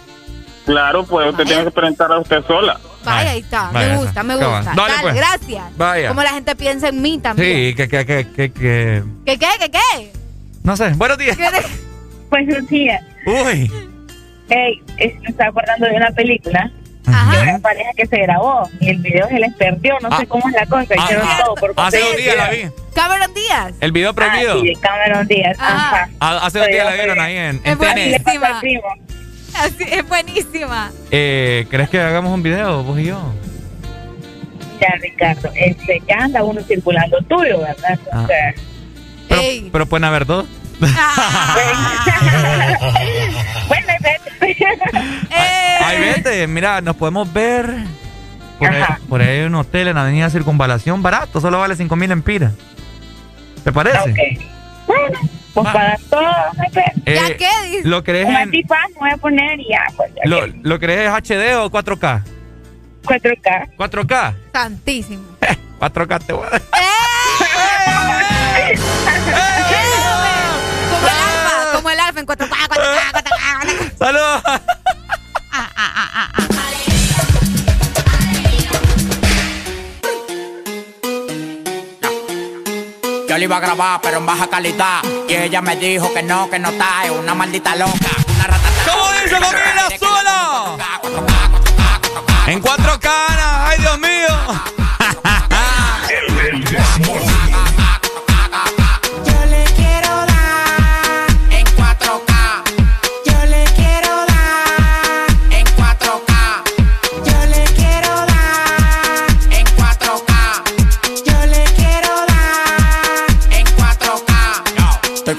Claro, 0.65 1.03
pues 1.05 1.29
usted 1.31 1.45
tiene 1.45 1.63
que 1.63 1.71
presentar 1.71 2.11
a 2.11 2.19
usted 2.19 2.43
sola. 2.45 2.77
Vaya, 3.05 3.31
ahí 3.31 3.39
está. 3.39 3.69
Vaya, 3.71 3.93
me 3.93 3.97
gusta, 4.03 4.23
me 4.23 4.35
gusta. 4.35 4.61
Dale, 4.75 4.75
Dale, 4.75 5.01
pues. 5.01 5.15
gracias. 5.15 5.63
Vaya. 5.77 6.09
Como 6.09 6.21
la 6.23 6.29
gente 6.31 6.55
piensa 6.57 6.89
en 6.89 7.01
mí 7.01 7.17
también. 7.19 7.69
Sí, 7.69 7.75
que, 7.75 7.87
que, 7.87 8.05
que, 8.05 8.27
que, 8.33 8.51
que- 8.51 9.03
¿Qué, 9.25 9.39
qué, 9.39 9.47
qué, 9.59 9.71
qué? 9.71 10.11
No 10.63 10.75
sé. 10.75 10.89
Buenos 10.89 11.17
días. 11.17 11.37
¿Qué 11.37 11.49
de- 11.49 11.65
Buenos 12.29 12.67
días. 12.67 13.01
Uy. 13.25 13.71
Hey, 14.49 14.81
es- 14.97 15.19
me 15.21 15.29
estaba 15.29 15.49
acordando 15.49 15.87
de 15.87 15.95
una 15.95 16.11
película 16.11 16.71
de 17.05 17.41
una 17.41 17.59
pareja 17.59 17.89
que 17.97 18.05
se 18.05 18.17
grabó 18.17 18.69
y 18.79 18.89
el 18.89 18.97
video 18.99 19.27
se 19.27 19.39
les 19.39 19.53
perdió. 19.55 19.97
No 20.01 20.09
Ah. 20.11 20.17
sé 20.19 20.27
cómo 20.27 20.47
es 20.47 20.53
la 20.55 20.65
cosa. 20.67 20.93
Ah, 20.97 21.03
Hicieron 21.03 21.27
ah, 21.27 21.39
todo 21.43 21.55
por 21.55 21.73
Hace 21.77 21.99
dos 21.99 22.17
días 22.17 22.35
la 22.35 22.49
vi. 22.49 22.61
Cameron 22.93 23.33
Díaz. 23.33 23.73
El 23.81 23.91
video 23.91 24.13
prohibido. 24.13 24.53
Ah, 24.59 24.61
sí, 24.63 24.73
Cameron 24.81 25.27
Díaz. 25.27 25.57
Ajá. 25.59 26.09
Ah, 26.19 26.39
Hace 26.43 26.59
dos 26.59 26.67
días 26.67 26.85
la 26.85 26.93
vieron 26.93 27.19
ahí 27.19 27.35
en, 27.37 27.61
en 27.63 27.77
Es. 27.97 28.21
Así 29.55 29.83
es 29.89 30.07
buenísima. 30.07 30.91
Eh, 31.11 31.65
¿Crees 31.69 31.89
que 31.89 31.99
hagamos 31.99 32.31
un 32.33 32.43
video, 32.43 32.83
vos 32.83 32.99
y 32.99 33.05
yo? 33.05 33.19
Ya, 34.79 34.93
Ricardo, 35.01 35.51
este, 35.55 36.01
ya 36.07 36.15
anda 36.23 36.43
uno 36.43 36.61
circulando 36.61 37.17
tuyo, 37.27 37.59
¿verdad? 37.59 37.99
Ah. 38.13 38.21
O 38.23 38.27
sea, 38.27 38.53
Pero, 39.27 39.41
pero 39.71 39.85
pueden 39.87 40.03
haber 40.05 40.25
dos. 40.25 40.45
Bueno, 43.67 43.93
vete. 44.01 44.19
Eh, 45.29 45.77
Ay, 45.83 45.99
vete, 45.99 46.47
mira, 46.47 46.81
nos 46.81 46.95
podemos 46.95 47.31
ver. 47.31 47.69
Por 48.57 48.69
ahí, 48.69 48.83
por 49.07 49.21
ahí 49.21 49.27
hay 49.39 49.41
un 49.45 49.55
hotel 49.55 49.87
en 49.89 49.97
Avenida 49.97 50.29
Circunvalación 50.29 51.01
barato, 51.01 51.39
solo 51.39 51.59
vale 51.59 51.75
5 51.75 51.95
mil 51.95 52.11
empiras. 52.11 52.53
¿Te 53.63 53.71
parece? 53.71 53.97
ok. 54.11 54.17
Bueno, 54.87 55.19
pues 55.53 55.67
Ah. 55.67 55.73
para 55.73 55.97
todo. 56.09 56.21
Eh, 57.05 57.15
¿Ya 57.15 57.37
qué 57.37 57.49
dice? 57.69 57.87
¿Lo 57.87 58.03
Un 58.25 58.31
en, 58.37 58.51
voy 58.99 59.09
a 59.11 59.17
poner 59.17 59.59
ya, 59.59 59.83
pues. 59.95 60.11
ya 60.15 60.21
lo, 60.29 60.47
¿Lo 60.63 60.79
en 60.79 61.07
HD 61.07 61.55
o 61.57 61.69
4K? 61.71 62.23
4K. 63.03 63.69
4K. 63.77 64.33
Santísimo. 64.51 65.23
4K 65.79 66.25
te 66.25 66.33
voy 66.33 66.47
a 66.47 66.49
dar. 66.49 66.61
Como 66.61 68.13
4K, 73.99 74.07
4K. 74.07 74.39
¡Saludos! 74.39 74.41
Yo 83.27 83.37
le 83.37 83.43
iba 83.43 83.57
a 83.57 83.59
grabar, 83.59 83.99
pero 84.01 84.17
en 84.17 84.25
baja 84.25 84.47
calidad. 84.47 85.03
Y 85.27 85.33
ella 85.35 85.61
me 85.61 85.75
dijo 85.75 86.11
que 86.13 86.23
no, 86.23 86.49
que 86.49 86.57
no 86.57 86.69
está, 86.69 87.05
es 87.05 87.11
una 87.11 87.35
maldita 87.35 87.75
loca. 87.75 87.91
Una 88.35 88.47
rata. 88.47 88.69
¿Cómo 88.89 89.11
dice 89.11 89.35
familia 89.35 89.89
sola? 89.99 90.77
En 92.47 92.61
4K, 92.63 93.05
Ana. 93.05 93.67
¡Ay, 93.67 93.77
Dios 93.79 93.99
mío! 93.99 94.29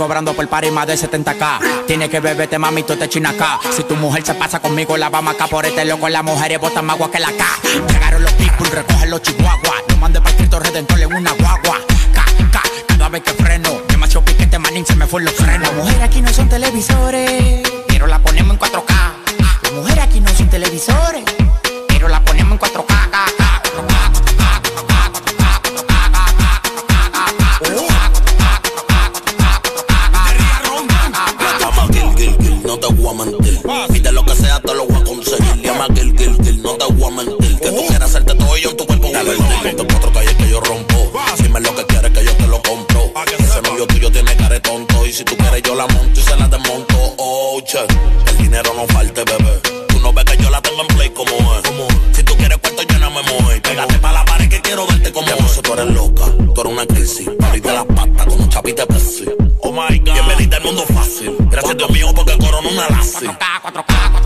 cobrando 0.01 0.33
por 0.33 0.49
par 0.49 0.65
y 0.65 0.71
más 0.71 0.87
de 0.87 0.95
70k. 0.95 1.85
Tienes 1.87 2.09
que 2.09 2.21
beberte, 2.21 2.59
mami, 2.59 2.85
tú 2.85 2.97
te 2.97 3.07
chinas 3.07 3.35
acá. 3.35 3.61
Si 3.77 3.85
tu 3.85 3.97
mujer 3.97 4.25
se 4.25 4.33
pasa 4.33 4.59
conmigo, 4.59 4.97
la 4.97 5.11
vamos 5.11 5.35
acá 5.35 5.47
por 5.47 5.67
este 5.67 5.85
loco. 5.85 6.09
Las 6.09 6.25
mujeres 6.25 6.59
botan 6.59 6.87
más 6.87 6.97
agua 6.97 7.11
que 7.11 7.21
la 7.21 7.27
K. 7.27 7.45
Llegaron 7.87 8.23
los 8.23 8.33
people, 8.33 8.71
recogen 8.71 9.11
los 9.11 9.21
chihuahuas. 9.21 9.83
No 9.91 9.97
mande 9.99 10.23
para 10.23 10.35
Cristo 10.39 10.59
Redentor 10.59 11.01
en 11.01 11.15
una 11.15 11.33
guagua. 11.33 11.81
K, 12.15 12.25
K, 12.51 12.63
cada 12.89 13.11
vez 13.11 13.23
que 13.23 13.35
freno. 13.35 13.69
Demasiado 13.89 14.25
piquete, 14.25 14.59
manín, 14.59 14.87
se 14.87 14.97
me 14.97 15.07
fue 15.07 15.21
los 15.21 15.35
frenos. 15.35 15.69
Las 15.69 15.75
mujeres 15.75 16.01
aquí 16.01 16.23
no 16.23 16.33
son 16.33 16.49
televisores, 16.49 17.63
pero 17.87 18.07
la 18.07 18.19
ponemos 18.21 18.53
en 18.55 18.59
4K. 18.59 18.95
Las 19.65 19.73
mujeres 19.73 20.03
aquí 20.03 20.21
no 20.21 20.31
son 20.35 20.49
televisores, 20.49 21.25
pero 21.89 22.09
la 22.09 22.25
ponemos 22.25 22.53
en 22.53 22.59
4K. 22.59 22.87
4K. 22.87 24.10
te 34.71 34.77
lo 34.77 34.87
voy 34.87 35.01
a 35.01 35.05
conseguir. 35.05 35.63
Llama 35.63 35.87
Gil, 35.95 36.17
Gil, 36.17 36.37
Gil, 36.45 36.63
no 36.63 36.75
te 36.77 36.85
voy 36.93 37.13
a 37.13 37.17
mentir. 37.17 37.59
Que 37.59 37.71
tú 37.71 37.87
quieras 37.89 38.11
hacerte 38.11 38.35
todo 38.35 38.57
y 38.57 38.63
yo 38.63 38.71
en 38.71 38.77
tu 38.77 38.87
cuerpo 38.87 39.09
voy 39.09 39.17
a 39.17 39.23
mentir. 39.25 39.77
Ponte 39.77 39.93
cuatro 39.93 40.13
calles 40.13 40.35
que 40.35 40.49
yo 40.49 40.61
rompo. 40.61 41.13
Si 41.37 41.49
me 41.49 41.61
lo 41.61 41.75
que 41.75 41.85
quieres 41.87 42.11
que 42.13 42.25
yo 42.25 42.37
te 42.37 42.47
lo 42.47 42.63
compro. 42.63 43.13
Ah, 43.17 43.25
ese 43.39 43.63
novio 43.63 43.87
tuyo 43.87 44.13
tiene 44.13 44.37
care 44.37 44.61
tonto. 44.61 45.07
Y 45.07 45.13
si 45.13 45.25
tú 45.25 45.37
quieres 45.37 45.63
yo 45.63 45.75
la 45.75 45.87
monto 45.89 46.21
y 46.21 46.23
se 46.23 46.37
la 46.37 46.47
desmonto. 46.47 47.15
Oh, 47.19 47.61
che, 47.65 47.79
el 48.27 48.39
dinero 48.39 48.73
no 48.75 48.87
falte, 48.87 49.25
bebé. 49.25 49.61
Tú 49.89 49.99
no 50.01 50.13
ves 50.13 50.25
que 50.25 50.37
yo 50.43 50.51
la 50.51 50.61
tengo 50.63 50.83
en 50.83 50.87
play 50.89 51.11
como 51.11 51.33
es. 51.57 51.63
Si 52.17 52.23
tú 52.23 52.37
quieres 52.37 52.59
cuarto, 52.59 52.83
yo 52.83 52.99
no 53.01 53.11
me 53.11 53.23
muevo. 53.23 53.51
Pégate 53.63 53.99
pa' 53.99 54.13
la 54.13 54.25
pared 54.25 54.49
que 54.49 54.61
quiero 54.61 54.87
verte 54.87 55.13
como 55.13 55.27
es. 55.27 55.63
Tú 55.63 55.73
eres 55.73 55.87
loca, 55.87 56.27
tú 56.55 56.61
eres 56.61 56.73
una 56.73 56.87
crisis. 56.87 57.29
Pariste 57.41 57.73
las 57.73 57.87
patas 57.87 58.27
con 58.27 58.41
un 58.41 58.49
chapita 58.49 58.87
Pepsi. 58.87 59.25
Oh 59.63 59.73
my 59.73 59.99
God. 59.99 60.15
Bienvenida 60.15 60.57
al 60.59 60.65
mundo 60.65 60.85
fácil. 60.87 61.37
Gracias 61.51 61.77
Dios 61.77 61.91
mío 61.91 62.07
porque 62.15 62.39
corona 62.39 62.69
una 62.69 62.89
lazi. 62.89 63.27
4K, 63.27 63.63
4K, 63.63 64.20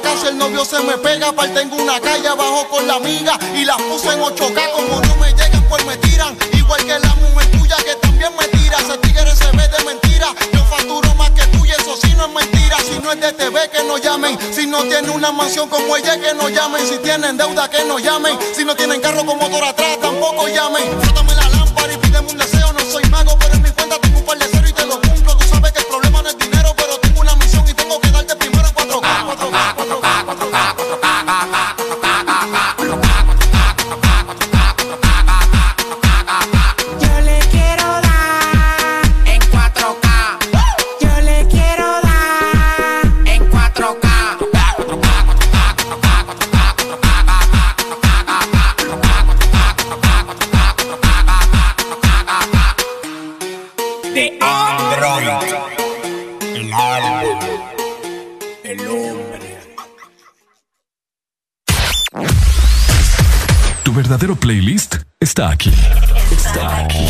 casa. 0.00 0.28
El 0.28 0.38
novio 0.38 0.64
se 0.64 0.80
me 0.80 0.96
pega, 0.98 1.28
aparte 1.28 1.54
tengo 1.54 1.76
una 1.76 2.00
calle 2.00 2.28
abajo 2.28 2.66
con 2.68 2.86
la 2.86 2.94
amiga 2.94 3.38
y 3.54 3.64
las 3.64 3.76
puse 3.82 4.08
en 4.08 4.20
8k. 4.20 4.72
Como 4.72 5.00
no 5.00 5.16
me 5.16 5.30
llegan, 5.32 5.64
pues 5.68 5.84
me 5.86 5.96
tiran. 5.98 6.36
Igual 6.52 6.84
que 6.84 6.98
la 6.98 7.14
mujer 7.16 7.50
tuya 7.52 7.76
que 7.76 7.94
también 7.96 8.30
me 8.38 8.46
tira. 8.48 8.78
Ese 8.78 8.98
tigre 8.98 9.34
se 9.34 9.46
ve 9.56 9.68
de 9.68 9.84
mentira. 9.84 10.28
Yo 10.52 10.64
facturo 10.64 11.14
más 11.14 11.30
que 11.30 11.46
tú 11.48 11.64
y 11.64 11.70
eso 11.70 11.96
sí 11.96 12.14
no 12.16 12.26
es 12.26 12.32
mentira. 12.32 12.76
Si 12.78 12.98
no 12.98 13.12
es 13.12 13.20
de 13.20 13.32
TV, 13.32 13.68
que 13.70 13.82
no 13.84 13.98
llamen. 13.98 14.38
Si 14.52 14.66
no 14.66 14.82
tiene 14.82 15.10
una 15.10 15.32
mansión 15.32 15.68
como 15.68 15.96
ella, 15.96 16.18
que 16.20 16.34
no 16.34 16.48
llamen. 16.48 16.86
Si 16.86 16.98
tienen 16.98 17.36
deuda, 17.36 17.68
que 17.70 17.84
no 17.84 17.98
llamen. 17.98 18.38
Si 18.56 18.64
no 18.64 18.74
tienen 18.74 19.00
carro 19.00 19.24
con 19.24 19.38
motor 19.38 19.64
atrás, 19.64 19.98
tampoco 20.00 20.48
llamen. 20.48 21.03
Está 65.24 65.50
aquí. 65.50 65.72
Está 66.30 66.80
aquí. 66.80 67.06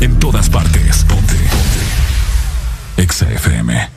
En 0.00 0.18
todas 0.18 0.50
partes. 0.50 1.04
Ponte. 1.04 1.34
Ponte. 1.34 3.02
Exa 3.02 3.30
FM. 3.30 3.88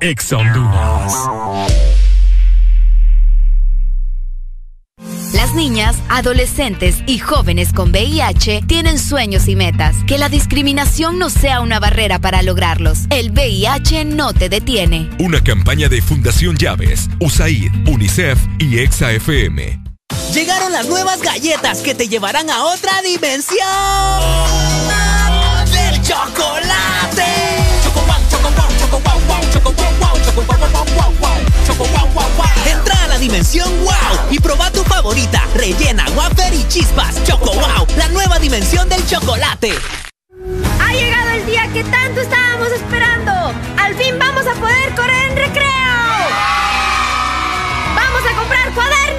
Exa 0.00 0.36
Honduras. 0.36 1.12
Las 5.34 5.54
niñas, 5.54 5.96
adolescentes 6.08 7.02
y 7.06 7.18
jóvenes 7.18 7.72
con 7.72 7.90
VIH 7.90 8.62
tienen 8.68 8.98
sueños 8.98 9.48
y 9.48 9.56
metas. 9.56 9.96
Que 10.06 10.18
la 10.18 10.28
discriminación 10.28 11.18
no 11.18 11.30
sea 11.30 11.60
una 11.60 11.80
barrera 11.80 12.20
para 12.20 12.42
lograrlos. 12.42 13.06
El 13.10 13.32
VIH 13.32 14.04
no 14.04 14.32
te 14.32 14.48
detiene. 14.48 15.10
Una 15.18 15.42
campaña 15.42 15.88
de 15.88 16.00
Fundación 16.00 16.56
Llaves, 16.56 17.08
USAID, 17.18 17.88
UNICEF 17.88 18.38
y 18.60 18.78
Exa 18.78 19.10
FM. 19.12 19.89
Llegaron 20.32 20.70
las 20.72 20.86
nuevas 20.86 21.20
galletas 21.22 21.80
que 21.80 21.92
te 21.92 22.06
llevarán 22.08 22.50
a 22.50 22.64
otra 22.66 23.02
dimensión 23.02 23.58
del 25.72 26.00
chocolate. 26.02 27.24
Choco 27.82 28.00
wow, 28.06 28.16
choco 28.30 28.50
wow, 28.50 28.68
choco 28.78 29.00
wow, 29.00 29.20
wow, 29.26 29.40
choco 29.52 29.72
wow, 29.72 29.92
wow, 29.98 30.16
choco 30.24 30.42
wow, 30.42 30.58
wow, 30.58 30.84
wow, 30.94 31.14
wow, 31.18 31.36
choco 31.66 31.84
wow, 31.84 32.08
wow, 32.14 32.28
wow. 32.36 32.46
Entra 32.64 33.02
a 33.02 33.08
la 33.08 33.18
dimensión 33.18 33.68
wow 33.84 34.18
y 34.30 34.38
proba 34.38 34.70
tu 34.70 34.84
favorita, 34.84 35.42
rellena, 35.54 36.06
wafer 36.14 36.54
y 36.54 36.62
chispas. 36.68 37.22
Choco 37.24 37.52
wow, 37.52 37.86
la 37.96 38.08
nueva 38.08 38.38
dimensión 38.38 38.88
del 38.88 39.04
chocolate. 39.08 39.74
Ha 40.80 40.92
llegado 40.92 41.30
el 41.30 41.46
día 41.46 41.68
que 41.72 41.82
tanto 41.82 42.20
estábamos 42.20 42.68
esperando. 42.68 43.32
Al 43.78 43.96
fin 43.96 44.16
vamos 44.16 44.46
a 44.46 44.54
poder 44.54 44.94
correr 44.94 45.30
en 45.30 45.36
recreo. 45.36 45.66
Vamos 47.96 48.22
a 48.30 48.36
comprar 48.38 48.72
cuadernos. 48.74 49.09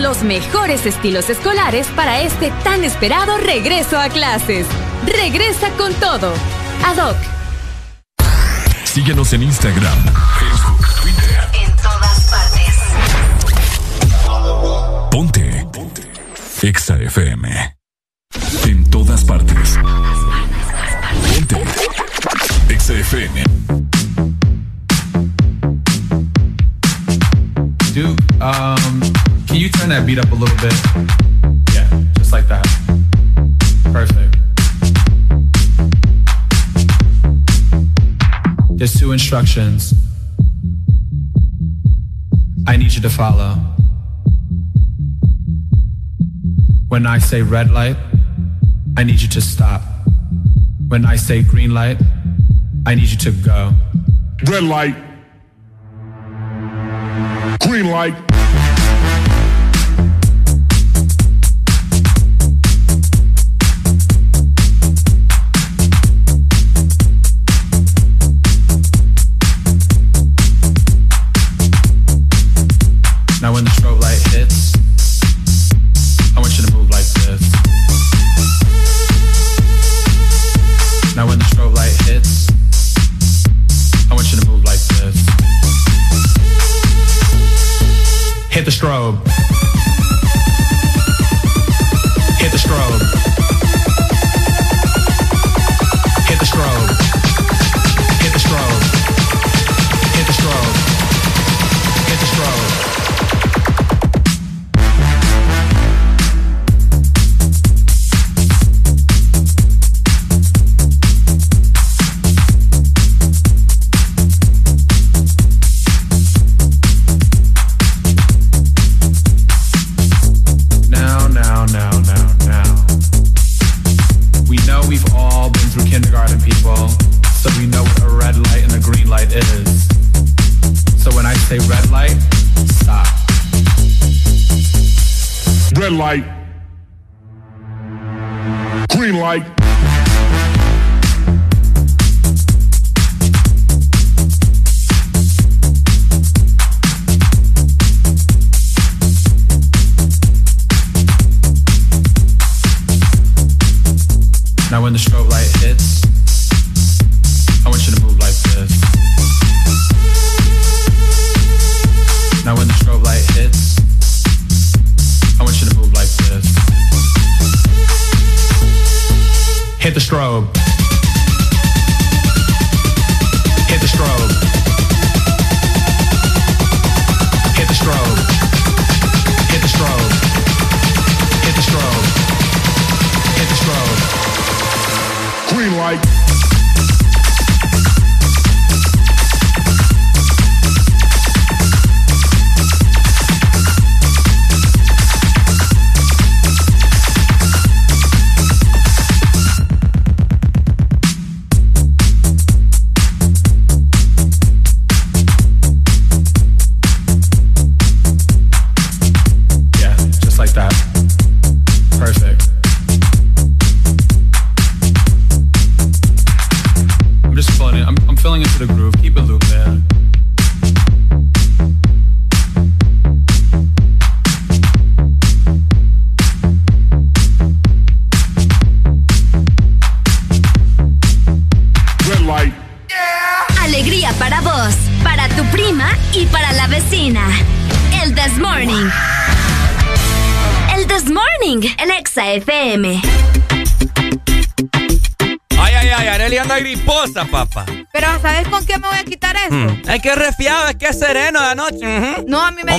Los 0.00 0.22
mejores 0.22 0.86
estilos 0.86 1.28
escolares 1.30 1.86
para 1.88 2.20
este 2.20 2.50
tan 2.64 2.84
esperado 2.84 3.36
regreso 3.38 3.98
a 3.98 4.08
clases. 4.08 4.66
Regresa 5.06 5.70
con 5.76 5.92
todo. 5.94 6.32
ADOC. 6.84 7.16
Síguenos 8.84 9.32
en 9.32 9.42
Instagram, 9.44 9.98
Facebook, 10.38 10.86
Twitter. 11.02 11.48
En 11.62 11.76
todas 11.76 12.30
partes. 12.30 12.76
Ponte. 15.10 15.66
Ponte. 15.72 16.02
Exa 16.62 16.96
FM. 16.96 17.76
En 18.64 18.90
todas 18.90 19.24
partes. 19.24 19.78
Ponte. 21.34 21.62
Exa 22.68 22.94
FM. 22.94 23.44
Dude, 27.92 28.16
um, 28.40 29.29
can 29.50 29.58
you 29.58 29.68
turn 29.68 29.88
that 29.88 30.06
beat 30.06 30.16
up 30.16 30.30
a 30.30 30.34
little 30.36 30.56
bit? 30.58 30.72
Yeah, 31.74 32.04
just 32.14 32.30
like 32.30 32.46
that. 32.46 32.64
Perfect. 33.90 34.36
There's 38.78 38.94
two 38.94 39.10
instructions 39.10 39.92
I 42.68 42.76
need 42.76 42.92
you 42.92 43.02
to 43.02 43.10
follow. 43.10 43.56
When 46.86 47.04
I 47.04 47.18
say 47.18 47.42
red 47.42 47.72
light, 47.72 47.96
I 48.96 49.02
need 49.02 49.20
you 49.20 49.28
to 49.30 49.40
stop. 49.40 49.82
When 50.86 51.04
I 51.04 51.16
say 51.16 51.42
green 51.42 51.74
light, 51.74 52.00
I 52.86 52.94
need 52.94 53.08
you 53.08 53.18
to 53.18 53.32
go. 53.32 53.72
Red 54.44 54.62
light. 54.62 54.94
Green 57.60 57.90
light. 57.90 58.29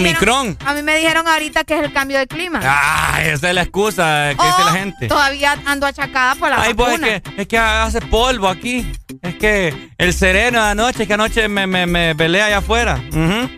Omicron. 0.01 0.47
dijeron. 0.49 0.69
A 0.69 0.73
mí 0.73 0.83
me 0.83 0.97
dijeron 0.97 1.27
ahorita 1.27 1.63
que 1.63 1.77
es 1.77 1.83
el 1.83 1.93
cambio 1.93 2.17
de 2.19 2.27
clima. 2.27 2.59
Ay, 2.63 3.30
esa 3.30 3.49
es 3.49 3.55
la 3.55 3.61
excusa 3.61 4.30
que 4.38 4.45
dice 4.45 4.63
la 4.65 4.71
gente. 4.73 5.07
Todavía 5.07 5.57
ando 5.65 5.85
achacada 5.85 6.35
por 6.35 6.49
la 6.49 6.61
Ay, 6.61 6.73
pues 6.73 6.93
es 6.93 6.99
vacuna. 7.01 7.21
que, 7.21 7.41
es 7.41 7.47
que 7.47 7.57
hace 7.57 8.01
polvo 8.01 8.47
aquí. 8.47 8.91
Es 9.21 9.35
que 9.35 9.91
el 9.97 10.13
sereno 10.13 10.63
de 10.63 10.69
anoche, 10.71 11.07
que 11.07 11.13
anoche 11.13 11.47
me, 11.47 11.67
me, 11.67 11.85
me 11.85 12.15
pelea 12.15 12.45
allá 12.47 12.57
afuera. 12.57 13.01
Ujú. 13.09 13.49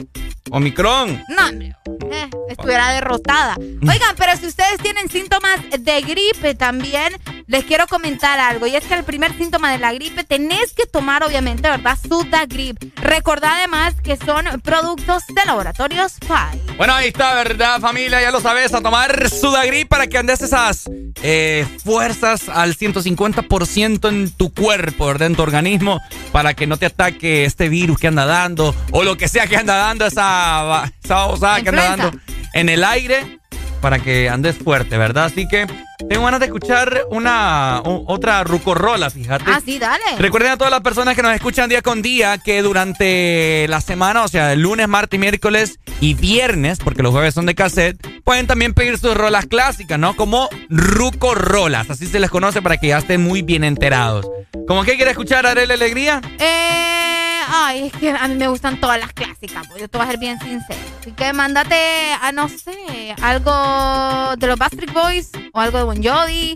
Omicron. 0.51 1.23
No, 1.29 1.47
eh, 1.49 2.29
estuviera 2.49 2.91
derrotada. 2.91 3.55
Oigan, 3.57 4.15
pero 4.17 4.35
si 4.37 4.45
ustedes 4.45 4.77
tienen 4.81 5.09
síntomas 5.09 5.59
de 5.79 6.01
gripe 6.01 6.53
también, 6.53 7.13
les 7.53 7.65
quiero 7.65 7.85
comentar 7.85 8.39
algo. 8.39 8.65
Y 8.65 8.75
es 8.75 8.83
que 8.83 8.95
el 8.95 9.03
primer 9.03 9.37
síntoma 9.37 9.71
de 9.71 9.77
la 9.77 9.93
gripe 9.93 10.23
tenés 10.23 10.73
que 10.73 10.87
tomar, 10.87 11.23
obviamente, 11.23 11.69
¿verdad? 11.69 11.99
Sudagrip. 12.01 12.81
Recordad 12.95 13.51
además 13.57 13.93
que 14.03 14.17
son 14.17 14.59
productos 14.61 15.21
de 15.27 15.45
laboratorios 15.45 16.13
Pai. 16.27 16.59
Bueno, 16.77 16.95
ahí 16.95 17.09
está, 17.09 17.35
¿verdad, 17.35 17.79
familia? 17.79 18.19
Ya 18.23 18.31
lo 18.31 18.41
sabes, 18.41 18.73
a 18.73 18.81
tomar 18.81 19.29
Sudagrip 19.29 19.87
para 19.87 20.07
que 20.07 20.17
andes 20.17 20.41
esas 20.41 20.89
eh, 21.21 21.67
fuerzas 21.83 22.49
al 22.49 22.75
150% 22.75 24.09
en 24.09 24.31
tu 24.31 24.51
cuerpo, 24.51 25.05
¿verdad? 25.05 25.27
En 25.27 25.35
tu 25.35 25.43
organismo, 25.43 26.01
para 26.31 26.55
que 26.55 26.65
no 26.65 26.77
te 26.77 26.87
ataque 26.87 27.45
este 27.45 27.69
virus 27.69 27.99
que 27.99 28.07
anda 28.07 28.25
dando, 28.25 28.73
o 28.89 29.03
lo 29.03 29.15
que 29.15 29.27
sea 29.27 29.45
que 29.45 29.57
anda 29.57 29.75
dando, 29.75 30.07
esa, 30.07 30.91
esa 31.03 31.15
babosada 31.15 31.61
que 31.61 31.69
anda 31.69 31.83
dando 31.83 32.19
en 32.53 32.69
el 32.69 32.83
aire, 32.83 33.39
para 33.83 33.99
que 33.99 34.29
andes 34.29 34.55
fuerte, 34.55 34.97
¿verdad? 34.97 35.25
Así 35.25 35.45
que 35.45 35.67
tengo 36.09 36.23
ganas 36.23 36.39
de 36.39 36.45
escuchar 36.45 37.01
una 37.11 37.81
o- 37.83 38.05
otra 38.07 38.43
rucorrola, 38.45 39.09
fíjate. 39.09 39.43
Ah, 39.47 39.59
sí, 39.63 39.77
dale. 39.77 40.03
Recuerden 40.17 40.51
a 40.53 40.57
todas 40.57 40.71
las 40.71 40.79
personas 40.79 41.15
que 41.17 41.21
nos 41.21 41.35
escuchan 41.35 41.69
día 41.69 41.81
con 41.81 42.01
día 42.01 42.37
que 42.37 42.61
durante 42.61 43.67
la 43.67 43.81
semana, 43.81 44.23
o 44.23 44.27
sea, 44.29 44.53
el 44.53 44.61
lunes, 44.61 44.87
martes, 44.87 45.19
miércoles 45.19 45.79
y 45.99 46.13
viernes, 46.13 46.79
porque 46.79 47.03
los 47.03 47.11
jueves 47.11 47.33
son 47.33 47.45
de 47.45 47.55
cassette, 47.55 47.97
pueden 48.23 48.47
también 48.47 48.73
pedir 48.73 48.97
sus 48.97 49.15
rolas 49.15 49.47
clásicas, 49.47 49.99
¿no? 49.99 50.15
Como 50.15 50.47
Ruco 50.69 51.35
Rolas, 51.35 51.89
así 51.89 52.07
se 52.07 52.19
les 52.21 52.29
conoce 52.29 52.61
para 52.61 52.77
que 52.77 52.87
ya 52.87 52.99
estén 52.99 53.21
muy 53.21 53.41
bien 53.41 53.65
enterados. 53.65 54.25
¿Cómo 54.65 54.83
que 54.85 54.95
quiere 54.95 55.11
escuchar 55.11 55.45
Arele 55.45 55.73
Alegría? 55.73 56.21
Eh, 56.39 57.12
ay, 57.47 57.87
es 57.87 57.93
que 57.93 58.11
a 58.11 58.27
mí 58.27 58.35
me 58.35 58.47
gustan 58.47 58.79
todas 58.79 58.99
las 58.99 59.13
clásicas, 59.13 59.67
pues 59.67 59.81
yo 59.81 59.87
te 59.87 59.97
voy 59.97 60.07
a 60.07 60.09
ser 60.11 60.19
bien 60.19 60.39
sincero. 60.39 60.79
Así 60.99 61.11
que 61.11 61.33
mándate, 61.33 61.75
a 62.21 62.31
no 62.31 62.47
sé, 62.49 63.15
algo 63.21 64.35
de 64.37 64.47
los 64.47 64.57
Backstreet 64.57 64.93
Boys 64.93 65.31
o 65.53 65.59
algo 65.59 65.77
de 65.77 65.83
Bon 65.83 66.03
Jovi. 66.03 66.55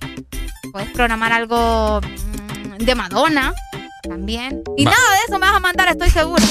Puedes 0.72 0.90
programar 0.92 1.32
algo 1.34 2.02
mm, 2.02 2.84
de 2.84 2.96
Madonna 2.96 3.54
también. 4.08 4.64
Y 4.78 4.86
Va. 4.86 4.92
nada 4.92 5.12
de 5.12 5.18
eso 5.28 5.40
me 5.40 5.48
vas 5.48 5.56
a 5.56 5.60
mandar, 5.60 5.88
estoy 5.90 6.10
segura. 6.10 6.44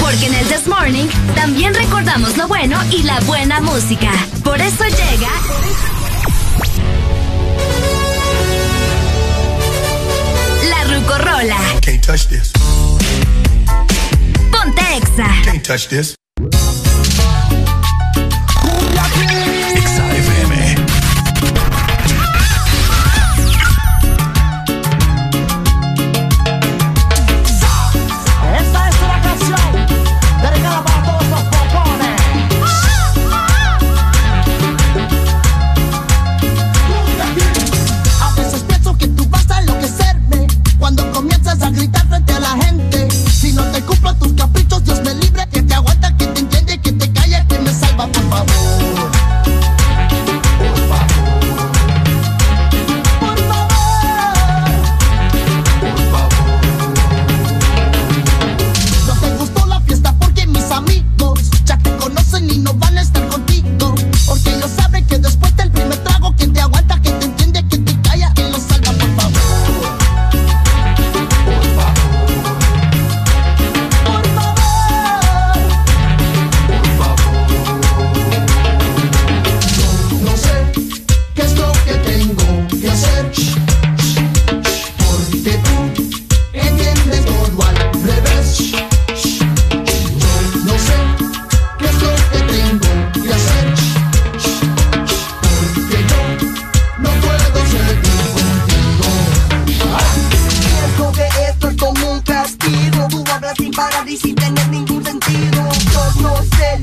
Porque 0.00 0.26
en 0.26 0.34
el 0.34 0.46
This 0.46 0.66
Morning 0.68 1.06
también 1.34 1.74
recordamos 1.74 2.36
lo 2.36 2.46
bueno 2.46 2.78
y 2.92 3.02
la 3.02 3.18
buena 3.20 3.60
música. 3.60 4.10
Por 4.44 4.60
eso 4.60 4.84
llega. 4.84 5.30
La 10.68 10.84
Rucorola. 10.84 11.58
Can't 11.82 12.04
touch 12.04 12.26
this. 12.28 12.52
Ponte 14.52 14.84
Exa. 14.96 15.28
Can't 15.44 15.64
touch 15.64 15.88
this. 15.88 16.16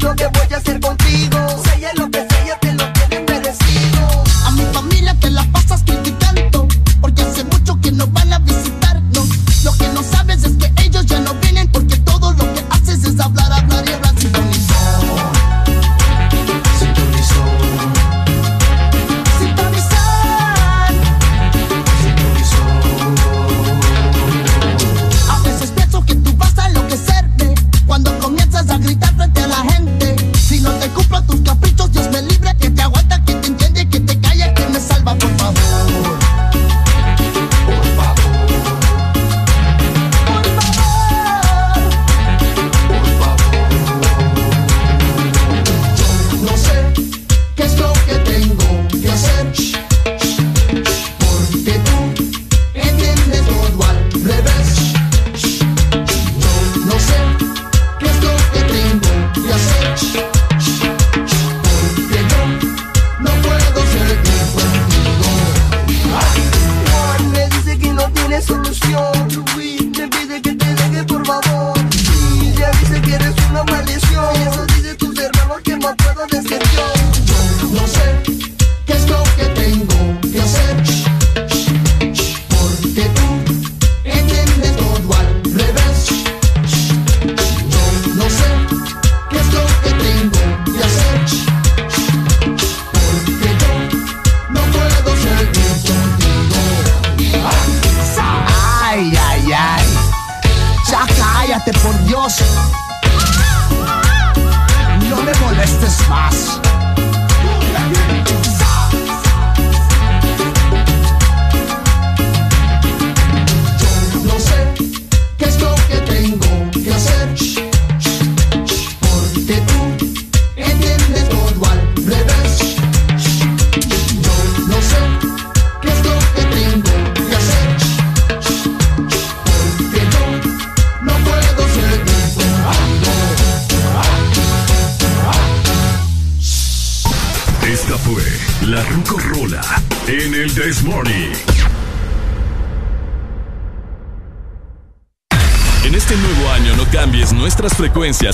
yo 0.03 0.13
qué 0.15 0.27
voy 0.27 0.53
a 0.53 0.57
hacer 0.57 0.79
contigo. 0.81 1.12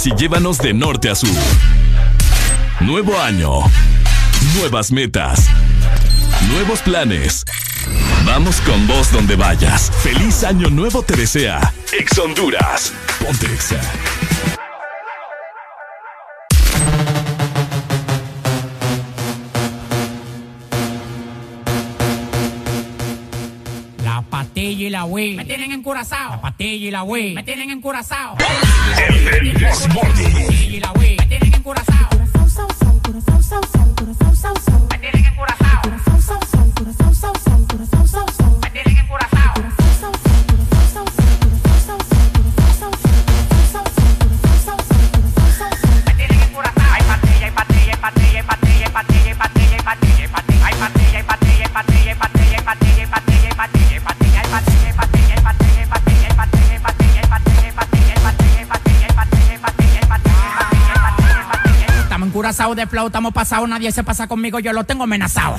Y 0.06 0.16
llévanos 0.16 0.58
de 0.60 0.74
norte 0.74 1.10
a 1.10 1.16
sur. 1.16 1.30
Nuevo 2.80 3.20
año. 3.20 3.60
Nuevas 4.56 4.92
metas. 4.92 5.48
Nuevos 6.52 6.80
planes. 6.82 7.44
Vamos 8.26 8.62
con 8.62 8.88
vos 8.88 9.12
donde 9.12 9.36
vayas. 9.36 9.92
Feliz 10.02 10.44
año 10.44 10.70
nuevo 10.70 11.04
te 11.04 11.16
desea. 11.16 11.74
Ex 11.92 12.18
Honduras. 12.18 12.94
Ponte 13.20 13.48
Exa. 13.48 13.80
la 24.90 25.06
Wii. 25.06 25.36
Me 25.36 25.46
tienen 25.46 25.72
encurazao. 25.72 26.32
La 26.32 26.42
patilla 26.42 26.88
y 26.88 26.92
la 26.92 27.04
Wii. 27.04 27.34
Me 27.34 27.44
tienen 27.44 27.70
encurazao. 27.70 28.36
El 29.08 29.24
Me 29.24 29.42
tienen. 31.28 31.64
Curazao. 31.64 31.90
Encurazados 62.60 62.76
de 62.76 62.88
flow, 62.88 63.08
estamos 63.08 63.34
pasados, 63.34 63.70
nadie 63.70 63.90
se 63.90 64.04
pasa 64.04 64.28
conmigo, 64.28 64.60
yo 64.60 64.74
lo 64.74 64.84
tengo 64.84 65.06
amenazado. 65.06 65.56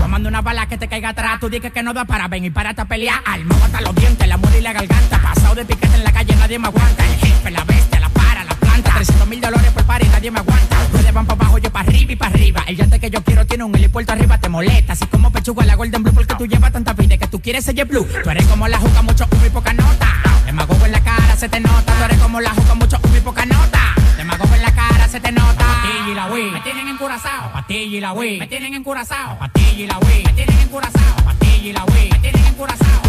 Tomando 0.00 0.28
una 0.28 0.40
bala 0.40 0.68
que 0.68 0.78
te 0.78 0.86
caiga 0.86 1.08
atrás, 1.08 1.40
tú 1.40 1.48
dices 1.48 1.72
que 1.72 1.82
no 1.82 1.92
da 1.92 2.04
para 2.04 2.28
ven 2.28 2.44
y 2.44 2.50
para 2.50 2.70
a 2.70 2.84
pelear. 2.84 3.20
Alma 3.26 3.56
hasta 3.64 3.80
los 3.80 3.92
dientes, 3.96 4.28
la 4.28 4.36
muerte 4.36 4.60
y 4.60 4.62
la 4.62 4.72
garganta. 4.72 5.20
Pasado 5.20 5.56
de 5.56 5.64
piquete 5.64 5.96
en 5.96 6.04
la 6.04 6.12
calle, 6.12 6.36
nadie 6.36 6.60
me 6.60 6.68
aguanta. 6.68 7.04
El 7.04 7.16
jefe, 7.16 7.50
la 7.50 7.64
bestia, 7.64 7.98
la 7.98 8.08
para, 8.08 8.44
la 8.44 8.54
planta. 8.54 8.92
300 8.94 9.26
mil 9.26 9.40
dólares 9.40 9.72
por 9.72 9.84
par 9.84 10.06
nadie 10.06 10.30
me 10.30 10.38
aguanta. 10.38 10.76
Ustedes 10.92 11.12
van 11.12 11.26
para 11.26 11.40
abajo, 11.40 11.58
yo 11.58 11.72
para 11.72 11.88
arriba 11.88 12.12
y 12.12 12.16
para 12.16 12.32
arriba. 12.32 12.62
El 12.68 12.76
llante 12.76 13.00
que 13.00 13.10
yo 13.10 13.24
quiero 13.24 13.44
tiene 13.44 13.64
un 13.64 13.74
helipuerto 13.74 14.12
arriba, 14.12 14.38
te 14.38 14.48
molesta. 14.48 14.92
Así 14.92 15.06
como 15.06 15.32
pechuga 15.32 15.64
la 15.64 15.74
Golden 15.74 16.04
Blue, 16.04 16.14
porque 16.14 16.36
tú 16.36 16.46
llevas 16.46 16.70
tanta 16.70 16.92
vida 16.92 17.16
que 17.16 17.26
tú 17.26 17.40
quieres 17.40 17.64
ser 17.64 17.84
blue. 17.84 18.06
Tú 18.22 18.30
eres 18.30 18.46
como 18.46 18.68
la 18.68 18.78
juca, 18.78 19.02
mucho 19.02 19.26
humo 19.28 19.44
y 19.44 19.50
poca 19.50 19.72
nota. 19.72 20.33
Demagogo 20.54 20.86
en 20.86 20.92
la 20.92 21.00
cara, 21.00 21.34
se 21.36 21.48
te 21.48 21.58
nota. 21.58 21.92
Tú 21.98 22.04
eres 22.04 22.18
como 22.20 22.40
la 22.40 22.50
juca, 22.50 22.74
mucho 22.74 22.96
humo 23.02 23.16
y 23.16 23.20
poca 23.20 23.44
nota. 23.44 23.96
Demagogo 24.16 24.54
en 24.54 24.62
la 24.62 24.72
cara, 24.72 25.08
se 25.08 25.18
te 25.18 25.32
nota. 25.32 25.64
Patilla 25.66 26.12
y 26.12 26.14
la 26.14 26.26
Wii, 26.26 26.50
me 26.52 26.60
tienen 26.60 26.86
encurazao. 26.86 27.52
Patilla 27.52 27.96
y 27.96 28.00
la 28.00 28.12
Wii, 28.12 28.38
me 28.38 28.46
tienen 28.46 28.72
encurazao. 28.74 29.36
Patilla 29.36 29.82
y 29.82 29.86
la 29.88 29.98
Wii, 29.98 30.22
me 30.22 30.32
tienen 30.32 30.60
encurazao. 30.60 31.16
Patilla 31.24 31.68
y 31.70 31.72
la 31.72 31.84
Wii, 31.86 32.12
me 32.12 32.18
tienen 32.20 32.46
encurazao. 32.46 33.02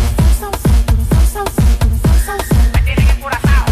Me 2.74 2.82
tienen 2.82 3.10
encurazao. 3.10 3.65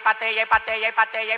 Patella, 0.00 0.46
patella, 0.46 0.92
patella. 0.94 1.34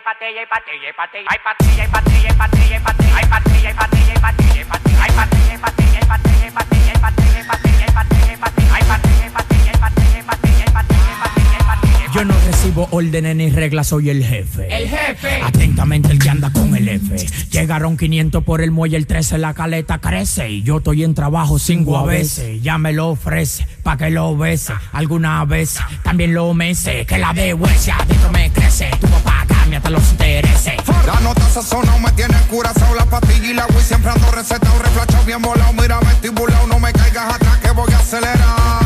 Yo 12.17 12.25
no 12.25 12.35
recibo 12.47 12.89
órdenes 12.93 13.36
ni 13.36 13.51
reglas, 13.51 13.89
soy 13.89 14.09
el 14.09 14.25
jefe. 14.25 14.75
El 14.75 14.89
jefe. 14.89 15.43
Atentamente 15.67 16.12
el 16.12 16.20
que 16.20 16.31
anda 16.31 16.53
con 16.53 16.77
el 16.77 16.89
F. 16.89 17.17
Llegaron 17.51 17.97
500 17.97 18.45
por 18.45 18.61
el 18.61 18.70
muelle, 18.70 18.97
el 18.97 19.09
13 19.09 19.36
la 19.39 19.53
caleta 19.53 19.99
crece. 19.99 20.49
Y 20.49 20.62
yo 20.62 20.77
estoy 20.77 21.03
en 21.03 21.12
trabajo 21.12 21.59
cinco 21.59 21.99
a 21.99 22.05
veces. 22.05 22.62
Ya 22.62 22.78
me 22.78 22.93
lo 22.93 23.09
ofrece, 23.09 23.67
pa' 23.83 23.97
que 23.97 24.11
lo 24.11 24.36
bese. 24.36 24.75
Alguna 24.93 25.45
vez 25.45 25.78
también 26.05 26.35
lo 26.35 26.55
mece. 26.55 27.05
Que 27.05 27.19
la 27.19 27.33
de 27.33 27.53
huese 27.53 27.91
adentro 27.91 28.31
me 28.31 28.49
crece. 28.53 28.91
Tu 29.01 29.09
papá 29.09 29.45
cambia 29.49 29.78
hasta 29.78 29.91
los 29.91 30.09
intereses. 30.12 30.75
La 31.05 31.19
nota 31.20 31.49
sazonado 31.49 31.99
me 31.99 32.12
tiene 32.12 32.35
curazao 32.49 32.95
La 32.95 33.05
pastilla 33.07 33.51
y 33.51 33.55
la 33.55 33.67
Wii 33.67 33.81
siempre 33.83 34.11
ando 34.11 34.31
recetado 34.31 34.78
Reflachado 34.78 35.25
bien 35.25 35.41
volado, 35.41 35.73
mira 35.73 36.01
vestibulado 36.01 36.67
No 36.67 36.81
me 36.81 36.93
caigas 36.93 37.35
atrás 37.35 37.59
que 37.59 37.70
voy 37.70 37.93
acelerado 37.93 38.81
Eso 38.81 38.85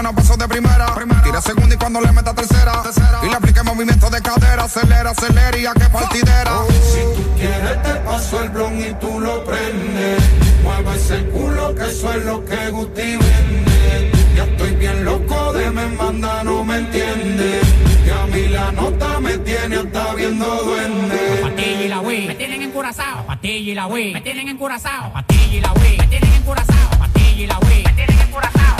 que 0.00 0.02
no 0.02 0.14
pasó 0.14 0.36
de 0.36 0.48
primera 0.48 0.86
Tira 1.22 1.40
segunda 1.42 1.74
y 1.74 1.78
cuando 1.78 2.00
le 2.00 2.10
meta 2.12 2.34
tercera 2.34 2.82
Y 3.22 3.28
le 3.28 3.34
aplique 3.34 3.62
movimiento 3.62 4.08
de 4.08 4.20
cadera 4.22 4.64
Acelera, 4.64 5.10
acelera 5.10 5.58
y 5.58 5.66
a 5.66 5.72
que 5.72 5.88
partidera 5.90 6.52
Si 6.68 7.00
tú 7.16 7.30
quieres 7.36 7.82
te 7.82 7.94
paso 8.00 8.42
el 8.42 8.48
blon 8.50 8.80
y 8.80 8.92
tú 8.94 9.20
lo 9.20 9.44
prendes. 9.44 10.22
Mueve 10.62 10.96
ese 10.96 11.24
culo 11.26 11.74
que 11.74 11.84
eso 11.84 12.12
es 12.12 12.24
lo 12.24 12.44
que 12.44 12.70
Guti 12.70 13.16
vende. 13.16 14.10
Ya 14.36 14.44
estoy 14.44 14.70
bien 14.76 15.04
loco 15.04 15.52
de 15.52 15.70
me 15.70 15.86
manda, 15.86 16.44
no 16.44 16.64
me 16.64 16.78
entiende. 16.78 17.60
Y 18.06 18.10
a 18.10 18.26
mí 18.26 18.48
la 18.48 18.72
nota 18.72 19.20
me 19.20 19.38
tiene 19.38 19.76
hasta 19.76 20.14
viendo 20.14 20.46
duende. 20.64 21.40
Patilla 21.42 21.82
y 21.82 21.88
la 21.88 22.00
Wii 22.00 22.26
me 22.26 22.34
tienen 22.34 22.62
encurazao. 22.62 23.26
Patilla 23.26 23.72
y 23.72 23.74
la 23.74 23.86
Wii 23.86 24.12
me 24.12 24.20
tienen 24.20 24.48
encurazao. 24.48 25.12
Patilla 25.12 25.54
y 25.56 25.60
la 25.60 25.72
Wii 25.72 25.98
me 25.98 26.06
tienen 26.06 26.32
encurazao. 26.34 26.90
Patilla 26.98 27.42
y 27.42 27.46
la 27.46 27.58
Wii 27.58 27.84
me 27.84 27.92
tienen 27.92 28.20
encurazao. 28.20 28.79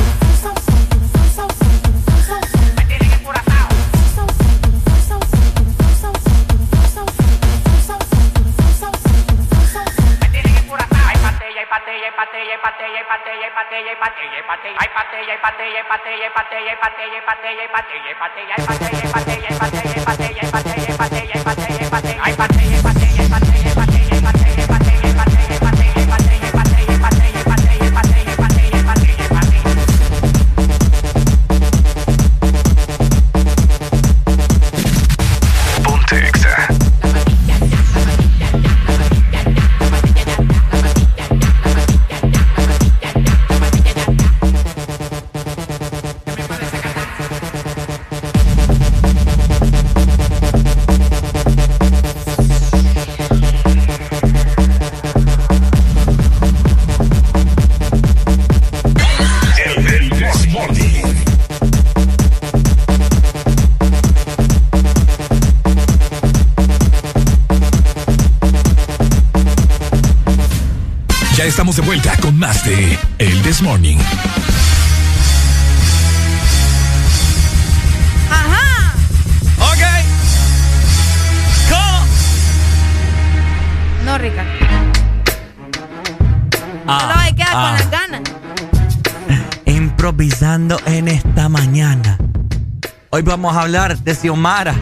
Hay 14.80 14.88
patella, 14.88 15.40
patella, 15.40 15.82
patella, 16.30 16.76
patella, 16.78 17.18
patella, 17.26 17.68
patella, 17.68 18.14
patella, 18.18 18.56
patella, 18.62 19.08
patella, 19.10 19.58
patella, 19.58 20.50
patella, 20.50 20.94
patella, 20.96 21.90
patella, 21.90 22.36
patella, 22.36 22.79
de 72.64 72.98
El 73.18 73.42
This 73.42 73.62
Morning. 73.62 73.96
Ajá. 78.30 78.94
Ok. 79.58 79.82
¿Cómo? 81.70 82.06
No, 84.04 84.18
Ricardo. 84.18 84.50
Ah, 86.86 87.00
Solo 87.00 87.14
hay 87.16 87.30
que 87.30 87.36
quedar 87.36 87.54
ah. 87.54 87.62
con 87.62 87.72
las 87.78 87.90
ganas. 87.90 88.20
Improvisando 89.66 90.78
en 90.86 91.08
esta 91.08 91.48
mañana. 91.48 92.18
Hoy 93.10 93.22
vamos 93.22 93.56
a 93.56 93.62
hablar 93.62 93.96
de 93.98 94.14
Xiomara, 94.14 94.74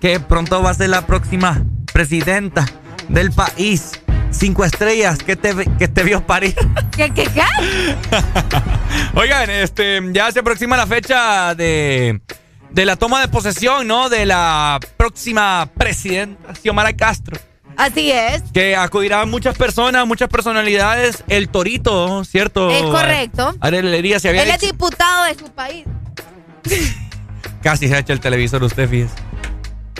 que 0.00 0.20
pronto 0.20 0.62
va 0.62 0.70
a 0.70 0.74
ser 0.74 0.90
la 0.90 1.06
próxima 1.06 1.62
presidenta 1.92 2.66
del 3.08 3.32
país. 3.32 3.92
Cinco 4.30 4.64
estrellas 4.64 5.18
que 5.18 5.36
te, 5.36 5.54
que 5.78 5.88
te 5.88 6.02
vio 6.02 6.26
parir. 6.26 6.54
¿Qué, 6.96 7.10
qué, 7.10 7.24
qué? 7.24 7.42
Oigan, 9.14 9.50
este, 9.50 10.00
ya 10.12 10.30
se 10.30 10.40
aproxima 10.40 10.76
la 10.76 10.86
fecha 10.86 11.54
de, 11.54 12.20
de 12.70 12.84
la 12.84 12.96
toma 12.96 13.20
de 13.20 13.28
posesión, 13.28 13.86
¿no? 13.86 14.08
De 14.08 14.26
la 14.26 14.78
próxima 14.96 15.68
presidenta, 15.76 16.54
Xiomara 16.54 16.92
Castro. 16.92 17.38
Así 17.76 18.10
es. 18.12 18.42
Que 18.52 18.76
acudirán 18.76 19.30
muchas 19.30 19.56
personas, 19.56 20.06
muchas 20.06 20.28
personalidades. 20.28 21.24
El 21.28 21.48
Torito, 21.48 22.24
¿cierto? 22.24 22.70
Es 22.70 22.82
correcto. 22.82 23.54
Arelia 23.60 24.20
se 24.20 24.28
había 24.28 24.42
Él 24.42 24.50
es 24.50 24.60
diputado 24.60 25.24
de 25.24 25.34
su 25.34 25.50
país. 25.50 25.84
Casi 27.62 27.88
se 27.88 27.94
ha 27.94 27.98
hecho 27.98 28.12
el 28.12 28.20
televisor 28.20 28.62
usted, 28.62 28.88
fíjese. 28.88 29.14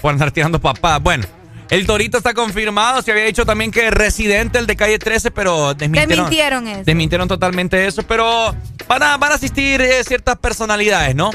Por 0.01 0.13
andar 0.13 0.31
tirando 0.31 0.61
papá. 0.61 0.99
Bueno, 0.99 1.25
el 1.73 1.87
Torito 1.87 2.19
está 2.19 2.35
confirmado. 2.35 3.01
Se 3.01 3.13
había 3.13 3.25
dicho 3.25 3.47
también 3.47 3.71
que 3.71 3.87
es 3.87 3.95
residente 3.95 4.59
el 4.59 4.67
de 4.67 4.77
calle 4.77 4.99
13, 4.99 5.31
pero 5.31 5.73
desmintieron. 5.73 6.09
Desmintieron 6.09 6.69
eso. 6.69 6.83
Desmintieron 6.85 7.29
totalmente 7.29 7.87
eso, 7.87 8.03
pero 8.03 8.55
van 8.87 9.03
a, 9.03 9.17
van 9.17 9.33
a 9.33 9.37
asistir 9.37 9.81
eh, 9.81 10.05
ciertas 10.05 10.37
personalidades, 10.37 11.15
¿no? 11.15 11.31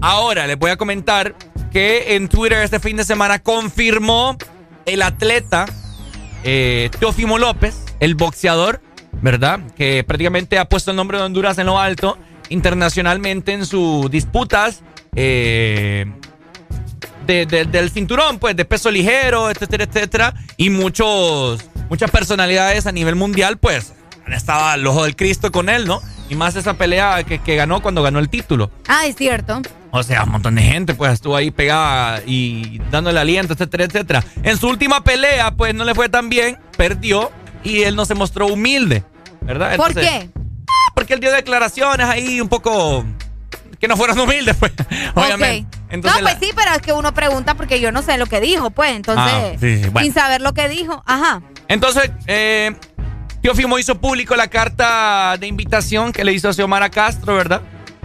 Ahora 0.00 0.46
les 0.46 0.58
voy 0.58 0.70
a 0.70 0.78
comentar 0.78 1.34
que 1.70 2.16
en 2.16 2.28
Twitter 2.28 2.62
este 2.62 2.80
fin 2.80 2.96
de 2.96 3.04
semana 3.04 3.38
confirmó 3.38 4.38
el 4.86 5.02
atleta 5.02 5.66
eh, 6.42 6.88
Teófimo 6.98 7.38
López, 7.38 7.76
el 8.00 8.14
boxeador, 8.14 8.80
¿verdad? 9.20 9.60
Que 9.76 10.04
prácticamente 10.04 10.58
ha 10.58 10.70
puesto 10.70 10.90
el 10.90 10.96
nombre 10.96 11.18
de 11.18 11.24
Honduras 11.24 11.58
en 11.58 11.66
lo 11.66 11.78
alto 11.78 12.16
internacionalmente 12.48 13.52
en 13.52 13.66
sus 13.66 14.10
disputas 14.10 14.82
eh, 15.14 16.06
de- 17.26 17.46
de- 17.46 17.64
del 17.64 17.90
cinturón, 17.90 18.38
pues, 18.38 18.56
de 18.56 18.64
peso 18.64 18.90
ligero, 18.90 19.50
etcétera, 19.50 19.84
etcétera. 19.84 20.34
Y 20.56 20.70
muchos, 20.70 21.60
muchas 21.88 22.10
personalidades 22.10 22.86
a 22.86 22.92
nivel 22.92 23.14
mundial, 23.16 23.58
pues, 23.58 23.92
estado 24.28 24.64
al 24.66 24.86
ojo 24.86 25.04
del 25.04 25.16
Cristo 25.16 25.50
con 25.52 25.68
él, 25.68 25.86
¿no? 25.86 26.00
Y 26.28 26.34
más 26.34 26.56
esa 26.56 26.74
pelea 26.74 27.22
que, 27.24 27.38
que 27.38 27.54
ganó 27.56 27.80
cuando 27.80 28.02
ganó 28.02 28.18
el 28.18 28.28
título. 28.28 28.70
Ah, 28.88 29.06
es 29.06 29.14
cierto. 29.16 29.62
O 29.92 30.02
sea, 30.02 30.24
un 30.24 30.30
montón 30.30 30.56
de 30.56 30.62
gente, 30.62 30.94
pues, 30.94 31.12
estuvo 31.12 31.36
ahí 31.36 31.50
pegada 31.50 32.20
y 32.26 32.80
dándole 32.90 33.20
aliento, 33.20 33.52
etcétera, 33.52 33.84
etcétera. 33.84 34.24
En 34.42 34.58
su 34.58 34.68
última 34.68 35.02
pelea, 35.04 35.52
pues, 35.52 35.74
no 35.74 35.84
le 35.84 35.94
fue 35.94 36.08
tan 36.08 36.28
bien, 36.28 36.58
perdió 36.76 37.30
y 37.62 37.82
él 37.82 37.94
no 37.96 38.04
se 38.04 38.14
mostró 38.14 38.46
humilde, 38.48 39.04
¿verdad? 39.42 39.76
¿Por 39.76 39.94
qué? 39.94 40.28
Porque 40.94 41.14
él 41.14 41.20
dio 41.20 41.30
declaraciones 41.32 42.06
ahí 42.08 42.40
un 42.40 42.48
poco 42.48 43.04
que 43.80 43.88
no 43.88 43.96
fueron 43.96 44.18
humildes, 44.18 44.56
pues, 44.58 44.72
obviamente. 45.14 45.66
Entonces, 45.90 46.20
no, 46.22 46.26
pues 46.28 46.38
sí, 46.40 46.50
pero 46.56 46.72
es 46.72 46.82
que 46.82 46.92
uno 46.92 47.12
pregunta 47.14 47.54
porque 47.54 47.80
yo 47.80 47.92
no 47.92 48.02
sé 48.02 48.16
lo 48.18 48.26
que 48.26 48.40
dijo, 48.40 48.70
pues. 48.70 48.92
Entonces, 48.92 49.24
Ah, 49.26 49.50
sí, 49.60 49.82
sí, 49.84 49.88
bueno. 49.90 50.04
sin 50.04 50.14
saber 50.14 50.40
lo 50.40 50.52
que 50.54 50.68
dijo. 50.68 51.02
Ajá. 51.06 51.42
Entonces, 51.68 52.10
eh, 52.26 52.74
Teófimo 53.42 53.78
hizo 53.78 54.00
público 54.00 54.34
la 54.36 54.48
carta 54.48 55.36
de 55.38 55.46
invitación 55.46 56.12
que 56.12 56.24
le 56.24 56.32
hizo 56.32 56.48
a 56.48 56.52
Xiomara 56.52 56.90
Castro, 56.90 57.36
¿verdad? 57.36 57.62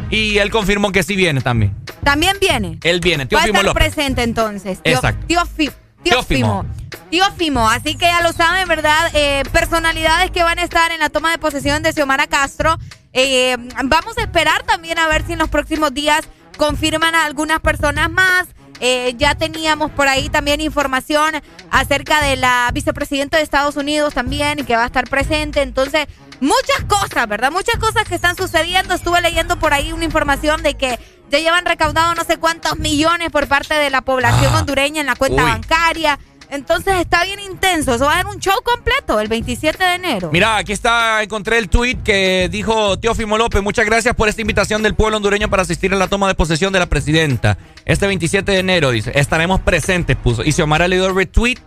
Y 0.10 0.38
él 0.38 0.52
confirmó 0.52 0.92
que 0.92 1.04
sí 1.04 1.16
viene 1.16 1.42
también. 1.42 1.74
También 2.04 2.38
viene. 2.40 2.78
Él 2.84 3.00
viene, 3.00 3.24
Va 3.24 3.26
a 3.26 3.30
Teófimo 3.30 3.54
estar 3.60 3.66
López. 3.66 3.84
presente 3.94 4.24
entonces. 4.24 4.82
Tío- 4.84 4.94
Exacto. 4.96 5.26
Teofi- 5.28 5.72
Teófimo. 6.04 6.66
Teófimo. 6.92 7.10
Teófimo. 7.10 7.70
Así 7.70 7.96
que 7.96 8.06
ya 8.06 8.22
lo 8.22 8.34
saben, 8.34 8.68
¿verdad? 8.68 9.10
Eh, 9.14 9.44
personalidades 9.52 10.32
que 10.32 10.44
van 10.44 10.60
a 10.60 10.64
estar 10.64 10.92
en 10.92 11.00
la 11.00 11.10
toma 11.10 11.32
de 11.32 11.38
posesión 11.38 11.84
de 11.84 11.94
Xiomara 11.94 12.28
Castro. 12.28 12.78
Eh, 13.14 13.58
vamos 13.84 14.18
a 14.18 14.22
esperar 14.22 14.64
también 14.64 15.00
a 15.00 15.08
ver 15.08 15.26
si 15.26 15.34
en 15.34 15.40
los 15.40 15.50
próximos 15.50 15.94
días 15.94 16.22
confirman 16.58 17.16
a 17.16 17.26
algunas 17.26 17.60
personas 17.60 18.10
más. 18.12 18.48
Eh, 18.84 19.14
ya 19.18 19.36
teníamos 19.36 19.92
por 19.92 20.08
ahí 20.08 20.30
también 20.30 20.60
información 20.60 21.36
acerca 21.70 22.20
de 22.22 22.36
la 22.36 22.70
vicepresidenta 22.74 23.38
de 23.38 23.44
Estados 23.44 23.76
Unidos 23.76 24.14
también 24.16 24.60
y 24.60 24.64
que 24.64 24.76
va 24.76 24.84
a 24.84 24.88
estar 24.88 25.08
presente. 25.08 25.62
Entonces, 25.62 26.08
muchas 26.40 26.84
cosas, 26.88 27.28
¿verdad? 27.28 27.52
Muchas 27.52 27.76
cosas 27.76 28.06
que 28.06 28.16
están 28.16 28.36
sucediendo. 28.36 28.96
Estuve 28.96 29.22
leyendo 29.22 29.60
por 29.60 29.74
ahí 29.74 29.92
una 29.92 30.04
información 30.06 30.64
de 30.64 30.74
que 30.76 31.00
ya 31.30 31.38
llevan 31.40 31.66
recaudado 31.66 32.16
no 32.16 32.24
sé 32.24 32.38
cuántos 32.38 32.78
millones 32.80 33.30
por 33.30 33.48
parte 33.48 33.76
de 33.76 33.90
la 33.92 34.02
población 34.02 34.52
Ah. 34.56 34.60
hondureña 34.60 35.00
en 35.02 35.08
la 35.08 35.16
cuenta 35.16 35.44
Uy. 35.44 35.50
bancaria. 35.52 36.18
Entonces 36.52 36.96
está 37.00 37.24
bien 37.24 37.40
intenso. 37.40 37.96
Eso 37.96 38.06
va 38.06 38.16
a 38.16 38.18
ser 38.18 38.28
un 38.28 38.40
show 38.40 38.54
completo 38.62 39.22
el 39.22 39.30
27 39.30 39.82
de 39.82 39.96
enero. 39.96 40.30
Mira, 40.34 40.58
aquí 40.58 40.74
está, 40.74 41.24
encontré 41.24 41.58
el 41.58 41.70
tweet 41.70 42.00
que 42.04 42.50
dijo 42.52 43.00
Teófimo 43.00 43.38
López. 43.38 43.64
Muchas 43.64 43.86
gracias 43.86 44.14
por 44.16 44.28
esta 44.28 44.42
invitación 44.42 44.84
del 44.84 44.94
pueblo 44.94 45.16
hondureño 45.16 45.50
para 45.50 45.64
asistir 45.64 45.94
a 45.94 45.96
la 45.96 46.10
toma 46.10 46.28
de 46.28 46.36
posesión 46.36 46.74
de 46.74 46.80
la 46.80 46.88
presidenta. 46.88 47.58
Este 47.86 48.06
27 48.06 48.52
de 48.52 48.60
enero, 48.60 48.92
dice, 48.92 49.14
estaremos 49.16 49.62
presentes, 49.62 50.18
puso. 50.18 50.44
Y 50.44 50.52
Xiomara 50.52 50.90
le 50.90 50.98
dio 50.98 51.14
retweet, 51.14 51.58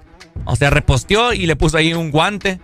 o 0.45 0.55
sea, 0.55 0.69
reposteó 0.69 1.33
y 1.33 1.47
le 1.47 1.57
puso 1.57 1.79
ahí 1.79 1.95
un 1.95 2.11
guante, 2.11 2.61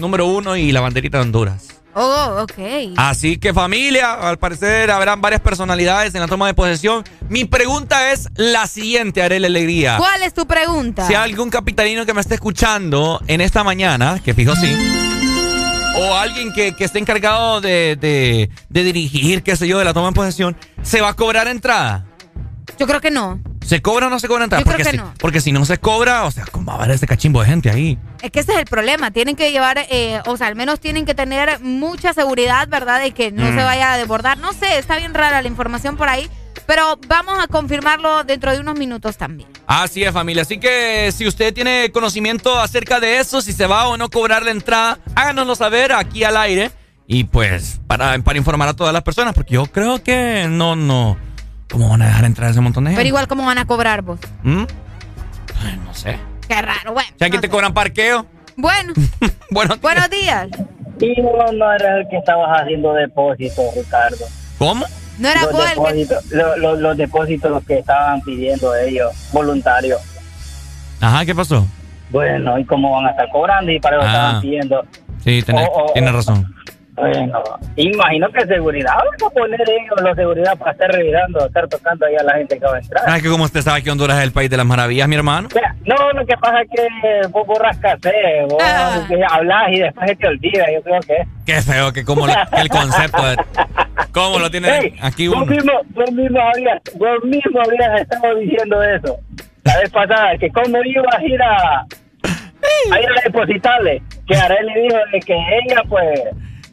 número 0.00 0.26
uno 0.26 0.56
y 0.56 0.72
la 0.72 0.80
banderita 0.80 1.18
de 1.18 1.24
Honduras. 1.24 1.79
Oh, 1.94 2.42
ok. 2.42 2.94
Así 2.96 3.36
que 3.38 3.52
familia, 3.52 4.12
al 4.14 4.38
parecer 4.38 4.90
habrán 4.90 5.20
varias 5.20 5.40
personalidades 5.40 6.14
en 6.14 6.20
la 6.20 6.28
toma 6.28 6.46
de 6.46 6.54
posesión. 6.54 7.04
Mi 7.28 7.44
pregunta 7.44 8.12
es 8.12 8.28
la 8.36 8.66
siguiente, 8.68 9.22
Arely 9.22 9.46
Alegría. 9.46 9.96
¿Cuál 9.98 10.22
es 10.22 10.32
tu 10.32 10.46
pregunta? 10.46 11.06
Si 11.06 11.14
hay 11.14 11.30
algún 11.30 11.50
capitalino 11.50 12.06
que 12.06 12.14
me 12.14 12.20
esté 12.20 12.34
escuchando 12.34 13.20
en 13.26 13.40
esta 13.40 13.64
mañana, 13.64 14.20
que 14.24 14.34
fijo 14.34 14.54
sí, 14.54 14.72
o 15.96 16.14
alguien 16.14 16.52
que, 16.52 16.72
que 16.76 16.84
esté 16.84 16.98
encargado 17.00 17.60
de, 17.60 17.96
de- 18.00 18.50
de 18.68 18.82
dirigir, 18.84 19.42
qué 19.42 19.56
sé 19.56 19.66
yo, 19.66 19.78
de 19.78 19.84
la 19.84 19.92
toma 19.92 20.08
de 20.08 20.14
posesión, 20.14 20.56
¿se 20.82 21.00
va 21.00 21.08
a 21.10 21.14
cobrar 21.14 21.48
entrada? 21.48 22.06
Yo 22.78 22.86
creo 22.86 23.00
que 23.00 23.10
no. 23.10 23.40
¿Se 23.64 23.82
cobra 23.82 24.06
o 24.06 24.10
no 24.10 24.18
se 24.18 24.26
cobra 24.28 24.44
entrada? 24.44 24.62
Yo 24.62 24.64
creo 24.64 24.76
porque, 24.78 24.90
que 24.90 24.90
si, 24.90 24.96
no. 24.96 25.14
porque 25.18 25.40
si 25.40 25.52
no 25.52 25.64
se 25.64 25.78
cobra, 25.78 26.24
o 26.24 26.30
sea, 26.30 26.44
¿cómo 26.50 26.66
va 26.66 26.72
a 26.74 26.76
haber 26.84 26.90
este 26.92 27.06
cachimbo 27.06 27.40
de 27.40 27.46
gente 27.46 27.70
ahí? 27.70 27.98
Es 28.22 28.30
que 28.30 28.40
ese 28.40 28.52
es 28.52 28.58
el 28.58 28.64
problema. 28.64 29.10
Tienen 29.10 29.36
que 29.36 29.52
llevar, 29.52 29.78
eh, 29.90 30.20
o 30.26 30.36
sea, 30.36 30.46
al 30.48 30.56
menos 30.56 30.80
tienen 30.80 31.04
que 31.06 31.14
tener 31.14 31.60
mucha 31.60 32.12
seguridad, 32.12 32.68
¿verdad? 32.68 33.00
De 33.00 33.12
que 33.12 33.30
no 33.32 33.44
Mm. 33.50 33.56
se 33.56 33.62
vaya 33.62 33.92
a 33.92 33.96
desbordar. 33.98 34.38
No 34.38 34.52
sé, 34.52 34.78
está 34.78 34.96
bien 34.96 35.14
rara 35.14 35.40
la 35.42 35.48
información 35.48 35.96
por 35.96 36.08
ahí. 36.08 36.28
Pero 36.66 36.98
vamos 37.08 37.38
a 37.42 37.46
confirmarlo 37.48 38.22
dentro 38.24 38.52
de 38.52 38.60
unos 38.60 38.76
minutos 38.78 39.16
también. 39.16 39.48
Así 39.66 40.04
es, 40.04 40.12
familia. 40.12 40.42
Así 40.42 40.58
que 40.58 41.10
si 41.12 41.26
usted 41.26 41.52
tiene 41.52 41.90
conocimiento 41.92 42.58
acerca 42.60 43.00
de 43.00 43.18
eso, 43.18 43.40
si 43.42 43.52
se 43.52 43.66
va 43.66 43.88
o 43.88 43.96
no 43.96 44.08
cobrar 44.08 44.44
la 44.44 44.50
entrada, 44.52 44.98
háganoslo 45.16 45.54
saber 45.56 45.92
aquí 45.92 46.22
al 46.24 46.36
aire. 46.36 46.70
Y 47.08 47.24
pues, 47.24 47.80
para, 47.88 48.16
para 48.20 48.38
informar 48.38 48.68
a 48.68 48.74
todas 48.74 48.92
las 48.92 49.02
personas, 49.02 49.34
porque 49.34 49.54
yo 49.54 49.66
creo 49.66 50.00
que 50.02 50.46
no, 50.48 50.76
no. 50.76 51.16
¿Cómo 51.70 51.88
van 51.88 52.02
a 52.02 52.06
dejar 52.06 52.24
entrar 52.24 52.48
a 52.48 52.50
ese 52.50 52.60
montón 52.60 52.84
de 52.84 52.90
gente? 52.90 53.00
Pero 53.00 53.08
igual, 53.08 53.28
¿cómo 53.28 53.44
van 53.44 53.58
a 53.58 53.64
cobrar 53.66 54.02
vos? 54.02 54.18
¿Mm? 54.42 54.64
Ay, 55.64 55.80
no 55.84 55.94
sé. 55.94 56.18
Qué 56.48 56.60
raro. 56.60 56.92
Bueno, 56.92 57.08
Si 57.18 57.24
aquí 57.24 57.36
no 57.36 57.40
te 57.40 57.46
sé. 57.46 57.50
cobran 57.50 57.72
parqueo. 57.74 58.26
bueno 58.56 58.92
Bueno, 59.50 59.76
buenos 59.82 60.10
días. 60.10 60.48
Y 61.00 61.20
no, 61.20 61.52
no 61.52 61.72
era 61.72 61.98
el 61.98 62.08
que 62.08 62.18
estabas 62.18 62.60
haciendo 62.62 62.92
depósitos, 62.92 63.74
Ricardo. 63.76 64.24
¿Cómo? 64.58 64.84
No 65.18 65.28
era 65.28 65.42
los 65.42 65.52
vos 65.52 65.62
el 65.64 65.68
que... 65.68 65.74
depósitos, 66.04 66.26
lo- 66.32 66.56
lo- 66.56 66.76
los 66.76 66.96
depósitos 66.96 67.50
los 67.50 67.64
que 67.64 67.78
estaban 67.78 68.20
pidiendo 68.22 68.74
ellos, 68.74 69.12
voluntarios. 69.32 70.00
Ajá, 71.00 71.24
¿qué 71.24 71.34
pasó? 71.34 71.66
Bueno, 72.10 72.58
¿y 72.58 72.64
cómo 72.64 72.90
van 72.92 73.06
a 73.06 73.10
estar 73.10 73.28
cobrando? 73.30 73.70
Y 73.70 73.78
para 73.80 73.96
eso 73.98 74.04
Ah. 74.06 74.10
estaban 74.10 74.40
pidiendo. 74.42 74.84
Sí, 75.24 75.42
tenés, 75.42 75.68
Oh, 75.72 75.84
oh, 75.86 75.92
tienes 75.92 76.10
oh. 76.12 76.16
razón. 76.16 76.54
Bueno, 77.00 77.42
imagino 77.76 78.28
que 78.30 78.46
seguridad 78.46 78.92
van 78.96 79.28
a 79.28 79.30
poner 79.34 79.60
ellos 79.62 80.00
la 80.02 80.14
seguridad 80.14 80.56
para 80.58 80.72
estar 80.72 80.90
revisando, 80.90 81.46
estar 81.46 81.68
tocando 81.68 82.06
ahí 82.06 82.14
a 82.16 82.22
la 82.22 82.34
gente 82.34 82.58
que 82.58 82.64
va 82.66 82.76
a 82.76 82.78
entrar. 82.78 83.04
Ah, 83.06 83.16
es 83.16 83.22
que 83.22 83.28
como 83.28 83.44
usted 83.44 83.62
sabe 83.62 83.82
que 83.82 83.90
Honduras 83.90 84.18
es 84.18 84.24
el 84.24 84.32
país 84.32 84.50
de 84.50 84.56
las 84.56 84.66
maravillas, 84.66 85.08
mi 85.08 85.16
hermano. 85.16 85.48
Mira, 85.54 85.74
no, 85.86 86.12
lo 86.12 86.26
que 86.26 86.36
pasa 86.36 86.62
es 86.62 86.68
que 86.70 87.26
vos 87.28 87.46
borras 87.46 87.76
cassette, 87.78 88.48
vos 88.48 88.62
Ah. 88.62 89.00
hablas 89.30 89.72
y 89.72 89.80
después 89.80 90.08
se 90.10 90.16
te 90.16 90.26
olvida, 90.28 90.64
yo 90.72 90.82
creo 90.82 91.00
que 91.00 91.14
es. 91.16 91.28
Qué 91.46 91.62
feo 91.62 91.92
que 91.92 92.04
como 92.04 92.26
lo- 92.26 92.32
que 92.54 92.60
el 92.60 92.68
concepto 92.68 93.26
de 93.26 93.36
cómo 94.12 94.38
lo 94.38 94.50
tiene 94.50 94.68
Hey, 94.80 94.94
aquí 95.00 95.28
vos 95.28 95.38
uno. 95.38 95.46
mismo, 95.46 95.72
vos 95.90 96.12
mismo 96.12 96.40
habías, 96.40 96.80
vos 96.96 97.24
mismo 97.24 97.60
habías 97.60 98.00
estado 98.02 98.34
diciendo 98.36 98.82
eso 98.82 99.16
la 99.64 99.78
vez 99.78 99.90
pasada, 99.90 100.36
que 100.38 100.50
cómo 100.50 100.78
ibas 100.84 101.14
a 101.16 101.22
ir 101.24 101.42
a, 101.42 101.80
a 102.92 103.00
ir 103.00 103.06
a 103.10 103.22
depositarle, 103.24 104.02
que 104.26 104.36
Arely 104.36 104.82
dijo 104.82 104.96
de 105.12 105.20
que 105.20 105.34
ella 105.34 105.82
pues 105.88 106.20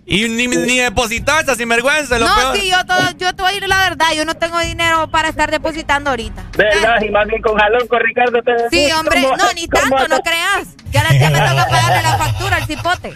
Y 0.10 0.30
ni, 0.30 0.48
ni 0.48 0.78
depositaste, 0.80 1.54
sinvergüenza, 1.56 2.18
lo 2.18 2.28
no, 2.28 2.34
peor. 2.36 2.56
sí, 2.56 2.70
yo, 2.72 2.86
todo- 2.86 3.12
yo 3.18 3.36
te 3.36 3.42
voy 3.44 3.52
a 3.52 3.58
ir 3.58 3.68
la 3.68 3.78
verdad. 3.90 4.06
Yo 4.16 4.24
no 4.24 4.36
tengo 4.36 4.58
dinero 4.60 5.10
para 5.12 5.28
estar 5.28 5.52
depositando 5.52 6.12
ahorita. 6.12 6.44
¿Verdad? 6.58 7.02
Y 7.02 7.10
más 7.10 7.28
bien 7.28 7.42
con 7.42 7.58
jalón 7.58 7.86
con 7.90 8.00
Ricardo 8.00 8.42
te 8.42 8.54
Sí, 8.72 8.90
hombre, 8.94 9.22
¿cómo- 9.22 9.36
no, 9.36 9.52
ni 9.54 9.68
cómo 9.68 9.98
tanto, 9.98 10.08
no 10.16 10.22
creas. 10.22 10.68
Ya, 10.92 11.04
le- 11.10 11.20
ya 11.20 11.30
me 11.30 11.40
toca 11.40 11.66
pagarle 11.70 12.02
la 12.04 12.18
factura 12.18 12.56
al 12.56 12.66
cipote. 12.66 13.14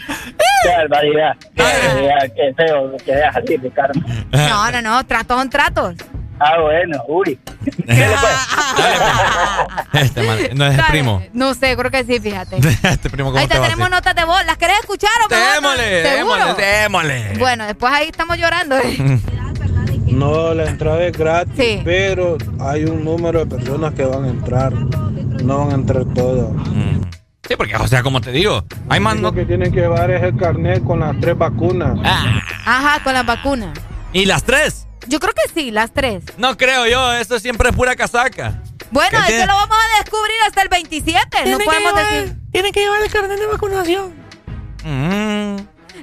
Qué 0.63 0.69
barbaridad. 0.77 1.35
Qué 1.55 1.63
barbaridad. 1.63 2.33
Qué 2.35 2.53
feo 2.57 2.97
que 2.97 3.05
seas 3.13 3.35
así, 3.37 3.55
Ricardo. 3.55 3.99
No, 4.31 4.71
no, 4.71 4.81
no, 4.81 5.05
tratos 5.05 5.37
son 5.37 5.49
tratos. 5.49 5.95
Ah, 6.43 6.59
bueno, 6.59 6.97
uy. 7.07 7.39
Este 9.93 10.23
man, 10.23 10.37
no 10.55 10.65
es 10.65 10.77
el 10.79 10.85
primo. 10.85 11.21
No 11.33 11.53
sé, 11.53 11.75
creo 11.75 11.91
que 11.91 12.03
sí, 12.03 12.19
fíjate. 12.19 12.57
Este 12.83 13.09
primo, 13.09 13.29
¿cómo 13.29 13.39
Ahí 13.39 13.47
te 13.47 13.53
te 13.53 13.59
va 13.59 13.65
a 13.65 13.69
tenemos 13.69 13.89
notas 13.91 14.15
de 14.15 14.25
voz. 14.25 14.43
¿Las 14.45 14.57
querés 14.57 14.79
escuchar 14.79 15.11
o? 15.25 15.29
Démosle, 15.29 16.03
¿Seguro? 16.03 16.35
démosle, 16.35 16.65
démosle. 16.65 17.33
Bueno, 17.37 17.65
después 17.65 17.93
ahí 17.93 18.07
estamos 18.07 18.37
llorando. 18.37 18.77
¿eh? 18.77 19.19
No, 20.07 20.53
la 20.53 20.65
entrada 20.65 21.03
es 21.05 21.17
gratis, 21.17 21.81
pero 21.83 22.37
hay 22.59 22.85
un 22.85 23.03
número 23.05 23.45
de 23.45 23.57
personas 23.57 23.93
que 23.93 24.03
van 24.05 24.25
a 24.25 24.29
entrar. 24.29 24.73
No 24.73 25.59
van 25.59 25.71
a 25.71 25.75
entrar 25.75 26.05
todos. 26.15 26.55
Sí, 27.47 27.55
porque, 27.55 27.75
o 27.75 27.87
sea, 27.87 28.01
como 28.01 28.21
te 28.21 28.31
digo, 28.31 28.63
hay 28.89 28.99
más 28.99 29.19
Lo 29.19 29.31
que 29.33 29.45
tienen 29.45 29.71
que 29.71 29.81
llevar 29.81 30.09
es 30.09 30.23
el 30.23 30.35
carnet 30.37 30.83
con 30.83 31.01
las 31.01 31.19
tres 31.19 31.37
vacunas. 31.37 31.99
Ajá, 32.03 33.03
con 33.03 33.13
las 33.13 33.25
vacunas. 33.25 33.77
¿Y 34.13 34.25
las 34.25 34.43
tres? 34.43 34.87
Yo 35.07 35.19
creo 35.19 35.33
que 35.33 35.51
sí, 35.53 35.71
las 35.71 35.91
tres. 35.91 36.23
No 36.37 36.55
creo 36.57 36.85
yo, 36.87 37.13
eso 37.13 37.39
siempre 37.39 37.69
es 37.69 37.75
pura 37.75 37.95
casaca. 37.95 38.61
Bueno, 38.91 39.09
¿Qué 39.11 39.17
eso 39.17 39.25
tiene? 39.27 39.45
lo 39.47 39.53
vamos 39.53 39.77
a 39.77 40.03
descubrir 40.03 40.35
hasta 40.47 40.61
el 40.61 40.69
27. 40.69 41.45
No 41.49 41.59
podemos 41.59 41.91
llevar- 41.93 42.11
decir. 42.13 42.35
Tienen 42.51 42.71
que 42.73 42.79
llevar 42.81 43.01
el 43.01 43.09
carnet 43.11 43.39
de 43.39 43.45
vacunación. 43.47 44.13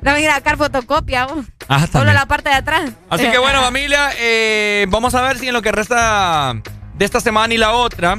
No 0.02 0.12
venir 0.15 0.31
a 0.31 0.35
sacar 0.35 0.57
fotocopia. 0.57 1.27
vos. 1.27 1.44
Ah, 1.68 1.81
Solo 1.81 1.91
también. 1.93 2.15
la 2.15 2.27
parte 2.27 2.49
de 2.51 2.55
atrás. 2.57 2.91
Así 3.10 3.31
que 3.31 3.39
bueno, 3.39 3.60
familia, 3.60 4.10
eh, 4.18 4.86
vamos 4.89 5.15
a 5.15 5.23
ver 5.23 5.39
si 5.39 5.49
en 5.49 5.55
lo 5.55 5.60
que 5.62 5.73
resta 5.73 6.55
de 6.94 7.05
esta 7.05 7.20
semana 7.20 7.52
y 7.52 7.59
la 7.59 7.73
otra 7.73 8.18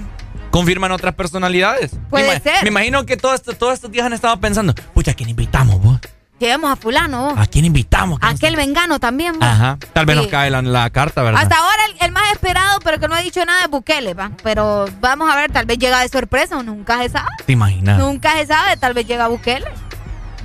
confirman 0.52 0.92
otras 0.92 1.16
personalidades. 1.16 1.92
Puede 2.10 2.28
me, 2.28 2.40
ser. 2.40 2.64
Me 2.64 2.70
imagino 2.70 3.06
que 3.06 3.18
todos 3.18 3.42
estos 3.74 3.92
días 3.92 4.06
han 4.06 4.14
estado 4.14 4.40
pensando, 4.40 4.74
pucha, 4.94 5.12
¿a 5.12 5.14
quién 5.14 5.30
invitamos 5.30 5.82
vos? 5.82 6.00
Llevemos 6.40 6.72
a 6.72 6.76
fulano. 6.76 7.34
¿A 7.38 7.46
quién 7.48 7.66
invitamos? 7.66 8.20
Aquel 8.22 8.56
vengano 8.56 9.00
también. 9.00 9.36
Ajá, 9.42 9.78
tal 9.94 10.06
vez 10.06 10.16
Sí. 10.16 10.22
nos 10.24 10.32
cae 10.32 10.50
la, 10.50 10.62
la 10.62 10.90
carta, 10.90 11.22
¿verdad? 11.22 11.42
Hasta 11.42 11.58
ahora 11.58 11.86
el, 11.90 12.06
el 12.06 12.12
más 12.14 12.32
esperado, 12.32 12.80
pero 12.84 13.00
que 13.00 13.08
no 13.08 13.16
ha 13.16 13.20
dicho 13.20 13.44
nada 13.46 13.64
es 13.66 13.70
Bukele, 13.70 14.14
va. 14.14 14.32
Pero 14.44 14.86
vamos 15.02 15.30
a 15.30 15.36
ver, 15.36 15.52
tal 15.52 15.66
vez 15.66 15.78
llega 15.78 16.00
de 16.00 16.08
sorpresa 16.10 16.58
o 16.58 16.64
nunca 16.64 16.98
se 17.00 17.10
sabe. 17.10 17.28
¿Te 17.46 17.52
imaginas? 17.54 18.00
Nunca 18.00 18.34
se 18.38 18.46
sabe, 18.48 18.78
tal 18.78 18.94
vez 18.94 19.06
llega 19.06 19.28
Bukele. 19.28 19.66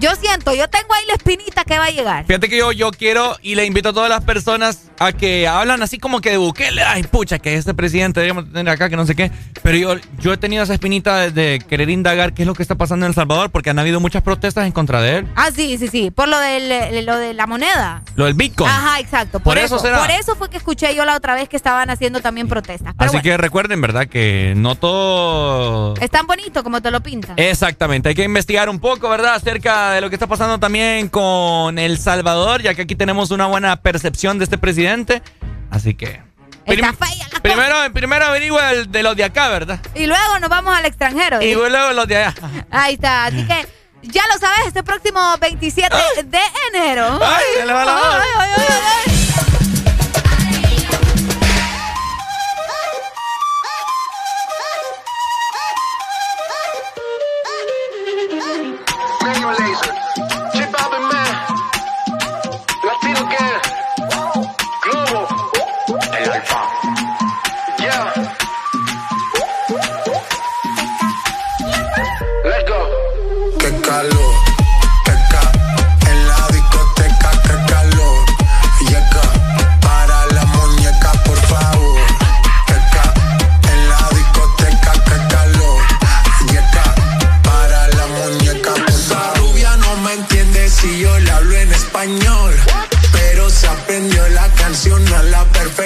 Yo 0.00 0.14
siento, 0.16 0.54
yo 0.54 0.68
tengo 0.68 0.92
ahí 0.92 1.04
la 1.06 1.14
espinita 1.14 1.64
que 1.64 1.78
va 1.78 1.86
a 1.86 1.90
llegar. 1.90 2.24
Fíjate 2.26 2.48
que 2.48 2.58
yo, 2.58 2.72
yo 2.72 2.90
quiero 2.90 3.36
y 3.42 3.54
le 3.54 3.64
invito 3.64 3.90
a 3.90 3.92
todas 3.92 4.08
las 4.08 4.24
personas 4.24 4.90
a 4.98 5.12
que 5.12 5.46
hablan 5.46 5.82
así 5.82 5.98
como 5.98 6.20
que 6.20 6.30
de 6.30 6.36
Bukele. 6.36 6.82
Ay, 6.82 7.04
pucha, 7.04 7.38
que 7.38 7.54
este 7.54 7.74
presidente 7.74 8.20
deberíamos 8.20 8.52
tener 8.52 8.68
acá, 8.72 8.88
que 8.88 8.96
no 8.96 9.06
sé 9.06 9.14
qué. 9.14 9.30
Pero 9.62 9.76
yo, 9.76 9.94
yo 10.18 10.32
he 10.32 10.36
tenido 10.36 10.62
esa 10.62 10.74
espinita 10.74 11.30
de, 11.30 11.62
querer 11.68 11.90
indagar 11.90 12.34
qué 12.34 12.42
es 12.42 12.46
lo 12.46 12.54
que 12.54 12.62
está 12.62 12.74
pasando 12.74 13.06
en 13.06 13.10
El 13.10 13.14
Salvador 13.14 13.50
porque 13.50 13.70
han 13.70 13.78
habido 13.78 14.00
muchas 14.00 14.22
protestas 14.22 14.66
en 14.66 14.72
contra 14.72 15.00
de 15.00 15.18
él. 15.18 15.28
Ah, 15.36 15.50
sí, 15.54 15.78
sí, 15.78 15.88
sí. 15.88 16.10
Por 16.10 16.28
lo, 16.28 16.38
del, 16.38 16.70
eh, 16.70 17.02
lo 17.02 17.16
de 17.16 17.34
la 17.34 17.46
moneda. 17.46 18.02
Lo 18.16 18.24
del 18.26 18.34
Bitcoin. 18.34 18.70
Ajá, 18.70 19.00
exacto. 19.00 19.40
Por 19.40 19.54
Por, 19.54 19.58
eso 19.58 19.76
eso, 19.76 19.84
será. 19.84 19.98
Por 19.98 20.10
eso 20.10 20.36
fue 20.36 20.50
que 20.50 20.56
escuché 20.56 20.94
yo 20.94 21.04
la 21.04 21.16
otra 21.16 21.34
vez 21.34 21.48
que 21.48 21.56
estaban 21.56 21.90
haciendo 21.90 22.20
también 22.20 22.48
protestas. 22.48 22.94
Pero 22.96 23.08
Así 23.08 23.16
bueno, 23.16 23.22
que 23.22 23.36
recuerden, 23.36 23.80
¿verdad? 23.80 24.06
Que 24.06 24.54
no 24.56 24.74
todo... 24.74 25.94
es 26.00 26.10
tan 26.10 26.26
bonito 26.26 26.62
como 26.62 26.82
te 26.82 26.90
lo 26.90 27.00
pintan. 27.00 27.38
Exactamente, 27.38 28.10
hay 28.10 28.14
que 28.14 28.24
investigar 28.24 28.68
un 28.68 28.78
poco, 28.78 29.08
¿verdad? 29.08 29.34
Acerca 29.34 29.83
de 29.92 30.00
lo 30.00 30.08
que 30.10 30.16
está 30.16 30.26
pasando 30.26 30.58
también 30.58 31.08
con 31.08 31.78
El 31.78 31.98
Salvador, 31.98 32.62
ya 32.62 32.74
que 32.74 32.82
aquí 32.82 32.94
tenemos 32.94 33.30
una 33.30 33.46
buena 33.46 33.76
percepción 33.76 34.38
de 34.38 34.44
este 34.44 34.58
presidente. 34.58 35.22
Así 35.70 35.94
que... 35.94 36.20
prim- 36.66 36.80
primero, 37.42 37.76
primero 37.92 38.24
averigua 38.26 38.70
el 38.72 38.90
de 38.90 39.02
los 39.02 39.16
de 39.16 39.24
acá, 39.24 39.48
¿verdad? 39.48 39.80
Y 39.94 40.06
luego 40.06 40.38
nos 40.40 40.48
vamos 40.50 40.74
al 40.76 40.84
extranjero. 40.86 41.42
Y 41.42 41.48
¿sí? 41.48 41.54
luego 41.54 41.92
los 41.92 42.06
de 42.08 42.16
allá. 42.16 42.34
Ahí 42.70 42.94
está. 42.94 43.24
Así 43.26 43.46
que 43.46 43.66
ya 44.02 44.22
lo 44.32 44.38
sabes, 44.38 44.66
este 44.68 44.82
próximo 44.82 45.20
27 45.40 45.94
de 46.26 46.38
enero. 46.72 47.18
Ay, 47.22 47.44
se 47.58 47.66
le 47.66 47.72
va 47.72 47.84
la 47.84 47.92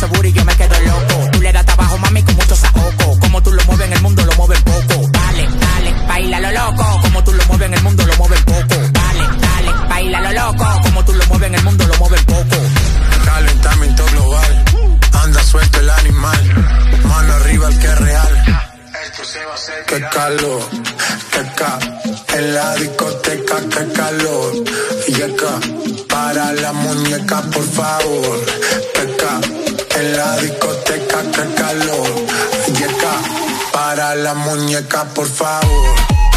Ese 0.00 0.06
booty 0.06 0.32
yo 0.32 0.44
me 0.44 0.56
quedo 0.56 0.80
loco. 0.80 1.30
Tú 1.32 1.40
le 1.42 1.52
das 1.52 1.66
trabajo, 1.66 1.98
mami, 1.98 2.22
con 2.22 2.34
mucho 2.36 2.56
saoco. 2.56 3.18
Como 3.20 3.42
tú 3.42 3.52
lo 3.52 3.62
mueves 3.64 3.86
en 3.86 3.92
el 3.92 4.02
mundo, 4.02 4.24
lo 4.24 4.32
mueves 4.34 4.60
poco. 4.62 5.08
Dale, 5.12 5.48
dale, 5.60 5.94
baila 6.08 6.40
lo 6.40 6.50
loco. 6.52 7.00
Como 7.02 7.24
tú 7.24 7.32
lo 7.32 7.44
mueves 7.44 7.66
en 7.66 7.74
el 7.74 7.82
mundo, 7.82 8.06
lo 8.06 8.16
mueves 8.16 8.42
poco. 8.42 8.76
Dale, 8.92 9.24
dale, 9.44 9.88
baila 9.88 10.20
lo 10.20 10.32
loco. 10.32 10.66
Como 10.82 11.04
tú 11.04 11.12
lo 11.12 11.26
mueves 11.26 11.48
en 11.48 11.54
el 11.54 11.64
mundo, 11.64 11.86
lo 11.86 11.94
mueves 11.96 12.24
poco. 12.24 12.56
Calentamiento 13.24 14.06
global. 14.06 14.64
Anda 15.22 15.42
suelto 15.42 15.80
el 15.80 15.90
animal. 15.90 16.54
Mano 17.04 17.34
arriba 17.34 17.68
el 17.68 17.78
que 17.78 17.86
es 17.86 17.98
real. 17.98 18.44
Qué 19.86 20.00
calor, 20.08 20.62
qué 21.32 21.42
ca. 21.56 21.78
En 22.38 22.54
la 22.54 22.74
discoteca, 22.76 23.56
qué 23.68 23.92
calor. 23.92 24.52
Y 25.08 25.22
acá, 25.22 25.60
para 26.08 26.52
la 26.54 26.72
muñeca, 26.72 27.42
por 27.42 27.64
favor. 27.64 28.40
Qué 28.94 29.16
ca. 29.16 29.59
En 30.00 30.16
la 30.16 30.34
discoteca, 30.36 31.20
qué 31.30 31.54
calor. 31.54 32.26
Para 33.70 34.14
la 34.14 34.32
muñeca, 34.32 35.04
por 35.04 35.28
favor. 35.28 36.29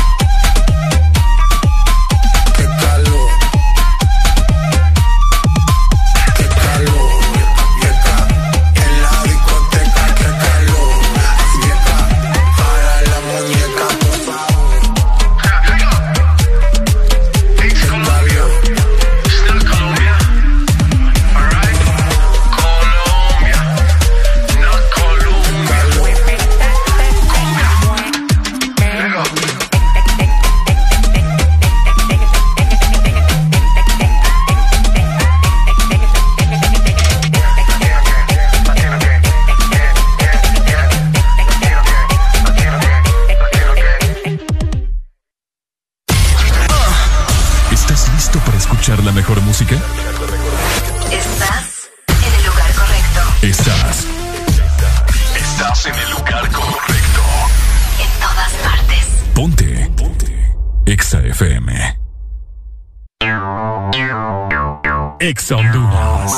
Exa 65.34 65.56
Honduras. 65.56 66.32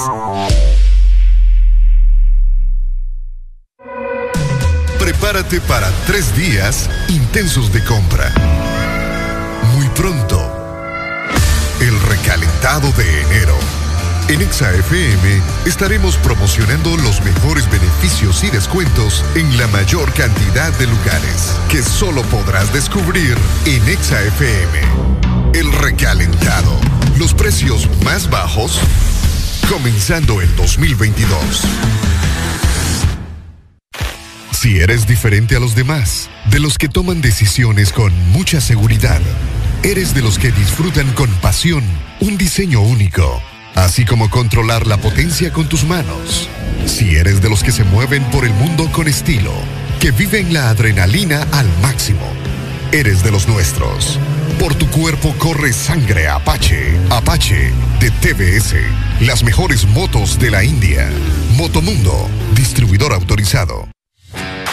Prepárate 4.97 5.59
para 5.59 5.91
tres 6.07 6.33
días 6.37 6.89
intensos 7.09 7.73
de 7.73 7.83
compra. 7.83 8.31
Muy 9.75 9.89
pronto, 9.89 10.39
el 11.81 11.99
recalentado 12.03 12.89
de 12.93 13.21
enero. 13.23 13.57
En 14.29 14.41
Exa 14.41 14.73
FM 14.73 15.41
estaremos 15.65 16.15
promocionando 16.15 16.95
los 16.95 17.21
mejores 17.21 17.69
beneficios 17.69 18.45
y 18.45 18.49
descuentos 18.49 19.25
en 19.35 19.57
la 19.57 19.67
mayor 19.67 20.13
cantidad 20.13 20.71
de 20.79 20.87
lugares 20.87 21.53
que 21.69 21.83
solo 21.83 22.21
podrás 22.23 22.71
descubrir 22.71 23.35
en 23.65 23.89
Exa 23.89 24.23
FM. 24.23 25.24
El 25.55 25.71
recalentado. 25.71 26.77
Los 27.17 27.33
precios 27.33 27.87
más 28.03 28.29
bajos 28.29 28.77
comenzando 29.71 30.41
el 30.41 30.53
2022. 30.57 31.39
Si 34.51 34.79
eres 34.79 35.07
diferente 35.07 35.55
a 35.55 35.61
los 35.61 35.73
demás, 35.73 36.29
de 36.51 36.59
los 36.59 36.77
que 36.77 36.89
toman 36.89 37.21
decisiones 37.21 37.93
con 37.93 38.11
mucha 38.31 38.59
seguridad, 38.59 39.21
eres 39.81 40.13
de 40.13 40.21
los 40.21 40.39
que 40.39 40.51
disfrutan 40.51 41.09
con 41.13 41.29
pasión 41.35 41.85
un 42.19 42.37
diseño 42.37 42.81
único, 42.81 43.41
así 43.75 44.03
como 44.03 44.29
controlar 44.29 44.85
la 44.85 44.97
potencia 44.97 45.53
con 45.53 45.69
tus 45.69 45.85
manos. 45.85 46.49
Si 46.85 47.15
eres 47.15 47.41
de 47.41 47.49
los 47.49 47.63
que 47.63 47.71
se 47.71 47.85
mueven 47.85 48.25
por 48.25 48.43
el 48.43 48.53
mundo 48.55 48.91
con 48.91 49.07
estilo, 49.07 49.53
que 50.01 50.11
viven 50.11 50.51
la 50.51 50.67
adrenalina 50.69 51.47
al 51.53 51.69
máximo, 51.81 52.29
eres 52.91 53.23
de 53.23 53.31
los 53.31 53.47
nuestros. 53.47 54.19
Por 54.59 54.75
tu 54.75 54.89
cuerpo 54.89 55.35
corre 55.37 55.73
sangre 55.73 56.27
Apache. 56.27 56.97
Apache 57.09 57.71
de 57.99 58.11
TBS. 58.11 58.75
Las 59.21 59.43
mejores 59.43 59.85
motos 59.85 60.39
de 60.39 60.51
la 60.51 60.63
India. 60.63 61.09
Motomundo, 61.51 62.29
distribuidor 62.53 63.13
autorizado. 63.13 63.87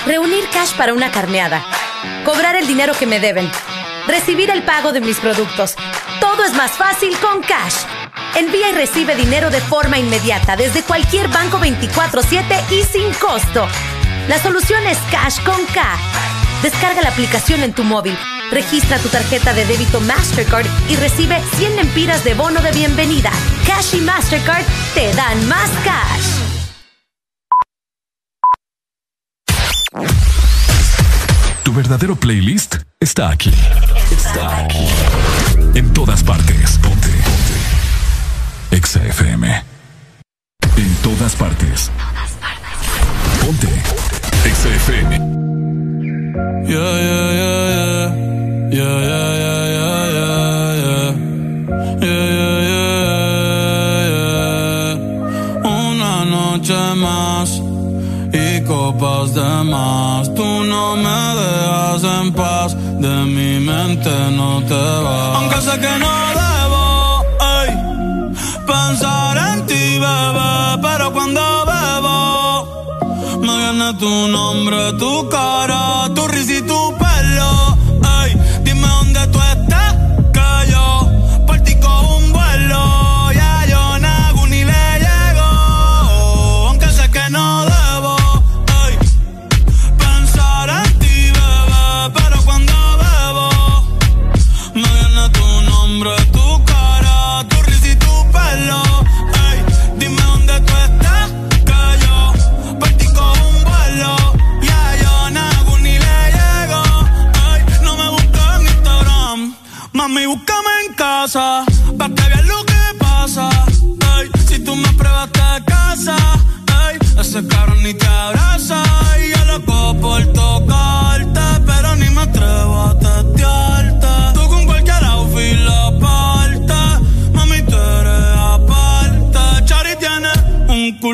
Reunir 0.07 0.45
cash 0.53 0.73
para 0.77 0.95
una 0.95 1.11
carneada. 1.11 1.65
Cobrar 2.25 2.57
el 2.57 2.67
dinero 2.67 2.93
que 2.99 3.07
me 3.07 3.21
deben. 3.21 3.51
Recibir 4.07 4.51
el 4.51 4.63
pago 4.65 4.93
de 4.93 5.01
mis 5.01 5.19
productos. 5.19 5.77
Todo 6.21 6.45
es 6.45 6.53
más 6.55 6.73
fácil 6.73 7.17
con 7.19 7.43
Cash. 7.43 7.85
Envía 8.37 8.71
y 8.71 8.73
recibe 8.73 9.15
dinero 9.15 9.51
de 9.51 9.61
forma 9.61 9.99
inmediata 9.99 10.57
desde 10.57 10.83
cualquier 10.83 11.29
banco 11.29 11.59
24/7 11.59 12.65
y 12.71 12.83
sin 12.85 13.13
costo. 13.15 13.69
La 14.29 14.39
solución 14.41 14.87
es 14.87 14.99
Cash 15.11 15.43
con 15.45 15.65
K. 15.67 16.32
Descarga 16.63 17.03
la 17.03 17.09
aplicación 17.09 17.65
en 17.65 17.73
tu 17.73 17.83
móvil, 17.83 18.17
registra 18.53 18.97
tu 18.99 19.09
tarjeta 19.09 19.53
de 19.53 19.67
débito 19.67 20.01
Mastercard 20.01 20.67
y 20.89 20.95
recibe 20.95 21.37
100 21.57 21.75
lempiras 21.75 22.23
de 22.23 22.35
bono 22.35 22.61
de 22.63 22.71
bienvenida. 22.71 23.33
Cash 23.67 23.97
y 23.97 24.01
Mastercard 24.01 24.65
te 24.95 25.13
dan 25.13 25.49
más 25.49 25.71
cash. 25.85 26.53
Tu 31.65 31.73
verdadero 31.73 32.15
playlist 32.15 32.77
está 33.01 33.31
aquí. 33.31 33.53
Está 34.13 34.59
aquí. 34.59 34.87
En 35.75 35.93
todas 35.93 36.23
partes. 36.23 36.79
Ponte. 36.79 37.09
Ponte. 37.09 38.77
Exa 38.77 39.05
FM. 39.05 39.65
En 40.77 40.95
todas 41.03 41.35
partes. 41.35 41.91
Ponte. 43.41 43.69
Exa 44.45 44.69
FM. 44.69 45.62
Yeah, 46.35 46.97
yeah, 47.09 47.29
yeah, 47.41 47.65
yeah. 47.77 48.09
Yeah, 48.73 48.99
yeah, 49.11 49.31
yeah, 49.45 50.03
yeah, 50.13 51.11
yeah, 52.01 52.89
yeah. 54.13 54.97
Una 55.63 56.15
noche 56.25 56.81
más 56.97 57.49
y 58.33 58.63
copas 58.65 59.35
de 59.35 59.65
más. 59.65 60.33
Tú 60.35 60.65
no 60.65 60.97
me 60.97 61.21
dejas 61.41 62.03
en 62.05 62.33
paz, 62.33 62.75
de 62.75 63.15
mi 63.27 63.61
mente 63.61 64.11
no 64.35 64.63
te 64.63 64.85
vas. 65.05 65.37
Aunque 65.37 65.61
sé 65.61 65.79
que 65.79 65.99
no 65.99 66.13
debo 66.41 66.85
ey, 67.61 67.71
pensar 68.67 69.37
en 69.37 69.67
ti, 69.67 69.99
bebé, 69.99 70.79
pero 70.81 71.13
cuando 71.13 71.52
tu 74.03 74.27
nombre, 74.29 74.93
tu 74.99 75.29
cara, 75.29 76.09
tu 76.15 76.23
risa 76.27 76.52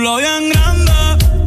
culo 0.09 0.17
bien 0.17 0.49
grande, 0.51 0.93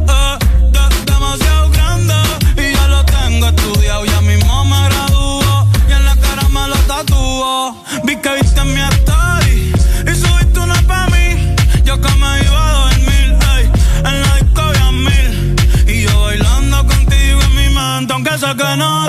eh, 0.08 0.38
de- 0.70 1.12
demasiado 1.12 1.70
grande. 1.70 2.14
Y 2.56 2.72
ya 2.74 2.86
lo 2.88 3.04
tengo 3.04 3.46
estudiado, 3.48 4.04
ya 4.04 4.20
mismo 4.20 4.64
me 4.64 4.88
graduó. 4.88 5.66
Y 5.88 5.92
en 5.92 6.04
la 6.04 6.14
cara 6.16 6.48
me 6.48 6.68
lo 6.68 6.76
tatuó. 6.86 7.74
Vi 8.04 8.16
que 8.16 8.34
viste 8.40 8.62
mi 8.64 8.80
story 8.80 9.72
y 10.06 10.14
subiste 10.14 10.60
una 10.60 10.80
pa' 10.82 11.06
mí. 11.08 11.54
Yo 11.84 12.00
que 12.00 12.08
me 12.14 12.40
iba 12.44 12.68
a 12.68 12.72
dormir, 12.84 13.36
ey, 13.56 13.70
en 14.08 14.22
la 14.22 14.34
disco 14.36 14.60
había 14.62 14.90
mil. 14.92 15.56
Y 15.88 16.02
yo 16.02 16.20
bailando 16.22 16.86
contigo 16.86 17.40
en 17.42 17.54
mi 17.56 17.68
mente, 17.74 18.12
aunque 18.12 18.38
sé 18.38 18.46
que 18.56 18.76
no 18.76 19.08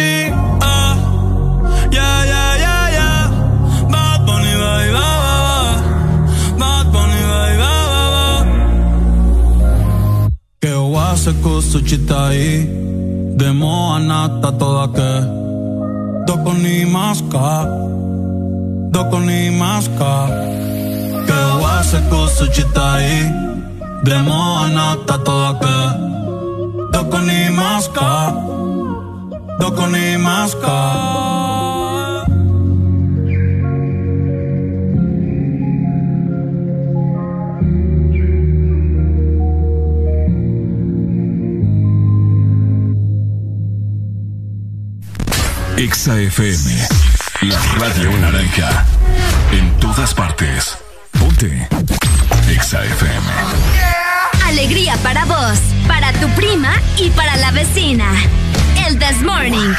Ah. 0.00 0.94
yeah, 1.90 2.24
yeah, 2.24 2.52
yeah, 2.64 2.84
yeah. 2.98 3.22
Bad 3.90 4.26
Bad 6.58 6.86
Que 10.60 10.72
o 10.74 10.98
hace 10.98 11.32
kusuchita 11.42 12.28
ahí. 12.28 12.66
De 13.36 13.52
moa 13.52 13.98
nata 13.98 14.52
toda 14.52 14.86
que. 14.96 15.12
Doko 16.26 16.52
ni 16.54 16.84
maska. 16.84 17.66
Doko 18.92 19.18
ni 19.20 19.50
maska. 19.50 20.12
Que 21.26 21.38
o 21.54 21.66
hace 21.66 21.98
kusuchita 22.10 22.94
ahí. 22.94 23.20
De 24.04 24.16
moa 24.22 24.68
nata 24.68 25.18
toda 25.24 25.58
que. 25.58 25.78
Doko 26.92 27.18
ni 27.18 27.50
maska 27.50 28.67
do 29.58 29.74
con 29.74 29.94
i 29.94 30.16
maska. 30.16 30.78
Exa 45.76 46.20
FM, 46.20 46.88
la 47.42 47.58
radio 47.78 48.10
naranja. 48.18 48.84
En 49.52 49.70
todas 49.78 50.12
partes. 50.14 50.76
Ponte. 51.18 51.68
Exa 52.48 52.84
FM. 52.84 53.26
Alegría 54.46 54.96
para 55.02 55.24
vos, 55.24 55.58
para 55.86 56.12
tu 56.14 56.28
prima 56.30 56.72
y 56.96 57.10
para 57.10 57.36
la 57.36 57.50
vecina. 57.52 58.10
El 58.86 58.98
This 58.98 59.22
Morning. 59.22 59.74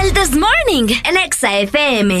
El 0.00 0.12
This 0.12 0.30
Morning, 0.36 0.88
el 1.04 1.16
Exa 1.16 1.58
FM. 1.60 2.20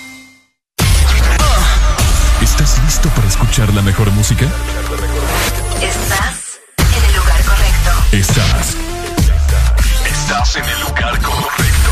¿Estás 2.41 2.79
listo 2.83 3.09
para 3.09 3.27
escuchar 3.27 3.71
la 3.73 3.81
mejor 3.81 4.11
música? 4.11 4.45
Estás 5.81 6.59
en 6.77 7.05
el 7.05 7.15
lugar 7.15 7.43
correcto. 7.43 7.91
Estás. 8.11 8.75
Estás 10.05 10.55
en 10.55 10.65
el 10.65 10.81
lugar 10.81 11.21
correcto. 11.21 11.91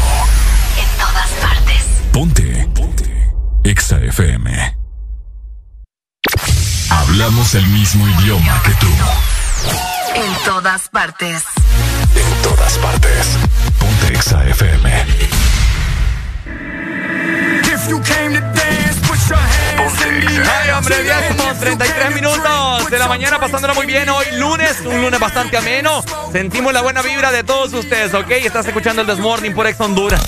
En 0.78 0.98
todas 0.98 1.30
partes. 1.42 1.84
Ponte. 2.12 2.70
Ponte. 2.74 3.32
Exa 3.64 4.00
FM. 4.00 4.78
Hablamos 6.90 7.56
el 7.56 7.68
mismo 7.68 8.08
idioma 8.08 8.62
que 8.64 8.72
tú. 8.76 8.88
En 10.16 10.34
todas 10.46 10.90
partes. 10.90 11.44
En 12.16 12.42
todas 12.42 12.78
partes. 12.80 13.28
Ponte 13.80 14.14
Exa 14.14 14.44
FM. 14.50 15.06
If 17.72 17.88
you 17.88 18.00
came 18.02 18.34
to 18.34 18.49
Ay, 20.28 20.70
hombre, 20.72 21.04
10 21.04 21.36
con 21.36 21.60
33 21.60 22.16
minutos 22.16 22.90
de 22.90 23.00
la 23.00 23.08
mañana 23.08 23.40
pasándola 23.40 23.74
muy 23.74 23.86
bien. 23.86 24.10
Hoy 24.10 24.26
lunes, 24.34 24.82
un 24.86 25.02
lunes 25.02 25.20
bastante 25.20 25.58
ameno. 25.58 26.04
Sentimos 26.32 26.74
la 26.74 26.82
buena 26.82 27.02
vibra 27.02 27.32
de 27.32 27.44
todos 27.44 27.74
ustedes, 27.74 28.14
¿ok? 28.14 28.32
Estás 28.32 28.66
escuchando 28.66 29.02
el 29.02 29.08
Desmorning 29.08 29.54
por 29.54 29.68
Ex 29.68 29.80
Honduras. 29.80 30.22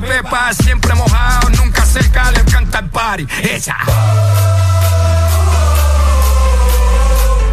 Pepa, 0.00 0.52
siempre 0.52 0.94
mojado, 0.94 1.50
nunca 1.50 1.84
seca, 1.84 2.30
le 2.32 2.40
encanta 2.40 2.78
el 2.78 2.88
party. 2.90 3.26
Ella. 3.42 3.76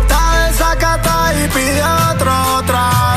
Está 0.01 0.47
desacata 0.47 1.33
y 1.33 1.47
pide 1.49 1.83
otro 1.83 2.63
trago. 2.65 3.10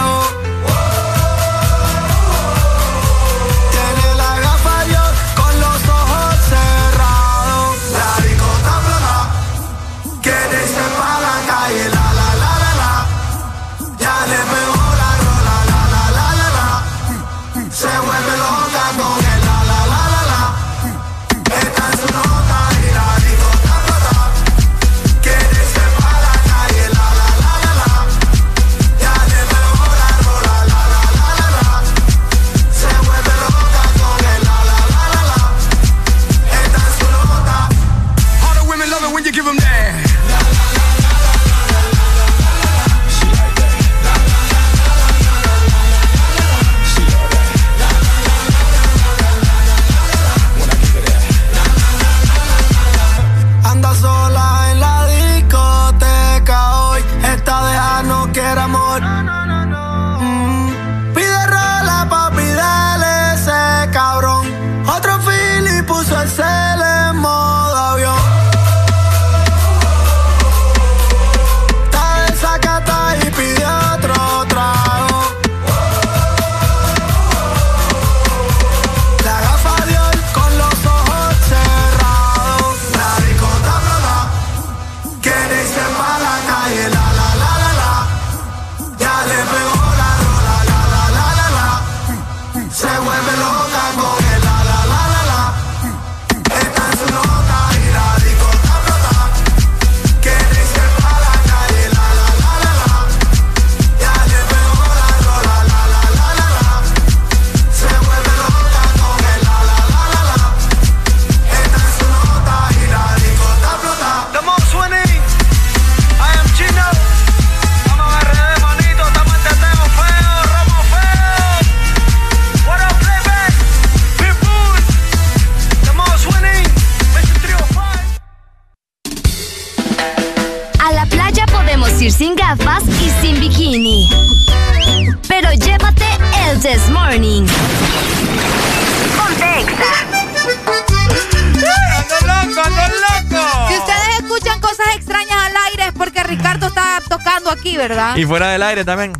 ¿Verdad? 147.89 148.17
Y 148.17 148.25
fuera 148.25 148.51
del 148.51 148.63
aire 148.63 148.85
también. 148.85 149.13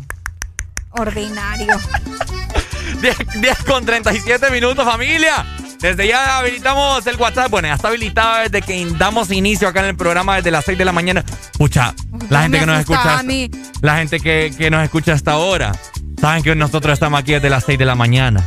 Ordinario. 0.91 1.79
10, 3.01 3.17
10 3.41 3.57
con 3.65 3.85
37 3.85 4.49
minutos, 4.51 4.85
familia. 4.85 5.45
Desde 5.79 6.07
ya 6.07 6.39
habilitamos 6.39 7.05
el 7.05 7.15
WhatsApp. 7.17 7.51
Bueno, 7.51 7.67
ya 7.67 7.75
está 7.75 7.89
habilitado 7.89 8.43
desde 8.43 8.61
que 8.61 8.85
damos 8.97 9.31
inicio 9.31 9.67
acá 9.67 9.81
en 9.81 9.87
el 9.87 9.95
programa 9.95 10.37
desde 10.37 10.51
las 10.51 10.65
6 10.65 10.77
de 10.77 10.85
la 10.85 10.91
mañana. 10.91 11.23
Escucha, 11.51 11.93
la 12.29 12.43
gente 12.43 12.59
que 12.59 12.65
nos 12.65 12.79
escucha. 12.79 13.19
a 13.19 13.23
mí. 13.23 13.51
La 13.81 13.97
gente 13.97 14.19
que, 14.19 14.53
que 14.57 14.71
nos 14.71 14.83
escucha 14.83 15.13
hasta 15.13 15.33
ahora. 15.33 15.73
Saben 16.19 16.41
que 16.43 16.55
nosotros 16.55 16.93
estamos 16.93 17.19
aquí 17.19 17.33
desde 17.33 17.49
las 17.49 17.65
6 17.65 17.77
de 17.77 17.85
la 17.85 17.95
mañana. 17.95 18.43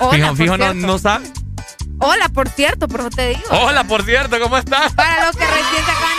Hola, 0.00 0.12
fijo, 0.12 0.36
fijo 0.36 0.56
no, 0.56 0.72
no 0.72 0.98
saben. 0.98 1.30
Hola, 1.98 2.30
por 2.30 2.48
cierto, 2.48 2.88
por 2.88 3.00
eso 3.00 3.10
te 3.10 3.28
digo. 3.28 3.42
Hola, 3.50 3.84
por 3.84 4.02
cierto, 4.04 4.40
¿cómo 4.40 4.56
estás? 4.56 4.94
Para 4.94 5.26
los 5.26 5.36
que 5.36 5.44
recién 5.44 5.84
se 5.84 5.90
acaban 5.90 6.09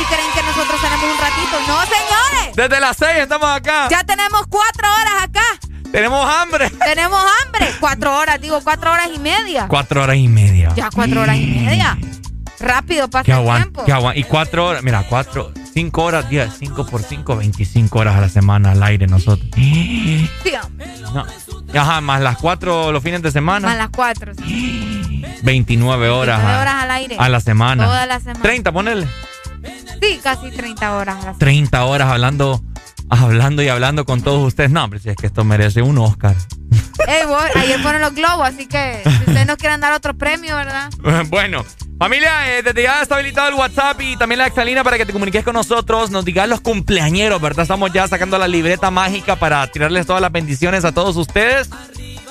y 0.00 0.04
creen 0.04 0.30
que 0.34 0.42
nosotros 0.42 0.80
tenemos 0.80 1.04
un 1.04 1.18
ratito. 1.18 1.56
¡No, 1.66 1.80
señores! 1.82 2.56
Desde 2.56 2.80
las 2.80 2.96
6 2.96 3.10
estamos 3.18 3.50
acá. 3.50 3.88
Ya 3.90 4.04
tenemos 4.04 4.46
cuatro 4.48 4.86
horas 4.88 5.22
acá. 5.24 5.44
Tenemos 5.92 6.28
hambre. 6.28 6.70
Tenemos 6.84 7.20
hambre. 7.44 7.70
Cuatro 7.78 8.16
horas, 8.18 8.40
digo, 8.40 8.60
cuatro 8.64 8.90
horas 8.92 9.08
y 9.14 9.18
media. 9.20 9.66
Cuatro 9.68 10.02
horas 10.02 10.16
y 10.16 10.26
media. 10.26 10.72
Ya 10.74 10.90
cuatro 10.92 11.22
horas 11.22 11.36
y 11.36 11.46
media. 11.46 11.96
Rápido 12.58 13.08
pasa 13.08 13.38
el 13.38 13.44
tiempo. 13.44 13.84
Y 14.16 14.24
cuatro 14.24 14.66
horas, 14.68 14.82
mira, 14.82 15.04
cuatro, 15.08 15.52
5 15.74 16.02
horas, 16.02 16.28
10, 16.28 16.50
5 16.58 16.86
por 16.86 17.02
5, 17.02 17.36
25 17.36 17.98
horas 17.98 18.16
a 18.16 18.20
la 18.20 18.28
semana 18.28 18.72
al 18.72 18.82
aire 18.82 19.06
nosotros. 19.06 19.48
Sí. 19.54 20.28
No. 21.14 21.24
Ajá, 21.80 22.00
más 22.00 22.20
las 22.20 22.38
4 22.38 22.90
los 22.90 23.02
fines 23.02 23.22
de 23.22 23.30
semana. 23.30 23.68
Más 23.68 23.76
las 23.76 23.90
cuatro. 23.90 24.32
sí. 24.34 25.24
29 25.42 26.08
horas. 26.10 26.38
29 26.38 26.56
a- 26.58 26.60
horas 26.60 26.74
al 26.82 26.90
aire. 26.90 27.16
A 27.20 27.28
la 27.28 27.40
semana. 27.40 27.84
Toda 27.84 28.06
la 28.06 28.18
semana. 28.18 28.40
30, 28.42 28.72
ponele. 28.72 29.06
Sí, 30.00 30.20
casi 30.22 30.50
30 30.50 30.96
horas 30.96 31.14
a 31.14 31.18
la 31.18 31.22
semana. 31.22 31.38
30 31.38 31.84
horas 31.84 32.08
hablando, 32.08 32.62
hablando 33.08 33.62
y 33.62 33.68
hablando 33.68 34.04
con 34.04 34.22
todos 34.22 34.46
ustedes. 34.46 34.70
No, 34.70 34.84
hombre, 34.84 35.00
si 35.00 35.10
es 35.10 35.16
que 35.16 35.26
esto 35.26 35.44
merece 35.44 35.82
un 35.82 35.98
Oscar. 35.98 36.34
Ey, 37.06 37.26
vos, 37.26 37.44
ayer 37.56 37.80
fueron 37.80 38.00
los 38.00 38.14
globos, 38.14 38.48
así 38.48 38.66
que 38.66 39.02
si 39.04 39.08
ustedes 39.08 39.46
nos 39.46 39.56
quieren 39.56 39.80
dar 39.80 39.92
otro 39.92 40.14
premio, 40.14 40.56
¿verdad? 40.56 40.90
Bueno, 41.28 41.64
familia, 41.98 42.56
eh, 42.56 42.62
desde 42.62 42.82
ya 42.82 43.02
está 43.02 43.16
habilitado 43.16 43.48
el 43.48 43.54
WhatsApp 43.54 44.00
y 44.00 44.16
también 44.16 44.38
la 44.38 44.46
exalina 44.46 44.82
para 44.84 44.96
que 44.96 45.04
te 45.04 45.12
comuniques 45.12 45.44
con 45.44 45.54
nosotros, 45.54 46.10
nos 46.10 46.24
digas 46.24 46.48
los 46.48 46.60
cumpleañeros, 46.60 47.40
¿verdad? 47.40 47.62
Estamos 47.62 47.92
ya 47.92 48.08
sacando 48.08 48.38
la 48.38 48.48
libreta 48.48 48.90
mágica 48.90 49.36
para 49.36 49.66
tirarles 49.70 50.06
todas 50.06 50.22
las 50.22 50.32
bendiciones 50.32 50.84
a 50.84 50.92
todos 50.92 51.16
ustedes, 51.16 51.68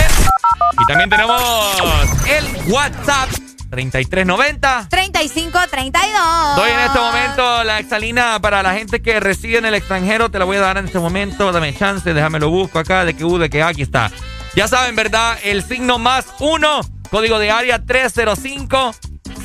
Y 0.81 0.87
también 0.87 1.11
tenemos 1.11 1.43
el 2.29 2.73
WhatsApp 2.73 3.31
3390. 3.71 4.89
3532. 4.91 6.57
Doy 6.57 6.71
en 6.71 6.81
este 6.81 6.99
momento 6.99 7.65
la 7.65 7.79
exalina 7.79 8.41
para 8.41 8.63
la 8.63 8.75
gente 8.75 9.01
que 9.01 9.21
reside 9.21 9.59
en 9.59 9.67
el 9.67 9.75
extranjero. 9.75 10.31
Te 10.31 10.39
la 10.39 10.45
voy 10.45 10.57
a 10.57 10.61
dar 10.61 10.79
en 10.79 10.87
este 10.87 10.99
momento. 10.99 11.53
Dame 11.53 11.75
chance, 11.75 12.13
déjame 12.13 12.41
lo 12.41 12.51
busco 12.51 12.79
acá. 12.79 13.05
De 13.05 13.15
que 13.15 13.25
U, 13.25 13.39
de 13.39 13.49
que 13.49 13.63
A, 13.63 13.69
aquí 13.69 13.83
está. 13.83 14.11
Ya 14.57 14.67
saben, 14.67 14.97
¿verdad? 14.97 15.39
El 15.45 15.63
signo 15.63 15.99
más 15.99 16.27
uno, 16.41 16.81
código 17.11 17.39
de 17.39 17.53
área 17.53 17.85
305 17.85 18.95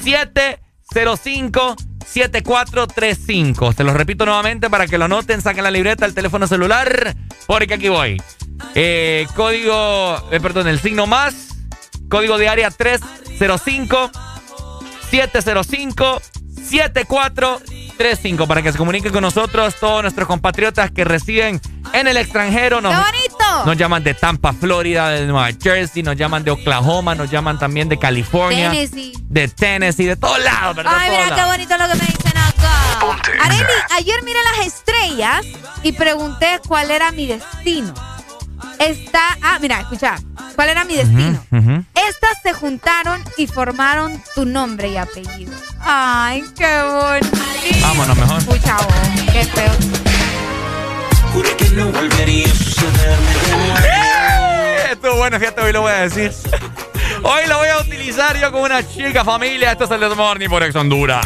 705 0.03 1.75
7435. 2.05 3.73
Se 3.73 3.83
los 3.83 3.93
repito 3.93 4.25
nuevamente 4.25 4.69
para 4.69 4.87
que 4.87 4.97
lo 4.97 5.05
anoten, 5.05 5.41
saquen 5.41 5.63
la 5.63 5.71
libreta, 5.71 6.05
el 6.05 6.13
teléfono 6.13 6.47
celular, 6.47 7.15
porque 7.47 7.73
aquí 7.75 7.89
voy. 7.89 8.21
Eh, 8.73 9.27
código, 9.35 10.17
eh, 10.31 10.39
perdón, 10.39 10.67
el 10.67 10.79
signo 10.79 11.07
más, 11.07 11.55
código 12.09 12.37
de 12.37 12.49
área 12.49 12.71
305 12.71 14.11
705 15.09 16.21
7435 16.69 18.47
para 18.47 18.61
que 18.61 18.71
se 18.71 18.77
comuniquen 18.77 19.11
con 19.11 19.21
nosotros 19.21 19.75
todos 19.79 20.01
nuestros 20.01 20.27
compatriotas 20.27 20.91
que 20.91 21.03
residen 21.05 21.61
en 21.93 22.07
el 22.07 22.17
extranjero. 22.17 22.81
Nos, 22.81 22.93
¡Qué 22.93 23.01
bonito! 23.03 23.65
nos 23.65 23.77
llaman 23.77 24.03
de 24.03 24.13
Tampa, 24.13 24.51
Florida, 24.53 25.09
de 25.09 25.25
Nueva 25.27 25.49
Jersey, 25.61 26.03
nos 26.03 26.15
llaman 26.15 26.43
de 26.43 26.51
Oklahoma, 26.51 27.15
nos 27.15 27.29
llaman 27.29 27.59
también 27.59 27.87
de 27.87 27.97
California, 27.97 28.71
Tennessee. 28.71 29.13
de 29.29 29.47
Tennessee, 29.47 30.05
de 30.05 30.15
todos 30.15 30.43
lados, 30.43 30.75
¿verdad? 30.75 30.93
Ay, 30.97 31.11
mira 31.11 31.35
qué 31.35 31.43
bonito 31.43 31.77
lo 31.77 31.87
que 31.87 31.95
me 31.95 32.05
dicen 32.05 32.37
acá. 32.37 32.99
Areli, 33.43 33.63
ayer 33.95 34.23
miré 34.23 34.39
las 34.57 34.67
estrellas 34.67 35.45
y 35.83 35.91
pregunté 35.93 36.59
cuál 36.67 36.91
era 36.91 37.11
mi 37.11 37.27
destino. 37.27 37.93
Está, 38.79 39.37
ah, 39.41 39.57
mira, 39.61 39.81
escucha, 39.81 40.15
¿cuál 40.55 40.69
era 40.69 40.83
mi 40.85 40.95
destino? 40.95 41.43
Estas 41.51 42.41
se 42.43 42.53
juntaron 42.53 43.23
y 43.37 43.47
formaron 43.47 44.21
tu 44.33 44.45
nombre 44.45 44.89
y 44.89 44.97
apellido. 44.97 45.53
Ay, 45.79 46.43
qué 46.55 46.81
bonito. 46.83 47.87
Vámonos 47.87 48.17
mejor. 48.17 48.39
Escucha 48.39 48.77
vos, 48.77 49.31
qué 49.31 49.45
feo. 49.45 49.71
Juré 51.33 51.55
que 51.57 51.69
no 51.69 51.87
volvería 51.87 52.45
a 52.45 52.55
sucederme. 52.55 53.31
¡Eh! 53.83 54.91
Estuvo 54.91 55.15
bueno, 55.17 55.39
fíjate, 55.39 55.61
hoy 55.61 55.73
lo 55.73 55.81
voy 55.81 55.91
a 55.91 56.07
decir. 56.07 56.31
Hoy 57.23 57.47
lo 57.47 57.57
voy 57.57 57.69
a 57.69 57.79
utilizar 57.79 58.37
yo 58.39 58.51
con 58.51 58.61
una 58.61 58.87
chica 58.87 59.23
familia. 59.23 59.71
Esto 59.71 59.85
es 59.85 59.91
el 59.91 59.99
This 59.99 60.15
Morning 60.15 60.47
por 60.47 60.61
Ex 60.61 60.75
Honduras. 60.75 61.25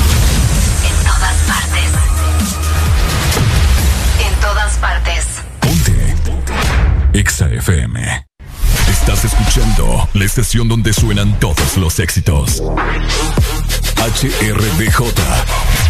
EXA 7.13 7.47
FM. 7.51 8.25
Estás 8.89 9.25
escuchando 9.25 10.07
la 10.13 10.23
estación 10.23 10.69
donde 10.69 10.93
suenan 10.93 11.37
todos 11.41 11.75
los 11.75 11.99
éxitos. 11.99 12.63
HRDJ. 13.97 15.01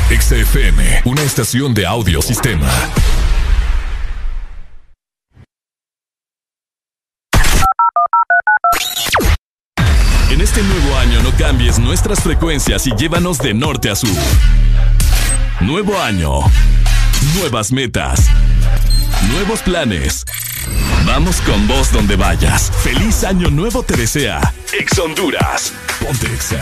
EXA 0.10 0.36
FM, 0.38 1.02
una 1.06 1.22
estación 1.22 1.76
de 1.76 1.86
audio 1.86 2.24
sistema. 2.24 2.68
En 10.32 10.42
este 10.42 10.64
nuevo 10.64 10.98
año 10.98 11.22
no 11.22 11.32
cambies 11.38 11.78
nuestras 11.78 12.22
frecuencias 12.22 12.88
y 12.88 12.96
llévanos 12.96 13.38
de 13.38 13.54
norte 13.54 13.92
a 13.92 13.96
sur. 13.96 14.10
Nuevo 15.60 16.02
año. 16.02 16.40
Nuevas 17.36 17.72
metas. 17.72 18.28
Nuevos 19.30 19.62
planes. 19.62 20.21
Vamos 21.14 21.42
con 21.42 21.68
vos 21.68 21.92
donde 21.92 22.16
vayas. 22.16 22.72
Feliz 22.84 23.26
año 23.26 23.50
nuevo 23.50 23.84
te 23.84 23.98
desea. 23.98 24.40
Ex 24.72 24.98
Honduras. 24.98 25.74
Ponte 26.00 26.26
Exa. 26.28 26.62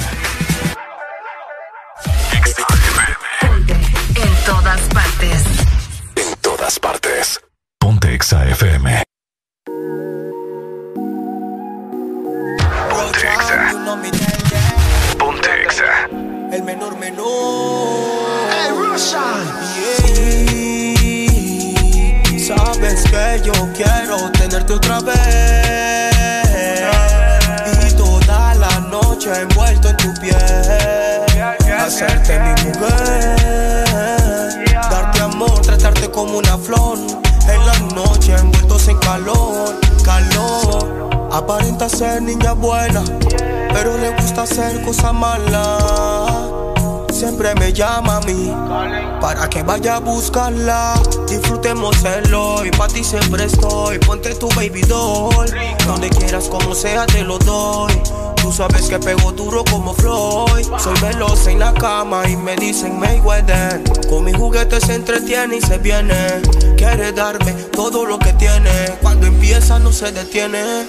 Vaya 49.79 49.95
a 49.95 49.99
buscarla. 49.99 51.01
Disfrutemos 51.29 51.95
el 52.03 52.33
hoy, 52.33 52.69
para 52.71 52.91
ti 52.93 53.03
siempre 53.03 53.45
estoy. 53.45 53.99
Ponte 53.99 54.35
tu 54.35 54.49
baby 54.49 54.81
doll, 54.81 55.47
donde 55.85 56.09
quieras, 56.09 56.47
como 56.49 56.75
sea, 56.75 57.05
te 57.05 57.23
lo 57.23 57.37
doy. 57.39 57.93
Tú 58.41 58.51
sabes 58.51 58.87
que 58.89 58.99
pego 58.99 59.31
duro 59.31 59.63
como 59.69 59.93
Floyd. 59.93 60.67
Soy 60.77 60.99
veloz 61.01 61.47
en 61.47 61.59
la 61.59 61.73
cama 61.73 62.27
y 62.27 62.35
me 62.35 62.55
dicen 62.55 62.99
Mayweather. 62.99 63.81
Con 64.09 64.25
mis 64.25 64.35
juguetes 64.35 64.83
se 64.85 64.95
entretiene 64.95 65.57
y 65.57 65.61
se 65.61 65.77
viene. 65.77 66.41
Quiere 66.77 67.11
darme 67.11 67.53
todo 67.71 68.05
lo 68.05 68.17
que 68.19 68.33
tiene. 68.33 68.71
Cuando 69.01 69.27
empieza 69.27 69.79
no 69.79 69.91
se 69.91 70.11
detiene. 70.11 70.87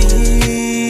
Y 0.00 0.88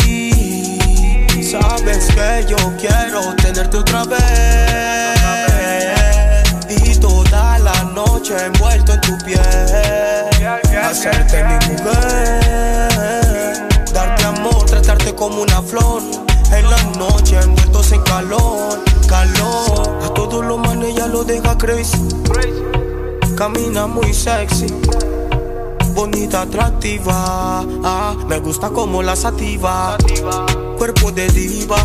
que 2.15 2.47
yo 2.49 2.57
quiero 2.79 3.37
tenerte 3.37 3.77
otra 3.77 4.05
vez 4.05 5.02
noche 8.23 8.47
envuelto 8.47 8.93
en 8.93 9.01
tu 9.01 9.19
piel, 9.25 9.41
hacerte 10.81 11.43
mi 11.43 11.55
mujer, 11.73 12.89
darte 13.93 14.25
amor, 14.25 14.65
tratarte 14.65 15.13
como 15.13 15.43
una 15.43 15.61
flor. 15.61 16.03
En 16.53 16.71
la 16.71 16.81
noche 16.99 17.37
envueltos 17.41 17.91
en 17.91 18.01
calor, 18.03 18.79
calor. 19.09 19.99
A 20.05 20.15
todos 20.15 20.45
los 20.45 20.57
manes 20.57 20.95
ya 20.95 21.09
lo 21.09 21.25
deja 21.25 21.59
crazy. 21.59 21.99
Camina 23.37 23.89
muy 23.89 24.15
sexy 24.15 24.69
bonita, 25.93 26.43
atractiva. 26.43 27.65
Ah, 27.85 28.15
me 28.27 28.39
gusta 28.39 28.71
como 28.71 29.03
la 29.03 29.17
sativa. 29.17 29.97
Cuerpo 30.79 31.13
de 31.13 31.29
diva, 31.29 31.77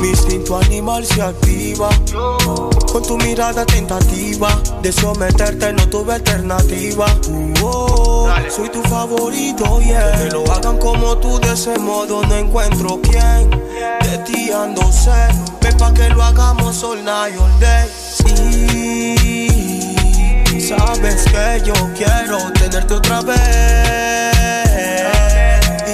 mi 0.00 0.08
instinto 0.08 0.56
animal 0.56 1.04
se 1.04 1.22
activa. 1.22 1.88
Con 2.92 3.02
tu 3.02 3.16
mirada 3.18 3.64
tentativa, 3.66 4.48
deseo 4.82 5.14
meterte, 5.14 5.72
no 5.72 5.88
tuve 5.88 6.14
alternativa. 6.14 7.06
Oh, 7.62 8.28
soy 8.48 8.68
tu 8.70 8.82
favorito, 8.82 9.80
yeah. 9.80 10.12
Que 10.12 10.30
lo 10.30 10.50
hagan 10.52 10.78
como 10.78 11.16
tú, 11.18 11.38
de 11.40 11.52
ese 11.52 11.78
modo 11.78 12.22
no 12.24 12.34
encuentro 12.34 13.00
quién. 13.02 13.50
De 13.50 14.18
ti 14.24 14.50
ando 14.50 14.90
sé, 14.92 15.28
ven 15.60 15.76
pa' 15.76 15.92
que 15.92 16.08
lo 16.10 16.22
hagamos 16.22 16.82
all 16.82 17.04
night, 17.04 17.36
all 17.38 17.60
day. 17.60 17.88
Sí. 18.24 19.48
Sabes 20.68 21.24
que 21.24 21.62
yo 21.64 21.72
quiero 21.96 22.52
tenerte 22.52 22.94
otra 22.94 23.22
vez 23.22 23.38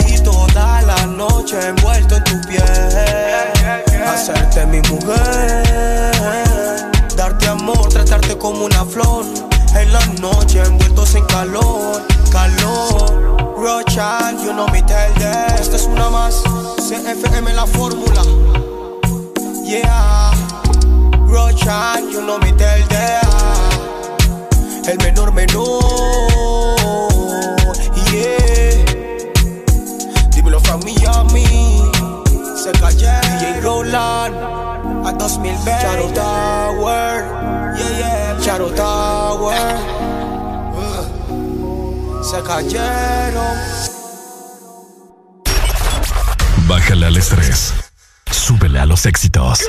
y 0.09 0.19
toda 0.23 0.83
la 0.83 1.07
noche 1.07 1.57
envuelto 1.69 2.17
en 2.17 2.25
tu 2.25 2.41
piel, 2.49 2.63
hacerte 4.15 4.65
mi 4.67 4.81
mujer, 4.91 5.63
darte 7.17 7.49
amor, 7.49 7.89
tratarte 7.89 8.39
como 8.39 8.65
una 8.65 8.85
flor. 8.85 9.25
En 9.75 9.93
la 9.93 10.05
noche 10.21 10.63
envueltos 10.63 11.15
en 11.15 11.25
calor, 11.27 12.03
calor. 12.31 13.55
Rocha, 13.57 14.33
you 14.43 14.53
know 14.53 14.69
me 14.69 14.83
tell 14.83 15.13
them. 15.15 15.55
Esta 15.59 15.77
es 15.77 15.87
una 15.87 16.11
más, 16.11 16.43
CFM 16.77 17.53
la 17.55 17.67
fórmula. 17.67 18.23
Yeah, 19.65 20.33
Rocha, 21.27 22.01
you 22.13 22.21
know 22.21 22.39
me 22.39 22.53
tell 22.53 22.87
them 22.89 23.25
el 24.87 24.99
menor 24.99 25.33
menor. 25.33 27.14
A 33.97 35.13
2020. 35.17 35.71
Charo 35.81 36.09
Tower. 36.13 37.25
Yeah, 37.79 37.99
yeah. 37.99 38.41
Charo 38.41 38.71
Tower. 38.71 39.55
Se 42.25 42.43
cayeron. 42.43 43.57
Bájale 46.67 47.07
al 47.07 47.17
estrés. 47.17 47.73
Súbele 48.33 48.81
a 48.81 48.87
los 48.87 49.07
éxitos. 49.07 49.61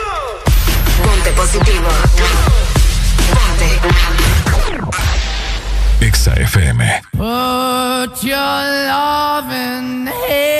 Ponte 1.03 1.31
positivo. 1.33 1.89
Ponte. 3.31 3.79
Exa 6.03 6.33
FM. 6.33 7.01
Put 7.11 8.23
your 8.23 8.39
loving 8.89 10.07
hand 10.27 10.54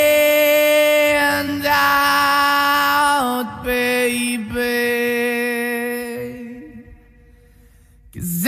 Cause 8.16 8.48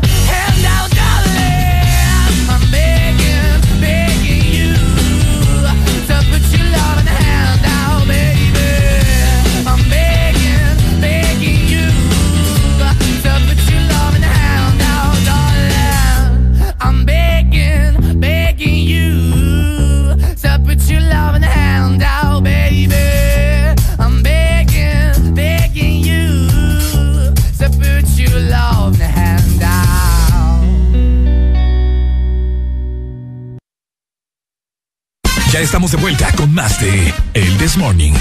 Ya 35.51 35.59
estamos 35.59 35.91
de 35.91 35.97
vuelta 35.97 36.31
con 36.37 36.53
más 36.53 36.79
de 36.79 37.13
El 37.33 37.57
This 37.57 37.75
Morning. 37.75 38.13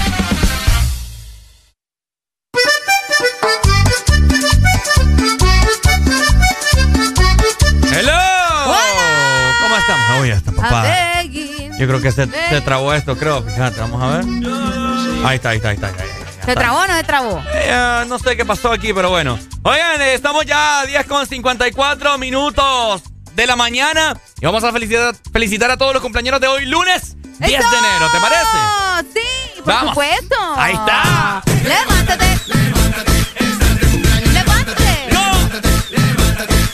¡Hello! 7.93 8.13
¿Cómo 9.61 9.77
estamos? 9.77 10.21
Uy, 10.21 10.31
está 10.31 10.51
papá. 10.51 11.23
Yo 11.23 11.87
creo 11.87 12.01
que 12.01 12.11
se, 12.11 12.27
se 12.27 12.61
trabó 12.63 12.93
esto, 12.95 13.17
creo. 13.17 13.45
Fíjate, 13.45 13.79
vamos 13.79 14.03
a 14.03 14.17
ver. 14.17 14.25
Ahí 15.25 15.37
está, 15.37 15.51
ahí 15.51 15.59
está, 15.59 15.69
ahí 15.69 15.77
está. 15.77 15.87
ahí 15.87 15.93
está, 15.93 16.03
ahí 16.03 16.11
está. 16.31 16.45
¿Se 16.47 16.55
trabó 16.57 16.79
o 16.81 16.87
no 16.89 16.97
se 16.97 17.05
trabó? 17.05 17.45
Eh, 17.55 18.05
no 18.09 18.19
sé 18.19 18.37
qué 18.37 18.45
pasó 18.45 18.73
aquí, 18.73 18.93
pero 18.93 19.11
bueno. 19.11 19.39
Oigan, 19.63 20.03
eh, 20.03 20.15
estamos 20.15 20.45
ya 20.47 20.81
a 20.81 20.87
10 20.87 21.07
con 21.07 21.25
54 21.25 22.19
minutos 22.19 23.03
de 23.37 23.47
la 23.47 23.55
mañana 23.55 24.21
y 24.41 24.45
vamos 24.47 24.65
a 24.65 24.73
felicitar, 24.73 25.15
felicitar 25.33 25.71
a 25.71 25.77
todos 25.77 25.95
los 25.95 26.03
compañeros 26.03 26.41
de 26.41 26.49
hoy, 26.49 26.67
lunes 26.67 27.19
10 27.41 27.71
de 27.71 27.79
enero, 27.79 28.07
¿te 28.13 28.21
parece? 28.21 28.59
Sí, 29.15 29.61
por 29.63 29.67
Vamos. 29.75 29.89
supuesto. 29.91 30.37
Ahí 30.57 30.75
está. 30.75 31.43
Levántate. 31.65 32.39
Levántate. 34.33 35.09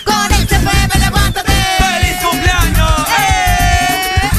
Con 0.05 0.33
el 0.33 0.47
CPM, 0.49 0.99
levántate. 1.01 1.53
¡Feliz 1.79 2.17
cumpleaños! 2.23 3.09
¡Eh! 3.19 4.31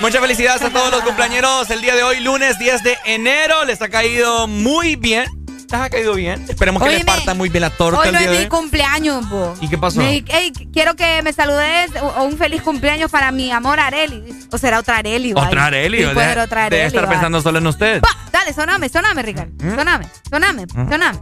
Muchas 0.00 0.20
felicidades 0.20 0.62
a 0.62 0.70
todos 0.70 0.90
los 0.90 1.02
cumpleañeros 1.02 1.70
el 1.70 1.80
día 1.80 1.94
de 1.94 2.02
hoy, 2.02 2.20
lunes 2.20 2.58
10 2.58 2.82
de 2.82 2.98
enero. 3.04 3.64
Les 3.64 3.80
ha 3.82 3.88
caído 3.88 4.46
muy 4.48 4.96
bien. 4.96 5.41
Les 5.72 5.80
ha 5.80 5.90
caído 5.90 6.14
bien. 6.14 6.44
Esperemos 6.48 6.82
que 6.82 6.88
les 6.88 6.96
Óyeme, 6.98 7.10
partan 7.12 7.36
muy 7.38 7.48
bien 7.48 7.62
la 7.62 7.70
torta 7.70 8.00
Hoy 8.00 8.08
el 8.08 8.12
no 8.12 8.18
día 8.18 8.30
es 8.30 8.36
de 8.38 8.44
mi 8.44 8.48
cumpleaños, 8.50 9.28
bo. 9.28 9.54
¿Y 9.60 9.68
qué 9.68 9.78
pasó? 9.78 9.98
Me- 10.00 10.22
ey, 10.28 10.52
quiero 10.72 10.94
que 10.96 11.22
me 11.22 11.32
saludes 11.32 11.90
o, 12.00 12.06
o 12.06 12.24
un 12.24 12.36
feliz 12.36 12.62
cumpleaños 12.62 13.10
para 13.10 13.32
mi 13.32 13.50
amor 13.50 13.80
Areli. 13.80 14.22
O 14.52 14.58
será 14.58 14.78
otra 14.80 14.98
Areli, 14.98 15.32
va. 15.32 15.46
Otra 15.46 15.66
Areli. 15.66 15.98
Sí, 15.98 16.02
debe- 16.04 16.14
puede 16.14 16.28
ser 16.28 16.38
otra 16.40 16.64
debe 16.64 16.76
Areli. 16.82 16.86
estar 16.88 17.04
va. 17.06 17.10
pensando 17.10 17.40
solo 17.40 17.58
en 17.58 17.66
usted. 17.66 18.00
Pa, 18.00 18.08
Dale, 18.30 18.52
soname, 18.52 18.88
soname, 18.88 19.22
Ricardo. 19.22 19.52
¿Mm? 19.64 19.74
Soname, 19.74 20.06
soname, 20.30 20.66
¿Mm? 20.74 20.90
soname. 20.90 21.18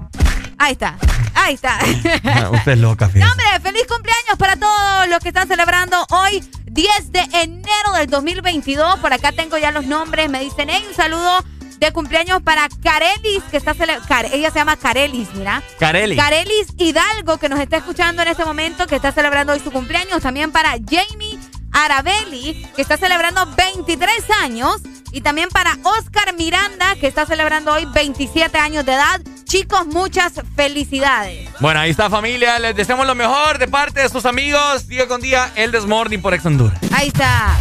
Ahí 0.58 0.72
está, 0.72 0.96
ahí 1.34 1.54
está. 1.54 1.78
Ah, 2.24 2.50
Usted 2.50 2.72
es 2.72 2.78
loca, 2.78 3.06
No, 3.06 3.12
fíjate. 3.12 3.30
hombre, 3.32 3.46
feliz 3.62 3.86
cumpleaños 3.88 4.36
para 4.38 4.56
todos 4.56 5.08
los 5.08 5.18
que 5.20 5.28
están 5.28 5.48
celebrando 5.48 5.96
hoy, 6.10 6.44
10 6.66 7.12
de 7.12 7.20
enero 7.32 7.92
del 7.96 8.08
2022. 8.08 8.98
Por 8.98 9.12
acá 9.12 9.32
tengo 9.32 9.56
ya 9.58 9.70
los 9.70 9.86
nombres. 9.86 10.28
Me 10.28 10.40
dicen, 10.40 10.68
hey, 10.70 10.84
un 10.88 10.94
saludo 10.94 11.42
de 11.80 11.92
cumpleaños 11.92 12.42
para 12.42 12.68
Carelis, 12.82 13.42
que 13.50 13.56
está 13.56 13.72
celebrando. 13.72 14.28
Ella 14.32 14.50
se 14.50 14.58
llama 14.58 14.76
Carelis, 14.76 15.28
mira. 15.34 15.62
Carelli. 15.78 16.14
Carelis 16.14 16.68
Hidalgo, 16.76 17.38
que 17.38 17.48
nos 17.48 17.58
está 17.58 17.78
escuchando 17.78 18.22
en 18.22 18.28
este 18.28 18.44
momento, 18.44 18.86
que 18.86 18.96
está 18.96 19.12
celebrando 19.12 19.54
hoy 19.54 19.60
su 19.60 19.72
cumpleaños. 19.72 20.22
También 20.22 20.52
para 20.52 20.72
Jamie 20.72 21.38
Arabelli, 21.72 22.66
que 22.76 22.82
está 22.82 22.98
celebrando 22.98 23.46
23 23.56 24.30
años. 24.42 24.82
Y 25.12 25.20
también 25.22 25.48
para 25.48 25.76
Oscar 25.82 26.34
Miranda, 26.36 26.94
que 27.00 27.06
está 27.06 27.26
celebrando 27.26 27.72
hoy 27.72 27.86
27 27.86 28.56
años 28.58 28.84
de 28.86 28.92
edad. 28.92 29.20
Chicos, 29.44 29.86
muchas 29.86 30.34
felicidades. 30.54 31.48
Bueno, 31.58 31.80
ahí 31.80 31.90
está 31.90 32.08
familia. 32.08 32.58
Les 32.60 32.76
deseamos 32.76 33.06
lo 33.06 33.16
mejor 33.16 33.58
de 33.58 33.66
parte 33.66 34.00
de 34.00 34.08
sus 34.08 34.24
amigos. 34.24 34.86
Día 34.86 35.08
con 35.08 35.20
día, 35.20 35.50
el 35.56 35.72
Desmorning 35.72 36.22
por 36.22 36.34
Ex 36.34 36.46
Honduras. 36.46 36.78
Ahí 36.92 37.08
está. 37.08 37.56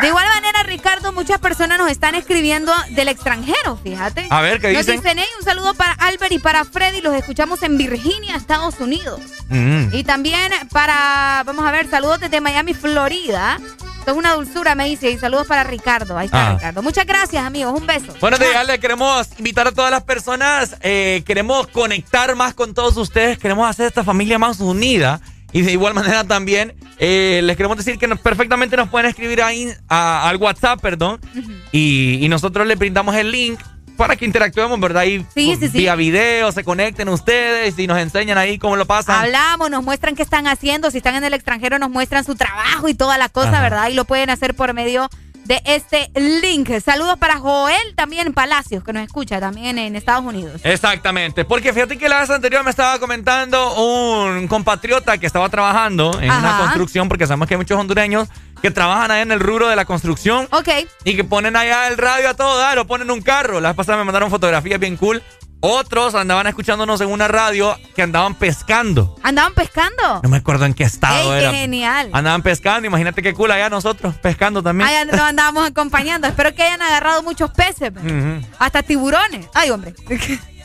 De 0.00 0.08
igual 0.08 0.26
manera, 0.28 0.62
Ricardo, 0.62 1.12
muchas 1.12 1.38
personas 1.40 1.78
nos 1.78 1.90
están 1.90 2.14
escribiendo 2.14 2.72
del 2.90 3.08
extranjero, 3.08 3.76
fíjate. 3.82 4.26
A 4.30 4.40
ver, 4.40 4.60
¿qué 4.60 4.72
Nos 4.72 4.86
dicen? 4.86 5.02
dicen, 5.02 5.18
hey, 5.18 5.26
un 5.38 5.44
saludo 5.44 5.74
para 5.74 5.92
Albert 5.92 6.32
y 6.32 6.38
para 6.38 6.64
Freddy, 6.64 7.00
los 7.02 7.14
escuchamos 7.14 7.62
en 7.62 7.76
Virginia, 7.76 8.36
Estados 8.36 8.80
Unidos. 8.80 9.20
Mm. 9.48 9.88
Y 9.92 10.04
también 10.04 10.50
para, 10.70 11.42
vamos 11.44 11.66
a 11.66 11.70
ver, 11.70 11.88
saludos 11.90 12.20
desde 12.20 12.40
Miami, 12.40 12.72
Florida. 12.74 13.58
Es 14.10 14.16
una 14.16 14.34
dulzura, 14.34 14.74
me 14.74 14.86
dice. 14.86 15.10
Y 15.10 15.18
saludos 15.18 15.46
para 15.46 15.64
Ricardo. 15.64 16.16
Ahí 16.18 16.26
está 16.26 16.50
Ah. 16.50 16.54
Ricardo. 16.54 16.82
Muchas 16.82 17.06
gracias, 17.06 17.44
amigos. 17.44 17.78
Un 17.78 17.86
beso. 17.86 18.14
Bueno, 18.20 18.38
de 18.38 18.46
le 18.66 18.78
queremos 18.80 19.28
invitar 19.38 19.66
a 19.68 19.72
todas 19.72 19.90
las 19.90 20.02
personas, 20.02 20.76
eh, 20.82 21.22
queremos 21.26 21.66
conectar 21.68 22.34
más 22.36 22.54
con 22.54 22.74
todos 22.74 22.96
ustedes, 22.96 23.38
queremos 23.38 23.68
hacer 23.68 23.86
esta 23.86 24.04
familia 24.04 24.38
más 24.38 24.60
unida 24.60 25.20
y 25.52 25.62
de 25.62 25.72
igual 25.72 25.94
manera 25.94 26.24
también 26.24 26.74
eh, 26.98 27.40
les 27.44 27.56
queremos 27.56 27.76
decir 27.78 27.96
que 27.98 28.06
nos- 28.08 28.18
perfectamente 28.20 28.76
nos 28.76 28.88
pueden 28.88 29.08
escribir 29.08 29.42
ahí 29.42 29.72
a- 29.88 30.28
al 30.28 30.36
WhatsApp, 30.36 30.80
perdón, 30.80 31.20
y, 31.72 32.18
y 32.24 32.28
nosotros 32.28 32.66
les 32.66 32.78
brindamos 32.78 33.14
el 33.14 33.30
link 33.30 33.58
para 33.98 34.16
que 34.16 34.24
interactuemos, 34.24 34.78
¿verdad? 34.80 35.02
Y 35.04 35.18
Sí, 35.34 35.48
pues, 35.48 35.58
sí, 35.58 35.68
sí. 35.68 35.78
vía 35.78 35.94
video, 35.96 36.50
se 36.52 36.64
conecten 36.64 37.08
ustedes 37.08 37.78
y 37.78 37.86
nos 37.86 37.98
enseñan 37.98 38.38
ahí 38.38 38.58
cómo 38.58 38.76
lo 38.76 38.86
pasan. 38.86 39.24
Hablamos, 39.24 39.70
nos 39.70 39.82
muestran 39.84 40.14
qué 40.14 40.22
están 40.22 40.46
haciendo. 40.46 40.90
Si 40.90 40.98
están 40.98 41.16
en 41.16 41.24
el 41.24 41.34
extranjero, 41.34 41.78
nos 41.78 41.90
muestran 41.90 42.24
su 42.24 42.34
trabajo 42.36 42.88
y 42.88 42.94
toda 42.94 43.18
la 43.18 43.28
cosa, 43.28 43.50
Ajá. 43.50 43.60
¿verdad? 43.62 43.88
Y 43.90 43.94
lo 43.94 44.04
pueden 44.06 44.30
hacer 44.30 44.54
por 44.54 44.72
medio 44.72 45.10
de 45.48 45.62
este 45.64 46.10
link. 46.14 46.68
Saludos 46.84 47.16
para 47.18 47.38
Joel 47.38 47.94
también 47.96 48.34
Palacios, 48.34 48.84
que 48.84 48.92
nos 48.92 49.02
escucha 49.02 49.40
también 49.40 49.78
en 49.78 49.96
Estados 49.96 50.22
Unidos. 50.22 50.60
Exactamente, 50.62 51.46
porque 51.46 51.72
fíjate 51.72 51.96
que 51.96 52.06
la 52.06 52.20
vez 52.20 52.28
anterior 52.28 52.62
me 52.62 52.70
estaba 52.70 52.98
comentando 52.98 53.74
un 53.82 54.46
compatriota 54.46 55.16
que 55.16 55.26
estaba 55.26 55.48
trabajando 55.48 56.12
en 56.20 56.30
una 56.30 56.50
Ajá. 56.50 56.62
construcción, 56.64 57.08
porque 57.08 57.26
sabemos 57.26 57.48
que 57.48 57.54
hay 57.54 57.58
muchos 57.58 57.80
hondureños 57.80 58.28
que 58.60 58.70
trabajan 58.70 59.10
ahí 59.10 59.22
en 59.22 59.32
el 59.32 59.40
rubro 59.40 59.68
de 59.68 59.76
la 59.76 59.86
construcción. 59.86 60.46
Ok. 60.50 60.68
Y 61.04 61.16
que 61.16 61.24
ponen 61.24 61.56
allá 61.56 61.88
el 61.88 61.96
radio 61.96 62.28
a 62.28 62.34
todo 62.34 62.58
dar 62.58 62.78
o 62.78 62.86
ponen 62.86 63.10
un 63.10 63.22
carro. 63.22 63.60
La 63.60 63.70
vez 63.70 63.76
pasada 63.76 63.96
me 63.96 64.04
mandaron 64.04 64.30
fotografías 64.30 64.78
bien 64.78 64.98
cool. 64.98 65.22
Otros 65.60 66.14
andaban 66.14 66.46
escuchándonos 66.46 67.00
en 67.00 67.10
una 67.10 67.26
radio 67.26 67.76
que 67.96 68.02
andaban 68.02 68.36
pescando. 68.36 69.16
¿Andaban 69.24 69.54
pescando? 69.54 70.20
No 70.22 70.28
me 70.28 70.36
acuerdo 70.36 70.64
en 70.66 70.74
qué 70.74 70.84
estado 70.84 71.34
¡Ey, 71.34 71.40
era. 71.40 71.50
qué 71.50 71.56
genial! 71.58 72.10
Andaban 72.12 72.42
pescando, 72.42 72.86
imagínate 72.86 73.22
qué 73.22 73.34
cool 73.34 73.50
allá 73.50 73.68
nosotros 73.68 74.14
pescando 74.16 74.62
también. 74.62 74.88
Allá 74.88 75.04
nos 75.04 75.20
andábamos 75.20 75.66
acompañando. 75.66 76.28
Espero 76.28 76.54
que 76.54 76.62
hayan 76.62 76.80
agarrado 76.82 77.22
muchos 77.24 77.50
peces. 77.50 77.90
pues. 77.92 78.04
Hasta 78.58 78.82
tiburones. 78.84 79.46
Ay, 79.54 79.70
hombre. 79.70 79.94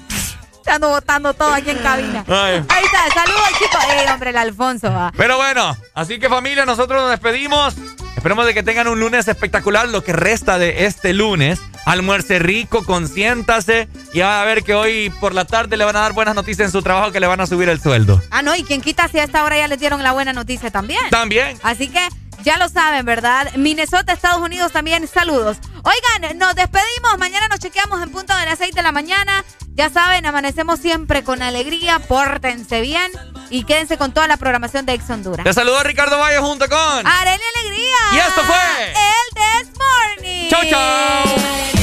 Ando 0.68 0.90
botando 0.90 1.34
todo 1.34 1.54
aquí 1.54 1.70
en 1.70 1.78
cabina. 1.80 2.24
Ay. 2.28 2.64
Ahí 2.70 2.86
está. 2.86 3.14
Saludos, 3.14 3.48
chicos. 3.60 3.84
Ey, 3.90 4.08
hombre, 4.12 4.30
el 4.32 4.38
Alfonso. 4.38 4.92
va. 4.92 5.12
Pero 5.16 5.38
bueno, 5.38 5.78
así 5.94 6.20
que 6.20 6.30
familia, 6.30 6.66
nosotros 6.66 7.02
nos 7.02 7.12
despedimos. 7.12 7.76
Esperemos 8.16 8.46
de 8.46 8.54
que 8.54 8.64
tengan 8.64 8.88
un 8.88 9.00
lunes 9.00 9.28
espectacular, 9.28 9.90
lo 9.90 10.04
que 10.04 10.14
resta 10.14 10.58
de 10.58 10.86
este 10.86 11.14
lunes. 11.14 11.60
Almuerce 11.86 12.40
rico, 12.40 12.86
consiéntase 12.86 13.90
y 14.14 14.22
a 14.22 14.42
ver 14.46 14.64
que 14.64 14.74
hoy 14.74 15.10
por 15.20 15.34
la 15.34 15.44
tarde 15.44 15.76
le 15.76 15.84
van 15.84 15.98
a 15.98 16.00
dar 16.00 16.14
buenas 16.14 16.34
noticias 16.34 16.68
en 16.68 16.72
su 16.72 16.82
trabajo 16.82 17.12
que 17.12 17.20
le 17.20 17.28
van 17.28 17.42
a 17.42 17.48
subir 17.48 17.68
el 17.68 17.82
sueldo. 17.82 18.22
Ah, 18.32 18.42
no, 18.42 18.56
y 18.56 18.64
quien 18.64 18.80
quita 18.80 19.10
si 19.10 19.20
a 19.20 19.24
esta 19.26 19.44
hora 19.44 19.58
ya 19.58 19.68
les 19.68 19.80
dieron 19.80 20.02
la 20.02 20.14
buena 20.14 20.32
noticia 20.32 20.72
también. 20.72 21.02
También. 21.10 21.58
Así 21.62 21.90
que 21.90 22.00
ya 22.44 22.58
lo 22.58 22.70
saben, 22.70 23.06
¿verdad? 23.06 23.52
Minnesota, 23.56 24.14
Estados 24.14 24.42
Unidos 24.42 24.72
también, 24.72 25.08
saludos. 25.08 25.58
Oigan, 25.84 26.38
nos 26.38 26.56
despedimos. 26.56 27.18
Mañana 27.18 27.48
nos 27.48 27.60
chequeamos 27.60 28.02
en 28.02 28.12
punto 28.12 28.36
de 28.38 28.46
las 28.46 28.60
6 28.60 28.76
de 28.76 28.84
la 28.84 28.92
mañana. 28.92 29.44
Ya 29.74 29.90
saben, 29.90 30.26
amanecemos 30.26 30.80
siempre 30.80 31.24
con 31.24 31.42
alegría. 31.42 32.00
Pórtense 32.00 32.82
bien 32.82 33.12
y 33.50 33.64
quédense 33.64 33.98
con 33.98 34.14
toda 34.14 34.28
la 34.28 34.38
programación 34.38 34.86
de 34.86 34.94
Ex 34.94 35.10
Honduras. 35.10 35.44
Te 35.44 35.54
saludo 35.54 35.82
Ricardo 35.84 36.20
Valle 36.20 36.40
junto 36.40 36.68
con. 36.70 37.08
Arely 37.08 37.44
Alegría. 37.56 37.98
Y 38.14 38.18
esto 38.20 38.42
fue. 38.44 38.92
El 38.92 39.64
This 39.64 39.72
Morning. 39.78 40.50
Chau, 40.50 40.62
chau. 40.70 41.83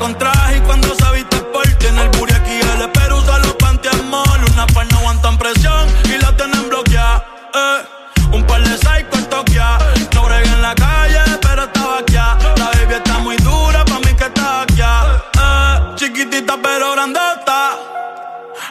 Con 0.00 0.18
traje 0.18 0.58
y 0.58 0.60
cuando 0.60 0.94
se 0.94 1.10
viste 1.12 1.36
por 1.52 1.64
tiene 1.78 2.02
el 2.02 2.08
booty 2.10 2.34
aquí 2.34 2.60
el 2.60 2.90
pero 2.90 3.16
usa 3.18 3.38
los 3.38 3.54
panty 3.54 3.88
mall. 4.10 4.44
Una 4.52 4.66
par 4.66 4.86
no 4.92 4.98
aguantan 4.98 5.38
presión 5.38 5.88
y 6.04 6.18
la 6.18 6.36
tienen 6.36 6.68
bloqueada. 6.68 7.24
Eh. 7.54 7.86
Un 8.32 8.44
par 8.44 8.62
de 8.62 8.76
psycho 8.76 9.14
en 9.14 9.26
Tokia. 9.26 9.78
No 10.12 10.24
bregué 10.24 10.48
en 10.48 10.60
la 10.60 10.74
calle, 10.74 11.20
pero 11.40 11.64
estaba 11.64 11.98
aquí. 11.98 12.14
La 12.14 12.66
baby 12.74 12.94
está 12.94 13.18
muy 13.20 13.36
dura, 13.36 13.84
pa' 13.84 13.98
mí 14.00 14.12
que 14.18 14.24
está 14.24 14.62
aquí. 14.62 14.82
Eh. 14.82 15.94
Chiquitita 15.94 16.58
pero 16.62 16.92
grandota. 16.92 17.76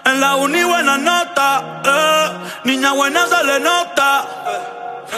En 0.06 0.19
la 0.19 0.35
uni 0.35 0.64
buena 0.64 0.98
nota. 0.98 1.81
eh. 1.85 2.30
Niña 2.65 2.92
buena 2.92 3.26
se 3.26 3.44
le 3.44 3.60
nota. 3.62 4.26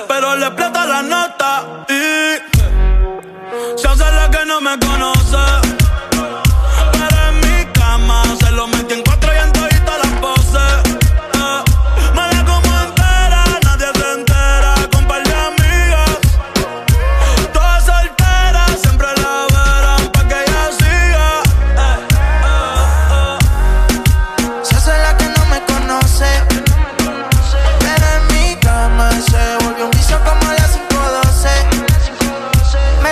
Pero 0.08 0.36
le 0.36 0.46
explota 0.46 0.86
la 0.86 1.02
nota. 1.02 1.64
Y 1.90 2.38
se 3.78 3.88
hace 3.88 4.12
la 4.12 4.30
que 4.32 4.46
no 4.46 4.62
me 4.62 4.78
conoce. 4.80 5.67